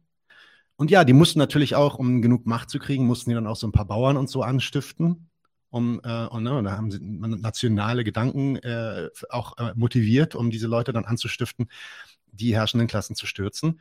Und 0.76 0.90
ja, 0.90 1.04
die 1.04 1.12
mussten 1.12 1.38
natürlich 1.38 1.74
auch, 1.74 1.96
um 1.96 2.22
genug 2.22 2.46
Macht 2.46 2.70
zu 2.70 2.78
kriegen, 2.78 3.06
mussten 3.06 3.30
die 3.30 3.34
dann 3.34 3.46
auch 3.46 3.56
so 3.56 3.66
ein 3.66 3.72
paar 3.72 3.86
Bauern 3.86 4.16
und 4.16 4.28
so 4.28 4.42
anstiften. 4.42 5.30
Um, 5.72 6.00
äh, 6.02 6.26
und, 6.26 6.42
ne, 6.42 6.62
da 6.64 6.72
haben 6.72 6.90
sie 6.90 6.98
nationale 7.00 8.02
Gedanken 8.02 8.56
äh, 8.56 9.08
auch 9.28 9.56
äh, 9.56 9.72
motiviert, 9.76 10.34
um 10.34 10.50
diese 10.50 10.66
Leute 10.66 10.92
dann 10.92 11.04
anzustiften, 11.04 11.68
die 12.32 12.54
herrschenden 12.54 12.88
Klassen 12.88 13.14
zu 13.14 13.26
stürzen. 13.26 13.80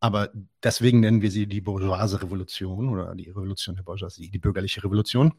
Aber 0.00 0.30
deswegen 0.62 1.00
nennen 1.00 1.22
wir 1.22 1.30
sie 1.30 1.46
die 1.46 1.60
bourgeoise 1.60 2.22
Revolution 2.22 2.88
oder 2.88 3.14
die 3.14 3.28
Revolution 3.28 3.76
der 3.76 3.84
Bourgeoisie, 3.84 4.30
die 4.30 4.38
bürgerliche 4.38 4.82
Revolution 4.82 5.32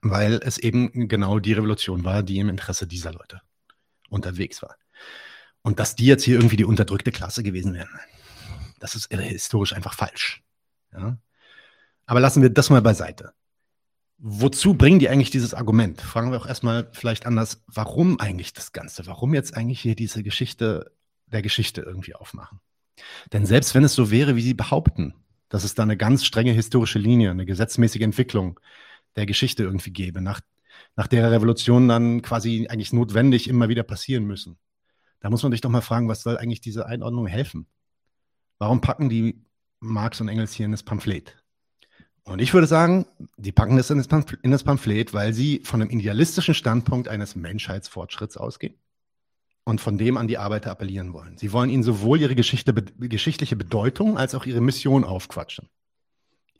weil 0.00 0.40
es 0.42 0.58
eben 0.58 1.08
genau 1.08 1.38
die 1.38 1.52
Revolution 1.52 2.04
war, 2.04 2.22
die 2.22 2.38
im 2.38 2.48
Interesse 2.48 2.86
dieser 2.86 3.12
Leute 3.12 3.40
unterwegs 4.08 4.62
war. 4.62 4.76
Und 5.62 5.78
dass 5.78 5.94
die 5.94 6.06
jetzt 6.06 6.24
hier 6.24 6.36
irgendwie 6.36 6.56
die 6.56 6.64
unterdrückte 6.64 7.12
Klasse 7.12 7.42
gewesen 7.42 7.74
wären, 7.74 7.88
das 8.80 8.94
ist 8.94 9.12
historisch 9.12 9.72
einfach 9.72 9.94
falsch. 9.94 10.42
Ja? 10.92 11.18
Aber 12.06 12.20
lassen 12.20 12.42
wir 12.42 12.50
das 12.50 12.70
mal 12.70 12.82
beiseite. 12.82 13.32
Wozu 14.18 14.74
bringen 14.74 14.98
die 14.98 15.08
eigentlich 15.08 15.30
dieses 15.30 15.54
Argument? 15.54 16.00
Fragen 16.00 16.30
wir 16.30 16.38
auch 16.38 16.46
erstmal 16.46 16.88
vielleicht 16.92 17.26
anders, 17.26 17.62
warum 17.66 18.20
eigentlich 18.20 18.52
das 18.52 18.72
Ganze? 18.72 19.06
Warum 19.06 19.34
jetzt 19.34 19.56
eigentlich 19.56 19.80
hier 19.80 19.96
diese 19.96 20.22
Geschichte 20.22 20.92
der 21.26 21.42
Geschichte 21.42 21.80
irgendwie 21.80 22.14
aufmachen? 22.14 22.60
Denn 23.32 23.46
selbst 23.46 23.74
wenn 23.74 23.84
es 23.84 23.94
so 23.94 24.10
wäre, 24.10 24.36
wie 24.36 24.42
sie 24.42 24.54
behaupten, 24.54 25.14
dass 25.48 25.64
es 25.64 25.74
da 25.74 25.82
eine 25.82 25.96
ganz 25.96 26.24
strenge 26.24 26.52
historische 26.52 26.98
Linie, 26.98 27.30
eine 27.30 27.46
gesetzmäßige 27.46 28.02
Entwicklung 28.02 28.60
der 29.16 29.26
Geschichte 29.26 29.62
irgendwie 29.62 29.90
gäbe, 29.90 30.20
nach, 30.20 30.40
nach 30.96 31.06
der 31.06 31.30
Revolution 31.30 31.88
dann 31.88 32.22
quasi 32.22 32.66
eigentlich 32.68 32.92
notwendig 32.92 33.48
immer 33.48 33.68
wieder 33.68 33.82
passieren 33.82 34.24
müssen. 34.24 34.58
Da 35.20 35.30
muss 35.30 35.42
man 35.42 35.52
sich 35.52 35.60
doch 35.60 35.70
mal 35.70 35.82
fragen, 35.82 36.08
was 36.08 36.22
soll 36.22 36.36
eigentlich 36.36 36.60
diese 36.60 36.86
Einordnung 36.86 37.26
helfen? 37.26 37.66
Warum 38.58 38.80
packen 38.80 39.08
die 39.08 39.44
Marx 39.80 40.20
und 40.20 40.28
Engels 40.28 40.52
hier 40.52 40.66
in 40.66 40.72
das 40.72 40.82
Pamphlet? 40.82 41.36
Und 42.24 42.40
ich 42.40 42.54
würde 42.54 42.66
sagen, 42.66 43.06
die 43.36 43.52
packen 43.52 43.76
das 43.76 43.90
in 43.90 43.98
das, 43.98 44.62
Pamphlet, 44.64 45.12
weil 45.12 45.32
sie 45.32 45.60
von 45.64 45.82
einem 45.82 45.90
idealistischen 45.90 46.54
Standpunkt 46.54 47.08
eines 47.08 47.34
Menschheitsfortschritts 47.34 48.36
ausgehen 48.36 48.76
und 49.64 49.80
von 49.80 49.98
dem 49.98 50.16
an 50.16 50.28
die 50.28 50.38
Arbeiter 50.38 50.70
appellieren 50.70 51.12
wollen. 51.12 51.36
Sie 51.36 51.52
wollen 51.52 51.70
ihnen 51.70 51.82
sowohl 51.82 52.20
ihre 52.20 52.36
Geschichte, 52.36 52.72
geschichtliche 52.72 53.56
Bedeutung 53.56 54.18
als 54.18 54.36
auch 54.36 54.46
ihre 54.46 54.60
Mission 54.60 55.02
aufquatschen 55.02 55.68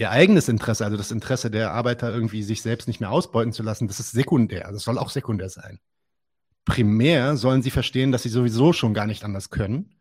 ihr 0.03 0.11
eigenes 0.11 0.49
Interesse, 0.49 0.85
also 0.85 0.97
das 0.97 1.13
Interesse 1.13 1.49
der 1.49 1.73
Arbeiter 1.73 2.13
irgendwie 2.13 2.43
sich 2.43 2.61
selbst 2.61 2.89
nicht 2.89 3.01
mehr 3.01 3.13
ausbeuten 3.13 3.53
zu 3.53 3.63
lassen, 3.63 3.87
das 3.87 4.01
ist 4.01 4.11
sekundär. 4.11 4.71
Das 4.73 4.83
soll 4.83 4.99
auch 4.99 5.11
sekundär 5.11 5.49
sein. 5.49 5.79
Primär 6.65 7.37
sollen 7.37 7.63
sie 7.63 7.71
verstehen, 7.71 8.11
dass 8.11 8.25
sie 8.25 8.29
sowieso 8.29 8.73
schon 8.73 8.95
gar 8.95 9.07
nicht 9.07 9.23
anders 9.25 9.51
können, 9.51 9.95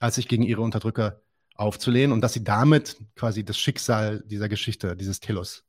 als 0.00 0.16
sich 0.16 0.26
gegen 0.26 0.42
ihre 0.42 0.60
Unterdrücker 0.60 1.22
aufzulehnen 1.54 2.12
und 2.12 2.20
dass 2.20 2.32
sie 2.32 2.42
damit 2.42 2.96
quasi 3.14 3.44
das 3.44 3.56
Schicksal 3.58 4.24
dieser 4.26 4.48
Geschichte, 4.48 4.96
dieses 4.96 5.20
Telos, 5.20 5.64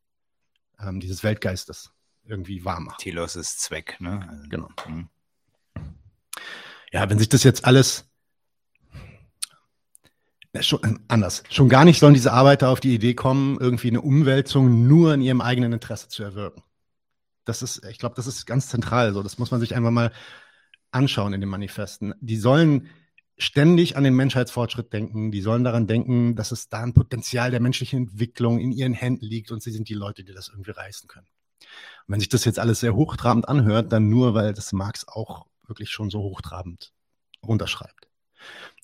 ähm, 0.79 0.99
dieses 0.99 1.23
Weltgeistes 1.23 1.91
irgendwie 2.25 2.65
wahr 2.65 2.79
machen. 2.79 2.97
Telos 2.99 3.35
ist 3.35 3.61
Zweck, 3.61 4.01
ne? 4.01 4.27
Also, 4.29 4.49
genau. 4.49 4.69
Mhm. 4.87 5.09
Ja, 6.91 7.07
wenn 7.07 7.19
sich 7.19 7.29
das 7.29 7.43
jetzt 7.43 7.65
alles 7.65 8.09
schon 10.61 10.99
anders, 11.07 11.43
schon 11.49 11.67
gar 11.67 11.83
nicht 11.83 11.99
sollen 11.99 12.13
diese 12.13 12.31
Arbeiter 12.31 12.69
auf 12.69 12.79
die 12.79 12.93
Idee 12.93 13.15
kommen, 13.15 13.57
irgendwie 13.59 13.87
eine 13.87 14.01
Umwälzung 14.01 14.87
nur 14.87 15.15
in 15.15 15.21
ihrem 15.21 15.41
eigenen 15.41 15.73
Interesse 15.73 16.09
zu 16.09 16.23
erwirken. 16.23 16.61
Das 17.45 17.61
ist, 17.61 17.83
ich 17.85 17.97
glaube, 17.97 18.15
das 18.15 18.27
ist 18.27 18.45
ganz 18.45 18.69
zentral. 18.69 19.13
So, 19.13 19.23
das 19.23 19.37
muss 19.39 19.51
man 19.51 19.59
sich 19.59 19.75
einfach 19.75 19.91
mal 19.91 20.11
anschauen 20.91 21.33
in 21.33 21.41
den 21.41 21.49
Manifesten. 21.49 22.13
Die 22.21 22.37
sollen 22.37 22.87
ständig 23.37 23.97
an 23.97 24.03
den 24.03 24.15
Menschheitsfortschritt 24.15 24.93
denken. 24.93 25.31
Die 25.31 25.41
sollen 25.41 25.63
daran 25.63 25.87
denken, 25.87 26.35
dass 26.35 26.51
es 26.51 26.69
da 26.69 26.81
ein 26.81 26.93
Potenzial 26.93 27.51
der 27.51 27.59
menschlichen 27.59 28.07
Entwicklung 28.07 28.59
in 28.59 28.71
ihren 28.71 28.93
Händen 28.93 29.25
liegt 29.25 29.51
und 29.51 29.61
sie 29.63 29.71
sind 29.71 29.89
die 29.89 29.95
Leute, 29.95 30.23
die 30.23 30.33
das 30.33 30.49
irgendwie 30.49 30.71
reißen 30.71 31.09
können. 31.09 31.27
Und 32.05 32.13
wenn 32.13 32.19
sich 32.19 32.29
das 32.29 32.45
jetzt 32.45 32.59
alles 32.59 32.79
sehr 32.79 32.95
hochtrabend 32.95 33.47
anhört, 33.49 33.91
dann 33.91 34.09
nur, 34.09 34.33
weil 34.33 34.53
das 34.53 34.71
Marx 34.71 35.07
auch 35.07 35.47
wirklich 35.67 35.89
schon 35.89 36.09
so 36.09 36.19
hochtrabend 36.19 36.93
runterschreibt. 37.43 38.07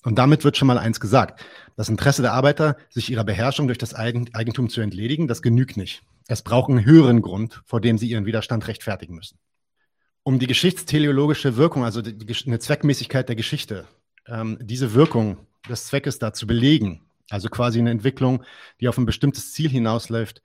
Und 0.02 0.18
damit 0.18 0.44
wird 0.44 0.56
schon 0.56 0.68
mal 0.68 0.78
eins 0.78 1.00
gesagt. 1.00 1.44
Das 1.76 1.88
Interesse 1.88 2.22
der 2.22 2.32
Arbeiter, 2.32 2.76
sich 2.88 3.10
ihrer 3.10 3.24
Beherrschung 3.24 3.66
durch 3.66 3.78
das 3.78 3.94
Eigentum 3.94 4.70
zu 4.70 4.80
entledigen, 4.80 5.28
das 5.28 5.42
genügt 5.42 5.76
nicht. 5.76 6.02
Es 6.26 6.42
braucht 6.42 6.70
einen 6.70 6.84
höheren 6.84 7.22
Grund, 7.22 7.60
vor 7.64 7.80
dem 7.80 7.98
sie 7.98 8.08
ihren 8.08 8.24
Widerstand 8.24 8.66
rechtfertigen 8.66 9.14
müssen. 9.14 9.38
Um 10.22 10.38
die 10.38 10.46
geschichtsteleologische 10.46 11.56
Wirkung, 11.56 11.84
also 11.84 12.02
die, 12.02 12.16
die, 12.16 12.36
eine 12.46 12.58
Zweckmäßigkeit 12.58 13.28
der 13.28 13.36
Geschichte, 13.36 13.86
ähm, 14.26 14.58
diese 14.60 14.94
Wirkung 14.94 15.38
des 15.68 15.86
Zweckes 15.86 16.18
da 16.18 16.32
zu 16.32 16.46
belegen, 16.46 17.02
also 17.30 17.48
quasi 17.48 17.78
eine 17.78 17.90
Entwicklung, 17.90 18.44
die 18.80 18.88
auf 18.88 18.98
ein 18.98 19.06
bestimmtes 19.06 19.52
Ziel 19.52 19.70
hinausläuft, 19.70 20.42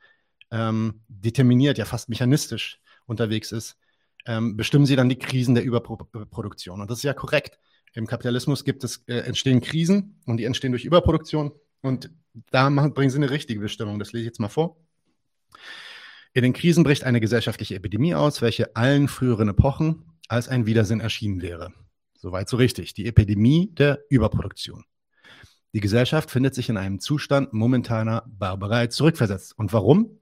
ähm, 0.52 1.02
determiniert, 1.08 1.78
ja 1.78 1.86
fast 1.86 2.10
mechanistisch 2.10 2.80
unterwegs 3.06 3.52
ist, 3.52 3.78
ähm, 4.26 4.58
bestimmen 4.58 4.86
sie 4.86 4.96
dann 4.96 5.10
die 5.10 5.20
Krisen 5.20 5.56
der 5.56 5.64
Überproduktion. 5.64 6.82
Und 6.82 6.90
das 6.90 7.00
ist 7.00 7.04
ja 7.04 7.14
korrekt. 7.14 7.60
Im 7.96 8.08
Kapitalismus 8.08 8.66
gibt 8.66 8.84
es, 8.84 9.04
äh, 9.08 9.20
entstehen 9.20 9.62
Krisen 9.62 10.20
und 10.26 10.38
die 10.38 10.44
entstehen 10.44 10.72
durch 10.72 10.84
Überproduktion. 10.84 11.54
Und 11.82 12.12
da 12.52 12.70
machen, 12.70 12.94
bringen 12.94 13.10
sie 13.10 13.18
eine 13.18 13.30
richtige 13.30 13.62
Bestimmung. 13.62 14.00
Das 14.00 14.12
lese 14.12 14.24
ich 14.24 14.28
jetzt 14.28 14.40
mal 14.40 14.50
vor. 14.50 14.78
In 16.34 16.44
den 16.44 16.52
Krisen 16.52 16.84
bricht 16.84 17.06
eine 17.06 17.22
gesellschaftliche 17.22 17.76
Epidemie 17.76 18.14
aus, 18.14 18.42
welche 18.42 18.76
allen 18.76 19.08
früheren 19.08 19.48
Epochen 19.48 20.04
als 20.28 20.50
ein 20.50 20.66
Widersinn 20.66 21.00
erschienen 21.00 21.42
wäre. 21.42 21.74
Soweit 22.18 22.50
so 22.50 22.58
richtig. 22.58 22.94
Die 22.94 23.06
Epidemie 23.06 23.72
der 23.74 24.04
Überproduktion. 24.10 24.84
Die 25.74 25.80
Gesellschaft 25.80 26.30
findet 26.32 26.54
sich 26.54 26.68
in 26.68 26.76
einem 26.76 27.00
Zustand 27.00 27.54
momentaner 27.54 28.24
Barbarei 28.28 28.88
zurückversetzt. 28.88 29.58
Und 29.58 29.72
warum? 29.72 30.20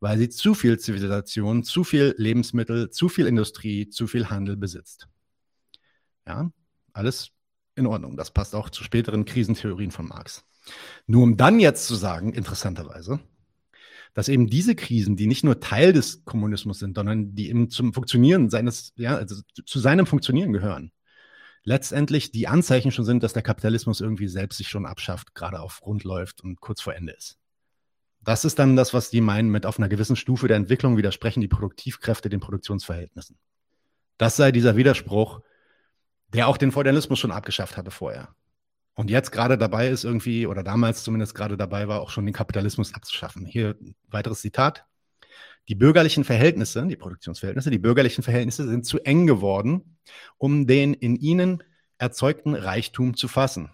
Weil 0.00 0.18
sie 0.18 0.28
zu 0.28 0.52
viel 0.52 0.78
Zivilisation, 0.78 1.62
zu 1.62 1.84
viel 1.84 2.14
Lebensmittel, 2.18 2.90
zu 2.90 3.08
viel 3.08 3.26
Industrie, 3.26 3.88
zu 3.88 4.06
viel 4.06 4.28
Handel 4.28 4.58
besitzt. 4.58 5.08
Ja, 6.26 6.50
alles 6.94 7.30
in 7.74 7.86
Ordnung. 7.86 8.16
Das 8.16 8.30
passt 8.30 8.54
auch 8.54 8.70
zu 8.70 8.82
späteren 8.82 9.24
Krisentheorien 9.24 9.90
von 9.90 10.06
Marx. 10.06 10.44
Nur 11.06 11.22
um 11.22 11.36
dann 11.36 11.60
jetzt 11.60 11.86
zu 11.86 11.94
sagen, 11.94 12.32
interessanterweise, 12.32 13.20
dass 14.14 14.28
eben 14.28 14.46
diese 14.46 14.74
Krisen, 14.74 15.16
die 15.16 15.26
nicht 15.26 15.44
nur 15.44 15.60
Teil 15.60 15.92
des 15.92 16.24
Kommunismus 16.24 16.78
sind, 16.78 16.96
sondern 16.96 17.34
die 17.34 17.48
eben 17.50 17.68
zum 17.68 17.92
Funktionieren 17.92 18.48
seines, 18.48 18.92
ja, 18.96 19.16
also 19.16 19.42
zu 19.66 19.80
seinem 19.80 20.06
Funktionieren 20.06 20.52
gehören, 20.52 20.92
letztendlich 21.64 22.30
die 22.30 22.46
Anzeichen 22.46 22.92
schon 22.92 23.04
sind, 23.04 23.22
dass 23.22 23.32
der 23.32 23.42
Kapitalismus 23.42 24.00
irgendwie 24.00 24.28
selbst 24.28 24.58
sich 24.58 24.68
schon 24.68 24.86
abschafft, 24.86 25.34
gerade 25.34 25.60
auf 25.60 25.80
Grund 25.80 26.04
läuft 26.04 26.42
und 26.42 26.60
kurz 26.60 26.80
vor 26.80 26.94
Ende 26.94 27.12
ist. 27.12 27.38
Das 28.20 28.44
ist 28.44 28.58
dann 28.58 28.76
das, 28.76 28.94
was 28.94 29.10
die 29.10 29.20
meinen 29.20 29.50
mit 29.50 29.66
auf 29.66 29.78
einer 29.78 29.88
gewissen 29.88 30.16
Stufe 30.16 30.48
der 30.48 30.56
Entwicklung 30.56 30.96
widersprechen 30.96 31.40
die 31.40 31.48
Produktivkräfte 31.48 32.30
den 32.30 32.40
Produktionsverhältnissen. 32.40 33.36
Das 34.16 34.36
sei 34.36 34.52
dieser 34.52 34.76
Widerspruch, 34.76 35.40
der 36.34 36.48
auch 36.48 36.56
den 36.56 36.72
Feudalismus 36.72 37.18
schon 37.18 37.32
abgeschafft 37.32 37.76
hatte 37.76 37.90
vorher. 37.90 38.34
Und 38.94 39.10
jetzt 39.10 39.32
gerade 39.32 39.58
dabei 39.58 39.88
ist 39.88 40.04
irgendwie, 40.04 40.46
oder 40.46 40.62
damals 40.62 41.02
zumindest 41.02 41.34
gerade 41.34 41.56
dabei 41.56 41.88
war, 41.88 42.00
auch 42.00 42.10
schon 42.10 42.26
den 42.26 42.34
Kapitalismus 42.34 42.94
abzuschaffen. 42.94 43.44
Hier 43.46 43.76
weiteres 44.08 44.40
Zitat. 44.40 44.84
Die 45.68 45.74
bürgerlichen 45.74 46.24
Verhältnisse, 46.24 46.86
die 46.86 46.96
Produktionsverhältnisse, 46.96 47.70
die 47.70 47.78
bürgerlichen 47.78 48.22
Verhältnisse 48.22 48.68
sind 48.68 48.84
zu 48.84 49.00
eng 49.00 49.26
geworden, 49.26 49.96
um 50.36 50.66
den 50.66 50.94
in 50.94 51.16
ihnen 51.16 51.62
erzeugten 51.98 52.54
Reichtum 52.54 53.16
zu 53.16 53.28
fassen. 53.28 53.70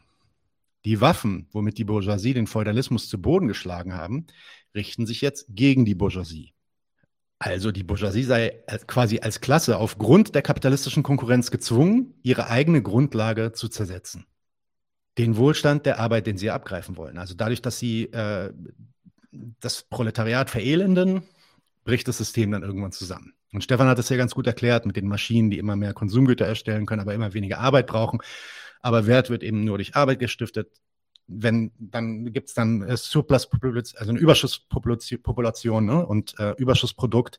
Die 0.84 1.00
Waffen, 1.00 1.48
womit 1.52 1.76
die 1.78 1.84
Bourgeoisie 1.84 2.32
den 2.32 2.46
Feudalismus 2.46 3.08
zu 3.08 3.20
Boden 3.20 3.48
geschlagen 3.48 3.94
haben, 3.94 4.26
richten 4.74 5.04
sich 5.04 5.20
jetzt 5.20 5.46
gegen 5.50 5.84
die 5.84 5.94
Bourgeoisie. 5.94 6.54
Also 7.42 7.72
die 7.72 7.82
Bourgeoisie 7.82 8.24
sei 8.24 8.62
quasi 8.86 9.20
als 9.20 9.40
Klasse 9.40 9.78
aufgrund 9.78 10.34
der 10.34 10.42
kapitalistischen 10.42 11.02
Konkurrenz 11.02 11.50
gezwungen, 11.50 12.12
ihre 12.22 12.48
eigene 12.48 12.82
Grundlage 12.82 13.52
zu 13.52 13.68
zersetzen. 13.68 14.26
Den 15.16 15.38
Wohlstand 15.38 15.86
der 15.86 15.98
Arbeit, 15.98 16.26
den 16.26 16.36
sie 16.36 16.50
abgreifen 16.50 16.98
wollen. 16.98 17.16
Also 17.16 17.34
dadurch, 17.34 17.62
dass 17.62 17.78
sie 17.78 18.04
äh, 18.12 18.52
das 19.58 19.82
Proletariat 19.84 20.50
verelenden, 20.50 21.22
bricht 21.84 22.08
das 22.08 22.18
System 22.18 22.50
dann 22.50 22.62
irgendwann 22.62 22.92
zusammen. 22.92 23.32
Und 23.54 23.64
Stefan 23.64 23.88
hat 23.88 23.98
das 23.98 24.10
ja 24.10 24.18
ganz 24.18 24.34
gut 24.34 24.46
erklärt 24.46 24.84
mit 24.84 24.96
den 24.96 25.08
Maschinen, 25.08 25.50
die 25.50 25.58
immer 25.58 25.76
mehr 25.76 25.94
Konsumgüter 25.94 26.44
erstellen 26.44 26.84
können, 26.84 27.00
aber 27.00 27.14
immer 27.14 27.32
weniger 27.32 27.58
Arbeit 27.58 27.86
brauchen. 27.86 28.20
Aber 28.82 29.06
Wert 29.06 29.30
wird 29.30 29.42
eben 29.42 29.64
nur 29.64 29.78
durch 29.78 29.96
Arbeit 29.96 30.18
gestiftet. 30.18 30.68
Wenn, 31.32 31.70
dann 31.78 32.32
gibt 32.32 32.48
es 32.48 32.54
dann 32.54 32.82
äh, 32.82 32.96
Surplus, 32.96 33.48
also 33.96 34.10
eine 34.10 34.18
Überschusspopulation 34.18 35.84
ne? 35.84 36.04
und 36.04 36.38
äh, 36.38 36.54
Überschussprodukt. 36.58 37.38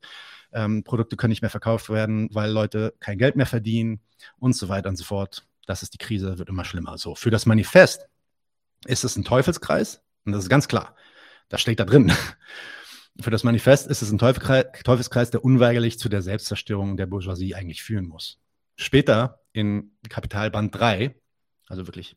Ähm, 0.53 0.83
Produkte 0.83 1.15
können 1.15 1.31
nicht 1.31 1.41
mehr 1.41 1.49
verkauft 1.49 1.89
werden, 1.89 2.29
weil 2.33 2.51
Leute 2.51 2.93
kein 2.99 3.17
Geld 3.17 3.35
mehr 3.35 3.45
verdienen 3.45 4.01
und 4.37 4.55
so 4.55 4.69
weiter 4.69 4.89
und 4.89 4.97
so 4.97 5.03
fort. 5.03 5.45
Das 5.65 5.83
ist 5.83 5.93
die 5.93 5.97
Krise, 5.97 6.37
wird 6.37 6.49
immer 6.49 6.65
schlimmer. 6.65 6.97
So, 6.97 7.15
für 7.15 7.31
das 7.31 7.45
Manifest 7.45 8.07
ist 8.85 9.03
es 9.03 9.15
ein 9.15 9.23
Teufelskreis 9.23 10.01
und 10.25 10.33
das 10.33 10.43
ist 10.43 10.49
ganz 10.49 10.67
klar. 10.67 10.95
Das 11.49 11.61
steht 11.61 11.79
da 11.79 11.85
drin. 11.85 12.11
Für 13.19 13.29
das 13.29 13.43
Manifest 13.43 13.87
ist 13.87 14.01
es 14.01 14.09
ein 14.09 14.17
Teufelskreis, 14.17 15.31
der 15.31 15.43
unweigerlich 15.43 15.99
zu 15.99 16.07
der 16.07 16.21
Selbstzerstörung 16.21 16.95
der 16.95 17.07
Bourgeoisie 17.07 17.55
eigentlich 17.55 17.83
führen 17.83 18.07
muss. 18.07 18.39
Später 18.77 19.41
in 19.51 19.91
Kapitalband 20.07 20.73
3, 20.73 21.13
also 21.67 21.87
wirklich 21.87 22.15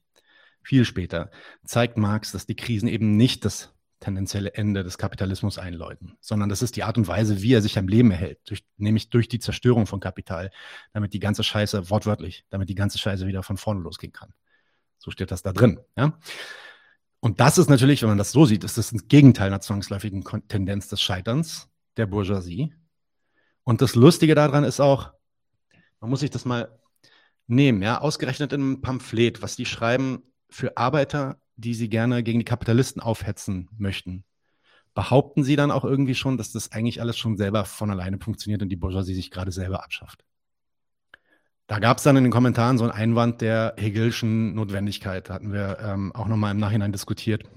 viel 0.65 0.85
später, 0.85 1.31
zeigt 1.65 1.97
Marx, 1.97 2.32
dass 2.32 2.47
die 2.47 2.57
Krisen 2.57 2.89
eben 2.89 3.16
nicht 3.16 3.45
das 3.45 3.74
tendenzielle 4.01 4.55
Ende 4.55 4.85
des 4.85 4.99
Kapitalismus 4.99 5.59
einläuten, 5.59 6.16
sondern 6.20 6.49
das 6.49 6.62
ist 6.62 6.77
die 6.77 6.82
Art 6.82 6.99
und 6.99 7.09
Weise, 7.09 7.41
wie 7.43 7.55
er 7.55 7.62
sich 7.62 7.78
am 7.78 7.89
Leben 7.89 8.11
erhält, 8.11 8.39
durch, 8.45 8.65
nämlich 8.77 9.09
durch 9.09 9.28
die 9.28 9.39
Zerstörung 9.39 9.86
von 9.86 10.01
Kapital, 10.01 10.51
damit 10.93 11.15
die 11.15 11.20
ganze 11.20 11.43
Scheiße, 11.43 11.89
wortwörtlich, 11.91 12.45
damit 12.51 12.69
die 12.69 12.74
ganze 12.74 12.99
Scheiße 12.99 13.27
wieder 13.27 13.43
von 13.43 13.57
vorne 13.57 13.81
losgehen 13.81 14.12
kann. 14.12 14.35
So 14.99 15.11
steht 15.11 15.31
das 15.31 15.43
da 15.43 15.53
drin. 15.53 15.81
Ja? 15.97 16.19
Und 17.20 17.41
das 17.41 17.57
ist 17.57 17.70
natürlich, 17.70 18.03
wenn 18.03 18.11
man 18.11 18.19
das 18.19 18.32
so 18.32 18.45
sieht, 18.45 18.65
ist 18.65 18.77
das 18.77 18.93
ein 18.93 19.09
Gegenteil 19.09 19.47
einer 19.47 19.61
zwangsläufigen 19.61 20.23
Tendenz 20.49 20.89
des 20.89 21.01
Scheiterns 21.01 21.70
der 21.97 22.07
Bourgeoisie. 22.07 22.74
Und 23.62 23.81
das 23.81 23.95
Lustige 23.95 24.35
daran 24.35 24.65
ist 24.65 24.81
auch, 24.81 25.12
man 26.01 26.11
muss 26.11 26.20
sich 26.20 26.31
das 26.31 26.45
mal 26.45 26.78
nehmen, 27.47 27.81
ja, 27.81 28.01
ausgerechnet 28.01 28.53
in 28.53 28.61
einem 28.61 28.82
Pamphlet, 28.82 29.41
was 29.41 29.57
die 29.57 29.65
schreiben 29.65 30.23
für 30.55 30.76
Arbeiter, 30.76 31.36
die 31.56 31.74
sie 31.74 31.89
gerne 31.89 32.22
gegen 32.22 32.39
die 32.39 32.44
Kapitalisten 32.44 33.02
aufhetzen 33.02 33.68
möchten. 33.76 34.24
Behaupten 34.94 35.43
sie 35.43 35.56
dann 35.56 35.72
auch 35.72 35.85
irgendwie 35.85 36.14
schon, 36.14 36.36
dass 36.39 36.52
das 36.52 36.70
eigentlich 36.70 37.01
alles 37.01 37.18
schon 37.18 37.36
selber 37.36 37.64
von 37.64 37.90
alleine 37.90 38.18
funktioniert 38.18 38.62
und 38.62 38.68
die 38.68 38.76
Bourgeoisie 38.76 39.14
sich 39.14 39.32
gerade 39.32 39.51
selber 39.51 39.82
abschafft? 39.82 40.24
Da 41.66 41.81
gab 41.81 41.98
es 41.98 42.05
dann 42.05 42.16
in 42.16 42.22
den 42.22 42.32
Kommentaren 42.32 42.78
so 42.78 42.85
einen 42.85 42.93
Einwand 42.93 43.40
der 43.40 43.74
Hegelschen 43.76 44.55
Notwendigkeit. 44.55 45.28
Da 45.28 45.35
hatten 45.35 45.52
wir 45.52 45.78
ähm, 45.81 46.12
auch 46.14 46.28
nochmal 46.28 46.52
im 46.52 46.59
Nachhinein 46.59 46.93
diskutiert. 46.93 47.51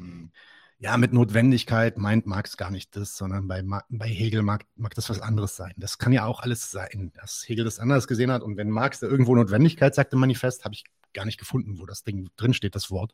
Ja, 0.80 0.98
mit 0.98 1.14
Notwendigkeit 1.14 1.98
meint 1.98 2.26
Marx 2.26 2.58
gar 2.58 2.72
nicht 2.72 2.96
das, 2.96 3.16
sondern 3.16 3.48
bei, 3.48 3.64
bei 3.90 4.08
Hegel 4.08 4.42
mag, 4.42 4.66
mag 4.76 4.96
das 4.96 5.10
was 5.10 5.22
anderes 5.22 5.56
sein. 5.56 5.74
Das 5.78 6.00
kann 6.00 6.14
ja 6.14 6.26
auch 6.26 6.40
alles 6.40 6.72
sein, 6.72 7.12
dass 7.14 7.44
Hegel 7.46 7.66
das 7.66 7.80
anders 7.80 8.08
gesehen 8.08 8.32
hat. 8.32 8.42
Und 8.42 8.58
wenn 8.58 8.72
Marx 8.72 9.00
da 9.00 9.08
irgendwo 9.08 9.36
Notwendigkeit 9.36 9.94
sagt 9.94 10.14
im 10.14 10.20
Manifest, 10.20 10.66
habe 10.66 10.74
ich 10.74 10.86
gar 11.18 11.26
nicht 11.26 11.40
gefunden, 11.40 11.80
wo 11.80 11.86
das 11.86 12.04
Ding 12.04 12.30
drinsteht, 12.38 12.76
das 12.76 12.90
Wort. 12.90 13.12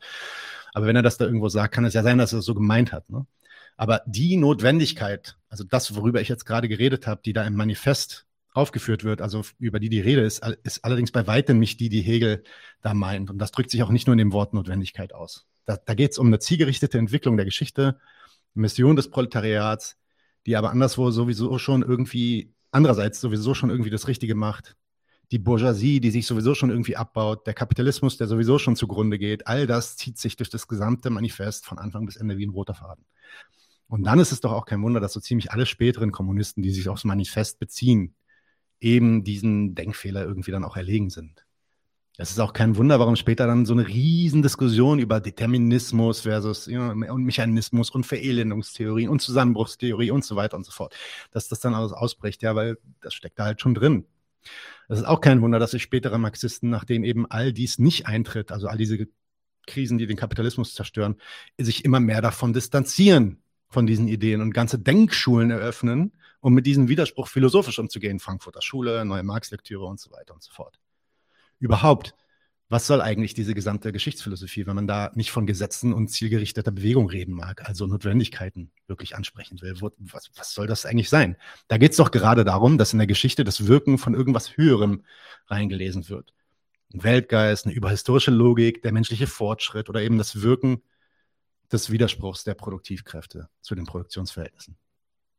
Aber 0.73 0.85
wenn 0.85 0.95
er 0.95 1.01
das 1.01 1.17
da 1.17 1.25
irgendwo 1.25 1.49
sagt, 1.49 1.73
kann 1.73 1.85
es 1.85 1.93
ja 1.93 2.03
sein, 2.03 2.19
dass 2.19 2.33
er 2.33 2.39
es 2.39 2.45
so 2.45 2.53
gemeint 2.53 2.91
hat. 2.91 3.09
Ne? 3.09 3.25
Aber 3.75 4.01
die 4.05 4.37
Notwendigkeit, 4.37 5.37
also 5.49 5.63
das, 5.63 5.95
worüber 5.95 6.21
ich 6.21 6.29
jetzt 6.29 6.45
gerade 6.45 6.67
geredet 6.67 7.07
habe, 7.07 7.21
die 7.25 7.33
da 7.33 7.43
im 7.43 7.55
Manifest 7.55 8.27
aufgeführt 8.53 9.03
wird, 9.03 9.21
also 9.21 9.43
über 9.57 9.79
die 9.79 9.89
die 9.89 9.99
Rede 9.99 10.21
ist, 10.21 10.45
ist 10.63 10.85
allerdings 10.85 11.11
bei 11.11 11.25
weitem 11.25 11.59
nicht 11.59 11.79
die, 11.79 11.89
die 11.89 12.01
Hegel 12.01 12.43
da 12.81 12.93
meint. 12.93 13.31
Und 13.31 13.39
das 13.39 13.51
drückt 13.51 13.71
sich 13.71 13.81
auch 13.81 13.89
nicht 13.89 14.05
nur 14.05 14.13
in 14.13 14.19
dem 14.19 14.31
Wort 14.31 14.53
Notwendigkeit 14.53 15.13
aus. 15.13 15.47
Da, 15.65 15.77
da 15.77 15.95
geht 15.95 16.11
es 16.11 16.19
um 16.19 16.27
eine 16.27 16.39
zielgerichtete 16.39 16.97
Entwicklung 16.97 17.35
der 17.35 17.45
Geschichte, 17.45 17.99
Mission 18.53 18.95
des 18.95 19.09
Proletariats, 19.09 19.97
die 20.45 20.55
aber 20.55 20.69
anderswo 20.69 21.09
sowieso 21.09 21.57
schon 21.57 21.81
irgendwie, 21.81 22.53
andererseits 22.71 23.19
sowieso 23.21 23.53
schon 23.53 23.69
irgendwie 23.69 23.89
das 23.89 24.07
Richtige 24.07 24.35
macht. 24.35 24.75
Die 25.31 25.39
Bourgeoisie, 25.39 25.99
die 25.99 26.11
sich 26.11 26.27
sowieso 26.27 26.53
schon 26.53 26.69
irgendwie 26.69 26.95
abbaut, 26.95 27.47
der 27.47 27.53
Kapitalismus, 27.53 28.17
der 28.17 28.27
sowieso 28.27 28.59
schon 28.59 28.75
zugrunde 28.75 29.17
geht, 29.17 29.47
all 29.47 29.65
das 29.67 29.97
zieht 29.97 30.17
sich 30.17 30.35
durch 30.35 30.49
das 30.49 30.67
gesamte 30.67 31.09
Manifest 31.09 31.65
von 31.65 31.79
Anfang 31.79 32.05
bis 32.05 32.17
Ende 32.17 32.37
wie 32.37 32.45
ein 32.45 32.51
roter 32.51 32.75
Faden. 32.75 33.05
Und 33.87 34.03
dann 34.03 34.19
ist 34.19 34.31
es 34.31 34.41
doch 34.41 34.51
auch 34.51 34.65
kein 34.65 34.81
Wunder, 34.81 34.99
dass 34.99 35.13
so 35.13 35.19
ziemlich 35.19 35.51
alle 35.51 35.65
späteren 35.65 36.11
Kommunisten, 36.11 36.63
die 36.63 36.71
sich 36.71 36.89
aufs 36.89 37.03
Manifest 37.03 37.59
beziehen, 37.59 38.15
eben 38.79 39.23
diesen 39.23 39.75
Denkfehler 39.75 40.23
irgendwie 40.23 40.51
dann 40.51 40.65
auch 40.65 40.77
erlegen 40.77 41.09
sind. 41.09 41.45
Es 42.17 42.29
ist 42.29 42.39
auch 42.39 42.53
kein 42.53 42.75
Wunder, 42.75 42.99
warum 42.99 43.15
später 43.15 43.47
dann 43.47 43.65
so 43.65 43.73
eine 43.73 43.87
Riesendiskussion 43.87 44.99
über 44.99 45.19
Determinismus 45.19 46.21
versus 46.21 46.67
ja, 46.67 46.91
und 46.91 47.23
Mechanismus 47.23 47.89
und 47.89 48.05
Verelendungstheorien 48.05 49.09
und 49.09 49.19
Zusammenbruchstheorie 49.19 50.11
und 50.11 50.23
so 50.23 50.35
weiter 50.35 50.55
und 50.55 50.63
so 50.63 50.71
fort, 50.71 50.95
dass 51.31 51.47
das 51.47 51.59
dann 51.59 51.73
alles 51.73 51.91
ausbricht, 51.91 52.43
ja, 52.43 52.55
weil 52.55 52.77
das 53.01 53.15
steckt 53.15 53.39
da 53.39 53.45
halt 53.45 53.61
schon 53.61 53.73
drin. 53.73 54.05
Es 54.89 54.99
ist 54.99 55.05
auch 55.05 55.21
kein 55.21 55.41
Wunder, 55.41 55.59
dass 55.59 55.71
sich 55.71 55.83
spätere 55.83 56.17
Marxisten, 56.17 56.69
nachdem 56.69 57.03
eben 57.03 57.29
all 57.29 57.53
dies 57.53 57.79
nicht 57.79 58.07
eintritt, 58.07 58.51
also 58.51 58.67
all 58.67 58.77
diese 58.77 59.07
Krisen, 59.65 59.97
die 59.97 60.07
den 60.07 60.17
Kapitalismus 60.17 60.73
zerstören, 60.73 61.15
sich 61.57 61.85
immer 61.85 61.99
mehr 61.99 62.21
davon 62.21 62.53
distanzieren, 62.53 63.41
von 63.69 63.87
diesen 63.87 64.07
Ideen 64.07 64.41
und 64.41 64.53
ganze 64.53 64.77
Denkschulen 64.77 65.49
eröffnen, 65.49 66.13
um 66.41 66.53
mit 66.53 66.65
diesem 66.65 66.89
Widerspruch 66.89 67.27
philosophisch 67.27 67.79
umzugehen. 67.79 68.19
Frankfurter 68.19 68.61
Schule, 68.61 69.03
neue 69.05 69.23
Marx-Lektüre 69.23 69.85
und 69.85 69.99
so 69.99 70.11
weiter 70.11 70.33
und 70.33 70.43
so 70.43 70.51
fort 70.51 70.79
überhaupt, 71.63 72.13
was 72.73 72.87
soll 72.87 73.01
eigentlich 73.01 73.35
diese 73.35 73.53
gesamte 73.53 73.91
Geschichtsphilosophie, 73.91 74.65
wenn 74.65 74.75
man 74.75 74.87
da 74.87 75.11
nicht 75.13 75.29
von 75.29 75.45
Gesetzen 75.45 75.93
und 75.93 76.07
zielgerichteter 76.07 76.71
Bewegung 76.71 77.07
reden 77.07 77.35
mag, 77.35 77.69
also 77.69 77.85
Notwendigkeiten 77.85 78.71
wirklich 78.87 79.15
ansprechen 79.15 79.61
will? 79.61 79.75
Was, 79.79 80.31
was 80.35 80.53
soll 80.55 80.65
das 80.65 80.87
eigentlich 80.87 81.09
sein? 81.09 81.37
Da 81.67 81.77
geht 81.77 81.91
es 81.91 81.97
doch 81.97 82.09
gerade 82.09 82.43
darum, 82.43 82.79
dass 82.79 82.91
in 82.91 82.97
der 82.97 83.05
Geschichte 83.05 83.43
das 83.43 83.67
Wirken 83.67 83.99
von 83.99 84.15
irgendwas 84.15 84.57
Höherem 84.57 85.03
reingelesen 85.45 86.09
wird. 86.09 86.33
Ein 86.93 87.03
Weltgeist, 87.03 87.67
eine 87.67 87.75
überhistorische 87.75 88.31
Logik, 88.31 88.81
der 88.81 88.91
menschliche 88.91 89.27
Fortschritt 89.27 89.87
oder 89.87 90.01
eben 90.01 90.17
das 90.17 90.41
Wirken 90.41 90.81
des 91.71 91.91
Widerspruchs 91.91 92.43
der 92.43 92.55
Produktivkräfte 92.55 93.49
zu 93.61 93.75
den 93.75 93.85
Produktionsverhältnissen. 93.85 94.77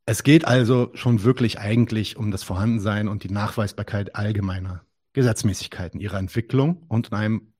Es 0.06 0.22
geht 0.22 0.44
also 0.44 0.92
schon 0.94 1.24
wirklich 1.24 1.58
eigentlich 1.58 2.16
um 2.16 2.30
das 2.30 2.44
Vorhandensein 2.44 3.08
und 3.08 3.24
die 3.24 3.30
Nachweisbarkeit 3.30 4.14
allgemeiner 4.14 4.84
Gesetzmäßigkeiten 5.14 6.00
ihrer 6.00 6.18
Entwicklung 6.18 6.84
und 6.88 7.08
in 7.08 7.14
einem 7.14 7.52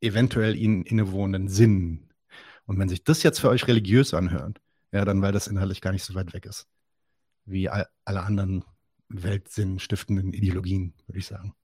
eventuell 0.00 0.56
ihnen 0.56 0.84
innewohnenden 0.84 1.48
Sinn. 1.48 2.08
Und 2.64 2.78
wenn 2.78 2.88
sich 2.88 3.04
das 3.04 3.22
jetzt 3.22 3.40
für 3.40 3.50
euch 3.50 3.66
religiös 3.68 4.14
anhört, 4.14 4.60
ja, 4.92 5.04
dann 5.04 5.20
weil 5.20 5.32
das 5.32 5.46
inhaltlich 5.46 5.80
gar 5.80 5.92
nicht 5.92 6.04
so 6.04 6.14
weit 6.14 6.32
weg 6.32 6.46
ist, 6.46 6.66
wie 7.44 7.68
all, 7.68 7.86
alle 8.04 8.22
anderen 8.22 8.64
weltsinnstiftenden 9.08 10.32
Ideologien, 10.32 10.94
würde 11.06 11.18
ich 11.18 11.26
sagen. 11.26 11.54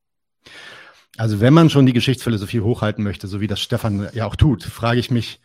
Also 1.17 1.41
wenn 1.41 1.55
man 1.55 1.71
schon 1.71 1.87
die 1.87 1.93
Geschichtsphilosophie 1.93 2.61
hochhalten 2.61 3.03
möchte, 3.03 3.27
so 3.27 3.41
wie 3.41 3.47
das 3.47 3.61
Stefan 3.61 4.09
ja 4.13 4.27
auch 4.27 4.37
tut, 4.37 4.65
frage 4.65 5.01
ich 5.01 5.11
mich, 5.11 5.41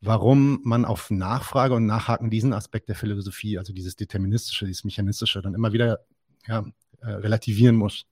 warum 0.00 0.60
man 0.64 0.84
auf 0.84 1.10
Nachfrage 1.10 1.74
und 1.74 1.86
Nachhaken 1.86 2.30
diesen 2.30 2.52
Aspekt 2.52 2.88
der 2.88 2.96
Philosophie, 2.96 3.58
also 3.58 3.72
dieses 3.72 3.96
Deterministische, 3.96 4.66
dieses 4.66 4.84
Mechanistische, 4.84 5.42
dann 5.42 5.54
immer 5.54 5.72
wieder 5.72 6.00
ja, 6.46 6.64
äh, 7.00 7.10
relativieren 7.10 7.76
muss. 7.76 8.06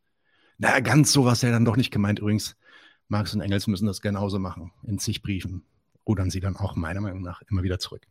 Naja, 0.62 0.78
ganz 0.78 1.12
so 1.12 1.24
was 1.24 1.42
ja 1.42 1.50
dann 1.50 1.64
doch 1.64 1.76
nicht 1.76 1.90
gemeint. 1.90 2.20
Übrigens, 2.20 2.54
Marx 3.08 3.34
und 3.34 3.40
Engels 3.40 3.66
müssen 3.66 3.86
das 3.86 4.00
genauso 4.00 4.38
machen. 4.38 4.70
In 4.84 5.00
zig 5.00 5.20
Briefen 5.20 5.64
rudern 6.06 6.30
sie 6.30 6.38
dann 6.38 6.56
auch 6.56 6.76
meiner 6.76 7.00
Meinung 7.00 7.20
nach 7.20 7.42
immer 7.50 7.64
wieder 7.64 7.80
zurück. 7.80 8.06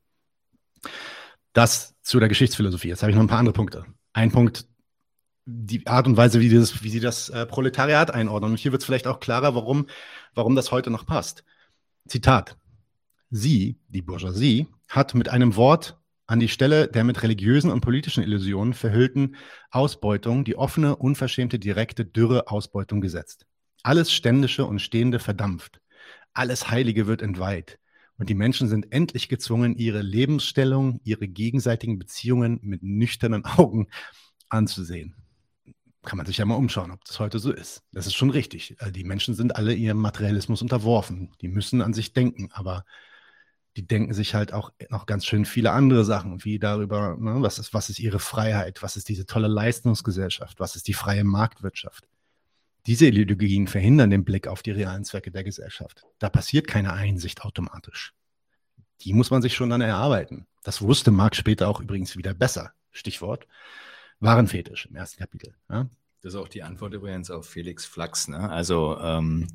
Das 1.53 1.95
zu 2.02 2.19
der 2.19 2.28
Geschichtsphilosophie. 2.28 2.90
Jetzt 2.90 3.03
habe 3.03 3.10
ich 3.10 3.15
noch 3.15 3.23
ein 3.23 3.30
paar 3.30 3.40
andere 3.40 3.53
Punkte. 3.53 3.86
Ein 4.11 4.32
Punkt, 4.32 4.68
die 5.45 5.88
Art 5.88 6.07
und 6.07 6.18
Weise, 6.18 6.41
wie, 6.41 6.49
dieses, 6.49 6.84
wie 6.84 6.90
sie 6.90 6.99
das 6.99 7.30
äh, 7.30 7.45
Proletariat 7.45 8.11
einordnen. 8.11 8.52
Und 8.52 8.57
hier 8.57 8.73
wird 8.73 8.82
es 8.82 8.86
vielleicht 8.86 9.07
auch 9.07 9.22
klarer, 9.22 9.56
warum, 9.56 9.88
warum 10.34 10.53
das 10.57 10.73
heute 10.73 10.90
noch 10.90 11.06
passt. 11.06 11.45
Zitat. 12.06 12.57
Sie, 13.30 13.80
die 13.88 14.02
Bourgeoisie, 14.02 14.68
hat 14.90 15.15
mit 15.15 15.30
einem 15.30 15.56
Wort 15.56 16.01
an 16.32 16.40
die 16.40 16.48
Stelle 16.48 16.88
der 16.88 17.03
mit 17.03 17.24
religiösen 17.24 17.70
und 17.70 17.82
politischen 17.82 18.24
Illusionen 18.24 18.74
verhüllten 18.74 19.36
Ausbeutung 19.70 20.45
die 20.45 20.56
offene, 20.56 20.95
unverschämte, 20.95 21.60
direkte, 21.60 22.06
dürre 22.06 22.48
Ausbeutung 22.48 23.02
gesetzt. 23.02 23.45
Alles 23.84 24.14
Ständische 24.14 24.66
und 24.66 24.80
Stehende 24.80 25.20
verdampft. 25.20 25.82
Alles 26.32 26.72
Heilige 26.72 27.06
wird 27.06 27.22
entweiht. 27.22 27.80
Und 28.18 28.30
die 28.30 28.34
Menschen 28.34 28.70
sind 28.70 28.94
endlich 28.94 29.28
gezwungen, 29.28 29.76
ihre 29.76 30.02
Lebensstellung, 30.02 31.02
ihre 31.03 31.28
gegenseitigen 31.28 31.99
Beziehungen 31.99 32.60
mit 32.62 32.82
nüchternen 32.82 33.44
Augen 33.44 33.88
anzusehen. 34.48 35.16
Kann 36.02 36.16
man 36.16 36.28
sich 36.28 36.38
ja 36.38 36.45
mal 36.45 36.56
umschauen, 36.56 36.91
ob 36.91 37.03
das 37.03 37.20
heute 37.20 37.40
so 37.40 37.52
ist. 37.52 37.84
Das 37.91 38.08
ist 38.08 38.16
schon 38.16 38.30
richtig. 38.30 38.78
Also 38.80 38.94
die 38.94 39.03
Menschen 39.03 39.36
sind 39.36 39.58
alle 39.58 39.74
ihrem 39.74 39.98
Materialismus 39.98 40.62
unterworfen. 40.62 41.34
Die 41.41 41.49
müssen 41.49 41.82
an 41.82 41.94
sich 41.94 42.14
denken, 42.14 42.48
aber 42.53 42.86
die 43.77 43.88
denken 43.88 44.14
sich 44.14 44.35
halt 44.35 44.53
auch 44.53 44.72
noch 44.89 45.06
ganz 45.06 45.26
schön 45.26 45.45
viele 45.45 45.72
andere 45.72 46.03
Sachen, 46.03 46.43
wie 46.43 46.60
darüber, 46.60 47.15
ne, 47.18 47.41
was, 47.41 47.57
ist, 47.57 47.73
was 47.73 47.89
ist 47.89 47.99
ihre 47.99 48.19
Freiheit, 48.19 48.84
was 48.84 48.98
ist 48.98 49.07
diese 49.07 49.26
tolle 49.26 49.48
Leistungsgesellschaft, 49.48 50.60
was 50.60 50.76
ist 50.76 50.88
die 50.88 50.93
freie 50.93 51.23
Marktwirtschaft. 51.23 52.07
Diese 52.85 53.07
Ideologien 53.07 53.68
verhindern 53.68 54.10
den 54.10 54.26
Blick 54.26 54.48
auf 54.48 54.64
die 54.64 54.72
realen 54.72 55.06
Zwecke 55.06 55.31
der 55.31 55.43
Gesellschaft. 55.43 56.03
Da 56.19 56.30
passiert 56.30 56.68
keine 56.68 56.93
Einsicht 56.93 57.43
automatisch. 57.43 58.14
Die 59.02 59.14
muss 59.14 59.31
man 59.31 59.41
sich 59.41 59.53
schon 59.56 59.69
dann 59.69 59.81
erarbeiten. 59.81 60.48
Das 60.64 60.81
wusste 60.81 61.11
Marx 61.11 61.38
später 61.38 61.68
auch 61.68 61.80
übrigens 61.80 62.18
wieder 62.18 62.34
besser. 62.34 62.73
Stichwort 62.91 63.48
Warenfetisch 64.19 64.85
im 64.85 64.95
ersten 64.95 65.19
Kapitel. 65.19 65.56
Ja? 65.69 65.89
Das 66.22 66.34
ist 66.34 66.39
auch 66.39 66.48
die 66.48 66.61
Antwort 66.61 66.93
übrigens 66.93 67.31
auf 67.31 67.49
Felix 67.49 67.85
Flachs. 67.85 68.27
Ne? 68.27 68.49
Also 68.49 68.99
ähm, 68.99 69.48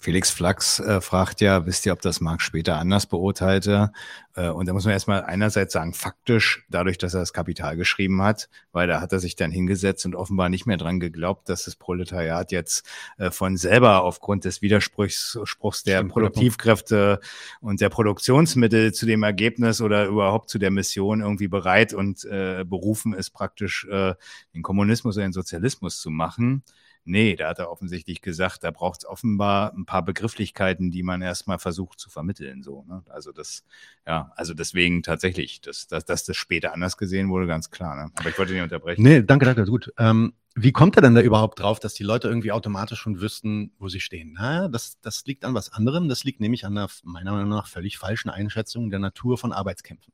Felix 0.00 0.30
Flachs 0.30 0.78
äh, 0.78 1.00
fragt 1.00 1.40
ja, 1.40 1.66
wisst 1.66 1.84
ihr, 1.84 1.92
ob 1.92 2.00
das 2.00 2.20
Marx 2.20 2.44
später 2.44 2.76
anders 2.76 3.06
beurteilte? 3.06 3.90
Äh, 4.36 4.48
und 4.48 4.66
da 4.66 4.72
muss 4.72 4.84
man 4.84 4.92
erstmal 4.92 5.24
einerseits 5.24 5.72
sagen, 5.72 5.92
faktisch, 5.92 6.64
dadurch, 6.70 6.98
dass 6.98 7.14
er 7.14 7.20
das 7.20 7.32
Kapital 7.32 7.76
geschrieben 7.76 8.22
hat, 8.22 8.48
weil 8.70 8.86
da 8.86 9.00
hat 9.00 9.12
er 9.12 9.18
sich 9.18 9.34
dann 9.34 9.50
hingesetzt 9.50 10.06
und 10.06 10.14
offenbar 10.14 10.50
nicht 10.50 10.66
mehr 10.66 10.76
dran 10.76 11.00
geglaubt, 11.00 11.48
dass 11.48 11.64
das 11.64 11.74
Proletariat 11.74 12.52
jetzt 12.52 12.86
äh, 13.18 13.32
von 13.32 13.56
selber 13.56 14.04
aufgrund 14.04 14.44
des 14.44 14.62
Widerspruchs 14.62 15.40
Spruchs 15.42 15.82
der 15.82 15.98
Stimmt, 15.98 16.12
Produktivkräfte 16.12 17.18
und 17.60 17.80
der 17.80 17.88
Produktionsmittel 17.88 18.94
zu 18.94 19.04
dem 19.04 19.24
Ergebnis 19.24 19.80
oder 19.80 20.06
überhaupt 20.06 20.48
zu 20.48 20.58
der 20.58 20.70
Mission 20.70 21.22
irgendwie 21.22 21.48
bereit 21.48 21.92
und 21.92 22.24
äh, 22.24 22.64
berufen 22.64 23.14
ist, 23.14 23.30
praktisch 23.30 23.84
äh, 23.90 24.14
den 24.54 24.62
Kommunismus 24.62 25.16
oder 25.16 25.26
den 25.26 25.32
Sozialismus 25.32 26.00
zu 26.00 26.10
machen. 26.10 26.62
Nee, 27.08 27.36
da 27.36 27.48
hat 27.48 27.58
er 27.58 27.70
offensichtlich 27.70 28.20
gesagt, 28.20 28.62
da 28.64 28.70
braucht 28.70 29.00
es 29.00 29.06
offenbar 29.06 29.72
ein 29.72 29.86
paar 29.86 30.04
Begrifflichkeiten, 30.04 30.90
die 30.90 31.02
man 31.02 31.22
erstmal 31.22 31.58
versucht 31.58 31.98
zu 31.98 32.10
vermitteln. 32.10 32.62
So, 32.62 32.84
ne? 32.86 33.02
Also 33.08 33.32
das, 33.32 33.64
ja, 34.06 34.30
also 34.36 34.54
deswegen 34.54 35.02
tatsächlich, 35.02 35.60
dass, 35.60 35.86
dass, 35.86 36.04
dass 36.04 36.24
das 36.24 36.36
später 36.36 36.74
anders 36.74 36.96
gesehen 36.96 37.30
wurde, 37.30 37.46
ganz 37.46 37.70
klar. 37.70 37.96
Ne? 37.96 38.12
Aber 38.14 38.28
ich 38.28 38.38
wollte 38.38 38.52
nicht 38.52 38.62
unterbrechen. 38.62 39.02
Nee, 39.02 39.22
danke, 39.22 39.46
danke, 39.46 39.64
gut. 39.64 39.92
Ähm, 39.98 40.34
wie 40.54 40.72
kommt 40.72 40.96
er 40.96 41.02
denn 41.02 41.14
da 41.14 41.20
überhaupt 41.20 41.60
drauf, 41.60 41.80
dass 41.80 41.94
die 41.94 42.02
Leute 42.02 42.28
irgendwie 42.28 42.52
automatisch 42.52 42.98
schon 42.98 43.20
wüssten, 43.20 43.72
wo 43.78 43.88
sie 43.88 44.00
stehen? 44.00 44.34
Na, 44.36 44.68
das, 44.68 45.00
das 45.00 45.24
liegt 45.24 45.44
an 45.44 45.54
was 45.54 45.72
anderem. 45.72 46.08
Das 46.08 46.24
liegt 46.24 46.40
nämlich 46.40 46.66
an 46.66 46.76
einer 46.76 46.88
meiner 47.04 47.32
Meinung 47.32 47.48
nach 47.48 47.66
völlig 47.66 47.96
falschen 47.96 48.28
Einschätzung 48.28 48.90
der 48.90 48.98
Natur 48.98 49.38
von 49.38 49.52
Arbeitskämpfen. 49.52 50.12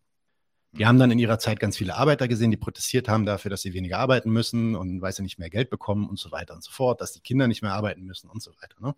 Die 0.78 0.86
haben 0.86 0.98
dann 0.98 1.12
in 1.12 1.20
ihrer 1.20 1.38
Zeit 1.38 1.60
ganz 1.60 1.76
viele 1.76 1.94
Arbeiter 1.94 2.26
gesehen, 2.26 2.50
die 2.50 2.56
protestiert 2.56 3.08
haben 3.08 3.24
dafür, 3.24 3.48
dass 3.48 3.62
sie 3.62 3.74
weniger 3.74 4.00
arbeiten 4.00 4.30
müssen 4.30 4.74
und 4.74 5.00
weil 5.00 5.12
sie 5.12 5.22
nicht 5.22 5.38
mehr 5.38 5.48
Geld 5.48 5.70
bekommen 5.70 6.08
und 6.08 6.18
so 6.18 6.32
weiter 6.32 6.54
und 6.54 6.64
so 6.64 6.72
fort, 6.72 7.00
dass 7.00 7.12
die 7.12 7.20
Kinder 7.20 7.46
nicht 7.46 7.62
mehr 7.62 7.72
arbeiten 7.72 8.02
müssen 8.02 8.28
und 8.28 8.42
so 8.42 8.50
weiter. 8.60 8.80
Ne? 8.80 8.94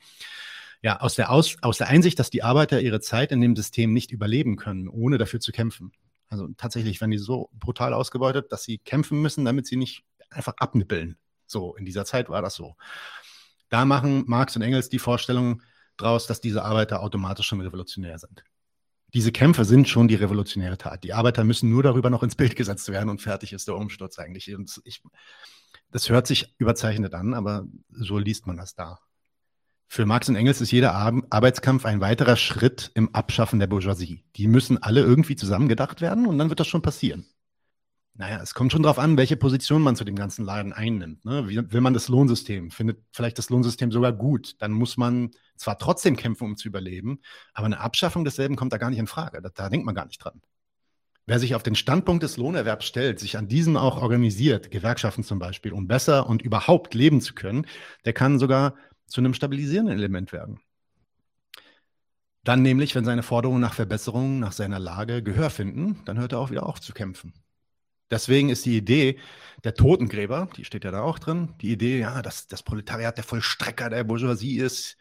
Ja, 0.81 1.01
aus 1.01 1.17
der, 1.17 1.31
aus, 1.31 1.57
aus 1.61 1.77
der 1.77 1.89
Einsicht, 1.89 2.19
dass 2.19 2.31
die 2.31 2.43
Arbeiter 2.43 2.81
ihre 2.81 3.01
Zeit 3.01 3.31
in 3.31 3.43
dem 3.43 3.55
System 3.55 3.93
nicht 3.93 4.11
überleben 4.11 4.57
können, 4.57 4.89
ohne 4.89 5.19
dafür 5.19 5.39
zu 5.39 5.53
kämpfen. 5.53 5.93
Also 6.29 6.49
tatsächlich 6.57 7.01
werden 7.03 7.11
die 7.11 7.19
so 7.19 7.51
brutal 7.53 7.93
ausgebeutet, 7.93 8.51
dass 8.53 8.63
sie 8.63 8.79
kämpfen 8.79 9.21
müssen, 9.21 9.45
damit 9.45 9.67
sie 9.67 9.77
nicht 9.77 10.03
einfach 10.31 10.55
abnippeln. 10.57 11.19
So, 11.47 11.77
in 11.77 11.85
dieser 11.85 12.07
Zeit 12.07 12.31
war 12.31 12.41
das 12.41 12.55
so. 12.55 12.75
Da 13.69 13.85
machen 13.85 14.25
Marx 14.27 14.57
und 14.57 14.63
Engels 14.63 14.89
die 14.89 14.99
Vorstellung 14.99 15.61
draus, 15.99 16.27
dass 16.27 16.41
diese 16.41 16.65
Arbeiter 16.65 17.03
automatisch 17.03 17.47
schon 17.47 17.61
revolutionär 17.61 18.19
sind 18.19 18.45
diese 19.17 19.33
Kämpfe 19.33 19.65
sind 19.65 19.89
schon 19.89 20.09
die 20.09 20.15
revolutionäre 20.15 20.77
Tat. 20.77 21.03
Die 21.03 21.15
Arbeiter 21.15 21.43
müssen 21.43 21.71
nur 21.71 21.83
darüber 21.83 22.11
noch 22.11 22.23
ins 22.23 22.35
Bild 22.35 22.55
gesetzt 22.55 22.91
werden 22.91 23.09
und 23.09 23.23
fertig 23.23 23.55
ist 23.55 23.67
der 23.67 23.75
Umsturz 23.75 24.19
eigentlich. 24.19 24.55
Und 24.55 24.79
ich, 24.85 25.03
das 25.91 26.11
hört 26.11 26.27
sich 26.27 26.55
überzeichnet 26.59 27.15
an, 27.15 27.33
aber 27.33 27.65
so 27.89 28.19
liest 28.19 28.47
man 28.47 28.59
das 28.59 28.75
da. 28.75 28.99
Für 29.89 30.05
Marx 30.05 30.29
und 30.29 30.37
Engels 30.37 30.61
ist 30.61 30.71
jeder 30.71 30.95
Arbeitskampf 30.95 31.87
ein 31.87 32.03
weiterer 32.03 32.37
Schritt 32.37 32.91
im 32.93 33.15
Abschaffen 33.15 33.59
der 33.59 33.69
Bourgeoisie. 33.69 34.23
Die 34.37 34.49
müssen 34.49 34.83
alle 34.83 35.01
irgendwie 35.01 35.37
zusammengedacht 35.37 36.03
werden 36.03 36.27
und 36.27 36.37
dann 36.37 36.51
wird 36.51 36.61
das 36.61 36.67
schon 36.67 36.83
passieren. 36.83 37.25
Naja, 38.19 38.41
es 38.43 38.55
kommt 38.55 38.73
schon 38.73 38.83
darauf 38.83 38.99
an, 38.99 39.19
welche 39.19 39.37
Position 39.37 39.83
man 39.83 39.95
zu 39.95 40.05
dem 40.05 40.17
ganzen 40.17 40.45
Laden 40.45 40.73
einnimmt. 40.73 41.25
Ne? 41.27 41.47
Will 41.47 41.81
man 41.83 41.93
das 41.93 42.09
Lohnsystem? 42.09 42.71
Findet 42.71 42.99
vielleicht 43.13 43.37
das 43.37 43.51
Lohnsystem 43.51 43.93
sogar 43.93 44.13
gut? 44.13 44.55
Dann 44.61 44.73
muss 44.73 44.97
man 44.97 45.33
zwar 45.57 45.79
trotzdem 45.79 46.17
kämpfen, 46.17 46.45
um 46.45 46.57
zu 46.57 46.69
überleben, 46.69 47.21
aber 47.53 47.67
eine 47.67 47.81
Abschaffung 47.81 48.25
desselben 48.25 48.57
kommt 48.57 48.73
da 48.73 48.79
gar 48.79 48.89
nicht 48.89 48.99
in 48.99 49.07
Frage. 49.07 49.43
Da, 49.43 49.51
da 49.51 49.69
denkt 49.69 49.85
man 49.85 49.95
gar 49.95 50.07
nicht 50.07 50.25
dran. 50.25 50.41
Wer 51.27 51.41
sich 51.41 51.55
auf 51.55 51.63
den 51.63 51.75
Standpunkt 51.75 52.23
des 52.23 52.39
Lohnerwerbs 52.39 52.87
stellt, 52.87 53.19
sich 53.19 53.37
an 53.37 53.49
diesem 53.49 53.77
auch 53.77 54.01
organisiert, 54.01 54.71
Gewerkschaften 54.71 55.25
zum 55.25 55.39
Beispiel, 55.39 55.73
um 55.73 55.87
besser 55.87 56.27
und 56.27 56.41
überhaupt 56.41 56.95
leben 56.95 57.21
zu 57.21 57.35
können, 57.35 57.67
der 58.07 58.13
kann 58.15 58.39
sogar 58.39 58.77
zu 59.07 59.21
einem 59.21 59.35
stabilisierenden 59.35 59.97
Element 59.97 60.33
werden. 60.33 60.61
Dann 62.45 62.63
nämlich, 62.63 62.95
wenn 62.95 63.05
seine 63.05 63.25
Forderungen 63.25 63.61
nach 63.61 63.75
Verbesserungen, 63.75 64.39
nach 64.39 64.53
seiner 64.53 64.79
Lage 64.79 65.23
Gehör 65.23 65.51
finden, 65.51 66.01
dann 66.05 66.19
hört 66.19 66.33
er 66.33 66.39
auch 66.39 66.51
wieder 66.51 66.65
auf 66.65 66.81
zu 66.81 66.93
kämpfen. 66.93 67.35
Deswegen 68.11 68.51
ist 68.51 68.65
die 68.67 68.77
Idee 68.77 69.19
der 69.65 69.75
Totengräber, 69.75 70.49
die 70.57 70.65
steht 70.65 70.85
ja 70.85 70.91
da 70.91 71.03
auch 71.03 71.19
drin, 71.19 71.55
die 71.61 71.73
Idee, 71.73 71.99
ja, 71.99 72.23
dass 72.23 72.47
das 72.47 72.63
Proletariat 72.63 73.17
der 73.17 73.25
Vollstrecker 73.25 73.91
der 73.91 74.05
Bourgeoisie 74.05 74.59
ist, 74.59 74.97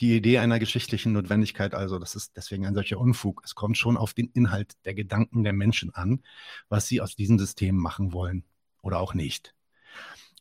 die 0.00 0.16
Idee 0.16 0.38
einer 0.38 0.58
geschichtlichen 0.58 1.12
Notwendigkeit, 1.12 1.74
also 1.74 1.98
das 1.98 2.14
ist 2.14 2.36
deswegen 2.36 2.66
ein 2.66 2.74
solcher 2.74 2.98
Unfug. 2.98 3.42
Es 3.44 3.54
kommt 3.54 3.76
schon 3.76 3.96
auf 3.96 4.14
den 4.14 4.28
Inhalt 4.28 4.72
der 4.84 4.94
Gedanken 4.94 5.42
der 5.42 5.52
Menschen 5.52 5.94
an, 5.94 6.22
was 6.68 6.86
sie 6.86 7.00
aus 7.00 7.16
diesem 7.16 7.38
System 7.38 7.76
machen 7.76 8.12
wollen 8.12 8.44
oder 8.82 9.00
auch 9.00 9.14
nicht. 9.14 9.54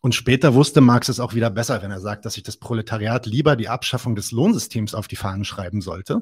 Und 0.02 0.14
später 0.14 0.54
wusste 0.54 0.80
Marx 0.80 1.10
es 1.10 1.20
auch 1.20 1.34
wieder 1.34 1.50
besser, 1.50 1.82
wenn 1.82 1.90
er 1.90 2.00
sagt, 2.00 2.26
dass 2.26 2.36
sich 2.36 2.44
das 2.44 2.58
Proletariat 2.58 3.26
lieber 3.26 3.56
die 3.56 3.68
Abschaffung 3.70 4.16
des 4.16 4.32
Lohnsystems 4.32 4.94
auf 4.94 5.08
die 5.08 5.16
Fahnen 5.16 5.44
schreiben 5.44 5.82
sollte, 5.82 6.22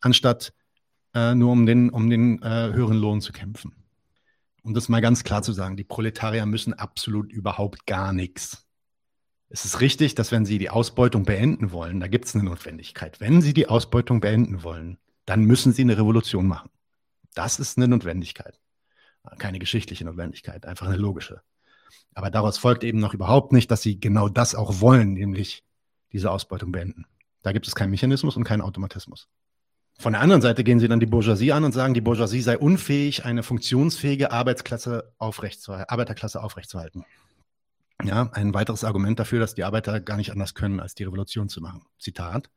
anstatt 0.00 0.52
äh, 1.14 1.34
nur 1.34 1.52
um 1.52 1.64
den, 1.64 1.90
um 1.90 2.10
den 2.10 2.42
äh, 2.42 2.72
höheren 2.72 2.98
Lohn 2.98 3.20
zu 3.20 3.32
kämpfen. 3.32 3.72
Um 4.68 4.74
das 4.74 4.90
mal 4.90 5.00
ganz 5.00 5.24
klar 5.24 5.42
zu 5.42 5.54
sagen, 5.54 5.78
die 5.78 5.84
Proletarier 5.84 6.44
müssen 6.44 6.74
absolut 6.74 7.32
überhaupt 7.32 7.86
gar 7.86 8.12
nichts. 8.12 8.66
Es 9.48 9.64
ist 9.64 9.80
richtig, 9.80 10.14
dass 10.14 10.30
wenn 10.30 10.44
sie 10.44 10.58
die 10.58 10.68
Ausbeutung 10.68 11.24
beenden 11.24 11.72
wollen, 11.72 12.00
da 12.00 12.06
gibt 12.06 12.26
es 12.26 12.34
eine 12.34 12.44
Notwendigkeit. 12.44 13.18
Wenn 13.18 13.40
sie 13.40 13.54
die 13.54 13.66
Ausbeutung 13.66 14.20
beenden 14.20 14.62
wollen, 14.62 14.98
dann 15.24 15.44
müssen 15.44 15.72
sie 15.72 15.80
eine 15.80 15.96
Revolution 15.96 16.46
machen. 16.46 16.68
Das 17.34 17.58
ist 17.58 17.78
eine 17.78 17.88
Notwendigkeit. 17.88 18.60
Keine 19.38 19.58
geschichtliche 19.58 20.04
Notwendigkeit, 20.04 20.66
einfach 20.66 20.86
eine 20.86 20.98
logische. 20.98 21.40
Aber 22.12 22.30
daraus 22.30 22.58
folgt 22.58 22.84
eben 22.84 22.98
noch 22.98 23.14
überhaupt 23.14 23.52
nicht, 23.52 23.70
dass 23.70 23.80
sie 23.80 23.98
genau 23.98 24.28
das 24.28 24.54
auch 24.54 24.82
wollen, 24.82 25.14
nämlich 25.14 25.64
diese 26.12 26.30
Ausbeutung 26.30 26.72
beenden. 26.72 27.06
Da 27.40 27.52
gibt 27.52 27.66
es 27.66 27.74
keinen 27.74 27.92
Mechanismus 27.92 28.36
und 28.36 28.44
keinen 28.44 28.60
Automatismus. 28.60 29.30
Von 30.00 30.12
der 30.12 30.22
anderen 30.22 30.42
Seite 30.42 30.62
gehen 30.62 30.78
sie 30.78 30.86
dann 30.86 31.00
die 31.00 31.06
Bourgeoisie 31.06 31.52
an 31.52 31.64
und 31.64 31.72
sagen, 31.72 31.92
die 31.92 32.00
Bourgeoisie 32.00 32.40
sei 32.40 32.56
unfähig, 32.56 33.24
eine 33.24 33.42
funktionsfähige 33.42 34.30
Arbeitsklasse 34.30 35.12
aufrechtzuerhalten, 35.18 35.90
Arbeiterklasse 35.90 36.40
aufrechtzuerhalten. 36.40 37.04
Ja, 38.04 38.30
ein 38.32 38.54
weiteres 38.54 38.84
Argument 38.84 39.18
dafür, 39.18 39.40
dass 39.40 39.56
die 39.56 39.64
Arbeiter 39.64 40.00
gar 40.00 40.16
nicht 40.16 40.30
anders 40.30 40.54
können, 40.54 40.78
als 40.78 40.94
die 40.94 41.02
Revolution 41.02 41.48
zu 41.48 41.60
machen. 41.60 41.82
Zitat. 41.98 42.48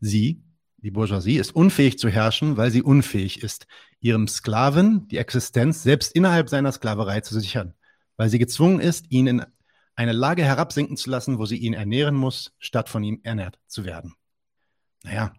Sie, 0.00 0.42
die 0.78 0.90
Bourgeoisie, 0.90 1.36
ist 1.36 1.54
unfähig 1.54 2.00
zu 2.00 2.08
herrschen, 2.08 2.56
weil 2.56 2.72
sie 2.72 2.82
unfähig 2.82 3.44
ist, 3.44 3.68
ihrem 4.00 4.26
Sklaven 4.26 5.06
die 5.06 5.18
Existenz 5.18 5.84
selbst 5.84 6.16
innerhalb 6.16 6.48
seiner 6.48 6.72
Sklaverei 6.72 7.20
zu 7.20 7.38
sichern, 7.38 7.74
weil 8.16 8.28
sie 8.28 8.40
gezwungen 8.40 8.80
ist, 8.80 9.06
ihn 9.08 9.28
in 9.28 9.46
eine 9.94 10.12
Lage 10.12 10.42
herabsinken 10.42 10.96
zu 10.96 11.10
lassen, 11.10 11.38
wo 11.38 11.46
sie 11.46 11.58
ihn 11.58 11.74
ernähren 11.74 12.16
muss, 12.16 12.54
statt 12.58 12.88
von 12.88 13.04
ihm 13.04 13.20
ernährt 13.22 13.60
zu 13.68 13.84
werden. 13.84 14.14
Naja, 15.04 15.32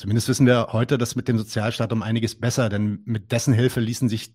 zumindest 0.00 0.28
wissen 0.28 0.46
wir 0.46 0.68
heute, 0.72 0.96
dass 0.96 1.14
mit 1.14 1.28
dem 1.28 1.36
Sozialstaat 1.36 1.92
um 1.92 2.02
einiges 2.02 2.34
besser, 2.34 2.70
denn 2.70 3.02
mit 3.04 3.32
dessen 3.32 3.52
Hilfe 3.52 3.80
ließen 3.80 4.08
sich 4.08 4.34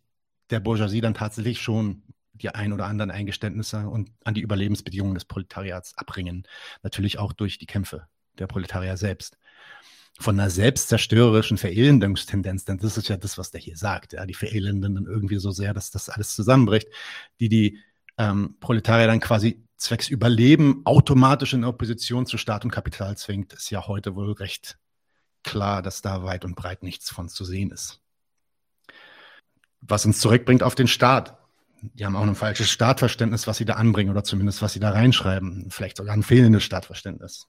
der 0.51 0.59
Bourgeoisie 0.59 1.01
dann 1.01 1.15
tatsächlich 1.15 1.59
schon 1.59 2.03
die 2.33 2.49
ein 2.49 2.71
oder 2.71 2.85
anderen 2.85 3.09
Eingeständnisse 3.09 3.89
und 3.89 4.11
an 4.23 4.35
die 4.35 4.41
Überlebensbedingungen 4.41 5.15
des 5.15 5.25
Proletariats 5.25 5.97
abringen. 5.97 6.43
Natürlich 6.83 7.17
auch 7.17 7.33
durch 7.33 7.57
die 7.57 7.65
Kämpfe 7.65 8.05
der 8.37 8.45
Proletarier 8.45 8.95
selbst. 8.95 9.39
Von 10.19 10.39
einer 10.39 10.51
selbstzerstörerischen 10.51 11.57
Verelendungstendenz, 11.57 12.65
denn 12.65 12.77
das 12.77 12.97
ist 12.97 13.09
ja 13.09 13.17
das, 13.17 13.39
was 13.39 13.49
der 13.49 13.59
hier 13.59 13.75
sagt. 13.75 14.13
Ja, 14.13 14.25
die 14.27 14.35
verelenden 14.35 14.93
dann 14.93 15.05
irgendwie 15.07 15.39
so 15.39 15.49
sehr, 15.49 15.73
dass 15.73 15.89
das 15.89 16.09
alles 16.09 16.35
zusammenbricht, 16.35 16.87
die 17.39 17.49
die 17.49 17.79
ähm, 18.19 18.55
Proletarier 18.59 19.07
dann 19.07 19.19
quasi 19.19 19.65
zwecks 19.77 20.09
Überleben 20.09 20.85
automatisch 20.85 21.53
in 21.53 21.65
Opposition 21.65 22.27
zu 22.27 22.37
Staat 22.37 22.65
und 22.65 22.71
Kapital 22.71 23.17
zwingt, 23.17 23.53
ist 23.53 23.71
ja 23.71 23.87
heute 23.87 24.15
wohl 24.15 24.31
recht 24.33 24.77
klar, 25.45 25.81
dass 25.81 26.01
da 26.01 26.23
weit 26.23 26.43
und 26.43 26.55
breit 26.55 26.83
nichts 26.83 27.09
von 27.09 27.29
zu 27.29 27.45
sehen 27.45 27.71
ist. 27.71 28.01
Was 29.81 30.05
uns 30.05 30.19
zurückbringt 30.19 30.63
auf 30.63 30.75
den 30.75 30.87
Staat 30.87 31.37
die 31.93 32.05
haben 32.05 32.15
auch 32.15 32.23
ein 32.23 32.35
falsches 32.35 32.69
Startverständnis, 32.69 33.47
was 33.47 33.57
sie 33.57 33.65
da 33.65 33.73
anbringen 33.73 34.09
oder 34.09 34.23
zumindest 34.23 34.61
was 34.61 34.73
sie 34.73 34.79
da 34.79 34.91
reinschreiben. 34.91 35.69
Vielleicht 35.69 35.97
sogar 35.97 36.13
ein 36.13 36.23
fehlendes 36.23 36.63
Startverständnis. 36.63 37.47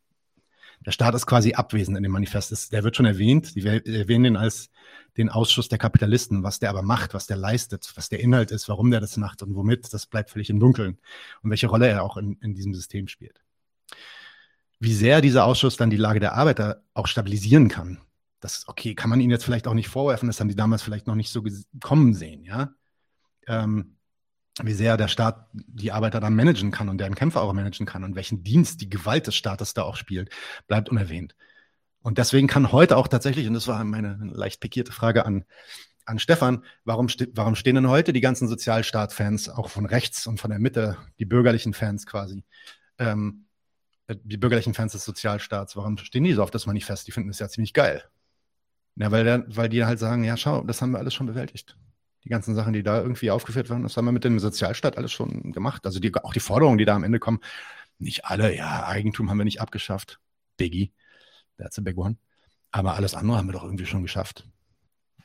Der 0.85 0.91
Staat 0.93 1.15
ist 1.15 1.27
quasi 1.27 1.55
abwesend 1.55 1.97
in 1.97 2.03
dem 2.03 2.13
Manifest. 2.13 2.73
Der 2.73 2.85
wird 2.85 2.97
schon 2.97 3.07
erwähnt. 3.07 3.57
Die 3.57 3.67
erwähnen 3.67 4.25
den 4.25 4.37
als 4.37 4.69
den 5.17 5.31
Ausschuss 5.31 5.69
der 5.69 5.79
Kapitalisten. 5.79 6.43
Was 6.43 6.59
der 6.59 6.69
aber 6.69 6.83
macht, 6.83 7.15
was 7.15 7.27
der 7.27 7.39
leistet, 7.39 7.91
was 7.95 8.11
der 8.11 8.21
Inhalt 8.21 8.51
ist, 8.51 8.69
warum 8.69 8.91
der 8.91 9.01
das 9.01 9.17
macht 9.17 9.43
und 9.43 9.55
womit, 9.55 9.93
das 9.93 10.07
bleibt 10.07 10.31
völlig 10.31 10.51
im 10.51 10.61
Dunkeln. 10.61 10.99
Und 11.43 11.51
welche 11.51 11.69
Rolle 11.69 11.89
er 11.89 12.03
auch 12.03 12.19
in, 12.19 12.37
in 12.43 12.55
diesem 12.55 12.75
System 12.75 13.09
spielt. 13.09 13.41
Wie 14.79 14.95
sehr 14.95 15.21
dieser 15.21 15.45
Ausschuss 15.45 15.77
dann 15.77 15.91
die 15.91 15.97
Lage 15.97 16.21
der 16.21 16.35
Arbeiter 16.35 16.83
auch 16.95 17.07
stabilisieren 17.07 17.69
kann, 17.69 17.99
das, 18.41 18.69
okay, 18.69 18.95
kann 18.95 19.11
man 19.11 19.21
ihnen 19.21 19.31
jetzt 19.31 19.45
vielleicht 19.45 19.67
auch 19.67 19.75
nicht 19.75 19.89
vorwerfen, 19.89 20.29
das 20.29 20.41
haben 20.41 20.49
die 20.49 20.57
damals 20.57 20.83
vielleicht 20.83 21.07
noch 21.07 21.15
nicht 21.15 21.31
so 21.31 21.43
kommen 21.83 22.15
sehen, 22.15 22.45
ja. 22.45 22.75
Ähm, 23.47 23.97
wie 24.63 24.73
sehr 24.73 24.97
der 24.97 25.09
Staat 25.09 25.49
die 25.53 25.93
Arbeiter 25.93 26.21
dann 26.21 26.35
managen 26.35 26.71
kann 26.71 26.89
und 26.89 26.99
deren 26.99 27.15
Kämpfer 27.15 27.43
auch 27.43 27.53
managen 27.53 27.87
kann 27.87 28.05
und 28.05 28.17
welchen 28.17 28.43
Dienst 28.43 28.81
die 28.81 28.89
Gewalt 28.89 29.27
des 29.27 29.35
Staates 29.35 29.75
da 29.75 29.83
auch 29.83 29.97
spielt, 29.97 30.31
bleibt 30.67 30.89
unerwähnt. 30.89 31.35
Und 32.01 32.19
deswegen 32.19 32.47
kann 32.47 32.73
heute 32.73 32.97
auch 32.97 33.09
tatsächlich, 33.09 33.47
und 33.49 33.55
das 33.55 33.69
war 33.69 33.83
meine 33.85 34.19
leicht 34.33 34.61
pikierte 34.61 34.93
Frage 34.93 35.27
an, 35.27 35.45
an 36.07 36.19
Stefan, 36.19 36.65
warum, 36.85 37.09
warum 37.33 37.57
stehen 37.57 37.75
denn 37.75 37.89
heute 37.89 38.13
die 38.13 38.21
ganzen 38.21 38.49
Sozialstaat-Fans, 38.49 39.49
auch 39.49 39.69
von 39.69 39.87
rechts 39.87 40.27
und 40.27 40.41
von 40.41 40.51
der 40.51 40.61
Mitte, 40.61 40.97
die 41.19 41.25
bürgerlichen 41.25 41.75
Fans 41.75 42.07
quasi, 42.07 42.45
ähm, 42.99 43.46
die 44.09 44.37
bürgerlichen 44.37 44.75
Fans 44.75 44.93
des 44.93 45.05
Sozialstaats, 45.05 45.77
warum 45.77 45.99
stehen 45.99 46.25
die 46.25 46.33
so 46.33 46.43
auf 46.43 46.51
das 46.51 46.67
Manifest? 46.67 47.07
Die 47.07 47.13
finden 47.13 47.29
das 47.29 47.39
ja 47.39 47.49
ziemlich 47.49 47.73
geil. 47.73 48.05
Ja, 48.97 49.11
weil, 49.11 49.25
der, 49.25 49.45
weil 49.49 49.69
die 49.69 49.85
halt 49.85 49.99
sagen, 49.99 50.25
ja, 50.25 50.37
schau, 50.37 50.63
das 50.63 50.81
haben 50.81 50.93
wir 50.93 50.99
alles 50.99 51.15
schon 51.15 51.27
bewältigt 51.27 51.77
die 52.27 52.31
ganzen 52.31 52.57
Sachen, 52.57 52.73
die 52.73 52.83
da 52.83 53.01
irgendwie 53.01 53.31
aufgeführt 53.31 53.71
werden, 53.71 53.85
das 53.85 53.97
haben 53.97 54.05
wir 54.05 54.11
mit 54.11 54.25
dem 54.25 54.41
Sozialstaat 54.41 54.99
alles 54.99 55.13
schon 55.13 55.53
gemacht. 55.53 55.87
Also 55.87 56.01
die, 56.01 56.13
auch 56.17 56.33
die 56.33 56.41
Forderungen, 56.41 56.77
die 56.77 56.85
da 56.85 56.97
am 56.97 57.05
Ende 57.05 57.21
kommen, 57.21 57.39
nicht 57.99 58.25
alle, 58.25 58.55
ja, 58.55 58.85
Eigentum 58.85 59.31
haben 59.31 59.39
wir 59.39 59.45
nicht 59.45 59.61
abgeschafft. 59.61 60.19
Biggie, 60.57 60.93
that's 61.57 61.79
a 61.79 61.83
big 61.83 61.97
one. 61.97 62.17
Aber 62.73 62.95
alles 62.97 63.15
andere 63.15 63.39
haben 63.39 63.47
wir 63.47 63.53
doch 63.53 63.63
irgendwie 63.63 63.87
schon 63.87 64.03
geschafft. 64.03 64.45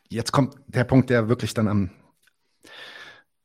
Jetzt 0.09 0.31
kommt 0.31 0.55
der 0.67 0.83
Punkt, 0.83 1.09
der 1.09 1.27
wirklich 1.27 1.55
dann 1.55 1.67
am, 1.67 1.89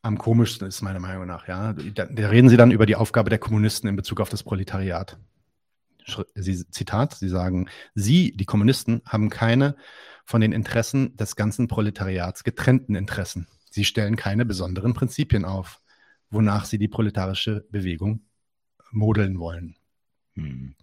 am 0.07 0.17
komischsten 0.17 0.67
ist, 0.67 0.81
meiner 0.81 0.99
Meinung 0.99 1.27
nach. 1.27 1.47
Ja, 1.47 1.73
da, 1.73 2.05
da 2.05 2.29
reden 2.29 2.49
sie 2.49 2.57
dann 2.57 2.71
über 2.71 2.85
die 2.85 2.95
Aufgabe 2.95 3.29
der 3.29 3.39
Kommunisten 3.39 3.89
in 3.89 3.95
Bezug 3.95 4.21
auf 4.21 4.29
das 4.29 4.43
Proletariat. 4.43 5.17
Sie, 6.35 6.69
Zitat, 6.71 7.15
sie 7.15 7.27
sagen, 7.27 7.69
Sie, 7.93 8.31
die 8.31 8.45
Kommunisten, 8.45 9.01
haben 9.05 9.29
keine 9.29 9.75
von 10.23 10.39
den 10.39 10.53
Interessen 10.53 11.17
des 11.17 11.35
ganzen 11.35 11.67
Proletariats 11.67 12.45
getrennten 12.45 12.95
Interessen. 12.95 13.47
Sie 13.69 13.83
stellen 13.83 14.15
keine 14.15 14.45
besonderen 14.45 14.93
Prinzipien 14.93 15.43
auf, 15.43 15.81
wonach 16.29 16.65
sie 16.65 16.77
die 16.77 16.87
proletarische 16.87 17.65
Bewegung 17.69 18.21
modeln 18.91 19.39
wollen. 19.39 19.75
Hm. 20.35 20.75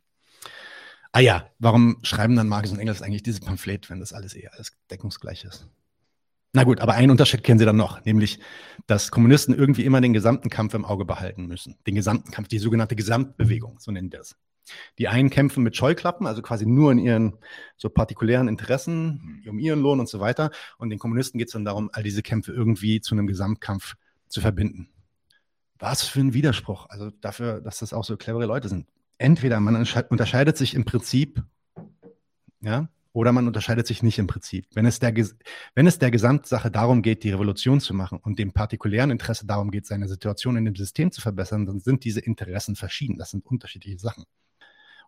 Ah 1.13 1.21
ja, 1.21 1.49
warum 1.59 1.99
schreiben 2.03 2.37
dann 2.37 2.49
Marx 2.49 2.71
und 2.71 2.79
Engels 2.79 3.01
eigentlich 3.01 3.23
dieses 3.23 3.41
Pamphlet, 3.41 3.89
wenn 3.89 4.01
das 4.01 4.13
alles 4.13 4.35
eher 4.35 4.53
alles 4.53 4.77
deckungsgleich 4.91 5.45
ist? 5.45 5.69
Na 6.57 6.63
gut, 6.63 6.79
aber 6.79 6.95
einen 6.95 7.11
Unterschied 7.11 7.43
kennen 7.43 7.59
Sie 7.59 7.65
dann 7.65 7.77
noch, 7.77 8.05
nämlich, 8.05 8.39
dass 8.87 9.11
Kommunisten 9.11 9.53
irgendwie 9.55 9.85
immer 9.85 10.01
den 10.01 10.13
gesamten 10.13 10.51
Kampf 10.51 10.75
im 10.75 10.85
Auge 10.85 11.05
behalten 11.05 11.47
müssen. 11.47 11.77
Den 11.85 11.97
gesamten 11.97 12.31
Kampf, 12.31 12.47
die 12.47 12.61
sogenannte 12.61 12.95
Gesamtbewegung, 12.95 13.81
so 13.81 13.91
nennen 13.91 14.13
wir 14.13 14.21
es. 14.21 14.37
Die 14.99 15.09
einen 15.09 15.31
kämpfen 15.31 15.65
mit 15.65 15.77
Scheuklappen, 15.77 16.29
also 16.29 16.43
quasi 16.43 16.65
nur 16.65 16.93
in 16.93 16.99
ihren 17.01 17.37
so 17.77 17.91
partikulären 17.91 18.47
Interessen, 18.47 19.43
um 19.49 19.59
ihren 19.59 19.81
Lohn 19.81 19.99
und 19.99 20.09
so 20.09 20.21
weiter. 20.21 20.53
Und 20.79 20.91
den 20.91 21.01
Kommunisten 21.01 21.39
geht 21.39 21.49
es 21.49 21.55
dann 21.55 21.65
darum, 21.65 21.91
all 21.93 22.05
diese 22.05 22.23
Kämpfe 22.23 22.53
irgendwie 22.53 23.01
zu 23.01 23.17
einem 23.17 23.27
Gesamtkampf 23.27 23.97
zu 24.29 24.41
verbinden. 24.41 24.89
Was 25.81 26.05
für 26.05 26.21
ein 26.21 26.35
Widerspruch. 26.35 26.87
Also 26.89 27.11
dafür, 27.21 27.63
dass 27.63 27.81
das 27.81 27.93
auch 27.93 28.05
so 28.05 28.17
clevere 28.17 28.47
Leute 28.47 28.69
sind. 28.69 28.87
Entweder 29.19 29.59
man 29.59 29.75
unterscheidet 29.75 30.57
sich 30.57 30.75
im 30.75 30.85
Prinzip, 30.85 31.43
ja, 32.61 32.89
oder 33.15 33.33
man 33.33 33.47
unterscheidet 33.47 33.87
sich 33.87 34.03
nicht 34.03 34.19
im 34.19 34.27
Prinzip. 34.27 34.67
Wenn 34.75 34.87
es, 34.87 34.99
der, 34.99 35.15
wenn 35.75 35.87
es 35.87 35.99
der 36.01 36.11
Gesamtsache 36.11 36.71
darum 36.71 37.01
geht, 37.01 37.23
die 37.23 37.31
Revolution 37.31 37.81
zu 37.81 37.95
machen 37.95 38.19
und 38.21 38.41
dem 38.41 38.53
partikulären 38.53 39.13
Interesse 39.13 39.47
darum 39.47 39.71
geht, 39.71 39.87
seine 39.87 40.09
Situation 40.09 40.57
in 40.57 40.65
dem 40.65 40.75
System 40.75 41.13
zu 41.13 41.21
verbessern, 41.21 41.65
dann 41.65 41.79
sind 41.79 42.05
diese 42.05 42.19
Interessen 42.19 42.75
verschieden. 42.75 43.17
Das 43.17 43.31
sind 43.31 43.47
unterschiedliche 43.47 44.01
Sachen. 44.01 44.25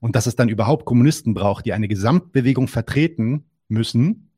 Und 0.00 0.14
dass 0.14 0.26
es 0.26 0.36
dann 0.36 0.48
überhaupt 0.48 0.84
Kommunisten 0.84 1.34
braucht, 1.34 1.66
die 1.66 1.72
eine 1.72 1.88
Gesamtbewegung 1.88 2.68
vertreten 2.68 3.50
müssen, 3.66 4.30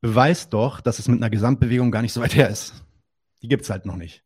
beweist 0.00 0.54
doch, 0.54 0.80
dass 0.80 0.98
es 0.98 1.06
mit 1.06 1.18
einer 1.18 1.30
Gesamtbewegung 1.30 1.90
gar 1.90 2.00
nicht 2.00 2.14
so 2.14 2.22
weit 2.22 2.34
her 2.34 2.48
ist. 2.48 2.82
Die 3.42 3.48
gibt 3.48 3.64
es 3.64 3.70
halt 3.70 3.84
noch 3.84 3.96
nicht. 3.96 4.24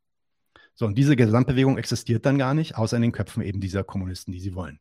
So, 0.74 0.86
und 0.86 0.96
diese 0.96 1.16
Gesamtbewegung 1.16 1.76
existiert 1.76 2.24
dann 2.24 2.38
gar 2.38 2.54
nicht, 2.54 2.76
außer 2.76 2.96
in 2.96 3.02
den 3.02 3.12
Köpfen 3.12 3.42
eben 3.42 3.60
dieser 3.60 3.82
Kommunisten, 3.82 4.30
die 4.32 4.40
sie 4.40 4.54
wollen. 4.54 4.78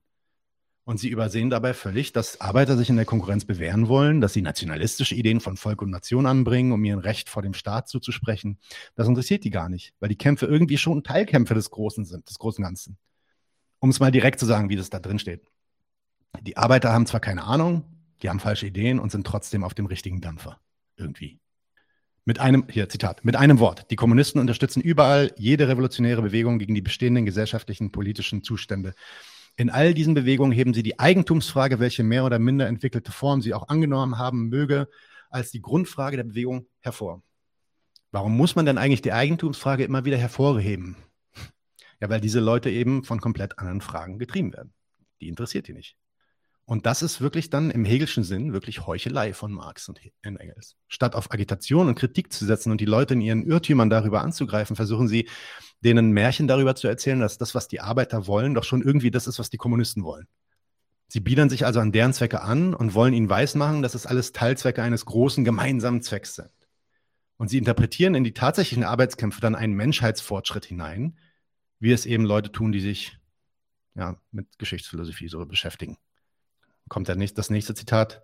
Und 0.89 0.99
sie 0.99 1.09
übersehen 1.09 1.51
dabei 1.51 1.75
völlig, 1.75 2.13
dass 2.13 2.41
Arbeiter 2.41 2.75
sich 2.75 2.89
in 2.89 2.95
der 2.95 3.05
Konkurrenz 3.05 3.45
bewähren 3.45 3.89
wollen, 3.89 4.21
dass 4.21 4.33
sie 4.33 4.41
nationalistische 4.41 5.13
Ideen 5.13 5.39
von 5.39 5.55
Volk 5.55 5.83
und 5.83 5.91
Nation 5.91 6.25
anbringen, 6.25 6.71
um 6.71 6.83
ihren 6.83 6.97
Recht 6.97 7.29
vor 7.29 7.43
dem 7.43 7.53
Staat 7.53 7.87
zuzusprechen. 7.87 8.57
Das 8.95 9.07
interessiert 9.07 9.43
die 9.43 9.51
gar 9.51 9.69
nicht, 9.69 9.93
weil 9.99 10.09
die 10.09 10.17
Kämpfe 10.17 10.47
irgendwie 10.47 10.79
schon 10.79 11.03
Teilkämpfe 11.03 11.53
des 11.53 11.69
Großen 11.69 12.05
sind, 12.05 12.27
des 12.27 12.39
großen 12.39 12.63
Ganzen. 12.63 12.97
Um 13.77 13.91
es 13.91 13.99
mal 13.99 14.09
direkt 14.09 14.39
zu 14.39 14.47
sagen, 14.47 14.69
wie 14.69 14.77
das 14.77 14.89
da 14.89 14.99
drin 14.99 15.19
steht. 15.19 15.43
Die 16.41 16.57
Arbeiter 16.57 16.91
haben 16.91 17.05
zwar 17.05 17.19
keine 17.19 17.43
Ahnung, 17.43 17.83
die 18.23 18.29
haben 18.31 18.39
falsche 18.39 18.65
Ideen 18.65 18.99
und 18.99 19.11
sind 19.11 19.27
trotzdem 19.27 19.63
auf 19.63 19.75
dem 19.75 19.85
richtigen 19.85 20.21
Dampfer. 20.21 20.59
Irgendwie. 20.95 21.39
Mit 22.25 22.39
einem, 22.39 22.65
hier 22.67 22.89
Zitat, 22.89 23.23
mit 23.23 23.35
einem 23.35 23.59
Wort. 23.59 23.91
Die 23.91 23.95
Kommunisten 23.95 24.41
unterstützen 24.41 24.81
überall 24.81 25.33
jede 25.37 25.67
revolutionäre 25.67 26.23
Bewegung 26.23 26.57
gegen 26.57 26.73
die 26.73 26.81
bestehenden 26.81 27.27
gesellschaftlichen, 27.27 27.91
politischen 27.91 28.41
Zustände, 28.41 28.95
In 29.59 29.69
all 29.69 29.93
diesen 29.93 30.13
Bewegungen 30.13 30.53
heben 30.53 30.73
sie 30.73 30.83
die 30.83 30.99
Eigentumsfrage, 30.99 31.81
welche 31.81 32.01
mehr 32.01 32.23
oder 32.23 32.39
minder 32.39 32.67
entwickelte 32.67 33.11
Form 33.11 33.41
sie 33.41 33.53
auch 33.53 33.67
angenommen 33.67 34.17
haben 34.17 34.47
möge, 34.47 34.87
als 35.29 35.51
die 35.51 35.61
Grundfrage 35.61 36.15
der 36.15 36.23
Bewegung 36.23 36.67
hervor. 36.79 37.23
Warum 38.11 38.37
muss 38.37 38.55
man 38.55 38.65
denn 38.65 38.77
eigentlich 38.77 39.01
die 39.01 39.11
Eigentumsfrage 39.11 39.83
immer 39.83 40.05
wieder 40.05 40.15
hervorheben? 40.15 40.95
Ja, 41.99 42.09
weil 42.09 42.21
diese 42.21 42.39
Leute 42.39 42.69
eben 42.69 43.03
von 43.03 43.19
komplett 43.19 43.59
anderen 43.59 43.81
Fragen 43.81 44.17
getrieben 44.17 44.53
werden. 44.53 44.71
Die 45.19 45.27
interessiert 45.27 45.67
die 45.67 45.73
nicht. 45.73 45.97
Und 46.63 46.85
das 46.85 47.01
ist 47.01 47.19
wirklich 47.19 47.49
dann 47.49 47.69
im 47.69 47.83
Hegelschen 47.83 48.23
Sinn 48.23 48.53
wirklich 48.53 48.87
Heuchelei 48.87 49.33
von 49.33 49.51
Marx 49.51 49.89
und 49.89 49.99
Engels. 50.21 50.77
Statt 50.87 51.15
auf 51.15 51.33
Agitation 51.33 51.89
und 51.89 51.95
Kritik 51.95 52.31
zu 52.31 52.45
setzen 52.45 52.71
und 52.71 52.79
die 52.79 52.85
Leute 52.85 53.13
in 53.13 53.19
ihren 53.19 53.45
Irrtümern 53.45 53.89
darüber 53.89 54.21
anzugreifen, 54.21 54.77
versuchen 54.77 55.09
sie, 55.09 55.27
denen 55.81 56.11
Märchen 56.11 56.47
darüber 56.47 56.75
zu 56.75 56.87
erzählen, 56.87 57.19
dass 57.19 57.37
das, 57.37 57.55
was 57.55 57.67
die 57.67 57.81
Arbeiter 57.81 58.27
wollen, 58.27 58.53
doch 58.53 58.63
schon 58.63 58.81
irgendwie 58.81 59.11
das 59.11 59.27
ist, 59.27 59.39
was 59.39 59.49
die 59.49 59.57
Kommunisten 59.57 60.03
wollen. 60.03 60.27
Sie 61.07 61.21
biedern 61.21 61.49
sich 61.49 61.65
also 61.65 61.79
an 61.79 61.91
deren 61.91 62.13
Zwecke 62.13 62.41
an 62.41 62.73
und 62.73 62.93
wollen 62.93 63.13
ihnen 63.13 63.29
weismachen, 63.29 63.81
dass 63.81 63.95
es 63.95 64.05
alles 64.05 64.31
Teilzwecke 64.31 64.83
eines 64.83 65.05
großen 65.05 65.43
gemeinsamen 65.43 66.03
Zwecks 66.03 66.35
sind. 66.35 66.51
Und 67.37 67.47
sie 67.47 67.57
interpretieren 67.57 68.15
in 68.15 68.23
die 68.23 68.33
tatsächlichen 68.33 68.83
Arbeitskämpfe 68.83 69.41
dann 69.41 69.55
einen 69.55 69.73
Menschheitsfortschritt 69.73 70.65
hinein, 70.65 71.17
wie 71.79 71.93
es 71.93 72.05
eben 72.05 72.25
Leute 72.25 72.51
tun, 72.51 72.71
die 72.71 72.81
sich 72.81 73.17
ja, 73.95 74.17
mit 74.31 74.59
Geschichtsphilosophie 74.59 75.29
so 75.29 75.43
beschäftigen. 75.45 75.97
Kommt 76.89 77.07
der 77.07 77.15
nächste, 77.15 77.37
das 77.37 77.49
nächste 77.49 77.73
Zitat. 77.73 78.21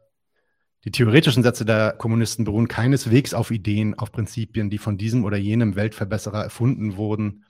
Die 0.84 0.92
theoretischen 0.92 1.42
Sätze 1.42 1.66
der 1.66 1.94
Kommunisten 1.94 2.46
beruhen 2.46 2.68
keineswegs 2.68 3.34
auf 3.34 3.50
Ideen, 3.50 3.98
auf 3.98 4.12
Prinzipien, 4.12 4.70
die 4.70 4.78
von 4.78 4.98
diesem 4.98 5.24
oder 5.24 5.38
jenem 5.38 5.76
Weltverbesserer 5.76 6.44
erfunden 6.44 6.98
wurden 6.98 7.45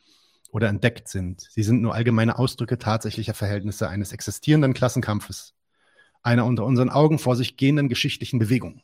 oder 0.56 0.70
entdeckt 0.70 1.10
sind. 1.10 1.42
Sie 1.52 1.64
sind 1.64 1.82
nur 1.82 1.94
allgemeine 1.94 2.40
Ausdrücke 2.40 2.78
tatsächlicher 2.78 3.34
Verhältnisse 3.34 3.90
eines 3.90 4.14
existierenden 4.14 4.74
Klassenkampfes, 4.74 5.54
einer 6.24 6.46
unter 6.46 6.64
unseren 6.64 6.90
Augen 6.90 7.20
vor 7.20 7.36
sich 7.36 7.58
gehenden 7.58 7.90
geschichtlichen 7.90 8.40
Bewegung. 8.40 8.82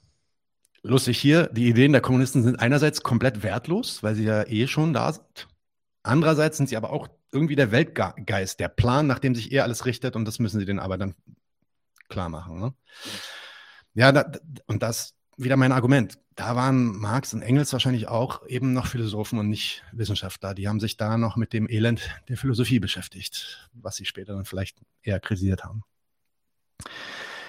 Lustig 0.84 1.18
hier, 1.18 1.48
die 1.48 1.70
Ideen 1.70 1.94
der 1.94 2.02
Kommunisten 2.02 2.44
sind 2.44 2.60
einerseits 2.60 3.04
komplett 3.04 3.42
wertlos, 3.42 4.04
weil 4.04 4.16
sie 4.16 4.26
ja 4.26 4.46
eh 4.46 4.68
schon 4.68 4.92
da 4.92 5.14
sind. 5.14 5.48
Andererseits 6.04 6.58
sind 6.58 6.68
sie 6.68 6.76
aber 6.76 6.92
auch 6.92 7.08
irgendwie 7.32 7.56
der 7.56 7.72
Weltgeist, 7.72 8.60
der 8.60 8.68
Plan, 8.68 9.08
nach 9.08 9.20
dem 9.20 9.34
sich 9.34 9.54
eh 9.54 9.62
alles 9.62 9.86
richtet 9.86 10.18
und 10.18 10.26
das 10.26 10.40
müssen 10.40 10.60
sie 10.60 10.66
den 10.66 10.80
Arbeitern 10.80 11.16
klar 12.10 12.28
machen. 12.28 12.60
Ne? 12.60 12.74
Ja, 13.94 14.12
da, 14.12 14.30
und 14.68 14.84
das 14.84 15.14
wieder 15.38 15.58
mein 15.58 15.72
Argument. 15.72 16.18
Da 16.36 16.56
waren 16.56 16.98
Marx 16.98 17.34
und 17.34 17.42
Engels 17.42 17.74
wahrscheinlich 17.74 18.08
auch 18.08 18.46
eben 18.48 18.74
noch 18.74 18.88
Philosophen 18.88 19.38
und 19.40 19.50
nicht 19.50 19.84
Wissenschaftler. 19.92 20.54
Die 20.54 20.68
haben 20.68 20.80
sich 20.80 20.98
da 20.98 21.18
noch 21.18 21.36
mit 21.36 21.54
dem 21.54 21.70
Elend 21.70 22.10
der 22.30 22.38
Philosophie 22.38 22.80
beschäftigt, 22.80 23.70
was 23.74 23.96
sie 23.96 24.06
später 24.06 24.34
dann 24.34 24.46
vielleicht 24.46 24.78
eher 25.04 25.20
kritisiert 25.20 25.64
haben. 25.64 25.84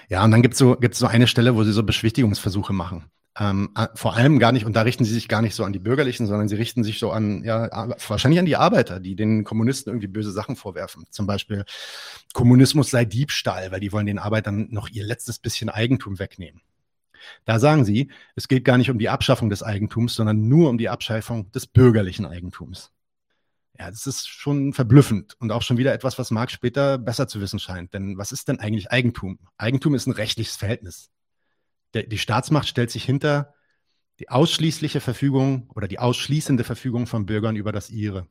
Ja, 0.08 0.24
und 0.24 0.30
dann 0.30 0.42
gibt 0.42 0.54
es 0.54 0.58
so, 0.58 0.76
gibt's 0.76 0.98
so 0.98 1.06
eine 1.06 1.26
Stelle, 1.26 1.54
wo 1.54 1.64
sie 1.64 1.72
so 1.72 1.82
Beschwichtigungsversuche 1.82 2.72
machen. 2.72 3.10
Ähm, 3.38 3.70
vor 3.94 4.14
allem 4.14 4.38
gar 4.38 4.52
nicht, 4.52 4.66
und 4.66 4.76
da 4.76 4.82
richten 4.82 5.06
sie 5.06 5.14
sich 5.14 5.26
gar 5.26 5.40
nicht 5.40 5.54
so 5.54 5.64
an 5.64 5.72
die 5.72 5.78
Bürgerlichen, 5.78 6.26
sondern 6.26 6.48
sie 6.48 6.56
richten 6.56 6.84
sich 6.84 6.98
so 6.98 7.12
an, 7.12 7.42
ja, 7.44 7.88
wahrscheinlich 8.06 8.38
an 8.38 8.44
die 8.44 8.56
Arbeiter, 8.56 9.00
die 9.00 9.16
den 9.16 9.44
Kommunisten 9.44 9.90
irgendwie 9.90 10.08
böse 10.08 10.32
Sachen 10.32 10.54
vorwerfen. 10.54 11.06
Zum 11.08 11.26
Beispiel, 11.26 11.64
Kommunismus 12.34 12.90
sei 12.90 13.06
Diebstahl, 13.06 13.72
weil 13.72 13.80
die 13.80 13.90
wollen 13.90 14.04
den 14.04 14.18
Arbeitern 14.18 14.68
noch 14.70 14.90
ihr 14.90 15.04
letztes 15.04 15.38
bisschen 15.38 15.70
Eigentum 15.70 16.18
wegnehmen. 16.18 16.60
Da 17.44 17.58
sagen 17.58 17.84
sie, 17.84 18.10
es 18.36 18.48
geht 18.48 18.64
gar 18.64 18.78
nicht 18.78 18.90
um 18.90 18.98
die 18.98 19.08
Abschaffung 19.08 19.50
des 19.50 19.62
Eigentums, 19.62 20.14
sondern 20.14 20.48
nur 20.48 20.68
um 20.70 20.78
die 20.78 20.88
Abschaffung 20.88 21.50
des 21.52 21.66
bürgerlichen 21.66 22.26
Eigentums. 22.26 22.92
Ja, 23.78 23.90
das 23.90 24.06
ist 24.06 24.28
schon 24.28 24.72
verblüffend 24.72 25.34
und 25.40 25.50
auch 25.50 25.62
schon 25.62 25.78
wieder 25.78 25.94
etwas, 25.94 26.18
was 26.18 26.30
Marx 26.30 26.52
später 26.52 26.98
besser 26.98 27.26
zu 27.26 27.40
wissen 27.40 27.58
scheint. 27.58 27.94
Denn 27.94 28.18
was 28.18 28.32
ist 28.32 28.48
denn 28.48 28.60
eigentlich 28.60 28.90
Eigentum? 28.90 29.38
Eigentum 29.56 29.94
ist 29.94 30.06
ein 30.06 30.12
rechtliches 30.12 30.56
Verhältnis 30.56 31.10
der, 31.94 32.04
die 32.04 32.18
Staatsmacht 32.18 32.68
stellt 32.68 32.90
sich 32.90 33.04
hinter 33.04 33.54
die 34.18 34.28
ausschließliche 34.28 35.00
Verfügung 35.00 35.68
oder 35.74 35.88
die 35.88 35.98
ausschließende 35.98 36.64
Verfügung 36.64 37.06
von 37.06 37.26
Bürgern 37.26 37.56
über 37.56 37.72
das 37.72 37.90
ihre. 37.90 38.26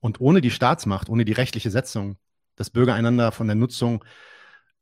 Und 0.00 0.20
ohne 0.20 0.40
die 0.40 0.50
Staatsmacht, 0.50 1.08
ohne 1.08 1.24
die 1.24 1.32
rechtliche 1.32 1.70
Setzung, 1.70 2.18
dass 2.56 2.70
Bürger 2.70 2.94
einander 2.94 3.32
von 3.32 3.46
der 3.46 3.56
Nutzung 3.56 4.04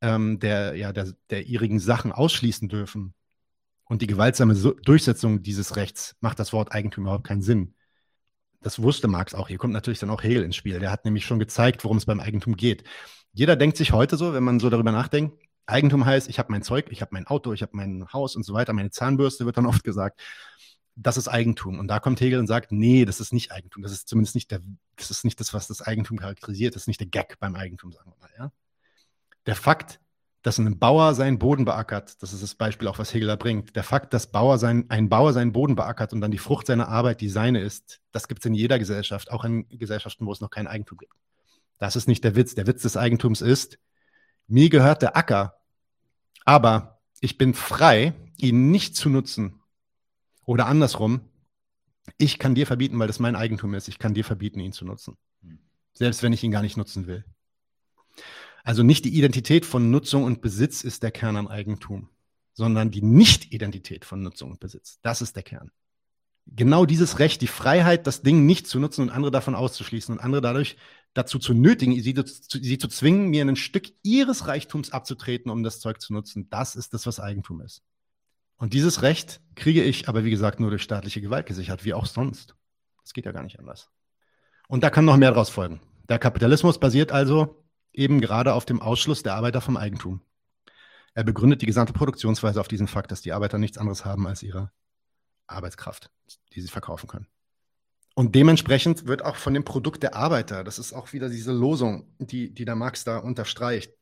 ähm, 0.02 0.38
der, 0.40 0.74
ja, 0.74 0.92
der, 0.92 1.12
der 1.30 1.46
ihrigen 1.46 1.78
Sachen 1.78 2.12
ausschließen 2.12 2.68
dürfen 2.68 3.14
und 3.86 4.02
die 4.02 4.06
gewaltsame 4.06 4.54
Durchsetzung 4.54 5.42
dieses 5.42 5.76
Rechts, 5.76 6.16
macht 6.20 6.38
das 6.38 6.52
Wort 6.52 6.72
Eigentum 6.72 7.04
überhaupt 7.04 7.26
keinen 7.26 7.42
Sinn. 7.42 7.74
Das 8.60 8.82
wusste 8.82 9.06
Marx 9.06 9.34
auch. 9.34 9.48
Hier 9.48 9.58
kommt 9.58 9.72
natürlich 9.72 10.00
dann 10.00 10.10
auch 10.10 10.22
Hegel 10.22 10.42
ins 10.42 10.56
Spiel. 10.56 10.80
Der 10.80 10.90
hat 10.90 11.04
nämlich 11.04 11.24
schon 11.24 11.38
gezeigt, 11.38 11.84
worum 11.84 11.98
es 11.98 12.06
beim 12.06 12.20
Eigentum 12.20 12.56
geht. 12.56 12.84
Jeder 13.32 13.54
denkt 13.54 13.76
sich 13.76 13.92
heute 13.92 14.16
so, 14.16 14.32
wenn 14.32 14.42
man 14.42 14.60
so 14.60 14.70
darüber 14.70 14.92
nachdenkt, 14.92 15.40
Eigentum 15.66 16.04
heißt, 16.04 16.28
ich 16.28 16.38
habe 16.38 16.50
mein 16.52 16.62
Zeug, 16.62 16.86
ich 16.90 17.00
habe 17.00 17.10
mein 17.12 17.26
Auto, 17.26 17.52
ich 17.52 17.62
habe 17.62 17.76
mein 17.76 18.06
Haus 18.12 18.36
und 18.36 18.44
so 18.44 18.54
weiter, 18.54 18.72
meine 18.72 18.90
Zahnbürste 18.90 19.46
wird 19.46 19.56
dann 19.56 19.66
oft 19.66 19.84
gesagt. 19.84 20.20
Das 20.96 21.16
ist 21.16 21.28
Eigentum. 21.28 21.78
Und 21.78 21.88
da 21.88 22.00
kommt 22.00 22.20
Hegel 22.20 22.38
und 22.38 22.46
sagt, 22.46 22.72
nee, 22.72 23.04
das 23.04 23.20
ist 23.20 23.32
nicht 23.32 23.52
Eigentum. 23.52 23.82
Das 23.82 23.92
ist 23.92 24.08
zumindest 24.08 24.34
nicht 24.34 24.50
der, 24.50 24.60
das 24.96 25.10
ist 25.10 25.24
nicht 25.24 25.38
das, 25.38 25.52
was 25.52 25.68
das 25.68 25.82
Eigentum 25.82 26.18
charakterisiert. 26.18 26.74
Das 26.74 26.84
ist 26.84 26.88
nicht 26.88 27.00
der 27.00 27.08
Gag 27.08 27.38
beim 27.38 27.54
Eigentum, 27.54 27.92
sagen 27.92 28.10
wir 28.10 28.16
mal, 28.18 28.30
ja. 28.38 28.52
Der 29.44 29.56
Fakt, 29.56 30.00
dass 30.46 30.58
ein 30.58 30.78
Bauer 30.78 31.12
seinen 31.16 31.40
Boden 31.40 31.64
beackert, 31.64 32.22
das 32.22 32.32
ist 32.32 32.40
das 32.40 32.54
Beispiel 32.54 32.86
auch, 32.86 33.00
was 33.00 33.12
Hegel 33.12 33.26
da 33.26 33.34
bringt. 33.34 33.74
Der 33.74 33.82
Fakt, 33.82 34.14
dass 34.14 34.30
Bauer 34.30 34.58
sein, 34.58 34.84
ein 34.90 35.08
Bauer 35.08 35.32
seinen 35.32 35.50
Boden 35.50 35.74
beackert 35.74 36.12
und 36.12 36.20
dann 36.20 36.30
die 36.30 36.38
Frucht 36.38 36.68
seiner 36.68 36.86
Arbeit 36.86 37.20
die 37.20 37.28
seine 37.28 37.60
ist, 37.60 38.00
das 38.12 38.28
gibt 38.28 38.42
es 38.42 38.46
in 38.46 38.54
jeder 38.54 38.78
Gesellschaft, 38.78 39.32
auch 39.32 39.44
in 39.44 39.68
Gesellschaften, 39.70 40.24
wo 40.24 40.30
es 40.30 40.40
noch 40.40 40.50
kein 40.50 40.68
Eigentum 40.68 40.98
gibt. 40.98 41.12
Das 41.78 41.96
ist 41.96 42.06
nicht 42.06 42.22
der 42.22 42.36
Witz. 42.36 42.54
Der 42.54 42.68
Witz 42.68 42.82
des 42.82 42.96
Eigentums 42.96 43.40
ist, 43.40 43.80
mir 44.46 44.70
gehört 44.70 45.02
der 45.02 45.16
Acker, 45.16 45.56
aber 46.44 47.00
ich 47.20 47.38
bin 47.38 47.52
frei, 47.52 48.14
ihn 48.36 48.70
nicht 48.70 48.94
zu 48.94 49.08
nutzen. 49.08 49.60
Oder 50.44 50.66
andersrum, 50.66 51.22
ich 52.18 52.38
kann 52.38 52.54
dir 52.54 52.68
verbieten, 52.68 53.00
weil 53.00 53.08
das 53.08 53.18
mein 53.18 53.34
Eigentum 53.34 53.74
ist, 53.74 53.88
ich 53.88 53.98
kann 53.98 54.14
dir 54.14 54.24
verbieten, 54.24 54.60
ihn 54.60 54.72
zu 54.72 54.84
nutzen. 54.84 55.16
Selbst 55.92 56.22
wenn 56.22 56.32
ich 56.32 56.44
ihn 56.44 56.52
gar 56.52 56.62
nicht 56.62 56.76
nutzen 56.76 57.08
will. 57.08 57.24
Also 58.66 58.82
nicht 58.82 59.04
die 59.04 59.16
Identität 59.16 59.64
von 59.64 59.90
Nutzung 59.90 60.24
und 60.24 60.42
Besitz 60.42 60.82
ist 60.82 61.02
der 61.02 61.12
Kern 61.12 61.36
am 61.36 61.48
Eigentum, 61.48 62.10
sondern 62.52 62.90
die 62.90 63.02
Nicht-Identität 63.02 64.04
von 64.04 64.22
Nutzung 64.22 64.50
und 64.50 64.60
Besitz. 64.60 64.98
Das 65.02 65.22
ist 65.22 65.36
der 65.36 65.42
Kern 65.42 65.70
genau 66.46 66.86
dieses 66.86 67.18
Recht, 67.18 67.42
die 67.42 67.46
Freiheit, 67.46 68.06
das 68.06 68.22
Ding 68.22 68.46
nicht 68.46 68.66
zu 68.66 68.78
nutzen 68.78 69.02
und 69.02 69.10
andere 69.10 69.30
davon 69.30 69.54
auszuschließen 69.54 70.14
und 70.14 70.20
andere 70.20 70.40
dadurch 70.40 70.76
dazu 71.14 71.38
zu 71.38 71.54
nötigen, 71.54 72.00
sie 72.00 72.14
zu, 72.14 72.58
sie 72.62 72.78
zu 72.78 72.88
zwingen, 72.88 73.28
mir 73.28 73.44
ein 73.44 73.56
Stück 73.56 73.88
ihres 74.02 74.46
Reichtums 74.46 74.92
abzutreten, 74.92 75.50
um 75.50 75.62
das 75.62 75.80
Zeug 75.80 76.00
zu 76.00 76.12
nutzen, 76.12 76.48
das 76.50 76.76
ist 76.76 76.94
das, 76.94 77.06
was 77.06 77.20
Eigentum 77.20 77.60
ist. 77.62 77.82
Und 78.58 78.74
dieses 78.74 79.02
Recht 79.02 79.40
kriege 79.54 79.82
ich 79.82 80.08
aber, 80.08 80.24
wie 80.24 80.30
gesagt, 80.30 80.60
nur 80.60 80.70
durch 80.70 80.82
staatliche 80.82 81.20
Gewalt 81.20 81.46
gesichert, 81.46 81.84
wie 81.84 81.94
auch 81.94 82.06
sonst. 82.06 82.54
Das 83.02 83.12
geht 83.12 83.26
ja 83.26 83.32
gar 83.32 83.42
nicht 83.42 83.58
anders. 83.58 83.90
Und 84.68 84.82
da 84.82 84.90
kann 84.90 85.04
noch 85.04 85.16
mehr 85.16 85.30
daraus 85.30 85.50
folgen. 85.50 85.80
Der 86.08 86.18
Kapitalismus 86.18 86.78
basiert 86.78 87.12
also 87.12 87.65
eben 87.96 88.20
gerade 88.20 88.54
auf 88.54 88.64
dem 88.64 88.80
Ausschluss 88.80 89.22
der 89.22 89.34
Arbeiter 89.34 89.60
vom 89.60 89.76
Eigentum. 89.76 90.20
Er 91.14 91.24
begründet 91.24 91.62
die 91.62 91.66
gesamte 91.66 91.92
Produktionsweise 91.92 92.60
auf 92.60 92.68
diesen 92.68 92.88
Fakt, 92.88 93.10
dass 93.10 93.22
die 93.22 93.32
Arbeiter 93.32 93.58
nichts 93.58 93.78
anderes 93.78 94.04
haben 94.04 94.26
als 94.26 94.42
ihre 94.42 94.70
Arbeitskraft, 95.46 96.10
die 96.52 96.60
sie 96.60 96.68
verkaufen 96.68 97.08
können. 97.08 97.26
Und 98.14 98.34
dementsprechend 98.34 99.06
wird 99.06 99.24
auch 99.24 99.36
von 99.36 99.54
dem 99.54 99.64
Produkt 99.64 100.02
der 100.02 100.14
Arbeiter, 100.14 100.64
das 100.64 100.78
ist 100.78 100.92
auch 100.92 101.12
wieder 101.12 101.28
diese 101.28 101.52
Losung, 101.52 102.14
die, 102.18 102.52
die 102.52 102.64
der 102.64 102.74
Marx 102.74 103.04
da 103.04 103.18
unterstreicht, 103.18 103.92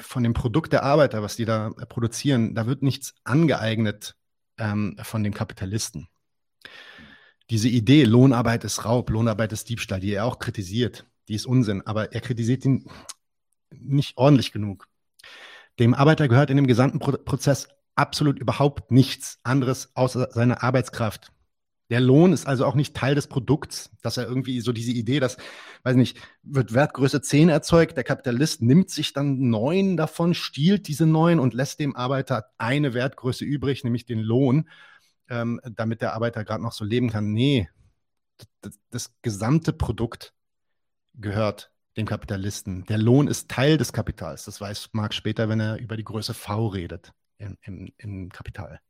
von 0.00 0.22
dem 0.22 0.34
Produkt 0.34 0.72
der 0.72 0.82
Arbeiter, 0.82 1.22
was 1.22 1.36
die 1.36 1.44
da 1.44 1.70
produzieren, 1.88 2.54
da 2.54 2.66
wird 2.66 2.82
nichts 2.82 3.14
angeeignet 3.24 4.16
ähm, 4.58 4.96
von 5.02 5.22
dem 5.22 5.34
Kapitalisten. 5.34 6.08
Diese 7.50 7.68
Idee, 7.68 8.04
Lohnarbeit 8.04 8.64
ist 8.64 8.84
Raub, 8.84 9.10
Lohnarbeit 9.10 9.52
ist 9.52 9.68
Diebstahl, 9.68 10.00
die 10.00 10.12
er 10.12 10.24
auch 10.24 10.38
kritisiert, 10.38 11.06
die 11.28 11.34
ist 11.34 11.46
Unsinn, 11.46 11.82
aber 11.82 12.12
er 12.12 12.20
kritisiert 12.20 12.64
ihn 12.64 12.88
nicht 13.80 14.16
ordentlich 14.16 14.52
genug. 14.52 14.88
Dem 15.78 15.94
Arbeiter 15.94 16.28
gehört 16.28 16.50
in 16.50 16.56
dem 16.56 16.66
gesamten 16.66 16.98
Pro 16.98 17.12
Prozess 17.12 17.68
absolut 17.96 18.38
überhaupt 18.38 18.90
nichts 18.90 19.38
anderes 19.42 19.90
außer 19.94 20.28
seine 20.32 20.62
Arbeitskraft. 20.62 21.32
Der 21.90 22.00
Lohn 22.00 22.32
ist 22.32 22.46
also 22.46 22.64
auch 22.64 22.74
nicht 22.74 22.96
Teil 22.96 23.14
des 23.14 23.26
Produkts, 23.26 23.90
dass 24.02 24.16
er 24.16 24.26
irgendwie 24.26 24.60
so 24.60 24.72
diese 24.72 24.92
Idee, 24.92 25.20
dass, 25.20 25.36
weiß 25.82 25.96
nicht, 25.96 26.18
wird 26.42 26.72
Wertgröße 26.72 27.20
10 27.20 27.50
erzeugt, 27.50 27.96
der 27.96 28.04
Kapitalist 28.04 28.62
nimmt 28.62 28.90
sich 28.90 29.12
dann 29.12 29.50
neun 29.50 29.96
davon, 29.96 30.32
stiehlt 30.32 30.88
diese 30.88 31.06
neun 31.06 31.38
und 31.38 31.52
lässt 31.52 31.80
dem 31.80 31.94
Arbeiter 31.94 32.46
eine 32.56 32.94
Wertgröße 32.94 33.44
übrig, 33.44 33.84
nämlich 33.84 34.06
den 34.06 34.20
Lohn, 34.20 34.68
ähm, 35.28 35.60
damit 35.64 36.00
der 36.00 36.14
Arbeiter 36.14 36.42
gerade 36.44 36.62
noch 36.62 36.72
so 36.72 36.84
leben 36.84 37.10
kann. 37.10 37.32
Nee, 37.32 37.68
das 38.90 39.12
gesamte 39.20 39.72
Produkt 39.72 40.32
gehört 41.14 41.70
dem 41.96 42.06
Kapitalisten. 42.06 42.84
Der 42.86 42.98
Lohn 42.98 43.28
ist 43.28 43.50
Teil 43.50 43.76
des 43.76 43.92
Kapitals. 43.92 44.44
Das 44.44 44.60
weiß 44.60 44.90
Marx 44.92 45.16
später, 45.16 45.48
wenn 45.48 45.60
er 45.60 45.78
über 45.78 45.96
die 45.96 46.04
Größe 46.04 46.34
V 46.34 46.68
redet 46.68 47.12
im, 47.38 47.56
im, 47.62 47.92
im 47.98 48.28
Kapital. 48.30 48.80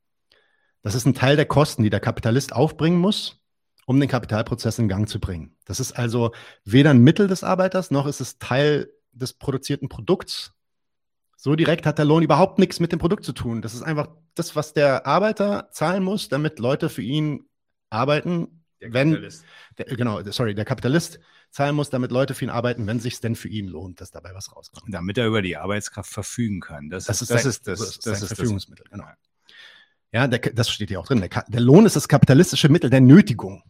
Das 0.82 0.94
ist 0.94 1.06
ein 1.06 1.14
Teil 1.14 1.36
der 1.36 1.46
Kosten, 1.46 1.82
die 1.82 1.90
der 1.90 2.00
Kapitalist 2.00 2.52
aufbringen 2.52 2.98
muss, 2.98 3.42
um 3.86 3.98
den 4.00 4.08
Kapitalprozess 4.08 4.78
in 4.78 4.88
Gang 4.88 5.08
zu 5.08 5.18
bringen. 5.18 5.56
Das 5.64 5.80
ist 5.80 5.92
also 5.92 6.32
weder 6.64 6.90
ein 6.90 7.02
Mittel 7.02 7.26
des 7.26 7.44
Arbeiters, 7.44 7.90
noch 7.90 8.06
ist 8.06 8.20
es 8.20 8.38
Teil 8.38 8.90
des 9.12 9.34
produzierten 9.34 9.88
Produkts. 9.88 10.52
So 11.36 11.56
direkt 11.56 11.86
hat 11.86 11.98
der 11.98 12.04
Lohn 12.04 12.22
überhaupt 12.22 12.58
nichts 12.58 12.80
mit 12.80 12.92
dem 12.92 12.98
Produkt 12.98 13.24
zu 13.24 13.32
tun. 13.32 13.60
Das 13.60 13.74
ist 13.74 13.82
einfach 13.82 14.08
das, 14.34 14.56
was 14.56 14.72
der 14.72 15.06
Arbeiter 15.06 15.68
zahlen 15.72 16.02
muss, 16.02 16.28
damit 16.28 16.58
Leute 16.58 16.88
für 16.88 17.02
ihn 17.02 17.48
arbeiten, 17.90 18.63
wenn, 18.90 19.28
der, 19.78 19.84
genau, 19.96 20.22
sorry, 20.30 20.54
der 20.54 20.64
Kapitalist 20.64 21.20
zahlen 21.50 21.76
muss, 21.76 21.90
damit 21.90 22.10
Leute 22.10 22.34
für 22.34 22.44
ihn 22.44 22.50
arbeiten, 22.50 22.86
wenn 22.86 23.00
sich 23.00 23.20
denn 23.20 23.36
für 23.36 23.48
ihn 23.48 23.68
lohnt, 23.68 24.00
dass 24.00 24.10
dabei 24.10 24.34
was 24.34 24.54
rauskommt. 24.54 24.92
Damit 24.92 25.18
er 25.18 25.26
über 25.26 25.42
die 25.42 25.56
Arbeitskraft 25.56 26.10
verfügen 26.10 26.60
kann. 26.60 26.90
Das, 26.90 27.04
Das 27.06 27.22
ist, 27.22 27.30
das, 27.30 27.42
sein- 27.42 27.50
ist 27.50 27.68
das, 27.68 27.78
das 27.78 27.98
das, 28.00 28.22
ist 28.22 28.28
Verfügungsmittel, 28.28 28.86
genau. 28.90 29.04
Ja, 30.12 30.28
der, 30.28 30.38
das 30.38 30.70
steht 30.70 30.90
hier 30.90 31.00
auch 31.00 31.06
drin. 31.06 31.20
Der, 31.20 31.44
der 31.48 31.60
Lohn 31.60 31.86
ist 31.86 31.96
das 31.96 32.08
kapitalistische 32.08 32.68
Mittel 32.68 32.90
der 32.90 33.00
Nötigung, 33.00 33.62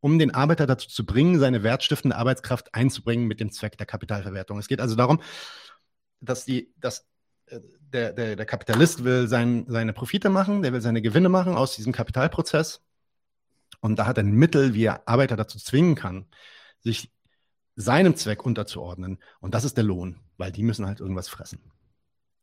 um 0.00 0.18
den 0.18 0.34
Arbeiter 0.34 0.66
dazu 0.66 0.88
zu 0.88 1.04
bringen, 1.04 1.38
seine 1.38 1.62
wertstiftende 1.62 2.16
Arbeitskraft 2.16 2.74
einzubringen 2.74 3.26
mit 3.26 3.40
dem 3.40 3.50
Zweck 3.50 3.76
der 3.78 3.86
Kapitalverwertung. 3.86 4.58
Es 4.58 4.68
geht 4.68 4.80
also 4.80 4.94
darum, 4.94 5.20
dass 6.20 6.44
die, 6.44 6.72
dass 6.78 7.06
äh, 7.46 7.60
der, 7.92 8.12
der, 8.12 8.36
der 8.36 8.46
Kapitalist 8.46 9.04
will 9.04 9.28
sein, 9.28 9.66
seine 9.68 9.92
Profite 9.92 10.30
machen, 10.30 10.62
der 10.62 10.72
will 10.72 10.80
seine 10.80 11.02
Gewinne 11.02 11.28
machen 11.28 11.54
aus 11.54 11.76
diesem 11.76 11.92
Kapitalprozess. 11.92 12.82
Und 13.84 13.98
da 13.98 14.06
hat 14.06 14.16
er 14.16 14.24
ein 14.24 14.32
Mittel, 14.32 14.72
wie 14.72 14.84
er 14.84 15.06
Arbeiter 15.06 15.36
dazu 15.36 15.58
zwingen 15.58 15.94
kann, 15.94 16.24
sich 16.80 17.12
seinem 17.76 18.16
Zweck 18.16 18.46
unterzuordnen. 18.46 19.18
Und 19.40 19.52
das 19.52 19.64
ist 19.64 19.76
der 19.76 19.84
Lohn, 19.84 20.20
weil 20.38 20.50
die 20.50 20.62
müssen 20.62 20.86
halt 20.86 21.00
irgendwas 21.00 21.28
fressen. 21.28 21.60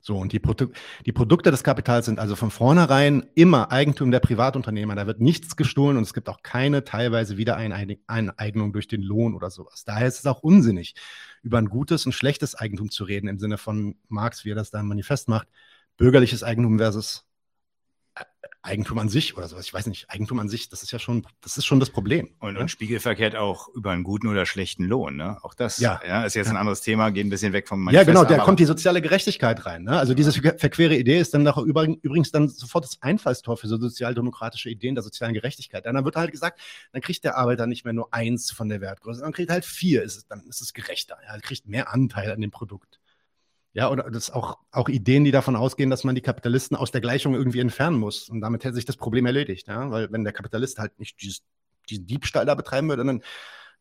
So, 0.02 0.20
und 0.20 0.34
die, 0.34 0.40
Produ 0.40 0.68
die 1.04 1.12
Produkte 1.12 1.50
des 1.50 1.64
Kapitals 1.64 2.06
sind 2.06 2.20
also 2.20 2.36
von 2.36 2.52
vornherein 2.52 3.26
immer 3.34 3.72
Eigentum 3.72 4.12
der 4.12 4.20
Privatunternehmer. 4.20 4.94
Da 4.94 5.08
wird 5.08 5.20
nichts 5.20 5.56
gestohlen 5.56 5.98
und 5.98 6.04
es 6.04 6.14
gibt 6.14 6.30
auch 6.30 6.44
keine 6.44 6.84
teilweise 6.84 7.38
Wiedereineignung 7.38 8.72
durch 8.72 8.88
den 8.88 9.02
Lohn 9.02 9.34
oder 9.34 9.50
sowas. 9.50 9.84
Daher 9.84 10.08
ist 10.08 10.20
es 10.20 10.28
auch 10.28 10.44
unsinnig, 10.44 10.94
über 11.42 11.58
ein 11.58 11.70
gutes 11.70 12.06
und 12.06 12.12
schlechtes 12.12 12.54
Eigentum 12.54 12.92
zu 12.92 13.04
reden, 13.04 13.28
im 13.28 13.40
Sinne 13.40 13.58
von 13.58 13.96
Marx, 14.10 14.46
wie 14.46 14.52
er 14.52 14.56
das 14.56 14.70
da 14.70 14.80
im 14.80 14.88
Manifest 14.88 15.28
macht. 15.28 15.48
Bürgerliches 15.98 16.44
Eigentum 16.44 16.78
versus 16.78 17.26
Eigentum 18.64 19.00
an 19.00 19.10
sich 19.10 19.36
oder 19.36 19.48
sowas. 19.48 19.66
Ich 19.66 19.74
weiß 19.74 19.88
nicht, 19.88 20.10
Eigentum 20.10 20.40
an 20.40 20.48
sich, 20.48 20.70
das 20.70 20.84
ist 20.84 20.92
ja 20.92 21.00
schon, 21.00 21.26
das 21.42 21.58
ist 21.58 21.66
schon 21.66 21.80
das 21.80 21.90
Problem. 21.90 22.30
Und, 22.40 22.54
ne? 22.54 22.60
und 22.60 22.70
spiegelverkehrt 22.70 23.36
auch 23.36 23.68
über 23.70 23.90
einen 23.92 24.04
guten 24.04 24.28
oder 24.28 24.46
schlechten 24.46 24.84
Lohn. 24.86 25.16
Ne? 25.16 25.38
Auch 25.44 25.54
das 25.56 25.80
Ja. 25.80 25.96
ist 26.24 26.36
jetzt 26.36 26.48
ein 26.50 26.58
anderes 26.58 26.82
Thema, 26.82 27.10
geht 27.12 27.26
ein 27.26 27.30
bisschen 27.32 27.54
weg 27.54 27.68
vom 27.68 27.80
Ja, 27.80 27.86
Manifest, 27.86 28.08
genau, 28.08 28.24
da 28.24 28.38
kommt 28.44 28.60
die 28.60 28.66
soziale 28.66 29.02
Gerechtigkeit 29.02 29.66
rein. 29.66 29.84
Ne? 29.84 29.98
Also 29.98 30.14
diese 30.14 30.32
ver- 30.32 30.58
verquere 30.58 30.96
Idee 30.96 31.20
ist 31.20 31.34
dann 31.34 31.44
doch 31.44 31.58
über, 31.58 31.86
übrigens 32.04 32.32
dann 32.32 32.48
sofort 32.50 32.86
das 32.86 33.02
Einfallstor 33.02 33.58
für 33.58 33.68
so 33.68 33.78
sozialdemokratische 33.78 34.70
Ideen 34.70 34.94
der 34.96 35.04
sozialen 35.04 35.34
Gerechtigkeit. 35.34 35.86
Dann 35.86 36.06
wird 36.06 36.16
halt 36.16 36.32
gesagt, 36.32 36.60
dann 36.94 37.02
kriegt 37.02 37.24
der 37.24 37.38
Arbeiter 37.38 37.66
nicht 37.66 37.84
mehr 37.84 37.94
nur 37.94 38.14
eins 38.14 38.52
von 38.52 38.70
der 38.70 38.80
Wertgröße, 38.80 39.22
dann 39.22 39.34
kriegt 39.34 39.50
er 39.50 39.54
halt 39.56 39.66
vier, 39.66 40.04
ist 40.04 40.16
es, 40.18 40.28
dann 40.28 40.42
ist 40.48 40.62
es 40.62 40.74
gerechter. 40.74 41.18
Ja, 41.28 41.34
er 41.34 41.42
kriegt 41.42 41.68
mehr 41.68 41.92
Anteil 41.92 42.32
an 42.32 42.40
dem 42.40 42.52
Produkt. 42.52 43.00
Ja, 43.74 43.90
oder 43.90 44.10
das 44.12 44.30
auch, 44.32 44.58
auch 44.72 44.90
Ideen, 44.90 45.24
die 45.24 45.32
davon 45.32 45.56
ausgehen, 45.56 45.90
dass 45.90 46.04
man 46.04 46.16
die 46.16 46.22
Kapitalisten 46.22 46.76
aus 46.76 46.92
der 46.92 47.00
Gleichung 47.00 47.36
irgendwie 47.36 47.62
entfernen 47.62 47.98
muss. 47.98 48.28
Und 48.28 48.42
damit 48.42 48.66
hätte 48.66 48.76
sich 48.76 48.86
das 48.86 48.98
Problem 48.98 49.26
erledigt. 49.26 49.68
Ja? 49.68 49.90
Weil 49.90 50.12
wenn 50.12 50.24
der 50.24 50.34
Kapitalist 50.34 50.78
halt 50.78 51.00
nicht 51.00 51.22
dieses, 51.22 51.42
diesen 51.90 52.06
Diebstahl 52.06 52.46
da 52.46 52.56
betreiben 52.56 52.90
würde, 52.90 53.06
dann 53.06 53.24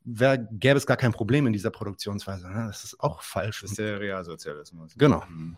wär, 0.05 0.39
gäbe 0.39 0.77
es 0.77 0.87
gar 0.87 0.97
kein 0.97 1.13
Problem 1.13 1.47
in 1.47 1.53
dieser 1.53 1.71
Produktionsweise. 1.71 2.49
Ne? 2.49 2.67
Das 2.69 2.85
ist 2.85 3.01
auch 3.01 3.23
falsch. 3.23 3.63
Das 3.63 3.71
ist 3.71 3.79
der 3.79 3.99
Realsozialismus. 3.99 4.95
Genau. 4.97 5.25
Mhm. 5.29 5.57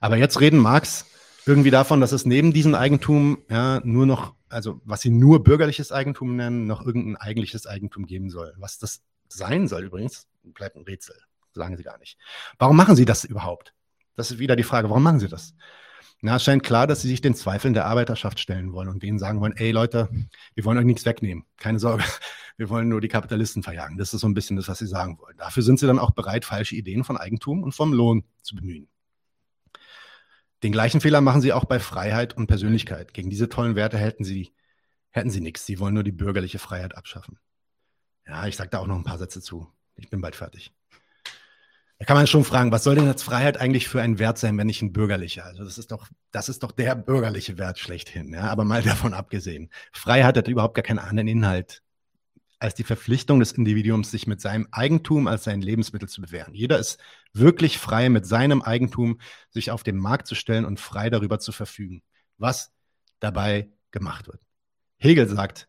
Aber 0.00 0.16
jetzt 0.16 0.40
reden 0.40 0.58
Marx 0.58 1.06
irgendwie 1.46 1.70
davon, 1.70 2.00
dass 2.00 2.12
es 2.12 2.26
neben 2.26 2.52
diesem 2.52 2.74
Eigentum 2.74 3.42
ja 3.48 3.80
nur 3.84 4.06
noch, 4.06 4.34
also 4.48 4.80
was 4.84 5.02
sie 5.02 5.10
nur 5.10 5.44
bürgerliches 5.44 5.92
Eigentum 5.92 6.36
nennen, 6.36 6.66
noch 6.66 6.84
irgendein 6.84 7.16
eigentliches 7.16 7.66
Eigentum 7.66 8.06
geben 8.06 8.28
soll. 8.28 8.54
Was 8.58 8.78
das 8.78 9.02
sein 9.28 9.68
soll 9.68 9.84
übrigens, 9.84 10.26
bleibt 10.42 10.76
ein 10.76 10.82
Rätsel. 10.82 11.16
Sagen 11.52 11.76
sie 11.76 11.82
gar 11.82 11.98
nicht. 11.98 12.18
Warum 12.58 12.76
machen 12.76 12.96
sie 12.96 13.04
das 13.04 13.24
überhaupt? 13.24 13.74
Das 14.16 14.30
ist 14.30 14.38
wieder 14.38 14.56
die 14.56 14.64
Frage, 14.64 14.90
warum 14.90 15.02
machen 15.02 15.20
sie 15.20 15.28
das? 15.28 15.54
Na, 16.20 16.36
es 16.36 16.42
scheint 16.42 16.64
klar, 16.64 16.88
dass 16.88 17.02
sie 17.02 17.08
sich 17.08 17.20
den 17.20 17.36
Zweifeln 17.36 17.74
der 17.74 17.86
Arbeiterschaft 17.86 18.40
stellen 18.40 18.72
wollen 18.72 18.88
und 18.88 19.02
denen 19.04 19.20
sagen 19.20 19.40
wollen, 19.40 19.56
ey 19.56 19.70
Leute, 19.70 20.08
wir 20.54 20.64
wollen 20.64 20.76
euch 20.76 20.84
nichts 20.84 21.04
wegnehmen. 21.04 21.44
Keine 21.56 21.78
Sorge. 21.78 22.04
Wir 22.56 22.70
wollen 22.70 22.88
nur 22.88 23.00
die 23.00 23.06
Kapitalisten 23.06 23.62
verjagen. 23.62 23.98
Das 23.98 24.12
ist 24.12 24.20
so 24.20 24.26
ein 24.26 24.34
bisschen 24.34 24.56
das, 24.56 24.66
was 24.66 24.78
sie 24.78 24.88
sagen 24.88 25.16
wollen. 25.20 25.36
Dafür 25.36 25.62
sind 25.62 25.78
sie 25.78 25.86
dann 25.86 26.00
auch 26.00 26.10
bereit, 26.10 26.44
falsche 26.44 26.74
Ideen 26.74 27.04
von 27.04 27.16
Eigentum 27.16 27.62
und 27.62 27.70
vom 27.70 27.92
Lohn 27.92 28.24
zu 28.42 28.56
bemühen. 28.56 28.88
Den 30.64 30.72
gleichen 30.72 31.00
Fehler 31.00 31.20
machen 31.20 31.40
sie 31.40 31.52
auch 31.52 31.66
bei 31.66 31.78
Freiheit 31.78 32.36
und 32.36 32.48
Persönlichkeit. 32.48 33.14
Gegen 33.14 33.30
diese 33.30 33.48
tollen 33.48 33.76
Werte 33.76 33.96
hätten 33.96 34.24
sie, 34.24 34.52
hätten 35.10 35.30
sie 35.30 35.40
nichts. 35.40 35.66
Sie 35.66 35.78
wollen 35.78 35.94
nur 35.94 36.02
die 36.02 36.10
bürgerliche 36.10 36.58
Freiheit 36.58 36.96
abschaffen. 36.96 37.38
Ja, 38.26 38.44
ich 38.48 38.56
sage 38.56 38.70
da 38.70 38.80
auch 38.80 38.88
noch 38.88 38.96
ein 38.96 39.04
paar 39.04 39.18
Sätze 39.18 39.40
zu. 39.40 39.72
Ich 39.94 40.10
bin 40.10 40.20
bald 40.20 40.34
fertig. 40.34 40.74
Da 41.98 42.04
kann 42.04 42.16
man 42.16 42.28
schon 42.28 42.44
fragen, 42.44 42.70
was 42.70 42.84
soll 42.84 42.94
denn 42.94 43.06
jetzt 43.06 43.24
Freiheit 43.24 43.56
eigentlich 43.56 43.88
für 43.88 44.00
ein 44.00 44.20
Wert 44.20 44.38
sein, 44.38 44.56
wenn 44.56 44.68
nicht 44.68 44.82
ein 44.82 44.92
bürgerlicher? 44.92 45.44
Also 45.44 45.64
das 45.64 45.78
ist 45.78 45.90
doch, 45.90 46.06
das 46.30 46.48
ist 46.48 46.62
doch 46.62 46.70
der 46.70 46.94
bürgerliche 46.94 47.58
Wert 47.58 47.78
schlechthin. 47.78 48.32
Ja? 48.32 48.42
Aber 48.42 48.64
mal 48.64 48.82
davon 48.84 49.14
abgesehen. 49.14 49.70
Freiheit 49.92 50.36
hat 50.36 50.46
überhaupt 50.46 50.74
gar 50.74 50.84
keinen 50.84 51.00
anderen 51.00 51.28
Inhalt 51.28 51.82
als 52.60 52.74
die 52.74 52.84
Verpflichtung 52.84 53.38
des 53.40 53.52
Individuums, 53.52 54.10
sich 54.10 54.26
mit 54.26 54.40
seinem 54.40 54.66
Eigentum 54.72 55.28
als 55.28 55.44
sein 55.44 55.60
Lebensmittel 55.60 56.08
zu 56.08 56.20
bewähren. 56.20 56.54
Jeder 56.54 56.78
ist 56.78 56.98
wirklich 57.32 57.78
frei, 57.78 58.08
mit 58.08 58.26
seinem 58.26 58.62
Eigentum 58.62 59.20
sich 59.50 59.70
auf 59.70 59.84
den 59.84 59.96
Markt 59.96 60.26
zu 60.26 60.34
stellen 60.34 60.64
und 60.64 60.80
frei 60.80 61.08
darüber 61.08 61.38
zu 61.38 61.52
verfügen, 61.52 62.02
was 62.36 62.72
dabei 63.20 63.70
gemacht 63.90 64.26
wird. 64.26 64.40
Hegel 64.96 65.28
sagt, 65.28 65.68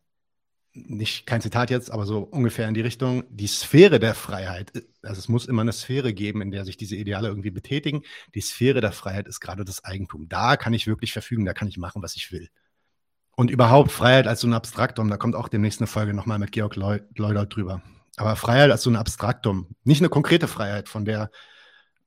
nicht 0.88 1.26
kein 1.26 1.42
Zitat 1.42 1.70
jetzt, 1.70 1.92
aber 1.92 2.06
so 2.06 2.20
ungefähr 2.20 2.68
in 2.68 2.74
die 2.74 2.82
Richtung, 2.82 3.24
die 3.30 3.48
Sphäre 3.48 4.00
der 4.00 4.16
Freiheit, 4.16 4.72
also 5.02 5.20
es 5.20 5.30
muss 5.30 5.46
immer 5.46 5.62
eine 5.62 5.72
Sphäre 5.72 6.14
geben, 6.14 6.42
in 6.42 6.52
der 6.52 6.66
sich 6.66 6.78
diese 6.78 6.96
Ideale 6.96 7.28
irgendwie 7.28 7.52
betätigen. 7.52 8.04
Die 8.36 8.42
Sphäre 8.42 8.82
der 8.82 8.92
Freiheit 8.92 9.28
ist 9.28 9.40
gerade 9.40 9.66
das 9.66 9.84
Eigentum. 9.84 10.30
Da 10.30 10.58
kann 10.58 10.74
ich 10.74 10.88
wirklich 10.88 11.14
verfügen, 11.14 11.46
da 11.46 11.54
kann 11.54 11.68
ich 11.68 11.78
machen, 11.78 12.02
was 12.02 12.16
ich 12.16 12.32
will. 12.32 12.50
Und 13.36 13.52
überhaupt 13.52 13.92
Freiheit 13.92 14.28
als 14.28 14.42
so 14.42 14.48
ein 14.48 14.54
Abstraktum, 14.54 15.10
da 15.10 15.18
kommt 15.18 15.36
auch 15.36 15.48
demnächst 15.48 15.80
eine 15.80 15.88
Folge 15.88 16.14
nochmal 16.14 16.40
mit 16.40 16.52
Georg 16.52 16.76
Leu- 16.76 17.02
Leudold 17.16 17.56
drüber. 17.56 17.82
Aber 18.18 18.36
Freiheit 18.36 18.70
als 18.70 18.84
so 18.84 18.90
ein 18.90 18.98
Abstraktum, 18.98 19.76
nicht 19.84 20.02
eine 20.02 20.10
konkrete 20.10 20.48
Freiheit 20.50 20.90
von 20.90 21.06
der, 21.06 21.32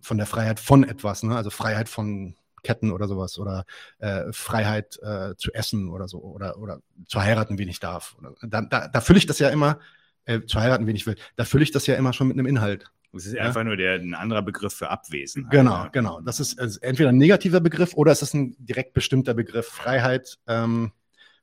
von 0.00 0.18
der 0.18 0.26
Freiheit 0.26 0.60
von 0.60 0.84
etwas, 0.84 1.22
ne? 1.22 1.34
also 1.34 1.48
Freiheit 1.48 1.88
von 1.88 2.36
Ketten 2.62 2.90
oder 2.92 3.08
sowas 3.08 3.38
oder 3.38 3.64
äh, 3.98 4.32
Freiheit 4.32 4.98
äh, 5.02 5.34
zu 5.36 5.52
essen 5.52 5.88
oder 5.90 6.08
so 6.08 6.18
oder, 6.20 6.58
oder 6.58 6.80
zu 7.06 7.20
heiraten, 7.22 7.58
wen 7.58 7.68
ich 7.68 7.80
darf. 7.80 8.16
Da, 8.42 8.62
da, 8.62 8.88
da 8.88 9.00
fülle 9.00 9.18
ich 9.18 9.26
das 9.26 9.38
ja 9.38 9.48
immer, 9.48 9.78
äh, 10.24 10.40
zu 10.42 10.60
heiraten, 10.60 10.86
wen 10.86 10.96
ich 10.96 11.06
will, 11.06 11.16
da 11.36 11.44
fülle 11.44 11.64
ich 11.64 11.72
das 11.72 11.86
ja 11.86 11.94
immer 11.96 12.12
schon 12.12 12.28
mit 12.28 12.38
einem 12.38 12.46
Inhalt. 12.46 12.90
Das 13.12 13.26
ist 13.26 13.34
Ja. 13.34 13.42
einfach 13.42 13.64
nur 13.64 13.76
der, 13.76 13.94
ein 13.96 14.14
anderer 14.14 14.42
Begriff 14.42 14.72
für 14.72 14.88
Abwesenheit. 14.88 15.50
Genau, 15.50 15.84
ne? 15.84 15.90
genau. 15.92 16.20
Das 16.22 16.40
ist 16.40 16.58
also 16.58 16.80
entweder 16.80 17.10
ein 17.10 17.18
negativer 17.18 17.60
Begriff 17.60 17.94
oder 17.94 18.10
es 18.12 18.22
ist 18.22 18.32
ein 18.34 18.56
direkt 18.58 18.94
bestimmter 18.94 19.34
Begriff, 19.34 19.66
Freiheit, 19.66 20.38
ähm, 20.46 20.92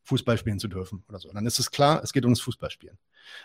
Fußball 0.03 0.37
spielen 0.39 0.57
zu 0.57 0.67
dürfen 0.67 1.03
oder 1.07 1.19
so. 1.19 1.31
Dann 1.31 1.45
ist 1.45 1.59
es 1.59 1.69
klar, 1.69 2.01
es 2.03 2.13
geht 2.13 2.23
ums 2.23 2.41
Fußballspielen. 2.41 2.97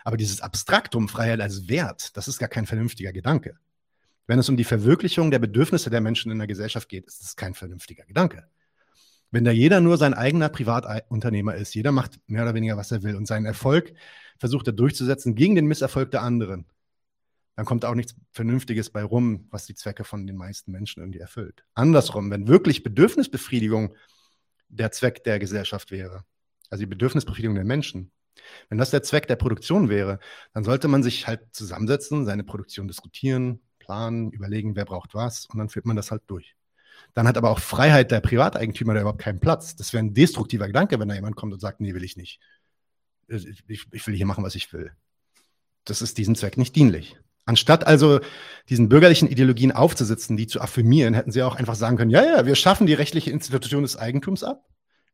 Aber 0.05 0.17
dieses 0.17 0.41
Abstraktum, 0.41 1.09
Freiheit 1.11 1.41
als 1.43 1.69
Wert, 1.69 2.17
das 2.17 2.27
ist 2.29 2.39
gar 2.39 2.49
kein 2.49 2.65
vernünftiger 2.65 3.13
Gedanke. 3.13 3.59
Wenn 4.27 4.39
es 4.39 4.49
um 4.49 4.57
die 4.57 4.65
Verwirklichung 4.65 5.31
der 5.31 5.39
Bedürfnisse 5.39 5.91
der 5.91 6.01
Menschen 6.01 6.33
in 6.33 6.39
der 6.39 6.47
Gesellschaft 6.47 6.89
geht, 6.89 7.07
ist 7.07 7.23
das 7.23 7.37
kein 7.37 7.55
vernünftiger 7.55 8.05
Gedanke. 8.05 8.49
Wenn 9.31 9.45
da 9.45 9.51
jeder 9.51 9.81
nur 9.81 9.99
sein 9.99 10.15
eigener 10.15 10.49
Privatunternehmer 10.49 11.55
ist, 11.57 11.75
jeder 11.75 11.93
macht 11.93 12.21
mehr 12.27 12.43
oder 12.43 12.55
weniger, 12.55 12.77
was 12.77 12.93
er 12.93 13.03
will 13.03 13.17
und 13.17 13.27
seinen 13.27 13.47
Erfolg 13.47 13.93
versucht 14.39 14.67
er 14.67 14.73
durchzusetzen 14.73 15.35
gegen 15.35 15.55
den 15.55 15.67
Misserfolg 15.67 16.11
der 16.11 16.23
anderen, 16.23 16.67
dann 17.57 17.67
kommt 17.67 17.85
auch 17.85 17.95
nichts 17.95 18.17
Vernünftiges 18.33 18.91
bei 18.91 19.03
rum, 19.03 19.47
was 19.51 19.67
die 19.67 19.75
Zwecke 19.75 20.05
von 20.05 20.27
den 20.27 20.37
meisten 20.37 20.73
Menschen 20.73 21.03
irgendwie 21.03 21.21
erfüllt. 21.21 21.65
Andersrum, 21.75 22.31
wenn 22.31 22.49
wirklich 22.49 22.83
Bedürfnisbefriedigung 22.83 23.95
der 24.69 24.91
Zweck 24.91 25.23
der 25.25 25.39
Gesellschaft 25.39 25.91
wäre, 25.91 26.25
also 26.71 26.83
die 26.83 26.89
Bedürfnisbefriedigung 26.89 27.55
der 27.55 27.65
Menschen, 27.65 28.11
wenn 28.69 28.79
das 28.79 28.91
der 28.91 29.03
Zweck 29.03 29.29
der 29.29 29.37
Produktion 29.37 29.89
wäre, 29.89 30.19
dann 30.53 30.65
sollte 30.65 30.89
man 30.89 31.03
sich 31.03 31.27
halt 31.27 31.41
zusammensetzen, 31.53 32.25
seine 32.25 32.43
Produktion 32.43 32.89
diskutieren, 32.89 33.61
planen, 33.85 34.31
überlegen, 34.31 34.77
wer 34.77 34.85
braucht 34.85 35.15
was 35.15 35.47
und 35.47 35.59
dann 35.59 35.69
führt 35.69 35.85
man 35.85 35.97
das 35.97 36.11
halt 36.11 36.23
durch. 36.27 36.57
Dann 37.13 37.29
hat 37.29 37.37
aber 37.37 37.51
auch 37.51 37.59
Freiheit 37.59 38.11
der 38.11 38.21
Privateigentümer 38.21 38.95
da 38.95 39.01
überhaupt 39.01 39.21
keinen 39.21 39.41
Platz. 39.41 39.77
Das 39.77 39.93
wäre 39.93 40.03
ein 40.03 40.15
destruktiver 40.15 40.67
Gedanke, 40.67 40.99
wenn 40.99 41.09
da 41.09 41.15
jemand 41.15 41.37
kommt 41.37 41.53
und 41.53 41.61
sagt, 41.61 41.81
nee, 41.81 41.95
will 41.95 42.05
ich 42.05 42.17
nicht. 42.17 42.41
Ich, 43.29 43.63
ich, 43.69 43.87
ich 43.91 44.07
will 44.07 44.15
hier 44.15 44.27
machen, 44.27 44.45
was 44.45 44.55
ich 44.55 44.73
will. 44.73 44.93
Das 45.85 46.03
ist 46.03 46.19
diesem 46.19 46.35
Zweck 46.35 46.57
nicht 46.57 46.75
dienlich. 46.77 47.17
Anstatt 47.47 47.87
also 47.87 48.21
diesen 48.71 48.89
bürgerlichen 48.89 49.29
Ideologien 49.29 49.71
aufzusitzen, 49.71 50.37
die 50.37 50.47
zu 50.47 50.61
affirmieren, 50.61 51.13
hätten 51.13 51.31
sie 51.31 51.43
auch 51.43 51.57
einfach 51.57 51.75
sagen 51.75 51.99
können, 51.99 52.11
ja, 52.11 52.25
ja, 52.25 52.47
wir 52.47 52.55
schaffen 52.55 52.87
die 52.87 52.95
rechtliche 52.95 53.31
Institution 53.31 53.83
des 53.83 53.97
Eigentums 53.97 54.43
ab. 54.43 54.65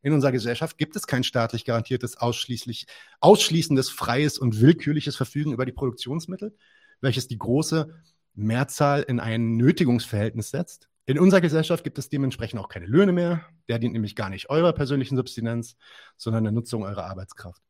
In 0.01 0.13
unserer 0.13 0.31
Gesellschaft 0.31 0.77
gibt 0.77 0.95
es 0.95 1.05
kein 1.05 1.23
staatlich 1.23 1.65
garantiertes, 1.65 2.17
ausschließlich, 2.17 2.87
ausschließendes, 3.19 3.89
freies 3.89 4.39
und 4.39 4.61
willkürliches 4.61 5.15
Verfügen 5.15 5.51
über 5.53 5.65
die 5.65 5.73
Produktionsmittel, 5.73 6.55
welches 7.01 7.27
die 7.27 7.37
große 7.37 7.93
Mehrzahl 8.33 9.03
in 9.03 9.19
ein 9.19 9.57
Nötigungsverhältnis 9.57 10.51
setzt. 10.51 10.89
In 11.05 11.19
unserer 11.19 11.41
Gesellschaft 11.41 11.83
gibt 11.83 11.97
es 11.97 12.09
dementsprechend 12.09 12.59
auch 12.59 12.69
keine 12.69 12.85
Löhne 12.85 13.11
mehr. 13.11 13.45
Der 13.67 13.79
dient 13.79 13.93
nämlich 13.93 14.15
gar 14.15 14.29
nicht 14.29 14.49
eurer 14.49 14.73
persönlichen 14.73 15.17
Substinenz, 15.17 15.75
sondern 16.15 16.43
der 16.43 16.53
Nutzung 16.53 16.83
eurer 16.83 17.05
Arbeitskraft. 17.05 17.61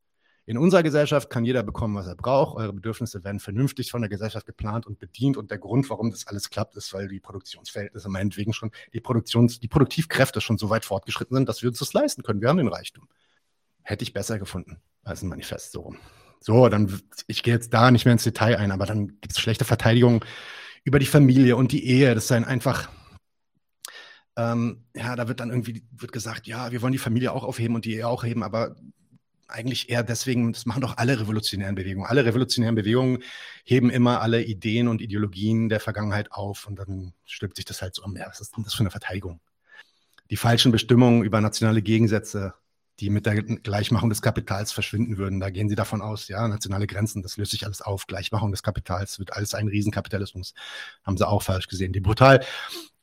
In 0.46 0.58
unserer 0.58 0.84
Gesellschaft 0.84 1.30
kann 1.30 1.46
jeder 1.46 1.64
bekommen, 1.64 1.96
was 1.96 2.08
er 2.08 2.16
braucht. 2.16 2.58
Eure 2.58 2.74
Bedürfnisse 2.74 3.24
werden 3.24 3.40
vernünftig 3.40 3.92
von 3.92 4.02
der 4.02 4.10
Gesellschaft 4.10 4.46
geplant 4.46 4.86
und 4.86 5.00
bedient. 5.00 5.38
Und 5.38 5.52
der 5.52 5.60
Grund, 5.60 5.90
warum 5.90 6.12
das 6.12 6.28
alles 6.28 6.50
klappt, 6.50 6.76
ist, 6.76 6.94
weil 6.94 7.08
die 7.08 7.20
Produktionsverhältnisse 7.20 8.10
meinetwegen 8.10 8.52
schon, 8.52 8.72
die 8.94 9.00
Produktions-, 9.00 9.60
die 9.60 9.68
Produktivkräfte 9.68 10.42
schon 10.42 10.58
so 10.58 10.70
weit 10.70 10.84
fortgeschritten 10.84 11.36
sind, 11.36 11.48
dass 11.48 11.62
wir 11.62 11.70
uns 11.70 11.80
das 11.80 11.94
leisten 11.94 12.24
können. 12.24 12.42
Wir 12.42 12.50
haben 12.50 12.58
den 12.58 12.68
Reichtum. 12.68 13.08
Hätte 13.84 14.04
ich 14.04 14.14
besser 14.14 14.40
gefunden 14.40 14.82
als 15.04 15.22
ein 15.22 15.30
Manifest 15.30 15.72
so 15.72 15.82
rum. 15.82 15.98
So, 16.44 16.68
dann, 16.70 17.02
ich 17.28 17.44
gehe 17.44 17.54
jetzt 17.54 17.72
da 17.72 17.92
nicht 17.92 18.06
mehr 18.06 18.14
ins 18.14 18.24
Detail 18.24 18.58
ein, 18.58 18.72
aber 18.72 18.88
dann 18.88 19.08
gibt 19.22 19.32
es 19.32 19.40
schlechte 19.40 19.64
Verteidigung 19.64 20.26
über 20.84 20.98
die 20.98 21.06
Familie 21.06 21.56
und 21.56 21.72
die 21.72 21.86
Ehe. 21.86 22.16
Das 22.16 22.32
ein 22.32 22.46
einfach, 22.46 22.90
ähm, 24.36 24.84
ja, 24.96 25.16
da 25.16 25.28
wird 25.28 25.40
dann 25.40 25.52
irgendwie 25.52 25.84
wird 25.92 26.12
gesagt, 26.12 26.48
ja, 26.48 26.72
wir 26.72 26.82
wollen 26.82 26.94
die 26.94 26.98
Familie 26.98 27.32
auch 27.32 27.44
aufheben 27.44 27.76
und 27.76 27.86
die 27.86 27.94
Ehe 27.94 28.08
auch 28.08 28.24
heben, 28.24 28.42
aber 28.42 28.76
eigentlich 29.48 29.90
eher 29.90 30.02
deswegen, 30.02 30.54
das 30.54 30.66
machen 30.66 30.82
doch 30.82 30.98
alle 30.98 31.20
revolutionären 31.20 31.76
Bewegungen. 31.76 32.08
Alle 32.08 32.26
revolutionären 32.26 32.76
Bewegungen 32.76 33.22
heben 33.64 33.92
immer 33.92 34.22
alle 34.22 34.44
Ideen 34.44 34.88
und 34.88 35.02
Ideologien 35.02 35.70
der 35.70 35.80
Vergangenheit 35.80 36.32
auf 36.32 36.66
und 36.66 36.78
dann 36.78 37.14
stülpt 37.26 37.58
sich 37.58 37.66
das 37.66 37.82
halt 37.84 37.94
so 37.94 38.04
um. 38.04 38.16
Ja, 38.16 38.28
was 38.28 38.42
ist 38.42 38.56
denn 38.56 38.64
das 38.64 38.74
für 38.74 38.82
eine 38.82 38.92
Verteidigung? 38.92 39.42
Die 40.32 40.38
falschen 40.38 40.72
Bestimmungen 40.72 41.24
über 41.24 41.42
nationale 41.42 41.82
Gegensätze, 41.82 42.54
die 43.02 43.10
mit 43.10 43.26
der 43.26 43.42
Gleichmachung 43.42 44.10
des 44.10 44.22
Kapitals 44.22 44.72
verschwinden 44.72 45.18
würden. 45.18 45.40
Da 45.40 45.50
gehen 45.50 45.68
sie 45.68 45.76
davon 45.76 46.02
aus, 46.02 46.28
ja, 46.28 46.48
nationale 46.48 46.88
Grenzen, 46.88 47.24
das 47.24 47.36
löst 47.38 47.52
sich 47.52 47.66
alles 47.66 47.82
auf. 47.82 48.06
Gleichmachung 48.08 48.52
des 48.52 48.62
Kapitals 48.64 49.18
wird 49.20 49.34
alles 49.34 49.56
ein 49.56 49.68
Riesenkapitalismus. 49.68 50.54
Haben 51.04 51.18
sie 51.18 51.28
auch 51.28 51.42
falsch 51.42 51.68
gesehen. 51.68 51.92
Die 51.92 52.00
brutal 52.00 52.46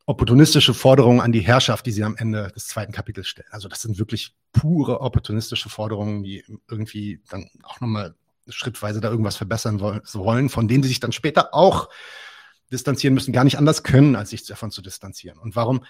opportunistische 0.06 0.72
Forderungen 0.72 1.20
an 1.20 1.32
die 1.32 1.40
Herrschaft, 1.40 1.84
die 1.84 1.92
sie 1.92 2.04
am 2.04 2.16
Ende 2.16 2.50
des 2.54 2.68
zweiten 2.68 2.92
Kapitels 2.92 3.28
stellen. 3.28 3.48
Also 3.50 3.68
das 3.68 3.82
sind 3.82 3.98
wirklich 3.98 4.34
pure 4.52 5.00
opportunistische 5.00 5.68
Forderungen, 5.68 6.22
die 6.22 6.44
irgendwie 6.70 7.20
dann 7.28 7.50
auch 7.64 7.80
nochmal 7.80 8.14
schrittweise 8.48 9.00
da 9.00 9.10
irgendwas 9.10 9.36
verbessern 9.36 9.80
wollen, 9.80 10.48
von 10.48 10.68
denen 10.68 10.82
sie 10.82 10.88
sich 10.88 11.00
dann 11.00 11.12
später 11.12 11.52
auch 11.52 11.90
distanzieren 12.70 13.14
müssen, 13.14 13.32
gar 13.32 13.44
nicht 13.44 13.58
anders 13.58 13.82
können, 13.82 14.16
als 14.16 14.30
sich 14.30 14.46
davon 14.46 14.70
zu 14.70 14.80
distanzieren. 14.80 15.38
Und 15.38 15.56
warum, 15.56 15.84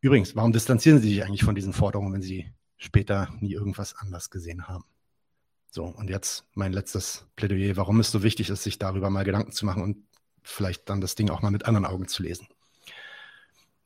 übrigens, 0.00 0.36
warum 0.36 0.52
distanzieren 0.52 1.00
sie 1.00 1.08
sich 1.08 1.24
eigentlich 1.24 1.44
von 1.44 1.54
diesen 1.54 1.72
Forderungen, 1.72 2.12
wenn 2.12 2.22
sie 2.22 2.52
später 2.78 3.28
nie 3.40 3.52
irgendwas 3.52 3.94
anders 3.94 4.30
gesehen 4.30 4.66
haben? 4.66 4.84
So, 5.70 5.84
und 5.84 6.08
jetzt 6.08 6.46
mein 6.54 6.72
letztes 6.72 7.26
Plädoyer, 7.36 7.76
warum 7.76 8.00
es 8.00 8.10
so 8.10 8.22
wichtig 8.22 8.48
ist, 8.48 8.62
sich 8.62 8.78
darüber 8.78 9.10
mal 9.10 9.24
Gedanken 9.24 9.52
zu 9.52 9.66
machen 9.66 9.82
und 9.82 9.98
vielleicht 10.42 10.88
dann 10.88 11.00
das 11.00 11.14
Ding 11.14 11.28
auch 11.28 11.42
mal 11.42 11.50
mit 11.50 11.66
anderen 11.66 11.84
Augen 11.84 12.08
zu 12.08 12.22
lesen. 12.22 12.48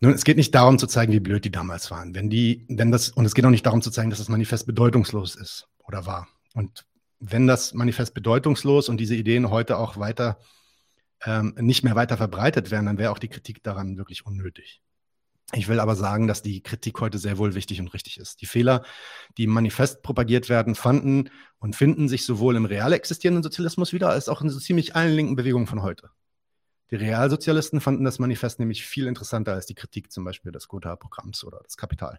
Nun, 0.00 0.12
es 0.12 0.24
geht 0.24 0.36
nicht 0.36 0.54
darum 0.54 0.78
zu 0.78 0.86
zeigen, 0.86 1.12
wie 1.12 1.20
blöd 1.20 1.44
die 1.44 1.50
damals 1.50 1.90
waren. 1.90 2.14
Wenn 2.14 2.30
die, 2.30 2.66
wenn 2.68 2.90
das, 2.90 3.10
und 3.10 3.24
es 3.24 3.34
geht 3.34 3.44
auch 3.44 3.50
nicht 3.50 3.66
darum 3.66 3.82
zu 3.82 3.90
zeigen, 3.90 4.10
dass 4.10 4.18
das 4.18 4.28
Manifest 4.28 4.66
bedeutungslos 4.66 5.34
ist 5.36 5.68
oder 5.78 6.06
war. 6.06 6.28
Und 6.54 6.86
wenn 7.20 7.46
das 7.46 7.72
Manifest 7.72 8.14
bedeutungslos 8.14 8.88
und 8.88 8.98
diese 8.98 9.14
Ideen 9.14 9.50
heute 9.50 9.78
auch 9.78 9.96
weiter 9.96 10.38
ähm, 11.24 11.54
nicht 11.56 11.84
mehr 11.84 11.94
weiter 11.94 12.16
verbreitet 12.16 12.70
werden, 12.70 12.86
dann 12.86 12.98
wäre 12.98 13.12
auch 13.12 13.18
die 13.18 13.28
Kritik 13.28 13.62
daran 13.62 13.96
wirklich 13.96 14.26
unnötig. 14.26 14.82
Ich 15.54 15.68
will 15.68 15.80
aber 15.80 15.96
sagen, 15.96 16.28
dass 16.28 16.40
die 16.42 16.62
Kritik 16.62 17.00
heute 17.00 17.18
sehr 17.18 17.36
wohl 17.36 17.54
wichtig 17.54 17.80
und 17.80 17.92
richtig 17.92 18.18
ist. 18.18 18.40
Die 18.40 18.46
Fehler, 18.46 18.84
die 19.36 19.44
im 19.44 19.50
Manifest 19.50 20.02
propagiert 20.02 20.48
werden, 20.48 20.74
fanden 20.74 21.28
und 21.58 21.76
finden 21.76 22.08
sich 22.08 22.24
sowohl 22.24 22.56
im 22.56 22.64
real 22.64 22.92
existierenden 22.92 23.42
Sozialismus 23.42 23.92
wieder, 23.92 24.08
als 24.08 24.28
auch 24.28 24.40
in 24.40 24.48
so 24.48 24.58
ziemlich 24.58 24.96
allen 24.96 25.14
linken 25.14 25.36
Bewegungen 25.36 25.66
von 25.66 25.82
heute. 25.82 26.10
Die 26.90 26.96
Realsozialisten 26.96 27.80
fanden 27.80 28.04
das 28.04 28.18
Manifest 28.18 28.60
nämlich 28.60 28.84
viel 28.84 29.06
interessanter 29.06 29.52
als 29.52 29.66
die 29.66 29.74
Kritik 29.74 30.12
zum 30.12 30.24
Beispiel 30.24 30.52
des 30.52 30.68
Gotha-Programms 30.68 31.44
oder 31.44 31.60
des 31.60 31.76
Kapital. 31.76 32.18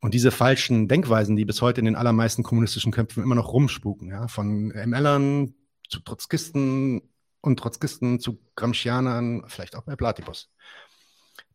Und 0.00 0.14
diese 0.14 0.30
falschen 0.30 0.88
Denkweisen, 0.88 1.36
die 1.36 1.44
bis 1.44 1.62
heute 1.62 1.80
in 1.80 1.84
den 1.84 1.96
allermeisten 1.96 2.42
kommunistischen 2.42 2.92
Köpfen 2.92 3.22
immer 3.22 3.34
noch 3.34 3.52
rumspuken, 3.52 4.10
ja, 4.10 4.28
von 4.28 4.68
MLern 4.68 5.54
zu 5.88 6.00
Trotzkisten 6.00 7.02
und 7.40 7.58
Trotzkisten 7.58 8.20
zu 8.20 8.40
Gramscianern, 8.56 9.44
vielleicht 9.48 9.76
auch 9.76 9.82
bei 9.82 9.96
Platypus. 9.96 10.50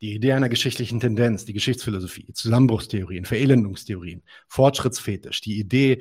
Die 0.01 0.13
Idee 0.13 0.33
einer 0.33 0.49
geschichtlichen 0.49 0.99
Tendenz, 0.99 1.45
die 1.45 1.53
Geschichtsphilosophie, 1.53 2.33
Zusammenbruchstheorien, 2.33 3.25
Verelendungstheorien, 3.25 4.23
Fortschrittsfetisch, 4.47 5.41
die 5.41 5.59
Idee, 5.59 5.99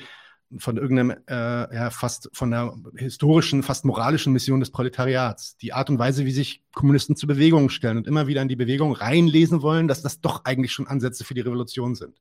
von 0.59 0.77
irgendeinem, 0.77 1.17
äh, 1.29 1.75
ja, 1.75 1.91
fast 1.91 2.29
von 2.33 2.51
der 2.51 2.75
historischen, 2.97 3.63
fast 3.63 3.85
moralischen 3.85 4.33
Mission 4.33 4.61
des 4.61 4.71
Proletariats. 4.71 5.57
Die 5.59 5.73
Art 5.73 5.91
und 5.91 5.99
Weise, 5.99 6.25
wie 6.25 6.33
sich 6.33 6.65
Kommunisten 6.73 7.15
zu 7.15 7.27
Bewegungen 7.27 7.71
stellen 7.71 7.99
und 7.99 8.07
immer 8.07 8.27
wieder 8.27 8.43
in 8.43 8.49
die 8.49 8.57
Bewegung 8.57 8.93
reinlesen 8.93 9.63
wollen, 9.63 9.87
dass 9.87 10.03
das 10.03 10.21
doch 10.21 10.45
eigentlich 10.45 10.73
schon 10.73 10.89
Ansätze 10.89 11.25
für 11.25 11.35
die 11.35 11.41
Revolution 11.41 11.95
sind, 11.95 12.21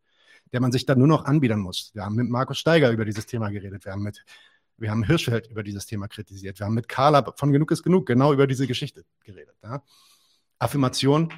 der 0.51 0.61
man 0.61 0.71
sich 0.71 0.85
dann 0.85 0.99
nur 0.99 1.07
noch 1.07 1.25
anbiedern 1.25 1.59
muss. 1.59 1.91
Wir 1.95 2.05
haben 2.05 2.15
mit 2.15 2.29
Markus 2.29 2.59
Steiger 2.59 2.91
über 2.91 3.05
dieses 3.05 3.25
Thema 3.25 3.49
geredet, 3.49 3.85
wir 3.85 3.93
haben 3.93 4.03
mit 4.03 4.23
wir 4.77 4.91
haben 4.91 5.03
Hirschfeld 5.03 5.47
über 5.47 5.61
dieses 5.61 5.87
Thema 5.87 6.07
kritisiert, 6.07 6.59
wir 6.59 6.65
haben 6.65 6.75
mit 6.75 6.87
Carla 6.87 7.33
von 7.35 7.51
Genug 7.51 7.71
ist 7.71 7.83
Genug 7.83 8.05
genau 8.05 8.31
über 8.31 8.47
diese 8.47 8.65
Geschichte 8.65 9.03
geredet. 9.25 9.55
Ja. 9.61 9.83
Affirmation 10.57 11.33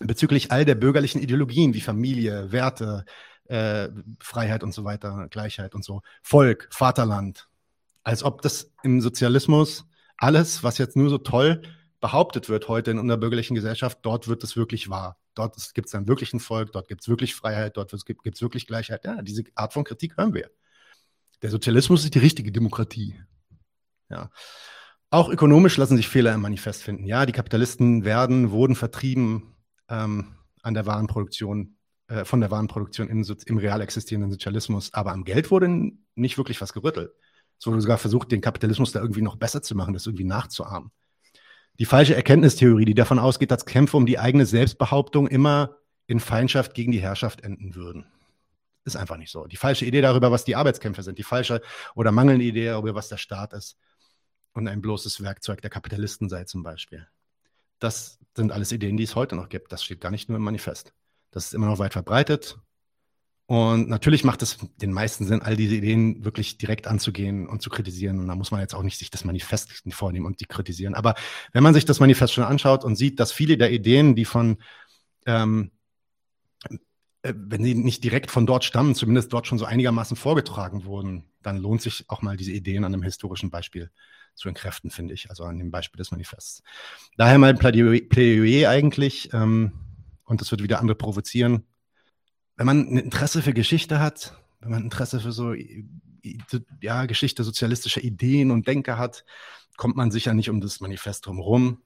bezüglich 0.00 0.50
all 0.50 0.64
der 0.64 0.74
bürgerlichen 0.74 1.20
Ideologien 1.20 1.74
wie 1.74 1.80
Familie, 1.80 2.50
Werte, 2.50 3.04
äh, 3.44 3.88
Freiheit 4.20 4.62
und 4.64 4.72
so 4.72 4.84
weiter, 4.84 5.28
Gleichheit 5.30 5.74
und 5.74 5.84
so, 5.84 6.02
Volk, 6.22 6.68
Vaterland. 6.72 7.48
Als 8.02 8.24
ob 8.24 8.42
das 8.42 8.72
im 8.82 9.00
Sozialismus 9.00 9.84
alles, 10.16 10.64
was 10.64 10.78
jetzt 10.78 10.96
nur 10.96 11.10
so 11.10 11.18
toll 11.18 11.62
behauptet 12.00 12.48
wird 12.48 12.68
heute 12.68 12.90
in 12.90 12.98
unserer 12.98 13.18
bürgerlichen 13.18 13.54
Gesellschaft, 13.54 13.98
dort 14.02 14.26
wird 14.26 14.42
es 14.42 14.56
wirklich 14.56 14.88
wahr. 14.88 15.18
Dort 15.34 15.56
gibt 15.74 15.86
es 15.86 15.92
dann 15.92 16.08
wirklich 16.08 16.32
ein 16.32 16.40
Volk, 16.40 16.72
dort 16.72 16.88
gibt 16.88 17.02
es 17.02 17.08
wirklich 17.08 17.34
Freiheit, 17.34 17.76
dort 17.76 17.90
gibt 18.06 18.34
es 18.34 18.42
wirklich 18.42 18.66
Gleichheit. 18.66 19.04
Ja, 19.04 19.20
diese 19.22 19.44
Art 19.54 19.74
von 19.74 19.84
Kritik 19.84 20.16
hören 20.16 20.34
wir. 20.34 20.50
Der 21.42 21.50
Sozialismus 21.50 22.04
ist 22.04 22.14
die 22.14 22.18
richtige 22.18 22.52
Demokratie. 22.52 23.20
Ja. 24.08 24.30
Auch 25.10 25.28
ökonomisch 25.28 25.76
lassen 25.76 25.96
sich 25.96 26.08
Fehler 26.08 26.34
im 26.34 26.40
Manifest 26.40 26.82
finden. 26.82 27.04
Ja, 27.04 27.26
die 27.26 27.32
Kapitalisten 27.32 28.04
werden, 28.04 28.50
wurden 28.50 28.76
vertrieben 28.76 29.54
ähm, 29.90 30.36
an 30.62 30.74
der 30.74 30.86
Warenproduktion 30.86 31.76
äh, 32.08 32.24
von 32.24 32.40
der 32.40 32.50
Warenproduktion 32.50 33.08
im, 33.08 33.24
im 33.46 33.58
real 33.58 33.80
existierenden 33.80 34.30
Sozialismus. 34.30 34.92
Aber 34.94 35.12
am 35.12 35.24
Geld 35.24 35.50
wurde 35.50 35.92
nicht 36.14 36.38
wirklich 36.38 36.60
was 36.60 36.72
gerüttelt. 36.72 37.12
Es 37.58 37.66
wurde 37.66 37.80
sogar 37.80 37.98
versucht, 37.98 38.32
den 38.32 38.40
Kapitalismus 38.40 38.92
da 38.92 39.00
irgendwie 39.00 39.22
noch 39.22 39.36
besser 39.36 39.62
zu 39.62 39.76
machen, 39.76 39.94
das 39.94 40.06
irgendwie 40.06 40.24
nachzuahmen. 40.24 40.90
Die 41.78 41.84
falsche 41.84 42.14
Erkenntnistheorie, 42.14 42.84
die 42.84 42.94
davon 42.94 43.18
ausgeht, 43.18 43.50
dass 43.50 43.64
Kämpfe 43.64 43.96
um 43.96 44.06
die 44.06 44.18
eigene 44.18 44.44
Selbstbehauptung 44.44 45.28
immer 45.28 45.76
in 46.06 46.20
Feindschaft 46.20 46.74
gegen 46.74 46.90
die 46.90 47.00
Herrschaft 47.00 47.42
enden 47.42 47.74
würden. 47.74 48.06
Ist 48.84 48.96
einfach 48.96 49.18
nicht 49.18 49.30
so. 49.30 49.46
Die 49.46 49.56
falsche 49.56 49.84
Idee 49.84 50.00
darüber, 50.00 50.32
was 50.32 50.44
die 50.44 50.56
Arbeitskämpfe 50.56 51.02
sind, 51.02 51.18
die 51.18 51.22
falsche 51.22 51.60
oder 51.94 52.12
mangelnde 52.12 52.44
Idee 52.44 52.66
darüber, 52.66 52.94
was 52.94 53.08
der 53.08 53.18
Staat 53.18 53.52
ist 53.52 53.78
und 54.52 54.66
ein 54.66 54.80
bloßes 54.80 55.22
Werkzeug 55.22 55.60
der 55.60 55.70
Kapitalisten 55.70 56.28
sei 56.28 56.44
zum 56.44 56.62
Beispiel. 56.62 57.06
Das 57.80 58.18
sind 58.36 58.52
alles 58.52 58.70
Ideen, 58.70 58.96
die 58.96 59.02
es 59.02 59.16
heute 59.16 59.34
noch 59.34 59.48
gibt. 59.48 59.72
Das 59.72 59.82
steht 59.82 60.00
gar 60.00 60.10
nicht 60.10 60.28
nur 60.28 60.36
im 60.36 60.44
Manifest. 60.44 60.92
Das 61.32 61.46
ist 61.46 61.54
immer 61.54 61.66
noch 61.66 61.78
weit 61.78 61.92
verbreitet. 61.92 62.58
Und 63.46 63.88
natürlich 63.88 64.22
macht 64.22 64.42
es 64.42 64.58
den 64.76 64.92
meisten 64.92 65.26
Sinn, 65.26 65.42
all 65.42 65.56
diese 65.56 65.74
Ideen 65.74 66.24
wirklich 66.24 66.56
direkt 66.56 66.86
anzugehen 66.86 67.48
und 67.48 67.62
zu 67.62 67.68
kritisieren. 67.68 68.20
Und 68.20 68.28
da 68.28 68.36
muss 68.36 68.52
man 68.52 68.60
jetzt 68.60 68.76
auch 68.76 68.84
nicht 68.84 68.96
sich 68.96 69.10
das 69.10 69.24
Manifest 69.24 69.82
vornehmen 69.90 70.26
und 70.26 70.40
die 70.40 70.44
kritisieren. 70.44 70.94
Aber 70.94 71.16
wenn 71.52 71.64
man 71.64 71.74
sich 71.74 71.84
das 71.84 71.98
Manifest 71.98 72.32
schon 72.32 72.44
anschaut 72.44 72.84
und 72.84 72.94
sieht, 72.94 73.18
dass 73.18 73.32
viele 73.32 73.56
der 73.56 73.72
Ideen, 73.72 74.14
die 74.14 74.24
von, 74.24 74.58
ähm, 75.26 75.72
äh, 77.22 77.34
wenn 77.36 77.64
sie 77.64 77.74
nicht 77.74 78.04
direkt 78.04 78.30
von 78.30 78.46
dort 78.46 78.62
stammen, 78.62 78.94
zumindest 78.94 79.32
dort 79.32 79.48
schon 79.48 79.58
so 79.58 79.64
einigermaßen 79.64 80.16
vorgetragen 80.16 80.84
wurden, 80.84 81.24
dann 81.42 81.56
lohnt 81.56 81.82
sich 81.82 82.04
auch 82.06 82.22
mal 82.22 82.36
diese 82.36 82.52
Ideen 82.52 82.84
an 82.84 82.94
einem 82.94 83.02
historischen 83.02 83.50
Beispiel 83.50 83.90
zu 84.40 84.48
entkräften, 84.48 84.90
finde 84.90 85.14
ich. 85.14 85.30
Also 85.30 85.44
an 85.44 85.58
dem 85.58 85.70
Beispiel 85.70 85.98
des 85.98 86.10
Manifests. 86.10 86.62
Daher 87.16 87.38
mal 87.38 87.54
Plädoyer 87.54 88.68
eigentlich. 88.68 89.32
Ähm, 89.32 89.72
und 90.24 90.40
das 90.40 90.50
wird 90.50 90.62
wieder 90.62 90.80
andere 90.80 90.96
provozieren. 90.96 91.64
Wenn 92.56 92.66
man 92.66 92.88
ein 92.88 92.98
Interesse 92.98 93.42
für 93.42 93.52
Geschichte 93.52 94.00
hat, 94.00 94.34
wenn 94.60 94.70
man 94.70 94.84
Interesse 94.84 95.20
für 95.20 95.32
so 95.32 95.54
ja, 96.80 97.06
Geschichte 97.06 97.44
sozialistischer 97.44 98.02
Ideen 98.02 98.50
und 98.50 98.66
Denker 98.66 98.98
hat, 98.98 99.24
kommt 99.76 99.96
man 99.96 100.10
sicher 100.10 100.34
nicht 100.34 100.50
um 100.50 100.60
das 100.60 100.80
Manifest 100.80 101.26
drumherum. 101.26 101.82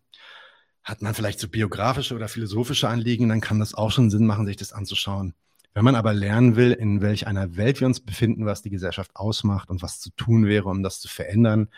Hat 0.83 1.01
man 1.01 1.15
vielleicht 1.15 1.41
so 1.41 1.49
biografische 1.49 2.15
oder 2.15 2.29
philosophische 2.29 2.89
Anliegen, 2.89 3.29
dann 3.29 3.41
kann 3.41 3.61
das 3.61 3.75
auch 3.75 3.91
schon 3.91 4.11
Sinn 4.11 4.27
machen, 4.27 4.47
sich 4.47 4.57
das 4.57 4.73
anzuschauen. 4.73 5.35
Wenn 5.73 5.85
man 5.85 5.95
aber 5.97 6.13
lernen 6.13 6.57
will, 6.57 6.73
in 6.73 7.01
welch 7.01 7.27
einer 7.27 7.57
Welt 7.57 7.81
wir 7.81 7.87
uns 7.87 8.01
befinden, 8.01 8.47
was 8.47 8.63
die 8.63 8.71
Gesellschaft 8.71 9.11
ausmacht 9.15 9.71
und 9.71 9.83
was 9.83 10.01
zu 10.01 10.11
tun 10.11 10.47
wäre, 10.47 10.69
um 10.69 10.83
das 10.83 11.01
zu 11.01 11.09
verändern, 11.09 11.69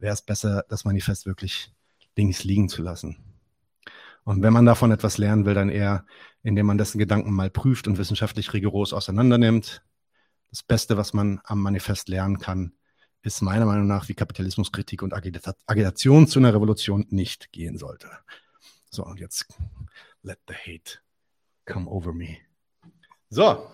wäre 0.00 0.14
es 0.14 0.22
besser, 0.22 0.64
das 0.68 0.84
Manifest 0.84 1.26
wirklich 1.26 1.72
links 2.16 2.44
liegen 2.44 2.68
zu 2.68 2.82
lassen. 2.82 3.16
Und 4.24 4.42
wenn 4.42 4.52
man 4.52 4.66
davon 4.66 4.90
etwas 4.90 5.18
lernen 5.18 5.46
will, 5.46 5.54
dann 5.54 5.70
eher, 5.70 6.04
indem 6.42 6.66
man 6.66 6.78
dessen 6.78 6.98
Gedanken 6.98 7.32
mal 7.32 7.50
prüft 7.50 7.88
und 7.88 7.98
wissenschaftlich 7.98 8.52
rigoros 8.52 8.92
auseinandernimmt. 8.92 9.82
Das 10.50 10.62
Beste, 10.62 10.96
was 10.96 11.12
man 11.14 11.40
am 11.44 11.60
Manifest 11.60 12.08
lernen 12.08 12.38
kann, 12.38 12.72
ist 13.22 13.42
meiner 13.42 13.66
Meinung 13.66 13.86
nach, 13.86 14.08
wie 14.08 14.14
Kapitalismuskritik 14.14 15.02
und 15.02 15.14
Agitation 15.14 16.26
zu 16.26 16.38
einer 16.38 16.54
Revolution 16.54 17.06
nicht 17.10 17.52
gehen 17.52 17.78
sollte. 17.78 18.08
So, 18.90 19.04
und 19.04 19.20
jetzt 19.20 19.46
let 20.22 20.38
the 20.48 20.54
hate 20.54 20.98
come 21.64 21.88
over 21.88 22.12
me. 22.12 22.38
So, 23.28 23.70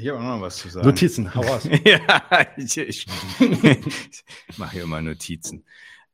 Ich 0.00 0.06
habe 0.08 0.20
auch 0.20 0.22
noch 0.22 0.40
was 0.40 0.58
zu 0.58 0.68
sagen. 0.68 0.86
Notizen, 0.86 1.34
hau 1.34 1.40
aus. 1.40 1.64
ja, 1.84 2.46
ich, 2.56 2.78
ich, 2.78 3.06
ich 3.40 4.58
mache 4.58 4.74
hier 4.74 4.84
immer 4.84 5.02
Notizen. 5.02 5.64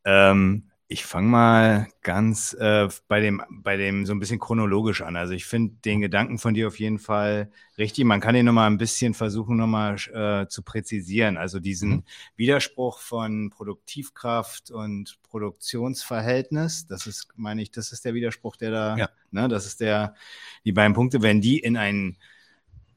Ähm, 0.06 0.70
ich 0.89 1.05
fange 1.05 1.28
mal 1.28 1.89
ganz 2.01 2.55
äh, 2.55 2.89
bei, 3.09 3.20
dem, 3.20 3.43
bei 3.51 3.77
dem 3.77 4.06
so 4.06 4.15
ein 4.15 4.20
bisschen 4.20 4.39
chronologisch 4.39 5.02
an. 5.02 5.16
Also 5.16 5.35
ich 5.35 5.44
finde 5.44 5.74
den 5.85 6.01
Gedanken 6.01 6.39
von 6.39 6.55
dir 6.55 6.69
auf 6.69 6.78
jeden 6.78 6.98
Fall 6.98 7.51
richtig. 7.77 8.06
Man 8.06 8.23
kann 8.23 8.35
den 8.35 8.47
nochmal 8.47 8.70
ein 8.70 8.78
bisschen 8.78 9.12
versuchen, 9.12 9.59
nochmal 9.59 9.97
äh, 10.15 10.48
zu 10.48 10.62
präzisieren. 10.62 11.36
Also 11.36 11.61
diesen 11.61 11.90
mhm. 11.90 12.05
Widerspruch 12.36 13.01
von 13.01 13.51
Produktivkraft 13.51 14.70
und 14.70 15.19
Produktionsverhältnis, 15.24 16.86
das 16.86 17.06
ist, 17.06 17.28
meine 17.36 17.61
ich, 17.61 17.70
das 17.70 17.93
ist 17.93 18.06
der 18.06 18.15
Widerspruch, 18.15 18.56
der 18.56 18.70
da, 18.70 18.97
ja. 18.97 19.11
ne, 19.31 19.47
das 19.48 19.66
ist 19.66 19.81
der, 19.81 20.15
die 20.65 20.73
beiden 20.73 20.94
Punkte, 20.94 21.20
wenn 21.20 21.43
die 21.43 21.59
in 21.59 21.77
einen 21.77 22.16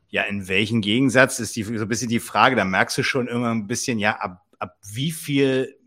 ja, 0.10 0.24
in 0.24 0.48
welchen 0.48 0.82
Gegensatz 0.82 1.40
ist 1.40 1.56
die, 1.56 1.64
so 1.64 1.74
ein 1.74 1.88
bisschen 1.88 2.10
die 2.10 2.20
Frage, 2.20 2.56
da 2.56 2.66
merkst 2.66 2.98
du 2.98 3.04
schon 3.04 3.28
irgendwann 3.28 3.58
ein 3.58 3.68
bisschen, 3.68 4.00
ja, 4.00 4.18
ab, 4.18 4.46
ab 4.60 4.78
wie 4.94 5.12
viel 5.12 5.78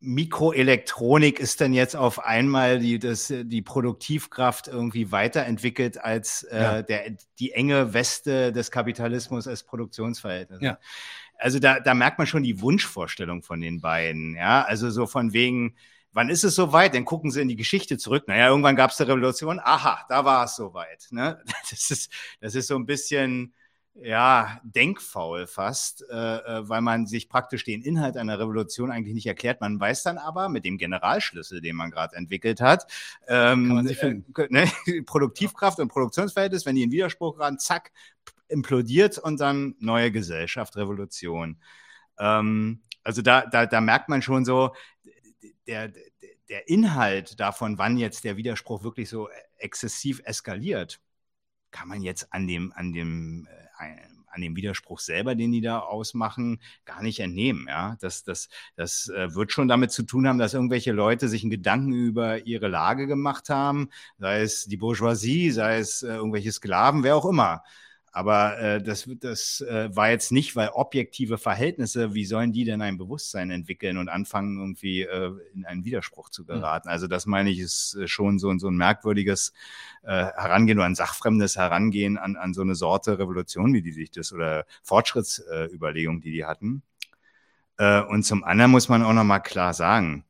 Mikroelektronik 0.00 1.40
ist 1.40 1.60
denn 1.60 1.72
jetzt 1.72 1.96
auf 1.96 2.24
einmal 2.24 2.78
die, 2.78 3.00
das, 3.00 3.32
die 3.36 3.62
Produktivkraft 3.62 4.68
irgendwie 4.68 5.10
weiterentwickelt 5.10 6.02
als 6.02 6.44
äh, 6.44 6.62
ja. 6.62 6.82
der, 6.82 7.16
die 7.40 7.52
enge 7.52 7.94
Weste 7.94 8.52
des 8.52 8.70
Kapitalismus 8.70 9.48
als 9.48 9.64
Produktionsverhältnis. 9.64 10.60
Ja. 10.60 10.78
Also 11.36 11.58
da, 11.58 11.80
da 11.80 11.94
merkt 11.94 12.18
man 12.18 12.26
schon 12.28 12.44
die 12.44 12.60
Wunschvorstellung 12.60 13.42
von 13.42 13.60
den 13.60 13.80
beiden. 13.80 14.36
Ja, 14.36 14.62
also 14.62 14.90
so 14.90 15.06
von 15.06 15.32
wegen, 15.32 15.76
wann 16.12 16.28
ist 16.28 16.44
es 16.44 16.54
soweit? 16.54 16.94
Dann 16.94 17.04
gucken 17.04 17.32
sie 17.32 17.40
in 17.40 17.48
die 17.48 17.56
Geschichte 17.56 17.98
zurück. 17.98 18.28
Naja, 18.28 18.48
irgendwann 18.48 18.76
gab 18.76 18.92
es 18.92 19.00
eine 19.00 19.10
Revolution. 19.10 19.60
Aha, 19.60 20.04
da 20.08 20.24
war 20.24 20.44
es 20.44 20.56
soweit. 20.56 21.08
Ne? 21.10 21.42
Das, 21.70 21.90
ist, 21.90 22.12
das 22.40 22.54
ist 22.54 22.68
so 22.68 22.76
ein 22.76 22.86
bisschen 22.86 23.52
ja, 24.00 24.60
denkfaul 24.62 25.46
fast, 25.46 26.04
äh, 26.08 26.14
äh, 26.14 26.68
weil 26.68 26.80
man 26.80 27.06
sich 27.06 27.28
praktisch 27.28 27.64
den 27.64 27.82
Inhalt 27.82 28.16
einer 28.16 28.38
Revolution 28.38 28.90
eigentlich 28.90 29.14
nicht 29.14 29.26
erklärt. 29.26 29.60
Man 29.60 29.80
weiß 29.80 30.04
dann 30.04 30.18
aber 30.18 30.48
mit 30.48 30.64
dem 30.64 30.78
Generalschlüssel, 30.78 31.60
den 31.60 31.76
man 31.76 31.90
gerade 31.90 32.14
entwickelt 32.16 32.60
hat, 32.60 32.86
ähm, 33.26 33.86
äh, 33.86 34.46
ne, 34.50 34.70
Produktivkraft 35.06 35.80
und 35.80 35.88
Produktionsverhältnis, 35.88 36.64
wenn 36.64 36.76
die 36.76 36.84
in 36.84 36.92
Widerspruch 36.92 37.36
geraten, 37.36 37.58
zack, 37.58 37.92
implodiert 38.48 39.18
und 39.18 39.40
dann 39.40 39.74
neue 39.80 40.12
Gesellschaft, 40.12 40.76
Revolution. 40.76 41.58
Ähm, 42.18 42.82
also 43.02 43.22
da, 43.22 43.46
da, 43.46 43.66
da 43.66 43.80
merkt 43.80 44.08
man 44.08 44.22
schon 44.22 44.44
so, 44.44 44.74
der, 45.66 45.92
der 46.48 46.68
Inhalt 46.68 47.40
davon, 47.40 47.78
wann 47.78 47.98
jetzt 47.98 48.24
der 48.24 48.36
Widerspruch 48.36 48.82
wirklich 48.82 49.08
so 49.08 49.28
exzessiv 49.58 50.20
eskaliert, 50.24 51.00
kann 51.70 51.88
man 51.88 52.02
jetzt 52.02 52.32
an 52.32 52.46
dem, 52.46 52.72
an 52.74 52.92
dem 52.92 53.46
äh, 53.46 53.57
an 53.78 54.42
dem 54.42 54.56
Widerspruch 54.56 55.00
selber, 55.00 55.34
den 55.34 55.52
die 55.52 55.60
da 55.60 55.80
ausmachen, 55.80 56.60
gar 56.84 57.02
nicht 57.02 57.20
entnehmen. 57.20 57.66
Ja, 57.68 57.96
das, 58.00 58.24
das, 58.24 58.48
das 58.76 59.08
äh, 59.08 59.34
wird 59.34 59.52
schon 59.52 59.68
damit 59.68 59.90
zu 59.90 60.02
tun 60.02 60.28
haben, 60.28 60.38
dass 60.38 60.54
irgendwelche 60.54 60.92
Leute 60.92 61.28
sich 61.28 61.42
einen 61.42 61.50
Gedanken 61.50 61.92
über 61.92 62.46
ihre 62.46 62.68
Lage 62.68 63.06
gemacht 63.06 63.48
haben, 63.50 63.88
sei 64.18 64.42
es 64.42 64.66
die 64.66 64.76
Bourgeoisie, 64.76 65.50
sei 65.50 65.78
es 65.78 66.02
äh, 66.02 66.14
irgendwelche 66.14 66.52
Sklaven, 66.52 67.02
wer 67.02 67.16
auch 67.16 67.26
immer. 67.26 67.62
Aber 68.18 68.58
äh, 68.58 68.82
das, 68.82 69.08
das 69.20 69.60
äh, 69.60 69.94
war 69.94 70.10
jetzt 70.10 70.32
nicht, 70.32 70.56
weil 70.56 70.70
objektive 70.70 71.38
Verhältnisse, 71.38 72.14
wie 72.14 72.24
sollen 72.24 72.52
die 72.52 72.64
denn 72.64 72.82
ein 72.82 72.98
Bewusstsein 72.98 73.52
entwickeln 73.52 73.96
und 73.96 74.08
anfangen, 74.08 74.58
irgendwie 74.58 75.02
äh, 75.02 75.30
in 75.54 75.64
einen 75.64 75.84
Widerspruch 75.84 76.28
zu 76.28 76.42
hm. 76.42 76.48
geraten? 76.48 76.88
Also 76.88 77.06
das 77.06 77.26
meine 77.26 77.48
ich, 77.48 77.60
ist 77.60 77.94
äh, 77.94 78.08
schon 78.08 78.40
so, 78.40 78.52
so 78.58 78.70
ein 78.70 78.76
merkwürdiges 78.76 79.52
äh, 80.02 80.08
Herangehen 80.08 80.78
oder 80.78 80.86
ein 80.86 80.96
sachfremdes 80.96 81.54
Herangehen 81.54 82.18
an, 82.18 82.34
an 82.34 82.54
so 82.54 82.62
eine 82.62 82.74
Sorte 82.74 83.20
Revolution, 83.20 83.72
wie 83.72 83.82
die 83.82 83.92
sich 83.92 84.10
das 84.10 84.32
oder 84.32 84.66
Fortschrittsüberlegung, 84.82 86.18
äh, 86.18 86.20
die 86.20 86.32
die 86.32 86.44
hatten. 86.44 86.82
Äh, 87.76 88.02
und 88.02 88.24
zum 88.24 88.42
anderen 88.42 88.72
muss 88.72 88.88
man 88.88 89.04
auch 89.04 89.12
nochmal 89.12 89.44
klar 89.44 89.74
sagen, 89.74 90.24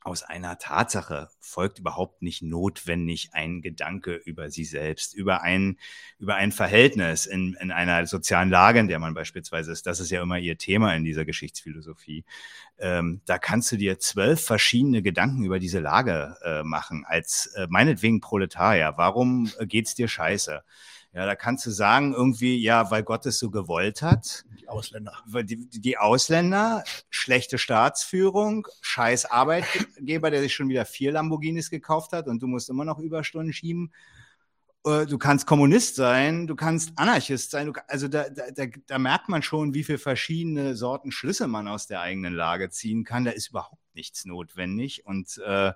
aus 0.00 0.22
einer 0.22 0.58
Tatsache 0.58 1.28
folgt 1.40 1.80
überhaupt 1.80 2.22
nicht 2.22 2.42
notwendig 2.42 3.30
ein 3.32 3.60
Gedanke 3.62 4.14
über 4.14 4.50
sie 4.50 4.64
selbst, 4.64 5.14
über 5.14 5.42
ein, 5.42 5.78
über 6.18 6.36
ein 6.36 6.52
Verhältnis 6.52 7.26
in, 7.26 7.56
in 7.60 7.70
einer 7.70 8.06
sozialen 8.06 8.50
Lage, 8.50 8.78
in 8.78 8.88
der 8.88 8.98
man 8.98 9.14
beispielsweise 9.14 9.72
ist. 9.72 9.86
Das 9.86 10.00
ist 10.00 10.10
ja 10.10 10.22
immer 10.22 10.38
ihr 10.38 10.56
Thema 10.56 10.94
in 10.94 11.04
dieser 11.04 11.24
Geschichtsphilosophie. 11.24 12.24
Ähm, 12.78 13.20
da 13.26 13.38
kannst 13.38 13.72
du 13.72 13.76
dir 13.76 13.98
zwölf 13.98 14.44
verschiedene 14.44 15.02
Gedanken 15.02 15.44
über 15.44 15.58
diese 15.58 15.80
Lage 15.80 16.36
äh, 16.42 16.62
machen, 16.62 17.04
als 17.06 17.46
äh, 17.56 17.66
meinetwegen 17.68 18.20
Proletarier. 18.20 18.94
Warum 18.96 19.50
äh, 19.58 19.66
geht's 19.66 19.94
dir 19.94 20.08
scheiße? 20.08 20.62
Ja, 21.18 21.26
da 21.26 21.34
kannst 21.34 21.66
du 21.66 21.72
sagen, 21.72 22.14
irgendwie, 22.14 22.62
ja, 22.62 22.92
weil 22.92 23.02
Gott 23.02 23.26
es 23.26 23.40
so 23.40 23.50
gewollt 23.50 24.02
hat. 24.02 24.44
Die 24.60 24.68
Ausländer. 24.68 25.14
Die, 25.42 25.68
die 25.68 25.98
Ausländer, 25.98 26.84
schlechte 27.10 27.58
Staatsführung, 27.58 28.68
scheiß 28.82 29.24
Arbeitgeber, 29.24 30.30
der 30.30 30.42
sich 30.42 30.54
schon 30.54 30.68
wieder 30.68 30.84
vier 30.84 31.10
Lamborghinis 31.10 31.70
gekauft 31.70 32.12
hat 32.12 32.28
und 32.28 32.40
du 32.40 32.46
musst 32.46 32.70
immer 32.70 32.84
noch 32.84 33.00
Überstunden 33.00 33.52
schieben. 33.52 33.92
Äh, 34.88 35.06
du 35.06 35.18
kannst 35.18 35.46
Kommunist 35.46 35.96
sein, 35.96 36.46
du 36.46 36.56
kannst 36.56 36.92
Anarchist 36.96 37.50
sein. 37.50 37.66
Du, 37.66 37.72
also 37.88 38.08
da, 38.08 38.28
da, 38.28 38.66
da 38.86 38.98
merkt 38.98 39.28
man 39.28 39.42
schon, 39.42 39.74
wie 39.74 39.84
viele 39.84 39.98
verschiedene 39.98 40.74
Sorten 40.74 41.12
Schlüsse 41.12 41.46
man 41.46 41.68
aus 41.68 41.86
der 41.86 42.00
eigenen 42.00 42.34
Lage 42.34 42.70
ziehen 42.70 43.04
kann. 43.04 43.24
Da 43.24 43.32
ist 43.32 43.50
überhaupt 43.50 43.82
nichts 43.94 44.24
notwendig. 44.24 45.04
Und 45.04 45.38
äh, 45.44 45.72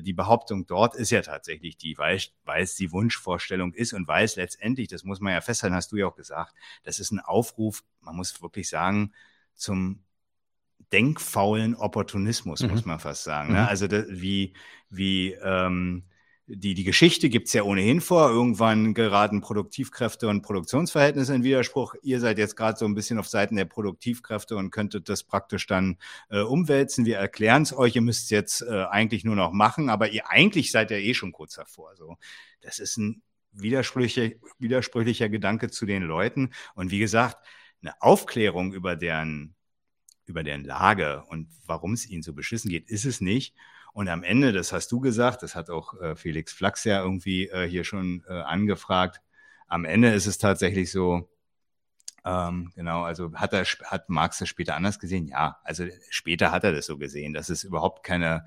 die 0.00 0.12
Behauptung 0.12 0.66
dort 0.66 0.94
ist 0.94 1.10
ja 1.10 1.22
tatsächlich 1.22 1.76
die, 1.76 1.98
weil, 1.98 2.20
weil 2.44 2.62
es 2.62 2.76
die 2.76 2.92
Wunschvorstellung 2.92 3.72
ist 3.74 3.92
und 3.92 4.06
weil 4.08 4.24
es 4.24 4.36
letztendlich, 4.36 4.88
das 4.88 5.04
muss 5.04 5.20
man 5.20 5.32
ja 5.32 5.40
festhalten, 5.40 5.74
hast 5.74 5.92
du 5.92 5.96
ja 5.96 6.06
auch 6.06 6.16
gesagt, 6.16 6.54
das 6.84 7.00
ist 7.00 7.10
ein 7.10 7.20
Aufruf, 7.20 7.82
man 8.00 8.16
muss 8.16 8.40
wirklich 8.42 8.68
sagen, 8.68 9.12
zum 9.54 10.04
denkfaulen 10.92 11.74
Opportunismus, 11.74 12.62
mhm. 12.62 12.70
muss 12.70 12.84
man 12.84 13.00
fast 13.00 13.24
sagen. 13.24 13.52
Ne? 13.52 13.60
Mhm. 13.60 13.66
Also 13.66 13.88
das, 13.88 14.04
wie, 14.08 14.52
wie 14.90 15.32
ähm, 15.32 16.04
die, 16.54 16.74
die 16.74 16.84
Geschichte 16.84 17.30
gibt's 17.30 17.52
ja 17.54 17.62
ohnehin 17.62 18.00
vor. 18.00 18.30
Irgendwann 18.30 18.92
geraten 18.92 19.40
Produktivkräfte 19.40 20.28
und 20.28 20.42
Produktionsverhältnisse 20.42 21.34
in 21.34 21.44
Widerspruch. 21.44 21.94
Ihr 22.02 22.20
seid 22.20 22.38
jetzt 22.38 22.56
gerade 22.56 22.78
so 22.78 22.84
ein 22.84 22.94
bisschen 22.94 23.18
auf 23.18 23.26
Seiten 23.26 23.56
der 23.56 23.64
Produktivkräfte 23.64 24.56
und 24.56 24.70
könntet 24.70 25.08
das 25.08 25.24
praktisch 25.24 25.66
dann 25.66 25.96
äh, 26.28 26.40
umwälzen. 26.40 27.06
Wir 27.06 27.16
erklären 27.16 27.62
es 27.62 27.76
euch. 27.76 27.96
Ihr 27.96 28.02
müsst 28.02 28.30
jetzt 28.30 28.62
äh, 28.62 28.84
eigentlich 28.84 29.24
nur 29.24 29.36
noch 29.36 29.52
machen, 29.52 29.88
aber 29.88 30.10
ihr 30.10 30.28
eigentlich 30.28 30.70
seid 30.70 30.90
ja 30.90 30.98
eh 30.98 31.14
schon 31.14 31.32
kurz 31.32 31.54
davor. 31.54 31.96
So, 31.96 32.16
das 32.60 32.78
ist 32.78 32.98
ein 32.98 33.22
widersprüchlicher, 33.52 34.36
widersprüchlicher 34.58 35.30
Gedanke 35.30 35.70
zu 35.70 35.86
den 35.86 36.02
Leuten. 36.02 36.50
Und 36.74 36.90
wie 36.90 36.98
gesagt, 36.98 37.38
eine 37.80 38.00
Aufklärung 38.02 38.74
über 38.74 38.94
deren, 38.94 39.54
über 40.26 40.42
deren 40.42 40.64
Lage 40.64 41.24
und 41.28 41.48
warum 41.66 41.94
es 41.94 42.08
ihnen 42.08 42.22
so 42.22 42.34
beschissen 42.34 42.70
geht, 42.70 42.88
ist 42.90 43.06
es 43.06 43.20
nicht. 43.22 43.54
Und 43.92 44.08
am 44.08 44.22
Ende, 44.22 44.52
das 44.52 44.72
hast 44.72 44.90
du 44.90 45.00
gesagt, 45.00 45.42
das 45.42 45.54
hat 45.54 45.70
auch 45.70 46.00
äh, 46.00 46.16
Felix 46.16 46.52
Flachs 46.52 46.84
ja 46.84 47.02
irgendwie 47.02 47.48
äh, 47.48 47.68
hier 47.68 47.84
schon 47.84 48.24
äh, 48.28 48.32
angefragt, 48.32 49.20
am 49.68 49.84
Ende 49.84 50.12
ist 50.12 50.26
es 50.26 50.38
tatsächlich 50.38 50.90
so, 50.90 51.28
ähm, 52.24 52.72
genau, 52.76 53.02
also 53.02 53.32
hat 53.34 53.52
er 53.52 53.64
hat 53.64 54.08
Marx 54.08 54.38
das 54.38 54.48
später 54.48 54.76
anders 54.76 54.98
gesehen? 54.98 55.26
Ja, 55.26 55.56
also 55.64 55.84
später 56.08 56.52
hat 56.52 56.62
er 56.62 56.72
das 56.72 56.86
so 56.86 56.96
gesehen, 56.96 57.32
dass 57.32 57.48
es 57.48 57.64
überhaupt 57.64 58.04
keine 58.04 58.44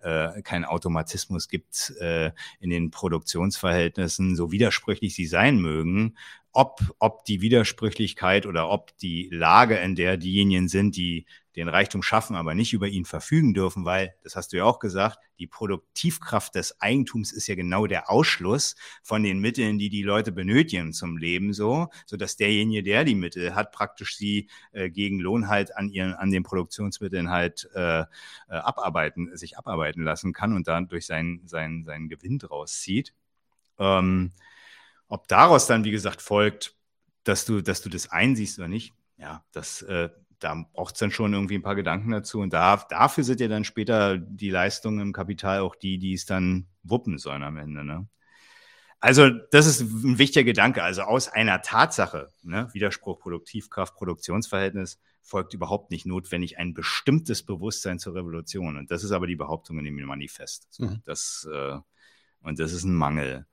äh, 0.00 0.40
keinen 0.42 0.64
Automatismus 0.64 1.48
gibt 1.48 1.90
äh, 2.00 2.32
in 2.60 2.70
den 2.70 2.90
Produktionsverhältnissen, 2.90 4.34
so 4.34 4.50
widersprüchlich 4.50 5.14
sie 5.14 5.26
sein 5.26 5.58
mögen, 5.58 6.16
ob 6.58 6.80
ob 6.98 7.24
die 7.24 7.40
Widersprüchlichkeit 7.40 8.44
oder 8.44 8.68
ob 8.68 8.96
die 8.98 9.28
Lage, 9.30 9.76
in 9.76 9.94
der 9.94 10.16
diejenigen 10.16 10.66
sind, 10.66 10.96
die 10.96 11.24
den 11.54 11.68
Reichtum 11.68 12.02
schaffen, 12.02 12.34
aber 12.34 12.52
nicht 12.54 12.72
über 12.72 12.88
ihn 12.88 13.04
verfügen 13.04 13.54
dürfen, 13.54 13.84
weil, 13.84 14.14
das 14.24 14.34
hast 14.34 14.52
du 14.52 14.56
ja 14.56 14.64
auch 14.64 14.80
gesagt, 14.80 15.18
die 15.38 15.46
Produktivkraft 15.46 16.56
des 16.56 16.80
Eigentums 16.80 17.30
ist 17.30 17.46
ja 17.46 17.54
genau 17.54 17.86
der 17.86 18.10
Ausschluss 18.10 18.74
von 19.04 19.22
den 19.22 19.38
Mitteln, 19.38 19.78
die 19.78 19.88
die 19.88 20.02
Leute 20.02 20.32
benötigen 20.32 20.92
zum 20.92 21.16
Leben, 21.16 21.52
so, 21.52 21.86
so 22.06 22.16
dass 22.16 22.36
derjenige, 22.36 22.82
der 22.82 23.04
die 23.04 23.14
Mittel 23.14 23.54
hat, 23.54 23.70
praktisch 23.70 24.16
sie 24.16 24.48
äh, 24.72 24.90
gegen 24.90 25.20
Lohn 25.20 25.46
halt 25.46 25.76
an 25.76 25.88
ihren, 25.88 26.14
an 26.14 26.32
den 26.32 26.42
Produktionsmitteln 26.42 27.30
halt 27.30 27.68
äh, 27.72 28.00
äh, 28.00 28.04
abarbeiten, 28.48 29.36
sich 29.36 29.58
abarbeiten 29.58 30.02
lassen 30.02 30.32
kann 30.32 30.54
und 30.54 30.66
dann 30.66 30.88
durch 30.88 31.06
seinen, 31.06 31.46
seinen, 31.46 31.84
seinen 31.84 32.08
Gewinn 32.08 32.38
draus 32.40 32.80
zieht. 32.80 33.14
Ähm, 33.78 34.32
ob 35.08 35.28
daraus 35.28 35.66
dann, 35.66 35.84
wie 35.84 35.90
gesagt, 35.90 36.22
folgt, 36.22 36.76
dass 37.24 37.44
du, 37.44 37.60
dass 37.60 37.82
du 37.82 37.88
das 37.88 38.10
einsiehst 38.10 38.58
oder 38.58 38.68
nicht, 38.68 38.94
ja, 39.16 39.44
das, 39.52 39.82
äh, 39.82 40.10
da 40.38 40.64
braucht 40.72 40.94
es 40.94 41.00
dann 41.00 41.10
schon 41.10 41.34
irgendwie 41.34 41.56
ein 41.56 41.62
paar 41.62 41.74
Gedanken 41.74 42.10
dazu. 42.10 42.40
Und 42.40 42.52
da, 42.52 42.76
dafür 42.88 43.24
sind 43.24 43.40
ja 43.40 43.48
dann 43.48 43.64
später 43.64 44.18
die 44.18 44.50
Leistungen 44.50 45.00
im 45.00 45.12
Kapital 45.12 45.60
auch 45.60 45.74
die, 45.74 45.98
die 45.98 46.14
es 46.14 46.26
dann 46.26 46.68
wuppen 46.82 47.18
sollen 47.18 47.42
am 47.42 47.56
Ende. 47.56 47.84
Ne? 47.84 48.08
Also, 49.00 49.28
das 49.50 49.66
ist 49.66 49.80
ein 49.80 50.18
wichtiger 50.18 50.44
Gedanke. 50.44 50.82
Also 50.82 51.02
aus 51.02 51.28
einer 51.28 51.62
Tatsache, 51.62 52.30
ne, 52.42 52.68
Widerspruch, 52.72 53.18
Produktivkraft, 53.18 53.94
Produktionsverhältnis, 53.94 55.00
folgt 55.22 55.54
überhaupt 55.54 55.90
nicht 55.90 56.06
notwendig 56.06 56.58
ein 56.58 56.74
bestimmtes 56.74 57.44
Bewusstsein 57.44 57.98
zur 57.98 58.14
Revolution. 58.14 58.76
Und 58.76 58.90
das 58.90 59.04
ist 59.04 59.12
aber 59.12 59.26
die 59.26 59.36
Behauptung 59.36 59.78
in 59.78 59.84
dem 59.84 60.00
Manifest. 60.04 60.66
So, 60.70 60.84
mhm. 60.84 61.02
das, 61.04 61.48
äh, 61.52 61.78
und 62.40 62.58
das 62.58 62.72
ist 62.72 62.84
ein 62.84 62.94
Mangel. 62.94 63.46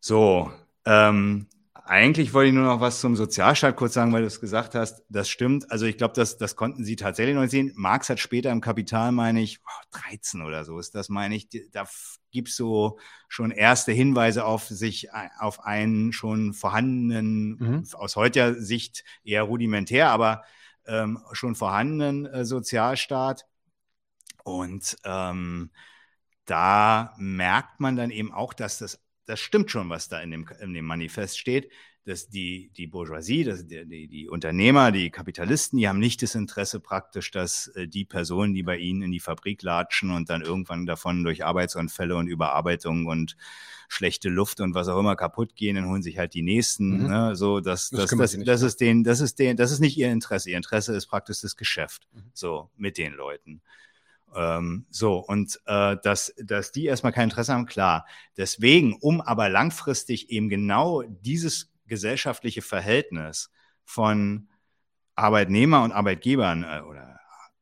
So, 0.00 0.52
ähm, 0.84 1.48
eigentlich 1.86 2.32
wollte 2.32 2.48
ich 2.48 2.54
nur 2.54 2.64
noch 2.64 2.80
was 2.80 3.00
zum 3.00 3.14
Sozialstaat 3.14 3.76
kurz 3.76 3.92
sagen, 3.92 4.12
weil 4.12 4.22
du 4.22 4.26
es 4.26 4.40
gesagt 4.40 4.74
hast. 4.74 5.04
Das 5.10 5.28
stimmt. 5.28 5.70
Also 5.70 5.84
ich 5.84 5.98
glaube, 5.98 6.14
das, 6.14 6.38
das 6.38 6.56
konnten 6.56 6.82
Sie 6.82 6.96
tatsächlich 6.96 7.34
noch 7.34 7.46
sehen. 7.46 7.72
Marx 7.76 8.08
hat 8.08 8.18
später 8.18 8.50
im 8.50 8.62
Kapital, 8.62 9.12
meine 9.12 9.42
ich, 9.42 9.60
oh, 9.66 9.98
13 10.08 10.40
oder 10.40 10.64
so 10.64 10.78
ist 10.78 10.94
das, 10.94 11.10
meine 11.10 11.36
ich. 11.36 11.48
Da 11.72 11.84
gibt 12.30 12.48
es 12.48 12.56
so 12.56 12.98
schon 13.28 13.50
erste 13.50 13.92
Hinweise 13.92 14.46
auf 14.46 14.64
sich, 14.64 15.08
auf 15.38 15.60
einen 15.60 16.14
schon 16.14 16.54
vorhandenen, 16.54 17.56
mhm. 17.58 17.84
aus 17.92 18.16
heutiger 18.16 18.54
Sicht 18.54 19.04
eher 19.22 19.42
rudimentär, 19.42 20.08
aber 20.08 20.42
ähm, 20.86 21.18
schon 21.32 21.54
vorhandenen 21.54 22.24
äh, 22.24 22.46
Sozialstaat. 22.46 23.44
Und 24.42 24.96
ähm, 25.04 25.70
da 26.46 27.14
merkt 27.18 27.80
man 27.80 27.96
dann 27.96 28.10
eben 28.10 28.32
auch, 28.32 28.54
dass 28.54 28.78
das 28.78 29.03
das 29.26 29.40
stimmt 29.40 29.70
schon, 29.70 29.88
was 29.88 30.08
da 30.08 30.20
in 30.20 30.30
dem, 30.30 30.48
in 30.60 30.74
dem 30.74 30.84
Manifest 30.84 31.38
steht, 31.38 31.70
dass 32.04 32.28
die, 32.28 32.70
die 32.76 32.86
Bourgeoisie, 32.86 33.44
dass 33.44 33.66
die, 33.66 33.86
die, 33.86 34.08
die 34.08 34.28
Unternehmer, 34.28 34.92
die 34.92 35.10
Kapitalisten, 35.10 35.78
die 35.78 35.88
haben 35.88 35.98
nicht 35.98 36.22
das 36.22 36.34
Interesse 36.34 36.78
praktisch, 36.80 37.30
dass 37.30 37.68
äh, 37.68 37.88
die 37.88 38.04
Personen, 38.04 38.52
die 38.52 38.62
bei 38.62 38.76
ihnen 38.76 39.02
in 39.02 39.10
die 39.10 39.20
Fabrik 39.20 39.62
latschen 39.62 40.10
und 40.10 40.28
dann 40.28 40.42
irgendwann 40.42 40.84
davon 40.84 41.24
durch 41.24 41.44
Arbeitsunfälle 41.44 42.14
und 42.14 42.26
Überarbeitung 42.26 43.06
und 43.06 43.36
schlechte 43.88 44.28
Luft 44.28 44.60
und 44.60 44.74
was 44.74 44.88
auch 44.88 45.00
immer 45.00 45.16
kaputt 45.16 45.56
gehen, 45.56 45.76
dann 45.76 45.88
holen 45.88 46.02
sich 46.02 46.18
halt 46.18 46.34
die 46.34 46.42
nächsten. 46.42 47.02
Mhm. 47.02 47.06
Ne? 47.06 47.36
So, 47.36 47.60
das, 47.60 47.88
das, 47.88 48.10
das, 48.10 48.32
das, 48.32 48.44
das 48.44 48.62
ist 48.62 48.80
den, 48.80 49.02
das 49.02 49.20
ist 49.20 49.38
den, 49.38 49.56
das 49.56 49.72
ist 49.72 49.80
nicht 49.80 49.96
ihr 49.96 50.10
Interesse. 50.10 50.50
Ihr 50.50 50.58
Interesse 50.58 50.94
ist 50.94 51.06
praktisch 51.06 51.40
das 51.40 51.56
Geschäft. 51.56 52.06
Mhm. 52.12 52.22
So, 52.34 52.70
mit 52.76 52.98
den 52.98 53.14
Leuten. 53.14 53.62
Ähm, 54.34 54.86
so, 54.90 55.18
und 55.18 55.60
äh, 55.66 55.96
dass, 56.02 56.34
dass 56.38 56.72
die 56.72 56.86
erstmal 56.86 57.12
kein 57.12 57.30
Interesse 57.30 57.52
haben, 57.52 57.66
klar. 57.66 58.06
Deswegen, 58.36 58.96
um 59.00 59.20
aber 59.20 59.48
langfristig 59.48 60.30
eben 60.30 60.48
genau 60.48 61.02
dieses 61.02 61.72
gesellschaftliche 61.86 62.62
Verhältnis 62.62 63.50
von 63.84 64.48
Arbeitnehmer 65.14 65.82
und 65.84 65.92
Arbeitgebern 65.92 66.64
äh, 66.64 66.80
oder 66.82 67.20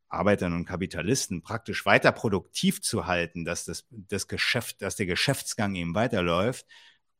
Arbeitern 0.09 0.53
und 0.53 0.67
Kapitalisten 0.67 1.43
praktisch 1.43 1.87
weiter 1.87 2.13
produktiv 2.13 2.83
zu 2.83 3.07
halten, 3.07 3.45
dass 3.45 3.65
das, 3.65 3.87
das 3.91 4.29
Geschäft, 4.29 4.83
dass 4.83 4.97
der 4.97 5.07
Geschäftsgang 5.07 5.75
eben 5.75 5.95
weiterläuft, 5.95 6.67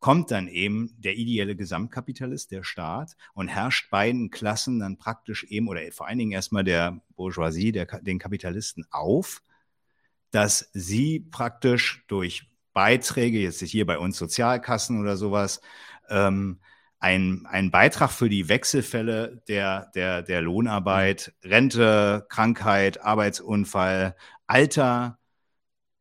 kommt 0.03 0.33
dann 0.33 0.49
eben 0.49 0.93
der 0.99 1.15
ideelle 1.15 1.55
Gesamtkapitalist, 1.55 2.51
der 2.51 2.65
Staat, 2.65 3.17
und 3.35 3.47
herrscht 3.47 3.89
beiden 3.89 4.33
Klassen 4.33 4.81
dann 4.81 4.99
praktisch 4.99 5.45
eben 5.45 5.69
oder 5.69 5.81
vor 5.93 6.09
allen 6.09 6.19
Dingen 6.19 6.33
erstmal 6.33 6.65
der 6.65 7.01
Bourgeoisie, 7.15 7.71
der, 7.71 7.87
den 7.87 8.19
Kapitalisten 8.19 8.85
auf, 8.91 9.43
dass 10.33 10.69
sie 10.73 11.21
praktisch 11.21 12.05
durch 12.09 12.51
Beiträge, 12.73 13.39
jetzt 13.39 13.61
hier 13.63 13.87
bei 13.87 13.97
uns 13.97 14.19
Sozialkassen 14.19 15.01
oder 15.01 15.17
sowas, 15.17 15.61
ähm, 16.09 16.59
ein, 16.99 17.47
ein 17.49 17.71
Beitrag 17.71 18.11
für 18.11 18.29
die 18.29 18.49
Wechselfälle 18.49 19.41
der, 19.47 19.93
der, 19.95 20.23
der 20.23 20.43
Lohnarbeit, 20.43 21.33
Rente, 21.45 22.27
Krankheit, 22.29 23.01
Arbeitsunfall, 23.01 24.17
Alter, 24.49 25.21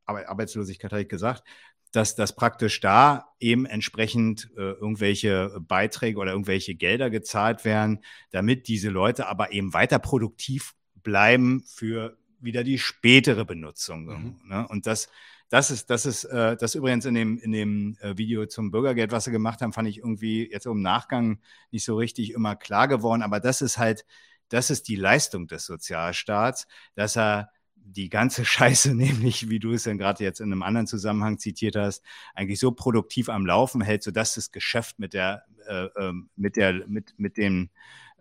Arbeitslosigkeit 0.07 0.91
habe 0.91 1.03
ich 1.03 1.10
gesagt, 1.10 1.44
dass 1.92 2.16
das 2.16 2.36
praktisch 2.36 2.80
da 2.80 3.34
eben 3.40 3.66
entsprechend 3.66 4.50
äh, 4.56 4.62
irgendwelche 4.62 5.60
Beiträge 5.60 6.20
oder 6.20 6.32
irgendwelche 6.32 6.76
Gelder 6.76 7.10
gezahlt 7.10 7.66
werden, 7.66 8.00
damit 8.32 8.68
diese 8.68 8.90
Leute 8.90 9.28
aber 9.28 9.52
eben 9.52 9.74
weiter 9.74 10.00
produktiv 10.00 10.74
bleiben 10.96 11.64
für 11.68 12.18
wieder 12.40 12.64
die 12.64 12.80
spätere 12.80 13.46
Benutzung. 13.46 14.06
Mhm. 14.06 14.36
Ne? 14.46 14.68
Und 14.68 14.88
das, 14.88 15.10
das 15.50 15.70
ist, 15.70 15.90
das 15.90 16.06
ist, 16.06 16.24
äh, 16.24 16.56
das 16.56 16.76
übrigens 16.76 17.06
in 17.06 17.14
dem, 17.14 17.38
in 17.38 17.52
dem 17.52 17.98
äh, 18.00 18.18
Video 18.18 18.46
zum 18.46 18.72
Bürgergeld, 18.72 19.12
was 19.12 19.26
sie 19.26 19.32
gemacht 19.32 19.62
haben, 19.62 19.74
fand 19.74 19.88
ich 19.88 19.98
irgendwie 19.98 20.50
jetzt 20.50 20.66
im 20.66 20.82
Nachgang 20.82 21.40
nicht 21.72 21.84
so 21.84 21.98
richtig 21.98 22.32
immer 22.32 22.56
klar 22.56 22.88
geworden. 22.88 23.22
Aber 23.22 23.40
das 23.40 23.62
ist 23.62 23.78
halt, 23.78 24.06
das 24.50 24.70
ist 24.70 24.88
die 24.88 24.96
Leistung 24.96 25.48
des 25.48 25.66
Sozialstaats, 25.66 26.68
dass 26.96 27.18
er 27.18 27.52
die 27.84 28.10
ganze 28.10 28.45
Scheiße, 28.45 28.94
nämlich 28.95 29.49
wie 29.49 29.60
du 29.60 29.74
es 29.74 29.84
dann 29.84 29.98
gerade 29.98 30.24
jetzt 30.24 30.40
in 30.40 30.52
einem 30.52 30.64
anderen 30.64 30.88
Zusammenhang 30.88 31.38
zitiert 31.38 31.76
hast, 31.76 32.03
eigentlich 32.34 32.60
so 32.60 32.72
produktiv 32.72 33.30
am 33.30 33.45
Laufen 33.45 33.82
hält, 33.82 34.03
sodass 34.03 34.36
das 34.36 34.52
Geschäft 34.52 34.99
mit 34.99 35.14
der, 35.14 35.45
äh, 35.68 35.88
ähm, 35.98 36.30
mit 36.36 36.56
der, 36.56 36.88
mit, 36.88 37.14
mit 37.18 37.38
dem, 37.38 37.70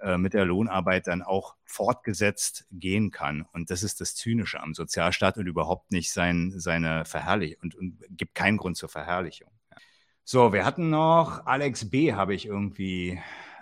äh, 0.01 0.17
mit 0.17 0.35
der 0.35 0.45
Lohnarbeit 0.45 1.07
dann 1.07 1.23
auch 1.23 1.57
fortgesetzt 1.65 2.67
gehen 2.71 3.11
kann. 3.11 3.47
Und 3.53 3.71
das 3.71 3.83
ist 3.83 4.01
das 4.01 4.15
Zynische 4.15 4.61
am 4.61 4.75
Sozialstaat 4.75 5.37
und 5.37 5.47
überhaupt 5.47 5.93
nicht 5.93 6.13
sein, 6.13 6.53
seine 6.57 7.05
Verherrlichung 7.05 7.63
und, 7.63 7.75
und 7.75 7.99
gibt 8.11 8.35
keinen 8.35 8.57
Grund 8.57 8.77
zur 8.77 8.89
Verherrlichung. 8.89 9.51
So, 10.25 10.53
wir 10.53 10.65
hatten 10.65 10.91
noch 10.91 11.45
Alex 11.47 11.91
B. 11.91 12.13
habe 12.13 12.35
ich 12.35 12.47
irgendwie 12.47 13.21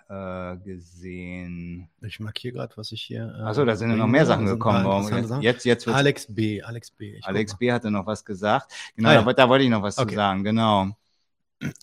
äh, 0.08 0.56
gesehen. 0.58 1.88
Ich 2.00 2.18
markiere 2.20 2.54
gerade, 2.54 2.76
was 2.76 2.92
ich 2.92 3.02
hier. 3.02 3.34
Äh, 3.38 3.42
Achso, 3.42 3.64
da 3.64 3.76
sind 3.76 3.90
ja 3.90 3.96
noch 3.96 4.06
mehr 4.06 4.26
Sachen 4.26 4.46
gekommen. 4.46 4.84
Warum? 4.84 5.42
Jetzt, 5.42 5.64
jetzt 5.64 5.86
Alex 5.86 6.26
B. 6.34 6.62
Alex 6.62 6.90
B. 6.90 7.20
Alex 7.22 7.56
B. 7.56 7.70
hatte 7.70 7.90
noch 7.90 8.06
was 8.06 8.24
gesagt. 8.24 8.72
Genau, 8.96 9.10
ah, 9.10 9.14
ja. 9.14 9.22
da, 9.22 9.32
da, 9.32 9.48
wollte 9.48 9.64
ich 9.64 9.70
noch 9.70 9.82
was 9.82 9.98
okay. 9.98 10.10
zu 10.10 10.14
sagen. 10.14 10.44
Genau. 10.44 10.96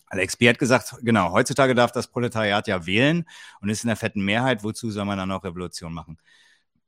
Alex 0.06 0.36
B. 0.36 0.48
hat 0.48 0.58
gesagt, 0.58 0.94
genau, 1.02 1.32
heutzutage 1.32 1.74
darf 1.74 1.92
das 1.92 2.08
Proletariat 2.08 2.66
ja 2.66 2.86
wählen 2.86 3.26
und 3.60 3.68
ist 3.68 3.84
in 3.84 3.88
der 3.88 3.96
fetten 3.96 4.24
Mehrheit. 4.24 4.64
Wozu 4.64 4.90
soll 4.90 5.04
man 5.04 5.18
dann 5.18 5.28
noch 5.28 5.44
Revolution 5.44 5.92
machen? 5.92 6.18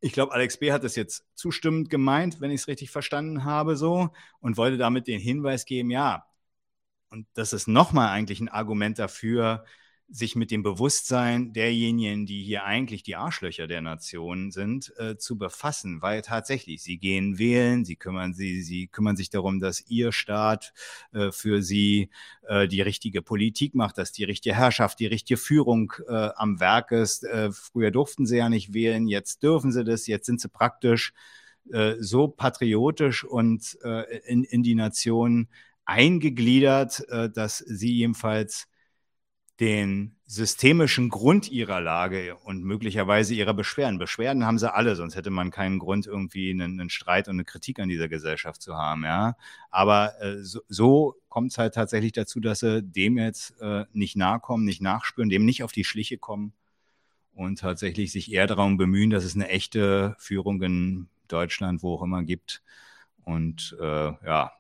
Ich 0.00 0.12
glaube, 0.12 0.32
Alex 0.32 0.56
B. 0.56 0.72
hat 0.72 0.84
das 0.84 0.96
jetzt 0.96 1.24
zustimmend 1.34 1.90
gemeint, 1.90 2.40
wenn 2.40 2.50
ich 2.50 2.62
es 2.62 2.68
richtig 2.68 2.90
verstanden 2.90 3.44
habe, 3.44 3.76
so, 3.76 4.10
und 4.40 4.56
wollte 4.56 4.78
damit 4.78 5.08
den 5.08 5.20
Hinweis 5.20 5.64
geben, 5.64 5.90
ja, 5.90 6.24
und 7.10 7.26
das 7.34 7.52
ist 7.52 7.66
nochmal 7.66 8.10
eigentlich 8.10 8.40
ein 8.40 8.48
Argument 8.48 8.98
dafür, 8.98 9.64
sich 10.10 10.36
mit 10.36 10.50
dem 10.50 10.62
Bewusstsein 10.62 11.52
derjenigen, 11.52 12.24
die 12.24 12.42
hier 12.42 12.64
eigentlich 12.64 13.02
die 13.02 13.16
Arschlöcher 13.16 13.66
der 13.66 13.82
Nation 13.82 14.50
sind, 14.50 14.92
äh, 14.96 15.18
zu 15.18 15.36
befassen, 15.36 16.00
weil 16.00 16.22
tatsächlich 16.22 16.82
sie 16.82 16.98
gehen 16.98 17.38
wählen, 17.38 17.84
sie 17.84 17.96
kümmern 17.96 18.32
sie, 18.32 18.62
sie 18.62 18.86
kümmern 18.86 19.16
sich 19.16 19.28
darum, 19.28 19.60
dass 19.60 19.84
ihr 19.88 20.12
Staat 20.12 20.72
äh, 21.12 21.30
für 21.30 21.62
sie 21.62 22.08
äh, 22.46 22.66
die 22.68 22.80
richtige 22.80 23.20
Politik 23.20 23.74
macht, 23.74 23.98
dass 23.98 24.10
die 24.10 24.24
richtige 24.24 24.56
Herrschaft, 24.56 24.98
die 24.98 25.06
richtige 25.06 25.36
Führung 25.36 25.92
äh, 26.08 26.30
am 26.36 26.58
Werk 26.58 26.90
ist. 26.90 27.24
Äh, 27.24 27.52
früher 27.52 27.90
durften 27.90 28.24
sie 28.24 28.38
ja 28.38 28.48
nicht 28.48 28.72
wählen, 28.72 29.08
jetzt 29.08 29.42
dürfen 29.42 29.72
sie 29.72 29.84
das, 29.84 30.06
jetzt 30.06 30.24
sind 30.24 30.40
sie 30.40 30.48
praktisch 30.48 31.12
äh, 31.70 31.96
so 32.00 32.28
patriotisch 32.28 33.24
und 33.24 33.76
in, 34.24 34.44
in 34.44 34.62
die 34.62 34.74
Nation 34.74 35.48
eingegliedert, 35.84 37.02
dass 37.34 37.58
sie 37.58 37.92
jedenfalls 37.92 38.68
den 39.60 40.14
systemischen 40.24 41.08
Grund 41.08 41.50
ihrer 41.50 41.80
Lage 41.80 42.36
und 42.36 42.62
möglicherweise 42.62 43.34
ihrer 43.34 43.54
Beschwerden. 43.54 43.98
Beschwerden 43.98 44.44
haben 44.44 44.58
sie 44.58 44.72
alle, 44.72 44.94
sonst 44.94 45.16
hätte 45.16 45.30
man 45.30 45.50
keinen 45.50 45.78
Grund, 45.78 46.06
irgendwie 46.06 46.50
einen, 46.50 46.80
einen 46.80 46.90
Streit 46.90 47.28
und 47.28 47.36
eine 47.36 47.44
Kritik 47.44 47.80
an 47.80 47.88
dieser 47.88 48.08
Gesellschaft 48.08 48.62
zu 48.62 48.76
haben. 48.76 49.04
Ja, 49.04 49.36
aber 49.70 50.20
äh, 50.20 50.42
so, 50.42 50.60
so 50.68 51.16
kommt 51.28 51.50
es 51.50 51.58
halt 51.58 51.74
tatsächlich 51.74 52.12
dazu, 52.12 52.40
dass 52.40 52.60
sie 52.60 52.82
dem 52.82 53.18
jetzt 53.18 53.58
äh, 53.60 53.84
nicht 53.92 54.16
nahe 54.16 54.38
kommen, 54.38 54.64
nicht 54.64 54.80
nachspüren, 54.80 55.30
dem 55.30 55.44
nicht 55.44 55.64
auf 55.64 55.72
die 55.72 55.84
Schliche 55.84 56.18
kommen 56.18 56.52
und 57.32 57.58
tatsächlich 57.58 58.12
sich 58.12 58.32
eher 58.32 58.46
darum 58.46 58.76
bemühen, 58.76 59.10
dass 59.10 59.24
es 59.24 59.34
eine 59.34 59.48
echte 59.48 60.14
Führung 60.18 60.62
in 60.62 61.08
Deutschland, 61.26 61.82
wo 61.82 61.94
auch 61.94 62.02
immer 62.02 62.22
gibt. 62.22 62.62
Und 63.24 63.76
äh, 63.80 64.12
ja, 64.24 64.52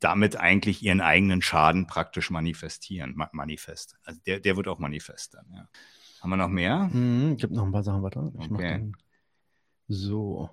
damit 0.00 0.36
eigentlich 0.36 0.82
ihren 0.82 1.00
eigenen 1.00 1.42
Schaden 1.42 1.86
praktisch 1.86 2.30
manifestieren. 2.30 3.14
Ma 3.16 3.28
manifest. 3.32 3.96
Also 4.04 4.20
der, 4.26 4.40
der 4.40 4.56
wird 4.56 4.68
auch 4.68 4.78
manifest 4.78 5.34
dann, 5.34 5.46
ja. 5.52 5.68
Haben 6.20 6.30
wir 6.30 6.36
noch 6.36 6.48
mehr? 6.48 6.88
Mhm, 6.92 7.34
ich 7.36 7.44
habe 7.44 7.54
noch 7.54 7.64
ein 7.64 7.72
paar 7.72 7.84
Sachen 7.84 8.02
weiter. 8.02 8.32
Ich 8.40 8.50
okay. 8.50 8.92
So. 9.86 10.50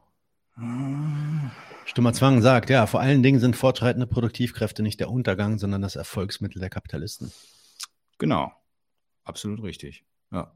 Stummer 1.86 2.14
Zwang 2.14 2.42
sagt, 2.42 2.70
ja, 2.70 2.86
vor 2.86 3.02
allen 3.02 3.24
Dingen 3.24 3.40
sind 3.40 3.56
fortschreitende 3.58 4.08
Produktivkräfte 4.08 4.84
nicht 4.84 5.00
der 5.00 5.10
Untergang, 5.10 5.58
sondern 5.58 5.82
das 5.82 5.96
Erfolgsmittel 5.96 6.60
der 6.60 6.70
Kapitalisten. 6.70 7.32
Genau. 8.20 8.54
Absolut 9.26 9.62
richtig. 9.64 10.06
Ja. 10.32 10.54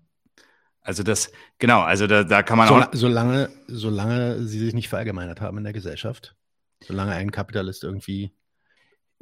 Also 0.82 1.04
das, 1.04 1.32
genau, 1.58 1.82
also 1.82 2.08
da, 2.08 2.24
da 2.24 2.44
kann 2.44 2.58
man 2.58 2.68
so, 2.70 2.76
auch. 2.76 2.88
Solange, 2.94 3.50
solange 3.68 4.44
sie 4.44 4.60
sich 4.60 4.74
nicht 4.74 4.88
verallgemeinert 4.88 5.42
haben 5.42 5.58
in 5.58 5.66
der 5.66 5.74
Gesellschaft, 5.74 6.36
Solange 6.84 7.14
ein 7.14 7.32
Kapitalist 7.32 7.84
irgendwie 7.84 8.34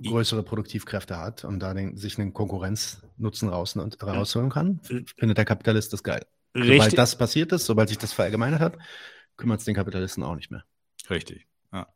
größere 0.04 0.44
Produktivkräfte 0.44 1.18
hat 1.18 1.44
und 1.44 1.60
da 1.60 1.74
den, 1.74 1.98
sich 1.98 2.20
einen 2.20 2.34
Konkurrenznutzen 2.34 3.50
raus, 3.50 3.76
rausholen 4.02 4.50
kann, 4.50 4.80
findet 5.18 5.38
der 5.38 5.46
Kapitalist 5.46 5.92
das 5.94 6.04
geil. 6.04 6.26
Richtig. 6.56 6.76
Sobald 6.76 6.98
das 6.98 7.18
passiert 7.18 7.52
ist, 7.52 7.66
sobald 7.66 7.90
sich 7.90 7.98
das 7.98 8.14
verallgemeinert 8.14 8.62
hat, 8.62 8.78
kümmert 9.38 9.60
es 9.60 9.66
den 9.66 9.76
Kapitalisten 9.76 10.24
auch 10.24 10.36
nicht 10.36 10.52
mehr. 10.52 10.64
Richtig. 11.10 11.48
Ja. 11.72 11.88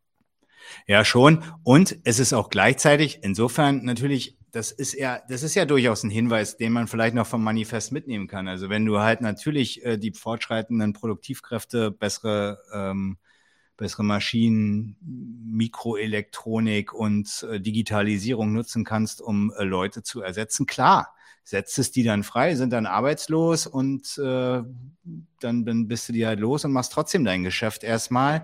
ja, 0.88 1.06
schon. 1.06 1.44
Und 1.64 1.98
es 2.04 2.20
ist 2.20 2.34
auch 2.34 2.50
gleichzeitig 2.50 3.20
insofern 3.22 3.84
natürlich, 3.84 4.38
das 4.52 4.72
ist 4.72 4.94
ja, 4.94 5.22
das 5.30 5.44
ist 5.44 5.56
ja 5.56 5.66
durchaus 5.66 6.04
ein 6.04 6.10
Hinweis, 6.10 6.58
den 6.58 6.74
man 6.74 6.88
vielleicht 6.88 7.16
noch 7.16 7.28
vom 7.28 7.44
Manifest 7.44 7.92
mitnehmen 7.92 8.28
kann. 8.28 8.48
Also 8.48 8.70
wenn 8.70 8.86
du 8.86 9.00
halt 9.00 9.22
natürlich 9.22 9.84
äh, 9.86 9.98
die 9.98 10.12
fortschreitenden 10.12 10.94
Produktivkräfte 10.94 11.92
bessere 11.92 12.60
ähm, 12.74 13.18
bessere 13.82 14.04
Maschinen, 14.04 14.96
Mikroelektronik 15.02 16.94
und 16.94 17.46
äh, 17.50 17.60
Digitalisierung 17.60 18.54
nutzen 18.54 18.86
kannst, 18.86 19.22
um 19.22 19.52
äh, 19.58 19.64
Leute 19.64 20.04
zu 20.04 20.22
ersetzen. 20.22 20.68
Klar, 20.68 21.16
setzt 21.44 21.80
es 21.80 21.92
die 21.92 22.04
dann 22.04 22.24
frei, 22.24 22.56
sind 22.56 22.72
dann 22.72 22.86
arbeitslos 22.86 23.66
und 23.66 24.18
äh, 24.20 24.62
dann, 25.40 25.66
dann 25.66 25.88
bist 25.88 26.08
du 26.08 26.14
die 26.14 26.28
halt 26.28 26.40
los 26.40 26.64
und 26.64 26.72
machst 26.72 26.94
trotzdem 26.94 27.26
dein 27.26 27.44
Geschäft 27.44 27.84
erstmal. 27.84 28.44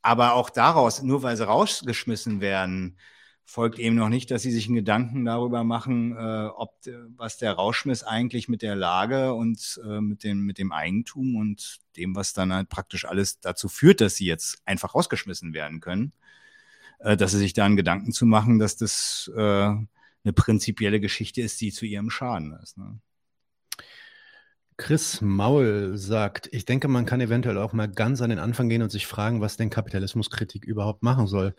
Aber 0.00 0.32
auch 0.32 0.48
daraus, 0.48 1.02
nur 1.02 1.22
weil 1.22 1.36
sie 1.36 1.46
rausgeschmissen 1.46 2.40
werden, 2.40 2.96
folgt 3.50 3.80
eben 3.80 3.96
noch 3.96 4.08
nicht, 4.08 4.30
dass 4.30 4.42
sie 4.42 4.52
sich 4.52 4.66
einen 4.66 4.76
Gedanken 4.76 5.24
darüber 5.24 5.64
machen, 5.64 6.16
äh, 6.16 6.46
ob 6.54 6.78
was 7.16 7.36
der 7.36 7.52
Rauschmiss 7.52 8.04
eigentlich 8.04 8.48
mit 8.48 8.62
der 8.62 8.76
Lage 8.76 9.34
und 9.34 9.80
äh, 9.84 10.00
mit, 10.00 10.22
dem, 10.22 10.46
mit 10.46 10.58
dem 10.58 10.70
Eigentum 10.70 11.34
und 11.34 11.80
dem, 11.96 12.14
was 12.14 12.32
dann 12.32 12.52
halt 12.52 12.68
praktisch 12.68 13.04
alles 13.06 13.40
dazu 13.40 13.68
führt, 13.68 14.00
dass 14.00 14.14
sie 14.14 14.26
jetzt 14.26 14.62
einfach 14.66 14.94
rausgeschmissen 14.94 15.52
werden 15.52 15.80
können, 15.80 16.12
äh, 17.00 17.16
dass 17.16 17.32
sie 17.32 17.38
sich 17.38 17.52
da 17.52 17.64
einen 17.64 17.76
Gedanken 17.76 18.12
zu 18.12 18.24
machen, 18.24 18.60
dass 18.60 18.76
das 18.76 19.28
äh, 19.34 19.40
eine 19.40 20.32
prinzipielle 20.32 21.00
Geschichte 21.00 21.42
ist, 21.42 21.60
die 21.60 21.72
zu 21.72 21.86
ihrem 21.86 22.08
Schaden 22.08 22.56
ist. 22.62 22.78
Ne? 22.78 23.00
Chris 24.76 25.20
Maul 25.20 25.96
sagt, 25.96 26.48
ich 26.52 26.66
denke, 26.66 26.86
man 26.86 27.04
kann 27.04 27.20
eventuell 27.20 27.58
auch 27.58 27.72
mal 27.72 27.88
ganz 27.88 28.22
an 28.22 28.30
den 28.30 28.38
Anfang 28.38 28.68
gehen 28.68 28.82
und 28.82 28.90
sich 28.90 29.08
fragen, 29.08 29.40
was 29.40 29.56
denn 29.56 29.70
Kapitalismuskritik 29.70 30.64
überhaupt 30.64 31.02
machen 31.02 31.26
soll 31.26 31.56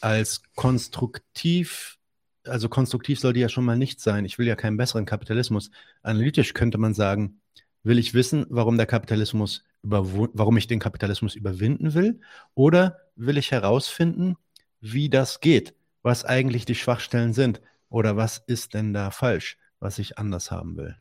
als 0.00 0.42
konstruktiv, 0.54 1.98
also 2.44 2.68
konstruktiv 2.68 3.20
soll 3.20 3.32
die 3.32 3.40
ja 3.40 3.48
schon 3.48 3.64
mal 3.64 3.76
nicht 3.76 4.00
sein. 4.00 4.24
Ich 4.24 4.38
will 4.38 4.46
ja 4.46 4.56
keinen 4.56 4.76
besseren 4.76 5.06
Kapitalismus. 5.06 5.70
Analytisch 6.02 6.54
könnte 6.54 6.78
man 6.78 6.94
sagen, 6.94 7.40
will 7.82 7.98
ich 7.98 8.14
wissen, 8.14 8.46
warum 8.48 8.76
der 8.76 8.86
Kapitalismus 8.86 9.64
warum 9.82 10.56
ich 10.56 10.66
den 10.66 10.78
Kapitalismus 10.78 11.34
überwinden 11.34 11.94
will? 11.94 12.20
Oder 12.54 12.98
will 13.16 13.38
ich 13.38 13.50
herausfinden, 13.50 14.36
wie 14.80 15.08
das 15.08 15.40
geht, 15.40 15.74
was 16.02 16.24
eigentlich 16.24 16.64
die 16.64 16.74
Schwachstellen 16.74 17.32
sind? 17.32 17.60
Oder 17.88 18.16
was 18.16 18.38
ist 18.38 18.74
denn 18.74 18.92
da 18.92 19.10
falsch, 19.10 19.58
was 19.80 19.98
ich 19.98 20.18
anders 20.18 20.50
haben 20.50 20.76
will? 20.76 20.96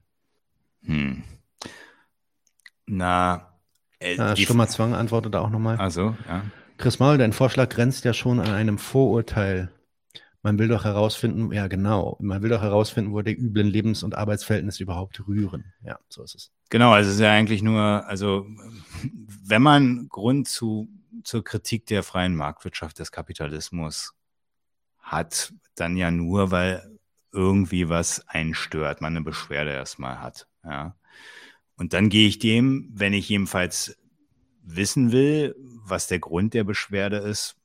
Hm. 0.84 1.24
Na, 2.86 3.54
äh, 4.00 4.16
ja, 4.16 4.36
Stummer 4.36 4.68
Zwang 4.68 4.96
antwortet 4.96 5.36
auch 5.36 5.50
nochmal. 5.50 5.78
Also, 5.78 6.16
ja. 6.28 6.44
Chris 6.80 6.98
Maul, 6.98 7.18
dein 7.18 7.34
Vorschlag 7.34 7.68
grenzt 7.68 8.06
ja 8.06 8.14
schon 8.14 8.40
an 8.40 8.52
einem 8.52 8.78
Vorurteil. 8.78 9.70
Man 10.44 10.58
will 10.58 10.70
doch 10.70 10.86
herausfinden, 10.86 11.52
ja 11.52 11.68
genau, 11.68 12.16
man 12.22 12.42
will 12.42 12.50
doch 12.50 12.62
herausfinden, 12.62 13.12
wo 13.12 13.22
die 13.22 13.34
üblen 13.34 13.68
Lebens- 13.68 14.02
und 14.02 14.16
Arbeitsverhältnisse 14.16 14.82
überhaupt 14.82 15.28
rühren. 15.28 15.74
Ja, 15.84 16.00
so 16.08 16.24
ist 16.24 16.36
es. 16.36 16.52
Genau, 16.70 16.92
also 16.92 17.10
es 17.10 17.16
ist 17.16 17.22
ja 17.22 17.34
eigentlich 17.34 17.62
nur, 17.62 18.08
also 18.08 18.48
wenn 19.44 19.62
man 19.62 20.08
Grund 20.08 20.48
zu, 20.48 20.88
zur 21.26 21.44
Kritik 21.44 21.86
der 21.88 22.02
freien 22.02 22.34
Marktwirtschaft 22.34 22.98
des 23.00 23.12
Kapitalismus 23.12 24.14
hat, 25.00 25.52
dann 25.76 25.98
ja 25.98 26.12
nur, 26.12 26.52
weil 26.52 26.98
irgendwie 27.34 27.90
was 27.90 28.26
einen 28.30 28.54
stört, 28.54 29.02
man 29.02 29.18
eine 29.18 29.26
Beschwerde 29.26 29.72
erstmal 29.72 30.22
hat. 30.22 30.48
Ja. 30.64 30.96
Und 31.76 31.92
dann 31.92 32.08
gehe 32.08 32.30
ich 32.30 32.40
dem, 32.40 32.90
wenn 32.94 33.12
ich 33.12 33.28
jedenfalls 33.28 34.00
wissen 34.64 35.12
will, 35.12 35.56
was 35.58 36.08
der 36.08 36.20
Grund 36.20 36.54
der 36.54 36.64
Beschwerde 36.64 37.18
ist, 37.18 37.56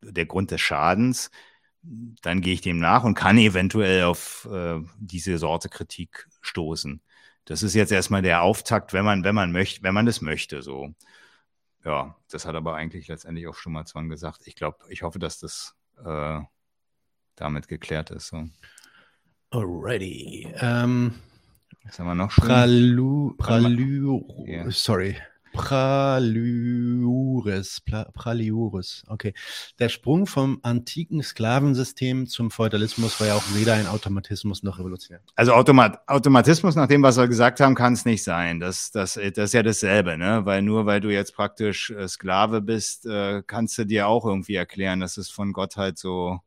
der 0.00 0.26
Grund 0.26 0.50
des 0.50 0.60
Schadens, 0.60 1.30
dann 2.22 2.40
gehe 2.40 2.54
ich 2.54 2.60
dem 2.60 2.78
nach 2.78 3.04
und 3.04 3.14
kann 3.14 3.38
eventuell 3.38 4.04
auf 4.04 4.48
äh, 4.50 4.80
diese 4.98 5.38
Sorte 5.38 5.68
Kritik 5.68 6.28
stoßen. 6.40 7.00
Das 7.44 7.62
ist 7.62 7.74
jetzt 7.74 7.92
erstmal 7.92 8.22
der 8.22 8.42
Auftakt, 8.42 8.92
wenn 8.92 9.04
man, 9.04 9.24
wenn 9.24 9.34
man 9.34 9.52
möchte, 9.52 9.82
wenn 9.82 9.94
man 9.94 10.06
das 10.06 10.20
möchte, 10.20 10.62
so. 10.62 10.94
Ja, 11.84 12.16
das 12.30 12.44
hat 12.44 12.54
aber 12.54 12.74
eigentlich 12.74 13.08
letztendlich 13.08 13.46
auch 13.46 13.54
schon 13.54 13.72
mal 13.72 13.86
Zwang 13.86 14.08
gesagt. 14.08 14.42
Ich 14.46 14.54
glaube, 14.54 14.78
ich 14.90 15.02
hoffe, 15.02 15.18
dass 15.18 15.38
das 15.38 15.74
äh, 16.04 16.40
damit 17.36 17.68
geklärt 17.68 18.10
ist. 18.10 18.28
So. 18.28 18.48
Alrighty. 19.50 20.52
Ähm, 20.60 21.14
Was 21.84 21.98
haben 21.98 22.06
wir 22.06 22.14
noch? 22.14 22.36
Pralu, 22.36 23.34
Pralu, 23.38 24.44
yeah. 24.46 24.70
sorry. 24.70 25.16
Praliures, 25.58 27.50
Praliures, 28.14 29.02
okay. 29.08 29.34
Der 29.80 29.88
Sprung 29.88 30.26
vom 30.26 30.60
antiken 30.62 31.20
Sklavensystem 31.20 32.28
zum 32.28 32.52
Feudalismus 32.52 33.18
war 33.18 33.26
ja 33.26 33.34
auch 33.34 33.42
weder 33.54 33.74
ein 33.74 33.88
Automatismus 33.88 34.62
noch 34.62 34.78
revolutionär. 34.78 35.20
Also 35.34 35.52
Automat 35.52 36.08
Automatismus, 36.08 36.76
nach 36.76 36.86
dem, 36.86 37.02
was 37.02 37.16
wir 37.16 37.26
gesagt 37.26 37.58
haben, 37.58 37.74
kann 37.74 37.94
es 37.94 38.04
nicht 38.04 38.22
sein. 38.22 38.60
Das, 38.60 38.92
das, 38.92 39.14
das 39.14 39.36
ist 39.36 39.52
ja 39.52 39.64
dasselbe, 39.64 40.16
ne? 40.16 40.46
Weil 40.46 40.62
nur 40.62 40.86
weil 40.86 41.00
du 41.00 41.12
jetzt 41.12 41.34
praktisch 41.34 41.90
äh, 41.90 42.06
Sklave 42.06 42.60
bist, 42.60 43.04
äh, 43.06 43.42
kannst 43.44 43.76
du 43.78 43.84
dir 43.84 44.06
auch 44.06 44.24
irgendwie 44.24 44.54
erklären, 44.54 45.00
dass 45.00 45.16
es 45.16 45.28
von 45.28 45.52
Gott 45.52 45.76
halt 45.76 45.98
so 45.98 46.38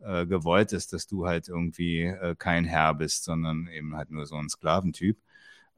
äh, 0.00 0.26
gewollt 0.26 0.74
ist, 0.74 0.92
dass 0.92 1.06
du 1.06 1.26
halt 1.26 1.48
irgendwie 1.48 2.12
kein 2.38 2.66
Herr 2.66 2.94
bist, 2.94 3.24
sondern 3.24 3.68
eben 3.68 3.96
halt 3.96 4.10
nur 4.10 4.26
so 4.26 4.36
ein 4.36 4.50
Sklaventyp. 4.50 5.16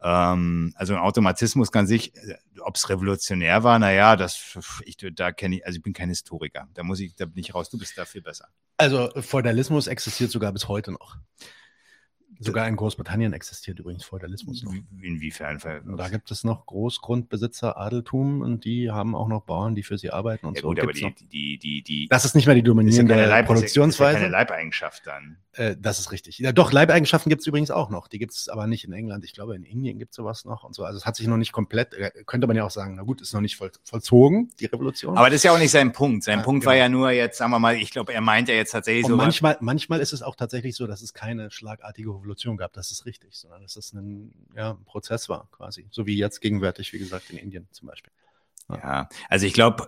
Ähm, 0.02 0.72
also 0.76 0.94
ein 0.94 1.00
Automatismus 1.00 1.70
kann 1.70 1.86
sich, 1.86 2.14
äh, 2.16 2.36
ob 2.60 2.76
es 2.76 2.88
revolutionär 2.88 3.62
war, 3.62 3.78
naja, 3.78 4.16
das, 4.16 4.58
ich, 4.84 4.96
da 5.14 5.32
kenne 5.32 5.56
ich, 5.56 5.66
also 5.66 5.76
ich 5.76 5.82
bin 5.82 5.92
kein 5.92 6.08
Historiker. 6.08 6.68
Da 6.74 6.82
muss 6.82 7.00
ich, 7.00 7.14
da 7.14 7.26
bin 7.26 7.38
ich 7.38 7.54
raus. 7.54 7.70
Du 7.70 7.78
bist 7.78 7.96
da 7.96 8.04
viel 8.04 8.22
besser. 8.22 8.48
Also 8.76 9.10
Feudalismus 9.20 9.86
existiert 9.86 10.30
sogar 10.30 10.52
bis 10.52 10.68
heute 10.68 10.92
noch. 10.92 11.16
Sogar 12.44 12.68
in 12.68 12.76
Großbritannien 12.76 13.32
existiert 13.32 13.78
übrigens 13.78 14.04
Feudalismus 14.04 14.62
noch. 14.62 14.72
Inwiefern? 15.00 15.58
Da 15.96 16.08
gibt 16.08 16.30
es 16.30 16.44
noch 16.44 16.66
Großgrundbesitzer, 16.66 17.76
Adeltum 17.76 18.40
und 18.40 18.64
die 18.64 18.90
haben 18.90 19.14
auch 19.14 19.28
noch 19.28 19.42
Bauern, 19.42 19.74
die 19.74 19.82
für 19.82 19.98
sie 19.98 20.10
arbeiten 20.10 20.46
und 20.46 20.56
ja, 20.56 20.62
so. 20.62 20.68
Gut, 20.68 20.80
aber 20.80 20.92
die, 20.92 21.14
die, 21.30 21.58
die, 21.58 21.82
die, 21.82 22.08
das 22.08 22.24
ist 22.24 22.34
nicht 22.34 22.46
mehr 22.46 22.54
die 22.54 22.62
dominierende 22.62 23.16
ja 23.16 23.26
Leib, 23.26 23.46
Produktionsweise. 23.46 24.12
Das 24.14 24.22
ist 24.22 24.22
ja 24.22 24.30
keine 24.30 24.32
Leibeigenschaft 24.32 25.06
dann. 25.06 25.36
Äh, 25.52 25.76
das 25.78 25.98
ist 25.98 26.12
richtig. 26.12 26.38
Ja, 26.38 26.52
doch, 26.52 26.72
Leibeigenschaften 26.72 27.28
gibt 27.28 27.40
es 27.40 27.46
übrigens 27.46 27.70
auch 27.70 27.90
noch. 27.90 28.08
Die 28.08 28.18
gibt 28.18 28.32
es 28.32 28.48
aber 28.48 28.66
nicht 28.66 28.84
in 28.84 28.92
England. 28.92 29.24
Ich 29.24 29.34
glaube, 29.34 29.54
in 29.54 29.64
Indien 29.64 29.98
gibt 29.98 30.12
es 30.12 30.16
sowas 30.16 30.44
noch 30.44 30.64
und 30.64 30.74
so. 30.74 30.84
Also 30.84 30.98
es 30.98 31.06
hat 31.06 31.16
sich 31.16 31.26
noch 31.26 31.36
nicht 31.36 31.52
komplett, 31.52 31.94
äh, 31.94 32.10
könnte 32.24 32.46
man 32.46 32.56
ja 32.56 32.64
auch 32.64 32.70
sagen, 32.70 32.94
na 32.96 33.02
gut, 33.02 33.20
ist 33.20 33.34
noch 33.34 33.40
nicht 33.40 33.56
voll, 33.56 33.70
vollzogen, 33.84 34.50
die 34.60 34.66
Revolution. 34.66 35.16
Aber 35.16 35.28
das 35.28 35.36
ist 35.36 35.42
ja 35.44 35.52
auch 35.52 35.58
nicht 35.58 35.70
sein 35.70 35.92
Punkt. 35.92 36.24
Sein 36.24 36.38
ja, 36.38 36.44
Punkt 36.44 36.62
genau. 36.62 36.70
war 36.70 36.76
ja 36.76 36.88
nur 36.88 37.10
jetzt, 37.10 37.38
sagen 37.38 37.50
wir 37.50 37.58
mal, 37.58 37.76
ich 37.76 37.90
glaube, 37.90 38.14
er 38.14 38.20
meint 38.20 38.48
ja 38.48 38.54
jetzt 38.54 38.72
tatsächlich 38.72 39.04
und 39.04 39.10
so. 39.10 39.16
Manchmal, 39.16 39.58
manchmal 39.60 40.00
ist 40.00 40.12
es 40.12 40.22
auch 40.22 40.36
tatsächlich 40.36 40.74
so, 40.74 40.86
dass 40.86 41.02
es 41.02 41.12
keine 41.12 41.50
schlagartige 41.50 42.10
Revolution 42.10 42.31
gab. 42.56 42.72
Das 42.72 42.90
ist 42.90 43.06
richtig, 43.06 43.34
sondern 43.34 43.62
dass 43.62 43.76
es 43.76 43.92
ein, 43.92 44.32
ja, 44.54 44.72
ein 44.72 44.84
Prozess 44.84 45.28
war 45.28 45.48
quasi. 45.50 45.86
So 45.90 46.06
wie 46.06 46.16
jetzt 46.16 46.40
gegenwärtig, 46.40 46.92
wie 46.92 46.98
gesagt, 46.98 47.30
in 47.30 47.38
Indien 47.38 47.68
zum 47.72 47.88
Beispiel. 47.88 48.12
Ja, 48.68 48.76
ja 48.76 49.08
also 49.28 49.46
ich 49.46 49.52
glaube, 49.52 49.86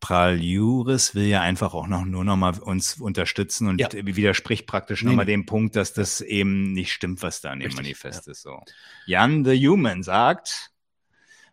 Praljuris 0.00 1.14
will 1.14 1.26
ja 1.26 1.40
einfach 1.40 1.74
auch 1.74 1.86
noch 1.86 2.04
nur 2.04 2.24
noch 2.24 2.36
mal 2.36 2.58
uns 2.58 3.00
unterstützen 3.00 3.68
und 3.68 3.80
ja. 3.80 3.88
widerspricht 3.92 4.66
praktisch 4.66 5.02
nee, 5.02 5.10
nochmal 5.10 5.24
nee. 5.24 5.32
dem 5.32 5.46
Punkt, 5.46 5.76
dass 5.76 5.92
das 5.92 6.20
eben 6.20 6.72
nicht 6.72 6.92
stimmt, 6.92 7.22
was 7.22 7.40
da 7.40 7.52
in 7.52 7.60
dem 7.60 7.74
Manifest 7.74 8.26
ja. 8.26 8.32
ist. 8.32 8.42
So. 8.42 8.60
Jan 9.06 9.44
the 9.44 9.56
Human 9.66 10.02
sagt, 10.02 10.70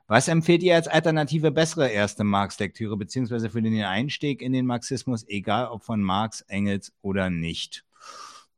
was 0.07 0.27
empfehlt 0.27 0.61
ihr 0.61 0.75
als 0.75 0.87
alternative 0.87 1.51
bessere 1.51 1.89
erste 1.89 2.23
Marx-Lektüre, 2.23 2.95
beziehungsweise 2.95 3.49
für 3.49 3.61
den 3.61 3.81
Einstieg 3.83 4.43
in 4.43 4.53
den 4.53 4.67
Marxismus, 4.67 5.27
egal 5.27 5.67
ob 5.67 5.83
von 5.83 6.01
Marx, 6.01 6.41
Engels 6.41 6.93
oder 7.01 7.31
nicht? 7.31 7.84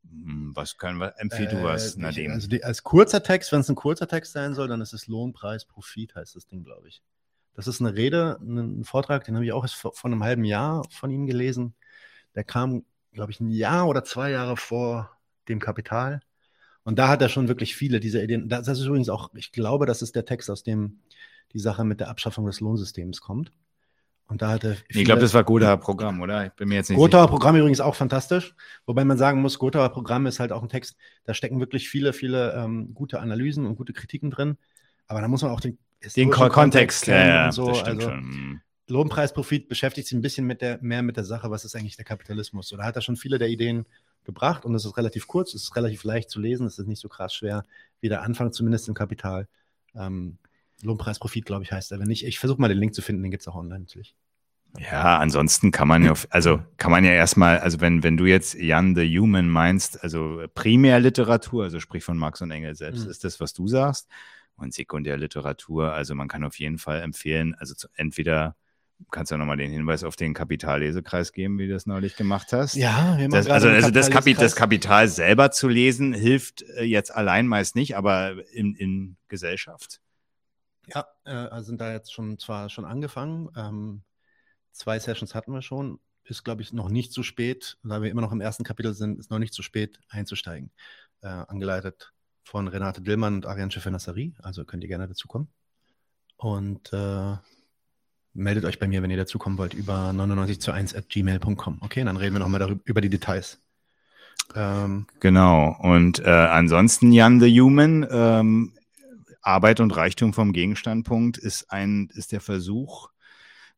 Hm, 0.09 0.55
was 0.55 0.77
können 0.77 0.99
wir, 0.99 1.13
empfehlt 1.17 1.51
du 1.51 1.63
was, 1.63 1.95
äh, 1.95 1.99
Nadim? 1.99 2.31
Also 2.31 2.47
die, 2.47 2.63
als 2.63 2.83
kurzer 2.83 3.23
Text, 3.23 3.51
wenn 3.51 3.61
es 3.61 3.69
ein 3.69 3.75
kurzer 3.75 4.07
Text 4.07 4.33
sein 4.33 4.53
soll, 4.53 4.67
dann 4.67 4.81
ist 4.81 4.93
es 4.93 5.07
Lohnpreis, 5.07 5.65
Profit, 5.65 6.15
heißt 6.15 6.35
das 6.35 6.47
Ding, 6.47 6.63
glaube 6.63 6.87
ich. 6.87 7.01
Das 7.53 7.67
ist 7.67 7.81
eine 7.81 7.95
Rede, 7.95 8.37
ein 8.41 8.83
Vortrag, 8.83 9.23
den 9.25 9.35
habe 9.35 9.45
ich 9.45 9.51
auch 9.51 9.63
erst 9.63 9.75
vor, 9.75 9.93
vor 9.93 10.11
einem 10.11 10.23
halben 10.23 10.43
Jahr 10.43 10.83
von 10.91 11.09
ihm 11.09 11.25
gelesen. 11.25 11.73
Der 12.35 12.43
kam, 12.43 12.85
glaube 13.13 13.31
ich, 13.31 13.39
ein 13.39 13.49
Jahr 13.49 13.87
oder 13.87 14.03
zwei 14.03 14.29
Jahre 14.29 14.57
vor 14.57 15.17
dem 15.47 15.59
Kapital. 15.59 16.21
Und 16.83 16.99
da 16.99 17.07
hat 17.07 17.21
er 17.21 17.29
schon 17.29 17.47
wirklich 17.47 17.75
viele 17.75 17.99
dieser 17.99 18.23
Ideen. 18.23 18.47
Das 18.47 18.67
ist 18.67 18.85
übrigens 18.85 19.09
auch, 19.09 19.33
ich 19.33 19.51
glaube, 19.51 19.85
das 19.85 20.01
ist 20.01 20.15
der 20.15 20.25
Text, 20.25 20.49
aus 20.49 20.63
dem 20.63 20.99
die 21.53 21.59
Sache 21.59 21.83
mit 21.83 21.99
der 21.99 22.09
Abschaffung 22.09 22.45
des 22.45 22.59
Lohnsystems 22.59 23.21
kommt. 23.21 23.51
Und 24.27 24.41
da 24.41 24.49
hatte 24.49 24.77
ich 24.89 25.05
glaube, 25.05 25.21
das 25.21 25.33
war 25.33 25.43
Gotha 25.45 25.77
Programm, 25.77 26.21
oder? 26.21 26.47
Ich 26.47 26.51
bin 26.53 26.67
mir 26.67 26.75
jetzt 26.75 26.89
nicht 26.89 26.97
Gotha 26.97 27.27
Programm 27.27 27.55
übrigens 27.55 27.79
auch 27.79 27.95
fantastisch. 27.95 28.55
Wobei 28.85 29.05
man 29.05 29.17
sagen 29.17 29.41
muss, 29.41 29.57
Gotha 29.57 29.87
Programm 29.87 30.25
ist 30.25 30.39
halt 30.39 30.51
auch 30.51 30.61
ein 30.61 30.69
Text, 30.69 30.97
da 31.23 31.33
stecken 31.33 31.59
wirklich 31.59 31.87
viele, 31.89 32.11
viele 32.11 32.53
ähm, 32.53 32.93
gute 32.93 33.21
Analysen 33.21 33.65
und 33.65 33.75
gute 33.75 33.93
Kritiken 33.93 34.29
drin. 34.29 34.57
Aber 35.07 35.21
da 35.21 35.29
muss 35.29 35.43
man 35.43 35.51
auch 35.51 35.61
den, 35.61 35.77
den 36.15 36.29
Kontext, 36.29 36.53
Kontext 36.53 37.05
kennen 37.05 37.29
ja, 37.29 37.45
und 37.45 37.51
so. 37.53 37.69
also, 37.69 38.01
schon. 38.01 38.19
Hm. 38.19 38.61
Lohnpreisprofit 38.89 39.67
beschäftigt 39.67 40.07
sich 40.07 40.17
ein 40.17 40.21
bisschen 40.21 40.45
mit 40.45 40.61
der, 40.61 40.79
mehr 40.81 41.03
mit 41.03 41.17
der 41.17 41.25
Sache, 41.25 41.51
was 41.51 41.65
ist 41.65 41.75
eigentlich 41.75 41.97
der 41.97 42.05
Kapitalismus. 42.05 42.71
Oder 42.71 42.83
hat 42.83 42.95
er 42.95 43.01
schon 43.01 43.17
viele 43.17 43.37
der 43.37 43.49
Ideen 43.49 43.85
gebracht 44.23 44.65
und 44.65 44.75
es 44.75 44.85
ist 44.85 44.97
relativ 44.97 45.27
kurz, 45.27 45.53
es 45.53 45.63
ist 45.63 45.75
relativ 45.75 46.03
leicht 46.03 46.29
zu 46.29 46.39
lesen, 46.39 46.67
es 46.67 46.79
ist 46.79 46.87
nicht 46.87 47.01
so 47.01 47.09
krass 47.09 47.33
schwer 47.33 47.65
wie 47.99 48.09
der 48.09 48.23
Anfang 48.23 48.51
zumindest 48.51 48.87
im 48.87 48.93
Kapital. 48.93 49.47
Ähm, 49.95 50.37
Lohnpreisprofit, 50.83 51.45
glaube 51.45 51.63
ich, 51.63 51.71
heißt 51.71 51.91
er. 51.91 51.99
Wenn 51.99 52.07
nicht, 52.07 52.25
ich 52.25 52.39
versuche 52.39 52.61
mal 52.61 52.67
den 52.67 52.77
Link 52.77 52.93
zu 52.93 53.01
finden, 53.01 53.23
den 53.23 53.31
gibt 53.31 53.41
es 53.41 53.47
auch 53.47 53.55
online 53.55 53.81
natürlich. 53.81 54.15
Ja, 54.79 55.17
ansonsten 55.17 55.71
kann 55.71 55.87
man 55.87 56.03
ja, 56.03 56.13
also 56.29 56.61
kann 56.77 56.91
man 56.91 57.03
ja 57.03 57.11
erstmal, 57.11 57.59
also 57.59 57.81
wenn, 57.81 58.03
wenn 58.03 58.17
du 58.17 58.25
jetzt 58.25 58.53
Jan 58.53 58.95
the 58.95 59.17
Human 59.17 59.49
meinst, 59.49 60.03
also 60.03 60.43
Primärliteratur, 60.53 61.63
also 61.63 61.79
sprich 61.79 62.03
von 62.03 62.17
Marx 62.17 62.41
und 62.41 62.51
Engels 62.51 62.77
selbst, 62.79 63.05
mhm. 63.05 63.11
ist 63.11 63.23
das, 63.23 63.39
was 63.39 63.53
du 63.53 63.67
sagst. 63.67 64.07
Und 64.55 64.73
Sekundärliteratur, 64.73 65.93
also 65.93 66.15
man 66.15 66.27
kann 66.27 66.43
auf 66.43 66.59
jeden 66.59 66.79
Fall 66.79 67.01
empfehlen, 67.01 67.55
also 67.55 67.75
zu, 67.75 67.87
entweder 67.95 68.55
kannst 69.11 69.31
ja 69.31 69.37
nochmal 69.37 69.57
den 69.57 69.71
Hinweis 69.71 70.03
auf 70.03 70.15
den 70.15 70.33
Kapitallesekreis 70.33 71.31
geben, 71.31 71.59
wie 71.59 71.67
du 71.67 71.73
das 71.73 71.85
neulich 71.85 72.15
gemacht 72.15 72.51
hast. 72.51 72.75
Ja, 72.75 73.15
wir 73.17 73.29
machen 73.29 73.31
das, 73.31 73.47
also, 73.47 73.69
also 73.69 73.91
das, 73.91 74.09
Kapi 74.09 74.33
das 74.33 74.55
Kapital 74.55 75.07
selber 75.07 75.51
zu 75.51 75.67
lesen, 75.67 76.13
hilft 76.13 76.63
äh, 76.63 76.83
jetzt 76.83 77.13
allein 77.13 77.47
meist 77.47 77.75
nicht, 77.75 77.95
aber 77.95 78.35
in, 78.51 78.73
in 78.75 79.17
Gesellschaft. 79.27 80.01
Ja, 80.87 81.07
äh, 81.25 81.31
also 81.31 81.67
sind 81.67 81.81
da 81.81 81.91
jetzt 81.91 82.13
schon 82.13 82.39
zwar 82.39 82.69
schon 82.69 82.85
angefangen. 82.85 83.49
Ähm, 83.55 84.03
zwei 84.71 84.99
Sessions 84.99 85.35
hatten 85.35 85.51
wir 85.51 85.61
schon. 85.61 85.99
Ist, 86.23 86.43
glaube 86.43 86.61
ich, 86.61 86.73
noch 86.73 86.89
nicht 86.89 87.13
zu 87.13 87.23
spät, 87.23 87.77
da 87.83 88.01
wir 88.01 88.11
immer 88.11 88.21
noch 88.21 88.33
im 88.33 88.41
ersten 88.41 88.65
Kapitel 88.65 88.93
sind, 88.93 89.17
ist 89.17 89.31
noch 89.31 89.39
nicht 89.39 89.53
zu 89.53 89.63
spät 89.63 89.99
einzusteigen. 90.09 90.71
Äh, 91.21 91.27
angeleitet 91.27 92.13
von 92.43 92.67
Renate 92.67 93.01
Dillmann 93.01 93.35
und 93.35 93.45
Ariane 93.45 93.71
Schiffer-Nassari. 93.71 94.35
Also 94.41 94.65
könnt 94.65 94.83
ihr 94.83 94.89
gerne 94.89 95.07
dazukommen. 95.07 95.47
Und 96.37 96.91
äh, 96.93 97.35
meldet 98.33 98.65
euch 98.65 98.79
bei 98.79 98.87
mir, 98.87 99.01
wenn 99.01 99.09
ihr 99.09 99.17
dazukommen 99.17 99.57
wollt, 99.57 99.73
über 99.73 100.13
99 100.13 100.61
zu 100.61 100.71
1 100.71 100.95
at 100.95 101.09
gmail.com. 101.09 101.79
Okay, 101.81 102.03
dann 102.03 102.17
reden 102.17 102.35
wir 102.35 102.39
nochmal 102.39 102.79
über 102.85 103.01
die 103.01 103.09
Details. 103.09 103.59
Ähm, 104.55 105.07
genau. 105.19 105.75
Und 105.79 106.19
äh, 106.19 106.29
ansonsten, 106.29 107.11
Jan 107.11 107.39
the 107.39 107.59
Human, 107.59 108.07
ähm, 108.09 108.73
Arbeit 109.47 109.79
und 109.79 109.95
Reichtum 109.95 110.33
vom 110.33 110.51
Gegenstandpunkt 110.51 111.37
ist 111.37 111.71
ein, 111.71 112.09
ist 112.13 112.31
der 112.31 112.41
Versuch, 112.41 113.09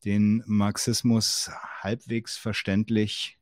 den 0.04 0.44
Marxismus 0.48 1.52
halbwegs 1.82 2.38
verständlich 2.38 3.38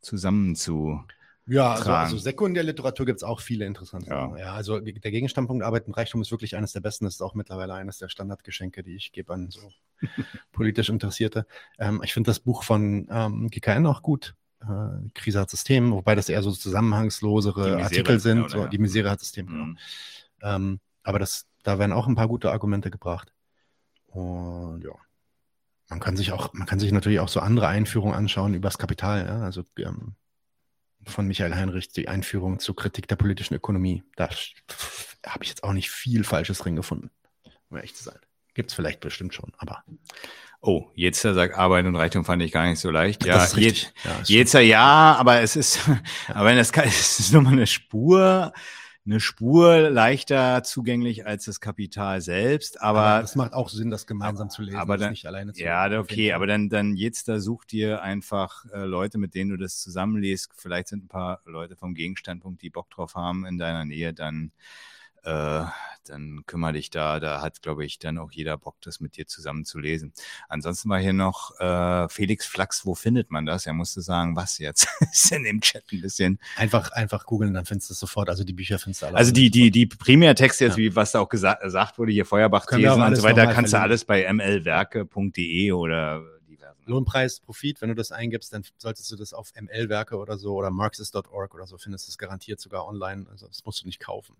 zusammenzu 0.00 1.00
ja, 1.46 1.72
also, 1.72 1.90
also 1.90 2.18
Sekundärliteratur 2.18 3.04
gibt 3.04 3.16
es 3.16 3.24
auch 3.24 3.40
viele 3.40 3.66
interessante 3.66 4.08
ja. 4.08 4.36
ja. 4.36 4.52
also 4.54 4.78
der 4.78 5.10
Gegenstandpunkt 5.10 5.64
Arbeit 5.64 5.88
und 5.88 5.96
Reichtum 5.96 6.22
ist 6.22 6.30
wirklich 6.30 6.54
eines 6.54 6.72
der 6.72 6.80
besten. 6.80 7.04
Das 7.04 7.14
ist 7.14 7.20
auch 7.20 7.34
mittlerweile 7.34 7.74
eines 7.74 7.98
der 7.98 8.08
Standardgeschenke, 8.08 8.84
die 8.84 8.94
ich 8.94 9.10
gebe 9.10 9.32
an 9.32 9.50
so 9.50 9.72
politisch 10.52 10.88
Interessierte. 10.88 11.46
Ähm, 11.78 12.00
ich 12.04 12.14
finde 12.14 12.30
das 12.30 12.38
Buch 12.38 12.62
von 12.62 13.08
ähm, 13.10 13.48
GKN 13.50 13.86
auch 13.86 14.02
gut. 14.02 14.36
Äh, 14.60 15.08
Krise 15.14 15.40
hat 15.40 15.50
System, 15.50 15.90
wobei 15.90 16.14
das 16.14 16.28
eher 16.28 16.42
so 16.44 16.52
zusammenhangslosere 16.52 17.82
Artikel 17.82 18.20
sind. 18.20 18.42
Oder, 18.42 18.48
so, 18.48 18.58
ja. 18.58 18.66
Die 18.68 18.78
Misere 18.78 19.10
hat 19.10 19.18
System, 19.18 19.46
genau. 19.46 19.64
Mhm. 19.64 19.78
Ähm, 20.42 20.80
aber 21.02 21.18
das, 21.18 21.46
da 21.62 21.78
werden 21.78 21.92
auch 21.92 22.06
ein 22.06 22.14
paar 22.14 22.28
gute 22.28 22.50
Argumente 22.50 22.90
gebracht. 22.90 23.32
Und 24.06 24.82
ja. 24.84 24.92
Man 25.88 26.00
kann 26.00 26.16
sich 26.16 26.32
auch, 26.32 26.52
man 26.54 26.66
kann 26.66 26.80
sich 26.80 26.90
natürlich 26.90 27.20
auch 27.20 27.28
so 27.28 27.40
andere 27.40 27.68
Einführungen 27.68 28.14
anschauen 28.14 28.54
über 28.54 28.68
das 28.68 28.78
Kapital. 28.78 29.26
Ja? 29.26 29.42
Also 29.42 29.62
ähm, 29.78 30.14
von 31.04 31.26
Michael 31.26 31.54
Heinrich, 31.54 31.88
die 31.88 32.08
Einführung 32.08 32.60
zur 32.60 32.76
Kritik 32.76 33.08
der 33.08 33.16
politischen 33.16 33.54
Ökonomie. 33.54 34.02
Da 34.16 34.30
habe 35.26 35.44
ich 35.44 35.50
jetzt 35.50 35.64
auch 35.64 35.72
nicht 35.72 35.90
viel 35.90 36.24
Falsches 36.24 36.58
drin 36.58 36.76
gefunden, 36.76 37.10
um 37.68 37.76
ehrlich 37.76 37.94
zu 37.94 38.04
sein. 38.04 38.18
Gibt 38.54 38.70
es 38.70 38.74
vielleicht 38.74 39.00
bestimmt 39.00 39.34
schon, 39.34 39.52
aber. 39.58 39.84
Oh, 40.60 40.90
jetzt 40.94 41.22
sagt 41.22 41.56
Arbeit 41.56 41.86
und 41.86 41.96
Reichtum 41.96 42.24
fand 42.24 42.40
ich 42.42 42.52
gar 42.52 42.66
nicht 42.66 42.78
so 42.78 42.90
leicht. 42.90 43.24
Ja, 43.24 43.44
jetzt, 43.56 43.92
ja, 44.04 44.20
jetzt 44.24 44.54
ja, 44.54 45.16
aber 45.18 45.40
es 45.40 45.56
ist, 45.56 45.80
aber 46.28 46.54
das, 46.54 46.70
es 46.84 47.20
ist 47.20 47.32
nur 47.32 47.42
mal 47.42 47.52
eine 47.52 47.66
Spur 47.66 48.52
eine 49.04 49.18
Spur 49.18 49.90
leichter 49.90 50.62
zugänglich 50.62 51.26
als 51.26 51.46
das 51.46 51.60
Kapital 51.60 52.20
selbst. 52.20 52.80
Aber, 52.80 53.00
aber 53.00 53.22
das 53.22 53.34
macht 53.34 53.52
auch 53.52 53.68
Sinn, 53.68 53.90
das 53.90 54.06
gemeinsam 54.06 54.48
zu 54.48 54.62
lesen, 54.62 54.78
aber 54.78 54.96
dann, 54.96 55.10
nicht 55.10 55.26
alleine 55.26 55.52
zu 55.52 55.62
Ja, 55.62 55.98
okay, 55.98 56.32
aber 56.32 56.46
dann, 56.46 56.68
dann 56.68 56.94
jetzt 56.94 57.28
da 57.28 57.40
such 57.40 57.64
dir 57.64 58.02
einfach 58.02 58.64
äh, 58.72 58.84
Leute, 58.84 59.18
mit 59.18 59.34
denen 59.34 59.50
du 59.50 59.56
das 59.56 59.80
zusammenliest. 59.80 60.52
Vielleicht 60.56 60.88
sind 60.88 61.04
ein 61.04 61.08
paar 61.08 61.40
Leute 61.46 61.76
vom 61.76 61.94
Gegenstandpunkt, 61.94 62.62
die 62.62 62.70
Bock 62.70 62.90
drauf 62.90 63.14
haben 63.16 63.44
in 63.44 63.58
deiner 63.58 63.84
Nähe, 63.84 64.14
dann 64.14 64.52
äh, 65.24 65.64
dann 66.08 66.42
kümmere 66.46 66.72
dich 66.72 66.90
da. 66.90 67.20
Da 67.20 67.40
hat, 67.40 67.62
glaube 67.62 67.84
ich, 67.84 67.98
dann 67.98 68.18
auch 68.18 68.32
jeder 68.32 68.58
Bock, 68.58 68.76
das 68.80 69.00
mit 69.00 69.16
dir 69.16 69.26
zusammen 69.26 69.64
zu 69.64 69.78
lesen. 69.78 70.12
Ansonsten 70.48 70.88
war 70.88 70.98
hier 70.98 71.12
noch 71.12 71.58
äh, 71.60 72.08
Felix 72.08 72.46
Flachs, 72.46 72.84
wo 72.84 72.94
findet 72.94 73.30
man 73.30 73.46
das? 73.46 73.66
Er 73.66 73.72
musste 73.72 74.02
sagen, 74.02 74.36
was 74.36 74.58
jetzt? 74.58 74.88
ist 75.12 75.32
in 75.32 75.44
dem 75.44 75.60
Chat 75.60 75.84
ein 75.92 76.00
bisschen. 76.00 76.38
Einfach, 76.56 76.90
einfach 76.92 77.24
googeln, 77.26 77.54
dann 77.54 77.64
findest 77.64 77.90
du 77.90 77.94
es 77.94 78.00
sofort. 78.00 78.28
Also 78.28 78.44
die 78.44 78.52
Bücher 78.52 78.78
findest 78.78 79.02
du 79.02 79.06
alle. 79.06 79.16
Also 79.16 79.32
die, 79.32 79.50
die, 79.50 79.70
die 79.70 79.86
Primärtexte 79.86 80.64
jetzt, 80.64 80.72
ja. 80.72 80.78
wie 80.78 80.96
was 80.96 81.12
da 81.12 81.20
auch 81.20 81.28
gesagt, 81.28 81.62
gesagt 81.62 81.98
wurde, 81.98 82.12
hier 82.12 82.26
Feuerbach-Thesen 82.26 83.02
und 83.02 83.16
so 83.16 83.22
weiter, 83.22 83.46
kannst 83.52 83.72
du 83.72 83.78
alles 83.78 84.04
bei 84.04 84.30
mlwerke.de 84.32 85.72
oder 85.72 86.22
Lohnpreis, 86.84 87.38
Profit, 87.38 87.80
wenn 87.80 87.90
du 87.90 87.94
das 87.94 88.10
eingibst, 88.10 88.52
dann 88.52 88.64
solltest 88.76 89.10
du 89.12 89.16
das 89.16 89.32
auf 89.32 89.52
ML-Werke 89.54 90.16
oder 90.16 90.36
so 90.36 90.54
oder 90.54 90.70
Marxist.org 90.70 91.54
oder 91.54 91.66
so 91.66 91.78
findest 91.78 92.08
du 92.08 92.10
es 92.10 92.18
garantiert 92.18 92.60
sogar 92.60 92.86
online. 92.86 93.26
Also 93.30 93.46
das 93.46 93.64
musst 93.64 93.82
du 93.82 93.86
nicht 93.86 94.00
kaufen. 94.00 94.34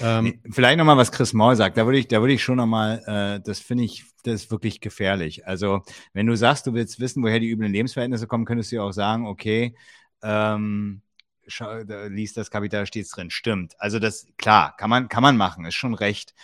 Ähm, 0.00 0.40
Vielleicht 0.50 0.78
nochmal, 0.78 0.96
was 0.96 1.12
Chris 1.12 1.32
Moll 1.32 1.56
sagt. 1.56 1.76
Da 1.76 1.86
würde 1.86 1.98
ich, 1.98 2.08
da 2.08 2.20
würde 2.20 2.34
ich 2.34 2.42
schon 2.42 2.56
nochmal, 2.56 3.02
äh, 3.06 3.40
das 3.42 3.60
finde 3.60 3.84
ich, 3.84 4.04
das 4.24 4.42
ist 4.42 4.50
wirklich 4.50 4.80
gefährlich. 4.80 5.46
Also, 5.46 5.82
wenn 6.12 6.26
du 6.26 6.36
sagst, 6.36 6.66
du 6.66 6.74
willst 6.74 7.00
wissen, 7.00 7.22
woher 7.22 7.40
die 7.40 7.50
üblen 7.50 7.72
Lebensverhältnisse 7.72 8.26
kommen, 8.26 8.44
könntest 8.44 8.72
du 8.72 8.76
ja 8.76 8.82
auch 8.82 8.92
sagen, 8.92 9.26
okay, 9.26 9.74
ähm, 10.22 11.02
schau, 11.46 11.84
da 11.84 12.06
liest 12.06 12.36
das 12.36 12.50
Kapital 12.50 12.86
stets 12.86 13.10
drin. 13.10 13.30
Stimmt. 13.30 13.74
Also, 13.78 13.98
das, 13.98 14.26
klar, 14.36 14.76
kann 14.76 14.90
man, 14.90 15.08
kann 15.08 15.22
man 15.22 15.36
machen, 15.36 15.64
ist 15.64 15.74
schon 15.74 15.94
recht. 15.94 16.34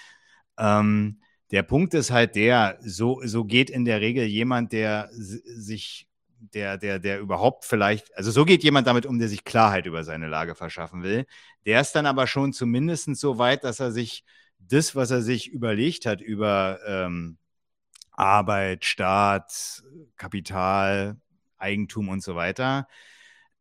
Ähm, 0.58 1.20
der 1.50 1.62
Punkt 1.62 1.92
ist 1.92 2.10
halt 2.10 2.34
der, 2.36 2.78
so, 2.80 3.20
so 3.24 3.44
geht 3.44 3.68
in 3.68 3.84
der 3.84 4.00
Regel 4.00 4.24
jemand, 4.24 4.72
der 4.72 5.10
sich 5.12 6.08
der, 6.54 6.78
der, 6.78 6.98
der 6.98 7.20
überhaupt 7.20 7.64
vielleicht, 7.64 8.16
also 8.16 8.30
so 8.30 8.44
geht 8.44 8.62
jemand 8.64 8.86
damit 8.86 9.06
um, 9.06 9.18
der 9.18 9.28
sich 9.28 9.44
Klarheit 9.44 9.86
über 9.86 10.04
seine 10.04 10.28
Lage 10.28 10.54
verschaffen 10.54 11.02
will. 11.02 11.26
Der 11.66 11.80
ist 11.80 11.92
dann 11.92 12.06
aber 12.06 12.26
schon 12.26 12.52
zumindest 12.52 13.14
so 13.16 13.38
weit, 13.38 13.64
dass 13.64 13.80
er 13.80 13.92
sich 13.92 14.24
das, 14.58 14.94
was 14.96 15.10
er 15.10 15.22
sich 15.22 15.48
überlegt 15.48 16.06
hat 16.06 16.20
über 16.20 16.80
ähm, 16.86 17.38
Arbeit, 18.12 18.84
Staat, 18.84 19.82
Kapital, 20.16 21.16
Eigentum 21.58 22.08
und 22.08 22.22
so 22.22 22.36
weiter, 22.36 22.88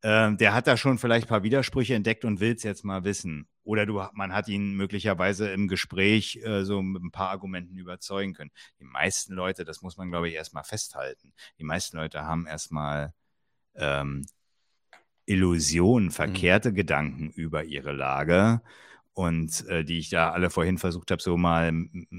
äh, 0.01 0.35
der 0.35 0.53
hat 0.53 0.67
da 0.67 0.77
schon 0.77 0.97
vielleicht 0.97 1.27
ein 1.27 1.29
paar 1.29 1.43
Widersprüche 1.43 1.95
entdeckt 1.95 2.25
und 2.25 2.39
will 2.39 2.53
es 2.53 2.63
jetzt 2.63 2.83
mal 2.83 3.03
wissen. 3.03 3.47
Oder 3.63 3.85
du, 3.85 4.03
man 4.13 4.33
hat 4.33 4.47
ihn 4.47 4.73
möglicherweise 4.73 5.51
im 5.51 5.67
Gespräch 5.67 6.39
äh, 6.43 6.63
so 6.63 6.81
mit 6.81 7.03
ein 7.03 7.11
paar 7.11 7.29
Argumenten 7.29 7.77
überzeugen 7.77 8.33
können. 8.33 8.51
Die 8.79 8.85
meisten 8.85 9.33
Leute, 9.33 9.65
das 9.65 9.81
muss 9.81 9.97
man, 9.97 10.09
glaube 10.09 10.29
ich, 10.29 10.35
erstmal 10.35 10.63
festhalten. 10.63 11.33
Die 11.59 11.63
meisten 11.63 11.97
Leute 11.97 12.23
haben 12.23 12.47
erstmal 12.47 13.13
ähm, 13.75 14.25
Illusionen, 15.25 16.07
mhm. 16.07 16.11
verkehrte 16.11 16.71
mhm. 16.71 16.75
Gedanken 16.75 17.29
über 17.29 17.63
ihre 17.63 17.91
Lage 17.91 18.61
und 19.13 19.65
äh, 19.67 19.83
die 19.83 19.99
ich 19.99 20.09
da 20.09 20.31
alle 20.31 20.49
vorhin 20.49 20.77
versucht 20.77 21.11
habe, 21.11 21.21
so 21.21 21.37
mal 21.37 21.71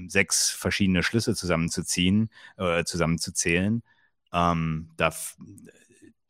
sechs 0.07 0.49
verschiedene 0.51 1.03
Schlüsse 1.03 1.35
zusammenzuziehen, 1.35 2.29
äh, 2.57 2.83
zusammenzuzählen. 2.83 3.83
Ähm, 4.31 4.89
da, 4.97 5.13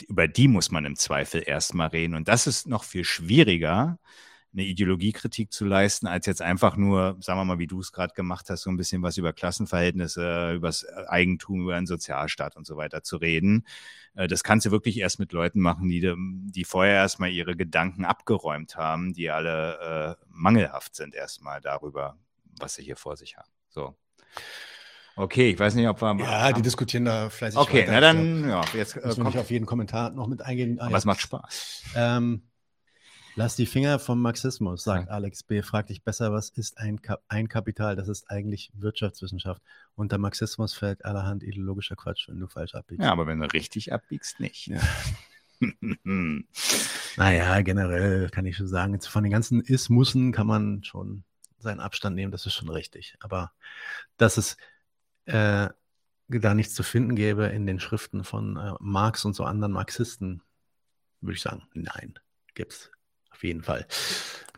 über 0.07 0.27
die 0.27 0.47
muss 0.47 0.71
man 0.71 0.85
im 0.85 0.95
Zweifel 0.95 1.43
erstmal 1.45 1.89
reden. 1.89 2.15
Und 2.15 2.27
das 2.27 2.47
ist 2.47 2.67
noch 2.67 2.84
viel 2.84 3.03
schwieriger, 3.03 3.99
eine 4.53 4.63
Ideologiekritik 4.63 5.51
zu 5.51 5.65
leisten, 5.65 6.05
als 6.07 6.27
jetzt 6.27 6.41
einfach 6.41 6.77
nur, 6.77 7.17
sagen 7.21 7.39
wir 7.39 7.45
mal, 7.45 7.59
wie 7.59 7.67
du 7.67 7.80
es 7.80 7.91
gerade 7.91 8.13
gemacht 8.13 8.49
hast, 8.49 8.61
so 8.61 8.69
ein 8.69 8.77
bisschen 8.77 9.01
was 9.01 9.17
über 9.17 9.34
Klassenverhältnisse, 9.34 10.53
über 10.53 10.67
das 10.67 10.85
Eigentum, 10.85 11.61
über 11.61 11.75
einen 11.75 11.88
Sozialstaat 11.88 12.55
und 12.55 12.67
so 12.67 12.77
weiter 12.77 13.01
zu 13.03 13.17
reden. 13.17 13.65
Äh, 14.15 14.27
das 14.27 14.43
kannst 14.43 14.65
du 14.65 14.71
wirklich 14.71 14.97
erst 14.97 15.19
mit 15.19 15.31
Leuten 15.31 15.59
machen, 15.59 15.89
die, 15.89 16.13
die 16.51 16.65
vorher 16.65 16.95
erstmal 16.95 17.31
ihre 17.31 17.55
Gedanken 17.55 18.05
abgeräumt 18.05 18.75
haben, 18.75 19.13
die 19.13 19.31
alle 19.31 20.17
äh, 20.21 20.25
mangelhaft 20.27 20.95
sind 20.95 21.15
erstmal 21.15 21.59
darüber, 21.59 22.17
was 22.59 22.75
sie 22.75 22.84
hier 22.84 22.97
vor 22.97 23.17
sich 23.17 23.38
haben. 23.38 23.49
So. 23.69 23.95
Okay, 25.15 25.52
ich 25.52 25.60
weiß 25.60 25.76
nicht, 25.76 25.88
ob 25.88 26.02
wir. 26.02 26.18
Ja, 26.19 26.52
die 26.52 26.61
diskutieren 26.61 27.06
da 27.06 27.30
fleißig. 27.30 27.60
Okay, 27.60 27.81
weiter. 27.81 27.91
na 27.91 27.99
dann, 27.99 28.49
ja, 28.49 28.61
jetzt 28.73 28.98
äh, 28.98 29.02
kommt. 29.02 29.38
auf 29.38 29.52
jeden 29.52 29.65
Kommentar 29.65 30.10
noch 30.11 30.27
mit 30.27 30.41
eingehen. 30.41 30.80
Aber 30.80 30.98
es 30.98 31.06
macht 31.06 31.22
Spaß. 31.22 31.84
Ähm, 31.95 32.44
Lass 33.35 33.56
die 33.56 33.65
Finger 33.65 33.98
vom 33.98 34.22
Marxismus, 34.22 34.84
sagt 34.84 35.07
ja. 35.07 35.14
Alex 35.14 35.41
B. 35.41 35.64
Frag 35.64 35.88
dich 35.88 36.03
besser, 36.03 36.31
was 36.31 36.49
ist 36.49 36.77
ein, 36.77 37.02
Ka 37.02 37.18
ein 37.27 37.48
Kapital? 37.48 37.95
Das 37.95 38.07
ist 38.07 38.30
eigentlich 38.30 38.72
Wirtschaftswissenschaft. 38.76 39.61
Unter 39.95 40.19
Marxismus 40.19 40.73
fällt 40.73 41.03
allerhand 41.03 41.41
ideologischer 41.41 41.95
Quatsch, 41.95 42.27
wenn 42.27 42.40
du 42.40 42.48
falsch 42.48 42.76
abbiegst. 42.76 43.03
Ja, 43.03 43.11
aber 43.11 43.26
wenn 43.26 43.40
du 43.40 43.52
richtig 43.52 43.91
abbiegst, 43.91 44.40
nicht. 44.40 44.68
Ja. 44.68 44.80
naja, 47.15 47.61
generell 47.61 48.30
kann 48.30 48.45
ich 48.45 48.56
schon 48.56 48.68
sagen, 48.68 49.02
von 49.02 49.23
den 49.23 49.31
ganzen 49.31 49.61
Ismussen 49.61 50.31
kann 50.31 50.45
man 50.45 50.84
schon 50.84 51.23
seinen 51.57 51.80
Abstand 51.80 52.15
nehmen, 52.15 52.31
das 52.31 52.45
ist 52.45 52.53
schon 52.53 52.69
richtig. 52.69 53.15
Aber 53.19 53.52
dass 54.18 54.38
es 54.38 54.57
äh, 55.25 55.69
da 56.29 56.53
nichts 56.53 56.73
zu 56.73 56.83
finden 56.83 57.15
gäbe 57.15 57.45
in 57.47 57.65
den 57.65 57.79
Schriften 57.79 58.23
von 58.23 58.57
äh, 58.57 58.73
Marx 58.79 59.25
und 59.25 59.35
so 59.35 59.43
anderen 59.43 59.73
Marxisten, 59.73 60.41
würde 61.21 61.35
ich 61.35 61.41
sagen, 61.41 61.63
nein, 61.73 62.15
gibt's 62.55 62.91
auf 63.31 63.43
jeden 63.43 63.63
Fall. 63.63 63.87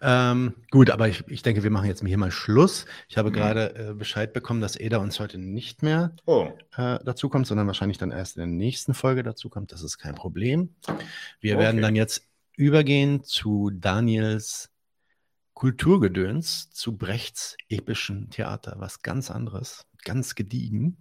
Ähm, 0.01 0.53
gut, 0.69 0.89
aber 0.89 1.07
ich, 1.07 1.23
ich 1.27 1.41
denke, 1.41 1.63
wir 1.63 1.71
machen 1.71 1.87
jetzt 1.87 2.05
hier 2.05 2.17
mal 2.17 2.31
Schluss. 2.31 2.85
Ich 3.07 3.17
habe 3.17 3.29
mhm. 3.29 3.33
gerade 3.33 3.75
äh, 3.75 3.93
Bescheid 3.93 4.33
bekommen, 4.33 4.61
dass 4.61 4.79
Eda 4.79 4.97
uns 4.97 5.19
heute 5.19 5.37
nicht 5.37 5.81
mehr 5.81 6.15
oh. 6.25 6.51
äh, 6.75 6.99
dazu 7.03 7.29
kommt, 7.29 7.47
sondern 7.47 7.67
wahrscheinlich 7.67 7.97
dann 7.97 8.11
erst 8.11 8.35
in 8.35 8.41
der 8.41 8.47
nächsten 8.47 8.93
Folge 8.93 9.23
dazu 9.23 9.49
kommt. 9.49 9.71
Das 9.71 9.81
ist 9.81 9.97
kein 9.97 10.15
Problem. 10.15 10.75
Wir 11.39 11.55
okay. 11.55 11.63
werden 11.63 11.81
dann 11.81 11.95
jetzt 11.95 12.27
übergehen 12.57 13.23
zu 13.23 13.71
Daniels 13.73 14.69
Kulturgedöns, 15.53 16.69
zu 16.71 16.97
Brechts 16.97 17.55
epischen 17.69 18.29
Theater. 18.29 18.75
Was 18.77 19.01
ganz 19.01 19.31
anderes, 19.31 19.85
ganz 20.05 20.35
gediegen. 20.35 20.97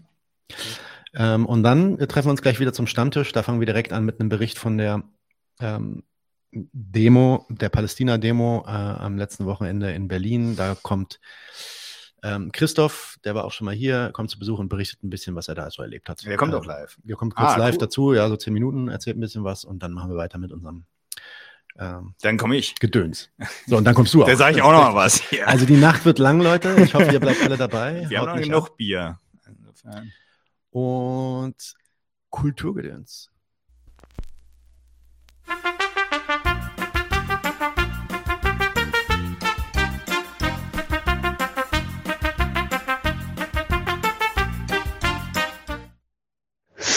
Ähm, 1.15 1.47
und 1.47 1.63
dann 1.63 1.99
treffen 1.99 2.27
wir 2.27 2.33
uns 2.33 2.43
gleich 2.43 2.59
wieder 2.59 2.73
zum 2.73 2.87
Stammtisch. 2.87 3.33
Da 3.33 3.43
fangen 3.43 3.61
wir 3.61 3.67
direkt 3.67 3.93
an 3.93 4.05
mit 4.05 4.19
einem 4.19 4.29
Bericht 4.29 4.59
von 4.59 4.77
der 4.79 5.05
ähm, 5.61 6.03
Demo, 6.51 7.47
der 7.49 7.69
Palästina-Demo 7.69 8.65
äh, 8.67 8.71
am 8.71 9.17
letzten 9.17 9.47
Wochenende 9.47 9.93
in 9.93 10.09
Berlin. 10.09 10.57
Da 10.57 10.77
kommt 10.81 11.21
ähm, 12.23 12.53
Christoph, 12.53 13.19
der 13.25 13.35
war 13.35 13.45
auch 13.45 13.53
schon 13.53 13.67
mal 13.67 13.75
hier, 13.75 14.11
kommt 14.13 14.31
zu 14.31 14.39
Besuch 14.39 14.59
und 14.59 14.69
berichtet 14.69 15.03
ein 15.03 15.11
bisschen, 15.11 15.35
was 15.35 15.49
er 15.49 15.55
da 15.55 15.71
so 15.71 15.83
erlebt 15.83 16.09
hat. 16.09 16.25
Der 16.25 16.37
kommt 16.37 16.55
auch 16.55 16.65
live. 16.65 16.97
Wir 17.03 17.17
kommen 17.17 17.33
kurz 17.33 17.51
Ah, 17.51 17.57
live 17.57 17.75
cool. 17.75 17.79
dazu, 17.79 18.13
ja, 18.15 18.29
so 18.29 18.37
zehn 18.37 18.55
Minuten, 18.55 18.89
erzählt 18.89 19.17
ein 19.17 19.21
bisschen 19.21 19.45
was 19.45 19.65
und 19.65 19.83
dann 19.83 19.93
machen 19.93 20.11
wir 20.11 20.17
weiter 20.17 20.39
mit 20.39 20.51
unserem 20.51 20.85
ähm, 21.79 22.15
Dann 22.23 22.37
komme 22.37 22.57
ich. 22.57 22.75
Gedöns. 22.77 23.31
So, 23.67 23.77
und 23.77 23.85
dann 23.85 23.95
kommst 23.95 24.15
du 24.15 24.23
auch. 24.23 24.27
Da 24.27 24.37
sage 24.37 24.57
ich 24.57 24.63
auch 24.63 24.73
noch 24.73 24.93
mal 24.93 24.95
was. 24.95 25.21
Hier. 25.21 25.47
Also 25.55 25.67
die 25.67 25.77
Nacht 25.77 26.05
wird 26.05 26.19
lang, 26.19 26.41
Leute. 26.41 26.77
Ich 26.83 26.95
hoffe, 26.95 27.13
ihr 27.13 27.21
bleibt 27.21 27.43
alle 27.43 27.57
dabei. 27.57 28.07
wir 28.09 28.19
haben 28.19 28.27
Haut 28.27 28.35
noch 28.35 28.37
nicht 28.37 28.49
genug 28.49 28.77
Bier. 28.77 29.19
Insofern. 29.47 29.95
ab. 29.95 30.05
Und 30.71 31.75
Kulturgedöns. 32.31 33.31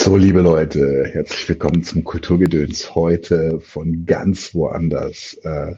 So, 0.08 0.16
liebe 0.16 0.40
Leute, 0.40 1.04
herzlich 1.12 1.46
willkommen 1.50 1.82
zum 1.84 2.02
Kulturgedöns. 2.02 2.94
Heute 2.94 3.60
von 3.60 4.06
ganz 4.06 4.54
woanders. 4.54 5.34
Äh, 5.42 5.74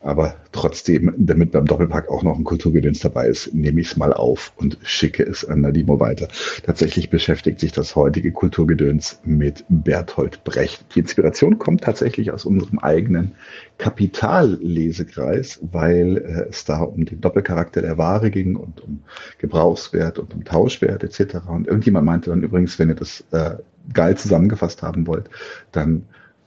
aber 0.00 0.36
trotzdem, 0.52 1.12
damit 1.16 1.50
beim 1.50 1.66
Doppelpack 1.66 2.08
auch 2.08 2.22
noch 2.22 2.38
ein 2.38 2.44
Kulturgedöns 2.44 3.00
dabei 3.00 3.26
ist, 3.26 3.52
nehme 3.52 3.80
ich 3.80 3.90
es 3.90 3.96
mal 3.96 4.12
auf 4.12 4.52
und 4.56 4.78
schicke 4.82 5.24
es 5.24 5.44
an 5.44 5.62
Nadimo 5.62 5.98
weiter. 5.98 6.28
Tatsächlich 6.62 7.10
beschäftigt 7.10 7.58
sich 7.58 7.72
das 7.72 7.96
heutige 7.96 8.30
Kulturgedöns 8.30 9.20
mit 9.24 9.64
Berthold 9.68 10.44
Brecht. 10.44 10.84
Die 10.94 11.00
Inspiration 11.00 11.58
kommt 11.58 11.82
tatsächlich 11.82 12.30
aus 12.30 12.44
unserem 12.44 12.78
eigenen 12.78 13.32
Kapitallesekreis, 13.78 15.58
weil 15.72 16.18
äh, 16.18 16.48
es 16.48 16.64
da 16.64 16.82
um 16.82 17.04
den 17.04 17.20
Doppelcharakter 17.20 17.82
der 17.82 17.98
Ware 17.98 18.30
ging 18.30 18.54
und 18.54 18.80
um 18.80 19.02
Gebrauchswert 19.38 20.20
und 20.20 20.32
um 20.32 20.44
Tauschwert 20.44 21.02
etc. 21.02 21.38
Und 21.48 21.66
irgendjemand 21.66 22.06
meinte 22.06 22.30
dann 22.30 22.42
übrigens, 22.42 22.78
wenn 22.78 22.88
ihr 22.88 22.94
das 22.94 23.24
äh, 23.32 23.56
geil 23.92 24.16
zusammengefasst 24.16 24.82
haben 24.82 25.08
wollt, 25.08 25.28
dann 25.72 26.06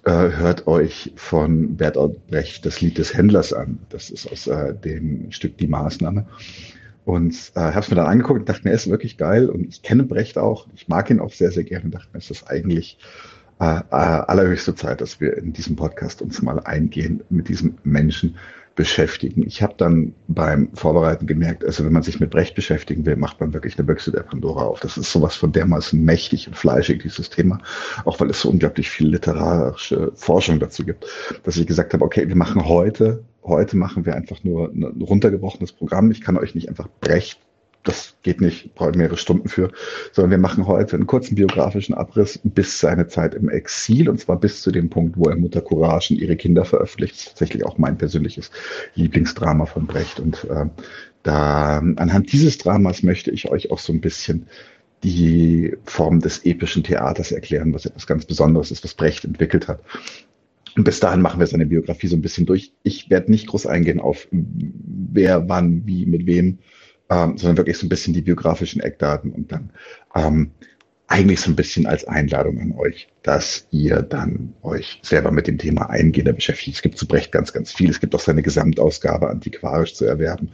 hört 0.10 0.68
euch 0.68 1.14
von 1.16 1.76
Bertolt 1.78 2.28
Brecht 2.28 2.66
das 2.66 2.82
Lied 2.82 2.98
des 2.98 3.14
Händlers 3.14 3.54
an. 3.54 3.80
Das 3.90 4.10
ist 4.10 4.32
aus 4.32 4.48
äh, 4.48 4.74
dem 4.74 5.32
Stück 5.32 5.58
Die 5.58 5.68
Maßnahme. 5.68 6.26
Und 7.06 7.36
äh, 7.56 7.60
habe 7.60 7.80
es 7.80 7.90
mir 7.90 7.96
dann 7.96 8.08
angeguckt 8.08 8.42
und 8.42 8.50
dachte 8.50 8.64
mir, 8.64 8.72
er 8.72 8.76
ist 8.76 8.90
wirklich 8.90 9.18
geil. 9.18 9.50
Und 9.50 9.68
ich 9.68 9.82
kenne 9.82 10.04
Brecht 10.04 10.38
auch. 10.38 10.68
Ich 10.76 10.88
mag 10.88 11.10
ihn 11.10 11.20
auch 11.20 11.34
sehr, 11.34 11.52
sehr 11.52 11.64
gerne 11.64 11.86
und 11.86 11.92
dachte 11.94 12.08
mir, 12.14 12.20
es 12.20 12.32
ist 12.32 12.50
eigentlich 12.50 12.98
äh, 13.60 13.80
äh, 13.80 13.82
allerhöchste 13.92 14.76
Zeit, 14.76 15.02
dass 15.02 15.20
wir 15.22 15.38
in 15.38 15.54
diesem 15.54 15.76
Podcast 15.76 16.22
uns 16.22 16.42
mal 16.42 16.60
eingehend 16.60 17.30
mit 17.30 17.48
diesem 17.48 17.76
Menschen 17.84 18.38
beschäftigen. 18.82 19.46
Ich 19.46 19.62
habe 19.62 19.76
dann 19.78 20.16
beim 20.28 20.70
Vorbereiten 20.74 21.28
gemerkt, 21.28 21.64
also 21.64 21.86
wenn 21.86 21.94
man 21.94 22.02
sich 22.02 22.20
mit 22.20 22.32
Brecht 22.32 22.56
beschäftigen 22.56 23.06
will, 23.06 23.16
macht 23.16 23.40
man 23.40 23.54
wirklich 23.54 23.78
eine 23.78 23.86
Büchse 23.86 24.12
der 24.12 24.24
Pandora 24.24 24.64
auf. 24.64 24.80
Das 24.80 24.98
ist 24.98 25.12
sowas 25.12 25.36
von 25.36 25.52
dermaßen 25.52 26.04
mächtig 26.04 26.48
und 26.48 26.58
fleischig, 26.58 27.04
dieses 27.04 27.30
Thema, 27.30 27.60
auch 28.06 28.20
weil 28.20 28.32
es 28.32 28.42
so 28.42 28.50
unglaublich 28.50 28.90
viel 28.90 29.10
literarische 29.10 30.12
Forschung 30.16 30.60
dazu 30.60 30.84
gibt, 30.84 31.06
dass 31.44 31.58
ich 31.58 31.68
gesagt 31.68 31.94
habe, 31.94 32.04
okay, 32.04 32.28
wir 32.28 32.36
machen 32.36 32.66
heute, 32.66 33.24
heute 33.44 33.78
machen 33.78 34.04
wir 34.08 34.16
einfach 34.16 34.44
nur 34.44 34.72
ein 34.72 34.84
runtergebrochenes 35.00 35.74
Programm. 35.74 36.10
Ich 36.10 36.22
kann 36.22 36.36
euch 36.36 36.56
nicht 36.56 36.68
einfach 36.68 36.88
Brecht 37.02 37.40
das 37.84 38.16
geht 38.22 38.42
nicht, 38.42 38.76
brauche 38.76 38.92
ich 38.92 38.98
mehrere 38.98 39.18
Stunden 39.18 39.50
für, 39.50 39.72
sondern 40.12 40.32
wir 40.32 40.38
machen 40.38 40.68
heute 40.68 40.96
einen 40.96 41.08
kurzen 41.08 41.36
biografischen 41.36 41.96
Abriss 41.96 42.40
bis 42.44 42.80
seine 42.80 43.08
Zeit 43.08 43.34
im 43.34 43.50
Exil 43.50 44.10
und 44.10 44.20
zwar 44.20 44.40
bis 44.40 44.62
zu 44.62 44.72
dem 44.72 44.90
Punkt, 44.90 45.18
wo 45.18 45.30
er 45.30 45.36
Mutter 45.36 45.62
Courage 45.62 46.14
und 46.14 46.20
ihre 46.20 46.36
Kinder 46.36 46.66
veröffentlicht. 46.66 47.14
Das 47.14 47.22
ist 47.22 47.30
tatsächlich 47.30 47.66
auch 47.66 47.78
mein 47.78 47.98
persönliches 47.98 48.52
Lieblingsdrama 48.96 49.66
von 49.66 49.88
Brecht 49.88 50.20
und 50.20 50.44
äh, 50.46 50.66
da 51.24 51.78
anhand 51.78 52.32
dieses 52.32 52.58
Dramas 52.58 53.04
möchte 53.04 53.32
ich 53.32 53.50
euch 53.50 53.72
auch 53.72 53.80
so 53.80 53.94
ein 53.94 54.02
bisschen 54.02 54.48
die 55.04 55.76
Form 55.86 56.20
des 56.20 56.46
epischen 56.46 56.84
Theaters 56.84 57.32
erklären, 57.32 57.74
was 57.74 57.86
etwas 57.86 58.08
ganz 58.08 58.26
Besonderes 58.26 58.72
ist, 58.72 58.84
was 58.84 58.94
Brecht 58.94 59.26
entwickelt 59.26 59.68
hat. 59.68 59.82
Und 60.76 60.84
bis 60.84 61.00
dahin 61.00 61.22
machen 61.22 61.40
wir 61.40 61.48
seine 61.48 61.66
Biografie 61.66 62.08
so 62.08 62.16
ein 62.16 62.22
bisschen 62.22 62.46
durch. 62.46 62.72
Ich 62.84 63.10
werde 63.10 63.32
nicht 63.32 63.48
groß 63.48 63.66
eingehen 63.66 64.00
auf 64.00 64.28
wer, 64.32 65.50
wann, 65.50 65.86
wie, 65.86 66.06
mit 66.06 66.26
wem, 66.26 66.60
ähm, 67.12 67.38
sondern 67.38 67.58
wirklich 67.58 67.78
so 67.78 67.86
ein 67.86 67.90
bisschen 67.90 68.14
die 68.14 68.22
biografischen 68.22 68.82
Eckdaten 68.82 69.32
und 69.32 69.52
dann 69.52 69.70
ähm, 70.16 70.52
eigentlich 71.08 71.42
so 71.42 71.52
ein 71.52 71.58
bisschen 71.58 71.86
als 71.88 72.06
Einladung 72.06 72.58
an 72.62 72.72
euch, 72.72 73.10
dass 73.22 73.68
ihr 73.70 74.02
dann 74.02 74.54
euch 74.62 75.02
selber 75.04 75.30
mit 75.32 75.46
dem 75.46 75.58
Thema 75.58 75.90
eingehender 75.90 76.32
beschäftigt. 76.32 76.78
Es 76.78 76.82
gibt 76.82 76.98
zu 76.98 77.06
Brecht 77.06 77.34
ganz, 77.34 77.52
ganz 77.52 77.74
viel. 77.74 77.90
Es 77.90 78.00
gibt 78.00 78.16
auch 78.16 78.22
seine 78.22 78.42
Gesamtausgabe 78.42 79.30
antiquarisch 79.30 79.94
zu 79.94 80.06
erwerben. 80.06 80.52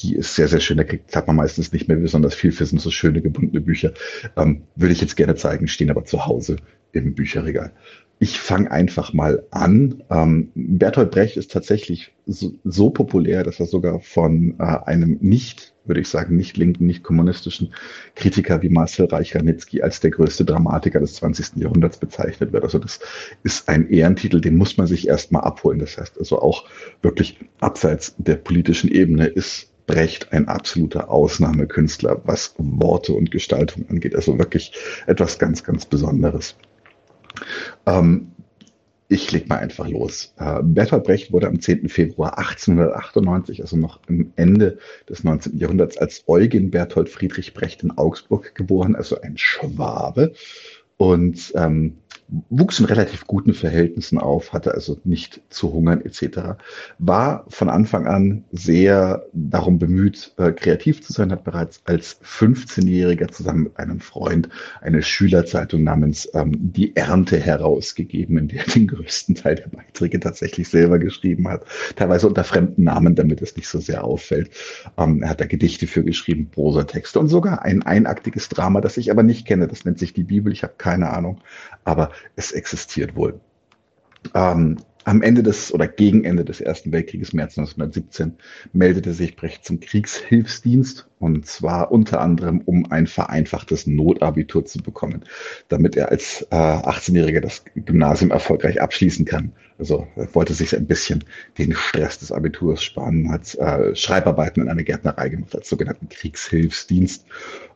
Die 0.00 0.14
ist 0.14 0.36
sehr, 0.36 0.46
sehr 0.46 0.60
schön. 0.60 0.76
Da 0.76 0.84
kriegt, 0.84 1.16
hat 1.16 1.26
man 1.26 1.34
meistens 1.34 1.72
nicht 1.72 1.88
mehr 1.88 1.96
besonders 1.96 2.36
viel 2.36 2.52
für, 2.52 2.64
sind 2.64 2.80
so 2.80 2.92
schöne 2.92 3.20
gebundene 3.20 3.60
Bücher. 3.60 3.94
Ähm, 4.36 4.62
würde 4.76 4.92
ich 4.92 5.00
jetzt 5.00 5.16
gerne 5.16 5.34
zeigen, 5.34 5.66
stehen 5.66 5.90
aber 5.90 6.04
zu 6.04 6.24
Hause 6.24 6.58
im 6.92 7.14
Bücherregal. 7.14 7.72
Ich 8.20 8.38
fange 8.38 8.70
einfach 8.70 9.12
mal 9.12 9.42
an. 9.50 10.04
Ähm, 10.08 10.52
Bertolt 10.54 11.10
Brecht 11.10 11.36
ist 11.36 11.50
tatsächlich 11.50 12.12
so, 12.26 12.54
so 12.62 12.90
populär, 12.90 13.42
dass 13.42 13.58
er 13.58 13.66
sogar 13.66 13.98
von 13.98 14.54
äh, 14.60 14.62
einem 14.62 15.18
nicht, 15.20 15.74
würde 15.88 16.00
ich 16.00 16.08
sagen, 16.08 16.36
nicht 16.36 16.56
linken, 16.56 16.86
nicht 16.86 17.02
kommunistischen 17.02 17.74
Kritiker 18.14 18.62
wie 18.62 18.68
Marcel 18.68 19.06
Reich-Ranitzky 19.06 19.82
als 19.82 20.00
der 20.00 20.10
größte 20.10 20.44
Dramatiker 20.44 21.00
des 21.00 21.14
20. 21.14 21.56
Jahrhunderts 21.56 21.98
bezeichnet 21.98 22.52
wird. 22.52 22.64
Also 22.64 22.78
das 22.78 23.00
ist 23.42 23.68
ein 23.68 23.88
Ehrentitel, 23.88 24.40
den 24.40 24.56
muss 24.56 24.76
man 24.76 24.86
sich 24.86 25.08
erstmal 25.08 25.42
abholen. 25.42 25.78
Das 25.78 25.96
heißt 25.98 26.18
also 26.18 26.40
auch 26.40 26.64
wirklich 27.02 27.38
abseits 27.60 28.14
der 28.18 28.36
politischen 28.36 28.90
Ebene 28.90 29.26
ist 29.26 29.70
Brecht 29.86 30.32
ein 30.32 30.48
absoluter 30.48 31.10
Ausnahmekünstler, 31.10 32.20
was 32.24 32.54
Worte 32.58 33.12
und 33.12 33.30
Gestaltung 33.30 33.88
angeht. 33.88 34.16
Also 34.16 34.36
wirklich 34.38 34.72
etwas 35.06 35.38
ganz, 35.38 35.62
ganz 35.62 35.86
Besonderes. 35.86 36.56
Ähm, 37.86 38.32
ich 39.08 39.30
leg 39.32 39.48
mal 39.48 39.58
einfach 39.58 39.88
los. 39.88 40.34
Äh, 40.38 40.62
Bertolt 40.62 41.04
Brecht 41.04 41.32
wurde 41.32 41.46
am 41.46 41.60
10. 41.60 41.88
Februar 41.88 42.38
1898, 42.38 43.62
also 43.62 43.76
noch 43.76 44.00
am 44.08 44.32
Ende 44.36 44.78
des 45.08 45.22
19. 45.22 45.58
Jahrhunderts, 45.58 45.96
als 45.96 46.24
Eugen 46.26 46.70
Berthold 46.70 47.08
Friedrich 47.08 47.54
Brecht 47.54 47.82
in 47.82 47.96
Augsburg 47.96 48.54
geboren, 48.54 48.96
also 48.96 49.20
ein 49.20 49.36
Schwabe. 49.36 50.32
Und 50.96 51.52
ähm, 51.54 51.98
wuchs 52.50 52.80
in 52.80 52.86
relativ 52.86 53.26
guten 53.26 53.54
Verhältnissen 53.54 54.18
auf, 54.18 54.52
hatte 54.52 54.74
also 54.74 54.98
nicht 55.04 55.40
zu 55.48 55.72
hungern 55.72 56.04
etc. 56.04 56.58
War 56.98 57.44
von 57.48 57.68
Anfang 57.68 58.06
an 58.06 58.44
sehr 58.52 59.26
darum 59.32 59.78
bemüht, 59.78 60.32
äh, 60.36 60.52
kreativ 60.52 61.02
zu 61.02 61.12
sein, 61.12 61.30
hat 61.30 61.44
bereits 61.44 61.80
als 61.84 62.20
15-Jähriger 62.22 63.30
zusammen 63.30 63.64
mit 63.64 63.78
einem 63.78 64.00
Freund 64.00 64.48
eine 64.80 65.02
Schülerzeitung 65.02 65.84
namens 65.84 66.28
ähm, 66.34 66.52
Die 66.72 66.96
Ernte 66.96 67.38
herausgegeben, 67.38 68.38
in 68.38 68.48
der 68.48 68.66
er 68.66 68.72
den 68.72 68.88
größten 68.88 69.36
Teil 69.36 69.56
der 69.56 69.68
Beiträge 69.68 70.18
tatsächlich 70.18 70.68
selber 70.68 70.98
geschrieben 70.98 71.48
hat, 71.48 71.64
teilweise 71.94 72.26
unter 72.26 72.44
fremden 72.44 72.84
Namen, 72.84 73.14
damit 73.14 73.40
es 73.40 73.56
nicht 73.56 73.68
so 73.68 73.78
sehr 73.78 74.02
auffällt. 74.02 74.50
Ähm, 74.98 75.22
er 75.22 75.30
hat 75.30 75.40
da 75.40 75.46
Gedichte 75.46 75.86
für 75.86 76.02
geschrieben, 76.02 76.50
Prosatexte 76.50 77.20
und 77.20 77.28
sogar 77.28 77.62
ein 77.62 77.82
einaktiges 77.82 78.48
Drama, 78.48 78.80
das 78.80 78.96
ich 78.96 79.10
aber 79.10 79.22
nicht 79.22 79.46
kenne, 79.46 79.68
das 79.68 79.84
nennt 79.84 79.98
sich 79.98 80.12
die 80.12 80.24
Bibel, 80.24 80.52
ich 80.52 80.64
habe 80.64 80.74
keine 80.76 81.10
Ahnung, 81.10 81.40
aber 81.84 82.10
es 82.36 82.52
existiert 82.52 83.16
wohl. 83.16 83.40
Ähm, 84.34 84.78
am 85.06 85.22
Ende 85.22 85.44
des 85.44 85.72
oder 85.72 85.86
gegen 85.86 86.24
Ende 86.24 86.44
des 86.44 86.60
Ersten 86.60 86.90
Weltkrieges, 86.90 87.32
März 87.32 87.56
1917, 87.56 88.34
meldete 88.72 89.14
sich 89.14 89.36
Brecht 89.36 89.64
zum 89.64 89.78
Kriegshilfsdienst 89.78 91.06
und 91.20 91.46
zwar 91.46 91.92
unter 91.92 92.20
anderem, 92.20 92.60
um 92.64 92.90
ein 92.90 93.06
vereinfachtes 93.06 93.86
Notabitur 93.86 94.64
zu 94.64 94.82
bekommen, 94.82 95.24
damit 95.68 95.96
er 95.96 96.10
als 96.10 96.42
äh, 96.50 96.56
18-Jähriger 96.56 97.40
das 97.40 97.62
Gymnasium 97.76 98.32
erfolgreich 98.32 98.82
abschließen 98.82 99.24
kann. 99.24 99.52
Also 99.78 100.08
er 100.16 100.34
wollte 100.34 100.54
sich 100.54 100.74
ein 100.76 100.88
bisschen 100.88 101.22
den 101.56 101.72
Stress 101.72 102.18
des 102.18 102.32
Abiturs 102.32 102.82
sparen, 102.82 103.30
hat 103.30 103.54
äh, 103.54 103.94
Schreibarbeiten 103.94 104.64
in 104.64 104.68
einer 104.68 104.82
Gärtnerei 104.82 105.28
gemacht 105.28 105.54
als 105.54 105.68
sogenannten 105.68 106.08
Kriegshilfsdienst. 106.08 107.26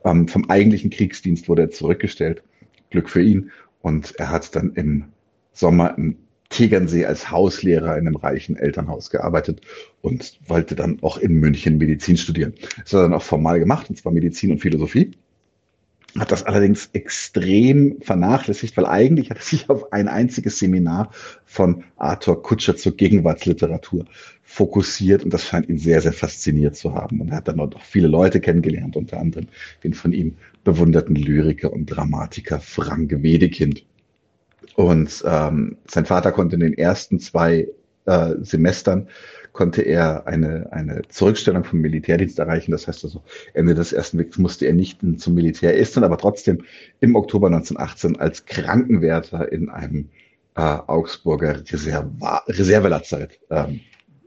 Ähm, 0.04 0.26
vom 0.26 0.50
eigentlichen 0.50 0.90
Kriegsdienst 0.90 1.48
wurde 1.48 1.62
er 1.62 1.70
zurückgestellt. 1.70 2.42
Glück 2.90 3.08
für 3.08 3.22
ihn. 3.22 3.52
Und 3.80 4.14
er 4.16 4.30
hat 4.30 4.54
dann 4.54 4.74
im 4.74 5.04
Sommer 5.52 5.96
im 5.96 6.16
Tegernsee 6.50 7.06
als 7.06 7.30
Hauslehrer 7.30 7.96
in 7.96 8.06
einem 8.06 8.16
reichen 8.16 8.56
Elternhaus 8.56 9.10
gearbeitet 9.10 9.60
und 10.02 10.38
wollte 10.48 10.74
dann 10.74 10.98
auch 11.02 11.16
in 11.16 11.34
München 11.34 11.78
Medizin 11.78 12.16
studieren. 12.16 12.54
Das 12.82 12.92
hat 12.92 13.00
er 13.00 13.02
dann 13.02 13.14
auch 13.14 13.22
formal 13.22 13.60
gemacht, 13.60 13.88
und 13.88 13.96
zwar 13.96 14.12
Medizin 14.12 14.50
und 14.50 14.58
Philosophie. 14.58 15.12
Hat 16.18 16.32
das 16.32 16.42
allerdings 16.42 16.90
extrem 16.92 18.00
vernachlässigt, 18.00 18.76
weil 18.76 18.86
eigentlich 18.86 19.30
hat 19.30 19.38
er 19.38 19.44
sich 19.44 19.68
auf 19.70 19.92
ein 19.92 20.08
einziges 20.08 20.58
Seminar 20.58 21.10
von 21.44 21.84
Arthur 21.96 22.42
Kutscher 22.42 22.76
zur 22.76 22.96
Gegenwartsliteratur 22.96 24.04
fokussiert 24.42 25.22
und 25.22 25.32
das 25.32 25.44
scheint 25.44 25.68
ihn 25.68 25.78
sehr, 25.78 26.00
sehr 26.00 26.12
fasziniert 26.12 26.74
zu 26.74 26.94
haben. 26.94 27.20
Und 27.20 27.28
er 27.28 27.36
hat 27.36 27.48
dann 27.48 27.56
noch 27.56 27.82
viele 27.82 28.08
Leute 28.08 28.40
kennengelernt, 28.40 28.96
unter 28.96 29.20
anderem 29.20 29.46
den 29.84 29.94
von 29.94 30.12
ihm 30.12 30.36
bewunderten 30.64 31.14
Lyriker 31.14 31.72
und 31.72 31.86
Dramatiker 31.86 32.58
Frank 32.58 33.22
Wedekind. 33.22 33.84
Und 34.74 35.22
ähm, 35.24 35.76
sein 35.86 36.06
Vater 36.06 36.32
konnte 36.32 36.56
in 36.56 36.60
den 36.60 36.76
ersten 36.76 37.20
zwei 37.20 37.68
äh, 38.06 38.34
Semestern 38.40 39.08
konnte 39.52 39.82
er 39.82 40.26
eine, 40.26 40.68
eine 40.72 41.02
Zurückstellung 41.08 41.64
vom 41.64 41.80
Militärdienst 41.80 42.38
erreichen. 42.38 42.72
Das 42.72 42.86
heißt 42.86 43.04
also, 43.04 43.22
Ende 43.54 43.74
des 43.74 43.92
Ersten 43.92 44.18
Wegs 44.18 44.38
musste 44.38 44.66
er 44.66 44.72
nicht 44.72 45.00
zum 45.18 45.34
Militär, 45.34 45.76
ist 45.76 45.96
aber 45.98 46.18
trotzdem 46.18 46.64
im 47.00 47.16
Oktober 47.16 47.48
1918 47.48 48.18
als 48.18 48.46
Krankenwärter 48.46 49.50
in 49.52 49.68
einem 49.68 50.10
äh, 50.54 50.60
Augsburger 50.60 51.62
Reserva 51.70 52.42
Reservelazarett 52.48 53.38
ähm, 53.50 53.80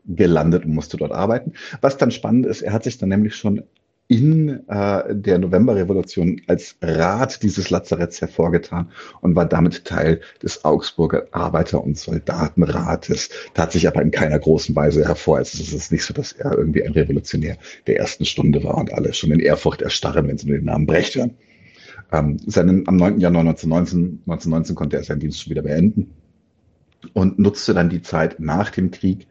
gelandet 0.06 0.66
und 0.66 0.74
musste 0.74 0.98
dort 0.98 1.12
arbeiten. 1.12 1.54
Was 1.82 1.98
dann 1.98 2.12
spannend 2.12 2.46
ist, 2.46 2.62
er 2.62 2.74
hat 2.74 2.84
sich 2.84 2.98
dann 2.98 3.10
nämlich 3.10 3.36
schon 3.36 3.64
in 4.08 4.68
äh, 4.68 5.16
der 5.16 5.40
Novemberrevolution 5.40 6.42
als 6.48 6.76
Rat 6.82 7.42
dieses 7.42 7.70
Lazaretts 7.70 8.22
hervorgetan 8.22 8.92
und 9.22 9.36
war 9.36 9.46
damit 9.46 9.86
Teil 9.86 10.22
des 10.42 10.66
Augsburger 10.66 11.28
Arbeiter- 11.32 11.84
und 11.84 11.98
Soldatenrates, 11.98 13.30
tat 13.54 13.72
sich 13.72 13.88
aber 13.88 14.02
in 14.02 14.12
keiner 14.12 14.38
großen 14.40 14.76
Weise 14.76 15.08
hervor. 15.08 15.38
Also 15.38 15.64
es 15.64 15.74
ist 15.74 15.92
nicht 15.92 16.04
so, 16.04 16.14
dass 16.14 16.34
er 16.34 16.58
irgendwie 16.58 16.84
ein 16.84 16.92
Revolutionär 16.92 17.58
der 17.88 17.98
ersten 17.98 18.26
Stunde 18.26 18.64
war 18.64 18.78
und 18.78 18.94
alle 18.94 19.14
schon 19.14 19.32
in 19.32 19.40
Ehrfurcht 19.40 19.82
erstarren, 19.82 20.28
wenn 20.28 20.38
sie 20.38 20.48
nur 20.48 20.58
den 20.58 20.66
Namen 20.66 20.86
Brecht 20.86 21.16
hören. 21.16 21.36
Ähm, 22.12 22.38
seinen, 22.46 22.88
am 22.88 22.98
9. 22.98 23.20
Januar 23.20 23.42
1919, 23.42 24.22
1919 24.28 24.76
konnte 24.76 24.98
er 24.98 25.04
seinen 25.04 25.22
Dienst 25.22 25.42
schon 25.42 25.52
wieder 25.52 25.64
beenden 25.64 26.12
und 27.14 27.40
nutzte 27.40 27.74
dann 27.74 27.90
die 27.90 28.02
Zeit 28.02 28.40
nach 28.40 28.70
dem 28.70 28.92
Krieg 28.92 29.28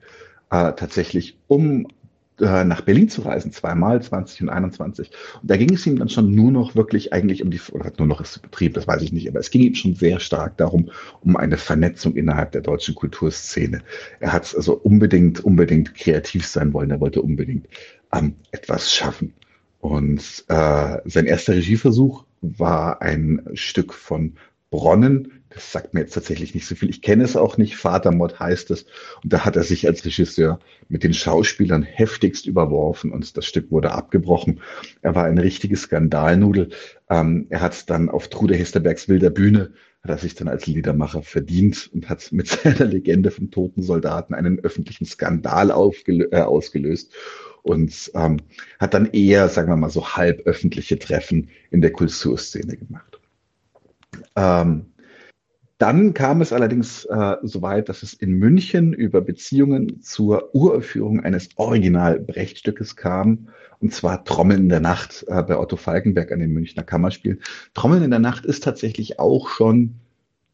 äh, 0.50 0.72
tatsächlich, 0.72 1.38
um 1.46 1.86
äh, 2.42 2.64
nach 2.64 2.80
Berlin 2.82 3.08
zu 3.08 3.22
reisen, 3.22 3.52
zweimal, 3.52 4.02
20 4.02 4.42
und 4.42 4.48
21. 4.48 5.10
Und 5.40 5.50
da 5.50 5.56
ging 5.56 5.72
es 5.72 5.86
ihm 5.86 5.98
dann 5.98 6.08
schon 6.08 6.34
nur 6.34 6.50
noch 6.50 6.74
wirklich 6.74 7.12
eigentlich 7.12 7.42
um 7.42 7.50
die, 7.50 7.60
oder 7.70 7.92
nur 7.98 8.08
noch 8.08 8.20
ist 8.20 8.42
Betrieb, 8.42 8.74
das 8.74 8.86
weiß 8.86 9.00
ich 9.02 9.12
nicht, 9.12 9.28
aber 9.28 9.38
es 9.38 9.50
ging 9.50 9.62
ihm 9.62 9.74
schon 9.74 9.94
sehr 9.94 10.20
stark 10.20 10.56
darum, 10.56 10.90
um 11.20 11.36
eine 11.36 11.56
Vernetzung 11.56 12.16
innerhalb 12.16 12.52
der 12.52 12.62
deutschen 12.62 12.94
Kulturszene. 12.94 13.82
Er 14.20 14.32
hat 14.32 14.54
also 14.56 14.74
unbedingt, 14.74 15.40
unbedingt 15.40 15.94
kreativ 15.94 16.46
sein 16.46 16.72
wollen, 16.72 16.90
er 16.90 17.00
wollte 17.00 17.22
unbedingt 17.22 17.68
ähm, 18.12 18.34
etwas 18.50 18.92
schaffen. 18.92 19.32
Und 19.80 20.44
äh, 20.48 20.98
sein 21.04 21.26
erster 21.26 21.54
Regieversuch 21.54 22.24
war 22.40 23.02
ein 23.02 23.42
Stück 23.54 23.94
von 23.94 24.34
Bronnen, 24.70 25.41
das 25.54 25.72
sagt 25.72 25.94
mir 25.94 26.00
jetzt 26.00 26.14
tatsächlich 26.14 26.54
nicht 26.54 26.66
so 26.66 26.74
viel. 26.74 26.90
Ich 26.90 27.02
kenne 27.02 27.24
es 27.24 27.36
auch 27.36 27.56
nicht. 27.56 27.76
Vatermord 27.76 28.40
heißt 28.40 28.70
es. 28.70 28.86
Und 29.22 29.32
da 29.32 29.44
hat 29.44 29.56
er 29.56 29.62
sich 29.62 29.86
als 29.86 30.04
Regisseur 30.04 30.58
mit 30.88 31.04
den 31.04 31.14
Schauspielern 31.14 31.82
heftigst 31.82 32.46
überworfen 32.46 33.12
und 33.12 33.36
das 33.36 33.46
Stück 33.46 33.70
wurde 33.70 33.92
abgebrochen. 33.92 34.60
Er 35.02 35.14
war 35.14 35.24
eine 35.24 35.42
richtige 35.42 35.76
Skandalnudel. 35.76 36.70
Ähm, 37.10 37.46
er 37.50 37.60
hat 37.60 37.90
dann 37.90 38.08
auf 38.08 38.28
Trude 38.28 38.54
Hesterbergs 38.54 39.08
wilder 39.08 39.30
Bühne 39.30 39.72
hat 40.02 40.10
er 40.10 40.18
sich 40.18 40.34
dann 40.34 40.48
als 40.48 40.66
Liedermacher 40.66 41.22
verdient 41.22 41.88
und 41.92 42.08
hat 42.08 42.32
mit 42.32 42.48
seiner 42.48 42.86
Legende 42.86 43.30
vom 43.30 43.50
toten 43.50 43.82
Soldaten 43.82 44.34
einen 44.34 44.58
öffentlichen 44.60 45.06
Skandal 45.06 45.70
äh, 45.70 46.40
ausgelöst 46.40 47.12
und 47.62 48.10
ähm, 48.14 48.38
hat 48.80 48.94
dann 48.94 49.06
eher, 49.12 49.48
sagen 49.48 49.68
wir 49.68 49.76
mal, 49.76 49.90
so 49.90 50.16
halb 50.16 50.46
öffentliche 50.46 50.98
Treffen 50.98 51.50
in 51.70 51.80
der 51.80 51.92
Kulturszene 51.92 52.76
gemacht. 52.76 53.20
Ähm, 54.34 54.86
dann 55.82 56.14
kam 56.14 56.40
es 56.40 56.52
allerdings 56.52 57.06
äh, 57.06 57.36
so 57.42 57.60
weit, 57.60 57.88
dass 57.88 58.04
es 58.04 58.14
in 58.14 58.34
München 58.34 58.92
über 58.92 59.20
Beziehungen 59.20 60.00
zur 60.00 60.54
Uraufführung 60.54 61.18
eines 61.18 61.48
Original-Brechtstückes 61.56 62.94
kam, 62.94 63.48
und 63.80 63.92
zwar 63.92 64.24
Trommeln 64.24 64.60
in 64.60 64.68
der 64.68 64.78
Nacht 64.78 65.24
äh, 65.26 65.42
bei 65.42 65.58
Otto 65.58 65.74
Falkenberg 65.74 66.30
an 66.30 66.38
den 66.38 66.52
Münchner 66.52 66.84
Kammerspielen. 66.84 67.40
Trommeln 67.74 68.04
in 68.04 68.10
der 68.10 68.20
Nacht 68.20 68.46
ist 68.46 68.62
tatsächlich 68.62 69.18
auch 69.18 69.48
schon, 69.48 69.96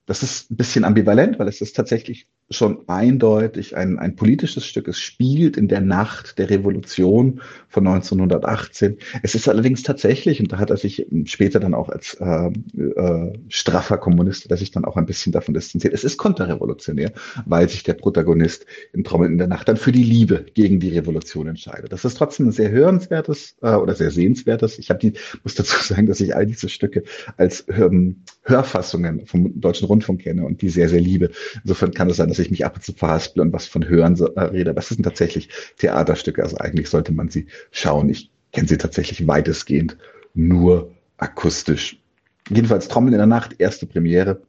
das 0.06 0.22
ist 0.22 0.50
ein 0.50 0.56
bisschen 0.56 0.84
ambivalent, 0.84 1.38
weil 1.38 1.48
es 1.48 1.60
ist 1.60 1.76
tatsächlich 1.76 2.26
schon 2.50 2.88
eindeutig 2.88 3.76
ein, 3.76 3.98
ein 3.98 4.16
politisches 4.16 4.64
Stück. 4.64 4.88
Es 4.88 4.98
spielt 4.98 5.56
in 5.56 5.68
der 5.68 5.82
Nacht 5.82 6.38
der 6.38 6.48
Revolution 6.48 7.42
von 7.68 7.86
1918. 7.86 8.96
Es 9.22 9.34
ist 9.34 9.48
allerdings 9.48 9.82
tatsächlich, 9.82 10.40
und 10.40 10.50
da 10.52 10.58
hat 10.58 10.70
er 10.70 10.78
sich 10.78 11.06
später 11.24 11.60
dann 11.60 11.74
auch 11.74 11.90
als 11.90 12.14
äh, 12.14 12.50
äh, 12.78 13.32
straffer 13.48 13.98
Kommunist, 13.98 14.50
der 14.50 14.56
sich 14.56 14.70
dann 14.70 14.86
auch 14.86 14.96
ein 14.96 15.04
bisschen 15.04 15.32
davon 15.32 15.52
distanziert, 15.52 15.92
es 15.92 16.04
ist 16.04 16.16
konterrevolutionär, 16.16 17.12
weil 17.44 17.68
sich 17.68 17.82
der 17.82 17.94
Protagonist 17.94 18.64
im 18.94 19.04
Trommel 19.04 19.30
in 19.30 19.38
der 19.38 19.48
Nacht 19.48 19.68
dann 19.68 19.76
für 19.76 19.92
die 19.92 20.04
Liebe 20.04 20.46
gegen 20.54 20.80
die 20.80 20.90
Revolution 20.90 21.48
entscheidet. 21.48 21.92
Das 21.92 22.06
ist 22.06 22.16
trotzdem 22.16 22.48
ein 22.48 22.52
sehr 22.52 22.70
hörenswertes 22.70 23.56
äh, 23.60 23.74
oder 23.74 23.94
sehr 23.94 24.10
sehenswertes. 24.10 24.78
Ich 24.78 24.88
habe 24.88 25.00
die, 25.00 25.12
muss 25.44 25.54
dazu 25.54 25.82
sagen, 25.82 26.06
dass 26.06 26.20
ich 26.20 26.34
all 26.34 26.46
diese 26.46 26.70
Stücke 26.70 27.02
als 27.36 27.66
ähm, 27.68 28.22
Hörfassungen 28.42 29.26
vom 29.26 29.60
Deutschen 29.60 29.86
Rundfunk 29.86 30.22
kenne 30.22 30.46
und 30.46 30.62
die 30.62 30.70
sehr, 30.70 30.88
sehr 30.88 31.00
liebe. 31.00 31.30
Insofern 31.62 31.92
kann 31.92 32.08
es 32.08 32.16
sein, 32.16 32.28
dass 32.28 32.38
dass 32.39 32.47
ich 32.47 32.51
mich 32.51 32.65
ab 32.65 32.77
und 32.77 32.85
zu 32.85 32.93
verhaspel 32.93 33.43
und 33.43 33.52
was 33.52 33.66
von 33.66 33.89
Hören 33.89 34.16
äh, 34.16 34.40
rede. 34.40 34.74
Das 34.74 34.89
sind 34.89 35.02
tatsächlich 35.02 35.48
Theaterstücke. 35.78 36.43
Also 36.43 36.56
eigentlich 36.59 36.89
sollte 36.89 37.12
man 37.12 37.28
sie 37.28 37.47
schauen. 37.70 38.09
Ich 38.09 38.31
kenne 38.52 38.69
sie 38.69 38.78
tatsächlich 38.78 39.27
weitestgehend 39.27 39.97
nur 40.35 40.93
akustisch. 41.16 42.01
Jedenfalls 42.48 42.89
Trommeln 42.89 43.15
in 43.15 43.19
der 43.19 43.27
Nacht, 43.27 43.56
erste 43.59 43.86
Premiere. 43.86 44.43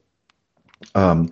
Ähm, 0.94 1.30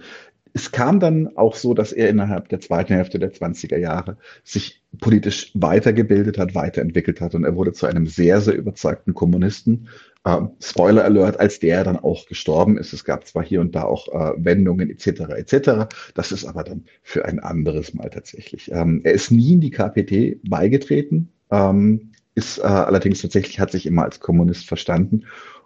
es 0.52 0.72
kam 0.72 0.98
dann 0.98 1.36
auch 1.36 1.54
so, 1.54 1.74
dass 1.74 1.92
er 1.92 2.08
innerhalb 2.08 2.48
der 2.48 2.60
zweiten 2.60 2.92
Hälfte 2.94 3.18
der 3.18 3.32
20er 3.32 3.76
Jahre 3.76 4.16
sich 4.42 4.82
politisch 4.98 5.52
weitergebildet 5.54 6.38
hat, 6.38 6.54
weiterentwickelt 6.54 7.20
hat 7.20 7.34
und 7.34 7.44
er 7.44 7.54
wurde 7.54 7.72
zu 7.72 7.86
einem 7.86 8.06
sehr, 8.06 8.40
sehr 8.40 8.54
überzeugten 8.54 9.14
Kommunisten. 9.14 9.88
Ähm, 10.26 10.50
Spoiler 10.60 11.04
Alert, 11.04 11.38
als 11.38 11.60
der 11.60 11.84
dann 11.84 11.96
auch 11.96 12.26
gestorben 12.26 12.76
ist. 12.76 12.92
Es 12.92 13.04
gab 13.04 13.26
zwar 13.26 13.44
hier 13.44 13.60
und 13.60 13.74
da 13.74 13.84
auch 13.84 14.08
äh, 14.08 14.32
Wendungen 14.44 14.90
etc. 14.90 15.20
etc. 15.36 15.86
Das 16.14 16.32
ist 16.32 16.44
aber 16.44 16.64
dann 16.64 16.84
für 17.02 17.24
ein 17.24 17.38
anderes 17.38 17.94
Mal 17.94 18.10
tatsächlich. 18.10 18.70
Ähm, 18.72 19.00
er 19.04 19.12
ist 19.12 19.30
nie 19.30 19.54
in 19.54 19.60
die 19.60 19.70
KPT 19.70 20.40
beigetreten, 20.48 21.32
ähm, 21.50 22.12
ist 22.34 22.58
äh, 22.58 22.62
allerdings 22.62 23.22
tatsächlich 23.22 23.60
hat 23.60 23.70
sich 23.70 23.86
immer 23.86 24.04
als 24.04 24.20
Kommunist 24.20 24.66
verstanden 24.66 25.24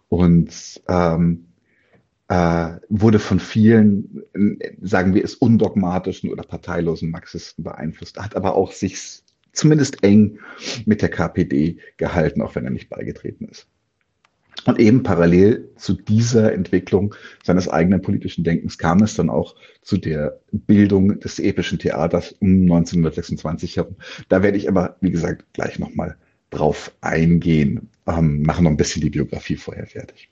und 0.09 0.83
ähm, 0.89 1.47
äh, 2.29 2.79
wurde 2.89 3.19
von 3.19 3.41
vielen, 3.41 4.23
sagen 4.81 5.15
wir 5.15 5.25
es, 5.25 5.35
undogmatischen 5.35 6.31
oder 6.31 6.45
parteilosen 6.45 7.11
Marxisten 7.11 7.65
beeinflusst, 7.65 8.19
hat 8.19 8.37
aber 8.37 8.55
auch 8.55 8.73
sich 8.73 9.23
zumindest 9.53 10.03
eng 10.03 10.39
mit 10.87 11.03
der 11.03 11.11
KPD 11.11 11.79
gehalten, 11.99 12.41
auch 12.41 12.55
wenn 12.55 12.65
er 12.65 12.71
nicht 12.71 12.89
beigetreten 12.89 13.49
ist. 13.49 13.67
Und 14.65 14.79
eben 14.79 15.03
parallel 15.03 15.71
zu 15.77 15.95
dieser 15.95 16.53
Entwicklung 16.53 17.15
seines 17.43 17.69
eigenen 17.69 18.01
politischen 18.01 18.45
Denkens 18.45 18.79
kam 18.79 19.03
es 19.03 19.15
dann 19.15 19.29
auch 19.29 19.57
zu 19.81 19.97
der 19.97 20.39
Bildung 20.53 21.19
des 21.19 21.41
epischen 21.41 21.79
Theaters 21.79 22.33
um 22.41 22.63
1926 22.63 23.77
herum. 23.77 23.97
Da 24.29 24.43
werde 24.43 24.59
ich 24.59 24.69
aber, 24.69 24.97
wie 25.01 25.11
gesagt, 25.11 25.45
gleich 25.53 25.79
nochmal 25.79 26.17
drauf 26.51 26.93
eingehen. 27.01 27.89
Ähm, 28.07 28.43
machen 28.43 28.65
noch 28.65 28.71
ein 28.71 28.77
bisschen 28.77 29.03
die 29.03 29.11
Biografie 29.11 29.57
vorher 29.57 29.87
fertig. 29.87 30.31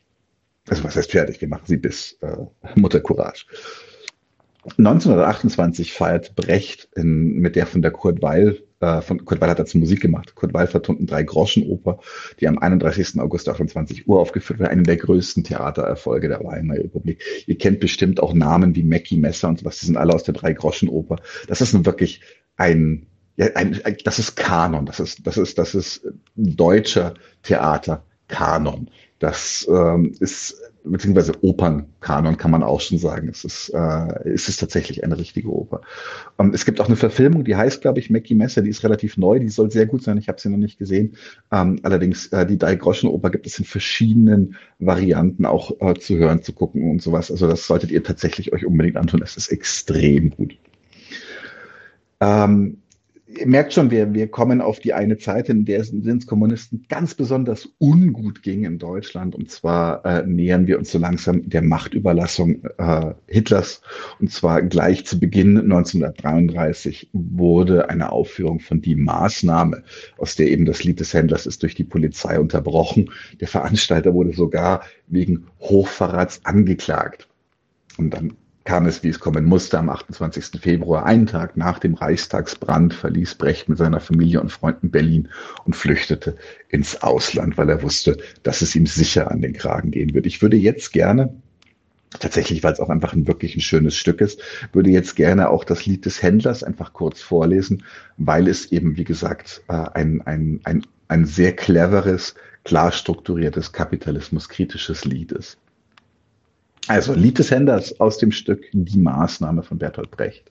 Also 0.68 0.84
was 0.84 0.94
heißt 0.94 1.10
fertig? 1.10 1.40
Wir 1.40 1.48
machen 1.48 1.64
sie 1.66 1.76
bis 1.76 2.12
äh, 2.20 2.36
Mutter 2.76 3.00
Courage. 3.00 3.46
1928 4.64 5.92
feiert 5.92 6.36
Brecht 6.36 6.88
in, 6.94 7.38
mit 7.38 7.56
der 7.56 7.66
von 7.66 7.82
der 7.82 7.90
Kurt 7.90 8.22
Weil, 8.22 8.62
äh, 8.80 9.02
von 9.02 9.24
Kurt 9.24 9.40
Weil 9.40 9.50
hat 9.50 9.58
dazu 9.58 9.78
Musik 9.78 10.00
gemacht. 10.00 10.34
Kurt 10.34 10.52
Weil 10.54 10.66
vertonten 10.66 11.06
drei 11.06 11.22
Groschenoper, 11.22 12.00
die 12.40 12.48
am 12.48 12.58
31. 12.58 13.20
August 13.20 13.48
28 13.48 14.08
Uhr 14.08 14.18
aufgeführt 14.18 14.58
wird, 14.58 14.70
eine 14.70 14.82
der 14.82 14.96
größten 14.96 15.44
Theatererfolge 15.44 16.28
der 16.28 16.42
Weimarer 16.42 16.80
Republik. 16.80 17.22
Ihr 17.46 17.58
kennt 17.58 17.80
bestimmt 17.80 18.20
auch 18.20 18.32
Namen 18.32 18.74
wie 18.74 18.82
Mackie 18.82 19.18
Messer 19.18 19.48
und 19.48 19.60
sowas, 19.60 19.78
die 19.78 19.86
sind 19.86 19.96
alle 19.96 20.14
aus 20.14 20.24
der 20.24 20.34
drei 20.34 20.52
Groschenoper. 20.52 21.16
Das 21.46 21.60
ist 21.60 21.74
nun 21.74 21.86
wirklich 21.86 22.20
ein, 22.56 23.06
ja, 23.36 23.46
ein, 23.54 23.80
ein, 23.84 23.96
das 24.04 24.18
ist 24.18 24.36
Kanon, 24.36 24.86
das 24.86 25.00
ist, 25.00 25.26
das 25.26 25.36
ist, 25.36 25.58
das 25.58 25.74
ist 25.74 26.06
deutscher 26.34 27.14
Theaterkanon. 27.42 28.90
Das 29.20 29.68
ähm, 29.70 30.14
ist 30.18 30.56
beziehungsweise 30.82 31.32
Opernkanon 31.42 32.38
kann 32.38 32.50
man 32.50 32.62
auch 32.62 32.80
schon 32.80 32.96
sagen. 32.96 33.28
Es 33.28 33.44
ist, 33.44 33.68
äh, 33.68 34.30
es 34.30 34.48
ist 34.48 34.58
tatsächlich 34.58 35.04
eine 35.04 35.18
richtige 35.18 35.50
Oper. 35.50 35.82
Ähm, 36.38 36.52
es 36.54 36.64
gibt 36.64 36.80
auch 36.80 36.86
eine 36.86 36.96
Verfilmung, 36.96 37.44
die 37.44 37.54
heißt, 37.54 37.82
glaube 37.82 38.00
ich, 38.00 38.08
Mackie 38.08 38.34
Messer, 38.34 38.62
die 38.62 38.70
ist 38.70 38.82
relativ 38.82 39.18
neu, 39.18 39.38
die 39.38 39.50
soll 39.50 39.70
sehr 39.70 39.84
gut 39.84 40.02
sein. 40.02 40.16
Ich 40.16 40.28
habe 40.28 40.40
sie 40.40 40.48
noch 40.48 40.56
nicht 40.56 40.78
gesehen. 40.78 41.16
Ähm, 41.52 41.80
allerdings, 41.82 42.28
äh, 42.28 42.46
die 42.46 42.56
Drei-Groschen-Oper 42.56 43.28
gibt 43.28 43.46
es 43.46 43.58
in 43.58 43.66
verschiedenen 43.66 44.56
Varianten 44.78 45.44
auch 45.44 45.70
äh, 45.80 45.94
zu 45.94 46.16
hören, 46.16 46.42
zu 46.42 46.54
gucken 46.54 46.90
und 46.90 47.02
sowas. 47.02 47.30
Also 47.30 47.46
das 47.46 47.66
solltet 47.66 47.90
ihr 47.90 48.02
tatsächlich 48.02 48.54
euch 48.54 48.64
unbedingt 48.64 48.96
antun. 48.96 49.20
Es 49.22 49.36
ist 49.36 49.48
extrem 49.48 50.30
gut. 50.30 50.56
Ähm, 52.20 52.78
ihr 53.38 53.46
merkt 53.46 53.72
schon, 53.72 53.90
wir, 53.90 54.12
wir 54.14 54.28
kommen 54.28 54.60
auf 54.60 54.80
die 54.80 54.92
eine 54.92 55.18
Zeit, 55.18 55.48
in 55.48 55.64
der 55.64 55.80
es 55.80 55.90
den 55.90 56.26
Kommunisten 56.26 56.86
ganz 56.88 57.14
besonders 57.14 57.68
ungut 57.78 58.42
ging 58.42 58.64
in 58.64 58.78
Deutschland. 58.78 59.34
Und 59.34 59.50
zwar 59.50 60.04
äh, 60.04 60.26
nähern 60.26 60.66
wir 60.66 60.78
uns 60.78 60.90
so 60.90 60.98
langsam 60.98 61.48
der 61.48 61.62
Machtüberlassung 61.62 62.62
äh, 62.78 63.14
Hitlers. 63.26 63.82
Und 64.18 64.32
zwar 64.32 64.62
gleich 64.62 65.06
zu 65.06 65.18
Beginn 65.18 65.58
1933 65.58 67.10
wurde 67.12 67.88
eine 67.88 68.12
Aufführung 68.12 68.60
von 68.60 68.80
Die 68.80 68.96
Maßnahme, 68.96 69.82
aus 70.18 70.36
der 70.36 70.48
eben 70.48 70.64
das 70.64 70.84
Lied 70.84 71.00
des 71.00 71.14
Händlers 71.14 71.46
ist, 71.46 71.62
durch 71.62 71.74
die 71.74 71.84
Polizei 71.84 72.38
unterbrochen. 72.38 73.10
Der 73.40 73.48
Veranstalter 73.48 74.14
wurde 74.14 74.32
sogar 74.32 74.82
wegen 75.06 75.46
Hochverrats 75.60 76.40
angeklagt. 76.44 77.28
Und 77.96 78.14
dann 78.14 78.34
kam 78.70 78.86
es, 78.86 79.02
wie 79.02 79.08
es 79.08 79.18
kommen 79.18 79.46
musste. 79.46 79.80
Am 79.80 79.88
28. 79.88 80.60
Februar, 80.60 81.04
einen 81.04 81.26
Tag 81.26 81.56
nach 81.56 81.80
dem 81.80 81.94
Reichstagsbrand, 81.94 82.94
verließ 82.94 83.34
Brecht 83.34 83.68
mit 83.68 83.78
seiner 83.78 83.98
Familie 83.98 84.40
und 84.40 84.52
Freunden 84.52 84.92
Berlin 84.92 85.28
und 85.64 85.74
flüchtete 85.74 86.36
ins 86.68 87.02
Ausland, 87.02 87.58
weil 87.58 87.68
er 87.68 87.82
wusste, 87.82 88.16
dass 88.44 88.62
es 88.62 88.76
ihm 88.76 88.86
sicher 88.86 89.28
an 89.28 89.42
den 89.42 89.54
Kragen 89.54 89.90
gehen 89.90 90.14
würde. 90.14 90.28
Ich 90.28 90.40
würde 90.40 90.56
jetzt 90.56 90.92
gerne 90.92 91.34
tatsächlich, 92.20 92.62
weil 92.62 92.72
es 92.72 92.78
auch 92.78 92.90
einfach 92.90 93.12
ein 93.12 93.26
wirklich 93.26 93.56
ein 93.56 93.60
schönes 93.60 93.96
Stück 93.96 94.20
ist, 94.20 94.40
würde 94.72 94.90
jetzt 94.90 95.16
gerne 95.16 95.50
auch 95.50 95.64
das 95.64 95.84
Lied 95.86 96.06
des 96.06 96.22
Händlers 96.22 96.62
einfach 96.62 96.92
kurz 96.92 97.20
vorlesen, 97.20 97.82
weil 98.18 98.46
es 98.46 98.70
eben, 98.70 98.96
wie 98.96 99.02
gesagt, 99.02 99.62
äh, 99.66 99.72
ein, 99.94 100.22
ein, 100.26 100.60
ein, 100.62 100.86
ein 101.08 101.24
sehr 101.24 101.56
cleveres, 101.56 102.36
klar 102.62 102.92
strukturiertes, 102.92 103.72
kapitalismuskritisches 103.72 105.04
Lied 105.06 105.32
ist. 105.32 105.58
Also 106.90 107.14
Lied 107.14 107.38
des 107.38 107.52
Händlers 107.52 108.00
aus 108.00 108.18
dem 108.18 108.32
Stück 108.32 108.64
Die 108.72 108.98
Maßnahme 108.98 109.62
von 109.62 109.78
Bertolt 109.78 110.10
Brecht. 110.10 110.50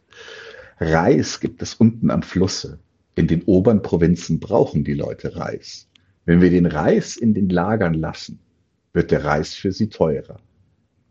Reis 0.79 1.41
gibt 1.41 1.61
es 1.61 1.73
unten 1.73 2.09
am 2.09 2.21
Flusse. 2.21 2.79
In 3.15 3.27
den 3.27 3.43
oberen 3.43 3.81
Provinzen 3.81 4.39
brauchen 4.39 4.85
die 4.85 4.93
Leute 4.93 5.35
Reis. 5.35 5.89
Wenn 6.23 6.39
wir 6.39 6.49
den 6.49 6.65
Reis 6.65 7.17
in 7.17 7.33
den 7.33 7.49
Lagern 7.49 7.93
lassen, 7.93 8.39
wird 8.93 9.11
der 9.11 9.25
Reis 9.25 9.53
für 9.53 9.73
sie 9.73 9.89
teurer. 9.89 10.39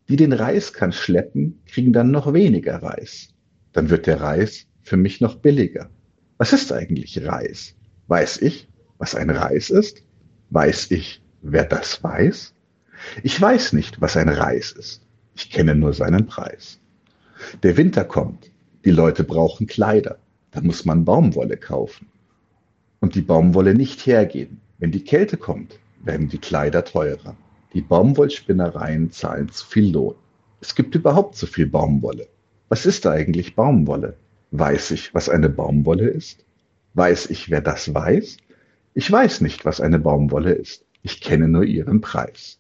Die 0.09 0.17
den 0.17 0.33
Reis 0.33 0.73
kann 0.73 0.93
schleppen, 0.93 1.61
kriegen 1.67 1.93
dann 1.93 2.11
noch 2.11 2.33
weniger 2.33 2.83
Reis. 2.83 3.29
Dann 3.75 3.91
wird 3.91 4.07
der 4.07 4.23
Reis 4.23 4.65
für 4.83 4.97
mich 4.97 5.21
noch 5.21 5.35
billiger. 5.35 5.91
Was 6.39 6.55
ist 6.55 6.73
eigentlich 6.73 7.23
Reis? 7.23 7.75
Weiß 8.07 8.41
ich, 8.41 8.67
was 8.97 9.15
ein 9.15 9.29
Reis 9.29 9.69
ist? 9.69 10.03
Weiß 10.49 10.91
ich, 10.91 11.23
wer 11.43 11.65
das 11.65 12.03
weiß? 12.03 12.55
Ich 13.23 13.39
weiß 13.39 13.75
nicht, 13.75 14.01
was 14.01 14.17
ein 14.17 14.31
Reis 14.31 14.73
ist. 14.73 15.03
Ich 15.39 15.51
kenne 15.51 15.77
nur 15.77 15.93
seinen 15.93 16.27
Preis. 16.27 16.81
Der 17.63 17.77
Winter 17.77 18.05
kommt. 18.05 18.51
Die 18.85 18.91
Leute 18.91 19.23
brauchen 19.23 19.69
Kleider. 19.69 20.19
Da 20.51 20.61
muss 20.61 20.85
man 20.85 21.05
Baumwolle 21.05 21.57
kaufen. 21.57 22.09
Und 22.99 23.15
die 23.15 23.21
Baumwolle 23.21 23.75
nicht 23.75 24.05
hergeben. 24.05 24.61
Wenn 24.79 24.91
die 24.91 25.05
Kälte 25.05 25.37
kommt, 25.37 25.79
werden 26.03 26.29
die 26.29 26.39
Kleider 26.39 26.85
teurer. 26.85 27.37
Die 27.73 27.83
Baumwollspinnereien 27.83 29.13
zahlen 29.13 29.49
zu 29.53 29.65
viel 29.65 29.93
Lohn. 29.93 30.17
Es 30.61 30.75
gibt 30.75 30.97
überhaupt 30.97 31.37
zu 31.37 31.47
viel 31.47 31.69
Baumwolle. 31.69 32.27
Was 32.69 32.85
ist 32.85 33.05
da 33.05 33.13
eigentlich 33.13 33.55
Baumwolle? 33.55 34.17
Weiß 34.51 34.91
ich, 34.91 35.15
was 35.15 35.29
eine 35.29 35.49
Baumwolle 35.49 36.09
ist? 36.09 36.45
Weiß 36.95 37.31
ich, 37.31 37.49
wer 37.49 37.61
das 37.61 37.95
weiß? 37.95 38.39
Ich 38.93 39.13
weiß 39.13 39.43
nicht, 39.43 39.65
was 39.65 39.81
eine 39.81 40.01
Baumwolle 40.01 40.55
ist. 40.55 40.85
Ich 41.03 41.21
kenne 41.21 41.47
nur 41.47 41.63
ihren 41.63 42.01
Preis. 42.01 42.59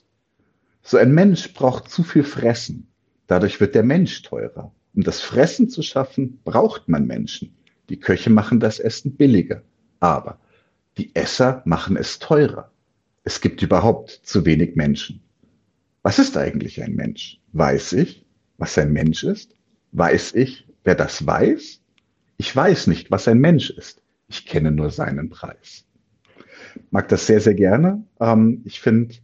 So 0.88 0.96
ein 0.96 1.12
Mensch 1.12 1.52
braucht 1.52 1.90
zu 1.90 2.02
viel 2.02 2.24
Fressen. 2.24 2.88
Dadurch 3.26 3.60
wird 3.60 3.74
der 3.74 3.82
Mensch 3.82 4.22
teurer. 4.22 4.72
Um 4.94 5.02
das 5.02 5.20
Fressen 5.20 5.68
zu 5.68 5.82
schaffen, 5.82 6.40
braucht 6.44 6.88
man 6.88 7.06
Menschen. 7.06 7.54
Die 7.90 8.00
Köche 8.00 8.30
machen 8.30 8.58
das 8.58 8.78
Essen 8.78 9.14
billiger. 9.14 9.60
Aber 10.00 10.40
die 10.96 11.14
Esser 11.14 11.60
machen 11.66 11.98
es 11.98 12.18
teurer. 12.18 12.72
Es 13.22 13.42
gibt 13.42 13.60
überhaupt 13.60 14.08
zu 14.22 14.46
wenig 14.46 14.76
Menschen. 14.76 15.20
Was 16.02 16.18
ist 16.18 16.38
eigentlich 16.38 16.82
ein 16.82 16.94
Mensch? 16.94 17.38
Weiß 17.52 17.92
ich, 17.92 18.24
was 18.56 18.78
ein 18.78 18.90
Mensch 18.90 19.24
ist? 19.24 19.54
Weiß 19.92 20.34
ich, 20.34 20.66
wer 20.84 20.94
das 20.94 21.26
weiß? 21.26 21.82
Ich 22.38 22.56
weiß 22.56 22.86
nicht, 22.86 23.10
was 23.10 23.28
ein 23.28 23.40
Mensch 23.40 23.68
ist. 23.68 24.00
Ich 24.28 24.46
kenne 24.46 24.70
nur 24.70 24.88
seinen 24.88 25.28
Preis. 25.28 25.84
Mag 26.90 27.08
das 27.08 27.26
sehr, 27.26 27.42
sehr 27.42 27.54
gerne. 27.54 28.04
Ähm, 28.20 28.62
ich 28.64 28.80
finde, 28.80 29.16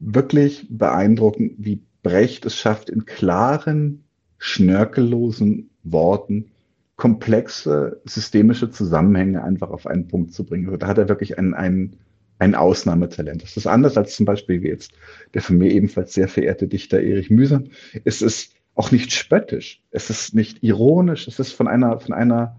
wirklich 0.00 0.66
beeindruckend, 0.70 1.54
wie 1.58 1.82
Brecht 2.02 2.46
es 2.46 2.56
schafft, 2.56 2.90
in 2.90 3.04
klaren, 3.04 4.04
schnörkellosen 4.38 5.70
Worten 5.82 6.50
komplexe 6.96 8.00
systemische 8.04 8.70
Zusammenhänge 8.70 9.42
einfach 9.42 9.70
auf 9.70 9.86
einen 9.86 10.06
Punkt 10.08 10.34
zu 10.34 10.44
bringen. 10.44 10.66
Also 10.66 10.76
da 10.76 10.86
hat 10.86 10.98
er 10.98 11.08
wirklich 11.08 11.38
ein, 11.38 11.54
ein, 11.54 11.96
ein 12.38 12.54
Ausnahmetalent. 12.54 13.42
Das 13.42 13.56
ist 13.56 13.66
anders 13.66 13.96
als 13.96 14.16
zum 14.16 14.26
Beispiel 14.26 14.62
wie 14.62 14.68
jetzt 14.68 14.92
der 15.32 15.40
von 15.40 15.56
mir 15.56 15.70
ebenfalls 15.72 16.12
sehr 16.12 16.28
verehrte 16.28 16.68
Dichter 16.68 17.00
Erich 17.00 17.30
Mühsam. 17.30 17.68
Es 18.04 18.20
ist 18.20 18.52
auch 18.74 18.90
nicht 18.90 19.12
spöttisch. 19.12 19.82
Es 19.90 20.10
ist 20.10 20.34
nicht 20.34 20.62
ironisch. 20.62 21.26
Es 21.26 21.38
ist 21.38 21.52
von 21.52 21.68
einer, 21.68 22.00
von 22.00 22.12
einer 22.12 22.56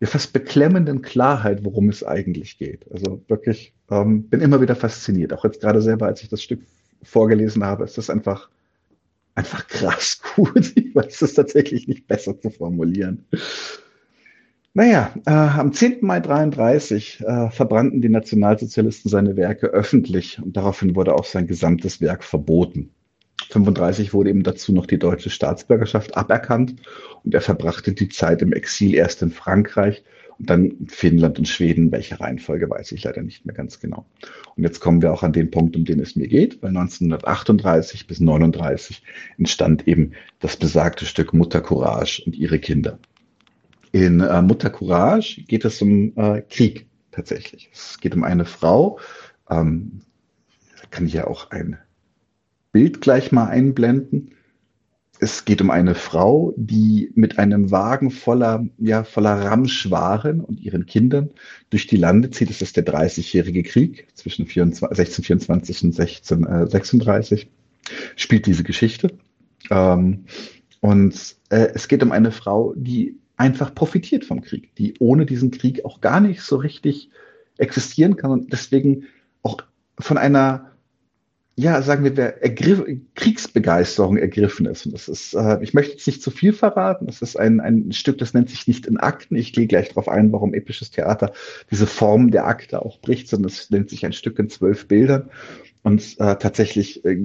ja, 0.00 0.06
fast 0.06 0.32
beklemmenden 0.32 1.02
Klarheit, 1.02 1.64
worum 1.64 1.88
es 1.88 2.04
eigentlich 2.04 2.58
geht. 2.58 2.90
Also 2.92 3.22
wirklich, 3.28 3.74
ähm, 3.90 4.24
bin 4.28 4.40
immer 4.40 4.60
wieder 4.60 4.76
fasziniert. 4.76 5.32
Auch 5.32 5.44
jetzt 5.44 5.60
gerade 5.60 5.82
selber, 5.82 6.06
als 6.06 6.22
ich 6.22 6.28
das 6.28 6.42
Stück 6.42 6.60
vorgelesen 7.02 7.64
habe, 7.64 7.84
ist 7.84 7.98
das 7.98 8.10
einfach, 8.10 8.48
einfach 9.34 9.66
krass 9.66 10.20
gut. 10.36 10.72
Ich 10.76 10.94
weiß 10.94 11.22
es 11.22 11.34
tatsächlich 11.34 11.88
nicht 11.88 12.06
besser 12.06 12.40
zu 12.40 12.50
formulieren. 12.50 13.24
Naja, 14.74 15.12
äh, 15.26 15.30
am 15.30 15.72
10. 15.72 15.98
Mai 16.02 16.20
33 16.20 17.20
äh, 17.20 17.50
verbrannten 17.50 18.00
die 18.00 18.08
Nationalsozialisten 18.08 19.10
seine 19.10 19.36
Werke 19.36 19.66
öffentlich 19.66 20.40
und 20.40 20.56
daraufhin 20.56 20.94
wurde 20.94 21.14
auch 21.14 21.24
sein 21.24 21.48
gesamtes 21.48 22.00
Werk 22.00 22.22
verboten. 22.22 22.90
35 23.50 24.12
wurde 24.12 24.30
ihm 24.30 24.42
dazu 24.42 24.72
noch 24.72 24.86
die 24.86 24.98
deutsche 24.98 25.30
Staatsbürgerschaft 25.30 26.16
aberkannt 26.16 26.76
und 27.24 27.34
er 27.34 27.40
verbrachte 27.40 27.92
die 27.92 28.08
Zeit 28.08 28.42
im 28.42 28.52
Exil 28.52 28.94
erst 28.94 29.22
in 29.22 29.30
Frankreich 29.30 30.04
und 30.38 30.50
dann 30.50 30.66
in 30.66 30.88
Finnland 30.88 31.38
und 31.38 31.48
Schweden. 31.48 31.90
Welche 31.90 32.20
Reihenfolge 32.20 32.68
weiß 32.68 32.92
ich 32.92 33.04
leider 33.04 33.22
nicht 33.22 33.46
mehr 33.46 33.54
ganz 33.54 33.80
genau. 33.80 34.06
Und 34.54 34.62
jetzt 34.62 34.80
kommen 34.80 35.02
wir 35.02 35.12
auch 35.12 35.22
an 35.22 35.32
den 35.32 35.50
Punkt, 35.50 35.76
um 35.76 35.84
den 35.84 36.00
es 36.00 36.14
mir 36.14 36.28
geht, 36.28 36.62
weil 36.62 36.70
1938 36.70 38.06
bis 38.06 38.20
39 38.20 39.02
entstand 39.38 39.88
eben 39.88 40.12
das 40.40 40.56
besagte 40.56 41.06
Stück 41.06 41.32
Mutter 41.32 41.60
Courage 41.60 42.22
und 42.24 42.36
ihre 42.36 42.58
Kinder. 42.58 42.98
In 43.92 44.20
äh, 44.20 44.42
Mutter 44.42 44.68
Courage 44.68 45.42
geht 45.44 45.64
es 45.64 45.80
um 45.80 46.12
äh, 46.16 46.42
Krieg 46.42 46.86
tatsächlich. 47.10 47.70
Es 47.72 47.98
geht 47.98 48.14
um 48.14 48.22
eine 48.22 48.44
Frau, 48.44 49.00
ähm, 49.50 50.02
kann 50.90 51.06
ich 51.06 51.14
ja 51.14 51.26
auch 51.26 51.50
ein 51.50 51.78
Bild 52.72 53.00
gleich 53.00 53.32
mal 53.32 53.46
einblenden. 53.46 54.34
Es 55.20 55.44
geht 55.44 55.60
um 55.60 55.70
eine 55.70 55.96
Frau, 55.96 56.54
die 56.56 57.10
mit 57.14 57.38
einem 57.38 57.72
Wagen 57.72 58.10
voller, 58.10 58.66
ja, 58.78 59.02
voller 59.02 59.34
Ramschwaren 59.34 60.40
und 60.40 60.60
ihren 60.60 60.86
Kindern 60.86 61.30
durch 61.70 61.88
die 61.88 61.96
Lande 61.96 62.30
zieht. 62.30 62.50
Es 62.50 62.62
ist 62.62 62.76
der 62.76 62.86
30-jährige 62.86 63.64
Krieg 63.64 64.06
zwischen 64.14 64.46
24, 64.46 64.96
1624 64.96 65.82
und 65.82 65.98
1636. 65.98 67.48
Spielt 68.14 68.46
diese 68.46 68.62
Geschichte. 68.62 69.10
Ähm, 69.70 70.26
und 70.80 71.36
äh, 71.48 71.68
es 71.74 71.88
geht 71.88 72.02
um 72.04 72.12
eine 72.12 72.30
Frau, 72.30 72.74
die 72.76 73.18
einfach 73.36 73.74
profitiert 73.74 74.24
vom 74.24 74.42
Krieg, 74.42 74.74
die 74.76 74.94
ohne 74.98 75.26
diesen 75.26 75.50
Krieg 75.50 75.84
auch 75.84 76.00
gar 76.00 76.20
nicht 76.20 76.42
so 76.42 76.56
richtig 76.56 77.10
existieren 77.56 78.16
kann 78.16 78.30
und 78.30 78.52
deswegen 78.52 79.04
auch 79.42 79.62
von 79.98 80.18
einer 80.18 80.72
ja, 81.58 81.82
sagen 81.82 82.04
wir, 82.04 82.14
der 82.14 82.40
Ergriff, 82.40 82.84
Kriegsbegeisterung 83.16 84.16
ergriffen 84.16 84.64
ist. 84.66 84.86
Und 84.86 84.92
das 84.92 85.08
ist, 85.08 85.34
äh, 85.34 85.58
ich 85.60 85.74
möchte 85.74 85.94
jetzt 85.94 86.06
nicht 86.06 86.22
zu 86.22 86.30
viel 86.30 86.52
verraten. 86.52 87.06
Das 87.06 87.20
ist 87.20 87.36
ein, 87.36 87.58
ein 87.58 87.90
Stück, 87.90 88.18
das 88.18 88.32
nennt 88.32 88.48
sich 88.48 88.68
nicht 88.68 88.86
in 88.86 88.96
Akten. 88.96 89.34
Ich 89.34 89.52
gehe 89.52 89.66
gleich 89.66 89.88
darauf 89.88 90.08
ein, 90.08 90.32
warum 90.32 90.54
episches 90.54 90.92
Theater 90.92 91.32
diese 91.68 91.88
Form 91.88 92.30
der 92.30 92.46
Akte 92.46 92.80
auch 92.80 93.00
bricht, 93.00 93.26
sondern 93.26 93.50
es 93.50 93.70
nennt 93.70 93.90
sich 93.90 94.06
ein 94.06 94.12
Stück 94.12 94.38
in 94.38 94.48
zwölf 94.48 94.86
Bildern 94.86 95.30
und 95.82 96.18
äh, 96.18 96.36
tatsächlich 96.36 97.04
äh, 97.04 97.24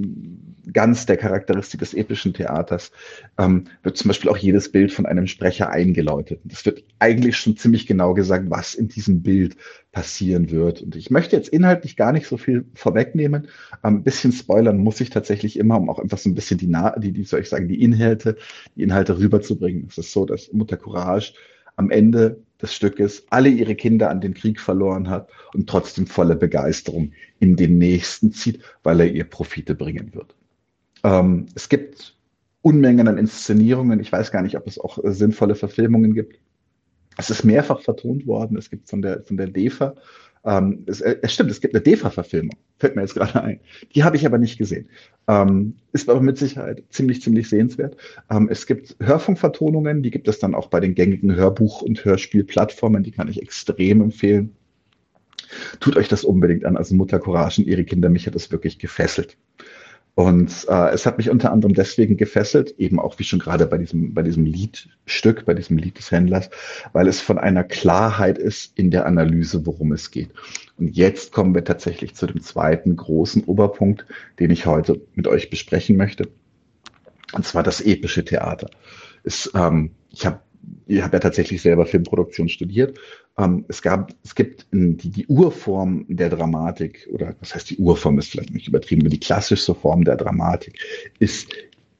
ganz 0.72 1.06
der 1.06 1.16
Charakteristik 1.16 1.80
des 1.80 1.94
epischen 1.94 2.32
Theaters 2.32 2.90
ähm, 3.38 3.64
wird 3.82 3.96
zum 3.96 4.08
Beispiel 4.08 4.30
auch 4.30 4.36
jedes 4.36 4.70
Bild 4.70 4.92
von 4.92 5.06
einem 5.06 5.26
Sprecher 5.26 5.70
eingeläutet. 5.70 6.40
Und 6.44 6.52
es 6.52 6.64
wird 6.64 6.84
eigentlich 6.98 7.36
schon 7.36 7.56
ziemlich 7.56 7.86
genau 7.86 8.14
gesagt, 8.14 8.48
was 8.48 8.74
in 8.74 8.88
diesem 8.88 9.22
Bild 9.22 9.56
passieren 9.92 10.50
wird. 10.50 10.82
Und 10.82 10.96
ich 10.96 11.10
möchte 11.10 11.36
jetzt 11.36 11.48
inhaltlich 11.48 11.96
gar 11.96 12.12
nicht 12.12 12.26
so 12.26 12.36
viel 12.36 12.64
vorwegnehmen. 12.74 13.48
Ähm, 13.82 13.96
ein 13.96 14.02
bisschen 14.02 14.32
spoilern 14.32 14.78
muss 14.78 15.00
ich 15.00 15.10
tatsächlich 15.10 15.58
immer, 15.58 15.78
um 15.78 15.90
auch 15.90 15.98
einfach 15.98 16.18
so 16.18 16.30
ein 16.30 16.34
bisschen 16.34 16.58
die, 16.58 16.72
die, 16.98 17.12
die 17.12 17.24
soll 17.24 17.40
ich 17.40 17.48
sagen, 17.48 17.68
die 17.68 17.82
Inhalte, 17.82 18.36
die 18.76 18.82
Inhalte 18.82 19.18
rüberzubringen. 19.18 19.86
Es 19.88 19.98
ist 19.98 20.12
so, 20.12 20.24
dass 20.24 20.52
Mutter 20.52 20.76
Courage 20.76 21.34
am 21.76 21.90
Ende 21.90 22.42
des 22.62 22.74
Stückes 22.74 23.24
alle 23.30 23.48
ihre 23.48 23.74
Kinder 23.74 24.10
an 24.10 24.20
den 24.20 24.34
Krieg 24.34 24.60
verloren 24.60 25.08
hat 25.08 25.28
und 25.54 25.68
trotzdem 25.68 26.06
voller 26.06 26.34
Begeisterung 26.36 27.12
in 27.40 27.56
den 27.56 27.78
nächsten 27.78 28.32
zieht, 28.32 28.60
weil 28.82 29.00
er 29.00 29.10
ihr 29.10 29.24
Profite 29.24 29.74
bringen 29.74 30.14
wird. 30.14 30.34
Ähm, 31.02 31.46
es 31.54 31.68
gibt 31.68 32.16
Unmengen 32.62 33.08
an 33.08 33.18
Inszenierungen. 33.18 34.00
Ich 34.00 34.10
weiß 34.10 34.30
gar 34.32 34.42
nicht, 34.42 34.56
ob 34.56 34.66
es 34.66 34.78
auch 34.78 35.02
äh, 35.02 35.12
sinnvolle 35.12 35.54
Verfilmungen 35.54 36.14
gibt. 36.14 36.40
Es 37.16 37.30
ist 37.30 37.44
mehrfach 37.44 37.80
vertont 37.80 38.26
worden. 38.26 38.56
Es 38.56 38.70
gibt 38.70 38.88
von 38.88 39.02
der, 39.02 39.22
von 39.22 39.36
der 39.36 39.48
DEFA 39.48 39.94
ähm, 40.44 40.84
es, 40.86 41.00
äh, 41.00 41.16
es 41.22 41.32
stimmt, 41.32 41.50
es 41.50 41.60
gibt 41.60 41.74
eine 41.74 41.82
DEFA-Verfilmung, 41.82 42.56
fällt 42.78 42.96
mir 42.96 43.02
jetzt 43.02 43.14
gerade 43.14 43.42
ein. 43.42 43.60
Die 43.94 44.04
habe 44.04 44.16
ich 44.16 44.26
aber 44.26 44.38
nicht 44.38 44.58
gesehen. 44.58 44.88
Ähm, 45.26 45.76
ist 45.92 46.08
aber 46.10 46.20
mit 46.20 46.36
Sicherheit 46.36 46.84
ziemlich, 46.90 47.22
ziemlich 47.22 47.48
sehenswert. 47.48 47.96
Ähm, 48.30 48.48
es 48.50 48.66
gibt 48.66 48.96
Hörfunkvertonungen, 49.00 50.02
die 50.02 50.10
gibt 50.10 50.28
es 50.28 50.38
dann 50.38 50.54
auch 50.54 50.68
bei 50.68 50.80
den 50.80 50.94
gängigen 50.94 51.34
Hörbuch- 51.34 51.82
und 51.82 52.04
Hörspielplattformen, 52.04 53.02
die 53.02 53.12
kann 53.12 53.28
ich 53.28 53.40
extrem 53.40 54.02
empfehlen. 54.02 54.54
Tut 55.80 55.96
euch 55.96 56.08
das 56.08 56.24
unbedingt 56.24 56.64
an. 56.64 56.76
Also 56.76 56.94
Mutter 56.94 57.18
Courage 57.18 57.62
und 57.62 57.68
ihre 57.68 57.84
Kinder, 57.84 58.08
mich 58.08 58.26
hat 58.26 58.34
das 58.34 58.50
wirklich 58.50 58.78
gefesselt. 58.78 59.36
Und 60.16 60.66
äh, 60.68 60.90
es 60.90 61.06
hat 61.06 61.18
mich 61.18 61.28
unter 61.28 61.50
anderem 61.50 61.74
deswegen 61.74 62.16
gefesselt, 62.16 62.74
eben 62.78 63.00
auch 63.00 63.18
wie 63.18 63.24
schon 63.24 63.40
gerade 63.40 63.66
bei 63.66 63.78
diesem, 63.78 64.14
bei 64.14 64.22
diesem 64.22 64.44
Liedstück, 64.44 65.44
bei 65.44 65.54
diesem 65.54 65.76
Lied 65.76 65.98
des 65.98 66.12
Händlers, 66.12 66.50
weil 66.92 67.08
es 67.08 67.20
von 67.20 67.36
einer 67.36 67.64
Klarheit 67.64 68.38
ist 68.38 68.78
in 68.78 68.92
der 68.92 69.06
Analyse, 69.06 69.66
worum 69.66 69.92
es 69.92 70.12
geht. 70.12 70.30
Und 70.78 70.96
jetzt 70.96 71.32
kommen 71.32 71.54
wir 71.54 71.64
tatsächlich 71.64 72.14
zu 72.14 72.26
dem 72.26 72.40
zweiten 72.40 72.94
großen 72.94 73.42
Oberpunkt, 73.44 74.06
den 74.38 74.50
ich 74.50 74.66
heute 74.66 75.00
mit 75.14 75.26
euch 75.26 75.50
besprechen 75.50 75.96
möchte. 75.96 76.28
Und 77.32 77.44
zwar 77.44 77.64
das 77.64 77.80
epische 77.80 78.24
Theater. 78.24 78.70
Es, 79.24 79.50
ähm, 79.54 79.90
ich 80.10 80.26
habe 80.26 80.40
ich 80.86 81.02
habe 81.02 81.16
ja 81.16 81.20
tatsächlich 81.20 81.60
selber 81.60 81.86
Filmproduktion 81.86 82.48
studiert. 82.48 82.98
Ähm, 83.38 83.64
es 83.68 83.82
gab, 83.82 84.12
es 84.22 84.34
gibt 84.34 84.66
die, 84.72 85.10
die 85.10 85.26
Urform 85.26 86.06
der 86.08 86.30
Dramatik, 86.30 87.08
oder 87.12 87.34
was 87.40 87.54
heißt 87.54 87.70
die 87.70 87.78
Urform, 87.78 88.18
ist 88.18 88.30
vielleicht 88.30 88.52
nicht 88.54 88.68
übertrieben, 88.68 89.02
aber 89.02 89.10
die 89.10 89.20
klassischste 89.20 89.74
Form 89.74 90.04
der 90.04 90.16
Dramatik 90.16 90.78
ist 91.18 91.52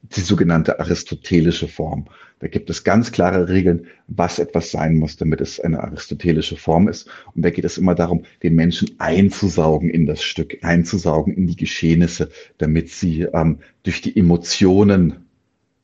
die 0.03 0.21
sogenannte 0.21 0.79
aristotelische 0.79 1.67
Form. 1.67 2.05
Da 2.39 2.47
gibt 2.47 2.69
es 2.69 2.83
ganz 2.83 3.11
klare 3.11 3.49
Regeln, 3.49 3.87
was 4.07 4.39
etwas 4.39 4.69
sein 4.71 4.97
muss, 4.97 5.17
damit 5.17 5.41
es 5.41 5.59
eine 5.59 5.81
aristotelische 5.81 6.57
Form 6.57 6.87
ist. 6.87 7.09
Und 7.33 7.43
da 7.43 7.49
geht 7.49 7.65
es 7.65 7.77
immer 7.77 7.95
darum, 7.95 8.23
den 8.43 8.55
Menschen 8.55 8.91
einzusaugen 8.99 9.89
in 9.89 10.05
das 10.05 10.21
Stück, 10.21 10.57
einzusaugen 10.61 11.33
in 11.33 11.47
die 11.47 11.55
Geschehnisse, 11.55 12.29
damit 12.57 12.89
sie 12.89 13.23
ähm, 13.23 13.59
durch 13.83 14.01
die 14.01 14.15
Emotionen 14.15 15.25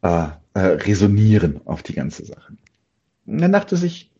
äh, 0.01 0.27
äh, 0.53 0.59
resonieren 0.59 1.61
auf 1.65 1.83
die 1.83 1.93
ganze 1.93 2.25
Sache. 2.25 2.53
Und 3.25 3.39
dann 3.39 3.53
dachte 3.53 3.77
sich 3.77 4.10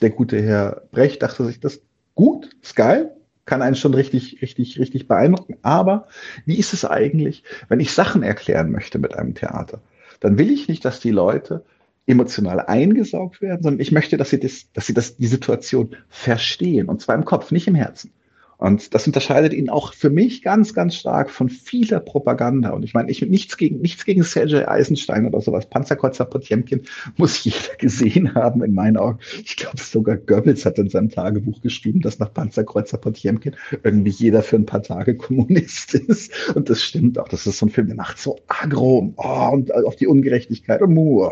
der 0.00 0.10
gute 0.10 0.40
Herr 0.42 0.82
Brecht, 0.90 1.22
dachte 1.22 1.44
sich, 1.44 1.60
das 1.60 1.80
gut, 2.14 2.50
ist 2.62 2.76
geil, 2.76 3.12
kann 3.44 3.62
einen 3.62 3.76
schon 3.76 3.94
richtig, 3.94 4.42
richtig, 4.42 4.78
richtig 4.78 5.08
beeindrucken. 5.08 5.56
Aber 5.62 6.06
wie 6.44 6.58
ist 6.58 6.72
es 6.72 6.84
eigentlich, 6.84 7.42
wenn 7.68 7.80
ich 7.80 7.92
Sachen 7.92 8.22
erklären 8.22 8.70
möchte 8.70 8.98
mit 8.98 9.14
einem 9.14 9.34
Theater? 9.34 9.80
Dann 10.20 10.38
will 10.38 10.50
ich 10.50 10.68
nicht, 10.68 10.84
dass 10.84 11.00
die 11.00 11.10
Leute 11.10 11.64
emotional 12.06 12.60
eingesaugt 12.60 13.42
werden, 13.42 13.62
sondern 13.62 13.80
ich 13.80 13.92
möchte, 13.92 14.16
dass 14.16 14.30
sie 14.30 14.40
das, 14.40 14.72
dass 14.72 14.86
sie 14.86 14.94
das, 14.94 15.16
die 15.16 15.26
Situation 15.26 15.96
verstehen. 16.08 16.88
Und 16.88 17.02
zwar 17.02 17.14
im 17.14 17.24
Kopf, 17.24 17.50
nicht 17.50 17.68
im 17.68 17.74
Herzen. 17.74 18.10
Und 18.58 18.92
das 18.92 19.06
unterscheidet 19.06 19.52
ihn 19.52 19.70
auch 19.70 19.94
für 19.94 20.10
mich 20.10 20.42
ganz, 20.42 20.74
ganz 20.74 20.96
stark 20.96 21.30
von 21.30 21.48
vieler 21.48 22.00
Propaganda. 22.00 22.70
Und 22.70 22.84
ich 22.84 22.92
meine, 22.92 23.08
ich 23.08 23.22
nichts 23.22 23.56
gegen, 23.56 23.80
nichts 23.80 24.04
gegen 24.04 24.24
Sergei 24.24 24.66
Eisenstein 24.66 25.26
oder 25.26 25.40
sowas. 25.40 25.70
Panzerkreuzer 25.70 26.24
Potjemkin 26.24 26.82
muss 27.16 27.44
jeder 27.44 27.56
gesehen 27.78 28.34
haben, 28.34 28.64
in 28.64 28.74
meinen 28.74 28.96
Augen. 28.96 29.20
Ich 29.44 29.56
glaube, 29.56 29.80
sogar 29.80 30.16
Goebbels 30.16 30.66
hat 30.66 30.78
in 30.78 30.90
seinem 30.90 31.08
Tagebuch 31.08 31.60
geschrieben, 31.60 32.00
dass 32.00 32.18
nach 32.18 32.34
Panzerkreuzer 32.34 32.98
Potjemkin 32.98 33.54
irgendwie 33.84 34.10
jeder 34.10 34.42
für 34.42 34.56
ein 34.56 34.66
paar 34.66 34.82
Tage 34.82 35.16
Kommunist 35.16 35.94
ist. 35.94 36.32
Und 36.56 36.68
das 36.68 36.82
stimmt 36.82 37.16
auch. 37.20 37.28
Das 37.28 37.46
ist 37.46 37.58
so 37.58 37.66
ein 37.66 37.70
Film, 37.70 37.86
der 37.86 37.96
macht 37.96 38.18
so 38.18 38.40
aggro 38.48 39.14
oh, 39.16 39.50
und 39.52 39.72
auf 39.72 39.94
die 39.94 40.08
Ungerechtigkeit 40.08 40.82
und 40.82 40.98
oh. 40.98 41.30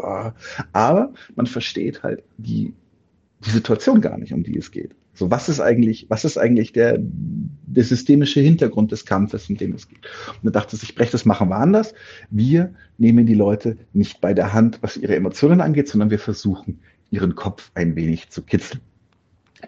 Aber 0.72 1.12
man 1.34 1.46
versteht 1.46 2.05
halt 2.05 2.22
die, 2.38 2.72
die 3.44 3.50
Situation 3.50 4.00
gar 4.00 4.16
nicht, 4.16 4.32
um 4.32 4.44
die 4.44 4.56
es 4.56 4.70
geht. 4.70 4.94
So, 5.16 5.30
was 5.30 5.48
ist 5.48 5.60
eigentlich, 5.60 6.06
was 6.08 6.24
ist 6.24 6.36
eigentlich 6.36 6.72
der, 6.72 6.98
der 7.00 7.84
systemische 7.84 8.40
Hintergrund 8.40 8.92
des 8.92 9.06
Kampfes, 9.06 9.48
um 9.48 9.56
den 9.56 9.74
es 9.74 9.88
geht? 9.88 10.00
Und 10.42 10.44
da 10.44 10.50
dachte 10.50 10.76
ich, 10.80 10.94
Brecht, 10.94 11.14
das 11.14 11.24
machen 11.24 11.48
wir 11.48 11.56
anders. 11.56 11.94
Wir 12.30 12.74
nehmen 12.98 13.24
die 13.24 13.34
Leute 13.34 13.78
nicht 13.94 14.20
bei 14.20 14.34
der 14.34 14.52
Hand, 14.52 14.78
was 14.82 14.96
ihre 14.96 15.16
Emotionen 15.16 15.62
angeht, 15.62 15.88
sondern 15.88 16.10
wir 16.10 16.18
versuchen, 16.18 16.80
ihren 17.10 17.34
Kopf 17.34 17.70
ein 17.74 17.96
wenig 17.96 18.28
zu 18.28 18.42
kitzeln. 18.42 18.82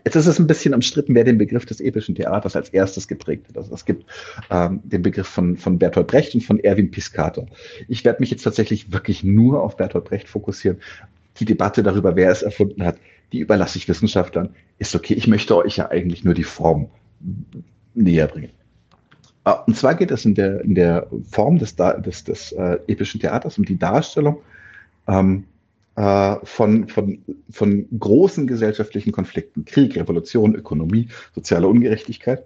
Jetzt 0.04 0.16
ist 0.16 0.26
es 0.26 0.38
ein 0.38 0.46
bisschen 0.46 0.74
umstritten, 0.74 1.14
wer 1.14 1.24
den 1.24 1.38
Begriff 1.38 1.64
des 1.64 1.80
epischen 1.80 2.14
Theaters 2.14 2.54
als 2.54 2.68
erstes 2.68 3.08
geprägt 3.08 3.48
hat. 3.48 3.56
Also 3.56 3.74
es 3.74 3.86
gibt 3.86 4.04
ähm, 4.50 4.80
den 4.84 5.00
Begriff 5.00 5.26
von, 5.26 5.56
von 5.56 5.78
Bertolt 5.78 6.08
Brecht 6.08 6.34
und 6.34 6.42
von 6.44 6.60
Erwin 6.60 6.90
Piscator. 6.90 7.46
Ich 7.88 8.04
werde 8.04 8.20
mich 8.20 8.30
jetzt 8.30 8.42
tatsächlich 8.42 8.92
wirklich 8.92 9.24
nur 9.24 9.62
auf 9.62 9.78
Bertolt 9.78 10.04
Brecht 10.04 10.28
fokussieren. 10.28 10.78
Die 11.40 11.46
Debatte 11.46 11.82
darüber, 11.82 12.16
wer 12.16 12.30
es 12.30 12.42
erfunden 12.42 12.84
hat, 12.84 12.98
die 13.32 13.40
überlasse 13.40 13.78
ich 13.78 13.88
Wissenschaftlern. 13.88 14.54
Ist 14.78 14.94
okay, 14.94 15.14
ich 15.14 15.26
möchte 15.26 15.56
euch 15.56 15.76
ja 15.76 15.90
eigentlich 15.90 16.24
nur 16.24 16.34
die 16.34 16.44
Form 16.44 16.88
näher 17.94 18.26
bringen. 18.26 18.50
Ah, 19.44 19.64
und 19.66 19.76
zwar 19.76 19.94
geht 19.94 20.10
es 20.10 20.24
in 20.24 20.34
der, 20.34 20.60
in 20.62 20.74
der 20.74 21.08
Form 21.30 21.58
des, 21.58 21.76
des, 21.76 22.24
des 22.24 22.52
äh, 22.52 22.78
epischen 22.86 23.20
Theaters 23.20 23.58
um 23.58 23.64
die 23.64 23.78
Darstellung 23.78 24.40
ähm, 25.06 25.44
äh, 25.96 26.36
von, 26.44 26.88
von, 26.88 27.22
von 27.50 27.86
großen 27.98 28.46
gesellschaftlichen 28.46 29.12
Konflikten, 29.12 29.64
Krieg, 29.64 29.96
Revolution, 29.96 30.54
Ökonomie, 30.54 31.08
soziale 31.34 31.66
Ungerechtigkeit. 31.66 32.44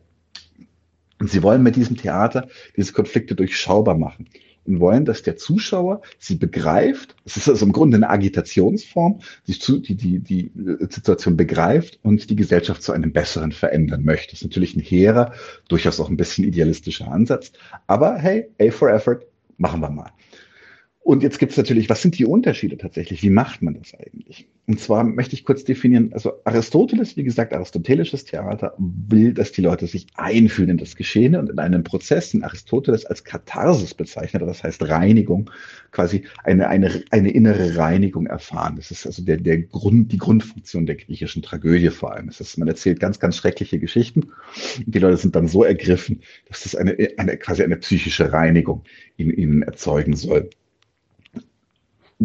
Und 1.19 1.31
sie 1.31 1.43
wollen 1.43 1.63
mit 1.63 1.77
diesem 1.77 1.97
Theater 1.97 2.49
diese 2.77 2.93
Konflikte 2.93 3.35
durchschaubar 3.35 3.97
machen 3.97 4.29
und 4.67 4.81
wollen, 4.81 5.05
dass 5.05 5.23
der 5.23 5.37
Zuschauer 5.37 6.03
sie 6.19 6.37
begreift. 6.37 7.17
Es 7.25 7.37
ist 7.37 7.49
also 7.49 7.67
im 7.67 7.73
Grunde 7.73 7.97
eine 7.97 8.11
Agitationsform, 8.11 9.21
die, 9.47 9.83
die, 9.83 9.95
die, 9.95 10.19
die 10.19 10.51
Situation 10.89 11.37
begreift 11.37 11.99
und 12.03 12.31
die 12.31 12.37
Gesellschaft 12.37 12.83
zu 12.83 12.93
einem 12.93 13.13
besseren 13.13 13.53
verändern 13.53 14.05
möchte. 14.05 14.33
Das 14.33 14.41
ist 14.41 14.49
natürlich 14.49 14.77
ein 14.77 14.81
hehrer, 14.81 15.33
durchaus 15.69 16.01
auch 16.01 16.09
ein 16.09 16.17
bisschen 16.17 16.45
idealistischer 16.45 17.11
Ansatz. 17.11 17.53
Aber 17.87 18.17
hey, 18.17 18.49
A 18.61 18.71
for 18.71 18.91
Effort, 18.91 19.21
machen 19.57 19.81
wir 19.81 19.91
mal. 19.91 20.11
Und 21.01 21.23
jetzt 21.23 21.39
gibt 21.39 21.53
es 21.53 21.59
natürlich, 21.59 21.89
was 21.89 22.03
sind 22.03 22.19
die 22.19 22.27
Unterschiede 22.27 22.77
tatsächlich? 22.77 23.23
Wie 23.23 23.31
macht 23.31 23.63
man 23.63 23.75
das 23.75 23.93
eigentlich? 23.95 24.49
Und 24.69 24.79
zwar 24.79 25.03
möchte 25.03 25.35
ich 25.35 25.45
kurz 25.45 25.65
definieren, 25.65 26.13
also 26.13 26.35
Aristoteles, 26.45 27.17
wie 27.17 27.25
gesagt, 27.25 27.53
aristotelisches 27.53 28.25
Theater 28.25 28.75
will, 28.79 29.35
dass 29.35 29.51
die 29.51 29.61
Leute 29.61 29.89
sich 29.89 30.07
einfühlen 30.15 30.71
in 30.71 30.79
das 30.79 30.95
Geschehene 30.95 31.41
und 31.41 31.51
in 31.51 31.59
einen 31.59 31.83
Prozess, 31.83 32.31
den 32.31 32.45
Aristoteles 32.45 33.05
als 33.05 33.25
Katharsis 33.25 33.93
bezeichnet, 33.93 34.43
das 34.43 34.63
heißt 34.63 34.89
Reinigung, 34.89 35.51
quasi 35.91 36.23
eine, 36.45 36.69
eine, 36.69 37.03
eine 37.11 37.33
innere 37.33 37.77
Reinigung 37.77 38.27
erfahren. 38.27 38.77
Das 38.77 38.93
ist 38.93 39.05
also 39.05 39.25
der, 39.25 39.39
der 39.39 39.59
Grund, 39.63 40.13
die 40.13 40.19
Grundfunktion 40.19 40.87
der 40.87 40.95
griechischen 40.95 41.43
Tragödie 41.43 41.91
vor 41.91 42.13
allem. 42.13 42.29
Es 42.29 42.41
ist, 42.41 42.57
man 42.57 42.69
erzählt 42.69 43.01
ganz, 43.01 43.19
ganz 43.19 43.37
schreckliche 43.37 43.81
Geschichten 43.81 44.29
und 44.87 44.95
die 44.95 45.01
Leute 45.01 45.17
sind 45.17 45.35
dann 45.35 45.49
so 45.49 45.65
ergriffen, 45.65 46.23
dass 46.49 46.63
das 46.63 46.77
eine, 46.77 46.97
eine 47.17 47.37
quasi 47.37 47.65
eine 47.65 47.77
psychische 47.79 48.33
Reinigung 48.33 48.85
in 49.17 49.31
ihnen 49.31 49.63
erzeugen 49.63 50.15
soll. 50.15 50.51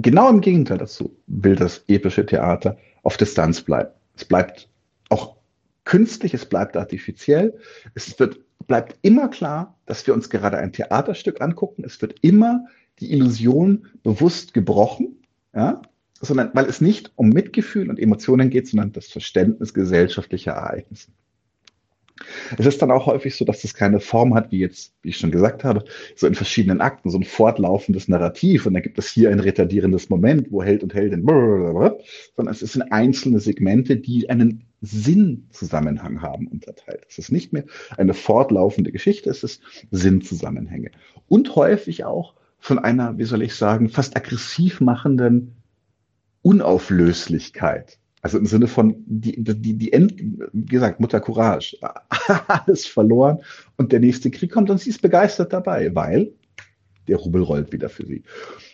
Genau 0.02 0.30
im 0.30 0.42
Gegenteil 0.42 0.78
dazu 0.78 1.18
will 1.26 1.56
das 1.56 1.84
epische 1.88 2.24
Theater 2.24 2.78
auf 3.02 3.18
Distanz 3.18 3.62
bleiben. 3.62 3.90
Es 4.16 4.26
bleibt 4.26 4.70
auch 5.10 5.38
künstlich, 5.86 6.36
es 6.36 6.46
bleibt 6.46 6.78
artifiziell. 6.78 7.58
Es 7.96 8.20
wird, 8.20 8.40
bleibt 8.68 8.98
immer 9.02 9.28
klar, 9.28 9.76
dass 9.88 10.06
wir 10.06 10.14
uns 10.14 10.30
gerade 10.30 10.58
ein 10.60 10.72
Theaterstück 10.72 11.42
angucken. 11.42 11.84
Es 11.84 12.00
wird 12.00 12.20
immer 12.22 12.66
die 13.00 13.12
Illusion 13.12 13.88
bewusst 14.04 14.54
gebrochen, 14.54 15.24
ja, 15.56 15.82
sondern 16.20 16.52
weil 16.54 16.66
es 16.66 16.80
nicht 16.80 17.12
um 17.16 17.30
Mitgefühl 17.30 17.90
und 17.90 18.00
Emotionen 18.00 18.52
geht, 18.52 18.68
sondern 18.68 18.92
das 18.92 19.08
Verständnis 19.08 19.74
gesellschaftlicher 19.74 20.52
Ereignisse. 20.52 21.12
Es 22.58 22.66
ist 22.66 22.82
dann 22.82 22.92
auch 22.92 23.06
häufig 23.06 23.36
so, 23.36 23.46
dass 23.46 23.64
es 23.64 23.74
keine 23.74 24.00
Form 24.00 24.34
hat, 24.34 24.52
wie 24.52 24.60
jetzt, 24.60 24.94
wie 25.02 25.10
ich 25.10 25.18
schon 25.18 25.32
gesagt 25.32 25.64
habe, 25.64 25.84
so 26.16 26.28
in 26.28 26.36
verschiedenen 26.36 26.82
Akten, 26.82 27.10
so 27.10 27.18
ein 27.18 27.24
fortlaufendes 27.24 28.08
Narrativ. 28.08 28.66
Und 28.66 28.74
dann 28.74 28.84
gibt 28.84 28.98
es 28.98 29.10
hier 29.10 29.30
ein 29.30 29.40
retardierendes 29.40 30.10
Moment, 30.10 30.52
wo 30.52 30.64
Held 30.64 30.84
und 30.84 30.94
Heldin, 30.94 31.26
sondern 31.26 32.54
es 32.54 32.60
sind 32.60 32.92
einzelne 32.92 33.40
Segmente, 33.40 33.98
die 33.98 34.30
einen 34.30 34.66
Sinnzusammenhang 34.82 36.22
haben 36.22 36.48
unterteilt. 36.48 37.06
Es 37.10 37.18
ist 37.18 37.32
nicht 37.32 37.52
mehr 37.54 37.64
eine 37.98 38.14
fortlaufende 38.14 38.92
Geschichte, 38.92 39.30
es 39.30 39.44
ist 39.44 39.62
Sinnzusammenhänge. 39.92 40.92
Und 41.28 41.56
häufig 41.56 42.06
auch 42.06 42.36
von 42.60 42.80
einer, 42.80 43.18
wie 43.18 43.24
soll 43.24 43.42
ich 43.42 43.56
sagen, 43.56 43.90
fast 43.90 44.16
aggressiv 44.16 44.82
machenden 44.82 45.56
Unauflöslichkeit. 46.42 48.00
Also 48.22 48.38
im 48.38 48.46
Sinne 48.46 48.68
von, 48.68 48.96
die, 49.06 49.36
die, 49.38 49.78
die 49.78 49.94
End, 49.94 50.16
wie 50.52 50.66
gesagt, 50.66 51.00
Mutter 51.00 51.20
Courage, 51.20 51.78
alles 52.48 52.86
verloren 52.86 53.40
und 53.78 53.92
der 53.92 54.00
nächste 54.00 54.32
Krieg 54.32 54.52
kommt 54.52 54.70
und 54.70 54.80
sie 54.80 54.90
ist 54.90 55.02
begeistert 55.02 55.54
dabei, 55.54 55.94
weil 55.94 56.34
der 57.08 57.18
Rubel 57.18 57.42
rollt 57.42 57.72
wieder 57.72 57.90
für 57.90 58.06
sie. 58.06 58.24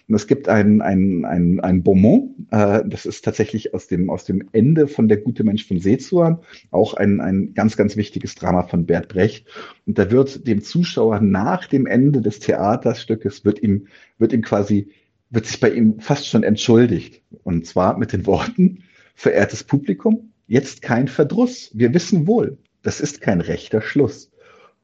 Und 0.08 0.16
es 0.16 0.28
gibt 0.28 0.50
ein, 0.50 0.82
ein, 0.82 1.24
ein, 1.24 1.60
ein 1.62 1.84
Beaumont, 1.84 2.32
äh, 2.52 2.84
das 2.86 3.06
ist 3.06 3.24
tatsächlich 3.24 3.74
aus 3.74 3.88
dem, 3.88 4.10
aus 4.10 4.26
dem 4.26 4.50
Ende 4.52 4.88
von 4.88 5.08
Der 5.08 5.18
gute 5.18 5.44
Mensch 5.44 5.66
von 5.66 5.80
Sezuan, 5.80 6.40
auch 6.72 6.94
ein, 6.94 7.22
ein 7.22 7.54
ganz, 7.54 7.78
ganz 7.78 7.96
wichtiges 7.96 8.36
Drama 8.36 8.64
von 8.64 8.86
Bert 8.86 9.08
Brecht. 9.08 9.48
Und 9.86 9.98
da 9.98 10.12
wird 10.12 10.46
dem 10.46 10.62
Zuschauer 10.62 11.22
nach 11.22 11.68
dem 11.68 11.86
Ende 11.86 12.22
des 12.22 12.40
Theaterstückes, 12.40 13.46
wird 13.46 13.62
ihm, 13.62 13.88
wird 14.18 14.34
ihm 14.34 14.42
quasi, 14.42 14.90
wird 15.30 15.46
sich 15.46 15.60
bei 15.60 15.72
ihm 15.72 16.00
fast 16.00 16.28
schon 16.28 16.44
entschuldigt. 16.44 17.22
Und 17.44 17.66
zwar 17.66 17.98
mit 17.98 18.12
den 18.12 18.26
Worten, 18.26 18.84
Verehrtes 19.14 19.64
Publikum, 19.64 20.34
jetzt 20.48 20.82
kein 20.82 21.08
Verdruss. 21.08 21.72
Wir 21.74 21.94
wissen 21.94 22.28
wohl, 22.28 22.58
das 22.82 23.00
ist 23.00 23.22
kein 23.22 23.42
rechter 23.42 23.82
Schluss. 23.82 24.32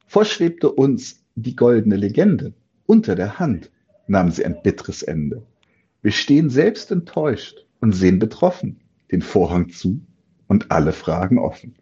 Vorschwebte 0.08 0.72
uns 0.72 1.24
die 1.36 1.56
goldene 1.56 1.96
Legende. 1.96 2.54
Unter 2.86 3.16
der 3.16 3.40
Hand 3.40 3.70
nahm 4.08 4.32
sie 4.32 4.46
ein 4.46 4.62
bitteres 4.64 5.04
Ende. 5.04 5.44
Wir 6.02 6.12
stehen 6.12 6.50
selbst 6.50 6.92
enttäuscht 6.92 7.66
und 7.82 7.94
sehen 7.94 8.20
betroffen 8.20 8.80
den 9.12 9.22
Vorhang 9.22 9.70
zu 9.70 10.02
und 10.48 10.72
alle 10.72 10.94
Fragen 10.94 11.38
offen. 11.38 11.76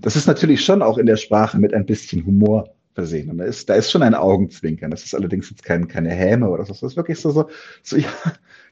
Das 0.00 0.16
ist 0.16 0.26
natürlich 0.26 0.64
schon 0.64 0.82
auch 0.82 0.98
in 0.98 1.06
der 1.06 1.16
Sprache 1.16 1.58
mit 1.58 1.74
ein 1.74 1.86
bisschen 1.86 2.24
Humor 2.26 2.74
versehen. 2.94 3.30
Und 3.30 3.38
da 3.38 3.44
ist, 3.44 3.68
da 3.68 3.74
ist 3.74 3.90
schon 3.90 4.02
ein 4.02 4.14
Augenzwinkern. 4.14 4.90
Das 4.90 5.04
ist 5.04 5.14
allerdings 5.14 5.50
jetzt 5.50 5.62
kein, 5.62 5.88
keine 5.88 6.10
Häme 6.10 6.48
oder 6.48 6.64
so. 6.64 6.72
Das 6.72 6.82
ist 6.82 6.96
wirklich 6.96 7.20
so, 7.20 7.30
so, 7.30 7.48
so 7.82 7.96
ja, 7.96 8.12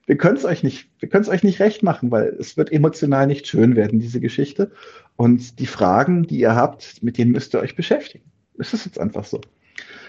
wir 0.06 0.16
können 0.16 0.36
es 0.36 0.44
euch 0.44 0.62
nicht, 0.62 0.88
wir 1.00 1.08
können 1.08 1.22
es 1.22 1.28
euch 1.28 1.42
nicht 1.42 1.60
recht 1.60 1.82
machen, 1.82 2.10
weil 2.10 2.28
es 2.38 2.56
wird 2.56 2.72
emotional 2.72 3.26
nicht 3.26 3.46
schön 3.46 3.74
werden, 3.74 3.98
diese 3.98 4.20
Geschichte. 4.20 4.70
Und 5.16 5.58
die 5.58 5.66
Fragen, 5.66 6.26
die 6.26 6.38
ihr 6.38 6.54
habt, 6.54 7.02
mit 7.02 7.18
denen 7.18 7.32
müsst 7.32 7.54
ihr 7.54 7.60
euch 7.60 7.74
beschäftigen. 7.74 8.24
Es 8.56 8.72
ist 8.72 8.86
jetzt 8.86 9.00
einfach 9.00 9.24
so. 9.24 9.40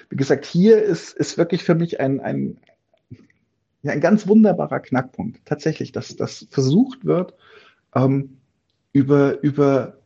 Wie 0.09 0.16
gesagt, 0.16 0.45
hier 0.45 0.82
ist, 0.82 1.14
ist 1.14 1.38
wirklich 1.38 1.64
für 1.64 1.76
mich 1.76 2.00
ein, 2.00 2.19
ein, 2.19 2.59
ja, 3.82 3.92
ein 3.92 4.00
ganz 4.00 4.27
wunderbarer 4.27 4.80
Knackpunkt. 4.80 5.42
Tatsächlich, 5.45 5.92
dass, 5.92 6.16
dass 6.16 6.48
versucht 6.51 7.03
wird, 7.03 7.34
ähm, 7.95 8.38
über, 8.93 9.42
über 9.42 9.98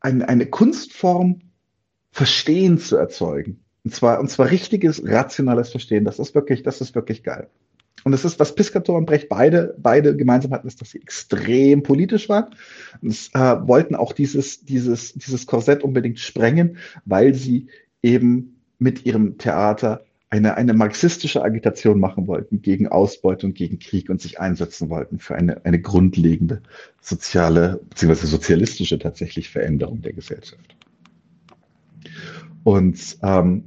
ein, 0.00 0.22
eine 0.22 0.46
Kunstform 0.46 1.40
Verstehen 2.10 2.78
zu 2.78 2.96
erzeugen. 2.96 3.64
Und 3.84 3.94
zwar, 3.94 4.20
und 4.20 4.30
zwar 4.30 4.50
richtiges, 4.50 5.02
rationales 5.04 5.70
Verstehen. 5.70 6.04
Das 6.04 6.18
ist 6.18 6.34
wirklich, 6.34 6.62
das 6.62 6.80
ist 6.80 6.94
wirklich 6.94 7.22
geil. 7.24 7.48
Und 8.02 8.12
das 8.12 8.24
ist, 8.24 8.38
was 8.38 8.54
Piscator 8.54 8.96
und 8.96 9.06
Brecht 9.06 9.28
beide, 9.28 9.74
beide 9.78 10.14
gemeinsam 10.16 10.52
hatten, 10.52 10.66
ist, 10.66 10.80
dass 10.80 10.90
sie 10.90 11.00
extrem 11.00 11.82
politisch 11.82 12.28
waren. 12.28 12.54
Und 13.00 13.10
es, 13.10 13.30
äh, 13.34 13.38
wollten 13.38 13.94
auch 13.94 14.12
dieses, 14.12 14.64
dieses, 14.64 15.14
dieses 15.14 15.46
Korsett 15.46 15.82
unbedingt 15.82 16.18
sprengen, 16.18 16.76
weil 17.04 17.34
sie 17.34 17.68
eben 18.02 18.60
mit 18.78 19.06
ihrem 19.06 19.38
Theater 19.38 20.04
eine, 20.28 20.56
eine 20.56 20.74
marxistische 20.74 21.42
Agitation 21.42 22.00
machen 22.00 22.26
wollten 22.26 22.60
gegen 22.60 22.88
Ausbeutung, 22.88 23.54
gegen 23.54 23.78
Krieg 23.78 24.10
und 24.10 24.20
sich 24.20 24.40
einsetzen 24.40 24.90
wollten 24.90 25.20
für 25.20 25.36
eine, 25.36 25.64
eine 25.64 25.80
grundlegende 25.80 26.60
soziale 27.00 27.80
bzw. 27.90 28.26
sozialistische 28.26 28.98
tatsächlich 28.98 29.48
Veränderung 29.48 30.02
der 30.02 30.12
Gesellschaft. 30.12 30.76
Und 32.64 33.18
ähm, 33.22 33.64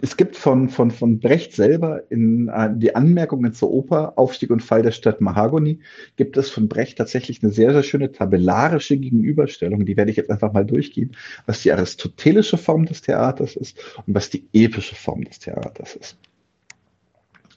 es 0.00 0.16
gibt 0.16 0.36
von, 0.36 0.68
von, 0.68 0.92
von 0.92 1.18
Brecht 1.18 1.54
selber 1.54 2.02
in 2.08 2.48
äh, 2.48 2.70
die 2.72 2.94
Anmerkungen 2.94 3.52
zur 3.52 3.72
Oper 3.72 4.16
Aufstieg 4.16 4.50
und 4.50 4.62
Fall 4.62 4.82
der 4.82 4.92
Stadt 4.92 5.20
Mahagoni 5.20 5.80
gibt 6.16 6.36
es 6.36 6.50
von 6.50 6.68
Brecht 6.68 6.98
tatsächlich 6.98 7.42
eine 7.42 7.50
sehr, 7.52 7.72
sehr 7.72 7.82
schöne 7.82 8.12
tabellarische 8.12 8.96
Gegenüberstellung. 8.96 9.84
Die 9.84 9.96
werde 9.96 10.12
ich 10.12 10.16
jetzt 10.16 10.30
einfach 10.30 10.52
mal 10.52 10.64
durchgehen, 10.64 11.16
was 11.46 11.62
die 11.62 11.72
aristotelische 11.72 12.58
Form 12.58 12.86
des 12.86 13.02
Theaters 13.02 13.56
ist 13.56 13.76
und 14.06 14.14
was 14.14 14.30
die 14.30 14.46
epische 14.52 14.94
Form 14.94 15.24
des 15.24 15.40
Theaters 15.40 15.96
ist. 15.96 16.16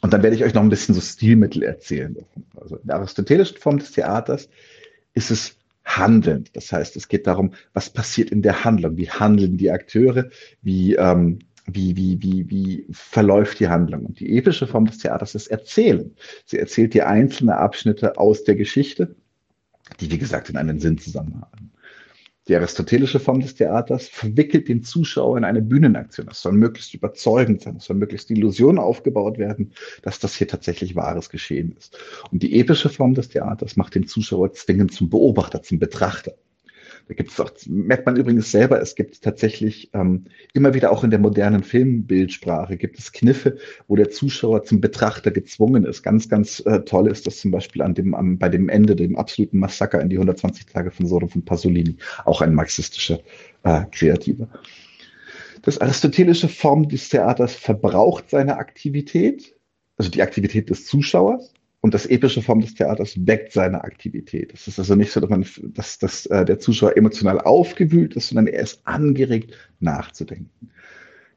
Und 0.01 0.11
dann 0.11 0.23
werde 0.23 0.35
ich 0.35 0.43
euch 0.43 0.53
noch 0.53 0.63
ein 0.63 0.69
bisschen 0.69 0.95
so 0.95 1.01
Stilmittel 1.01 1.61
erzählen. 1.61 2.17
Also 2.59 2.77
in 2.77 2.87
der 2.87 2.95
aristotelischen 2.97 3.57
Form 3.57 3.77
des 3.77 3.91
Theaters 3.91 4.49
ist 5.13 5.29
es 5.29 5.57
handelnd. 5.83 6.55
Das 6.55 6.71
heißt, 6.71 6.95
es 6.95 7.07
geht 7.07 7.27
darum, 7.27 7.53
was 7.73 7.91
passiert 7.91 8.31
in 8.31 8.41
der 8.41 8.63
Handlung, 8.63 8.97
wie 8.97 9.09
handeln 9.09 9.57
die 9.57 9.69
Akteure, 9.69 10.29
wie, 10.63 10.95
ähm, 10.95 11.39
wie, 11.67 11.95
wie, 11.95 12.21
wie, 12.21 12.49
wie 12.49 12.85
verläuft 12.91 13.59
die 13.59 13.67
Handlung. 13.67 14.05
Und 14.05 14.19
die 14.19 14.37
epische 14.37 14.67
Form 14.67 14.85
des 14.85 14.99
Theaters 14.99 15.35
ist 15.35 15.47
Erzählen. 15.47 16.15
Sie 16.45 16.59
erzählt 16.59 16.93
die 16.93 17.01
einzelnen 17.01 17.55
Abschnitte 17.55 18.17
aus 18.17 18.43
der 18.43 18.55
Geschichte, 18.55 19.15
die, 19.99 20.11
wie 20.11 20.17
gesagt, 20.17 20.49
in 20.49 20.57
einen 20.57 20.79
Sinn 20.79 20.97
zusammenhaben. 20.97 21.71
Die 22.47 22.55
aristotelische 22.55 23.19
Form 23.19 23.39
des 23.39 23.55
Theaters 23.55 24.07
verwickelt 24.07 24.67
den 24.67 24.83
Zuschauer 24.83 25.35
in 25.39 25.43
eine 25.43 25.63
Bühnenaktion. 25.63 26.27
Es 26.29 26.43
soll 26.43 26.51
möglichst 26.51 26.93
überzeugend 26.93 27.63
sein. 27.63 27.77
Es 27.77 27.85
soll 27.85 27.95
möglichst 27.95 28.29
die 28.29 28.35
Illusion 28.35 28.77
aufgebaut 28.77 29.39
werden, 29.39 29.73
dass 30.03 30.19
das 30.19 30.35
hier 30.35 30.47
tatsächlich 30.47 30.95
wahres 30.95 31.31
Geschehen 31.31 31.75
ist. 31.75 31.97
Und 32.31 32.43
die 32.43 32.59
epische 32.59 32.89
Form 32.89 33.15
des 33.15 33.29
Theaters 33.29 33.77
macht 33.77 33.95
den 33.95 34.05
Zuschauer 34.05 34.53
zwingend 34.53 34.93
zum 34.93 35.09
Beobachter, 35.09 35.63
zum 35.63 35.79
Betrachter. 35.79 36.35
Da 37.07 37.13
gibt 37.13 37.31
es 37.31 37.39
auch, 37.39 37.51
merkt 37.67 38.07
man 38.07 38.15
übrigens 38.15 38.51
selber, 38.51 38.81
es 38.81 38.95
gibt 38.95 39.21
tatsächlich 39.21 39.91
ähm, 39.93 40.25
immer 40.53 40.73
wieder 40.73 40.91
auch 40.91 41.03
in 41.03 41.11
der 41.11 41.19
modernen 41.19 41.63
Filmbildsprache 41.63 42.77
gibt 42.77 42.97
es 42.97 43.11
Kniffe, 43.11 43.57
wo 43.87 43.95
der 43.95 44.09
Zuschauer 44.09 44.63
zum 44.63 44.81
Betrachter 44.81 45.29
gezwungen 45.29 45.85
ist. 45.85 46.01
Ganz, 46.01 46.29
ganz 46.29 46.61
äh, 46.65 46.81
toll 46.81 47.07
ist 47.07 47.27
das 47.27 47.39
zum 47.39 47.51
Beispiel 47.51 47.83
an 47.83 47.93
dem, 47.93 48.15
am, 48.15 48.39
bei 48.39 48.49
dem 48.49 48.69
Ende, 48.69 48.95
dem 48.95 49.17
absoluten 49.17 49.59
Massaker 49.59 50.01
in 50.01 50.09
die 50.09 50.15
120 50.15 50.65
Tage 50.65 50.89
von 50.89 51.05
Sodom 51.05 51.29
von 51.29 51.45
Pasolini, 51.45 51.97
auch 52.25 52.41
ein 52.41 52.55
marxistischer 52.55 53.19
äh, 53.63 53.83
Kreativer. 53.91 54.47
Das 55.61 55.79
aristotelische 55.79 56.47
Form 56.47 56.89
des 56.89 57.09
Theaters 57.09 57.55
verbraucht 57.55 58.31
seine 58.31 58.57
Aktivität, 58.57 59.55
also 59.97 60.09
die 60.09 60.23
Aktivität 60.23 60.71
des 60.71 60.85
Zuschauers, 60.85 61.53
und 61.85 61.93
das 61.93 62.07
epische 62.07 62.41
Form 62.41 62.61
des 62.61 62.73
Theaters 62.73 63.27
weckt 63.27 63.51
seine 63.51 63.83
Aktivität. 63.83 64.51
Es 64.55 64.67
ist 64.67 64.79
also 64.79 64.95
nicht 64.95 65.11
so, 65.11 65.19
dass, 65.19 65.29
man, 65.29 65.45
dass, 65.61 65.99
dass 65.99 66.25
äh, 66.25 66.43
der 66.43 66.57
Zuschauer 66.57 66.97
emotional 66.97 67.39
aufgewühlt 67.39 68.15
ist, 68.15 68.29
sondern 68.29 68.47
er 68.47 68.63
ist 68.63 68.81
angeregt, 68.87 69.55
nachzudenken. 69.79 70.71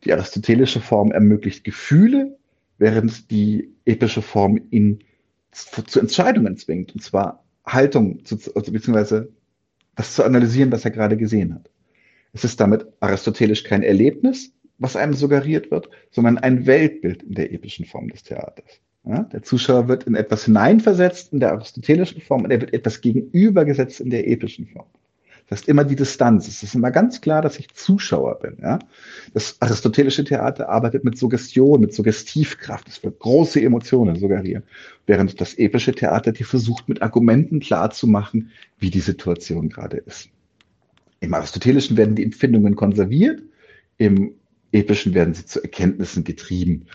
Die 0.05 0.13
aristotelische 0.15 0.81
Form 0.81 1.13
ermöglicht 1.13 1.65
Gefühle, 1.65 2.39
während 2.79 3.31
die 3.31 3.75
epische 3.85 4.23
Form 4.23 4.59
ihn 4.71 5.05
zu, 5.51 5.83
zu 5.83 6.01
Entscheidungen 6.01 6.57
zwingt. 6.57 6.95
Und 6.95 7.03
zwar 7.03 7.45
Haltung, 7.67 8.25
zu, 8.25 8.37
also 8.55 8.73
beziehungsweise 8.73 9.31
das 9.97 10.15
zu 10.15 10.25
analysieren, 10.25 10.73
was 10.73 10.83
er 10.83 10.93
gerade 10.93 11.19
gesehen 11.19 11.57
hat. 11.57 11.69
Es 12.33 12.45
ist 12.45 12.59
damit 12.59 12.87
aristotelisch 13.01 13.65
kein 13.65 13.83
Erlebnis, 13.83 14.55
was 14.79 14.97
einem 14.97 15.13
suggeriert 15.13 15.71
wird, 15.71 15.91
sondern 16.11 16.39
ein 16.39 16.65
Weltbild 16.65 17.23
in 17.23 17.35
der 17.35 17.53
epischen 17.53 17.85
Form 17.85 18.09
des 18.09 18.23
Theaters. 18.23 18.81
Ja, 19.05 19.23
der 19.23 19.43
Zuschauer 19.43 19.89
wird 19.89 20.05
in 20.05 20.15
etwas 20.15 20.45
hineinversetzt 20.45 21.33
in 21.33 21.41
der 21.41 21.53
aristotelischen 21.53 22.21
Form 22.21 22.45
und 22.45 22.51
er 22.51 22.61
wird 22.61 22.75
etwas 22.75 23.01
gegenübergesetzt 23.01 24.01
in 24.01 24.11
der 24.11 24.29
epischen 24.29 24.67
Form. 24.67 24.87
Das 25.49 25.61
heißt 25.61 25.69
immer 25.69 25.85
die 25.85 25.97
Distanz. 25.97 26.47
Es 26.47 26.63
ist 26.63 26.75
immer 26.75 26.91
ganz 26.91 27.23
klar, 27.23 27.41
dass 27.41 27.59
ich 27.59 27.73
Zuschauer 27.73 28.39
bin. 28.39 28.59
Ja? 28.61 28.79
Das 29.33 29.57
aristotelische 29.61 30.25
Theater 30.25 30.69
arbeitet 30.69 31.05
mit 31.05 31.17
Suggestion, 31.17 31.81
mit 31.81 31.95
Suggestivkraft. 31.95 32.87
Es 32.87 33.03
wird 33.03 33.19
große 33.19 33.63
Emotionen 33.63 34.17
suggerieren. 34.17 34.65
Während 35.07 35.41
das 35.41 35.55
epische 35.55 35.93
Theater 35.93 36.33
dir 36.33 36.45
versucht, 36.45 36.89
mit 36.89 37.01
Argumenten 37.01 37.61
klarzumachen, 37.61 38.51
wie 38.79 38.91
die 38.91 39.01
Situation 39.01 39.71
gerade 39.71 39.97
ist. 39.97 40.29
Im 41.21 41.33
aristotelischen 41.33 41.97
werden 41.97 42.15
die 42.15 42.25
Empfindungen 42.25 42.77
konserviert, 42.77 43.43
im 43.97 44.35
epischen 44.71 45.15
werden 45.15 45.33
sie 45.33 45.47
zu 45.47 45.63
Erkenntnissen 45.63 46.25
getrieben. 46.25 46.87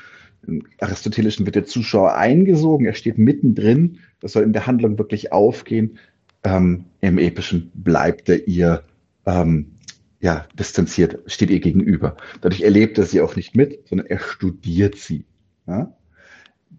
Im 0.46 0.64
Aristotelischen 0.80 1.46
wird 1.46 1.56
der 1.56 1.66
Zuschauer 1.66 2.16
eingesogen, 2.16 2.86
er 2.86 2.94
steht 2.94 3.18
mittendrin, 3.18 4.00
das 4.20 4.34
soll 4.34 4.44
in 4.44 4.54
der 4.54 4.68
Handlung 4.68 4.98
wirklich 4.98 5.32
aufgehen. 5.32 5.98
Ähm, 6.44 6.86
Im 7.02 7.18
Epischen 7.18 7.72
bleibt 7.74 8.28
er 8.30 8.48
ihr 8.48 8.84
ähm, 9.26 9.72
ja, 10.20 10.46
distanziert, 10.58 11.20
steht 11.28 11.50
ihr 11.50 11.60
gegenüber. 11.60 12.18
Dadurch 12.42 12.62
erlebt 12.62 12.98
er 12.98 13.06
sie 13.06 13.22
auch 13.22 13.36
nicht 13.36 13.56
mit, 13.56 13.88
sondern 13.88 14.08
er 14.08 14.20
studiert 14.20 14.96
sie. 14.96 15.26
Ja? 15.68 15.96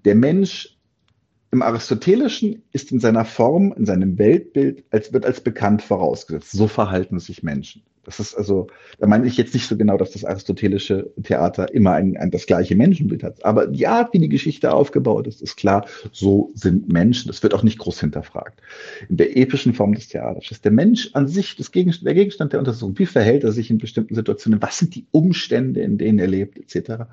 Der 0.04 0.14
Mensch 0.14 0.78
im 1.50 1.62
Aristotelischen 1.62 2.62
ist 2.72 2.90
in 2.90 3.00
seiner 3.00 3.24
Form, 3.24 3.72
in 3.76 3.86
seinem 3.86 4.18
Weltbild, 4.18 4.84
als 4.90 5.12
wird 5.12 5.24
als 5.24 5.40
bekannt 5.40 5.82
vorausgesetzt. 5.82 6.50
So 6.52 6.68
verhalten 6.68 7.18
sich 7.20 7.42
Menschen. 7.42 7.82
Das 8.04 8.20
ist 8.20 8.34
also, 8.34 8.68
da 8.98 9.06
meine 9.06 9.26
ich 9.26 9.36
jetzt 9.36 9.54
nicht 9.54 9.66
so 9.66 9.76
genau, 9.76 9.96
dass 9.96 10.12
das 10.12 10.24
aristotelische 10.24 11.10
Theater 11.22 11.72
immer 11.74 11.92
ein, 11.92 12.16
ein, 12.16 12.30
das 12.30 12.46
gleiche 12.46 12.76
Menschenbild 12.76 13.22
hat. 13.22 13.44
Aber 13.44 13.66
die 13.66 13.86
Art, 13.86 14.12
wie 14.12 14.18
die 14.18 14.28
Geschichte 14.28 14.72
aufgebaut 14.72 15.26
ist, 15.26 15.42
ist 15.42 15.56
klar, 15.56 15.86
so 16.12 16.50
sind 16.54 16.92
Menschen. 16.92 17.28
Das 17.28 17.42
wird 17.42 17.54
auch 17.54 17.62
nicht 17.62 17.78
groß 17.78 18.00
hinterfragt. 18.00 18.60
In 19.08 19.16
der 19.16 19.36
epischen 19.36 19.74
Form 19.74 19.94
des 19.94 20.08
Theaters 20.08 20.50
ist 20.50 20.64
der 20.64 20.72
Mensch 20.72 21.10
an 21.14 21.28
sich 21.28 21.56
das 21.56 21.72
Gegenstand, 21.72 22.06
der 22.06 22.14
Gegenstand 22.14 22.52
der 22.52 22.60
Untersuchung. 22.60 22.98
Wie 22.98 23.06
verhält 23.06 23.44
er 23.44 23.52
sich 23.52 23.70
in 23.70 23.78
bestimmten 23.78 24.14
Situationen? 24.14 24.62
Was 24.62 24.78
sind 24.78 24.94
die 24.94 25.06
Umstände, 25.10 25.80
in 25.80 25.98
denen 25.98 26.18
er 26.18 26.28
lebt, 26.28 26.58
etc. 26.58 27.04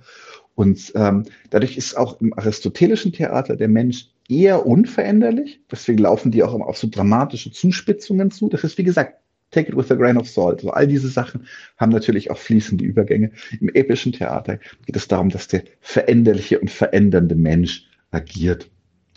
Und 0.55 0.91
ähm, 0.95 1.25
dadurch 1.49 1.77
ist 1.77 1.97
auch 1.97 2.19
im 2.21 2.37
aristotelischen 2.37 3.13
Theater 3.13 3.55
der 3.55 3.67
Mensch 3.67 4.09
eher 4.29 4.65
unveränderlich. 4.65 5.61
Deswegen 5.69 5.99
laufen 5.99 6.31
die 6.31 6.43
auch 6.43 6.53
immer 6.53 6.67
auf 6.67 6.77
so 6.77 6.87
dramatische 6.89 7.51
Zuspitzungen 7.51 8.31
zu. 8.31 8.49
Das 8.49 8.63
ist, 8.63 8.77
wie 8.77 8.83
gesagt, 8.83 9.17
take 9.51 9.69
it 9.69 9.75
with 9.75 9.91
a 9.91 9.95
grain 9.95 10.17
of 10.17 10.27
salt. 10.27 10.59
Also 10.59 10.71
all 10.71 10.87
diese 10.87 11.09
Sachen 11.09 11.45
haben 11.77 11.91
natürlich 11.91 12.31
auch 12.31 12.37
fließende 12.37 12.83
Übergänge. 12.83 13.31
Im 13.59 13.69
epischen 13.69 14.13
Theater 14.13 14.59
geht 14.85 14.95
es 14.95 15.07
darum, 15.07 15.29
dass 15.29 15.47
der 15.47 15.63
veränderliche 15.79 16.59
und 16.59 16.71
verändernde 16.71 17.35
Mensch 17.35 17.87
agiert. 18.11 18.69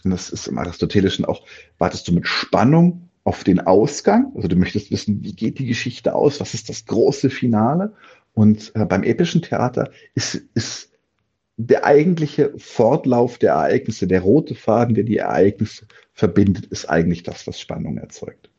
Und 0.05 0.11
das 0.11 0.31
ist 0.31 0.47
im 0.49 0.59
Aristotelischen 0.59 1.25
auch, 1.25 1.47
wartest 1.79 2.07
du 2.09 2.13
mit 2.13 2.27
Spannung 2.27 3.09
auf 3.25 3.43
den 3.43 3.61
Ausgang. 3.61 4.33
Also 4.35 4.49
du 4.49 4.57
möchtest 4.57 4.91
wissen, 4.91 5.25
wie 5.25 5.35
geht 5.35 5.59
die 5.59 5.67
Geschichte 5.67 6.15
aus? 6.15 6.41
Was 6.41 6.53
ist 6.53 6.69
das 6.69 6.85
große 6.85 7.31
Finale? 7.31 7.95
Und 8.35 8.73
äh, 8.75 8.85
beim 8.85 9.03
epischen 9.03 9.43
Theater 9.43 9.91
ist, 10.15 10.35
ist 10.55 10.91
der 11.57 11.85
eigentliche 11.85 12.53
Fortlauf 12.59 13.39
der 13.39 13.53
Ereignisse, 13.53 14.07
der 14.07 14.23
rote 14.23 14.55
Faden, 14.55 14.95
der 14.95 15.05
die 15.05 15.19
Ereignisse 15.19 15.87
verbindet, 16.13 16.67
ist 16.67 16.91
eigentlich 16.91 17.23
das, 17.23 17.47
was 17.47 17.61
Spannung 17.61 17.97
erzeugt. 17.97 18.51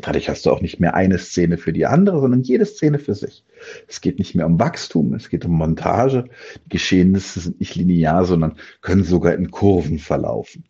Dadurch 0.00 0.28
hast 0.28 0.44
du 0.44 0.50
auch 0.50 0.60
nicht 0.60 0.80
mehr 0.80 0.94
eine 0.94 1.18
Szene 1.18 1.56
für 1.56 1.72
die 1.72 1.86
andere, 1.86 2.20
sondern 2.20 2.42
jede 2.42 2.66
Szene 2.66 2.98
für 2.98 3.14
sich. 3.14 3.44
Es 3.88 4.00
geht 4.00 4.18
nicht 4.18 4.34
mehr 4.34 4.46
um 4.46 4.58
Wachstum, 4.60 5.14
es 5.14 5.28
geht 5.28 5.44
um 5.44 5.52
Montage. 5.52 6.24
Die 6.66 6.70
Geschehnisse 6.70 7.40
sind 7.40 7.60
nicht 7.60 7.74
linear, 7.76 8.24
sondern 8.24 8.56
können 8.82 9.04
sogar 9.04 9.34
in 9.34 9.50
Kurven 9.50 9.98
verlaufen. 9.98 10.64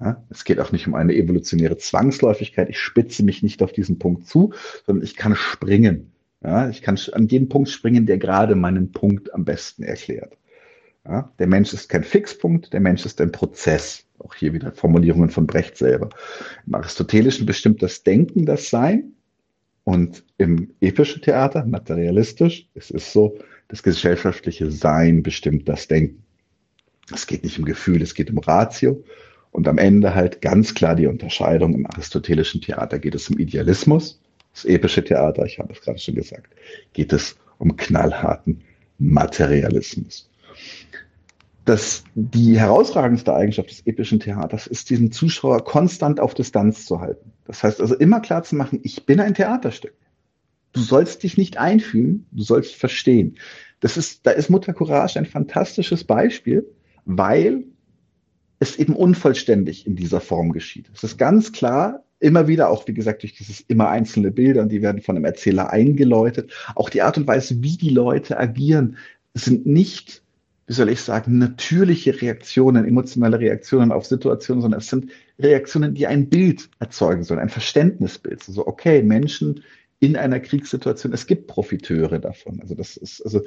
Ja, 0.00 0.22
es 0.30 0.44
geht 0.44 0.60
auch 0.60 0.70
nicht 0.70 0.86
um 0.86 0.94
eine 0.94 1.14
evolutionäre 1.14 1.76
Zwangsläufigkeit. 1.76 2.68
Ich 2.68 2.78
spitze 2.78 3.24
mich 3.24 3.42
nicht 3.42 3.62
auf 3.62 3.72
diesen 3.72 3.98
Punkt 3.98 4.26
zu, 4.26 4.52
sondern 4.86 5.04
ich 5.04 5.16
kann 5.16 5.34
springen. 5.34 6.12
Ja, 6.42 6.68
ich 6.68 6.82
kann 6.82 6.98
an 7.12 7.26
den 7.26 7.48
Punkt 7.48 7.68
springen, 7.68 8.06
der 8.06 8.18
gerade 8.18 8.54
meinen 8.54 8.92
Punkt 8.92 9.34
am 9.34 9.44
besten 9.44 9.82
erklärt. 9.82 10.36
Ja, 11.04 11.32
der 11.38 11.46
Mensch 11.48 11.72
ist 11.72 11.88
kein 11.88 12.04
Fixpunkt, 12.04 12.72
der 12.72 12.80
Mensch 12.80 13.04
ist 13.06 13.20
ein 13.20 13.32
Prozess. 13.32 14.04
Auch 14.18 14.34
hier 14.34 14.52
wieder 14.52 14.72
Formulierungen 14.72 15.30
von 15.30 15.46
Brecht 15.46 15.76
selber. 15.76 16.10
Im 16.66 16.74
Aristotelischen 16.74 17.46
bestimmt 17.46 17.82
das 17.82 18.02
Denken 18.02 18.46
das 18.46 18.70
Sein 18.70 19.12
und 19.84 20.24
im 20.36 20.74
epischen 20.80 21.22
Theater, 21.22 21.64
materialistisch, 21.64 22.68
es 22.74 22.90
ist 22.90 23.12
so, 23.12 23.38
das 23.68 23.82
gesellschaftliche 23.82 24.70
Sein 24.70 25.22
bestimmt 25.22 25.68
das 25.68 25.88
Denken. 25.88 26.24
Es 27.12 27.26
geht 27.26 27.44
nicht 27.44 27.58
um 27.58 27.64
Gefühl, 27.64 28.02
es 28.02 28.14
geht 28.14 28.30
um 28.30 28.38
Ratio. 28.38 29.02
Und 29.50 29.66
am 29.66 29.78
Ende 29.78 30.14
halt 30.14 30.42
ganz 30.42 30.74
klar 30.74 30.94
die 30.94 31.06
Unterscheidung. 31.06 31.74
Im 31.74 31.86
aristotelischen 31.86 32.60
Theater 32.60 32.98
geht 32.98 33.14
es 33.14 33.30
um 33.30 33.38
Idealismus. 33.38 34.20
Das 34.52 34.66
epische 34.66 35.02
Theater, 35.02 35.46
ich 35.46 35.58
habe 35.58 35.72
es 35.72 35.80
gerade 35.80 35.98
schon 35.98 36.16
gesagt, 36.16 36.52
geht 36.92 37.12
es 37.12 37.36
um 37.58 37.76
knallharten 37.76 38.62
Materialismus 38.98 40.28
dass 41.68 42.02
die 42.14 42.58
herausragendste 42.58 43.34
Eigenschaft 43.34 43.68
des 43.68 43.86
epischen 43.86 44.20
Theaters 44.20 44.66
ist, 44.66 44.88
diesen 44.88 45.12
Zuschauer 45.12 45.64
konstant 45.64 46.18
auf 46.18 46.32
Distanz 46.32 46.86
zu 46.86 47.00
halten. 47.00 47.30
Das 47.44 47.62
heißt 47.62 47.82
also 47.82 47.94
immer 47.94 48.20
klar 48.20 48.42
zu 48.42 48.56
machen, 48.56 48.80
ich 48.84 49.04
bin 49.04 49.20
ein 49.20 49.34
Theaterstück. 49.34 49.92
Du 50.72 50.80
sollst 50.80 51.22
dich 51.24 51.36
nicht 51.36 51.58
einfühlen, 51.58 52.26
du 52.32 52.42
sollst 52.42 52.74
verstehen. 52.74 53.36
Das 53.80 53.98
ist, 53.98 54.26
da 54.26 54.30
ist 54.30 54.48
Mutter 54.48 54.72
Courage 54.72 55.18
ein 55.18 55.26
fantastisches 55.26 56.04
Beispiel, 56.04 56.66
weil 57.04 57.64
es 58.60 58.76
eben 58.76 58.96
unvollständig 58.96 59.86
in 59.86 59.94
dieser 59.94 60.20
Form 60.20 60.52
geschieht. 60.52 60.90
Es 60.94 61.04
ist 61.04 61.18
ganz 61.18 61.52
klar, 61.52 62.02
immer 62.18 62.48
wieder, 62.48 62.70
auch 62.70 62.88
wie 62.88 62.94
gesagt, 62.94 63.24
durch 63.24 63.34
dieses 63.34 63.60
immer 63.60 63.90
einzelne 63.90 64.30
Bilder, 64.30 64.64
die 64.64 64.80
werden 64.80 65.02
von 65.02 65.16
einem 65.16 65.26
Erzähler 65.26 65.70
eingeläutet. 65.70 66.50
Auch 66.74 66.88
die 66.88 67.02
Art 67.02 67.18
und 67.18 67.26
Weise, 67.26 67.62
wie 67.62 67.76
die 67.76 67.90
Leute 67.90 68.38
agieren, 68.38 68.96
sind 69.34 69.66
nicht 69.66 70.22
wie 70.68 70.74
soll 70.74 70.90
ich 70.90 71.00
sagen, 71.00 71.38
natürliche 71.38 72.20
Reaktionen, 72.20 72.84
emotionale 72.84 73.40
Reaktionen 73.40 73.90
auf 73.90 74.04
Situationen, 74.04 74.60
sondern 74.60 74.80
es 74.80 74.88
sind 74.88 75.10
Reaktionen, 75.38 75.94
die 75.94 76.06
ein 76.06 76.28
Bild 76.28 76.68
erzeugen 76.78 77.24
sollen, 77.24 77.40
ein 77.40 77.48
Verständnisbild. 77.48 78.42
So, 78.42 78.52
also, 78.52 78.66
okay, 78.66 79.02
Menschen 79.02 79.64
in 80.00 80.16
einer 80.16 80.38
Kriegssituation, 80.38 81.12
es 81.12 81.26
gibt 81.26 81.48
Profiteure 81.48 82.20
davon. 82.20 82.60
Also 82.60 82.76
das 82.76 82.96
ist, 82.96 83.20
also 83.22 83.42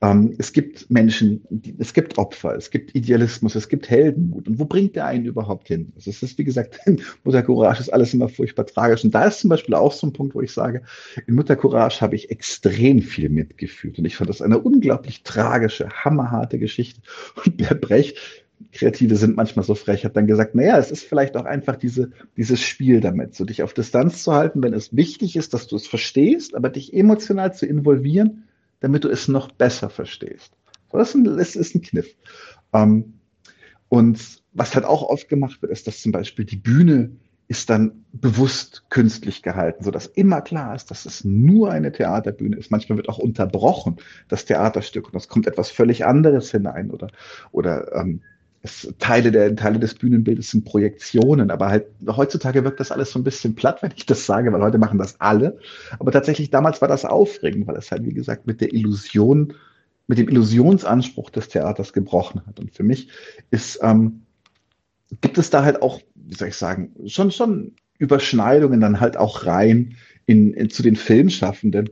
ähm, 0.00 0.36
es 0.38 0.52
gibt 0.52 0.88
Menschen, 0.88 1.44
die, 1.50 1.74
es 1.78 1.92
gibt 1.92 2.16
Opfer, 2.16 2.54
es 2.54 2.70
gibt 2.70 2.94
Idealismus, 2.94 3.56
es 3.56 3.68
gibt 3.68 3.90
Heldenmut. 3.90 4.46
Und 4.46 4.60
wo 4.60 4.66
bringt 4.66 4.94
der 4.94 5.06
einen 5.06 5.24
überhaupt 5.24 5.66
hin? 5.66 5.92
Also 5.96 6.10
es 6.10 6.22
ist, 6.22 6.38
wie 6.38 6.44
gesagt, 6.44 6.78
in 6.86 7.02
Mutter 7.24 7.42
Courage 7.42 7.80
ist 7.80 7.92
alles 7.92 8.14
immer 8.14 8.28
furchtbar 8.28 8.66
tragisch. 8.66 9.02
Und 9.02 9.14
da 9.14 9.24
ist 9.24 9.40
zum 9.40 9.50
Beispiel 9.50 9.74
auch 9.74 9.92
so 9.92 10.06
ein 10.06 10.12
Punkt, 10.12 10.36
wo 10.36 10.40
ich 10.40 10.52
sage, 10.52 10.82
in 11.26 11.34
Mutter 11.34 11.56
Courage 11.56 12.00
habe 12.00 12.14
ich 12.14 12.30
extrem 12.30 13.02
viel 13.02 13.28
mitgefühlt. 13.28 13.98
Und 13.98 14.04
ich 14.04 14.16
fand 14.16 14.30
das 14.30 14.40
eine 14.40 14.60
unglaublich 14.60 15.24
tragische, 15.24 15.88
hammerharte 15.88 16.60
Geschichte. 16.60 17.00
Und 17.44 17.60
der 17.60 17.74
Brecht 17.74 18.45
Kreative 18.72 19.16
sind 19.16 19.36
manchmal 19.36 19.64
so 19.64 19.74
frech, 19.74 20.04
hat 20.04 20.16
dann 20.16 20.26
gesagt, 20.26 20.54
naja, 20.54 20.78
es 20.78 20.90
ist 20.90 21.04
vielleicht 21.04 21.36
auch 21.36 21.44
einfach 21.44 21.76
diese, 21.76 22.10
dieses 22.36 22.60
Spiel 22.60 23.00
damit, 23.00 23.34
so 23.34 23.44
dich 23.44 23.62
auf 23.62 23.74
Distanz 23.74 24.22
zu 24.22 24.32
halten, 24.34 24.62
wenn 24.62 24.72
es 24.72 24.96
wichtig 24.96 25.36
ist, 25.36 25.54
dass 25.54 25.66
du 25.66 25.76
es 25.76 25.86
verstehst, 25.86 26.54
aber 26.54 26.70
dich 26.70 26.94
emotional 26.94 27.54
zu 27.54 27.66
involvieren, 27.66 28.44
damit 28.80 29.04
du 29.04 29.08
es 29.08 29.28
noch 29.28 29.52
besser 29.52 29.90
verstehst. 29.90 30.52
Das 30.90 31.10
ist 31.10 31.14
ein, 31.14 31.24
das 31.24 31.56
ist 31.56 31.74
ein 31.74 31.82
Kniff. 31.82 32.14
Ähm, 32.72 33.14
und 33.88 34.18
was 34.52 34.74
halt 34.74 34.84
auch 34.84 35.02
oft 35.02 35.28
gemacht 35.28 35.60
wird, 35.62 35.72
ist, 35.72 35.86
dass 35.86 36.00
zum 36.00 36.12
Beispiel 36.12 36.44
die 36.44 36.56
Bühne 36.56 37.10
ist 37.48 37.70
dann 37.70 38.04
bewusst 38.12 38.84
künstlich 38.90 39.42
gehalten, 39.42 39.84
so 39.84 39.90
dass 39.90 40.06
immer 40.06 40.40
klar 40.40 40.74
ist, 40.74 40.90
dass 40.90 41.06
es 41.06 41.24
nur 41.24 41.70
eine 41.70 41.92
Theaterbühne 41.92 42.56
ist. 42.56 42.72
Manchmal 42.72 42.96
wird 42.96 43.08
auch 43.08 43.18
unterbrochen, 43.18 43.96
das 44.28 44.46
Theaterstück, 44.46 45.12
und 45.12 45.16
es 45.16 45.28
kommt 45.28 45.46
etwas 45.46 45.70
völlig 45.70 46.04
anderes 46.04 46.50
hinein 46.50 46.90
oder, 46.90 47.08
oder 47.52 47.94
ähm, 47.94 48.22
es, 48.62 48.92
Teile, 48.98 49.30
der, 49.30 49.54
Teile 49.56 49.78
des 49.78 49.94
Bühnenbildes 49.94 50.50
sind 50.50 50.64
Projektionen, 50.64 51.50
aber 51.50 51.68
halt 51.68 51.86
heutzutage 52.08 52.64
wirkt 52.64 52.80
das 52.80 52.90
alles 52.90 53.10
so 53.10 53.18
ein 53.18 53.24
bisschen 53.24 53.54
platt, 53.54 53.82
wenn 53.82 53.92
ich 53.96 54.06
das 54.06 54.26
sage, 54.26 54.52
weil 54.52 54.62
heute 54.62 54.78
machen 54.78 54.98
das 54.98 55.20
alle. 55.20 55.58
Aber 55.98 56.12
tatsächlich 56.12 56.50
damals 56.50 56.80
war 56.80 56.88
das 56.88 57.04
aufregend, 57.04 57.66
weil 57.66 57.76
es 57.76 57.90
halt, 57.90 58.04
wie 58.04 58.14
gesagt, 58.14 58.46
mit 58.46 58.60
der 58.60 58.72
Illusion, 58.72 59.54
mit 60.06 60.18
dem 60.18 60.28
Illusionsanspruch 60.28 61.30
des 61.30 61.48
Theaters 61.48 61.92
gebrochen 61.92 62.42
hat. 62.46 62.60
Und 62.60 62.74
für 62.74 62.82
mich 62.82 63.08
ist, 63.50 63.78
ähm, 63.82 64.22
gibt 65.20 65.38
es 65.38 65.50
da 65.50 65.64
halt 65.64 65.82
auch, 65.82 66.00
wie 66.14 66.34
soll 66.34 66.48
ich 66.48 66.56
sagen, 66.56 66.92
schon, 67.06 67.30
schon 67.30 67.74
Überschneidungen 67.98 68.80
dann 68.80 69.00
halt 69.00 69.16
auch 69.16 69.46
rein 69.46 69.96
in, 70.26 70.52
in 70.52 70.70
zu 70.70 70.82
den 70.82 70.96
Filmschaffenden. 70.96 71.90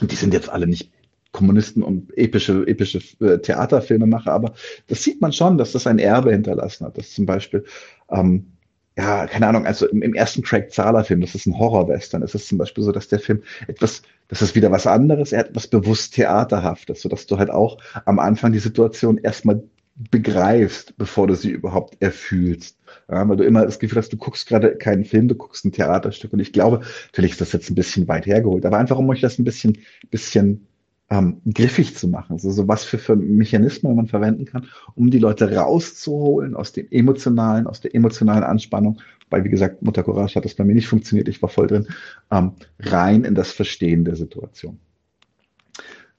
Und 0.00 0.10
die 0.10 0.16
sind 0.16 0.34
jetzt 0.34 0.48
alle 0.48 0.66
nicht 0.66 0.90
Kommunisten 1.34 1.82
und 1.82 2.16
epische, 2.16 2.64
epische 2.66 3.00
äh, 3.20 3.38
Theaterfilme 3.38 4.06
mache, 4.06 4.30
aber 4.30 4.54
das 4.86 5.02
sieht 5.02 5.20
man 5.20 5.32
schon, 5.32 5.58
dass 5.58 5.72
das 5.72 5.86
ein 5.88 5.98
Erbe 5.98 6.30
hinterlassen 6.30 6.86
hat. 6.86 6.96
Das 6.96 7.12
zum 7.12 7.26
Beispiel, 7.26 7.64
ähm, 8.08 8.52
ja, 8.96 9.26
keine 9.26 9.48
Ahnung, 9.48 9.66
also 9.66 9.88
im, 9.88 10.00
im 10.02 10.14
ersten 10.14 10.42
Craig 10.42 10.70
Zahler-Film, 10.72 11.20
das 11.20 11.34
ist 11.34 11.46
ein 11.46 11.58
Horror-Western, 11.58 12.22
ist 12.22 12.36
es 12.36 12.46
zum 12.46 12.58
Beispiel 12.58 12.84
so, 12.84 12.92
dass 12.92 13.08
der 13.08 13.18
Film 13.18 13.42
etwas, 13.66 14.02
das 14.28 14.42
ist 14.42 14.54
wieder 14.54 14.70
was 14.70 14.86
anderes, 14.86 15.32
er 15.32 15.40
hat 15.40 15.48
etwas 15.48 15.66
bewusst 15.66 16.14
Theaterhaftes, 16.14 17.02
sodass 17.02 17.26
du 17.26 17.36
halt 17.36 17.50
auch 17.50 17.78
am 18.04 18.20
Anfang 18.20 18.52
die 18.52 18.60
Situation 18.60 19.18
erstmal 19.18 19.64
begreifst, 20.10 20.96
bevor 20.96 21.26
du 21.26 21.34
sie 21.34 21.50
überhaupt 21.50 22.00
erfühlst. 22.00 22.78
Ja, 23.10 23.28
weil 23.28 23.36
du 23.36 23.44
immer 23.44 23.64
das 23.64 23.80
Gefühl 23.80 23.98
hast, 23.98 24.12
du 24.12 24.16
guckst 24.16 24.46
gerade 24.46 24.76
keinen 24.76 25.04
Film, 25.04 25.26
du 25.26 25.34
guckst 25.34 25.64
ein 25.64 25.72
Theaterstück. 25.72 26.32
Und 26.32 26.40
ich 26.40 26.52
glaube, 26.52 26.82
natürlich 27.06 27.32
ist 27.32 27.40
das 27.40 27.52
jetzt 27.52 27.70
ein 27.70 27.74
bisschen 27.74 28.06
weit 28.06 28.26
hergeholt, 28.26 28.64
aber 28.66 28.78
einfach 28.78 28.98
um 28.98 29.08
euch 29.08 29.20
das 29.20 29.38
ein 29.38 29.44
bisschen, 29.44 29.78
bisschen 30.10 30.68
ähm, 31.14 31.40
griffig 31.52 31.96
zu 31.96 32.08
machen. 32.08 32.32
Also 32.32 32.50
so 32.50 32.66
was 32.66 32.84
für, 32.84 32.98
für 32.98 33.14
Mechanismen 33.14 33.94
man 33.94 34.08
verwenden 34.08 34.46
kann, 34.46 34.66
um 34.94 35.10
die 35.10 35.18
Leute 35.18 35.54
rauszuholen 35.54 36.56
aus 36.56 36.72
dem 36.72 36.88
emotionalen, 36.90 37.66
aus 37.66 37.80
der 37.80 37.94
emotionalen 37.94 38.42
Anspannung. 38.42 39.00
Weil, 39.30 39.44
wie 39.44 39.50
gesagt, 39.50 39.82
Mutter 39.82 40.02
Courage 40.02 40.34
hat 40.34 40.44
das 40.44 40.54
bei 40.54 40.64
mir 40.64 40.74
nicht 40.74 40.88
funktioniert, 40.88 41.28
ich 41.28 41.40
war 41.40 41.48
voll 41.48 41.68
drin, 41.68 41.86
ähm, 42.30 42.52
rein 42.80 43.24
in 43.24 43.34
das 43.34 43.52
Verstehen 43.52 44.04
der 44.04 44.16
Situation. 44.16 44.78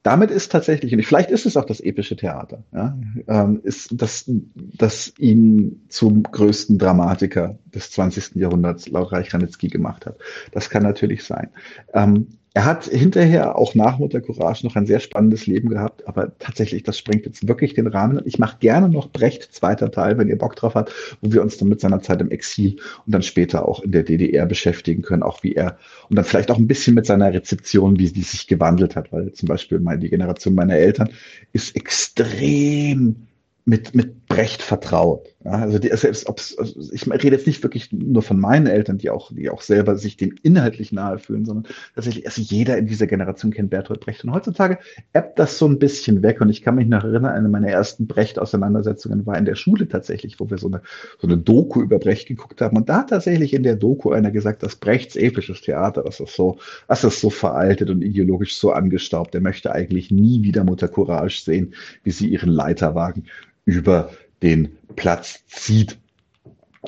Damit 0.01 0.29
ist 0.29 0.51
tatsächlich, 0.51 0.93
und 0.93 1.03
vielleicht 1.03 1.31
ist 1.31 1.47
es 1.47 1.57
auch 1.57 1.65
das 1.65 1.79
epische 1.79 2.15
Theater, 2.15 2.63
ja, 2.71 2.97
ähm, 3.27 3.59
ist 3.63 3.89
das, 3.91 4.29
das 4.55 5.13
ihn 5.17 5.81
zum 5.89 6.23
größten 6.23 6.77
Dramatiker 6.77 7.57
des 7.73 7.89
20. 7.91 8.35
Jahrhunderts 8.35 8.87
laut 8.87 9.11
Reich 9.11 9.33
Ranitzky 9.33 9.67
gemacht 9.67 10.05
hat. 10.05 10.19
Das 10.51 10.69
kann 10.69 10.83
natürlich 10.83 11.23
sein. 11.23 11.49
Ähm, 11.93 12.27
er 12.55 12.63
hat 12.63 12.85
hinterher 12.85 13.57
auch 13.57 13.75
nach 13.75 13.99
Mutter 13.99 14.21
Courage 14.21 14.65
noch 14.65 14.77
ein 14.77 14.85
sehr 14.85 15.01
spannendes 15.01 15.45
Leben 15.45 15.67
gehabt, 15.67 16.07
aber 16.07 16.31
tatsächlich, 16.39 16.83
das 16.83 16.97
sprengt 16.97 17.25
jetzt 17.25 17.45
wirklich 17.49 17.73
den 17.73 17.85
Rahmen. 17.85 18.21
Ich 18.23 18.39
mache 18.39 18.59
gerne 18.59 18.87
noch 18.87 19.09
Brecht, 19.09 19.53
zweiter 19.53 19.91
Teil, 19.91 20.17
wenn 20.17 20.29
ihr 20.29 20.37
Bock 20.37 20.55
drauf 20.55 20.73
habt, 20.73 20.93
wo 21.19 21.33
wir 21.33 21.41
uns 21.41 21.57
dann 21.57 21.67
mit 21.67 21.81
seiner 21.81 22.01
Zeit 22.01 22.21
im 22.21 22.31
Exil 22.31 22.77
und 23.05 23.13
dann 23.13 23.23
später 23.23 23.67
auch 23.67 23.83
in 23.83 23.91
der 23.91 24.03
DDR 24.03 24.45
beschäftigen 24.45 25.01
können, 25.01 25.21
auch 25.21 25.43
wie 25.43 25.51
er 25.51 25.77
und 26.09 26.15
dann 26.15 26.23
vielleicht 26.23 26.49
auch 26.49 26.57
ein 26.57 26.65
bisschen 26.65 26.95
mit 26.95 27.05
seiner 27.05 27.33
Rezeption, 27.33 27.99
wie 27.99 28.09
die 28.09 28.21
sich 28.21 28.47
gewandelt 28.47 28.95
hat, 28.95 29.11
weil 29.11 29.33
zum 29.33 29.49
Beispiel 29.49 29.81
meine, 29.81 29.99
die 29.99 30.09
Generation 30.09 30.55
meiner 30.55 30.75
Eltern 30.75 31.09
ist 31.51 31.75
extrem 31.75 33.27
mit, 33.65 33.93
mit 33.93 34.27
Brecht 34.27 34.61
vertraut. 34.61 35.34
Ja, 35.45 35.51
also 35.51 35.77
die, 35.77 35.95
selbst 35.95 36.27
ob's, 36.27 36.57
also 36.57 36.91
ich 36.91 37.07
rede 37.07 37.35
jetzt 37.35 37.45
nicht 37.45 37.61
wirklich 37.61 37.91
nur 37.91 38.23
von 38.23 38.39
meinen 38.39 38.65
Eltern, 38.65 38.97
die 38.97 39.11
auch, 39.11 39.31
die 39.31 39.51
auch 39.51 39.61
selber 39.61 39.95
sich 39.95 40.17
dem 40.17 40.33
inhaltlich 40.41 40.91
nahe 40.91 41.19
fühlen, 41.19 41.45
sondern 41.45 41.71
tatsächlich, 41.93 42.25
also 42.25 42.41
jeder 42.41 42.79
in 42.79 42.87
dieser 42.87 43.05
Generation 43.05 43.51
kennt 43.51 43.69
Bertolt 43.69 43.99
Brecht. 43.99 44.23
Und 44.23 44.31
heutzutage 44.31 44.79
ebbt 45.13 45.37
das 45.37 45.59
so 45.59 45.67
ein 45.67 45.77
bisschen 45.77 46.23
weg. 46.23 46.41
Und 46.41 46.49
ich 46.49 46.63
kann 46.63 46.73
mich 46.73 46.87
noch 46.87 47.03
erinnern, 47.03 47.31
eine 47.31 47.47
meiner 47.47 47.67
ersten 47.67 48.07
Brecht-Auseinandersetzungen 48.07 49.27
war 49.27 49.37
in 49.37 49.45
der 49.45 49.53
Schule 49.53 49.87
tatsächlich, 49.87 50.39
wo 50.39 50.49
wir 50.49 50.57
so 50.57 50.65
eine, 50.65 50.81
so 51.19 51.27
eine 51.27 51.37
Doku 51.37 51.79
über 51.83 51.99
Brecht 51.99 52.27
geguckt 52.27 52.59
haben. 52.59 52.75
Und 52.75 52.89
da 52.89 53.01
hat 53.01 53.11
tatsächlich 53.11 53.53
in 53.53 53.61
der 53.61 53.75
Doku 53.75 54.13
einer 54.13 54.31
gesagt, 54.31 54.63
dass 54.63 54.75
Brechts 54.75 55.15
episches 55.15 55.61
Theater, 55.61 56.01
das 56.01 56.19
ist 56.19 56.35
so, 56.35 56.57
das 56.87 57.03
ist 57.03 57.21
so 57.21 57.29
veraltet 57.29 57.91
und 57.91 58.01
ideologisch 58.01 58.57
so 58.57 58.71
angestaubt. 58.71 59.35
Er 59.35 59.41
möchte 59.41 59.71
eigentlich 59.71 60.09
nie 60.09 60.41
wieder 60.41 60.63
Mutter 60.63 60.87
Courage 60.87 61.39
sehen, 61.39 61.75
wie 62.03 62.11
sie 62.11 62.29
ihren 62.29 62.49
Leiterwagen 62.49 63.25
über 63.65 64.09
den 64.41 64.77
Platz 64.95 65.45
zieht. 65.47 65.97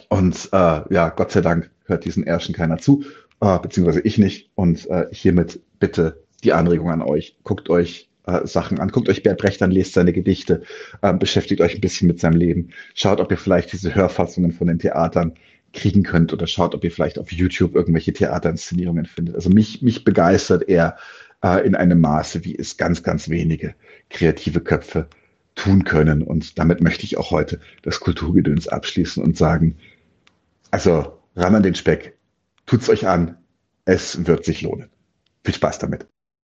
Und 0.09 0.49
äh, 0.51 0.93
ja, 0.93 1.09
Gott 1.09 1.31
sei 1.31 1.41
Dank 1.41 1.69
hört 1.85 2.05
diesen 2.05 2.25
Ärschen 2.25 2.53
keiner 2.53 2.77
zu, 2.77 3.03
äh, 3.41 3.59
beziehungsweise 3.59 4.01
ich 4.01 4.17
nicht. 4.17 4.51
Und 4.55 4.87
äh, 4.89 5.07
hiermit 5.11 5.59
bitte 5.79 6.23
die 6.43 6.53
Anregung 6.53 6.91
an 6.91 7.01
euch. 7.01 7.37
Guckt 7.43 7.69
euch 7.69 8.09
äh, 8.25 8.45
Sachen 8.45 8.79
an. 8.79 8.89
Guckt 8.89 9.09
euch 9.09 9.23
Bert 9.23 9.39
Brecht 9.39 9.61
an, 9.61 9.71
lest 9.71 9.93
seine 9.93 10.13
Gedichte, 10.13 10.63
äh, 11.01 11.13
beschäftigt 11.13 11.61
euch 11.61 11.75
ein 11.75 11.81
bisschen 11.81 12.07
mit 12.07 12.19
seinem 12.19 12.37
Leben. 12.37 12.69
Schaut, 12.93 13.19
ob 13.19 13.31
ihr 13.31 13.37
vielleicht 13.37 13.71
diese 13.73 13.95
Hörfassungen 13.95 14.51
von 14.51 14.67
den 14.67 14.79
Theatern 14.79 15.33
kriegen 15.73 16.03
könnt 16.03 16.33
oder 16.33 16.47
schaut, 16.47 16.75
ob 16.75 16.83
ihr 16.83 16.91
vielleicht 16.91 17.19
auf 17.19 17.31
YouTube 17.31 17.75
irgendwelche 17.75 18.13
Theaterinszenierungen 18.13 19.05
findet. 19.05 19.35
Also 19.35 19.49
mich, 19.49 19.81
mich 19.81 20.03
begeistert 20.03 20.67
er 20.67 20.97
äh, 21.43 21.65
in 21.65 21.75
einem 21.75 22.01
Maße, 22.01 22.43
wie 22.45 22.57
es 22.57 22.77
ganz, 22.77 23.03
ganz 23.03 23.29
wenige 23.29 23.75
kreative 24.09 24.61
Köpfe 24.61 25.07
tun 25.57 25.83
können. 25.83 26.23
Und 26.23 26.57
damit 26.57 26.79
möchte 26.81 27.03
ich 27.03 27.17
auch 27.17 27.31
heute 27.31 27.59
das 27.81 27.99
Kulturgedöns 27.99 28.69
abschließen 28.69 29.21
und 29.21 29.35
sagen, 29.35 29.75
also 30.71 31.19
ran 31.35 31.55
an 31.55 31.63
den 31.63 31.75
Speck, 31.75 32.17
tut's 32.65 32.89
euch 32.89 33.07
an, 33.07 33.37
es 33.83 34.25
wird 34.25 34.45
sich 34.45 34.61
lohnen. 34.61 34.89
Viel 35.43 35.55
Spaß 35.55 35.79
damit. 35.79 36.07